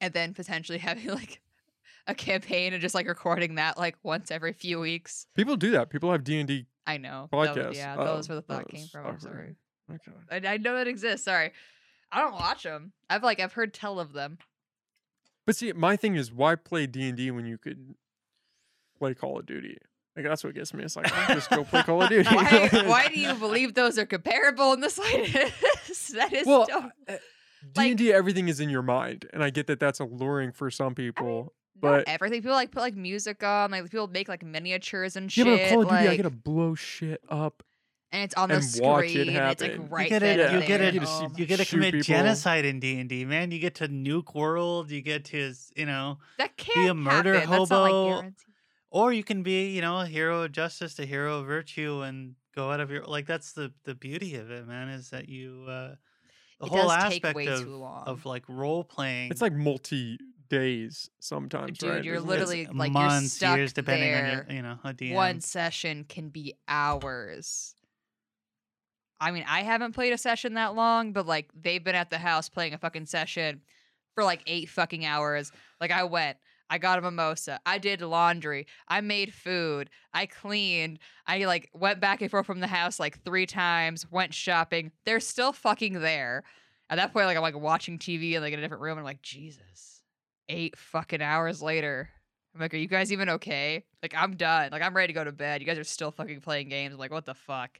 and 0.00 0.14
then 0.14 0.32
potentially 0.32 0.78
having 0.90 1.08
like 1.08 1.40
a 2.06 2.14
campaign 2.14 2.72
and 2.72 2.80
just 2.80 2.94
like 2.94 3.08
recording 3.08 3.56
that 3.56 3.76
like 3.76 3.96
once 4.04 4.30
every 4.30 4.52
few 4.52 4.78
weeks. 4.78 5.26
People 5.34 5.56
do 5.56 5.72
that. 5.72 5.90
People 5.90 6.12
have 6.12 6.22
D 6.22 6.38
and 6.38 6.46
D. 6.46 6.66
I 6.86 6.96
know. 6.96 7.28
Was- 7.32 7.56
yeah, 7.74 7.96
Oh, 7.98 8.04
that 8.04 8.16
was 8.16 8.28
where 8.28 8.36
the 8.36 8.42
thought 8.42 8.68
came 8.68 8.86
from. 8.86 9.04
I'm 9.04 9.18
sorry. 9.18 9.56
Okay. 9.92 10.12
I, 10.46 10.54
I 10.54 10.56
know 10.58 10.74
that 10.76 10.86
exists. 10.86 11.24
Sorry, 11.24 11.50
I 12.12 12.20
don't 12.20 12.34
watch 12.34 12.62
them. 12.62 12.92
I've 13.10 13.24
like 13.24 13.40
I've 13.40 13.54
heard 13.54 13.74
tell 13.74 13.98
of 13.98 14.12
them. 14.12 14.38
But 15.44 15.56
see, 15.56 15.72
my 15.72 15.96
thing 15.96 16.14
is, 16.14 16.30
why 16.30 16.54
play 16.54 16.86
D 16.86 17.08
and 17.08 17.16
D 17.16 17.32
when 17.32 17.46
you 17.46 17.58
could 17.58 17.96
play 18.96 19.12
Call 19.14 19.40
of 19.40 19.46
Duty? 19.46 19.78
Like 20.18 20.26
that's 20.26 20.42
what 20.42 20.52
gets 20.54 20.74
me. 20.74 20.82
It's 20.82 20.96
like 20.96 21.12
I'll 21.16 21.34
just 21.36 21.48
go 21.48 21.62
play 21.62 21.82
Call 21.84 22.02
of 22.02 22.08
Duty. 22.08 22.28
Why? 22.34 22.68
why 22.86 23.06
do 23.08 23.20
you 23.20 23.34
believe 23.34 23.74
those 23.74 23.98
are 23.98 24.06
comparable 24.06 24.72
in 24.72 24.80
the 24.80 24.90
slightest? 24.98 26.14
that 26.14 26.32
is 26.32 26.44
Well, 26.46 26.66
dumb. 26.66 26.90
Uh, 27.08 27.16
D 27.72 27.90
and 27.90 27.98
D, 27.98 28.12
everything 28.12 28.48
is 28.48 28.58
in 28.58 28.68
your 28.68 28.82
mind, 28.82 29.26
and 29.32 29.42
I 29.44 29.50
get 29.50 29.68
that 29.68 29.78
that's 29.80 30.00
alluring 30.00 30.50
for 30.52 30.70
some 30.72 30.94
people. 30.96 31.52
Not 31.80 31.80
but- 31.80 32.08
everything 32.08 32.42
people 32.42 32.56
like 32.56 32.72
put 32.72 32.80
like 32.80 32.96
music 32.96 33.42
on. 33.44 33.70
Like 33.70 33.84
people 33.90 34.08
make 34.08 34.28
like 34.28 34.42
miniatures 34.42 35.14
and 35.14 35.34
yeah, 35.36 35.44
shit. 35.44 35.60
but 35.60 35.68
Call 35.70 35.82
of 35.82 35.88
Duty, 35.88 36.00
I 36.02 36.06
like- 36.08 36.16
get 36.16 36.22
to 36.24 36.30
blow 36.30 36.74
shit 36.74 37.20
up. 37.28 37.62
and 38.10 38.22
it's 38.24 38.34
on 38.34 38.48
the 38.48 38.60
screen. 38.62 38.88
watch 38.90 39.14
it 39.14 39.28
and 39.28 39.36
it's 39.52 39.62
like 39.62 39.76
right 39.90 40.04
you 40.04 40.08
get 40.10 40.18
then 40.20 40.38
to, 40.38 40.42
you 40.44 40.48
there. 40.60 40.66
get 40.66 40.80
You 40.80 40.86
to, 40.86 40.92
get 40.92 41.00
to 41.00 41.06
see 41.06 41.22
my- 41.28 41.34
you 41.36 41.46
get 41.46 41.56
to 41.60 41.64
commit 41.66 41.92
people. 41.94 42.04
genocide 42.04 42.64
in 42.64 42.80
D 42.80 42.98
and 42.98 43.08
D, 43.08 43.24
man. 43.24 43.52
You 43.52 43.60
get 43.60 43.76
to 43.76 43.88
nuke 43.88 44.34
world. 44.34 44.90
You 44.90 45.00
get 45.02 45.26
to 45.26 45.54
you 45.76 45.86
know, 45.86 46.18
that 46.38 46.56
can't 46.56 46.76
be 46.76 46.86
a 46.88 46.94
murder 46.94 47.34
happen. 47.34 47.50
That's 47.50 47.70
not, 47.70 47.82
like, 47.82 47.90
hobo. 47.92 48.14
guaranteed. 48.20 48.47
Or 48.90 49.12
you 49.12 49.24
can 49.24 49.42
be 49.42 49.68
you 49.70 49.80
know 49.80 50.00
a 50.00 50.06
hero 50.06 50.42
of 50.42 50.52
justice, 50.52 50.98
a 50.98 51.06
hero 51.06 51.40
of 51.40 51.46
virtue, 51.46 52.02
and 52.02 52.34
go 52.54 52.70
out 52.70 52.80
of 52.80 52.90
your 52.90 53.04
like. 53.04 53.26
That's 53.26 53.52
the 53.52 53.72
the 53.84 53.94
beauty 53.94 54.34
of 54.36 54.50
it, 54.50 54.66
man. 54.66 54.88
Is 54.88 55.10
that 55.10 55.28
you 55.28 55.64
uh, 55.68 55.94
the 56.60 56.66
It 56.66 56.68
whole 56.68 56.90
aspect 56.90 57.38
of 57.46 57.68
of 58.06 58.26
like 58.26 58.44
role 58.48 58.84
playing. 58.84 59.30
It's 59.30 59.42
like 59.42 59.52
multi 59.52 60.18
days 60.48 61.10
sometimes, 61.20 61.78
Dude, 61.78 61.90
right? 61.90 62.04
you're 62.04 62.16
Isn't 62.16 62.28
literally 62.28 62.62
It's 62.62 62.74
like 62.74 62.90
months, 62.92 63.40
you're 63.40 63.48
stuck 63.50 63.56
years, 63.58 63.72
depending 63.72 64.10
there. 64.12 64.24
on 64.24 64.32
your 64.48 64.56
you 64.56 64.62
know 64.62 64.78
a 64.84 64.94
DM. 64.94 65.14
one 65.14 65.40
session 65.40 66.04
can 66.04 66.30
be 66.30 66.54
hours. 66.66 67.74
I 69.20 69.30
mean, 69.32 69.44
I 69.48 69.62
haven't 69.62 69.92
played 69.92 70.12
a 70.12 70.18
session 70.18 70.54
that 70.54 70.74
long, 70.74 71.12
but 71.12 71.26
like 71.26 71.50
they've 71.60 71.82
been 71.82 71.96
at 71.96 72.10
the 72.10 72.18
house 72.18 72.48
playing 72.48 72.72
a 72.74 72.78
fucking 72.78 73.06
session 73.06 73.62
for 74.14 74.22
like 74.24 74.42
eight 74.46 74.68
fucking 74.68 75.04
hours. 75.04 75.50
Like 75.80 75.90
I 75.90 76.04
went, 76.04 76.38
I 76.70 76.78
got 76.78 76.98
a 76.98 77.02
mimosa, 77.02 77.60
I 77.64 77.78
did 77.78 78.00
laundry, 78.00 78.66
I 78.88 79.00
made 79.00 79.32
food, 79.32 79.90
I 80.12 80.26
cleaned, 80.26 80.98
I 81.26 81.44
like 81.44 81.70
went 81.72 82.00
back 82.00 82.20
and 82.20 82.30
forth 82.30 82.46
from 82.46 82.60
the 82.60 82.66
house 82.66 83.00
like 83.00 83.22
three 83.24 83.46
times, 83.46 84.06
went 84.10 84.34
shopping. 84.34 84.92
They're 85.04 85.20
still 85.20 85.52
fucking 85.52 86.00
there. 86.00 86.44
At 86.90 86.96
that 86.96 87.12
point, 87.12 87.26
like 87.26 87.36
I'm 87.36 87.42
like 87.42 87.58
watching 87.58 87.98
TV 87.98 88.32
in 88.32 88.42
like 88.42 88.52
in 88.52 88.58
a 88.58 88.62
different 88.62 88.82
room. 88.82 88.92
And 88.92 89.00
I'm 89.00 89.04
like, 89.04 89.22
Jesus, 89.22 90.02
eight 90.48 90.76
fucking 90.76 91.22
hours 91.22 91.62
later. 91.62 92.10
I'm 92.54 92.60
like, 92.60 92.74
are 92.74 92.78
you 92.78 92.88
guys 92.88 93.12
even 93.12 93.28
okay? 93.28 93.84
Like, 94.02 94.14
I'm 94.16 94.34
done. 94.36 94.70
Like, 94.72 94.82
I'm 94.82 94.96
ready 94.96 95.12
to 95.12 95.12
go 95.12 95.22
to 95.22 95.32
bed. 95.32 95.60
You 95.60 95.66
guys 95.66 95.78
are 95.78 95.84
still 95.84 96.10
fucking 96.10 96.40
playing 96.40 96.68
games. 96.68 96.94
I'm 96.94 96.98
like, 96.98 97.12
what 97.12 97.24
the 97.26 97.34
fuck? 97.34 97.78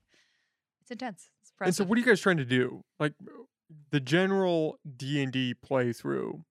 It's 0.82 0.90
intense. 0.90 1.30
It's 1.40 1.52
And 1.60 1.74
so, 1.74 1.84
what 1.84 1.96
are 1.96 2.00
you 2.00 2.06
guys 2.06 2.20
trying 2.20 2.36
to 2.36 2.44
do? 2.44 2.82
Like 3.00 3.14
the 3.90 4.00
general 4.00 4.78
D 4.96 5.22
and 5.22 5.32
D 5.32 5.54
playthrough. 5.54 6.42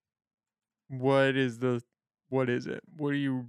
What 0.89 1.35
is 1.35 1.59
the? 1.59 1.81
What 2.29 2.49
is 2.49 2.67
it? 2.67 2.81
What 2.97 3.09
are 3.09 3.15
you? 3.15 3.47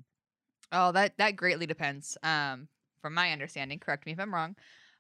oh, 0.73 0.93
that 0.93 1.17
that 1.19 1.37
greatly 1.37 1.67
depends. 1.67 2.17
Um, 2.23 2.69
from 3.01 3.15
my 3.15 3.33
understanding, 3.33 3.79
correct 3.79 4.07
me 4.07 4.13
if 4.13 4.21
I'm 4.21 4.35
wrong, 4.35 4.57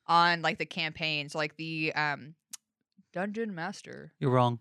on 0.06 0.42
like 0.42 0.58
the 0.58 0.66
campaigns, 0.66 1.34
like 1.34 1.56
the 1.56 1.92
um, 1.94 2.34
dungeon 3.12 3.54
master. 3.54 4.12
You're 4.20 4.30
wrong. 4.30 4.58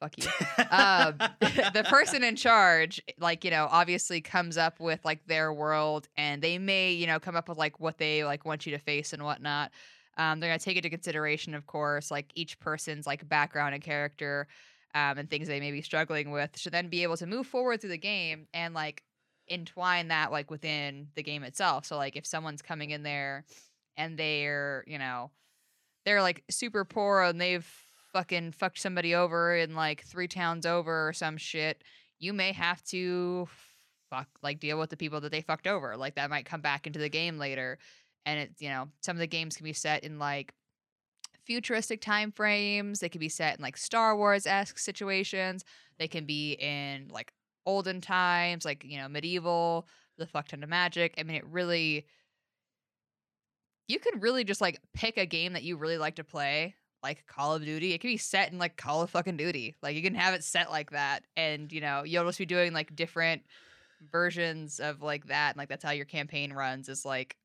Fuck 0.00 0.18
you. 0.18 0.24
um, 0.70 1.14
the 1.40 1.86
person 1.88 2.24
in 2.24 2.36
charge, 2.36 3.00
like 3.18 3.44
you 3.44 3.50
know, 3.50 3.68
obviously 3.70 4.20
comes 4.20 4.56
up 4.56 4.80
with 4.80 5.04
like 5.04 5.24
their 5.26 5.52
world, 5.52 6.08
and 6.16 6.42
they 6.42 6.58
may 6.58 6.92
you 6.92 7.06
know 7.06 7.20
come 7.20 7.36
up 7.36 7.48
with 7.48 7.58
like 7.58 7.80
what 7.80 7.98
they 7.98 8.24
like 8.24 8.44
want 8.44 8.66
you 8.66 8.72
to 8.72 8.78
face 8.78 9.12
and 9.12 9.22
whatnot. 9.22 9.70
Um, 10.18 10.40
they're 10.40 10.50
gonna 10.50 10.58
take 10.58 10.76
into 10.76 10.90
consideration, 10.90 11.54
of 11.54 11.66
course, 11.66 12.10
like 12.10 12.30
each 12.34 12.58
person's 12.60 13.06
like 13.06 13.26
background 13.28 13.74
and 13.74 13.82
character, 13.82 14.46
um, 14.94 15.18
and 15.18 15.30
things 15.30 15.48
they 15.48 15.60
may 15.60 15.72
be 15.72 15.82
struggling 15.82 16.30
with, 16.30 16.52
to 16.62 16.70
then 16.70 16.88
be 16.88 17.02
able 17.02 17.16
to 17.16 17.26
move 17.26 17.46
forward 17.46 17.80
through 17.80 17.90
the 17.90 17.98
game 17.98 18.46
and 18.52 18.74
like 18.74 19.02
entwine 19.48 20.08
that 20.08 20.30
like 20.30 20.50
within 20.50 21.08
the 21.14 21.22
game 21.22 21.42
itself. 21.42 21.84
So 21.84 21.96
like 21.96 22.16
if 22.16 22.26
someone's 22.26 22.62
coming 22.62 22.90
in 22.90 23.02
there 23.02 23.44
and 23.96 24.18
they're 24.18 24.84
you 24.86 24.98
know 24.98 25.30
they're 26.04 26.22
like 26.22 26.44
super 26.50 26.84
poor 26.84 27.22
and 27.22 27.40
they've 27.40 27.68
fucking 28.12 28.52
fucked 28.52 28.78
somebody 28.78 29.14
over 29.14 29.54
in 29.56 29.74
like 29.74 30.04
three 30.04 30.28
towns 30.28 30.66
over 30.66 31.08
or 31.08 31.12
some 31.12 31.36
shit, 31.36 31.82
you 32.18 32.32
may 32.32 32.52
have 32.52 32.82
to 32.84 33.48
fuck 34.10 34.28
like 34.42 34.60
deal 34.60 34.78
with 34.78 34.90
the 34.90 34.96
people 34.96 35.20
that 35.20 35.32
they 35.32 35.40
fucked 35.40 35.66
over. 35.66 35.96
Like 35.96 36.16
that 36.16 36.30
might 36.30 36.44
come 36.44 36.60
back 36.60 36.86
into 36.86 36.98
the 36.98 37.08
game 37.08 37.38
later. 37.38 37.78
And 38.26 38.38
it's 38.38 38.60
you 38.60 38.68
know, 38.68 38.88
some 39.00 39.16
of 39.16 39.20
the 39.20 39.26
games 39.26 39.56
can 39.56 39.64
be 39.64 39.72
set 39.72 40.04
in 40.04 40.18
like 40.18 40.52
futuristic 41.44 42.00
time 42.00 42.32
frames. 42.32 43.00
They 43.00 43.08
can 43.08 43.20
be 43.20 43.28
set 43.28 43.56
in 43.56 43.62
like 43.62 43.76
Star 43.76 44.16
Wars 44.16 44.46
esque 44.46 44.78
situations. 44.78 45.64
They 45.98 46.08
can 46.08 46.24
be 46.24 46.52
in 46.52 47.08
like 47.08 47.32
olden 47.66 48.00
times, 48.00 48.64
like, 48.64 48.84
you 48.84 48.98
know, 48.98 49.08
medieval, 49.08 49.86
the 50.18 50.26
fuck 50.26 50.48
ton 50.48 50.62
of 50.62 50.68
magic. 50.68 51.14
I 51.18 51.22
mean, 51.22 51.36
it 51.36 51.46
really 51.46 52.06
you 53.88 53.98
can 53.98 54.20
really 54.20 54.44
just 54.44 54.60
like 54.60 54.80
pick 54.94 55.18
a 55.18 55.26
game 55.26 55.52
that 55.52 55.62
you 55.62 55.76
really 55.76 55.98
like 55.98 56.16
to 56.16 56.24
play, 56.24 56.74
like 57.02 57.26
Call 57.26 57.54
of 57.54 57.64
Duty. 57.64 57.92
It 57.92 58.00
can 58.00 58.10
be 58.10 58.16
set 58.16 58.52
in 58.52 58.58
like 58.58 58.76
Call 58.76 59.02
of 59.02 59.10
fucking 59.10 59.36
Duty. 59.36 59.74
Like 59.82 59.96
you 59.96 60.02
can 60.02 60.14
have 60.14 60.34
it 60.34 60.44
set 60.44 60.70
like 60.70 60.90
that, 60.92 61.24
and 61.36 61.70
you 61.72 61.80
know 61.80 62.02
you'll 62.04 62.24
just 62.24 62.38
be 62.38 62.46
doing 62.46 62.72
like 62.72 62.94
different 62.96 63.42
versions 64.10 64.80
of 64.80 65.02
like 65.02 65.26
that, 65.26 65.50
and 65.50 65.58
like 65.58 65.68
that's 65.68 65.84
how 65.84 65.90
your 65.90 66.06
campaign 66.06 66.52
runs. 66.52 66.88
Is 66.88 67.04
like, 67.04 67.36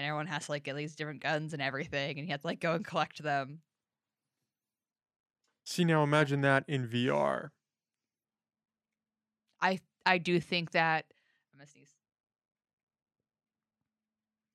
and 0.00 0.06
everyone 0.06 0.26
has 0.28 0.46
to 0.46 0.52
like 0.52 0.64
get 0.64 0.76
these 0.76 0.96
different 0.96 1.20
guns 1.22 1.52
and 1.52 1.60
everything, 1.60 2.18
and 2.18 2.26
you 2.26 2.32
have 2.32 2.40
to 2.40 2.46
like 2.46 2.60
go 2.60 2.74
and 2.74 2.84
collect 2.84 3.22
them. 3.22 3.62
See 5.64 5.84
now, 5.84 6.02
imagine 6.02 6.40
that 6.40 6.64
in 6.68 6.86
VR. 6.86 7.52
I 9.60 9.80
I 10.06 10.18
do 10.18 10.40
think 10.40 10.72
that 10.72 11.06
I'm 11.52 11.58
gonna 11.58 11.66
sneeze. 11.68 11.94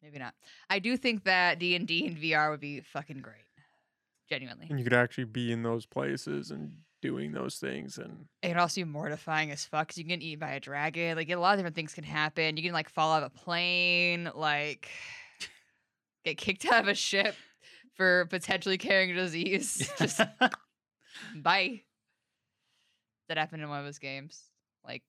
Maybe 0.02 0.20
not. 0.20 0.36
I 0.70 0.80
do 0.80 0.98
think 0.98 1.24
that 1.24 1.60
D 1.60 1.76
and 1.76 1.88
D 1.88 2.06
in 2.06 2.16
VR 2.16 2.52
would 2.52 2.60
be 2.60 2.82
fucking 2.82 3.22
great. 3.22 3.42
Genuinely. 4.28 4.66
and 4.72 4.80
you 4.80 4.84
could 4.84 4.94
actually 4.94 5.26
be 5.26 5.52
in 5.52 5.62
those 5.62 5.86
places 5.86 6.50
and 6.50 6.80
doing 7.00 7.32
those 7.32 7.60
things 7.60 8.00
and 8.00 8.26
It 8.42 8.48
can 8.48 8.58
also 8.58 8.82
be 8.82 8.86
mortifying 8.86 9.52
as 9.52 9.66
fuck 9.66 9.90
'cause 9.90 10.00
you 10.00 10.04
can 10.04 10.18
get 10.20 10.24
eaten 10.24 10.40
by 10.40 10.54
a 10.54 10.60
dragon. 10.60 11.16
Like 11.16 11.30
a 11.30 11.36
lot 11.36 11.54
of 11.54 11.60
different 11.60 11.76
things 11.76 11.94
can 11.94 12.04
happen. 12.04 12.58
You 12.58 12.64
can 12.64 12.74
like 12.74 12.90
fall 12.90 13.14
out 13.14 13.22
of 13.22 13.32
a 13.32 13.38
plane, 13.38 14.32
like 14.34 14.90
get 16.26 16.38
kicked 16.38 16.66
out 16.72 16.82
of 16.84 16.88
a 16.90 16.96
ship 16.96 17.36
for 17.94 18.26
potentially 18.26 18.78
carrying 18.78 19.12
a 19.12 19.16
disease. 19.16 19.90
Just 19.98 20.20
bye. 21.36 21.82
That 23.30 23.38
happened 23.38 23.64
in 23.64 23.70
one 23.70 23.80
of 23.80 23.86
his 23.86 24.00
games. 24.00 24.42
Like 24.86 25.04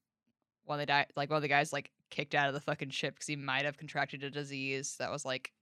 one 0.65 0.77
of 0.77 0.81
the 0.83 0.87
di- 0.87 1.07
like 1.17 1.29
one 1.31 1.37
of 1.37 1.43
the 1.43 1.49
guys 1.49 1.73
like 1.73 1.91
kicked 2.11 2.35
out 2.35 2.49
of 2.49 2.55
the 2.55 2.61
fucking 2.61 2.91
ship 2.91 3.15
because 3.15 3.27
he 3.27 3.37
might 3.37 3.65
have 3.65 3.77
contracted 3.77 4.23
a 4.25 4.31
disease 4.31 4.97
that 4.99 5.11
was 5.11 5.25
like 5.25 5.53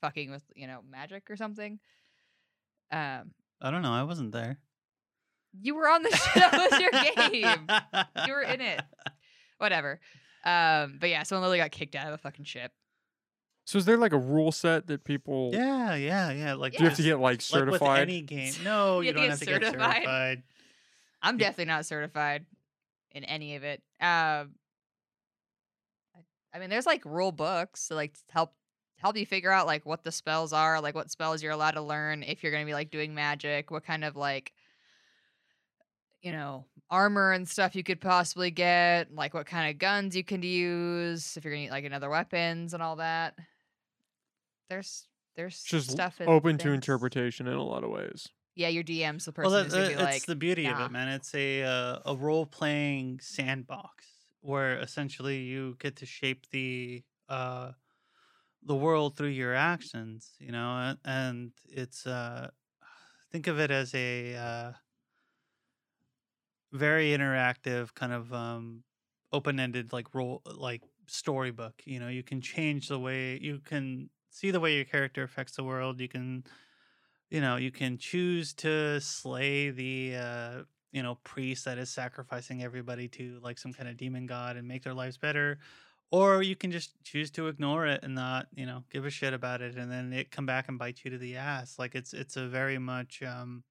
fucking 0.00 0.30
with 0.30 0.42
you 0.56 0.66
know 0.66 0.80
magic 0.90 1.30
or 1.30 1.36
something. 1.36 1.78
Um, 2.90 3.32
I 3.60 3.70
don't 3.70 3.82
know. 3.82 3.92
I 3.92 4.02
wasn't 4.04 4.32
there. 4.32 4.58
you 5.60 5.74
were 5.74 5.88
on 5.88 6.02
the 6.02 6.10
show. 6.16 6.40
that 6.40 6.70
was 6.70 6.80
your 6.80 6.90
game. 6.90 7.66
You 8.26 8.32
were 8.32 8.42
in 8.42 8.60
it. 8.60 8.80
Whatever. 9.58 10.00
Um, 10.44 10.96
but 11.00 11.10
yeah, 11.10 11.22
someone 11.24 11.42
literally 11.42 11.58
got 11.58 11.70
kicked 11.72 11.94
out 11.94 12.06
of 12.08 12.14
a 12.14 12.18
fucking 12.18 12.44
ship. 12.46 12.72
So 13.68 13.76
is 13.76 13.84
there 13.84 13.98
like 13.98 14.14
a 14.14 14.18
rule 14.18 14.50
set 14.50 14.86
that 14.86 15.04
people 15.04 15.50
Yeah, 15.52 15.94
yeah, 15.94 16.30
yeah. 16.32 16.54
Like 16.54 16.74
do 16.74 16.84
you 16.84 16.88
have 16.88 16.96
to 16.96 17.02
get 17.02 17.20
like 17.20 17.42
like 17.42 17.42
certified? 17.42 17.82
with 17.82 18.08
any 18.08 18.22
game. 18.22 18.54
No, 18.64 19.00
You 19.02 19.08
you, 19.08 19.12
have 19.12 19.16
to 19.16 19.20
don't 19.20 19.28
get 19.28 19.30
have 19.32 19.38
to 19.40 19.44
get 19.44 19.54
certified? 19.62 19.96
certified. 19.96 20.42
I'm 21.20 21.36
Yeah. 21.36 21.48
definitely 21.48 21.64
not 21.66 21.84
certified 21.84 22.46
in 23.12 23.24
any 23.24 23.56
of 23.56 23.64
it. 23.64 23.82
Um, 24.00 24.54
I, 26.14 26.20
I 26.54 26.58
mean, 26.58 26.70
there's 26.70 26.86
like 26.86 27.04
rule 27.04 27.30
books 27.32 27.88
to 27.88 27.94
like 27.94 28.16
help 28.30 28.54
help 28.96 29.18
you 29.18 29.26
figure 29.26 29.50
out 29.52 29.66
like 29.66 29.84
what 29.84 30.02
the 30.02 30.12
spells 30.12 30.54
are, 30.54 30.80
like 30.80 30.94
what 30.94 31.10
spells 31.10 31.42
you're 31.42 31.52
allowed 31.52 31.72
to 31.72 31.82
learn 31.82 32.22
if 32.22 32.42
you're 32.42 32.52
gonna 32.52 32.64
be 32.64 32.72
like 32.72 32.90
doing 32.90 33.14
magic, 33.14 33.70
what 33.70 33.84
kind 33.84 34.02
of 34.02 34.16
like 34.16 34.54
you 36.22 36.32
know 36.32 36.64
armor 36.90 37.32
and 37.32 37.46
stuff 37.46 37.76
you 37.76 37.82
could 37.82 38.00
possibly 38.00 38.50
get, 38.50 39.12
like 39.14 39.34
what 39.34 39.46
kind 39.46 39.70
of 39.70 39.78
guns 39.78 40.16
you 40.16 40.24
can 40.24 40.42
use 40.42 41.36
if 41.36 41.44
you're 41.44 41.52
gonna 41.52 41.64
need 41.64 41.70
like 41.70 41.84
another 41.84 42.08
weapons 42.08 42.72
and 42.74 42.82
all 42.82 42.96
that. 42.96 43.36
There's 44.68 45.08
there's 45.34 45.56
just 45.64 45.90
stuff 45.90 46.20
in 46.20 46.28
open 46.30 46.58
to 46.58 46.72
interpretation 46.72 47.46
in 47.46 47.54
a 47.54 47.62
lot 47.62 47.84
of 47.84 47.90
ways. 47.90 48.28
Yeah, 48.54 48.68
your 48.68 48.82
DM's 48.82 49.24
the 49.24 49.32
person 49.32 49.60
Well, 49.60 49.64
who's 49.64 49.72
that, 49.72 49.76
gonna 49.76 49.88
be 49.88 49.96
that- 49.96 50.02
like, 50.02 50.16
it's 50.16 50.26
the 50.26 50.36
beauty 50.36 50.68
of 50.68 50.80
it, 50.80 50.90
man. 50.90 51.08
It's 51.08 51.34
a 51.34 51.62
uh, 51.62 52.00
a 52.06 52.16
role 52.16 52.46
playing 52.46 53.20
sandbox 53.20 54.26
where 54.40 54.78
essentially 54.78 55.42
you 55.42 55.76
get 55.78 55.96
to 55.96 56.06
shape 56.06 56.48
the 56.50 57.04
uh, 57.28 57.72
the 58.62 58.76
world 58.76 59.16
through 59.16 59.28
your 59.30 59.54
actions. 59.54 60.36
You 60.40 60.52
know, 60.52 60.70
and, 60.78 60.98
and 61.04 61.52
it's 61.66 62.06
uh, 62.06 62.50
think 63.32 63.46
of 63.48 63.60
it 63.60 63.70
as 63.70 63.94
a 63.94 64.36
uh, 64.36 64.72
very 66.72 67.08
interactive 67.10 67.94
kind 67.94 68.12
of 68.12 68.32
um, 68.32 68.84
open 69.32 69.58
ended 69.60 69.92
like 69.92 70.14
role 70.14 70.42
like 70.44 70.82
storybook. 71.06 71.82
You 71.84 72.00
know, 72.00 72.08
you 72.08 72.22
can 72.22 72.40
change 72.40 72.88
the 72.88 72.98
way 72.98 73.38
you 73.40 73.60
can 73.60 74.10
see 74.30 74.50
the 74.50 74.60
way 74.60 74.76
your 74.76 74.84
character 74.84 75.22
affects 75.22 75.56
the 75.56 75.64
world. 75.64 76.00
You 76.00 76.08
can 76.08 76.44
you 77.30 77.40
know 77.40 77.56
you 77.56 77.70
can 77.70 77.98
choose 77.98 78.52
to 78.54 79.00
slay 79.00 79.70
the 79.70 80.16
uh 80.16 80.62
you 80.92 81.02
know 81.02 81.18
priest 81.24 81.64
that 81.66 81.78
is 81.78 81.90
sacrificing 81.90 82.62
everybody 82.62 83.08
to 83.08 83.38
like 83.42 83.58
some 83.58 83.72
kind 83.72 83.88
of 83.88 83.96
demon 83.98 84.26
god 84.26 84.56
and 84.56 84.66
make 84.66 84.82
their 84.82 84.94
lives 84.94 85.18
better 85.18 85.58
or 86.10 86.42
you 86.42 86.56
can 86.56 86.70
just 86.70 86.92
choose 87.04 87.30
to 87.30 87.48
ignore 87.48 87.86
it 87.86 88.02
and 88.02 88.14
not 88.14 88.46
you 88.54 88.64
know 88.64 88.82
give 88.90 89.04
a 89.04 89.10
shit 89.10 89.34
about 89.34 89.60
it 89.60 89.76
and 89.76 89.92
then 89.92 90.10
it 90.10 90.30
come 90.30 90.46
back 90.46 90.68
and 90.68 90.78
bite 90.78 91.02
you 91.04 91.10
to 91.10 91.18
the 91.18 91.36
ass 91.36 91.78
like 91.78 91.94
it's 91.94 92.14
it's 92.14 92.38
a 92.38 92.48
very 92.48 92.78
much 92.78 93.22
um 93.22 93.62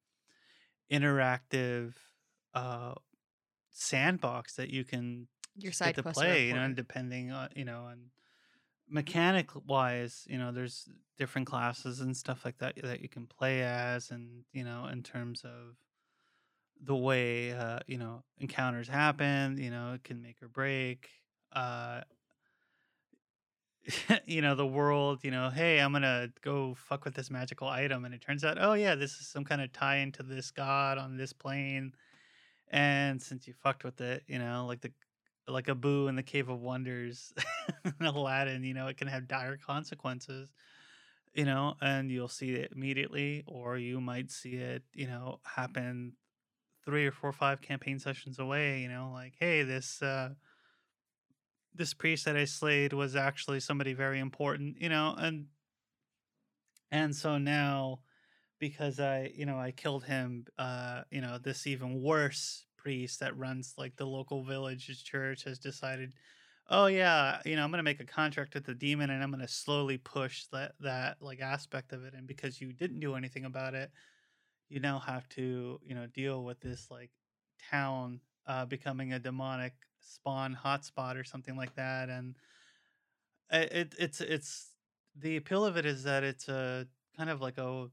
interactive 0.91 1.93
uh 2.53 2.93
sandbox 3.71 4.55
that 4.55 4.69
you 4.69 4.83
can 4.83 5.27
your 5.57 5.71
side 5.71 5.95
get 5.95 6.03
to 6.03 6.11
play, 6.13 6.47
you 6.47 6.53
know, 6.53 6.61
and 6.61 6.75
depending 6.75 7.31
on 7.31 7.49
you 7.55 7.65
know, 7.65 7.81
on 7.81 7.97
mechanic 8.89 9.49
wise, 9.65 10.25
you 10.29 10.37
know, 10.37 10.51
there's 10.51 10.89
different 11.17 11.47
classes 11.47 11.99
and 11.99 12.15
stuff 12.15 12.45
like 12.45 12.57
that 12.59 12.75
that 12.83 13.01
you 13.01 13.09
can 13.09 13.25
play 13.25 13.63
as, 13.63 14.11
and 14.11 14.43
you 14.53 14.63
know, 14.63 14.87
in 14.91 15.03
terms 15.03 15.43
of 15.43 15.77
the 16.83 16.95
way 16.95 17.51
uh, 17.53 17.79
you 17.87 17.97
know 17.97 18.23
encounters 18.39 18.87
happen, 18.87 19.57
you 19.57 19.71
know, 19.71 19.93
it 19.93 20.03
can 20.03 20.21
make 20.21 20.41
or 20.41 20.47
break. 20.47 21.09
Uh, 21.51 22.01
you 24.25 24.41
know 24.41 24.55
the 24.55 24.65
world 24.65 25.19
you 25.23 25.31
know 25.31 25.49
hey 25.49 25.79
i'm 25.79 25.93
gonna 25.93 26.27
go 26.43 26.75
fuck 26.75 27.05
with 27.05 27.13
this 27.13 27.31
magical 27.31 27.67
item 27.67 28.05
and 28.05 28.13
it 28.13 28.21
turns 28.21 28.43
out 28.43 28.57
oh 28.59 28.73
yeah 28.73 28.95
this 28.95 29.11
is 29.13 29.27
some 29.27 29.45
kind 29.45 29.61
of 29.61 29.71
tie 29.71 29.97
into 29.97 30.23
this 30.23 30.51
god 30.51 30.97
on 30.97 31.15
this 31.15 31.31
plane 31.31 31.93
and 32.69 33.21
since 33.21 33.47
you 33.47 33.53
fucked 33.53 33.83
with 33.83 34.01
it 34.01 34.23
you 34.27 34.39
know 34.39 34.65
like 34.67 34.81
the 34.81 34.91
like 35.47 35.69
Abu 35.69 36.07
in 36.07 36.15
the 36.15 36.23
cave 36.23 36.49
of 36.49 36.61
wonders 36.61 37.33
aladdin 38.01 38.63
you 38.63 38.73
know 38.73 38.87
it 38.87 38.97
can 38.97 39.07
have 39.07 39.27
dire 39.27 39.57
consequences 39.57 40.51
you 41.33 41.45
know 41.45 41.75
and 41.81 42.11
you'll 42.11 42.27
see 42.27 42.53
it 42.53 42.71
immediately 42.75 43.43
or 43.47 43.77
you 43.77 44.01
might 44.01 44.31
see 44.31 44.55
it 44.55 44.83
you 44.93 45.07
know 45.07 45.39
happen 45.43 46.13
three 46.83 47.05
or 47.05 47.11
four 47.11 47.29
or 47.29 47.33
five 47.33 47.61
campaign 47.61 47.99
sessions 47.99 48.39
away 48.39 48.81
you 48.81 48.89
know 48.89 49.11
like 49.13 49.33
hey 49.39 49.63
this 49.63 50.01
uh 50.01 50.29
this 51.75 51.93
priest 51.93 52.25
that 52.25 52.35
i 52.35 52.45
slayed 52.45 52.93
was 52.93 53.15
actually 53.15 53.59
somebody 53.59 53.93
very 53.93 54.19
important 54.19 54.77
you 54.81 54.89
know 54.89 55.15
and 55.17 55.45
and 56.91 57.15
so 57.15 57.37
now 57.37 57.99
because 58.59 58.99
i 58.99 59.31
you 59.35 59.45
know 59.45 59.59
i 59.59 59.71
killed 59.71 60.05
him 60.05 60.45
uh 60.57 61.01
you 61.11 61.21
know 61.21 61.37
this 61.37 61.67
even 61.67 62.01
worse 62.01 62.66
priest 62.87 63.19
that 63.19 63.37
runs 63.37 63.73
like 63.77 63.97
the 63.97 64.05
local 64.05 64.43
village 64.43 65.03
church 65.03 65.43
has 65.43 65.59
decided 65.59 66.13
oh 66.69 66.85
yeah 66.85 67.41
you 67.43 67.53
know 67.57 67.65
i'm 67.65 67.69
gonna 67.69 67.83
make 67.83 67.99
a 67.99 68.05
contract 68.05 68.53
with 68.53 68.65
the 68.65 68.73
demon 68.73 69.09
and 69.09 69.21
i'm 69.21 69.29
gonna 69.29 69.45
slowly 69.45 69.97
push 69.97 70.45
that 70.53 70.71
that 70.79 71.17
like 71.21 71.41
aspect 71.41 71.91
of 71.91 72.05
it 72.05 72.13
and 72.13 72.27
because 72.27 72.61
you 72.61 72.71
didn't 72.71 73.01
do 73.01 73.15
anything 73.15 73.43
about 73.43 73.73
it 73.73 73.91
you 74.69 74.79
now 74.79 74.99
have 74.99 75.27
to 75.27 75.77
you 75.85 75.95
know 75.95 76.07
deal 76.07 76.45
with 76.45 76.61
this 76.61 76.87
like 76.89 77.11
town 77.69 78.21
uh 78.47 78.65
becoming 78.65 79.11
a 79.11 79.19
demonic 79.19 79.73
spawn 79.99 80.57
hotspot 80.65 81.19
or 81.19 81.25
something 81.25 81.57
like 81.57 81.75
that 81.75 82.07
and 82.09 82.37
i- 83.51 83.57
it 83.81 83.95
it's 83.99 84.21
it's 84.21 84.71
the 85.15 85.35
appeal 85.35 85.65
of 85.65 85.77
it 85.77 85.85
is 85.85 86.03
that 86.03 86.23
it's 86.23 86.47
a 86.47 86.87
kind 87.17 87.29
of 87.29 87.41
like 87.41 87.57
a 87.57 87.89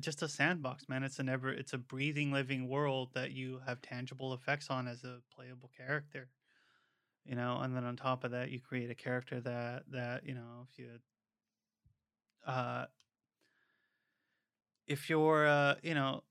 just 0.00 0.22
a 0.22 0.28
sandbox 0.28 0.88
man 0.88 1.02
it's 1.02 1.18
a 1.18 1.22
never 1.22 1.50
it's 1.50 1.72
a 1.72 1.78
breathing 1.78 2.32
living 2.32 2.68
world 2.68 3.10
that 3.14 3.32
you 3.32 3.60
have 3.66 3.80
tangible 3.82 4.32
effects 4.32 4.70
on 4.70 4.88
as 4.88 5.04
a 5.04 5.18
playable 5.34 5.70
character 5.76 6.28
you 7.24 7.34
know 7.34 7.58
and 7.60 7.76
then 7.76 7.84
on 7.84 7.96
top 7.96 8.24
of 8.24 8.30
that 8.30 8.50
you 8.50 8.60
create 8.60 8.90
a 8.90 8.94
character 8.94 9.40
that 9.40 9.82
that 9.90 10.26
you 10.26 10.34
know 10.34 10.66
if 10.68 10.78
you 10.78 10.88
uh 12.46 12.86
if 14.86 15.08
you're 15.08 15.46
uh 15.46 15.74
you 15.82 15.94
know 15.94 16.22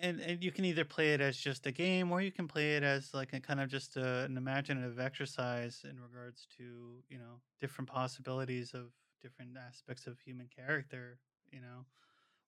and 0.00 0.20
and 0.20 0.44
you 0.44 0.52
can 0.52 0.64
either 0.64 0.84
play 0.84 1.14
it 1.14 1.20
as 1.20 1.36
just 1.36 1.66
a 1.66 1.72
game 1.72 2.12
or 2.12 2.20
you 2.20 2.30
can 2.30 2.46
play 2.46 2.76
it 2.76 2.82
as 2.82 3.12
like 3.14 3.32
a 3.32 3.40
kind 3.40 3.60
of 3.60 3.68
just 3.68 3.96
a, 3.96 4.24
an 4.24 4.36
imaginative 4.36 4.98
exercise 4.98 5.84
in 5.88 5.98
regards 6.00 6.46
to 6.56 7.02
you 7.08 7.18
know 7.18 7.40
different 7.60 7.88
possibilities 7.88 8.72
of 8.74 8.90
different 9.20 9.56
aspects 9.56 10.06
of 10.06 10.18
human 10.20 10.48
character 10.54 11.18
you 11.50 11.60
know 11.60 11.84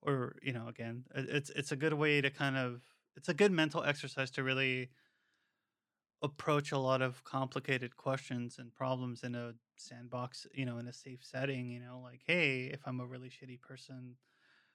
or 0.02 0.36
you 0.42 0.52
know 0.52 0.68
again 0.68 1.04
it's 1.14 1.50
it's 1.50 1.72
a 1.72 1.76
good 1.76 1.94
way 1.94 2.20
to 2.20 2.30
kind 2.30 2.56
of 2.56 2.82
it's 3.16 3.28
a 3.28 3.34
good 3.34 3.52
mental 3.52 3.82
exercise 3.82 4.30
to 4.30 4.42
really 4.42 4.90
approach 6.22 6.72
a 6.72 6.78
lot 6.78 7.00
of 7.00 7.22
complicated 7.24 7.96
questions 7.96 8.56
and 8.58 8.74
problems 8.74 9.22
in 9.22 9.34
a 9.34 9.52
sandbox 9.76 10.46
you 10.52 10.64
know 10.64 10.78
in 10.78 10.88
a 10.88 10.92
safe 10.92 11.20
setting 11.22 11.70
you 11.70 11.78
know 11.78 12.00
like 12.02 12.20
hey 12.26 12.70
if 12.72 12.80
i'm 12.86 12.98
a 13.00 13.06
really 13.06 13.28
shitty 13.28 13.60
person 13.60 14.16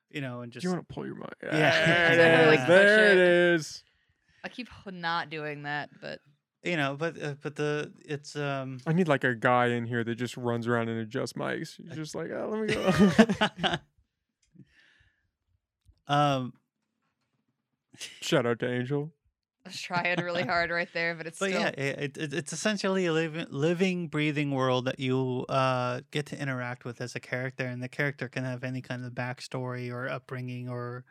you 0.09 0.21
know 0.21 0.41
and 0.41 0.51
Do 0.51 0.55
just 0.57 0.63
you 0.63 0.71
want 0.71 0.87
to 0.87 0.93
pull 0.93 1.05
your 1.05 1.15
mic? 1.15 1.33
Yeah. 1.43 1.49
There 1.51 2.13
it 2.13 2.17
Definitely 2.17 2.57
is. 2.57 2.67
There 2.67 3.11
it 3.11 3.17
it. 3.17 3.55
is. 3.55 3.83
I 4.45 4.49
keep 4.49 4.67
not 4.85 5.29
doing 5.29 5.63
that, 5.63 5.89
but 6.01 6.19
you 6.63 6.77
know 6.77 6.95
but 6.97 7.21
uh, 7.21 7.33
but 7.41 7.55
the 7.55 7.91
it's 8.05 8.35
um 8.35 8.79
I 8.85 8.93
need 8.93 9.07
like 9.07 9.23
a 9.23 9.35
guy 9.35 9.67
in 9.67 9.85
here 9.85 10.03
that 10.03 10.15
just 10.15 10.37
runs 10.37 10.67
around 10.67 10.89
and 10.89 10.99
adjusts 10.99 11.33
mics. 11.33 11.75
He's 11.81 11.95
just 11.95 12.15
like, 12.15 12.29
oh, 12.31 12.49
let 12.51 12.61
me 12.61 12.73
go. 12.73 13.75
um 16.07 16.53
Shout 18.21 18.45
out 18.45 18.59
to 18.59 18.69
Angel. 18.69 19.11
I 19.65 19.69
was 19.69 19.81
trying 19.81 20.19
really 20.19 20.43
hard 20.43 20.71
right 20.71 20.89
there, 20.93 21.15
but 21.15 21.27
it's 21.27 21.39
but 21.39 21.49
still 21.49 21.61
yeah 21.61 21.67
it, 21.69 22.17
it, 22.17 22.33
it's 22.33 22.53
essentially 22.53 23.05
a 23.05 23.13
living 23.13 23.45
living 23.49 24.07
breathing 24.07 24.51
world 24.51 24.85
that 24.85 24.99
you 24.99 25.45
uh 25.47 26.01
get 26.11 26.25
to 26.27 26.41
interact 26.41 26.85
with 26.85 26.99
as 27.01 27.15
a 27.15 27.19
character 27.19 27.65
and 27.65 27.81
the 27.81 27.87
character 27.87 28.27
can 28.27 28.43
have 28.43 28.63
any 28.63 28.81
kind 28.81 29.05
of 29.05 29.13
backstory 29.13 29.91
or 29.91 30.09
upbringing 30.09 30.69
or 30.69 31.05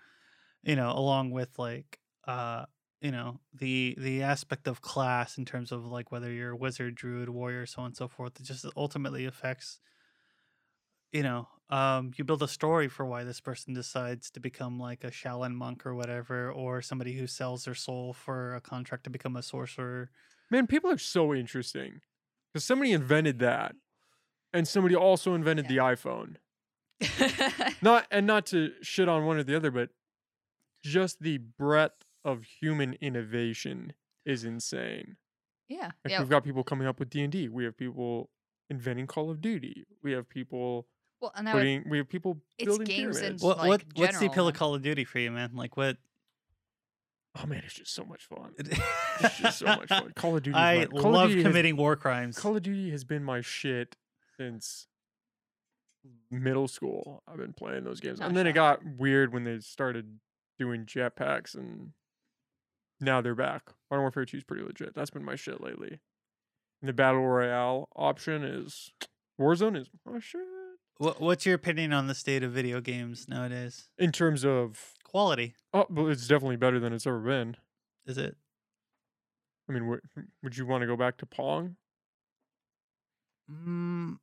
you 0.63 0.77
know 0.77 0.91
along 0.91 1.31
with 1.31 1.59
like 1.59 1.99
uh 2.27 2.65
you 3.01 3.11
know 3.11 3.41
the 3.55 3.95
the 3.99 4.23
aspect 4.23 4.69
of 4.69 4.81
class 4.83 5.39
in 5.39 5.45
terms 5.45 5.73
of 5.73 5.87
like 5.87 6.13
whether 6.13 6.31
you're 6.31 6.53
a 6.53 6.57
wizard 6.57 6.95
druid 6.95 7.29
warrior 7.29 7.65
so 7.67 7.81
on 7.81 7.87
and 7.87 7.97
so 7.97 8.07
forth 8.07 8.39
it 8.39 8.45
just 8.45 8.67
ultimately 8.77 9.25
affects 9.25 9.81
you 11.11 11.23
know 11.23 11.49
um 11.73 12.13
you 12.17 12.25
build 12.25 12.43
a 12.43 12.49
story 12.49 12.87
for 12.89 13.05
why 13.05 13.25
this 13.25 13.41
person 13.41 13.75
decides 13.75 14.31
to 14.31 14.39
become 14.39 14.79
like 14.79 15.03
a 15.05 15.11
shaolin 15.11 15.55
monk 15.55 15.85
or 15.85 15.95
whatever 15.95 16.51
or 16.51 16.81
somebody 16.83 17.15
who 17.19 17.27
sells 17.27 17.65
their 17.65 17.75
soul 17.75 18.13
for 18.13 18.55
a 18.55 18.61
contract 18.61 19.05
to 19.05 19.11
become 19.11 19.35
a 19.37 19.43
sorcerer 19.43 20.11
Man, 20.53 20.67
people 20.67 20.91
are 20.91 20.99
so 20.99 21.35
interesting. 21.35 22.03
Because 22.53 22.65
somebody 22.65 22.93
invented 22.93 23.39
that. 23.39 23.75
And 24.53 24.69
somebody 24.69 24.95
also 24.95 25.33
invented 25.33 25.67
the 25.67 25.79
iPhone. 25.79 26.37
Not 27.83 28.07
and 28.11 28.27
not 28.27 28.45
to 28.47 28.73
shit 28.83 29.09
on 29.09 29.25
one 29.25 29.39
or 29.39 29.43
the 29.43 29.57
other, 29.57 29.71
but 29.71 29.89
just 30.85 31.23
the 31.23 31.39
breadth 31.39 32.05
of 32.23 32.45
human 32.61 32.99
innovation 33.01 33.95
is 34.27 34.45
insane. 34.45 35.17
yeah, 35.69 35.93
Like 36.05 36.13
yeah. 36.13 36.21
we've 36.21 36.29
got 36.29 36.45
people 36.45 36.63
coming 36.63 36.87
up 36.87 37.01
with 37.01 37.09
D 37.09 37.23
and 37.23 37.33
D. 37.33 37.49
We 37.49 37.65
have 37.65 37.79
people 37.79 38.29
inventing 38.69 39.07
Call 39.07 39.31
of 39.31 39.41
Duty. 39.41 39.87
We 40.03 40.13
have 40.13 40.29
people 40.29 40.87
Well, 41.23 41.33
and 41.37 41.49
I 41.49 41.55
would, 41.55 41.61
putting 41.61 41.89
we 41.89 41.99
have 41.99 42.09
people 42.09 42.39
It's 42.59 42.67
building 42.67 42.85
games 42.87 43.19
pyramids. 43.19 43.43
Well, 43.43 43.51
What 43.57 43.59
like, 43.59 43.69
what 43.69 43.85
what's 43.95 44.19
the 44.19 44.27
appeal 44.27 44.49
of 44.49 44.55
Call 44.55 44.75
of 44.75 44.83
Duty 44.83 45.05
for 45.05 45.19
you, 45.21 45.31
man? 45.31 45.53
Like 45.55 45.77
what? 45.77 45.97
oh 47.43 47.47
man, 47.47 47.63
it's 47.65 47.75
just 47.75 47.95
so 47.95 48.05
much 48.05 48.27
fun. 48.27 48.53
It's 48.59 49.39
just 49.39 49.61
so 49.61 49.67
much 49.67 49.89
fun. 49.89 50.13
Call 50.17 50.37
of 50.37 50.43
Duty. 50.43 50.55
I 50.57 50.75
is 50.83 50.89
my, 50.93 51.01
Call 51.01 51.13
love 51.13 51.25
of 51.25 51.31
Duty 51.31 51.43
has- 51.45 51.51
committing 51.51 51.77
war 51.77 51.97
crimes. 51.97 52.39
Call 52.39 52.57
of 52.57 52.63
Duty 52.63 52.91
has 52.91 53.05
been 53.05 53.25
my 53.25 53.41
shit 53.41 53.97
since 54.37 54.89
middle 56.31 56.67
school. 56.69 57.23
I've 57.29 57.37
been 57.39 57.53
playing 57.53 57.85
those 57.85 58.01
games, 58.01 58.19
Oh, 58.21 58.25
and 58.27 58.37
then 58.37 58.47
it 58.47 58.53
got 58.53 58.81
weird 58.99 59.33
when 59.33 59.45
they 59.45 59.61
started 59.61 60.19
doing 60.59 60.85
jetpacks, 60.85 61.55
and 61.55 61.93
now 63.01 63.21
they're 63.21 63.35
back. 63.35 63.63
Modern 63.91 64.03
Warfare 64.03 64.25
2 64.25 64.39
is 64.39 64.45
pretty 64.45 64.65
legit. 64.65 64.95
That's 64.95 65.11
been 65.11 65.25
my 65.25 65.37
shit 65.37 65.61
lately. 65.61 66.01
And 66.81 66.89
the 66.89 66.93
battle 66.93 67.21
royale 67.27 67.89
option 67.95 68.43
is 68.43 68.91
Warzone 69.41 69.77
is 69.81 69.89
my 70.05 70.19
shit 70.19 70.41
What, 70.41 70.52
what's 71.19 71.45
your 71.47 71.55
opinion 71.55 71.93
on 71.93 72.07
the 72.07 72.15
state 72.15 72.43
of 72.43 72.53
video 72.53 72.81
games 72.81 73.29
nowadays? 73.29 73.89
in 73.99 74.13
terms 74.13 74.45
of 74.45 74.95
Quality, 75.05 75.55
oh, 75.75 75.85
well, 75.91 76.09
it's 76.09 76.27
definitely 76.27 76.57
better 76.57 76.81
than 76.81 76.93
it's 76.95 77.07
ever 77.07 77.19
been. 77.21 77.57
is 78.07 78.17
it? 78.17 78.37
I 79.69 79.73
mean, 79.73 79.85
wh- 80.17 80.19
would 80.43 80.57
you 80.57 80.65
want 80.67 80.81
to 80.83 80.87
go 80.87 80.97
back 80.97 81.19
to 81.19 81.27
Pong? 81.27 81.77
Mm, 83.51 84.19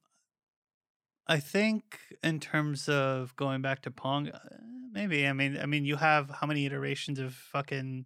I 1.28 1.40
think 1.40 2.00
in 2.24 2.40
terms 2.40 2.90
of 2.90 3.36
going 3.36 3.62
back 3.62 3.82
to 3.84 3.92
Pong, 3.92 4.30
uh, 4.30 4.40
maybe. 4.92 5.28
I 5.28 5.34
mean, 5.34 5.58
I 5.62 5.66
mean, 5.68 5.86
you 5.86 5.96
have 5.98 6.30
how 6.42 6.48
many 6.48 6.66
iterations 6.66 7.20
of 7.20 7.36
fucking 7.36 8.06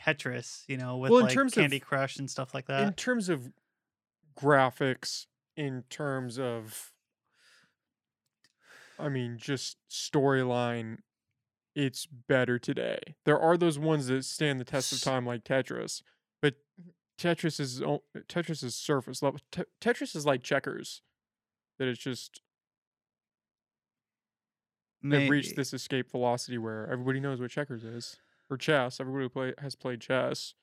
Tetris? 0.00 0.62
You 0.68 0.78
know, 0.78 0.96
with 0.96 1.10
Well, 1.10 1.20
in 1.20 1.26
like 1.26 1.34
terms 1.34 1.52
of- 1.56 1.60
Candy 1.60 1.80
Crush 1.80 2.16
and 2.16 2.30
stuff 2.30 2.54
like 2.54 2.66
that. 2.66 2.82
in 2.86 2.94
terms 2.94 3.28
of 3.28 3.52
graphics 4.38 5.26
in 5.56 5.84
terms 5.90 6.38
of 6.38 6.92
i 8.98 9.08
mean 9.08 9.36
just 9.38 9.76
storyline 9.90 10.98
it's 11.74 12.06
better 12.06 12.58
today 12.58 12.98
there 13.24 13.38
are 13.38 13.56
those 13.56 13.78
ones 13.78 14.06
that 14.06 14.24
stand 14.24 14.58
the 14.60 14.64
test 14.64 14.92
of 14.92 15.00
time 15.02 15.26
like 15.26 15.44
tetris 15.44 16.02
but 16.42 16.54
Mhm. 16.80 16.92
tetris 17.18 17.60
is 17.60 17.80
tetris 18.28 18.62
is 18.62 18.74
surface 18.74 19.22
level 19.22 19.40
Te- 19.50 19.62
tetris 19.80 20.14
is 20.16 20.24
like 20.26 20.42
checkers 20.42 21.02
that 21.78 21.88
it's 21.88 22.00
just 22.00 22.40
they've 25.02 25.28
reached 25.30 25.56
this 25.56 25.72
escape 25.74 26.10
velocity 26.10 26.58
where 26.58 26.90
everybody 26.90 27.20
knows 27.20 27.40
what 27.40 27.50
checkers 27.50 27.84
is 27.84 28.16
or 28.50 28.56
chess 28.56 29.00
everybody 29.00 29.24
who 29.24 29.28
play, 29.28 29.54
has 29.58 29.74
played 29.74 30.00
chess 30.00 30.54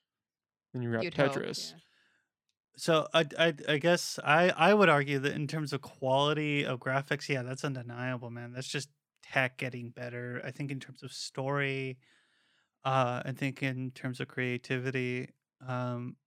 then 0.74 0.82
you 0.82 0.92
got 0.92 1.04
You'd 1.04 1.14
hope, 1.16 1.32
tetris 1.34 1.72
yeah. 1.74 1.78
So 2.76 3.08
I, 3.14 3.26
I 3.38 3.54
I 3.68 3.78
guess 3.78 4.20
I 4.24 4.50
I 4.50 4.74
would 4.74 4.90
argue 4.90 5.20
that 5.20 5.34
in 5.34 5.48
terms 5.48 5.74
of 5.74 5.82
quality 5.82 6.66
of 6.66 6.80
graphics, 6.80 7.30
yeah, 7.30 7.44
that's 7.44 7.64
undeniable, 7.64 8.30
man. 8.32 8.52
That's 8.52 8.68
just 8.68 8.90
tech 9.22 9.58
getting 9.58 9.90
better. 9.91 10.41
I 10.44 10.52
think 10.52 10.72
in 10.72 10.80
terms 10.80 11.04
of 11.04 11.12
story, 11.14 12.00
uh, 12.86 13.24
I 13.26 13.34
think 13.34 13.64
in 13.64 13.91
terms 13.91 14.20
of 14.22 14.28
creativity, 14.30 15.30
um, 15.68 16.18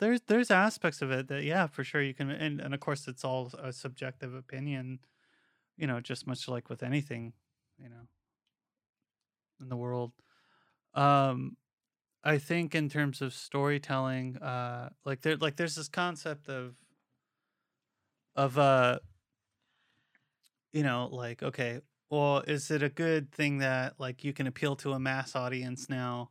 there's 0.00 0.22
there's 0.28 0.50
aspects 0.50 1.02
of 1.02 1.10
it 1.12 1.28
that 1.28 1.44
yeah, 1.44 1.66
for 1.68 1.84
sure 1.84 2.02
you 2.02 2.14
can, 2.14 2.30
and 2.30 2.60
and 2.60 2.74
of 2.74 2.80
course 2.80 3.08
it's 3.08 3.24
all 3.24 3.52
a 3.58 3.72
subjective 3.72 4.34
opinion, 4.34 5.00
you 5.76 5.86
know, 5.88 6.00
just 6.00 6.26
much 6.26 6.48
like 6.48 6.70
with 6.70 6.82
anything, 6.82 7.34
you 7.78 7.88
know, 7.90 8.08
in 9.60 9.68
the 9.68 9.76
world. 9.76 10.12
Um, 10.94 11.56
I 12.22 12.38
think 12.38 12.74
in 12.74 12.88
terms 12.88 13.22
of 13.22 13.32
storytelling, 13.32 14.36
uh, 14.36 14.90
like 15.04 15.22
there, 15.22 15.36
like 15.36 15.56
there's 15.56 15.76
this 15.76 15.88
concept 15.88 16.48
of, 16.48 16.74
of 18.36 18.58
uh, 18.58 18.98
you 20.72 20.82
know, 20.82 21.08
like 21.10 21.42
okay, 21.42 21.80
well, 22.10 22.38
is 22.40 22.70
it 22.70 22.82
a 22.82 22.88
good 22.88 23.32
thing 23.32 23.58
that 23.58 23.98
like 23.98 24.24
you 24.24 24.32
can 24.32 24.46
appeal 24.46 24.76
to 24.76 24.92
a 24.92 25.00
mass 25.00 25.34
audience 25.34 25.88
now, 25.88 26.30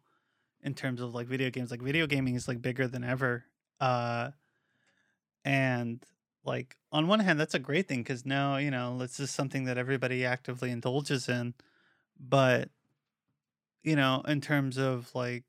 in 0.61 0.73
terms 0.75 1.01
of 1.01 1.15
like 1.15 1.27
video 1.27 1.49
games? 1.49 1.71
Like 1.71 1.81
video 1.81 2.07
gaming 2.07 2.35
is 2.35 2.47
like 2.47 2.61
bigger 2.61 2.87
than 2.87 3.03
ever, 3.03 3.45
uh, 3.79 4.31
and 5.43 6.03
like 6.45 6.77
on 6.91 7.07
one 7.07 7.19
hand 7.19 7.39
that's 7.39 7.53
a 7.53 7.59
great 7.59 7.87
thing 7.87 7.99
because 7.99 8.25
now 8.25 8.57
you 8.57 8.71
know 8.71 8.97
this 8.99 9.19
is 9.19 9.31
something 9.31 9.65
that 9.65 9.77
everybody 9.77 10.25
actively 10.25 10.69
indulges 10.71 11.27
in, 11.29 11.53
but 12.19 12.69
you 13.83 13.95
know, 13.95 14.21
in 14.27 14.41
terms 14.41 14.77
of 14.77 15.09
like 15.15 15.43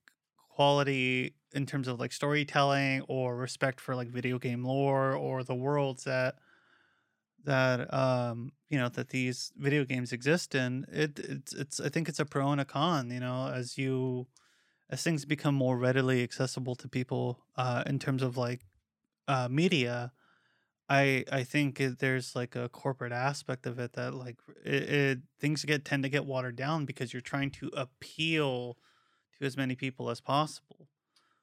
quality, 0.60 1.34
in 1.55 1.64
terms 1.64 1.89
of 1.89 1.98
like 1.98 2.12
storytelling 2.12 3.00
or 3.08 3.34
respect 3.34 3.80
for 3.80 3.97
like 3.97 4.08
video 4.08 4.39
game 4.39 4.62
lore 4.62 5.14
or 5.14 5.42
the 5.42 5.55
worlds 5.55 6.05
that 6.05 6.34
that 7.44 7.92
um 7.94 8.52
you 8.68 8.78
know 8.78 8.89
that 8.90 9.08
these 9.08 9.52
video 9.56 9.84
games 9.84 10.12
exist 10.12 10.55
in 10.55 10.84
it 10.92 11.18
it's 11.18 11.52
it's 11.55 11.80
i 11.80 11.89
think 11.89 12.08
it's 12.08 12.20
a 12.20 12.24
pro 12.24 12.52
and 12.52 12.60
a 12.60 12.64
con 12.64 13.10
you 13.10 13.18
know 13.20 13.48
as 13.48 13.78
you 13.78 14.26
as 14.90 15.02
things 15.02 15.24
become 15.24 15.55
more 15.55 15.78
readily 15.78 16.22
accessible 16.22 16.74
to 16.74 16.89
people 16.89 17.40
uh 17.56 17.82
in 17.86 17.98
terms 17.98 18.22
of 18.22 18.36
like 18.36 18.60
uh 19.28 19.48
media 19.50 20.12
i 20.89 21.24
i 21.32 21.42
think 21.42 21.80
it, 21.80 21.98
there's 21.98 22.36
like 22.36 22.55
a 22.56 22.68
corporate 22.68 23.12
aspect 23.12 23.66
of 23.66 23.78
it 23.78 23.94
that 23.94 24.14
like 24.14 24.36
it, 24.64 24.82
it 24.82 25.18
things 25.40 25.64
get 25.64 25.84
tend 25.84 26.02
to 26.02 26.10
get 26.10 26.26
watered 26.26 26.56
down 26.56 26.84
because 26.84 27.12
you're 27.12 27.22
trying 27.22 27.50
to 27.50 27.70
appeal 27.74 28.76
to 29.41 29.47
as 29.47 29.57
many 29.57 29.75
people 29.75 30.10
as 30.10 30.20
possible 30.20 30.89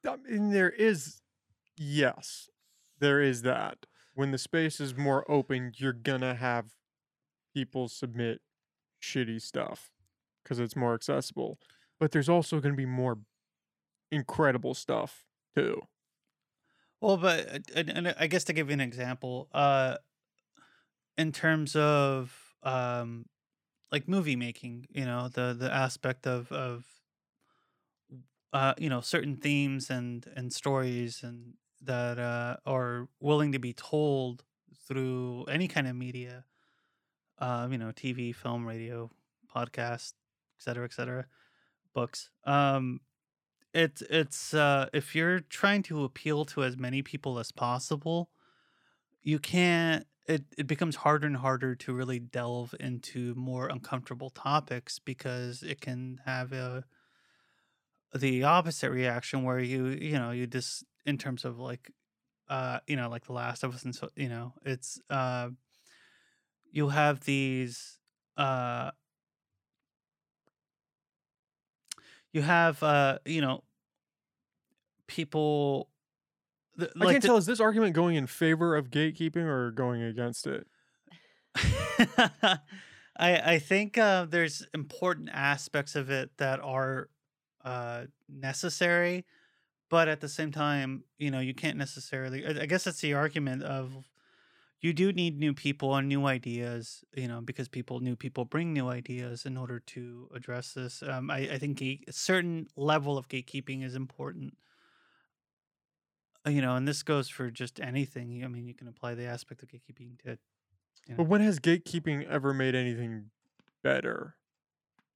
I 0.05 0.15
mean, 0.17 0.51
there 0.51 0.69
is, 0.69 1.21
yes, 1.77 2.49
there 2.99 3.21
is 3.21 3.41
that. 3.43 3.85
When 4.13 4.31
the 4.31 4.37
space 4.37 4.79
is 4.79 4.95
more 4.95 5.29
open, 5.29 5.73
you're 5.75 5.93
gonna 5.93 6.35
have 6.35 6.73
people 7.53 7.87
submit 7.87 8.41
shitty 9.01 9.41
stuff 9.41 9.91
because 10.43 10.59
it's 10.59 10.75
more 10.75 10.93
accessible. 10.93 11.59
But 11.99 12.11
there's 12.11 12.29
also 12.29 12.59
gonna 12.59 12.75
be 12.75 12.85
more 12.85 13.19
incredible 14.11 14.73
stuff 14.73 15.25
too. 15.55 15.81
Well, 16.99 17.17
but 17.17 17.47
uh, 17.47 17.59
and, 17.75 17.89
and 17.89 18.15
I 18.19 18.27
guess 18.27 18.43
to 18.45 18.53
give 18.53 18.69
you 18.69 18.73
an 18.73 18.81
example, 18.81 19.49
uh, 19.53 19.97
in 21.15 21.31
terms 21.31 21.75
of 21.75 22.55
um, 22.63 23.25
like 23.91 24.07
movie 24.07 24.35
making, 24.35 24.87
you 24.89 25.05
know, 25.05 25.27
the 25.27 25.55
the 25.57 25.71
aspect 25.71 26.25
of 26.25 26.51
of 26.51 26.85
uh, 28.53 28.73
you 28.77 28.89
know, 28.89 29.01
certain 29.01 29.35
themes 29.37 29.89
and 29.89 30.25
and 30.35 30.51
stories 30.53 31.23
and 31.23 31.53
that 31.81 32.19
uh, 32.19 32.57
are 32.65 33.07
willing 33.19 33.51
to 33.53 33.59
be 33.59 33.73
told 33.73 34.43
through 34.87 35.45
any 35.45 35.67
kind 35.67 35.87
of 35.87 35.95
media, 35.95 36.45
uh, 37.39 37.67
you 37.69 37.77
know, 37.77 37.91
TV, 37.91 38.33
film, 38.33 38.65
radio, 38.65 39.09
podcast, 39.53 40.13
et 40.57 40.63
cetera, 40.63 40.85
et 40.85 40.93
cetera, 40.93 41.25
books. 41.93 42.29
Um, 42.45 43.01
it's 43.73 44.01
it's 44.03 44.53
uh 44.53 44.87
if 44.93 45.15
you're 45.15 45.41
trying 45.41 45.83
to 45.83 46.03
appeal 46.05 46.45
to 46.45 46.63
as 46.63 46.77
many 46.77 47.01
people 47.03 47.39
as 47.39 47.51
possible 47.51 48.29
you 49.23 49.39
can't 49.39 50.05
it, 50.27 50.43
it 50.57 50.67
becomes 50.67 50.97
harder 50.97 51.27
and 51.27 51.37
harder 51.37 51.73
to 51.75 51.93
really 51.93 52.19
delve 52.19 52.75
into 52.79 53.33
more 53.35 53.67
uncomfortable 53.69 54.29
topics 54.29 54.99
because 54.99 55.63
it 55.63 55.79
can 55.81 56.19
have 56.25 56.51
a 56.51 56.83
the 58.15 58.43
opposite 58.43 58.91
reaction 58.91 59.43
where 59.43 59.59
you 59.59 59.87
you 59.87 60.13
know 60.13 60.31
you 60.31 60.47
just 60.47 60.83
in 61.05 61.17
terms 61.17 61.45
of 61.45 61.59
like 61.59 61.91
uh 62.49 62.79
you 62.87 62.95
know 62.95 63.09
like 63.09 63.25
the 63.25 63.33
last 63.33 63.63
of 63.63 63.73
us 63.75 63.83
and 63.83 63.95
so 63.95 64.09
you 64.15 64.29
know 64.29 64.53
it's 64.65 64.99
uh 65.09 65.49
you 66.71 66.89
have 66.89 67.21
these 67.21 67.99
uh 68.37 68.91
you 72.31 72.41
have 72.41 72.81
uh 72.83 73.17
you 73.25 73.41
know 73.41 73.63
people 75.07 75.89
th- 76.77 76.91
I 76.99 77.05
like 77.05 77.13
can't 77.13 77.21
the- 77.21 77.27
tell. 77.27 77.37
Is 77.37 77.45
this 77.45 77.59
argument 77.59 77.93
going 77.93 78.15
in 78.15 78.27
favor 78.27 78.75
of 78.75 78.89
gatekeeping 78.89 79.45
or 79.45 79.71
going 79.71 80.01
against 80.01 80.47
it? 80.47 80.67
I 81.55 82.59
I 83.19 83.59
think 83.59 83.97
uh, 83.97 84.25
there's 84.25 84.67
important 84.73 85.29
aspects 85.33 85.95
of 85.95 86.09
it 86.09 86.31
that 86.37 86.59
are 86.59 87.09
uh, 87.67 88.05
necessary, 88.29 89.25
but 89.89 90.07
at 90.07 90.21
the 90.21 90.29
same 90.29 90.51
time, 90.51 91.03
you 91.19 91.31
know, 91.31 91.39
you 91.39 91.53
can't 91.53 91.77
necessarily. 91.77 92.45
I 92.45 92.65
guess 92.67 92.85
that's 92.85 93.01
the 93.01 93.13
argument 93.13 93.63
of 93.63 94.09
you 94.81 94.93
do 94.93 95.11
need 95.11 95.39
new 95.39 95.53
people 95.53 95.95
and 95.95 96.07
new 96.07 96.25
ideas, 96.27 97.03
you 97.15 97.27
know, 97.27 97.41
because 97.41 97.67
people 97.67 97.99
new 97.99 98.15
people 98.15 98.45
bring 98.45 98.73
new 98.73 98.89
ideas 98.89 99.45
in 99.45 99.57
order 99.57 99.79
to 99.79 100.29
address 100.33 100.73
this. 100.73 101.03
Um, 101.03 101.31
I 101.31 101.39
I 101.55 101.57
think 101.59 101.77
gate, 101.79 102.05
a 102.07 102.13
certain 102.13 102.67
level 102.75 103.17
of 103.17 103.27
gatekeeping 103.27 103.83
is 103.83 103.95
important. 103.95 104.53
Uh, 106.45 106.49
You 106.51 106.61
know, 106.61 106.75
and 106.75 106.87
this 106.87 107.03
goes 107.03 107.29
for 107.29 107.51
just 107.51 107.79
anything. 107.79 108.43
I 108.43 108.47
mean, 108.47 108.67
you 108.67 108.73
can 108.73 108.87
apply 108.87 109.15
the 109.15 109.25
aspect 109.25 109.63
of 109.63 109.69
gatekeeping 109.69 110.19
to 110.23 110.37
you 111.07 111.15
know, 111.15 111.17
But 111.17 111.25
when 111.25 111.41
has 111.41 111.59
gatekeeping 111.59 112.25
ever 112.27 112.53
made 112.53 112.75
anything 112.75 113.31
better? 113.83 114.36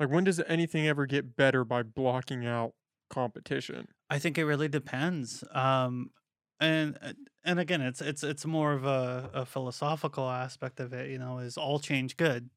Like 0.01 0.09
when 0.09 0.23
does 0.23 0.41
anything 0.47 0.87
ever 0.87 1.05
get 1.05 1.35
better 1.35 1.63
by 1.63 1.83
blocking 1.83 2.43
out 2.43 2.73
competition? 3.11 3.87
I 4.09 4.17
think 4.17 4.39
it 4.39 4.45
really 4.45 4.67
depends. 4.67 5.43
Um, 5.53 6.09
and 6.59 6.97
uh, 7.03 7.13
and 7.43 7.59
again, 7.59 7.81
it's 7.81 8.01
it's 8.01 8.23
it's 8.23 8.43
more 8.43 8.73
of 8.73 8.83
a, 8.83 9.29
a 9.31 9.45
philosophical 9.45 10.27
aspect 10.27 10.79
of 10.79 10.91
it. 10.91 11.11
You 11.11 11.19
know, 11.19 11.37
is 11.37 11.55
all 11.55 11.77
change 11.77 12.17
good? 12.17 12.49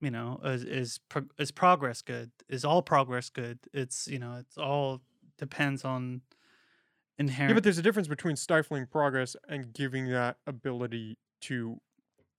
You 0.00 0.10
know, 0.10 0.40
is 0.42 0.64
is 0.64 1.00
pro- 1.10 1.28
is 1.38 1.50
progress 1.50 2.00
good? 2.00 2.30
Is 2.48 2.64
all 2.64 2.80
progress 2.80 3.28
good? 3.28 3.58
It's 3.74 4.08
you 4.08 4.18
know, 4.18 4.36
it's 4.40 4.56
all 4.56 5.02
depends 5.36 5.84
on 5.84 6.22
inherent. 7.18 7.50
Yeah, 7.50 7.54
but 7.54 7.62
there's 7.62 7.76
a 7.76 7.82
difference 7.82 8.08
between 8.08 8.36
stifling 8.36 8.86
progress 8.86 9.36
and 9.46 9.74
giving 9.74 10.08
that 10.12 10.38
ability 10.46 11.18
to 11.42 11.82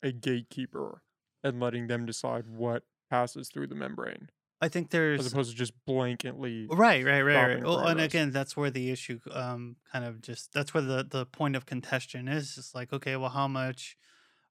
a 0.01 0.11
gatekeeper 0.11 1.03
and 1.43 1.59
letting 1.59 1.85
them 1.85 2.07
decide 2.07 2.45
what 2.47 2.83
passes 3.09 3.49
through 3.49 3.67
the 3.67 3.75
membrane, 3.75 4.29
I 4.61 4.67
think 4.67 4.89
there's 4.89 5.21
as 5.21 5.27
opposed 5.27 5.51
to 5.51 5.57
just 5.57 5.73
blankantly. 5.85 6.67
Right, 6.71 7.03
right, 7.03 7.21
right, 7.21 7.45
right. 7.55 7.63
Well, 7.63 7.87
and 7.87 7.99
again, 7.99 8.31
that's 8.31 8.55
where 8.55 8.69
the 8.69 8.91
issue, 8.91 9.19
um, 9.31 9.77
kind 9.91 10.05
of 10.05 10.21
just 10.21 10.53
that's 10.53 10.73
where 10.73 10.83
the 10.83 11.03
the 11.03 11.25
point 11.25 11.55
of 11.55 11.65
contention 11.65 12.27
is. 12.27 12.57
It's 12.57 12.75
like, 12.75 12.93
okay, 12.93 13.15
well, 13.15 13.29
how 13.29 13.47
much 13.47 13.97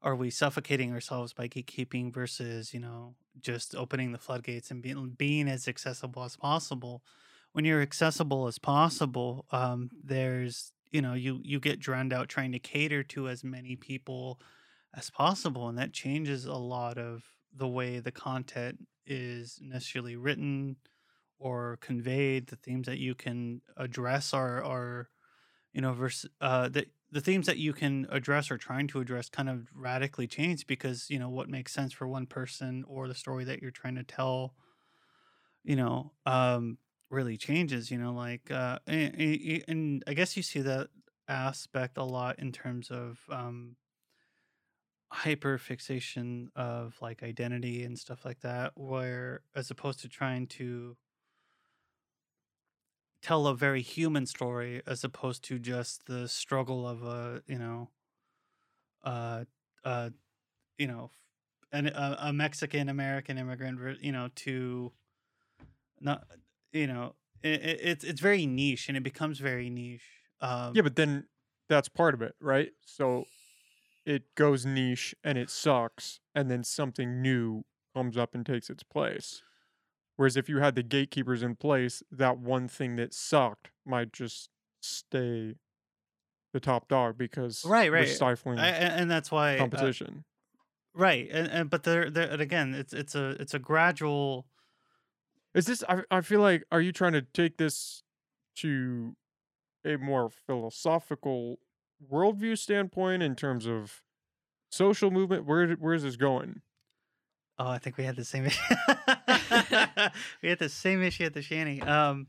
are 0.03 0.17
we 0.17 0.31
suffocating 0.31 0.93
ourselves 0.93 1.33
by 1.35 1.49
gatekeeping 1.49 2.13
versus, 2.13 2.75
you 2.75 2.81
know, 2.81 3.17
just 3.41 3.75
opening 3.75 4.13
the 4.13 4.19
floodgates 4.19 4.71
and 4.71 4.83
being 4.83 5.11
being 5.11 5.49
as 5.49 5.69
accessible 5.69 6.25
as 6.25 6.37
possible? 6.37 7.05
When 7.53 7.65
you're 7.65 7.83
accessible 7.83 8.47
as 8.49 8.59
possible, 8.59 9.47
um, 9.53 9.91
there's 10.03 10.73
you 10.91 11.03
know 11.03 11.15
you 11.15 11.41
you 11.45 11.61
get 11.61 11.81
drowned 11.81 12.13
out 12.13 12.29
trying 12.29 12.53
to 12.53 12.59
cater 12.59 13.05
to 13.05 13.29
as 13.29 13.45
many 13.45 13.77
people 13.77 14.41
as 14.95 15.11
possible, 15.11 15.69
and 15.69 15.79
that 15.79 15.93
changes 15.93 16.47
a 16.47 16.55
lot 16.55 16.99
of 16.99 17.25
the 17.53 17.69
way 17.69 18.01
the 18.01 18.13
content 18.13 18.87
is 19.07 19.59
necessarily 19.63 20.17
written 20.17 20.77
or 21.39 21.79
conveyed 21.81 22.49
the 22.49 22.57
themes 22.57 22.87
that 22.87 22.99
you 22.99 23.15
can 23.15 23.63
address 23.77 24.35
are 24.35 24.63
are 24.65 25.09
you 25.73 25.81
know 25.81 25.93
versus 25.93 26.31
uh 26.41 26.69
the 26.69 26.87
the 27.11 27.21
themes 27.21 27.47
that 27.47 27.59
you 27.59 27.73
can 27.73 28.07
address 28.11 28.51
or 28.51 28.59
trying 28.59 28.87
to 28.89 29.01
address 29.01 29.29
kind 29.31 29.49
of 29.49 29.69
radically 29.75 30.27
change 30.27 30.67
because 30.67 31.11
you 31.11 31.19
know 31.19 31.31
what 31.31 31.49
makes 31.49 31.73
sense 31.73 31.93
for 31.93 32.09
one 32.09 32.27
person 32.27 32.85
or 32.89 33.09
the 33.09 33.15
story 33.15 33.45
that 33.45 33.63
you're 33.63 33.71
trying 33.71 33.97
to 33.97 34.05
tell 34.05 34.55
you 35.65 35.77
know 35.77 36.13
um 36.27 36.79
really 37.11 37.37
changes 37.37 37.91
you 37.91 37.99
know 37.99 38.13
like 38.13 38.51
uh 38.51 38.79
and, 38.87 39.65
and- 39.69 40.05
i 40.07 40.15
guess 40.15 40.37
you 40.37 40.43
see 40.43 40.61
that 40.61 40.89
aspect 41.29 41.99
a 41.99 42.03
lot 42.05 42.39
in 42.39 42.53
terms 42.53 42.91
of 42.91 43.21
um 43.31 43.77
hyper 45.11 45.59
fixation 45.59 46.51
of 46.55 47.01
like 47.01 47.23
identity 47.23 47.83
and 47.85 47.99
stuff 47.99 48.25
like 48.25 48.41
that 48.41 48.73
where 48.77 49.43
as 49.55 49.71
opposed 49.71 50.01
to 50.01 50.09
trying 50.09 50.47
to 50.47 50.97
tell 53.23 53.47
a 53.47 53.55
very 53.57 53.83
human 53.83 54.27
story 54.27 54.83
as 54.87 55.05
opposed 55.05 55.43
to 55.45 55.59
just 55.59 56.07
the 56.07 56.29
struggle 56.29 56.87
of 56.87 57.03
a 57.03 57.43
you 57.47 57.59
know 57.59 57.91
uh 59.03 59.45
uh 59.85 60.11
you 60.79 60.87
know 60.87 61.13
an, 61.73 61.89
a, 61.89 62.17
a 62.21 62.33
mexican 62.33 62.89
american 62.89 63.39
immigrant 63.39 64.03
you 64.03 64.13
know 64.13 64.29
to 64.37 64.93
not 66.01 66.27
you 66.73 66.87
know 66.87 67.15
it, 67.43 67.61
it, 67.63 67.81
it's 67.83 68.05
it's 68.05 68.21
very 68.21 68.47
niche 68.47 68.89
and 68.89 68.97
it 68.97 69.03
becomes 69.03 69.39
very 69.39 69.71
niche 69.71 70.23
um 70.41 70.75
Yeah, 70.75 70.83
but 70.83 70.97
then 70.97 71.29
that's 71.69 71.89
part 71.89 72.15
of 72.15 72.23
it, 72.23 72.35
right? 72.41 72.73
So 72.85 73.25
it 74.09 74.35
goes 74.35 74.67
niche 74.67 75.15
and 75.23 75.39
it 75.39 75.51
sucks, 75.51 76.21
and 76.35 76.51
then 76.51 76.65
something 76.65 77.23
new 77.23 77.65
comes 77.95 78.17
up 78.17 78.35
and 78.35 78.47
takes 78.47 78.71
its 78.71 78.83
place. 78.83 79.43
Whereas 80.17 80.37
if 80.37 80.49
you 80.49 80.59
had 80.59 80.75
the 80.75 80.83
gatekeepers 80.83 81.43
in 81.43 81.57
place, 81.57 82.03
that 82.11 82.39
one 82.39 82.69
thing 82.69 82.97
that 82.97 83.15
sucked 83.15 83.71
might 83.87 84.13
just 84.13 84.51
stay 84.81 85.57
the 86.53 86.61
top 86.61 86.89
dog 86.89 87.19
because 87.19 87.63
Right, 87.65 87.93
right. 87.93 88.09
stifling 88.09 88.59
I, 88.59 88.71
and 88.71 89.11
that's 89.11 89.31
why 89.31 89.57
uh, 89.57 89.59
competition. 89.59 90.25
right 90.95 91.29
and, 91.31 91.49
and 91.49 91.71
but 91.71 91.85
there 91.85 92.11
there 92.11 92.31
and 92.31 92.41
again 92.43 92.75
it's 92.75 92.93
it's 92.93 93.15
a 93.15 93.31
it's 93.41 93.55
a 93.55 93.59
gradual 93.59 94.47
Is 95.55 95.67
this? 95.67 95.83
I, 95.89 96.03
I 96.11 96.21
feel 96.21 96.41
like. 96.41 96.65
Are 96.71 96.81
you 96.81 96.93
trying 96.93 97.13
to 97.15 97.23
take 97.23 97.57
this 97.59 98.03
to 98.57 99.17
a 99.85 99.97
more 99.97 100.31
philosophical 100.31 101.59
worldview 102.13 102.57
standpoint 102.59 103.23
in 103.23 103.35
terms 103.35 103.67
of 103.67 104.03
social 104.71 105.11
movement? 105.11 105.45
Where 105.47 105.73
where 105.75 105.95
is 105.95 106.03
this 106.03 106.17
going? 106.17 106.61
Oh, 107.59 107.69
I 107.69 107.79
think 107.79 107.97
we 107.97 108.05
had 108.05 108.17
the 108.17 108.25
same 108.25 108.47
issue. 108.47 108.63
we 110.43 110.49
had 110.49 110.59
the 110.59 110.69
same 110.69 111.03
issue 111.03 111.25
at 111.25 111.35
the 111.35 111.43
shanty. 111.43 111.83
Um, 111.83 112.29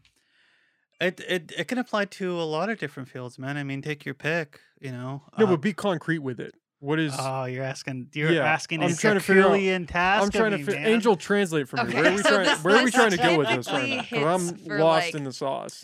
it, 0.99 1.19
it 1.27 1.51
it 1.57 1.67
can 1.67 1.77
apply 1.77 2.05
to 2.05 2.39
a 2.41 2.43
lot 2.43 2.69
of 2.69 2.77
different 2.79 3.09
fields, 3.09 3.37
man. 3.39 3.55
I 3.57 3.63
mean, 3.63 3.81
take 3.81 4.05
your 4.05 4.15
pick. 4.15 4.59
You 4.81 4.91
know. 4.91 5.23
No, 5.37 5.45
Um, 5.45 5.51
but 5.51 5.61
be 5.61 5.73
concrete 5.73 6.19
with 6.19 6.39
it. 6.39 6.55
What 6.81 6.97
is? 6.99 7.13
oh, 7.19 7.43
you're 7.45 7.63
asking. 7.63 8.07
You're 8.13 8.31
Yeah, 8.31 8.45
asking. 8.45 8.81
I'm 8.81 8.95
trying 8.95 9.15
to 9.15 9.19
figure 9.19 9.41
out- 9.43 9.49
Herculean 9.49 9.85
task. 9.85 10.23
I'm 10.23 10.31
trying 10.31 10.51
to 10.51 10.57
me, 10.59 10.63
fi- 10.63 10.75
Angel 10.77 11.17
translate 11.17 11.67
for 11.67 11.75
me. 11.75 11.83
Okay, 11.83 12.01
where 12.01 12.11
are 12.11 12.15
we 12.15 12.21
so 12.21 12.29
trying? 12.29 12.45
this- 12.45 12.63
where 12.63 12.75
are 12.77 12.83
we 12.85 12.91
trying 12.91 13.11
to 13.11 13.17
go 13.17 13.37
with 13.37 13.47
this 13.49 13.67
right 13.69 14.11
now? 14.11 14.27
I'm 14.27 14.47
lost 14.65 15.07
like- 15.07 15.15
in 15.15 15.25
the 15.25 15.33
sauce. 15.33 15.83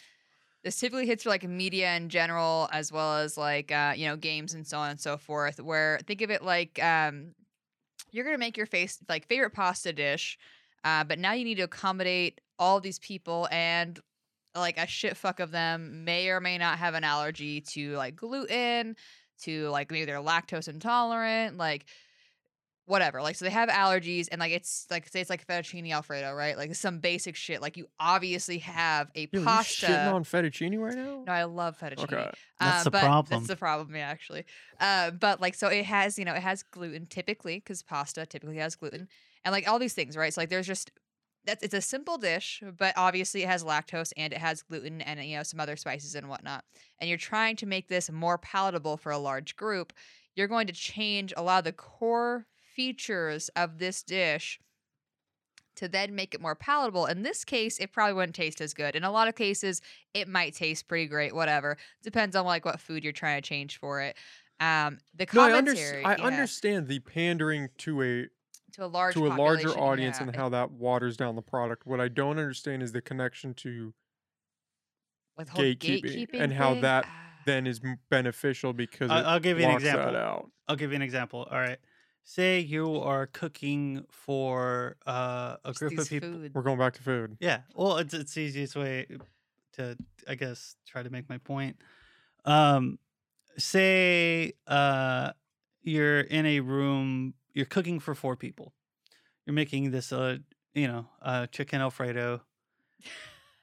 This 0.66 0.80
typically 0.80 1.06
hits 1.06 1.24
for 1.24 1.30
like 1.30 1.48
media 1.48 1.96
in 1.96 2.10
general 2.10 2.68
as 2.74 2.92
well 2.92 3.18
as 3.18 3.38
like 3.38 3.72
uh, 3.72 3.94
you 3.96 4.08
know 4.08 4.18
games 4.18 4.56
and 4.56 4.66
so 4.66 4.80
on 4.80 4.90
and 4.90 5.00
so 5.00 5.16
forth 5.16 5.62
where 5.62 6.00
think 6.08 6.22
of 6.22 6.32
it 6.32 6.44
like 6.44 6.84
um, 6.84 7.36
you're 8.12 8.26
gonna 8.26 8.38
make 8.38 8.58
your 8.58 8.66
face 8.66 8.98
like 9.08 9.28
favorite 9.28 9.54
pasta 9.54 9.94
dish 9.94 10.38
uh, 10.84 11.04
but 11.04 11.20
now 11.20 11.34
you 11.34 11.46
need 11.46 11.56
to 11.56 11.62
accommodate 11.62 12.42
all 12.58 12.82
these 12.82 13.00
people 13.00 13.48
and 13.52 14.00
like 14.56 14.80
a 14.80 14.88
shit 14.88 15.16
fuck 15.16 15.40
of 15.40 15.52
them 15.52 16.04
may 16.04 16.30
or 16.30 16.42
may 16.42 16.58
not 16.58 16.80
have 16.80 16.96
an 16.96 17.04
allergy 17.04 17.62
to 17.62 17.96
like 17.96 18.16
gluten 18.16 18.96
to 19.40 19.70
like 19.70 19.92
maybe 19.92 20.06
they're 20.06 20.18
lactose 20.18 20.68
intolerant 20.68 21.58
like 21.58 21.86
whatever 22.88 23.22
like 23.22 23.36
so 23.36 23.46
they 23.46 23.52
have 23.52 23.68
allergies 23.70 24.28
and 24.32 24.40
like 24.40 24.52
it's 24.52 24.86
like 24.92 25.08
say 25.08 25.20
it's 25.20 25.30
like 25.30 25.46
fettuccine 25.48 25.92
alfredo 25.92 26.32
right 26.34 26.56
like 26.56 26.76
some 26.76 27.00
basic 27.00 27.36
shit 27.36 27.60
like 27.60 27.78
you 27.78 27.88
obviously 28.00 28.60
have 28.60 29.10
a 29.16 29.28
Yo, 29.32 29.44
pasta 29.44 29.88
You 29.88 29.94
shitting 29.94 30.14
on 30.14 30.24
fettuccine 30.24 30.80
right 30.80 30.96
now? 30.96 31.24
no, 31.26 31.32
I 31.34 31.46
love 31.46 31.80
fettuccine. 31.80 32.04
Okay. 32.04 32.32
That's 32.60 32.82
Uh, 32.82 32.84
the 32.84 32.92
but 32.92 33.02
problem. 33.02 33.40
That's 33.40 33.48
the 33.48 33.56
problem, 33.56 33.96
yeah, 33.96 34.08
actually. 34.08 34.46
Uh, 34.80 35.12
but 35.12 35.42
like, 35.42 35.56
so 35.56 35.68
it 35.68 35.86
has, 35.86 36.20
you 36.20 36.26
know, 36.26 36.34
it 36.34 36.42
has 36.44 36.62
gluten 36.62 37.08
typically 37.08 37.58
because 37.58 37.82
pasta 37.82 38.26
typically 38.26 38.58
has 38.58 38.76
gluten, 38.76 39.08
and 39.44 39.52
like 39.52 39.68
all 39.68 39.80
these 39.80 39.94
things, 39.94 40.16
right? 40.16 40.34
So 40.34 40.42
like, 40.42 40.50
there's 40.50 40.68
just 40.68 40.92
that's 41.46 41.64
it's 41.64 41.74
a 41.74 41.82
simple 41.82 42.18
dish, 42.18 42.64
but 42.78 42.94
obviously 42.98 43.44
it 43.44 43.48
has 43.50 43.64
lactose 43.64 44.12
and 44.18 44.34
it 44.34 44.40
has 44.40 44.62
gluten 44.64 45.02
and 45.02 45.24
you 45.24 45.38
know 45.38 45.44
some 45.44 45.60
other 45.60 45.76
spices 45.76 46.16
and 46.16 46.28
whatnot. 46.30 46.64
And 47.00 47.10
you're 47.10 47.18
trying 47.18 47.56
to 47.58 47.66
make 47.66 47.88
this 47.88 48.12
more 48.12 48.38
palatable 48.38 48.98
for 48.98 49.12
a 49.12 49.18
large 49.18 49.56
group. 49.56 49.94
You're 50.36 50.48
going 50.48 50.68
to 50.68 50.74
change 50.74 51.34
a 51.38 51.44
lot 51.44 51.60
of 51.60 51.64
the 51.66 51.72
core 51.74 52.46
features 52.76 53.50
of 53.56 53.78
this 53.80 54.04
dish 54.04 54.60
to 55.76 55.88
then 55.88 56.16
make 56.16 56.34
it 56.34 56.42
more 56.42 56.56
palatable. 56.56 57.06
In 57.06 57.22
this 57.24 57.44
case, 57.44 57.80
it 57.80 57.92
probably 57.92 58.14
wouldn't 58.14 58.36
taste 58.36 58.62
as 58.62 58.74
good. 58.74 58.96
In 58.96 59.04
a 59.04 59.12
lot 59.12 59.28
of 59.28 59.36
cases, 59.36 59.82
it 60.14 60.28
might 60.28 60.54
taste 60.54 60.88
pretty 60.88 61.08
great, 61.08 61.36
whatever. 61.36 61.78
Depends 62.02 62.36
on 62.36 62.46
like 62.46 62.66
what 62.66 62.80
food 62.80 63.04
you're 63.04 63.14
trying 63.14 63.42
to 63.42 63.48
change 63.48 63.78
for 63.78 64.02
it. 64.02 64.16
Um 64.60 65.00
the 65.14 65.28
No, 65.34 65.42
I, 65.42 65.58
under- 65.58 65.74
commentary 65.74 66.06
I 66.06 66.16
understand 66.16 66.88
the 66.88 67.00
pandering 67.00 67.70
to 67.80 68.02
a 68.02 68.28
to 68.74 68.86
a 68.86 68.88
large 68.88 69.16
to 69.16 69.28
a 69.28 69.36
larger 69.36 69.70
audience 69.78 70.18
yeah, 70.20 70.28
and 70.28 70.36
how 70.36 70.50
that 70.50 70.72
waters 70.72 71.18
down 71.18 71.36
the 71.36 71.42
product. 71.42 71.86
What 71.86 72.00
I 72.00 72.08
don't 72.08 72.40
understand 72.40 72.82
is 72.82 72.94
the 72.94 73.02
connection 73.02 73.54
to 73.56 73.94
with 75.38 75.48
the 75.48 75.54
whole 75.54 75.64
gatekeeping 75.64 76.40
and 76.40 76.54
how 76.54 76.72
thing, 76.72 76.82
that 76.84 77.06
ah. 77.06 77.14
then 77.46 77.68
is 77.68 77.82
beneficial 78.10 78.72
because 78.72 79.12
I- 79.12 79.20
it 79.20 79.26
I'll 79.26 79.40
give 79.42 79.60
you 79.60 79.66
an 79.66 79.72
example. 79.72 80.16
out. 80.16 80.52
I'll 80.70 80.78
give 80.78 80.92
you 80.92 80.96
an 80.96 81.02
example. 81.02 81.46
All 81.52 81.60
right. 81.60 81.80
Say 82.28 82.60
you 82.60 82.98
are 83.02 83.28
cooking 83.28 84.04
for 84.10 84.98
uh, 85.06 85.58
a 85.64 85.74
group 85.74 86.00
of 86.00 86.10
people. 86.10 86.34
food. 86.34 86.52
We're 86.56 86.64
going 86.64 86.80
back 86.80 86.96
to 86.96 87.04
food. 87.04 87.38
Yeah. 87.40 87.60
Well, 87.76 87.98
it's 87.98 88.16
it's 88.16 88.34
the 88.34 88.42
easiest 88.42 88.76
way 88.76 89.06
to 89.74 89.96
I 90.28 90.34
guess 90.34 90.76
try 90.88 91.04
to 91.04 91.12
make 91.12 91.30
my 91.30 91.38
point. 91.38 91.78
Um 92.44 92.98
say 93.60 94.54
uh 94.66 95.34
you're 95.84 96.22
in 96.22 96.48
a 96.48 96.62
room, 96.62 97.36
you're 97.54 97.68
cooking 97.68 98.00
for 98.00 98.16
four 98.16 98.36
people. 98.36 98.74
You're 99.46 99.54
making 99.54 99.92
this 99.92 100.12
uh 100.12 100.38
you 100.74 100.88
know, 100.88 101.06
uh 101.22 101.46
chicken 101.46 101.80
alfredo. 101.80 102.42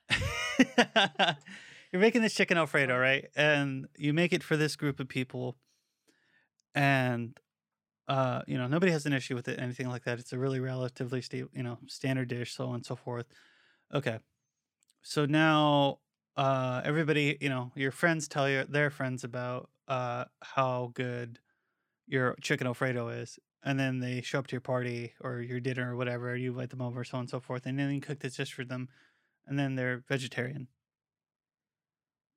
you're 1.92 2.00
making 2.00 2.22
this 2.22 2.34
chicken 2.34 2.56
alfredo, 2.56 2.96
right? 2.96 3.26
And 3.34 3.88
you 3.96 4.12
make 4.12 4.32
it 4.32 4.44
for 4.44 4.56
this 4.56 4.76
group 4.76 5.00
of 5.00 5.08
people 5.08 5.56
and 6.74 7.38
uh 8.08 8.42
you 8.46 8.58
know 8.58 8.66
nobody 8.66 8.92
has 8.92 9.06
an 9.06 9.12
issue 9.12 9.34
with 9.34 9.48
it 9.48 9.58
anything 9.60 9.88
like 9.88 10.04
that 10.04 10.18
it's 10.18 10.32
a 10.32 10.38
really 10.38 10.60
relatively 10.60 11.22
sta- 11.22 11.48
you 11.52 11.62
know 11.62 11.78
standard 11.86 12.28
dish 12.28 12.54
so 12.54 12.66
on 12.68 12.76
and 12.76 12.86
so 12.86 12.96
forth 12.96 13.26
okay 13.94 14.18
so 15.02 15.26
now 15.26 16.00
uh 16.36 16.82
everybody 16.84 17.38
you 17.40 17.48
know 17.48 17.72
your 17.76 17.90
friends 17.92 18.28
tell 18.28 18.48
your 18.48 18.64
their 18.64 18.90
friends 18.90 19.24
about 19.24 19.70
uh 19.88 20.24
how 20.42 20.90
good 20.94 21.38
your 22.06 22.36
chicken 22.42 22.66
alfredo 22.66 23.08
is 23.08 23.38
and 23.64 23.78
then 23.78 24.00
they 24.00 24.20
show 24.22 24.38
up 24.38 24.46
to 24.48 24.54
your 24.54 24.60
party 24.62 25.14
or 25.20 25.40
your 25.40 25.60
dinner 25.60 25.92
or 25.92 25.96
whatever 25.96 26.36
you 26.36 26.50
invite 26.50 26.70
them 26.70 26.82
over 26.82 27.04
so 27.04 27.16
on 27.18 27.22
and 27.22 27.30
so 27.30 27.40
forth 27.40 27.66
and 27.66 27.78
then 27.78 27.92
you 27.92 28.00
cook 28.00 28.20
this 28.20 28.36
dish 28.36 28.52
for 28.52 28.64
them 28.64 28.88
and 29.46 29.58
then 29.58 29.76
they're 29.76 30.04
vegetarian 30.08 30.68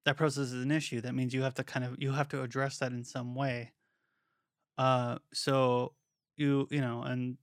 that 0.05 0.17
process 0.17 0.51
is 0.51 0.63
an 0.63 0.71
issue. 0.71 1.01
That 1.01 1.15
means 1.15 1.33
you 1.33 1.41
have 1.43 1.55
to 1.55 1.63
kind 1.63 1.85
of 1.85 2.01
you 2.01 2.11
have 2.11 2.29
to 2.29 2.41
address 2.41 2.77
that 2.79 2.91
in 2.91 3.03
some 3.03 3.35
way. 3.35 3.73
Uh, 4.77 5.17
so 5.33 5.93
you 6.37 6.67
you 6.69 6.81
know, 6.81 7.01
and 7.01 7.37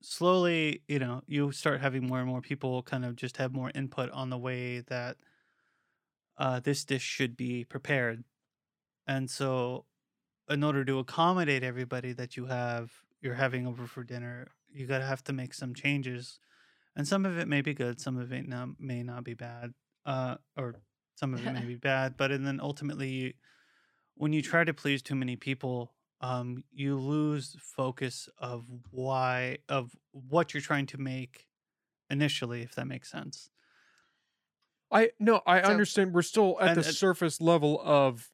slowly, 0.00 0.82
you 0.88 0.98
know, 0.98 1.22
you 1.26 1.52
start 1.52 1.80
having 1.80 2.06
more 2.06 2.18
and 2.18 2.28
more 2.28 2.40
people 2.40 2.82
kind 2.82 3.04
of 3.04 3.16
just 3.16 3.36
have 3.36 3.52
more 3.52 3.70
input 3.74 4.10
on 4.10 4.30
the 4.30 4.38
way 4.38 4.80
that 4.80 5.16
uh, 6.38 6.60
this 6.60 6.84
dish 6.84 7.02
should 7.02 7.36
be 7.36 7.64
prepared. 7.64 8.24
And 9.06 9.30
so, 9.30 9.86
in 10.48 10.62
order 10.62 10.84
to 10.84 10.98
accommodate 10.98 11.62
everybody 11.62 12.12
that 12.12 12.36
you 12.36 12.46
have, 12.46 12.92
you're 13.20 13.34
having 13.34 13.66
over 13.66 13.86
for 13.86 14.04
dinner, 14.04 14.48
you 14.72 14.86
gotta 14.86 15.04
have 15.04 15.24
to 15.24 15.32
make 15.32 15.54
some 15.54 15.74
changes, 15.74 16.38
and 16.96 17.06
some 17.06 17.26
of 17.26 17.38
it 17.38 17.48
may 17.48 17.60
be 17.60 17.74
good, 17.74 18.00
some 18.00 18.18
of 18.18 18.32
it 18.32 18.46
not, 18.48 18.68
may 18.78 19.02
not 19.02 19.24
be 19.24 19.34
bad, 19.34 19.72
uh, 20.06 20.36
or 20.56 20.76
some 21.14 21.34
of 21.34 21.44
it 21.46 21.52
may 21.52 21.64
be 21.66 21.76
bad. 21.76 22.16
But 22.16 22.30
and 22.30 22.46
then 22.46 22.60
ultimately, 22.60 23.34
when 24.14 24.32
you 24.32 24.42
try 24.42 24.64
to 24.64 24.74
please 24.74 25.02
too 25.02 25.14
many 25.14 25.36
people, 25.36 25.92
um, 26.20 26.64
you 26.72 26.96
lose 26.98 27.56
focus 27.60 28.28
of 28.38 28.66
why 28.90 29.58
of 29.68 29.92
what 30.12 30.52
you're 30.54 30.60
trying 30.60 30.86
to 30.86 30.98
make 30.98 31.46
initially, 32.10 32.62
if 32.62 32.74
that 32.74 32.86
makes 32.86 33.10
sense. 33.10 33.50
I 34.90 35.10
no, 35.20 35.42
I 35.46 35.62
So- 35.62 35.68
understand. 35.70 36.12
We're 36.14 36.22
still 36.22 36.56
at 36.60 36.68
And 36.70 36.76
the 36.84 36.88
it- 36.88 36.92
surface 36.94 37.40
level 37.40 37.80
of 37.84 38.30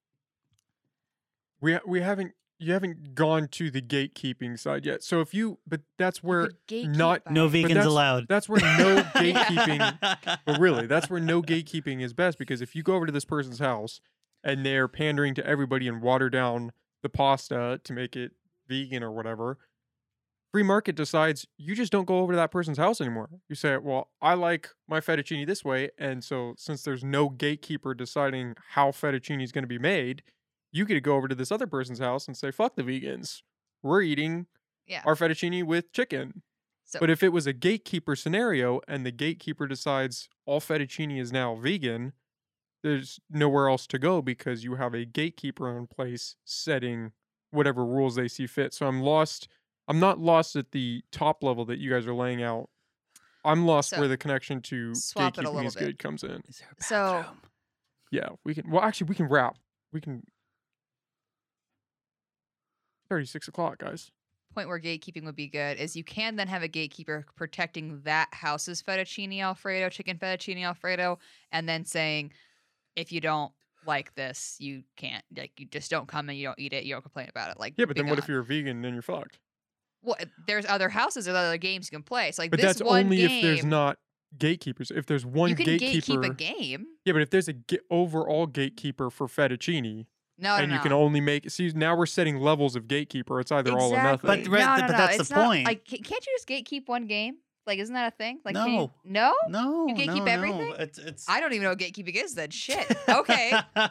we 1.61 1.79
we 1.87 2.01
haven't 2.01 2.33
you 2.59 2.73
haven't 2.73 3.15
gone 3.17 3.49
to 3.49 3.71
the 3.71 3.83
gatekeeping 3.83 4.59
side 4.59 4.87
yet. 4.87 5.03
So 5.03 5.21
if 5.21 5.35
you, 5.35 5.59
but 5.67 5.81
that's 5.99 6.23
where 6.23 6.51
not- 6.71 7.29
No 7.31 7.49
vegan. 7.49 7.71
vegans 7.71 7.75
that's- 7.75 7.87
allowed. 7.87 8.27
that's 8.29 8.49
where 8.49 8.61
no 8.79 9.03
gatekeeping. 9.15 9.99
But 10.47 10.61
really, 10.61 10.87
that's 10.87 11.11
where 11.11 11.21
no 11.21 11.43
gatekeeping 11.43 12.01
is 12.01 12.15
best 12.15 12.39
because 12.39 12.63
if 12.63 12.77
you 12.77 12.83
go 12.85 12.95
over 12.95 13.07
to 13.07 13.13
this 13.13 13.25
person's 13.25 13.59
house 13.59 14.01
and 14.45 14.65
they're 14.65 14.87
pandering 14.89 15.35
to 15.35 15.45
everybody 15.45 15.89
and 15.89 16.01
water 16.01 16.31
down 16.31 16.71
the 17.05 17.11
pasta 17.11 17.81
to 17.85 17.95
make 17.95 18.17
it 18.17 18.33
vegan 18.69 19.05
or 19.05 19.13
whatever, 19.13 19.59
free 20.53 20.63
market 20.65 20.97
decides 20.97 21.47
you 21.57 21.75
just 21.77 21.93
don't 21.93 22.07
go 22.07 22.19
over 22.21 22.33
to 22.33 22.37
that 22.37 22.51
person's 22.51 22.79
house 22.79 23.01
anymore. 23.01 23.31
You 23.49 23.55
say, 23.57 23.77
"Well, 23.77 24.11
I 24.23 24.35
like 24.35 24.71
my 24.89 25.01
fettuccine 25.01 25.47
this 25.47 25.65
way," 25.65 25.91
and 25.99 26.25
so 26.25 26.55
since 26.57 26.83
there's 26.83 27.05
no 27.05 27.29
gatekeeper 27.29 27.95
deciding 27.95 28.55
how 28.71 28.91
fettuccine 28.91 29.43
is 29.43 29.53
going 29.53 29.65
to 29.65 29.69
be 29.69 29.79
made, 29.79 30.23
you 30.73 30.85
get 30.85 30.95
to 30.95 31.01
go 31.01 31.17
over 31.17 31.29
to 31.29 31.35
this 31.37 31.53
other 31.53 31.67
person's 31.69 32.01
house 32.01 32.27
and 32.27 32.37
say, 32.37 32.51
"Fuck 32.51 32.77
the 32.77 32.83
vegans. 32.83 33.43
We're 33.83 34.03
eating 34.03 34.47
Yeah. 34.87 35.03
our 35.05 35.15
fettuccine 35.15 35.65
with 35.65 35.93
chicken." 35.93 36.43
So- 36.85 37.01
but 37.01 37.11
if 37.11 37.23
it 37.23 37.31
was 37.31 37.47
a 37.47 37.53
gatekeeper 37.53 38.15
scenario 38.17 38.81
and 38.89 39.05
the 39.07 39.11
gatekeeper 39.13 39.67
decides 39.67 40.29
all 40.47 40.61
fettuccine 40.61 41.19
is 41.19 41.33
now 41.33 41.55
vegan, 41.57 42.13
there's 42.85 43.19
nowhere 43.31 43.69
else 43.69 43.87
to 43.89 43.99
go 43.99 44.23
because 44.23 44.63
you 44.63 44.77
have 44.77 44.95
a 44.95 45.05
gatekeeper 45.05 45.77
in 45.77 45.87
place 45.89 46.37
setting 46.45 47.11
whatever 47.51 47.85
rules 47.85 48.15
they 48.15 48.29
see 48.29 48.47
fit. 48.47 48.73
So 48.75 48.87
I'm 48.87 49.01
lost. 49.01 49.49
I'm 49.89 49.99
not 49.99 50.19
lost 50.21 50.55
at 50.55 50.71
the 50.73 51.03
top 51.11 51.43
level 51.43 51.65
that 51.65 51.79
you 51.79 51.91
guys 51.91 52.07
are 52.07 52.15
laying 52.15 52.43
out. 52.43 52.69
I'm 53.45 53.67
lost 53.67 53.91
So, 53.91 53.99
where 53.99 54.09
the 54.09 54.17
connection 54.19 54.61
to 54.63 54.95
swap 54.95 55.37
it 55.39 55.41
a 55.41 55.49
gatekeeping 55.49 55.55
little 55.55 55.67
is 55.69 55.75
bit. 55.75 55.85
good 55.85 55.99
comes 55.99 56.23
in. 56.25 56.43
Is 56.49 56.59
there 56.59 56.69
a 56.79 56.83
So- 56.83 57.25
Yeah, 58.11 58.29
we 58.45 58.55
can. 58.55 58.71
Well, 58.71 58.83
actually, 58.83 59.09
we 59.09 59.15
can 59.15 59.27
wrap. 59.29 59.57
We 59.93 60.01
can. 60.01 60.23
Thirty-six 63.09 63.49
o'clock, 63.49 63.79
guys. 63.79 64.11
point 64.55 64.69
where 64.69 64.79
gatekeeping 64.81 65.25
would 65.25 65.35
be 65.37 65.49
good 65.49 65.79
is 65.79 65.97
you 65.97 66.05
can 66.05 66.37
then 66.37 66.47
have 66.49 66.63
a 66.63 66.69
gatekeeper 66.69 67.27
protecting 67.35 68.01
that 68.05 68.29
house's 68.33 68.81
fettuccine 68.83 69.41
alfredo, 69.41 69.89
chicken 69.89 70.17
fettuccine 70.17 70.63
alfredo, 70.63 71.19
and 71.51 71.69
then 71.69 71.85
saying, 71.85 72.33
if 72.97 73.13
you 73.13 73.21
don't 73.21 73.53
like 73.87 74.15
this, 74.15 74.57
you 74.61 74.83
can't 74.97 75.25
like 75.37 75.53
you 75.59 75.67
just 75.67 75.91
don't 75.91 76.09
come 76.09 76.29
and 76.29 76.39
you 76.39 76.47
don't 76.47 76.59
eat 76.59 76.73
it, 76.73 76.85
you 76.85 76.95
don't 76.95 77.03
complain 77.03 77.29
about 77.29 77.51
it. 77.51 77.61
Like 77.61 77.75
Yeah, 77.77 77.85
but 77.85 77.97
be 77.97 78.03
then 78.03 78.11
what 78.11 78.19
if 78.19 78.29
you're 78.29 78.41
a 78.41 78.45
vegan? 78.45 78.83
Then 78.83 78.93
you're 78.95 79.03
fucked. 79.03 79.39
well, 80.03 80.17
eh, 80.21 80.25
there's 80.47 80.65
other 80.67 80.89
houses, 80.89 81.27
there's 81.27 81.37
other 81.37 81.59
games 81.59 81.89
you 81.91 81.97
can 81.99 82.03
play. 82.03 82.33
So 82.33 82.43
like 82.43 82.51
But 82.51 82.61
this 82.61 82.79
that's 82.79 82.83
one 82.89 83.05
only 83.05 83.19
game, 83.19 83.31
if 83.31 83.43
there's 83.43 83.65
not 83.65 83.99
gatekeepers. 84.39 84.91
If 84.91 85.07
there's 85.07 85.25
one 85.27 85.51
you 85.51 85.57
can 85.57 85.67
gatekeeper, 85.67 86.21
gatekeep 86.23 86.31
a 86.31 86.35
game. 86.35 86.87
yeah, 87.05 87.13
but 87.13 87.23
if 87.23 87.31
there's 87.31 87.49
a 87.49 87.53
ga- 87.53 87.79
overall 87.91 88.47
gatekeeper 88.47 89.11
for 89.11 89.27
fettuccine, 89.29 90.07
No, 90.39 90.57
and 90.57 90.71
no, 90.71 90.77
you 90.77 90.81
can 90.83 90.93
only 90.93 91.21
make 91.21 91.51
see 91.51 91.71
now 91.75 91.95
we're 91.97 92.07
setting 92.07 92.39
levels 92.39 92.75
of 92.77 92.89
gatekeeper. 92.89 93.39
It's 93.39 93.53
either 93.53 93.73
all 93.73 93.93
or 93.95 94.03
nothing. 94.03 94.27
But 94.27 94.49
right, 94.49 94.61
no, 94.61 94.77
no, 94.77 94.87
but 94.87 94.93
no, 94.93 94.99
that's 94.99 95.17
the 95.17 95.21
it's 95.21 95.31
not- 95.31 95.47
point. 95.47 95.67
Like, 95.67 95.85
can't 95.85 96.01
you 96.27 96.33
just 96.37 96.49
gatekeep 96.49 96.89
one 96.89 97.07
game? 97.07 97.37
Like, 97.67 97.79
isn't 97.79 97.95
that 97.95 98.13
a 98.13 98.17
thing? 98.17 98.41
Like, 98.45 98.55
can 98.55 98.69
you- 98.69 98.77
No. 98.77 98.93
no, 99.05 99.35
No, 99.49 99.87
You 99.89 99.95
gatekeep 99.95 100.19
no, 100.27 100.33
everything? 100.33 100.69
No. 100.69 100.75
It's 100.75 100.99
it's. 100.99 101.29
I 101.29 101.41
don't 101.41 101.53
even 101.53 101.63
know 101.65 101.71
what 101.71 101.79
gatekeeping 101.79 102.15
is. 102.23 102.35
Then 102.35 102.51
shit. 102.51 102.87
Okay, 103.09 103.53
I 103.77 103.91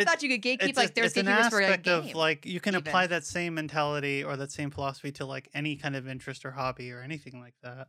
It's- 0.00 0.04
thought 0.04 0.22
you 0.22 0.28
could 0.30 0.42
gatekeep 0.42 0.68
it's, 0.70 0.76
like 0.78 0.90
a- 0.90 0.94
there's 0.94 1.06
it's 1.12 1.16
an 1.18 1.26
gatekeepers 1.26 1.50
for 1.50 1.60
a 1.60 1.64
aspect 1.64 1.84
game. 1.84 1.98
of 2.10 2.14
like 2.14 2.46
you 2.46 2.58
can 2.60 2.74
apply 2.74 3.06
that 3.08 3.24
same 3.24 3.54
mentality 3.54 4.24
or 4.24 4.36
that 4.36 4.50
same 4.50 4.70
philosophy 4.70 5.12
to 5.12 5.26
like 5.26 5.48
any 5.54 5.76
kind 5.76 5.94
of 5.94 6.08
interest 6.08 6.44
or 6.44 6.50
hobby 6.52 6.90
or 6.90 7.00
anything 7.00 7.40
like 7.40 7.54
that. 7.62 7.86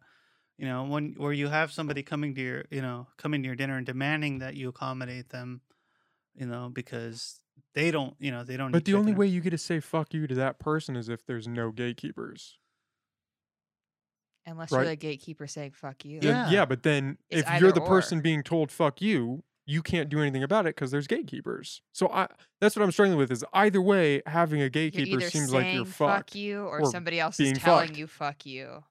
You 0.57 0.65
know, 0.67 0.83
when 0.83 1.15
where 1.17 1.33
you 1.33 1.47
have 1.47 1.71
somebody 1.71 2.03
coming 2.03 2.35
to 2.35 2.41
your, 2.41 2.65
you 2.69 2.81
know, 2.81 3.07
coming 3.17 3.41
to 3.41 3.47
your 3.47 3.55
dinner 3.55 3.77
and 3.77 3.85
demanding 3.85 4.39
that 4.39 4.55
you 4.55 4.69
accommodate 4.69 5.29
them, 5.29 5.61
you 6.35 6.45
know, 6.45 6.69
because 6.71 7.39
they 7.73 7.91
don't, 7.91 8.15
you 8.19 8.31
know, 8.31 8.43
they 8.43 8.55
don't. 8.55 8.71
But 8.71 8.79
eat 8.83 8.85
the 8.85 8.93
only 8.93 9.07
chicken 9.11 9.15
or- 9.15 9.19
way 9.19 9.27
you 9.27 9.41
get 9.41 9.49
to 9.49 9.57
say 9.57 9.79
fuck 9.79 10.13
you 10.13 10.27
to 10.27 10.35
that 10.35 10.59
person 10.59 10.95
is 10.95 11.09
if 11.09 11.25
there's 11.25 11.47
no 11.47 11.71
gatekeepers. 11.71 12.57
Unless 14.45 14.71
right. 14.71 14.81
you're 14.81 14.89
the 14.91 14.95
gatekeeper 14.95 15.47
saying 15.47 15.71
"fuck 15.71 16.05
you." 16.05 16.19
Yeah. 16.21 16.49
yeah, 16.49 16.65
but 16.65 16.83
then 16.83 17.17
It's 17.29 17.49
if 17.49 17.59
you're 17.61 17.71
the 17.71 17.81
or. 17.81 17.87
person 17.87 18.21
being 18.21 18.43
told 18.43 18.71
fuck 18.71 19.01
you, 19.01 19.43
you 19.65 19.81
can't 19.81 20.07
do 20.09 20.21
anything 20.21 20.43
about 20.43 20.67
it 20.67 20.75
because 20.75 20.91
there's 20.91 21.07
gatekeepers. 21.07 21.81
So 21.93 22.07
I 22.09 22.27
that's 22.61 22.75
what 22.75 22.83
I'm 22.83 22.91
struggling 22.91 23.17
with 23.17 23.31
is 23.31 23.43
either 23.53 23.81
way, 23.81 24.21
having 24.27 24.61
a 24.61 24.69
gatekeeper 24.69 25.21
seems 25.21 25.51
like 25.51 25.73
you're 25.73 25.85
"fuck 25.85 26.17
fucked. 26.17 26.35
you" 26.35 26.61
or, 26.61 26.81
or 26.81 26.91
somebody 26.91 27.19
else 27.19 27.39
is 27.39 27.57
telling 27.57 27.87
fucked. 27.87 27.97
you 27.97 28.07
"fuck 28.07 28.45
you." 28.45 28.83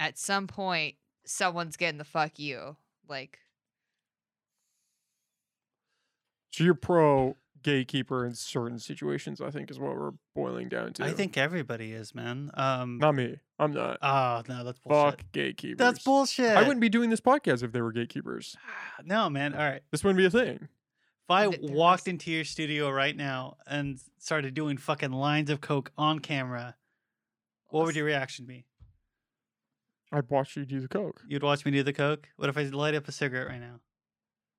At 0.00 0.18
some 0.18 0.46
point, 0.48 0.96
someone's 1.24 1.76
getting 1.76 1.98
the 1.98 2.04
"fuck 2.04 2.38
you." 2.40 2.76
Like, 3.08 3.38
So 6.50 6.64
you're 6.64 6.74
pro 6.74 7.36
gatekeeper 7.66 8.24
in 8.24 8.32
certain 8.32 8.78
situations, 8.78 9.40
I 9.40 9.50
think 9.50 9.72
is 9.72 9.80
what 9.80 9.96
we're 9.96 10.12
boiling 10.36 10.68
down 10.68 10.92
to. 10.94 11.04
I 11.04 11.10
think 11.10 11.36
everybody 11.36 11.92
is, 11.92 12.14
man. 12.14 12.52
Um. 12.54 12.98
not 12.98 13.16
me. 13.16 13.40
I'm 13.58 13.72
not. 13.72 13.98
Oh 14.00 14.42
no, 14.48 14.62
that's 14.62 14.78
bullshit. 14.78 15.18
Fuck 15.18 15.32
gatekeepers. 15.32 15.78
That's 15.78 16.04
bullshit. 16.04 16.56
I 16.56 16.62
wouldn't 16.62 16.80
be 16.80 16.88
doing 16.88 17.10
this 17.10 17.20
podcast 17.20 17.64
if 17.64 17.72
they 17.72 17.80
were 17.80 17.90
gatekeepers. 17.90 18.56
No, 19.04 19.28
man. 19.28 19.52
All 19.52 19.60
right. 19.60 19.82
This 19.90 20.04
wouldn't 20.04 20.18
be 20.18 20.26
a 20.26 20.30
thing. 20.30 20.68
If 21.24 21.30
I 21.30 21.48
walked 21.48 22.06
into 22.06 22.30
your 22.30 22.44
studio 22.44 22.88
right 22.88 23.16
now 23.16 23.56
and 23.66 23.98
started 24.18 24.54
doing 24.54 24.76
fucking 24.76 25.10
lines 25.10 25.50
of 25.50 25.60
coke 25.60 25.90
on 25.98 26.20
camera, 26.20 26.76
what 27.70 27.84
would 27.84 27.96
your 27.96 28.04
reaction 28.04 28.46
be? 28.46 28.64
I'd 30.12 30.30
watch 30.30 30.56
you 30.56 30.64
do 30.64 30.80
the 30.80 30.86
coke. 30.86 31.22
You'd 31.26 31.42
watch 31.42 31.64
me 31.64 31.72
do 31.72 31.82
the 31.82 31.92
coke? 31.92 32.28
What 32.36 32.48
if 32.48 32.56
I 32.56 32.62
light 32.62 32.94
up 32.94 33.08
a 33.08 33.12
cigarette 33.12 33.48
right 33.48 33.60
now? 33.60 33.80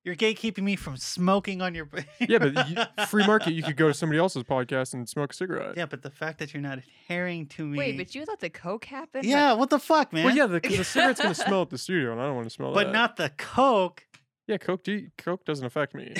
You're 0.07 0.15
gatekeeping 0.15 0.63
me 0.63 0.77
from 0.77 0.95
smoking 0.95 1.61
on 1.61 1.75
your. 1.75 1.89
Yeah, 2.21 2.37
but 2.37 2.69
you, 2.69 2.77
free 3.07 3.27
market, 3.27 3.51
you 3.51 3.61
could 3.61 3.75
go 3.75 3.89
to 3.89 3.93
somebody 3.93 4.19
else's 4.19 4.43
podcast 4.43 4.93
and 4.93 5.07
smoke 5.07 5.33
a 5.33 5.35
cigarette. 5.35 5.75
yeah, 5.75 5.85
but 5.85 6.01
the 6.01 6.09
fact 6.09 6.39
that 6.39 6.53
you're 6.53 6.63
not 6.63 6.77
adhering 6.77 7.47
to 7.47 7.65
me. 7.65 7.77
Wait, 7.77 7.97
but 7.97 8.15
you 8.15 8.23
let 8.25 8.39
the 8.39 8.49
coke 8.49 8.85
happen? 8.85 9.19
Like, 9.19 9.29
yeah, 9.29 9.51
what 9.51 9.69
the 9.69 9.79
fuck, 9.79 10.13
man? 10.13 10.23
Well, 10.23 10.35
yeah, 10.35 10.47
because 10.47 10.77
the, 10.77 10.83
cigarette's 10.85 11.19
gonna 11.19 11.35
smell 11.35 11.63
at 11.63 11.71
the 11.71 11.77
studio, 11.77 12.13
and 12.13 12.21
I 12.21 12.25
don't 12.27 12.35
want 12.35 12.47
to 12.47 12.49
smell 12.53 12.73
but 12.73 12.85
that. 12.85 12.93
not 12.93 13.17
the 13.17 13.31
coke. 13.37 14.07
Yeah, 14.47 14.55
coke. 14.55 14.83
Do, 14.83 15.07
coke 15.17 15.43
doesn't 15.43 15.65
affect 15.65 15.93
me. 15.93 16.15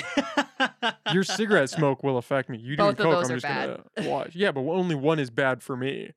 Your 1.14 1.24
cigarette 1.24 1.70
smoke 1.70 2.04
will 2.04 2.18
affect 2.18 2.50
me. 2.50 2.58
You 2.58 2.76
doing 2.76 2.90
Both 2.90 2.98
coke, 2.98 3.12
those 3.12 3.30
I'm 3.30 3.36
are 3.36 3.40
just 3.40 3.96
gonna 3.96 4.08
watch. 4.10 4.34
Yeah, 4.34 4.52
but 4.52 4.60
only 4.60 4.96
one 4.96 5.18
is 5.18 5.30
bad 5.30 5.62
for 5.62 5.78
me, 5.78 6.12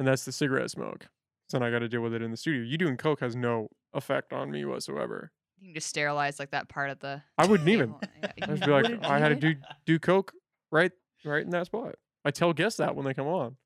and 0.00 0.08
that's 0.08 0.24
the 0.24 0.32
cigarette 0.32 0.72
smoke. 0.72 1.06
So 1.48 1.60
then 1.60 1.68
I 1.68 1.70
got 1.70 1.78
to 1.78 1.88
deal 1.88 2.00
with 2.00 2.12
it 2.12 2.22
in 2.22 2.32
the 2.32 2.36
studio. 2.36 2.62
You 2.62 2.76
doing 2.76 2.96
coke 2.96 3.20
has 3.20 3.36
no 3.36 3.68
effect 3.94 4.32
on 4.32 4.50
me 4.50 4.64
whatsoever. 4.64 5.30
You 5.58 5.68
can 5.68 5.74
just 5.74 5.88
sterilize 5.88 6.38
like 6.38 6.50
that 6.50 6.68
part 6.68 6.90
of 6.90 6.98
the. 7.00 7.22
I 7.38 7.46
wouldn't 7.46 7.68
even. 7.68 7.94
Yeah, 8.00 8.08
I 8.22 8.32
you 8.36 8.46
just 8.46 8.64
be 8.64 8.70
like, 8.70 8.82
wouldn't 8.84 9.04
I 9.06 9.18
had 9.18 9.28
to 9.28 9.34
do 9.34 9.54
do 9.84 9.98
coke 9.98 10.32
right 10.70 10.92
right 11.24 11.42
in 11.42 11.50
that 11.50 11.66
spot. 11.66 11.94
I 12.24 12.30
tell 12.30 12.52
guests 12.52 12.78
that 12.78 12.94
when 12.96 13.04
they 13.04 13.14
come 13.14 13.26
on. 13.26 13.56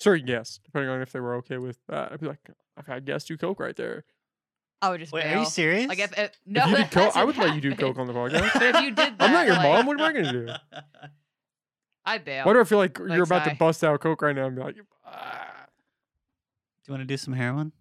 Certain 0.00 0.26
guests, 0.26 0.60
depending 0.64 0.90
on 0.90 1.00
if 1.02 1.10
they 1.10 1.18
were 1.20 1.34
okay 1.36 1.58
with 1.58 1.78
that. 1.88 2.12
I'd 2.12 2.20
be 2.20 2.26
like, 2.26 2.38
I've 2.76 2.86
had 2.86 3.04
guests 3.04 3.26
do 3.28 3.36
coke 3.36 3.58
right 3.58 3.74
there. 3.74 4.04
I 4.80 4.90
would 4.90 5.00
just. 5.00 5.12
Wait, 5.12 5.24
are 5.26 5.38
you 5.40 5.44
serious? 5.46 5.88
Like 5.88 5.98
if, 5.98 6.16
if 6.16 6.30
no, 6.46 6.62
if 6.62 6.70
you 6.70 6.76
did 6.76 6.90
coke, 6.92 7.16
I 7.16 7.24
hasn't 7.24 7.26
would 7.26 7.36
let 7.38 7.54
you 7.56 7.60
do 7.60 7.74
coke 7.74 7.98
on 7.98 8.06
the 8.06 8.12
podcast. 8.14 8.52
But 8.54 8.62
if 8.76 8.82
you 8.82 8.90
did 8.90 8.96
that, 8.96 9.14
I'm 9.18 9.32
not 9.32 9.46
your 9.46 9.56
like, 9.56 9.64
mom. 9.64 9.86
What 9.86 10.00
am 10.00 10.06
I 10.06 10.12
gonna 10.12 10.32
do? 10.32 10.48
I 12.04 12.18
bail. 12.18 12.46
Why 12.46 12.52
do 12.52 12.60
I 12.60 12.64
feel 12.64 12.78
like 12.78 12.96
you're 12.98 13.08
Like, 13.08 13.22
about 13.26 13.44
to 13.44 13.54
bust 13.56 13.82
out 13.82 14.00
coke 14.00 14.22
right 14.22 14.34
now 14.36 14.46
and 14.46 14.56
be 14.56 14.62
like, 14.62 14.76
ah, 15.04 15.66
Do 15.66 16.92
you 16.92 16.92
want 16.92 17.02
to 17.02 17.06
do 17.06 17.16
some 17.16 17.34
heroin? 17.34 17.72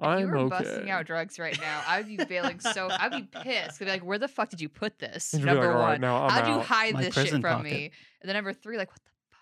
If 0.00 0.04
you 0.20 0.26
I'm 0.26 0.30
were 0.30 0.38
okay. 0.38 0.64
busting 0.64 0.90
out 0.90 1.04
drugs 1.06 1.38
right 1.38 1.58
now, 1.60 1.82
I'd 1.86 2.06
be 2.06 2.16
bailing 2.16 2.58
so. 2.60 2.88
I'd 2.90 3.12
be 3.12 3.22
pissed. 3.42 3.80
I'd 3.82 3.84
be 3.84 3.90
like, 3.90 4.04
"Where 4.04 4.18
the 4.18 4.28
fuck 4.28 4.48
did 4.48 4.60
you 4.60 4.68
put 4.68 4.98
this?" 4.98 5.32
Be 5.32 5.38
like, 5.38 5.46
Number 5.46 5.76
one, 5.76 6.02
I'm 6.04 6.30
how'd 6.30 6.48
you 6.48 6.60
hide 6.60 6.94
My 6.94 7.02
this 7.02 7.14
shit 7.14 7.30
from 7.30 7.42
pocket. 7.42 7.64
me? 7.64 7.90
And 8.22 8.28
then 8.28 8.34
number 8.34 8.52
three, 8.52 8.76
like, 8.78 8.88
what 8.90 9.00
the 9.04 9.10
fuck? 9.30 9.40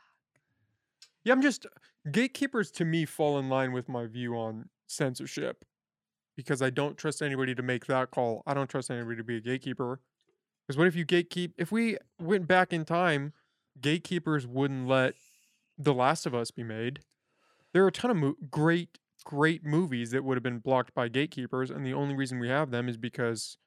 Yeah, 1.25 1.33
I'm 1.33 1.43
just 1.43 1.67
gatekeepers 2.11 2.71
to 2.73 2.85
me 2.85 3.05
fall 3.05 3.39
in 3.39 3.49
line 3.49 3.73
with 3.73 3.89
my 3.89 4.07
view 4.07 4.35
on 4.35 4.69
censorship 4.89 5.65
because 6.37 6.63
I 6.63 6.71
don't 6.71 6.97
trust 6.97 7.23
anybody 7.23 7.55
to 7.55 7.63
make 7.63 7.87
that 7.87 8.11
call. 8.11 8.43
I 8.47 8.55
don't 8.55 8.69
trust 8.69 8.91
anybody 8.91 9.17
to 9.17 9.25
be 9.25 9.37
a 9.37 9.41
gatekeeper. 9.41 10.01
Because 10.67 10.77
what 10.79 10.87
if 10.87 10.95
you 10.97 11.07
gatekeep? 11.07 11.53
If 11.57 11.73
we 11.73 11.97
went 12.21 12.47
back 12.47 12.73
in 12.73 12.85
time, 12.85 13.33
gatekeepers 13.81 14.47
wouldn't 14.47 14.87
let 14.87 15.15
The 15.79 15.95
Last 15.95 16.27
of 16.27 16.35
Us 16.35 16.51
be 16.51 16.63
made. 16.63 17.01
There 17.73 17.85
are 17.85 17.89
a 17.89 17.93
ton 17.93 18.11
of 18.11 18.17
mo- 18.19 18.35
great, 18.51 18.99
great 19.29 19.63
movies 19.63 20.11
that 20.13 20.25
would 20.25 20.37
have 20.37 20.43
been 20.43 20.59
blocked 20.59 20.95
by 20.95 21.07
gatekeepers, 21.07 21.71
and 21.71 21.85
the 21.85 21.93
only 21.93 22.15
reason 22.15 22.39
we 22.39 22.49
have 22.49 22.71
them 22.71 22.89
is 22.89 22.97
because 22.97 23.59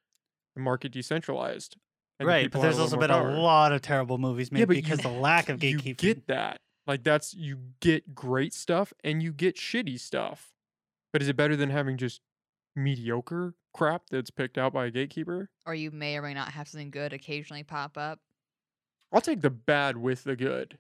the 0.55 0.61
market 0.61 0.91
decentralized. 0.91 1.77
and 2.19 2.27
right, 2.27 2.45
people 2.45 2.61
but 2.61 2.63
there's 2.67 2.79
also 2.79 2.97
been 2.97 3.11
more 3.11 3.29
a 3.29 3.39
lot 3.39 3.71
of 3.71 3.79
terrible 3.81 4.17
movies 4.17 4.51
made 4.51 4.61
Yeah, 4.61 4.65
but 4.65 4.75
you- 4.77 4.81
because 4.81 4.99
the 4.99 5.07
lack 5.09 5.49
of 5.49 5.59
gatekeepers. 5.59 6.03
You 6.07 6.15
get 6.15 6.27
that. 6.27 6.61
Like 6.87 7.03
that's 7.03 7.35
you 7.35 7.59
get 7.79 8.15
great 8.15 8.53
stuff 8.55 8.91
and 9.03 9.21
you 9.21 9.31
get 9.33 9.55
shitty 9.55 9.99
stuff. 9.99 10.51
But 11.13 11.21
is 11.21 11.27
it 11.29 11.35
better 11.35 11.55
than 11.55 11.69
having 11.69 11.95
just 11.97 12.21
mediocre 12.75 13.53
crap 13.73 14.03
that's 14.09 14.31
picked 14.31 14.57
out 14.57 14.73
by 14.73 14.87
a 14.87 14.91
gatekeeper? 14.91 15.49
Or 15.65 15.75
you 15.75 15.91
may 15.91 16.17
or 16.17 16.21
may 16.23 16.33
not 16.33 16.49
have 16.53 16.67
something 16.67 16.89
good 16.89 17.13
occasionally 17.13 17.63
pop 17.63 17.97
up. 17.97 18.19
I'll 19.13 19.21
take 19.21 19.41
the 19.41 19.49
bad 19.51 19.97
with 19.97 20.23
the 20.23 20.35
good 20.35 20.79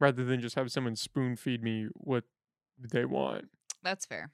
rather 0.00 0.24
than 0.24 0.40
just 0.40 0.56
have 0.56 0.72
someone 0.72 0.96
spoon 0.96 1.36
feed 1.36 1.62
me 1.62 1.88
what 1.94 2.24
they 2.78 3.04
want. 3.04 3.48
That's 3.86 4.04
fair. 4.04 4.30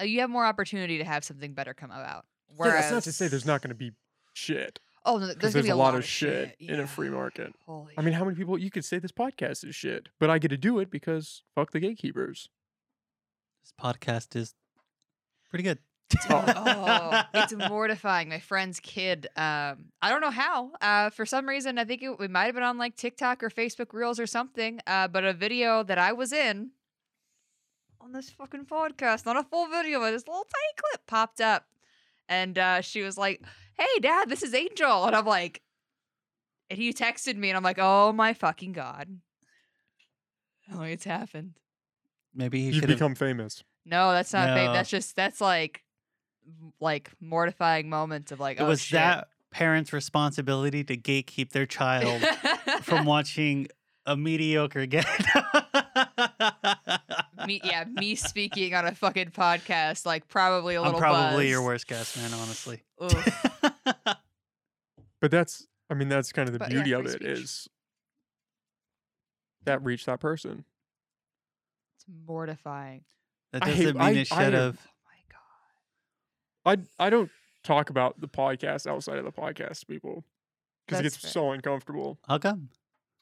Uh, 0.00 0.04
you 0.04 0.20
have 0.20 0.30
more 0.30 0.44
opportunity 0.44 0.98
to 0.98 1.04
have 1.04 1.24
something 1.24 1.54
better 1.54 1.74
come 1.74 1.90
about. 1.90 2.26
Yeah, 2.58 2.72
that's 2.72 2.90
not 2.90 3.02
to 3.04 3.12
say 3.12 3.28
there's 3.28 3.46
not 3.46 3.62
going 3.62 3.68
to 3.70 3.76
be 3.76 3.92
shit 4.34 4.80
Oh, 5.06 5.16
no, 5.16 5.26
there's, 5.26 5.36
there's, 5.36 5.54
gonna 5.54 5.64
a 5.64 5.68
be 5.68 5.72
lot, 5.72 5.94
of 5.94 6.04
shit, 6.04 6.56
in 6.60 6.74
yeah. 6.74 6.82
a 6.82 6.86
free 6.86 7.08
market. 7.08 7.54
Holy 7.64 7.94
I 7.96 8.02
mean, 8.02 8.12
how 8.12 8.24
many 8.24 8.36
people 8.36 8.58
you 8.58 8.70
could 8.70 8.84
say 8.84 8.98
this 8.98 9.12
podcast 9.12 9.66
is 9.66 9.74
shit, 9.74 10.08
but 10.18 10.28
I 10.28 10.38
get 10.38 10.48
to 10.48 10.58
do 10.58 10.78
it 10.78 10.90
because 10.90 11.42
fuck 11.54 11.70
the 11.70 11.80
gatekeepers. 11.80 12.50
This 13.62 13.72
podcast 13.80 14.36
is 14.36 14.54
pretty 15.48 15.62
good. 15.62 15.78
oh, 16.28 17.22
it's 17.32 17.54
mortifying. 17.68 18.28
My 18.28 18.40
friend's 18.40 18.78
kid. 18.78 19.28
Um, 19.36 19.86
I 20.02 20.10
don't 20.10 20.20
know 20.20 20.30
how. 20.30 20.72
Uh, 20.82 21.08
for 21.08 21.24
some 21.24 21.48
reason, 21.48 21.78
I 21.78 21.84
think 21.84 22.02
it, 22.02 22.14
it 22.20 22.30
might 22.30 22.46
have 22.46 22.54
been 22.54 22.64
on 22.64 22.76
like 22.76 22.96
TikTok 22.96 23.42
or 23.42 23.48
Facebook 23.48 23.94
Reels 23.94 24.20
or 24.20 24.26
something. 24.26 24.80
Uh, 24.86 25.08
but 25.08 25.24
a 25.24 25.32
video 25.32 25.82
that 25.82 25.98
I 25.98 26.12
was 26.12 26.32
in 26.32 26.72
on 28.00 28.12
this 28.12 28.30
fucking 28.30 28.66
podcast, 28.66 29.26
not 29.26 29.36
a 29.36 29.42
full 29.42 29.68
video, 29.68 30.00
but 30.00 30.12
this 30.12 30.26
little 30.26 30.44
tiny 30.44 30.72
clip 30.76 31.06
popped 31.06 31.40
up, 31.40 31.66
and 32.28 32.58
uh, 32.58 32.80
she 32.80 33.02
was 33.02 33.18
like, 33.18 33.42
"Hey, 33.78 34.00
Dad, 34.00 34.28
this 34.28 34.42
is 34.42 34.54
Angel," 34.54 35.04
and 35.04 35.14
I'm 35.14 35.26
like, 35.26 35.62
and 36.68 36.78
he 36.78 36.92
texted 36.92 37.36
me, 37.36 37.50
and 37.50 37.56
I'm 37.56 37.62
like, 37.62 37.78
"Oh 37.78 38.12
my 38.12 38.32
fucking 38.32 38.72
god." 38.72 39.20
Oh, 40.72 40.82
it's 40.82 41.04
happened. 41.04 41.54
Maybe 42.34 42.60
he 42.60 42.66
You've 42.66 42.76
should 42.76 42.86
become 42.86 43.14
famous. 43.14 43.64
No, 43.84 44.12
that's 44.12 44.32
not 44.32 44.54
fake. 44.56 44.68
No. 44.68 44.72
That's 44.72 44.90
just 44.90 45.16
that's 45.16 45.40
like 45.40 45.82
like 46.80 47.10
mortifying 47.20 47.88
moments 47.88 48.32
of 48.32 48.40
like 48.40 48.60
It 48.60 48.62
oh, 48.62 48.68
was 48.68 48.80
shit. 48.80 48.96
that 48.96 49.28
parent's 49.50 49.92
responsibility 49.92 50.84
to 50.84 50.96
gatekeep 50.96 51.50
their 51.50 51.66
child 51.66 52.22
from 52.82 53.04
watching 53.04 53.68
a 54.06 54.16
mediocre 54.16 54.86
get. 54.86 55.06
me 57.50 57.60
yeah 57.64 57.84
me 57.84 58.14
speaking 58.14 58.74
on 58.74 58.86
a 58.86 58.94
fucking 58.94 59.30
podcast 59.30 60.06
like 60.06 60.26
probably 60.28 60.74
a 60.76 60.80
I'm 60.80 60.86
little 60.86 61.00
probably 61.00 61.48
your 61.48 61.62
worst 61.62 61.86
guest, 61.86 62.16
man. 62.16 62.30
Honestly. 62.32 62.82
But 65.20 65.30
that's, 65.30 65.66
I 65.90 65.94
mean, 65.94 66.08
that's 66.08 66.32
kind 66.32 66.48
of 66.48 66.54
the 66.54 66.58
But 66.60 66.70
yeah, 66.70 66.76
beauty 66.82 66.92
of 66.92 67.02
free 67.02 67.10
it 67.12 67.16
speech. 67.16 67.28
is 67.28 67.68
that 69.64 69.84
reached 69.84 70.06
that 70.06 70.18
person. 70.20 70.64
it's 71.96 72.06
mortifying 72.26 73.04
that 73.52 73.62
I 73.62 73.66
doesn't 73.66 73.84
hate- 73.84 73.94
mean 73.96 74.02
I- 74.02 74.10
it 74.12 74.26
should 74.26 74.54
have. 74.54 74.78
oh 74.80 74.90
my 76.64 76.72
god 76.74 76.86
I 76.98 77.06
I 77.06 77.10
don't 77.10 77.30
talk 77.62 77.90
about 77.90 78.18
the 78.20 78.28
podcast 78.28 78.86
outside 78.86 79.18
of 79.18 79.26
the 79.26 79.32
podcast 79.32 79.86
people 79.86 80.24
because 80.86 81.00
it 81.00 81.02
gets 81.02 81.16
fair. 81.18 81.30
so 81.30 81.52
uncomfortable. 81.52 82.18
How 82.26 82.38
come? 82.38 82.70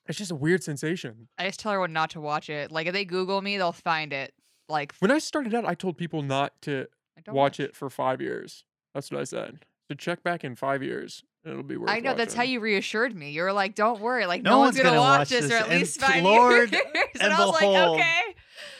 It's 0.08 0.18
just 0.18 0.30
a 0.30 0.34
weird 0.34 0.64
sensation. 0.64 1.28
i 1.38 1.44
just 1.46 1.60
tell 1.60 1.72
everyone 1.72 1.92
not 1.92 2.10
to 2.10 2.20
watch 2.20 2.48
it 2.50 2.72
like 2.72 2.86
if 2.86 2.92
they 2.94 3.04
google 3.04 3.40
me 3.42 3.56
they'll 3.58 3.72
find 3.72 4.12
it 4.12 4.32
like 4.68 4.94
When 4.98 5.10
I 5.10 5.18
started 5.18 5.54
out, 5.54 5.64
I 5.64 5.74
told 5.74 5.96
people 5.96 6.22
not 6.22 6.52
to 6.62 6.86
I 7.16 7.20
don't 7.22 7.34
watch 7.34 7.58
it 7.58 7.74
for 7.74 7.88
five 7.88 8.20
years. 8.20 8.64
That's 8.94 9.10
what 9.10 9.20
I 9.20 9.24
said. 9.24 9.64
So 9.90 9.94
check 9.94 10.22
back 10.22 10.44
in 10.44 10.54
five 10.56 10.82
years, 10.82 11.22
and 11.42 11.52
it'll 11.52 11.62
be 11.64 11.78
worth. 11.78 11.88
It. 11.88 11.94
I 11.94 12.00
know 12.00 12.14
that's 12.14 12.34
how 12.34 12.42
you 12.42 12.60
reassured 12.60 13.16
me. 13.16 13.30
You 13.30 13.42
were 13.44 13.52
like, 13.54 13.74
"Don't 13.74 13.98
worry, 14.00 14.26
like 14.26 14.42
No 14.42 14.50
no, 14.50 14.58
one's 14.58 14.74
one's 14.74 14.76
gonna, 14.82 14.88
gonna 14.90 15.00
watch 15.00 15.18
watch 15.20 15.28
this, 15.30 15.40
for 15.44 15.48
this, 15.48 15.60
at 15.62 15.68
and 15.70 15.78
least 15.78 16.00
five 16.00 16.22
Lord 16.32 16.70
years." 16.72 16.82
and, 16.94 17.22
and 17.22 17.32
I 17.32 17.44
was 17.46 17.54
like, 17.54 17.64
"Okay, 17.64 18.20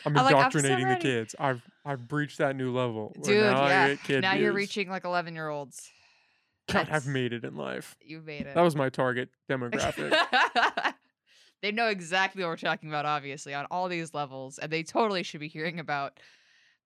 I'm 0.05 0.19
I'm 0.19 0.25
like, 0.25 0.35
I'm 0.35 0.51
so 0.51 0.59
indoctrinating 0.59 0.89
the 0.89 0.97
kids. 0.97 1.35
I've 1.39 1.63
I've 1.87 2.07
breached 2.07 2.37
that 2.37 2.55
new 2.55 2.71
level. 2.71 3.15
dude, 3.23 3.45
now 3.45 3.67
yeah." 3.67 3.89
get 3.89 4.03
kid 4.05 4.21
Now 4.21 4.35
you're 4.35 4.53
reaching 4.53 4.91
like 4.91 5.05
11 5.07 5.35
year 5.35 5.49
olds. 5.49 5.91
God, 6.71 6.81
That's- 6.81 6.97
I've 6.97 7.07
made 7.11 7.33
it 7.33 7.45
in 7.45 7.57
life. 7.57 7.97
You 8.03 8.21
made 8.21 8.43
it. 8.43 8.55
That 8.55 8.61
was 8.61 8.77
my 8.77 8.91
target 8.91 9.31
demographic. 9.49 10.13
they 11.62 11.73
know 11.73 11.89
exactly 11.89 12.43
what 12.43 12.49
we're 12.51 12.57
talking 12.57 12.89
about, 12.89 13.05
obviously, 13.07 13.55
on 13.55 13.67
all 13.70 13.89
these 13.89 14.15
levels, 14.15 14.59
and 14.59 14.70
they 14.70 14.83
totally 14.83 15.23
should 15.23 15.41
be 15.41 15.49
hearing 15.49 15.81
about 15.81 16.20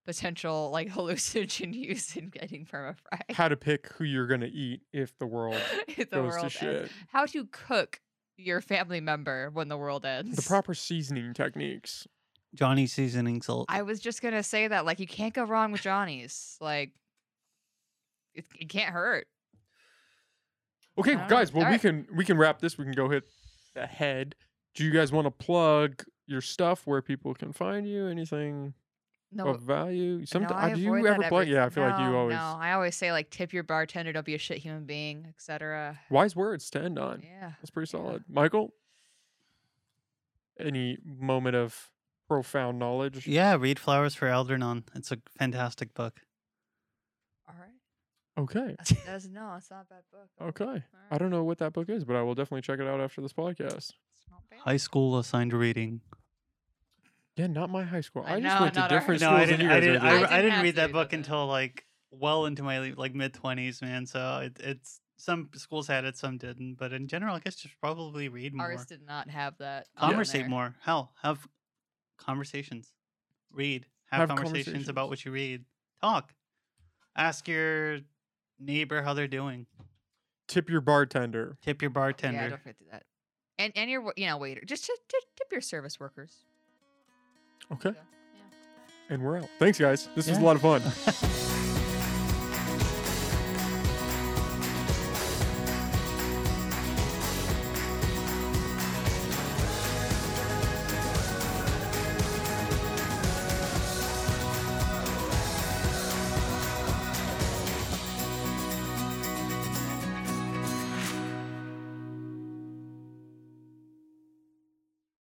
potential 0.04 0.70
like 0.72 0.88
hallucinogen 0.92 1.72
use 1.72 2.16
in 2.16 2.28
getting 2.28 2.66
permafried. 2.66 2.96
how 3.34 3.48
to 3.48 3.56
pick 3.56 3.88
who 3.92 4.04
you're 4.04 4.26
gonna 4.26 4.50
eat 4.52 4.80
if 4.92 5.16
the 5.18 5.26
world 5.26 5.54
if 5.88 6.10
the 6.10 6.16
goes 6.16 6.32
world 6.32 6.38
to 6.38 6.42
ends. 6.44 6.52
shit. 6.54 6.90
How 7.08 7.26
to 7.26 7.46
cook 7.46 8.00
your 8.36 8.60
family 8.60 9.00
member 9.00 9.50
when 9.50 9.68
the 9.68 9.76
world 9.76 10.04
ends. 10.04 10.36
The 10.36 10.42
proper 10.42 10.74
seasoning 10.74 11.34
techniques. 11.34 12.06
Johnny 12.54 12.86
seasoning 12.86 13.40
salt. 13.42 13.66
I 13.68 13.82
was 13.82 14.00
just 14.00 14.20
gonna 14.20 14.42
say 14.42 14.68
that, 14.68 14.84
like, 14.84 15.00
you 15.00 15.06
can't 15.06 15.32
go 15.32 15.44
wrong 15.44 15.72
with 15.72 15.80
Johnny's. 15.82 16.56
Like, 16.60 16.90
it, 18.34 18.44
it 18.58 18.68
can't 18.68 18.92
hurt. 18.92 19.26
Okay, 20.98 21.12
I 21.14 21.22
know. 21.22 21.28
guys. 21.28 21.52
Well, 21.52 21.62
we 21.62 21.66
Alright. 21.66 21.80
can 21.80 22.06
we 22.14 22.24
can 22.24 22.36
wrap 22.36 22.60
this. 22.60 22.76
We 22.76 22.84
can 22.84 22.92
go 22.92 23.08
hit 23.08 23.24
the 23.74 23.86
head. 23.86 24.34
Do 24.74 24.84
you 24.84 24.90
guys 24.90 25.12
want 25.12 25.26
to 25.26 25.30
plug 25.30 26.04
your 26.26 26.40
stuff 26.40 26.86
where 26.86 27.02
people 27.02 27.34
can 27.34 27.52
find 27.52 27.86
you? 27.86 28.06
Anything 28.06 28.74
No, 29.30 29.48
of 29.48 29.60
value? 29.62 30.18
no, 30.18 30.24
Sometimes 30.24 30.54
I 30.54 30.72
uh, 30.72 30.74
do 30.74 30.80
you 30.80 30.94
avoid 30.94 31.06
ever 31.10 31.22
that 31.22 31.28
plug? 31.28 31.42
every- 31.42 31.54
Yeah, 31.54 31.66
I 31.66 31.68
feel 31.68 31.84
like 31.84 31.98
you 32.00 32.16
always 32.16 32.34
No, 32.36 32.56
I 32.58 32.72
always 32.72 32.96
say 32.96 33.12
like 33.12 33.28
tip 33.30 33.52
your 33.52 33.62
bartender, 33.64 34.12
don't 34.12 34.24
be 34.26 34.34
a 34.34 34.38
shit 34.38 34.58
human 34.58 34.84
being, 34.84 35.26
etc. 35.28 35.98
wise 36.10 36.34
words 36.36 36.70
to 36.70 36.82
end 36.82 36.98
on. 36.98 37.22
Yeah. 37.22 37.52
That's 37.60 37.70
pretty 37.70 37.90
Yeah. 37.94 38.00
solid. 38.02 38.24
Michael, 38.28 38.72
any 40.58 40.98
moment 41.04 41.56
of 41.56 41.90
profound 42.28 42.78
knowledge? 42.78 43.26
yeah, 43.26 43.56
read 43.56 43.78
Flowers 43.78 44.14
for 44.14 44.28
Algernon. 44.28 44.84
It's 44.94 45.10
a 45.12 45.18
fantastic 45.38 45.92
book. 45.94 46.20
All 47.48 47.54
right. 47.60 48.42
Okay. 48.42 48.74
That's, 48.78 48.92
that's 49.04 49.26
no, 49.28 49.54
it's 49.56 49.70
not 49.70 49.86
a 49.90 49.94
bad 49.94 50.02
book. 50.10 50.28
Okay. 50.60 50.64
All 50.64 51.00
I 51.10 51.18
don't 51.18 51.30
know 51.30 51.44
what 51.44 51.58
that 51.58 51.72
book 51.74 51.88
is, 51.90 52.04
but 52.04 52.16
I 52.16 52.22
will 52.22 52.34
definitely 52.34 52.62
check 52.62 52.80
it 52.80 52.86
out 52.86 53.00
after 53.00 53.20
this 53.20 53.32
podcast. 53.34 53.92
It's 54.32 54.50
not 54.50 54.50
bad. 54.50 54.70
High 54.70 54.76
school 54.76 55.18
assigned 55.18 55.52
reading. 55.52 56.00
Yeah, 57.36 57.46
not 57.46 57.70
my 57.70 57.82
high 57.82 58.02
school. 58.02 58.24
I 58.26 58.34
I 58.36 58.40
just 58.40 58.54
know, 58.54 58.60
went 58.62 58.74
to 58.74 58.80
not 58.80 58.92
our 58.92 58.98
different 58.98 59.20
No, 59.20 59.28
schools 59.28 59.40
I 59.40 59.44
didn't. 59.46 59.70
I 59.70 59.80
didn't. 59.80 60.02
I, 60.02 60.10
doing. 60.10 60.24
I 60.24 60.26
I 60.26 60.36
didn't 60.36 60.42
didn't 60.50 60.62
read 60.64 60.76
that 60.76 60.92
book 60.92 61.12
until 61.12 61.46
like 61.46 61.86
well 62.10 62.44
into 62.46 62.62
my 62.62 62.78
like 62.96 63.14
mid 63.14 63.32
twenties, 63.34 63.80
man. 63.80 64.06
So 64.06 64.40
it, 64.44 64.58
it's 64.60 65.00
some 65.16 65.48
schools 65.54 65.86
had 65.86 66.04
it, 66.04 66.16
some 66.18 66.36
didn't. 66.36 66.74
But 66.74 66.92
in 66.92 67.08
general, 67.08 67.34
I 67.34 67.38
guess 67.38 67.56
just 67.56 67.78
probably 67.80 68.28
read 68.28 68.54
more, 68.54 68.66
Ours 68.66 68.84
did 68.86 69.00
not 69.06 69.30
have 69.30 69.56
that. 69.58 69.86
conversate 69.96 70.42
there. 70.42 70.48
more. 70.50 70.74
Hell, 70.82 71.12
have 71.22 71.46
conversations. 72.18 72.92
Read. 73.50 73.86
Have, 74.10 74.20
Have 74.20 74.28
conversations, 74.28 74.64
conversations. 74.66 74.88
about 74.90 75.08
what 75.08 75.24
you 75.24 75.32
read. 75.32 75.64
Talk. 76.02 76.34
Ask 77.16 77.48
your 77.48 78.00
neighbor 78.60 79.02
how 79.02 79.14
they're 79.14 79.26
doing. 79.26 79.66
Tip 80.48 80.68
your 80.68 80.82
bartender. 80.82 81.56
Tip 81.62 81.80
your 81.80 81.90
bartender. 81.90 82.42
Yeah, 82.42 82.48
don't 82.50 82.58
forget 82.58 82.76
to 82.78 82.84
do 82.84 82.90
that. 82.90 83.04
And 83.58 83.72
and 83.76 83.90
your 83.90 84.00
wa- 84.00 84.12
you 84.16 84.26
know 84.26 84.36
waiter, 84.38 84.62
just 84.64 84.84
tip, 84.86 84.96
tip, 85.08 85.22
tip 85.36 85.48
your 85.52 85.60
service 85.60 86.00
workers. 86.00 86.44
Okay. 87.72 87.90
Yeah. 87.90 88.00
And 89.10 89.22
we're 89.22 89.38
out. 89.38 89.48
Thanks, 89.58 89.78
guys. 89.78 90.08
This 90.14 90.28
was 90.28 90.38
a 90.38 90.40
lot 90.40 90.56
of 90.56 90.62
fun. 90.62 90.82